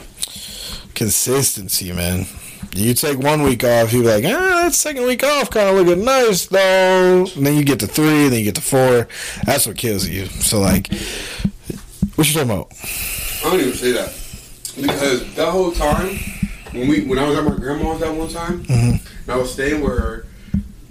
Consistency, 0.95 1.93
man. 1.93 2.27
You 2.75 2.95
take 2.95 3.19
one 3.19 3.43
week 3.43 3.65
off, 3.65 3.93
you're 3.93 4.05
like, 4.05 4.25
ah, 4.25 4.63
that 4.65 4.73
second 4.75 5.05
week 5.05 5.23
off 5.25 5.51
kind 5.51 5.69
of 5.69 5.85
looking 5.87 6.05
nice 6.05 6.47
though. 6.47 7.25
And 7.37 7.47
then 7.47 7.57
you 7.57 7.65
get 7.65 7.81
to 7.81 7.87
three, 7.87 8.29
then 8.29 8.39
you 8.39 8.45
get 8.45 8.55
to 8.55 8.61
four. 8.63 9.09
That's 9.45 9.67
what 9.67 9.77
kills 9.77 10.09
you. 10.09 10.27
So 10.27 10.61
like, 10.61 10.89
what 12.15 12.27
you 12.29 12.35
talking 12.35 12.51
about? 12.51 12.73
I 13.45 13.51
don't 13.51 13.61
even 13.61 13.73
say 13.75 13.93
that 13.93 14.09
because 14.81 15.35
that 15.35 15.51
whole 15.51 15.73
time 15.73 16.17
when 16.73 16.89
we 16.89 17.05
when 17.05 17.19
I 17.19 17.29
was 17.29 17.37
at 17.39 17.45
my 17.45 17.57
grandma's 17.57 18.01
that 18.01 18.15
one 18.15 18.29
time, 18.29 18.65
Mhm. 18.65 19.01
and 19.25 19.29
I 19.29 19.37
was 19.37 19.53
staying 19.53 19.83
with 19.83 19.99
her, 19.99 20.27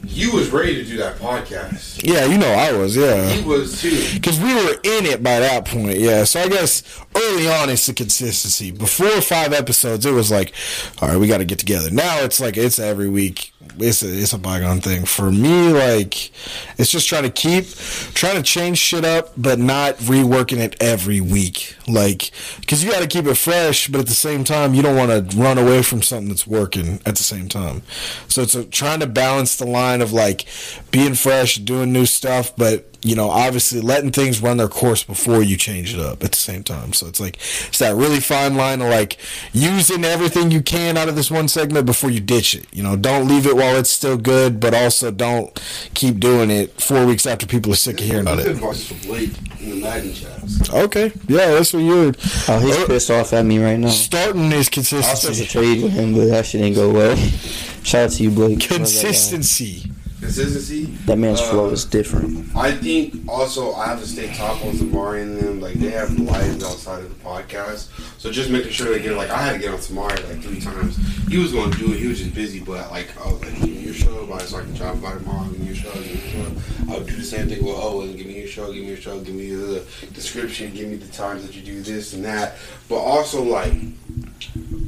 you 0.04 0.34
was 0.34 0.50
ready 0.50 0.76
to 0.76 0.84
do 0.84 0.98
that 0.98 1.18
podcast. 1.18 2.02
Yeah, 2.04 2.26
you 2.26 2.38
know 2.38 2.52
I 2.52 2.72
was, 2.74 2.96
yeah. 2.96 3.30
He 3.30 3.48
was 3.48 3.82
too. 3.82 4.02
Because 4.14 4.40
we 4.40 4.54
were 4.54 4.74
in 4.84 5.06
it 5.06 5.24
by 5.24 5.40
that 5.40 5.66
point, 5.66 6.00
yeah. 6.00 6.24
So 6.24 6.42
I 6.42 6.50
guess 6.50 6.84
early 7.16 7.50
on 7.50 7.70
it's 7.70 7.86
the 7.86 7.94
consistency. 7.94 8.72
Before 8.72 9.22
five 9.22 9.54
episodes, 9.54 10.06
it 10.06 10.12
was 10.12 10.32
like, 10.32 10.54
all 11.02 11.10
right, 11.10 11.18
we 11.18 11.28
got 11.28 11.38
to 11.38 11.46
get 11.46 11.60
together. 11.60 11.92
Now 11.92 12.20
it's 12.24 12.40
like 12.40 12.58
it's 12.58 12.80
every 12.80 13.10
week. 13.10 13.54
It's 13.78 14.04
a 14.04 14.12
it's 14.12 14.34
a 14.34 14.38
bygone 14.38 14.82
thing 14.82 15.06
for 15.06 15.32
me. 15.32 15.72
Like 15.72 16.32
it's 16.78 16.92
just 16.92 17.08
trying 17.08 17.24
to 17.24 17.30
keep 17.30 17.68
trying 18.14 18.36
to 18.36 18.44
change 18.44 18.80
shit 18.80 19.06
up, 19.06 19.32
but 19.38 19.60
not 19.60 19.96
reworking 19.98 20.58
it 20.58 20.76
every 20.82 21.22
week. 21.22 21.76
Like 21.92 22.32
because 22.60 22.84
you 22.84 22.92
got 22.92 23.02
to 23.02 23.08
keep 23.08 23.26
it 23.26 23.36
fresh, 23.36 23.88
but 23.88 24.02
at 24.02 24.08
the 24.08 24.14
same 24.14 24.44
time, 24.44 24.74
you 24.74 24.82
don't 24.82 24.96
want 24.96 25.12
to 25.12 25.38
run 25.38 25.58
away 25.58 25.82
from 25.82 26.02
something 26.02 26.30
that's 26.30 26.48
working 26.48 27.00
at 27.06 27.16
the 27.16 27.24
same 27.24 27.48
time. 27.48 27.82
So 28.28 28.42
it's 28.42 28.56
a, 28.56 28.66
trying 28.66 29.00
to 29.02 29.08
balance 29.08 29.56
the 29.56 29.66
line 29.68 30.02
of 30.02 30.14
like 30.14 30.46
being 30.92 31.16
fresh, 31.16 31.56
doing 31.56 31.92
new 31.92 32.06
stuff, 32.06 32.56
but 32.56 32.92
you 33.04 33.16
know, 33.16 33.30
obviously 33.30 33.82
letting 33.82 34.12
things 34.12 34.42
run 34.42 34.58
their 34.58 34.68
course 34.68 35.04
before 35.04 35.42
you 35.42 35.58
change 35.58 35.94
it 35.94 36.00
up 36.00 36.24
at 36.24 36.32
the 36.32 36.38
same 36.38 36.64
time. 36.64 36.94
So 36.94 37.08
it's 37.08 37.20
like 37.20 37.38
it's 37.38 37.80
that 37.80 37.96
really 37.96 38.20
fine 38.20 38.56
line 38.56 38.82
of 38.82 38.90
like 38.90 39.18
using 39.54 40.06
everything 40.06 40.52
you 40.52 40.62
can 40.62 40.98
out 40.98 41.10
of 41.10 41.16
this 41.16 41.32
one 41.32 41.48
segment 41.48 41.86
before 41.86 42.12
you 42.12 42.20
ditch 42.20 42.54
it. 42.54 42.68
You 42.72 42.84
know, 42.84 42.96
don't 42.96 43.28
leave 43.28 43.48
it 43.48 43.56
while 43.56 43.76
it's 43.76 43.90
still 43.90 44.18
good, 44.18 44.60
but 44.60 44.74
also 44.74 45.10
don't 45.10 45.60
keep 45.96 46.20
doing 46.20 46.52
it 46.52 46.80
four 46.80 47.06
weeks 47.06 47.26
after 47.26 47.48
people 47.48 47.74
are 47.74 47.78
sick 47.78 48.00
of 48.00 48.06
hearing 48.06 48.22
about 48.22 48.40
it. 48.40 48.48
advice 48.48 48.86
for 48.86 49.08
Blake 49.08 49.32
in 49.60 49.70
the 49.72 49.76
Madden 49.78 50.14
chats. 50.14 50.70
Okay, 50.70 51.12
yeah, 51.28 51.48
that's 51.52 51.74
what 51.74 51.81
you're. 51.86 52.14
oh, 52.48 52.60
he's 52.60 52.76
Uh, 52.78 52.86
pissed 52.88 53.12
off 53.12 53.34
at 53.34 53.46
me 53.46 53.60
right 53.64 53.78
now. 53.80 53.90
Starting 53.90 54.52
is 54.52 54.70
consistency. 54.70 55.08
I 55.08 55.12
was 55.12 55.22
supposed 55.22 55.42
to 55.42 55.48
trade 55.48 55.84
with 55.84 55.94
him, 55.94 56.14
but 56.16 56.26
that 56.28 56.46
shit 56.46 56.62
didn't 56.62 56.76
go 56.76 56.92
well. 56.92 57.16
Shout 57.84 58.06
out 58.06 58.12
to 58.12 58.24
you, 58.24 58.30
Blake. 58.32 58.60
Consistency. 58.60 59.90
Consistency. 60.22 60.86
That 61.08 61.18
man's 61.18 61.42
Uh, 61.42 61.50
flow 61.50 61.70
is 61.72 61.84
different. 61.84 62.56
I 62.56 62.72
think 62.72 63.28
also 63.28 63.74
I 63.74 63.88
have 63.88 64.00
to 64.02 64.08
stay 64.08 64.32
top 64.36 64.64
on 64.64 64.74
Samari 64.74 65.24
and 65.24 65.38
them. 65.38 65.60
Like 65.60 65.74
they 65.74 65.90
have 65.90 66.18
lives 66.20 66.64
outside 66.64 67.04
of 67.04 67.10
the 67.10 67.24
podcast, 67.26 67.88
so 68.20 68.32
just 68.32 68.52
making 68.52 68.72
sure 68.72 68.94
they 68.94 69.02
get 69.02 69.18
like 69.18 69.32
I 69.32 69.42
had 69.42 69.54
to 69.54 69.60
get 69.60 69.74
on 69.74 69.80
Samari 69.80 70.24
like 70.30 70.42
three 70.44 70.60
times. 70.62 70.96
He 71.28 71.38
was 71.38 71.52
going 71.52 71.72
to 71.72 71.78
do 71.80 71.92
it. 71.94 72.00
He 72.00 72.08
was 72.08 72.20
just 72.20 72.36
busy, 72.36 72.60
but 72.60 72.92
like 72.92 73.10
I 73.20 73.32
was 73.32 73.42
like, 73.42 73.56
give 73.56 73.70
me 73.70 73.80
your 73.80 73.96
show, 73.96 74.26
by 74.28 74.38
so 74.40 74.58
I 74.60 74.62
can 74.62 74.74
drop 74.76 75.02
by 75.02 75.14
tomorrow. 75.14 75.50
Give 75.50 75.60
me 75.60 75.66
your 75.66 75.76
show. 75.76 75.92
Give 75.94 76.06
me 76.06 76.12
your 76.12 76.46
show. 76.46 76.94
I 76.94 76.98
would 77.00 77.08
do 77.08 77.16
the 77.16 77.24
same 77.24 77.48
thing 77.50 77.66
with 77.66 77.76
Owen. 77.76 78.16
Give 78.16 78.28
me 78.28 78.38
your 78.38 78.48
show. 78.48 78.72
Give 78.72 78.84
me 78.84 78.90
your 78.90 78.98
show. 78.98 79.20
Give 79.20 79.34
me 79.34 79.50
the 79.56 79.84
description. 80.14 80.72
Give 80.72 80.88
me 80.88 80.98
the 80.98 81.12
times 81.12 81.48
that 81.48 81.56
you 81.56 81.64
do 81.64 81.82
this 81.82 82.14
and 82.14 82.24
that. 82.26 82.58
But 82.88 82.98
also 82.98 83.42
like. 83.42 83.74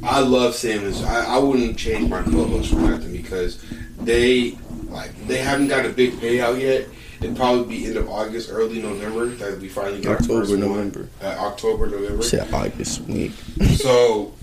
I 0.02 0.20
love 0.20 0.52
Samus. 0.52 1.02
I, 1.02 1.36
I 1.36 1.38
wouldn't 1.38 1.78
change 1.78 2.10
my 2.10 2.22
co-host 2.22 2.70
for 2.70 2.76
nothing 2.76 3.12
because 3.12 3.58
they 3.98 4.58
like 4.94 5.26
they 5.26 5.38
haven't 5.38 5.68
got 5.68 5.84
a 5.84 5.90
big 5.90 6.12
payout 6.14 6.60
yet. 6.60 6.88
It'd 7.20 7.36
probably 7.36 7.78
be 7.78 7.86
end 7.86 7.96
of 7.96 8.08
August, 8.08 8.50
early 8.50 8.80
November 8.80 9.26
that 9.26 9.58
we 9.58 9.68
finally 9.68 10.00
get 10.00 10.20
October. 10.20 10.56
November. 10.56 11.08
Uh, 11.22 11.26
October, 11.38 11.86
November. 11.86 12.22
Shit, 12.22 12.52
August 12.52 13.00
week. 13.02 13.32
So, 13.76 14.34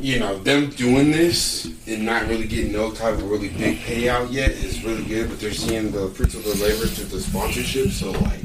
you 0.00 0.18
know, 0.18 0.38
them 0.38 0.70
doing 0.70 1.10
this 1.10 1.66
and 1.86 2.04
not 2.04 2.26
really 2.28 2.46
getting 2.46 2.72
no 2.72 2.90
type 2.90 3.14
of 3.14 3.30
really 3.30 3.48
big 3.48 3.78
payout 3.78 4.32
yet 4.32 4.50
is 4.50 4.82
really 4.82 5.04
good, 5.04 5.28
but 5.28 5.40
they're 5.40 5.52
seeing 5.52 5.92
the 5.92 6.08
fruits 6.08 6.34
of 6.34 6.44
their 6.44 6.54
labor 6.54 6.86
through 6.86 7.06
the 7.06 7.20
sponsorship. 7.20 7.90
So, 7.90 8.12
like, 8.12 8.40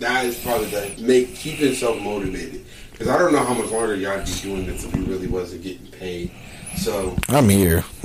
that 0.00 0.26
is 0.26 0.38
probably 0.40 0.66
the 0.66 1.02
make 1.02 1.34
keep 1.34 1.60
yourself 1.60 2.00
motivated. 2.00 2.64
Because 2.92 3.08
I 3.08 3.18
don't 3.18 3.32
know 3.32 3.42
how 3.42 3.54
much 3.54 3.70
longer 3.70 3.94
y'all 3.94 4.22
be 4.22 4.30
doing 4.42 4.66
this 4.66 4.84
if 4.84 4.94
we 4.94 5.02
really 5.04 5.26
wasn't 5.26 5.62
getting 5.62 5.86
paid. 5.86 6.30
So, 6.76 7.16
I'm 7.28 7.48
here. 7.48 7.84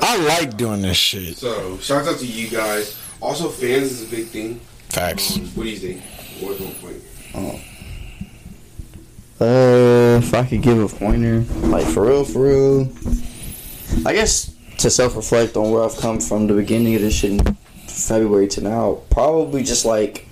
I 0.00 0.16
like 0.26 0.56
doing 0.56 0.82
this 0.82 0.96
shit. 0.96 1.36
so 1.36 1.76
shout 1.78 2.06
out 2.06 2.18
to 2.18 2.26
you 2.26 2.48
guys. 2.48 2.98
Also, 3.20 3.48
fans 3.48 3.92
is 3.92 4.08
a 4.08 4.16
big 4.16 4.26
thing. 4.26 4.60
Facts. 4.88 5.36
Um, 5.36 5.46
what 5.48 5.64
do 5.64 5.70
you 5.70 5.76
think? 5.78 6.02
What's 6.40 6.60
one 6.60 6.74
point? 6.74 7.02
Uh, 9.40 10.18
if 10.18 10.34
I 10.34 10.44
could 10.44 10.62
give 10.62 10.78
a 10.78 10.88
pointer, 10.88 11.40
like 11.66 11.86
for 11.86 12.06
real, 12.06 12.24
for 12.24 12.46
real, 12.46 12.92
I 14.06 14.12
guess 14.12 14.54
to 14.78 14.90
self 14.90 15.16
reflect 15.16 15.56
on 15.56 15.70
where 15.70 15.82
I've 15.84 15.96
come 15.96 16.20
from 16.20 16.46
the 16.46 16.54
beginning 16.54 16.94
of 16.94 17.00
this 17.00 17.14
shit 17.14 17.32
in 17.32 17.54
February 17.86 18.48
to 18.48 18.60
now, 18.60 18.98
probably 19.10 19.62
just 19.62 19.84
like 19.84 20.28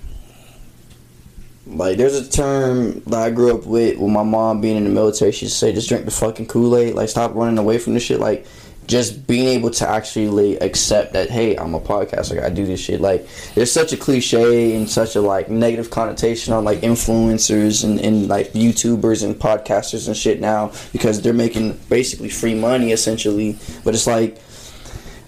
Like, 1.71 1.97
there's 1.97 2.15
a 2.15 2.29
term 2.29 3.01
that 3.07 3.21
I 3.21 3.31
grew 3.31 3.55
up 3.55 3.65
with 3.65 3.97
with 3.97 4.11
my 4.11 4.23
mom 4.23 4.61
being 4.61 4.77
in 4.77 4.83
the 4.83 4.89
military. 4.89 5.31
She 5.31 5.45
would 5.45 5.51
say, 5.51 5.73
just 5.73 5.89
drink 5.89 6.05
the 6.05 6.11
fucking 6.11 6.47
Kool 6.47 6.75
Aid. 6.75 6.95
Like, 6.95 7.09
stop 7.09 7.33
running 7.33 7.57
away 7.57 7.77
from 7.77 7.93
this 7.93 8.03
shit. 8.03 8.19
Like, 8.19 8.45
just 8.87 9.25
being 9.25 9.47
able 9.47 9.69
to 9.69 9.87
actually 9.87 10.57
accept 10.57 11.13
that, 11.13 11.29
hey, 11.29 11.55
I'm 11.55 11.73
a 11.73 11.79
podcaster. 11.79 12.43
I 12.43 12.49
do 12.49 12.65
this 12.65 12.81
shit. 12.81 12.99
Like, 12.99 13.25
there's 13.55 13.71
such 13.71 13.93
a 13.93 13.97
cliche 13.97 14.75
and 14.75 14.89
such 14.89 15.15
a, 15.15 15.21
like, 15.21 15.49
negative 15.49 15.89
connotation 15.89 16.53
on, 16.53 16.65
like, 16.65 16.79
influencers 16.79 17.85
and, 17.85 17.99
and 18.01 18.27
like, 18.27 18.51
YouTubers 18.51 19.23
and 19.23 19.35
podcasters 19.35 20.07
and 20.07 20.17
shit 20.17 20.41
now 20.41 20.73
because 20.91 21.21
they're 21.21 21.33
making 21.33 21.79
basically 21.89 22.29
free 22.29 22.55
money, 22.55 22.91
essentially. 22.91 23.57
But 23.85 23.93
it's 23.93 24.07
like, 24.07 24.39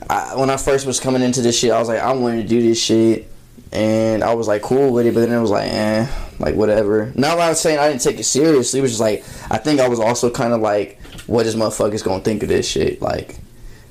I, 0.10 0.36
when 0.36 0.50
I 0.50 0.58
first 0.58 0.86
was 0.86 1.00
coming 1.00 1.22
into 1.22 1.42
this 1.42 1.58
shit, 1.58 1.72
I 1.72 1.80
was 1.80 1.88
like, 1.88 2.00
I 2.00 2.12
wanted 2.12 2.42
to 2.42 2.48
do 2.48 2.62
this 2.62 2.82
shit 2.82 3.30
and 3.72 4.24
I 4.24 4.34
was 4.36 4.48
like 4.48 4.62
cool 4.62 4.94
with 4.94 5.08
it, 5.08 5.14
but 5.14 5.22
then 5.22 5.32
it 5.32 5.42
was 5.42 5.52
like, 5.52 5.72
eh, 5.72 6.08
like 6.40 6.56
whatever. 6.56 7.08
Not 7.16 7.38
that 7.38 7.40
I 7.40 7.50
was 7.50 7.62
saying 7.62 7.80
I 7.80 7.90
didn't 7.90 8.02
take 8.02 8.20
it 8.20 8.24
seriously. 8.24 8.80
It 8.80 8.82
was 8.84 8.92
just 8.92 9.02
like 9.02 9.24
I 9.52 9.58
think 9.58 9.80
I 9.80 9.88
was 9.88 10.00
also 10.00 10.30
kind 10.30 10.54
of 10.54 10.62
like, 10.62 11.02
what 11.28 11.46
is 11.46 11.56
motherfuckers 11.56 12.04
gonna 12.04 12.24
think 12.24 12.44
of 12.44 12.50
this 12.50 12.68
shit? 12.68 13.02
Like, 13.02 13.38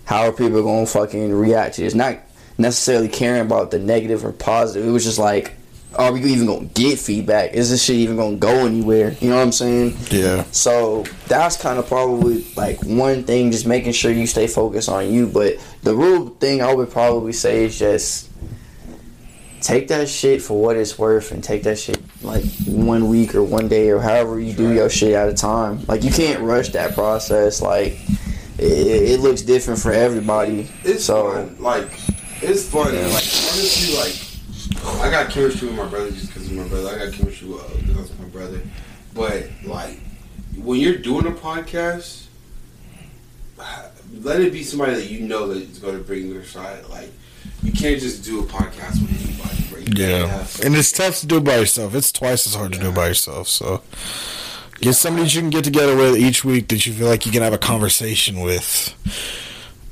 how 0.05 0.29
are 0.29 0.33
people 0.33 0.63
gonna 0.63 0.87
fucking 0.87 1.33
react 1.33 1.77
to 1.77 1.83
this? 1.83 1.95
Not 1.95 2.19
necessarily 2.59 3.09
caring 3.09 3.43
about 3.43 3.71
the 3.71 3.79
negative 3.79 4.25
or 4.25 4.33
positive. 4.33 4.87
It 4.87 4.91
was 4.91 5.05
just 5.05 5.19
like, 5.19 5.55
are 5.95 6.13
we 6.13 6.23
even 6.25 6.47
gonna 6.47 6.67
get 6.67 6.99
feedback? 6.99 7.53
Is 7.53 7.71
this 7.71 7.83
shit 7.83 7.97
even 7.97 8.17
gonna 8.17 8.37
go 8.37 8.67
anywhere? 8.67 9.15
You 9.21 9.31
know 9.31 9.37
what 9.37 9.43
I'm 9.43 9.53
saying? 9.53 9.97
Yeah. 10.11 10.45
So 10.51 11.05
that's 11.29 11.57
kind 11.57 11.79
of 11.79 11.87
probably 11.87 12.45
like 12.57 12.83
one 12.85 13.25
thing, 13.25 13.51
just 13.51 13.67
making 13.67 13.93
sure 13.93 14.11
you 14.11 14.27
stay 14.27 14.47
focused 14.47 14.89
on 14.89 15.13
you. 15.13 15.27
But 15.27 15.59
the 15.83 15.95
real 15.95 16.29
thing 16.29 16.63
I 16.63 16.75
would 16.75 16.91
probably 16.91 17.33
say 17.33 17.65
is 17.65 17.79
just 17.79 18.31
take 19.63 19.89
that 19.89 20.09
shit 20.09 20.43
for 20.43 20.61
what 20.61 20.77
it's 20.77 20.99
worth 20.99 21.31
and 21.31 21.43
take 21.43 21.63
that 21.63 21.79
shit 21.79 22.01
like 22.23 22.45
one 22.67 23.09
week 23.09 23.35
or 23.35 23.43
one 23.43 23.69
day 23.69 23.91
or 23.91 24.01
however 24.01 24.41
you 24.41 24.53
do 24.53 24.75
your 24.75 24.91
shit 24.91 25.13
at 25.13 25.29
a 25.29 25.35
time. 25.35 25.85
Like 25.87 26.03
you 26.03 26.11
can't 26.11 26.41
rush 26.41 26.71
that 26.71 26.95
process. 26.95 27.63
Like 27.63 27.99
it, 28.59 29.11
it 29.11 29.21
looks 29.21 29.43
different 29.43 29.81
for 29.81 29.93
everybody. 29.93 30.69
It's 30.85 31.05
so 31.05 31.33
fun. 31.33 31.57
Like 31.61 31.89
it's 32.43 32.69
fun. 32.69 32.93
Like 32.93 33.05
honestly, 33.05 33.97
like 33.97 35.01
I 35.01 35.11
got 35.11 35.31
chemistry 35.31 35.69
with 35.69 35.77
my 35.77 35.87
brother 35.87 36.11
just 36.11 36.27
because 36.27 36.51
of 36.51 36.57
my 36.57 36.69
brother. 36.69 36.89
I 36.89 37.07
got 37.07 37.15
chemistry 37.15 37.49
with 37.49 37.63
uh, 37.63 38.23
my 38.23 38.29
brother. 38.29 38.61
But 39.15 39.49
like 39.65 40.01
when 40.57 40.81
you're 40.81 40.99
doing 40.99 41.27
a 41.27 41.31
podcast, 41.31 42.27
let 44.13 44.41
it 44.41 44.53
be 44.53 44.65
somebody 44.65 44.95
that 44.95 45.09
you 45.09 45.21
know 45.21 45.49
that 45.49 45.59
is 45.59 45.79
going 45.79 45.97
to 45.97 46.03
bring 46.03 46.33
their 46.33 46.45
side. 46.45 46.85
Like 46.87 47.13
you 47.63 47.73
can't 47.73 48.01
just 48.01 48.25
do 48.25 48.41
a 48.41 48.43
podcast 48.45 49.01
with 49.01 49.11
anybody. 49.11 49.63
Bro. 49.71 49.79
You 49.81 50.07
Yeah. 50.07 50.47
And 50.65 50.75
it's 50.75 50.93
tough 50.93 51.21
to 51.21 51.27
do 51.27 51.41
by 51.41 51.59
yourself. 51.59 51.95
It's 51.95 52.11
twice 52.11 52.47
as 52.47 52.55
hard 52.55 52.73
to 52.73 52.79
do 52.79 52.93
by 52.93 53.09
yourself. 53.09 53.49
So 53.49 53.83
get 54.81 54.95
somebody 54.95 55.25
that 55.25 55.35
you 55.35 55.41
can 55.41 55.51
get 55.51 55.65
together 55.65 55.97
with 55.97 56.17
each 56.17 56.45
week 56.45 56.69
that 56.69 56.87
you 56.87 56.93
feel 56.93 57.09
like 57.09 57.25
you 57.25 57.33
can 57.33 57.43
have 57.43 57.53
a 57.53 57.59
conversation 57.59 58.41
with. 58.41 58.95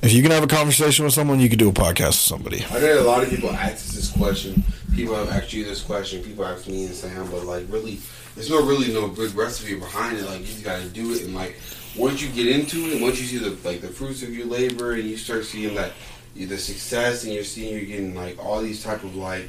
If 0.03 0.13
you 0.13 0.23
can 0.23 0.31
have 0.31 0.43
a 0.43 0.49
conversation 0.49 1.05
with 1.05 1.15
someone, 1.15 1.41
you 1.41 1.49
can 1.49 1.59
do 1.59 1.69
a 1.69 1.73
podcast 1.73 2.07
with 2.07 2.15
somebody. 2.15 2.65
I 2.71 2.81
know 2.81 3.01
a 3.01 3.05
lot 3.05 3.23
of 3.23 3.29
people 3.29 3.51
ask 3.51 3.95
this 3.95 4.11
question. 4.11 4.65
People 4.95 5.15
have 5.15 5.29
asked 5.29 5.53
you 5.53 5.63
this 5.63 5.83
question. 5.83 6.23
People 6.23 6.47
ask 6.47 6.67
me 6.67 6.87
and 6.87 6.95
Sam, 6.95 7.31
but 7.31 7.45
like 7.45 7.67
really, 7.69 8.01
there's 8.35 8.51
no 8.51 8.67
really 8.67 8.93
no 8.93 9.09
good 9.09 9.35
recipe 9.35 9.79
behind 9.79 10.17
it. 10.17 10.25
Like 10.25 10.41
you 10.41 10.47
just 10.47 10.65
gotta 10.65 10.89
do 10.89 11.13
it, 11.13 11.25
and 11.25 11.35
like 11.35 11.57
once 11.97 12.23
you 12.23 12.29
get 12.31 12.47
into 12.47 12.79
it, 12.87 13.03
once 13.03 13.21
you 13.21 13.27
see 13.27 13.39
the 13.39 13.57
like 13.69 13.83
the 13.83 13.89
fruits 13.89 14.23
of 14.23 14.35
your 14.35 14.47
labor, 14.47 14.95
and 14.95 15.05
you 15.05 15.17
start 15.19 15.45
seeing 15.45 15.75
that 15.75 15.93
the 16.37 16.59
success, 16.59 17.25
and 17.25 17.33
you're 17.33 17.45
seeing 17.45 17.75
you're 17.75 17.85
getting 17.85 18.15
like 18.15 18.43
all 18.45 18.61
these 18.63 18.83
type 18.83 19.03
of 19.05 19.17
like 19.17 19.47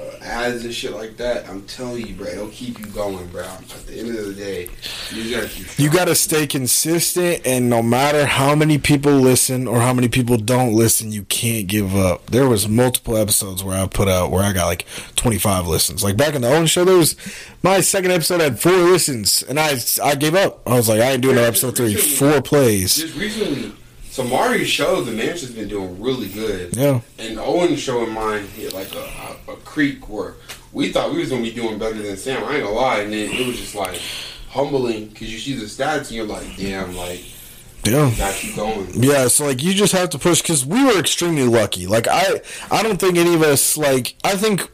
uh, 0.00 0.16
ads 0.22 0.64
and 0.64 0.72
shit 0.72 0.92
like 0.92 1.16
that. 1.18 1.48
I'm 1.48 1.62
telling 1.66 2.06
you, 2.06 2.14
bro, 2.14 2.26
it'll 2.26 2.48
keep 2.48 2.78
you 2.78 2.86
going, 2.86 3.26
bro. 3.28 3.42
At 3.44 3.86
the 3.86 3.98
end 3.98 4.16
of 4.16 4.24
the 4.26 4.34
day, 4.34 4.68
you 5.10 5.34
gotta 5.34 5.48
keep. 5.48 5.78
You 5.78 5.90
got 5.90 6.06
to 6.06 6.14
stay 6.14 6.46
consistent, 6.46 7.46
and 7.46 7.68
no 7.68 7.82
matter 7.82 8.24
how 8.24 8.54
many 8.54 8.78
people 8.78 9.12
listen 9.12 9.66
or 9.66 9.80
how 9.80 9.92
many 9.92 10.08
people 10.08 10.38
don't 10.38 10.72
listen, 10.72 11.12
you 11.12 11.24
can't 11.24 11.66
give 11.66 11.94
up. 11.94 12.26
There 12.26 12.48
was 12.48 12.68
multiple 12.68 13.16
episodes 13.16 13.62
where 13.62 13.78
I 13.78 13.86
put 13.86 14.08
out 14.08 14.30
where 14.30 14.42
I 14.42 14.52
got 14.52 14.66
like 14.66 14.86
25 15.16 15.66
listens. 15.66 16.02
Like 16.02 16.16
back 16.16 16.34
in 16.34 16.42
the 16.42 16.48
Owen 16.48 16.66
show, 16.66 16.84
there 16.84 16.96
was 16.96 17.16
my 17.62 17.80
second 17.80 18.12
episode 18.12 18.40
had 18.40 18.58
four 18.60 18.72
listens, 18.72 19.42
and 19.42 19.60
I 19.60 19.76
I 20.02 20.14
gave 20.14 20.34
up. 20.34 20.66
I 20.66 20.74
was 20.74 20.88
like, 20.88 21.00
I 21.00 21.12
ain't 21.12 21.22
doing 21.22 21.36
no 21.36 21.42
episode 21.42 21.76
three. 21.76 21.94
Four 21.94 22.40
plays. 22.40 22.96
Just 22.96 23.16
recently, 23.16 23.72
so 24.12 24.22
Mario's 24.24 24.68
show, 24.68 25.00
the 25.02 25.10
mansion's 25.10 25.52
been 25.52 25.68
doing 25.68 26.00
really 26.00 26.28
good. 26.28 26.76
Yeah. 26.76 27.00
And 27.18 27.38
Owen's 27.40 27.80
show 27.80 28.02
and 28.04 28.12
mine 28.12 28.46
hit 28.48 28.72
like 28.74 28.94
a, 28.94 28.98
a, 29.48 29.52
a 29.52 29.56
creek 29.56 30.06
where 30.08 30.34
we 30.72 30.92
thought 30.92 31.10
we 31.12 31.18
was 31.18 31.30
gonna 31.30 31.42
be 31.42 31.50
doing 31.52 31.78
better 31.78 32.00
than 32.00 32.16
Sam. 32.18 32.44
I 32.44 32.56
ain't 32.56 32.62
gonna 32.64 32.74
lie, 32.76 32.98
and 33.00 33.12
then 33.12 33.30
it 33.32 33.46
was 33.46 33.58
just 33.58 33.74
like 33.74 33.98
humbling 34.50 35.06
because 35.08 35.32
you 35.32 35.38
see 35.38 35.54
the 35.54 35.64
stats 35.64 36.08
and 36.08 36.10
you're 36.12 36.26
like, 36.26 36.44
damn, 36.58 36.94
like 36.94 37.24
Yeah. 37.84 38.12
got 38.18 38.34
keep 38.34 38.54
going. 38.54 38.86
Yeah, 39.02 39.28
so 39.28 39.46
like 39.46 39.62
you 39.62 39.72
just 39.72 39.92
have 39.94 40.10
to 40.10 40.18
push 40.18 40.42
because 40.42 40.64
we 40.66 40.84
were 40.84 40.98
extremely 40.98 41.44
lucky. 41.46 41.86
Like 41.86 42.06
I, 42.06 42.40
I 42.70 42.82
don't 42.82 42.98
think 42.98 43.16
any 43.16 43.34
of 43.34 43.42
us 43.42 43.76
like. 43.78 44.14
I 44.24 44.36
think 44.36 44.68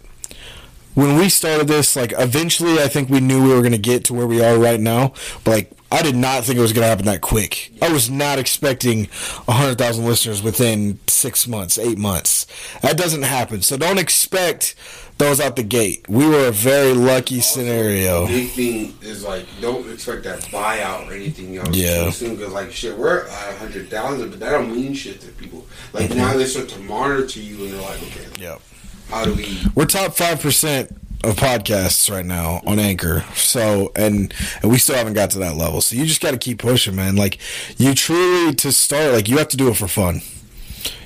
when 0.94 1.16
we 1.16 1.28
started 1.28 1.69
this, 1.69 1.94
like 1.94 2.12
eventually, 2.19 2.81
I 2.82 2.89
think 2.89 3.09
we 3.09 3.20
knew 3.20 3.40
we 3.43 3.55
were 3.55 3.62
gonna 3.62 3.78
get 3.78 4.02
to 4.06 4.15
where 4.15 4.27
we 4.27 4.43
are 4.44 4.59
right 4.59 4.81
now. 4.81 5.12
But 5.44 5.51
like, 5.52 5.73
I 5.90 6.02
did 6.02 6.16
not 6.16 6.44
think 6.44 6.59
it 6.59 6.62
was 6.62 6.73
gonna 6.73 6.86
happen 6.86 7.06
that 7.06 7.23
quick. 7.23 7.73
I 7.81 7.90
was 7.90 8.10
not 8.10 8.39
expecting 8.39 9.09
hundred 9.48 9.78
thousand 9.78 10.05
listeners 10.05 10.43
within 10.43 10.98
six 11.06 11.48
months, 11.48 11.78
eight 11.78 11.98
months. 11.98 12.47
That 12.82 12.98
doesn't 12.98 13.23
happen. 13.23 13.62
So 13.62 13.77
don't 13.77 13.98
expect 13.98 14.74
those 15.16 15.40
out 15.40 15.56
the 15.56 15.62
gate. 15.62 16.09
We 16.09 16.28
were 16.28 16.48
a 16.48 16.52
very 16.52 16.93
lucky 16.93 17.40
scenario. 17.40 18.27
Big 18.27 18.51
thing 18.51 18.94
is 19.02 19.24
like 19.24 19.47
don't 19.60 19.90
expect 19.90 20.24
that 20.24 20.40
buyout 20.43 21.09
or 21.09 21.12
anything 21.15 21.56
else. 21.56 21.74
Yeah. 21.74 22.05
Because 22.05 22.52
like 22.52 22.70
shit, 22.70 22.97
we're 22.97 23.27
at 23.27 23.55
a 23.55 23.59
hundred 23.59 23.89
thousand, 23.89 24.31
but 24.31 24.40
that 24.40 24.51
don't 24.51 24.74
mean 24.74 24.93
shit 24.93 25.20
to 25.23 25.28
people. 25.32 25.66
Like 25.94 26.10
mm-hmm. 26.10 26.19
now 26.19 26.35
they 26.35 26.44
start 26.44 26.69
to 26.70 26.81
monitor 26.81 27.27
to 27.27 27.40
you 27.40 27.65
and 27.65 27.74
they're 27.74 27.82
like, 27.82 28.02
okay, 28.02 28.27
Yep. 28.39 28.60
how 29.09 29.24
do 29.24 29.35
we? 29.35 29.59
We're 29.74 29.86
top 29.86 30.15
five 30.15 30.40
percent 30.40 30.97
of 31.24 31.36
podcasts 31.36 32.10
right 32.10 32.24
now 32.24 32.60
on 32.66 32.78
Anchor. 32.78 33.24
So 33.34 33.92
and 33.96 34.32
and 34.62 34.70
we 34.70 34.78
still 34.78 34.96
haven't 34.96 35.14
got 35.14 35.30
to 35.30 35.38
that 35.40 35.56
level. 35.56 35.80
So 35.80 35.96
you 35.96 36.06
just 36.06 36.20
got 36.20 36.30
to 36.32 36.38
keep 36.38 36.58
pushing, 36.58 36.96
man. 36.96 37.16
Like 37.16 37.38
you 37.76 37.94
truly 37.94 38.54
to 38.56 38.72
start, 38.72 39.12
like 39.12 39.28
you 39.28 39.38
have 39.38 39.48
to 39.48 39.56
do 39.56 39.68
it 39.68 39.76
for 39.76 39.88
fun. 39.88 40.20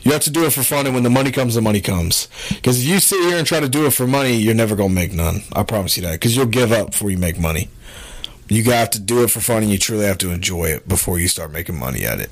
You 0.03 0.13
have 0.13 0.23
to 0.23 0.31
do 0.31 0.45
it 0.45 0.53
for 0.53 0.63
fun, 0.65 0.87
and 0.87 0.95
when 0.95 1.05
the 1.05 1.11
money 1.11 1.31
comes, 1.31 1.55
the 1.55 1.63
money 1.63 1.81
comes. 1.81 2.29
Because 2.49 2.81
if 2.81 2.89
you 2.89 2.99
sit 2.99 3.21
here 3.21 3.39
and 3.39 3.47
try 3.47 3.61
to 3.61 3.69
do 3.69 3.87
it 3.87 3.93
for 3.93 4.07
money, 4.07 4.35
you're 4.37 4.55
never 4.55 4.75
gonna 4.75 4.93
make 4.93 5.13
none. 5.13 5.43
I 5.53 5.63
promise 5.63 5.97
you 5.97 6.03
that. 6.03 6.13
Because 6.13 6.37
you'll 6.37 6.47
give 6.47 6.73
up 6.73 6.91
before 6.91 7.11
you 7.11 7.19
make 7.19 7.39
money. 7.39 7.69
You 8.49 8.65
have 8.73 8.91
to 8.91 9.01
do 9.01 9.23
it 9.23 9.31
for 9.31 9.41
fun, 9.41 9.63
and 9.63 9.71
you 9.71 9.79
truly 9.79 10.05
have 10.05 10.19
to 10.19 10.31
enjoy 10.31 10.67
it 10.67 10.89
before 10.89 11.19
you 11.19 11.29
start 11.29 11.53
making 11.53 11.79
money 11.79 12.05
at 12.05 12.21
it. 12.21 12.31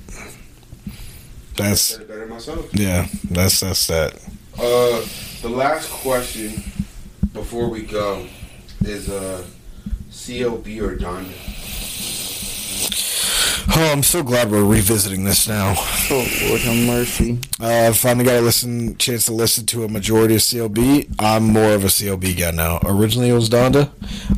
That's 1.56 1.96
better 1.98 2.26
myself. 2.26 2.68
yeah. 2.74 3.06
That's 3.30 3.60
that's 3.60 3.86
that. 3.86 4.16
Uh, 4.58 5.06
the 5.42 5.48
last 5.48 5.88
question 5.90 6.62
before 7.32 7.68
we 7.68 7.82
go 7.82 8.26
is 8.82 9.08
uh, 9.08 9.44
CLB 10.10 10.80
or 10.82 10.96
Donda. 10.96 11.32
Oh, 13.72 13.92
I'm 13.92 14.02
so 14.02 14.22
glad 14.22 14.50
we're 14.50 14.64
revisiting 14.64 15.24
this 15.24 15.46
now. 15.48 15.74
oh 15.76 16.28
Lord 16.48 16.60
have 16.62 16.86
mercy. 16.86 17.38
Uh, 17.60 17.88
I 17.88 17.92
finally 17.92 18.24
got 18.24 18.34
a 18.36 18.40
listen 18.40 18.96
chance 18.98 19.26
to 19.26 19.32
listen 19.32 19.64
to 19.66 19.84
a 19.84 19.88
majority 19.88 20.34
of 20.34 20.40
CLB. 20.40 21.14
I'm 21.18 21.44
more 21.44 21.72
of 21.72 21.84
a 21.84 21.88
CLB 21.88 22.38
guy 22.38 22.50
now. 22.50 22.80
Originally 22.84 23.28
it 23.30 23.34
was 23.34 23.48
Donda. 23.48 23.90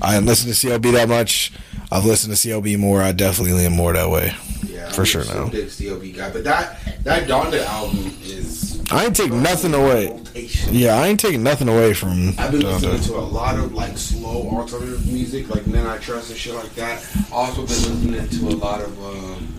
I 0.03 0.15
didn't 0.15 0.27
listen 0.27 0.53
to 0.53 0.55
CLB 0.55 0.93
that 0.93 1.09
much. 1.09 1.53
I've 1.91 2.05
listened 2.05 2.37
to 2.37 2.49
CLB 2.49 2.79
more. 2.79 3.01
I 3.03 3.13
definitely 3.13 3.55
lean 3.55 3.73
more 3.73 3.93
that 3.95 4.11
way. 4.11 4.35
Yeah, 4.67 4.91
For 4.91 5.05
sure 5.05 5.23
still 5.25 5.45
now. 5.47 5.51
Big 5.51 5.67
CLB 5.67 6.17
guy, 6.17 6.31
but 6.31 6.45
that 6.45 6.79
that 7.05 7.27
Donda 7.27 7.65
album 7.65 8.15
is 8.23 8.62
I 8.93 9.07
ain't 9.07 9.17
taking 9.17 9.43
nothing 9.43 9.75
away. 9.75 10.09
rotation. 10.11 10.75
Yeah, 10.75 10.97
I 10.97 11.07
ain't 11.09 11.19
taking 11.21 11.43
nothing 11.43 11.69
away 11.69 11.95
from 11.95 12.35
I've 12.39 12.53
been 12.53 12.61
listening 12.63 13.01
to 13.01 13.15
a 13.17 13.21
lot 13.21 13.59
of 13.59 13.73
like 13.75 13.97
slow 13.97 14.49
alternative 14.51 15.07
music, 15.11 15.49
like 15.49 15.67
Men 15.67 15.87
I 15.87 15.97
Trust 15.99 16.31
and 16.31 16.39
shit 16.39 16.55
like 16.55 16.75
that. 16.75 17.03
Also 17.33 17.63
been 17.63 18.13
listening 18.13 18.29
to 18.51 18.55
a 18.55 18.57
lot 18.57 18.81
of 18.83 18.99
um, 19.05 19.55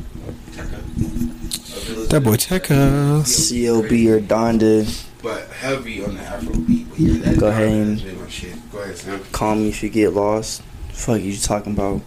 Tekka. 0.52 0.76
I've 0.76 1.88
been 1.96 2.08
That 2.10 2.22
boy 2.24 2.36
Tekka. 2.36 3.22
CLB 3.24 4.08
or 4.12 4.20
Donda. 4.22 5.08
but 5.24 5.48
heavy 5.50 6.04
on 6.04 6.16
the 6.16 6.22
Afro 6.22 6.56
beat. 6.56 6.90
But 6.92 7.00
yeah, 7.00 7.20
that 7.32 7.40
Go 7.40 7.48
Donda 7.48 7.50
ahead 7.50 7.70
has 7.88 8.04
and- 8.04 8.32
shit. 8.32 8.72
Go 8.72 8.78
ahead, 8.80 8.98
Sam. 8.98 9.24
Call 9.32 9.56
me 9.56 9.70
if 9.70 9.82
you 9.82 9.90
get 9.90 10.14
lost. 10.14 10.62
Fuck 10.92 11.22
you 11.22 11.36
talking 11.38 11.74
about? 11.74 12.02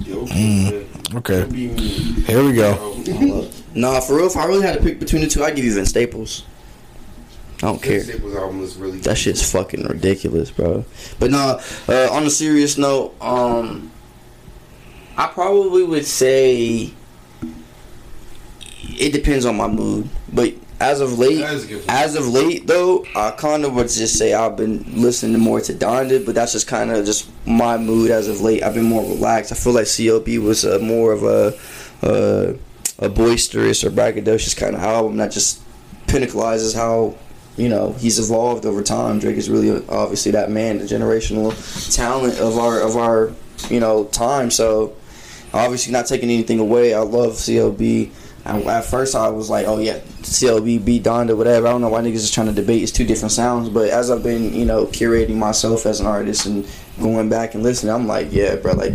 Yo, 0.00 0.24
Mm, 0.26 1.14
okay. 1.16 1.40
Don't 1.40 1.52
be 1.52 1.68
mean. 1.68 2.14
Here 2.24 2.42
we 2.42 2.54
go. 2.54 3.50
Nah, 3.74 4.00
for 4.00 4.16
real. 4.16 4.26
If 4.26 4.36
I 4.36 4.44
really 4.46 4.62
had 4.66 4.76
to 4.76 4.82
pick 4.82 4.98
between 4.98 5.22
the 5.22 5.28
two, 5.28 5.42
I'd 5.44 5.56
give 5.56 5.64
you 5.64 5.74
Vince 5.74 5.88
Staples. 5.90 6.44
I 7.62 7.66
don't 7.66 7.80
care. 7.82 8.02
Really 8.02 8.98
That 9.00 9.16
shit's 9.16 9.50
fucking 9.52 9.84
ridiculous, 9.84 10.50
bro. 10.50 10.84
But 11.20 11.30
nah, 11.30 11.60
uh, 11.88 12.08
on 12.10 12.24
a 12.24 12.30
serious 12.30 12.76
note, 12.76 13.14
um, 13.20 13.90
I 15.16 15.28
probably 15.28 15.84
would 15.84 16.04
say 16.06 16.92
it 18.98 19.12
depends 19.12 19.44
on 19.46 19.56
my 19.56 19.68
mood. 19.68 20.08
But 20.32 20.54
as 20.80 21.00
of 21.00 21.18
late, 21.20 21.38
That 21.38 21.54
is 21.54 21.64
a 21.64 21.68
good 21.68 21.86
one. 21.86 21.96
as 21.96 22.16
of 22.16 22.26
late 22.26 22.66
though, 22.66 23.06
I 23.14 23.30
kind 23.30 23.64
of 23.64 23.74
would 23.74 23.88
just 23.88 24.18
say 24.18 24.34
I've 24.34 24.56
been 24.56 25.00
listening 25.00 25.40
more 25.40 25.60
to 25.60 25.72
Donda, 25.72 26.24
but 26.26 26.34
that's 26.34 26.52
just 26.52 26.66
kind 26.66 26.90
of 26.90 27.06
just 27.06 27.28
my 27.46 27.78
mood 27.78 28.10
as 28.10 28.26
of 28.28 28.40
late. 28.40 28.64
I've 28.64 28.74
been 28.74 28.84
more 28.86 29.04
relaxed. 29.04 29.52
I 29.52 29.54
feel 29.54 29.72
like 29.72 29.84
CLB 29.84 30.42
was 30.42 30.64
a 30.64 30.80
more 30.80 31.12
of 31.12 31.22
a 31.22 31.54
a, 32.02 32.56
a 33.02 33.08
boisterous 33.08 33.82
or 33.82 33.90
braggadocious 33.90 34.56
kind 34.56 34.76
of 34.76 34.80
album 34.80 35.16
that 35.16 35.32
just 35.32 35.60
pinnacleizes 36.06 36.74
how 36.74 37.16
you 37.56 37.68
know 37.68 37.92
he's 37.94 38.18
evolved 38.18 38.64
over 38.64 38.82
time. 38.82 39.18
Drake 39.18 39.36
is 39.36 39.50
really 39.50 39.84
obviously 39.88 40.32
that 40.32 40.50
man, 40.50 40.78
the 40.78 40.84
generational 40.84 41.52
talent 41.94 42.38
of 42.38 42.58
our 42.58 42.80
of 42.80 42.96
our 42.96 43.32
you 43.68 43.80
know 43.80 44.04
time. 44.04 44.50
So 44.50 44.94
obviously 45.52 45.92
not 45.92 46.06
taking 46.06 46.30
anything 46.30 46.60
away. 46.60 46.94
I 46.94 47.00
love 47.00 47.32
CLB. 47.32 48.10
And 48.44 48.64
at 48.66 48.84
first 48.84 49.14
I 49.14 49.28
was 49.28 49.50
like, 49.50 49.66
oh 49.66 49.78
yeah, 49.78 49.98
CLB 50.22 50.84
beat 50.84 51.04
Donda, 51.04 51.36
whatever. 51.36 51.66
I 51.66 51.70
don't 51.70 51.80
know 51.80 51.88
why 51.88 52.02
niggas 52.02 52.14
is 52.14 52.30
trying 52.30 52.48
to 52.48 52.52
debate. 52.52 52.82
It's 52.82 52.90
two 52.90 53.04
different 53.04 53.32
sounds. 53.32 53.68
But 53.68 53.90
as 53.90 54.10
I've 54.10 54.22
been, 54.22 54.54
you 54.54 54.64
know, 54.64 54.86
curating 54.86 55.36
myself 55.36 55.86
as 55.86 56.00
an 56.00 56.06
artist 56.06 56.46
and 56.46 56.66
going 57.00 57.28
back 57.28 57.54
and 57.54 57.62
listening, 57.62 57.92
I'm 57.92 58.06
like, 58.06 58.32
yeah, 58.32 58.56
bro, 58.56 58.72
like 58.72 58.94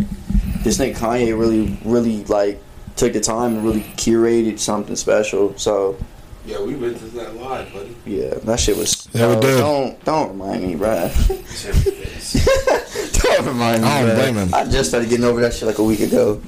this 0.62 0.78
nigga 0.78 0.96
Kanye 0.96 1.38
really, 1.38 1.78
really 1.84 2.24
like 2.24 2.62
took 2.98 3.12
the 3.14 3.20
time 3.20 3.56
and 3.56 3.64
really 3.64 3.80
curated 3.96 4.58
something 4.58 4.96
special. 4.96 5.56
So 5.56 5.96
Yeah, 6.44 6.60
we 6.62 6.74
went 6.74 6.98
to 6.98 7.04
that 7.06 7.36
live, 7.36 7.72
buddy. 7.72 7.94
yeah, 8.04 8.34
that 8.44 8.58
shit 8.60 8.76
was. 8.76 9.08
Yeah, 9.12 9.28
we 9.28 9.34
no. 9.36 9.40
Don't 9.58 10.04
don't 10.04 10.28
remind 10.30 10.62
me, 10.66 10.74
bro. 10.76 11.10
Don't 13.12 13.46
remind 13.46 13.82
me. 13.82 13.88
I 13.88 14.02
don't 14.06 14.14
blame 14.16 14.36
him. 14.36 14.54
I 14.54 14.64
just 14.64 14.90
started 14.90 15.08
getting 15.10 15.24
over 15.24 15.40
that 15.40 15.52
shit 15.54 15.66
like 15.66 15.78
a 15.78 15.82
week 15.84 16.00
ago. 16.00 16.40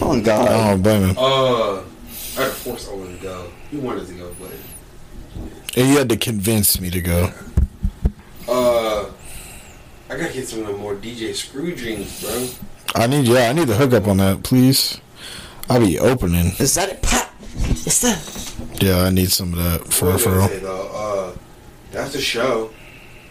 Oh 0.00 0.20
God. 0.20 0.48
I 0.48 0.68
don't 0.70 0.82
blame 0.82 1.02
him. 1.08 1.16
Uh, 1.18 1.76
I 1.78 1.82
had 2.36 2.44
to 2.44 2.50
force 2.50 2.88
Owen 2.88 3.16
to 3.16 3.22
go. 3.22 3.50
He 3.70 3.76
wanted 3.78 4.06
to 4.08 4.14
go, 4.14 4.34
but 4.40 4.50
And 5.76 5.88
you 5.88 5.98
had 5.98 6.08
to 6.10 6.16
convince 6.16 6.80
me 6.80 6.90
to 6.90 7.00
go. 7.00 7.32
uh, 8.48 9.06
I 10.10 10.16
gotta 10.16 10.32
get 10.32 10.48
some 10.48 10.60
of 10.60 10.66
the 10.68 10.72
more 10.74 10.94
DJ 10.94 11.34
Screw 11.34 11.74
dreams, 11.74 12.20
bro. 12.22 12.48
I 12.94 13.06
need 13.06 13.26
yeah, 13.26 13.50
I 13.50 13.52
need 13.52 13.68
the 13.68 13.76
hookup 13.76 14.06
on 14.06 14.16
that, 14.18 14.42
please. 14.42 15.00
I'll 15.68 15.80
be 15.80 15.98
opening. 15.98 16.52
Is 16.58 16.74
that 16.74 16.88
it? 16.88 17.02
Pop. 17.02 17.30
It's 17.40 18.00
that. 18.02 18.82
Yeah, 18.82 19.02
I 19.04 19.10
need 19.10 19.30
some 19.30 19.52
of 19.52 19.58
that 19.62 19.92
for 19.92 20.06
What 20.06 20.14
was 20.14 20.26
I 20.26 20.30
real. 20.36 20.48
say, 20.48 20.58
though? 20.60 20.88
Uh, 21.34 21.38
that's 21.90 22.12
the 22.12 22.20
show. 22.20 22.70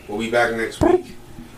We'll 0.08 0.20
be 0.20 0.30
back 0.30 0.54
next 0.56 0.82
week. 0.84 1.16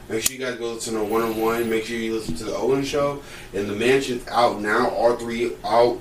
Make 0.09 0.23
sure 0.23 0.35
you 0.35 0.43
guys 0.43 0.55
go 0.57 0.73
listen 0.73 0.95
to 0.95 1.03
one 1.03 1.21
on 1.21 1.39
one. 1.39 1.69
Make 1.69 1.85
sure 1.85 1.97
you 1.97 2.13
listen 2.15 2.35
to 2.35 2.43
the 2.45 2.55
Owen 2.55 2.83
show 2.83 3.21
and 3.53 3.69
the 3.69 3.75
mansion's 3.75 4.27
out 4.27 4.59
now. 4.59 4.89
All 4.89 5.15
three 5.15 5.51
out. 5.63 5.99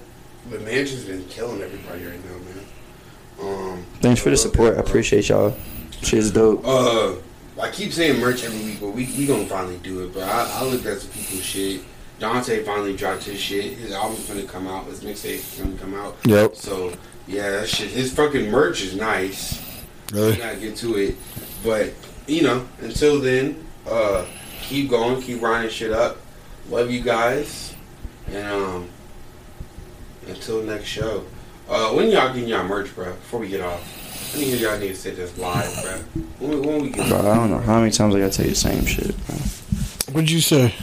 The 0.51 0.59
mansion's 0.61 1.05
been 1.05 1.25
killing 1.27 1.61
everybody 1.61 2.07
right 2.07 2.21
now, 2.25 2.39
man. 2.39 3.75
Um, 3.77 3.85
Thanks 4.01 4.23
for 4.23 4.31
the 4.31 4.37
support. 4.37 4.77
I 4.77 4.81
appreciate 4.81 5.29
y'all. 5.29 5.55
Shit's 6.03 6.31
dope. 6.31 6.63
Uh, 6.65 7.17
I 7.61 7.71
keep 7.71 7.93
saying 7.93 8.19
merch 8.19 8.45
every 8.45 8.65
week, 8.65 8.81
but 8.81 8.91
we 8.91 9.07
we 9.19 9.27
gonna 9.27 9.45
finally 9.47 9.79
do 9.83 10.05
it, 10.05 10.13
bro. 10.15 10.23
I, 10.23 10.49
I 10.61 10.65
looked 10.65 10.87
at 10.87 10.99
some 11.01 11.11
people's 11.11 11.43
shit. 11.43 11.83
Dante 12.19 12.63
finally 12.65 12.97
dropped 12.97 13.25
his 13.25 13.39
shit. 13.41 13.75
His 13.79 13.93
album's 13.93 14.27
gonna 14.27 14.43
come 14.43 14.67
out. 14.67 14.87
His 14.87 15.01
mixtape's 15.01 15.61
gonna 15.61 15.77
come 15.77 15.95
out. 15.95 16.17
Yep. 16.25 16.57
So 16.57 16.93
yeah, 17.27 17.51
that 17.51 17.69
shit. 17.69 17.89
His 17.91 18.13
fucking 18.13 18.51
merch 18.51 18.83
is 18.83 18.97
nice. 18.97 19.61
We 20.13 20.19
Really? 20.21 20.37
gotta 20.37 20.57
get 20.57 20.77
to 20.77 20.97
it, 20.97 21.17
but 21.63 21.93
you 22.27 22.43
know, 22.43 22.67
until 22.81 23.21
then, 23.21 23.65
uh, 23.89 24.25
keep 24.63 24.89
going, 24.91 25.21
keep 25.23 25.41
grinding 25.41 25.71
shit 25.71 25.93
up. 25.93 26.17
Love 26.71 26.91
you 26.91 27.01
guys, 27.03 27.75
and 28.31 28.47
um, 28.47 28.89
until 30.27 30.63
next 30.63 30.87
show. 30.87 31.25
Uh, 31.69 31.91
when 31.91 32.11
y'all 32.11 32.33
getting 32.33 32.49
y'all 32.49 32.65
merch, 32.65 32.95
bro? 32.95 33.07
Before 33.13 33.41
we 33.41 33.49
get 33.49 33.61
off, 33.61 34.35
I 34.35 34.39
need 34.39 34.59
y'all 34.61 34.79
niggas 34.79 34.97
say 34.97 35.11
this 35.11 35.37
live, 35.39 35.71
bro. 35.83 36.23
When, 36.49 36.63
when 36.63 36.83
we 36.83 36.89
get 36.91 37.09
Bro, 37.09 37.19
I 37.31 37.35
don't 37.37 37.51
know 37.51 37.59
how 37.59 37.79
many 37.81 37.91
times 37.93 38.15
I 38.15 38.21
gotta 38.21 38.33
tell 38.33 38.47
you 38.47 38.53
the 38.53 38.57
same 38.57 38.87
shit, 38.87 39.15
bro. 39.27 39.37
What'd 40.15 40.31
you 40.31 40.41
say? 40.41 40.75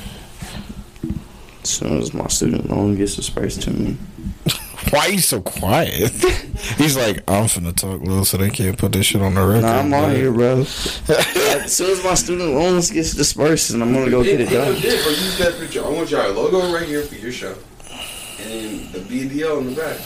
As 1.66 1.72
soon 1.72 1.98
as 2.00 2.14
my 2.14 2.28
student 2.28 2.70
loan 2.70 2.96
gets 2.96 3.16
dispersed 3.16 3.64
to 3.64 3.72
me. 3.72 3.98
Why 4.92 5.00
are 5.08 5.10
you 5.10 5.18
so 5.18 5.42
quiet? 5.42 6.12
He's 6.78 6.96
like, 6.96 7.28
I'm 7.28 7.46
finna 7.46 7.76
talk 7.76 8.02
little 8.02 8.24
so 8.24 8.38
they 8.38 8.52
can't 8.52 8.78
put 8.78 8.92
this 8.92 9.08
shit 9.08 9.20
on 9.24 9.34
the 9.34 9.44
record. 9.44 9.64
Nah, 9.64 9.80
I'm 9.80 9.92
on 9.92 10.12
here, 10.12 10.32
bro. 10.32 10.60
as 10.60 11.74
soon 11.76 11.90
as 11.90 12.04
my 12.04 12.14
student 12.14 12.52
loans 12.54 12.92
gets 12.92 13.16
dispersed, 13.16 13.72
and 13.72 13.82
I'm 13.82 13.96
gonna 13.96 14.12
go 14.12 14.24
get 14.24 14.42
it 14.42 14.50
Hey, 14.50 14.54
done. 14.58 14.76
hey, 14.76 14.90
bro, 15.02 15.10
use 15.10 15.40
that 15.40 15.58
picture. 15.60 15.84
I 15.84 15.90
want 15.90 16.12
y'all 16.12 16.32
logo 16.34 16.72
right 16.72 16.88
here 16.88 17.02
for 17.02 17.16
your 17.16 17.32
show, 17.32 17.56
and 18.42 18.88
the 18.92 19.00
BDO 19.00 19.58
in 19.62 19.74
the 19.74 19.82
back. 19.82 20.00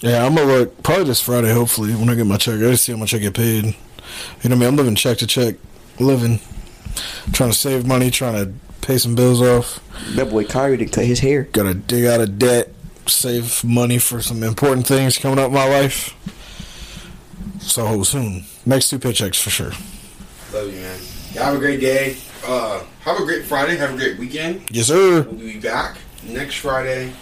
Yeah, 0.00 0.24
I'm 0.24 0.34
gonna 0.34 0.50
look 0.50 0.82
probably 0.82 1.04
this 1.04 1.20
Friday. 1.20 1.52
Hopefully, 1.52 1.94
when 1.94 2.08
I 2.08 2.14
get 2.14 2.24
my 2.26 2.38
check, 2.38 2.54
I 2.54 2.60
gotta 2.60 2.78
see 2.78 2.92
how 2.92 2.98
much 2.98 3.12
I 3.12 3.18
get 3.18 3.34
paid. 3.34 3.64
You 3.66 3.70
know 3.72 3.74
what 4.40 4.52
I 4.52 4.54
mean? 4.54 4.68
I'm 4.70 4.76
living 4.76 4.94
check 4.94 5.18
to 5.18 5.26
check, 5.26 5.56
living, 6.00 6.40
trying 7.34 7.50
to 7.50 7.56
save 7.56 7.86
money, 7.86 8.10
trying 8.10 8.46
to 8.46 8.52
pay 8.82 8.98
some 8.98 9.14
bills 9.14 9.40
off. 9.40 9.80
That 10.16 10.28
boy 10.28 10.44
Kyrie 10.44 10.76
to 10.78 10.86
cut 10.86 11.06
his 11.06 11.20
hair. 11.20 11.44
Gotta 11.44 11.74
dig 11.74 12.04
out 12.04 12.20
of 12.20 12.38
debt, 12.38 12.70
save 13.06 13.64
money 13.64 13.98
for 13.98 14.20
some 14.20 14.42
important 14.42 14.86
things 14.86 15.16
coming 15.16 15.38
up 15.38 15.48
in 15.48 15.54
my 15.54 15.68
life. 15.68 16.14
So 17.60 18.02
soon, 18.02 18.44
next 18.66 18.90
two 18.90 18.98
paychecks 18.98 19.40
for 19.40 19.50
sure. 19.50 19.72
Love 20.52 20.66
you, 20.72 20.80
man. 20.80 21.00
Y'all 21.32 21.44
have 21.44 21.54
a 21.54 21.58
great 21.58 21.80
day. 21.80 22.16
Uh, 22.44 22.82
have 23.00 23.18
a 23.18 23.24
great 23.24 23.44
Friday. 23.44 23.76
Have 23.76 23.94
a 23.94 23.96
great 23.96 24.18
weekend. 24.18 24.62
Yes, 24.70 24.88
sir. 24.88 25.22
We'll 25.22 25.38
be 25.38 25.60
back 25.60 25.96
next 26.24 26.56
Friday. 26.56 27.12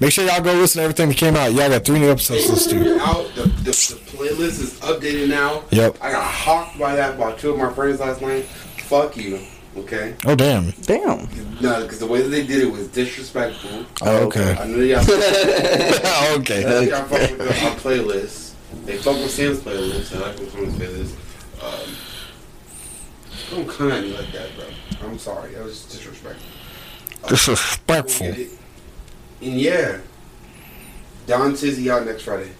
Make 0.00 0.12
sure 0.12 0.26
y'all 0.26 0.42
go 0.42 0.52
listen 0.52 0.80
to 0.80 0.84
everything 0.84 1.08
that 1.08 1.16
came 1.16 1.36
out. 1.36 1.52
Y'all 1.52 1.68
got 1.68 1.84
three 1.84 1.98
new 1.98 2.10
episodes 2.10 2.44
to 2.44 2.52
listen 2.52 2.84
to. 2.84 3.00
Out 3.00 3.34
the, 3.34 3.42
the, 3.42 3.64
the 3.64 4.00
playlist 4.12 4.60
is 4.60 4.78
updated 4.80 5.28
now. 5.28 5.64
Yep. 5.70 5.96
I 6.00 6.12
got 6.12 6.24
hawked 6.24 6.78
by 6.78 6.94
that 6.94 7.18
by 7.18 7.32
two 7.32 7.50
of 7.52 7.58
my 7.58 7.72
friends 7.72 8.00
last 8.00 8.20
night. 8.20 8.44
Fuck 8.44 9.16
you. 9.16 9.40
Okay. 9.76 10.16
Oh 10.26 10.34
damn. 10.34 10.70
Damn. 10.82 11.28
No, 11.60 11.82
because 11.82 12.00
the 12.00 12.06
way 12.06 12.22
that 12.22 12.28
they 12.28 12.44
did 12.46 12.62
it 12.62 12.72
was 12.72 12.88
disrespectful. 12.88 13.84
Oh, 14.02 14.24
okay. 14.26 14.56
I 14.58 14.66
know 14.66 14.78
y'all. 14.78 14.98
I 15.06 16.62
know 16.62 16.80
y'all 16.80 17.04
fuck 17.04 17.10
with 17.10 17.38
the, 17.38 17.64
our 17.64 17.76
playlist. 17.76 18.54
They 18.84 18.96
fuck 18.96 19.16
with 19.16 19.30
Sam's 19.30 19.60
playlist. 19.60 20.16
I 20.16 20.26
like 20.26 20.38
with 20.38 20.52
Sam's 20.52 20.74
playlist. 20.74 21.14
Um, 21.62 21.96
don't 23.50 23.68
come 23.68 23.92
at 23.92 24.02
me 24.02 24.16
like 24.16 24.32
that, 24.32 24.48
bro. 24.56 25.08
I'm 25.08 25.18
sorry. 25.18 25.52
That 25.54 25.64
was 25.64 25.84
disrespectful. 25.84 26.48
Disrespectful. 27.28 28.26
And 28.26 29.60
yeah, 29.60 30.00
Don 31.26 31.54
Tizzy 31.54 31.90
out 31.90 32.06
next 32.06 32.22
Friday. 32.22 32.50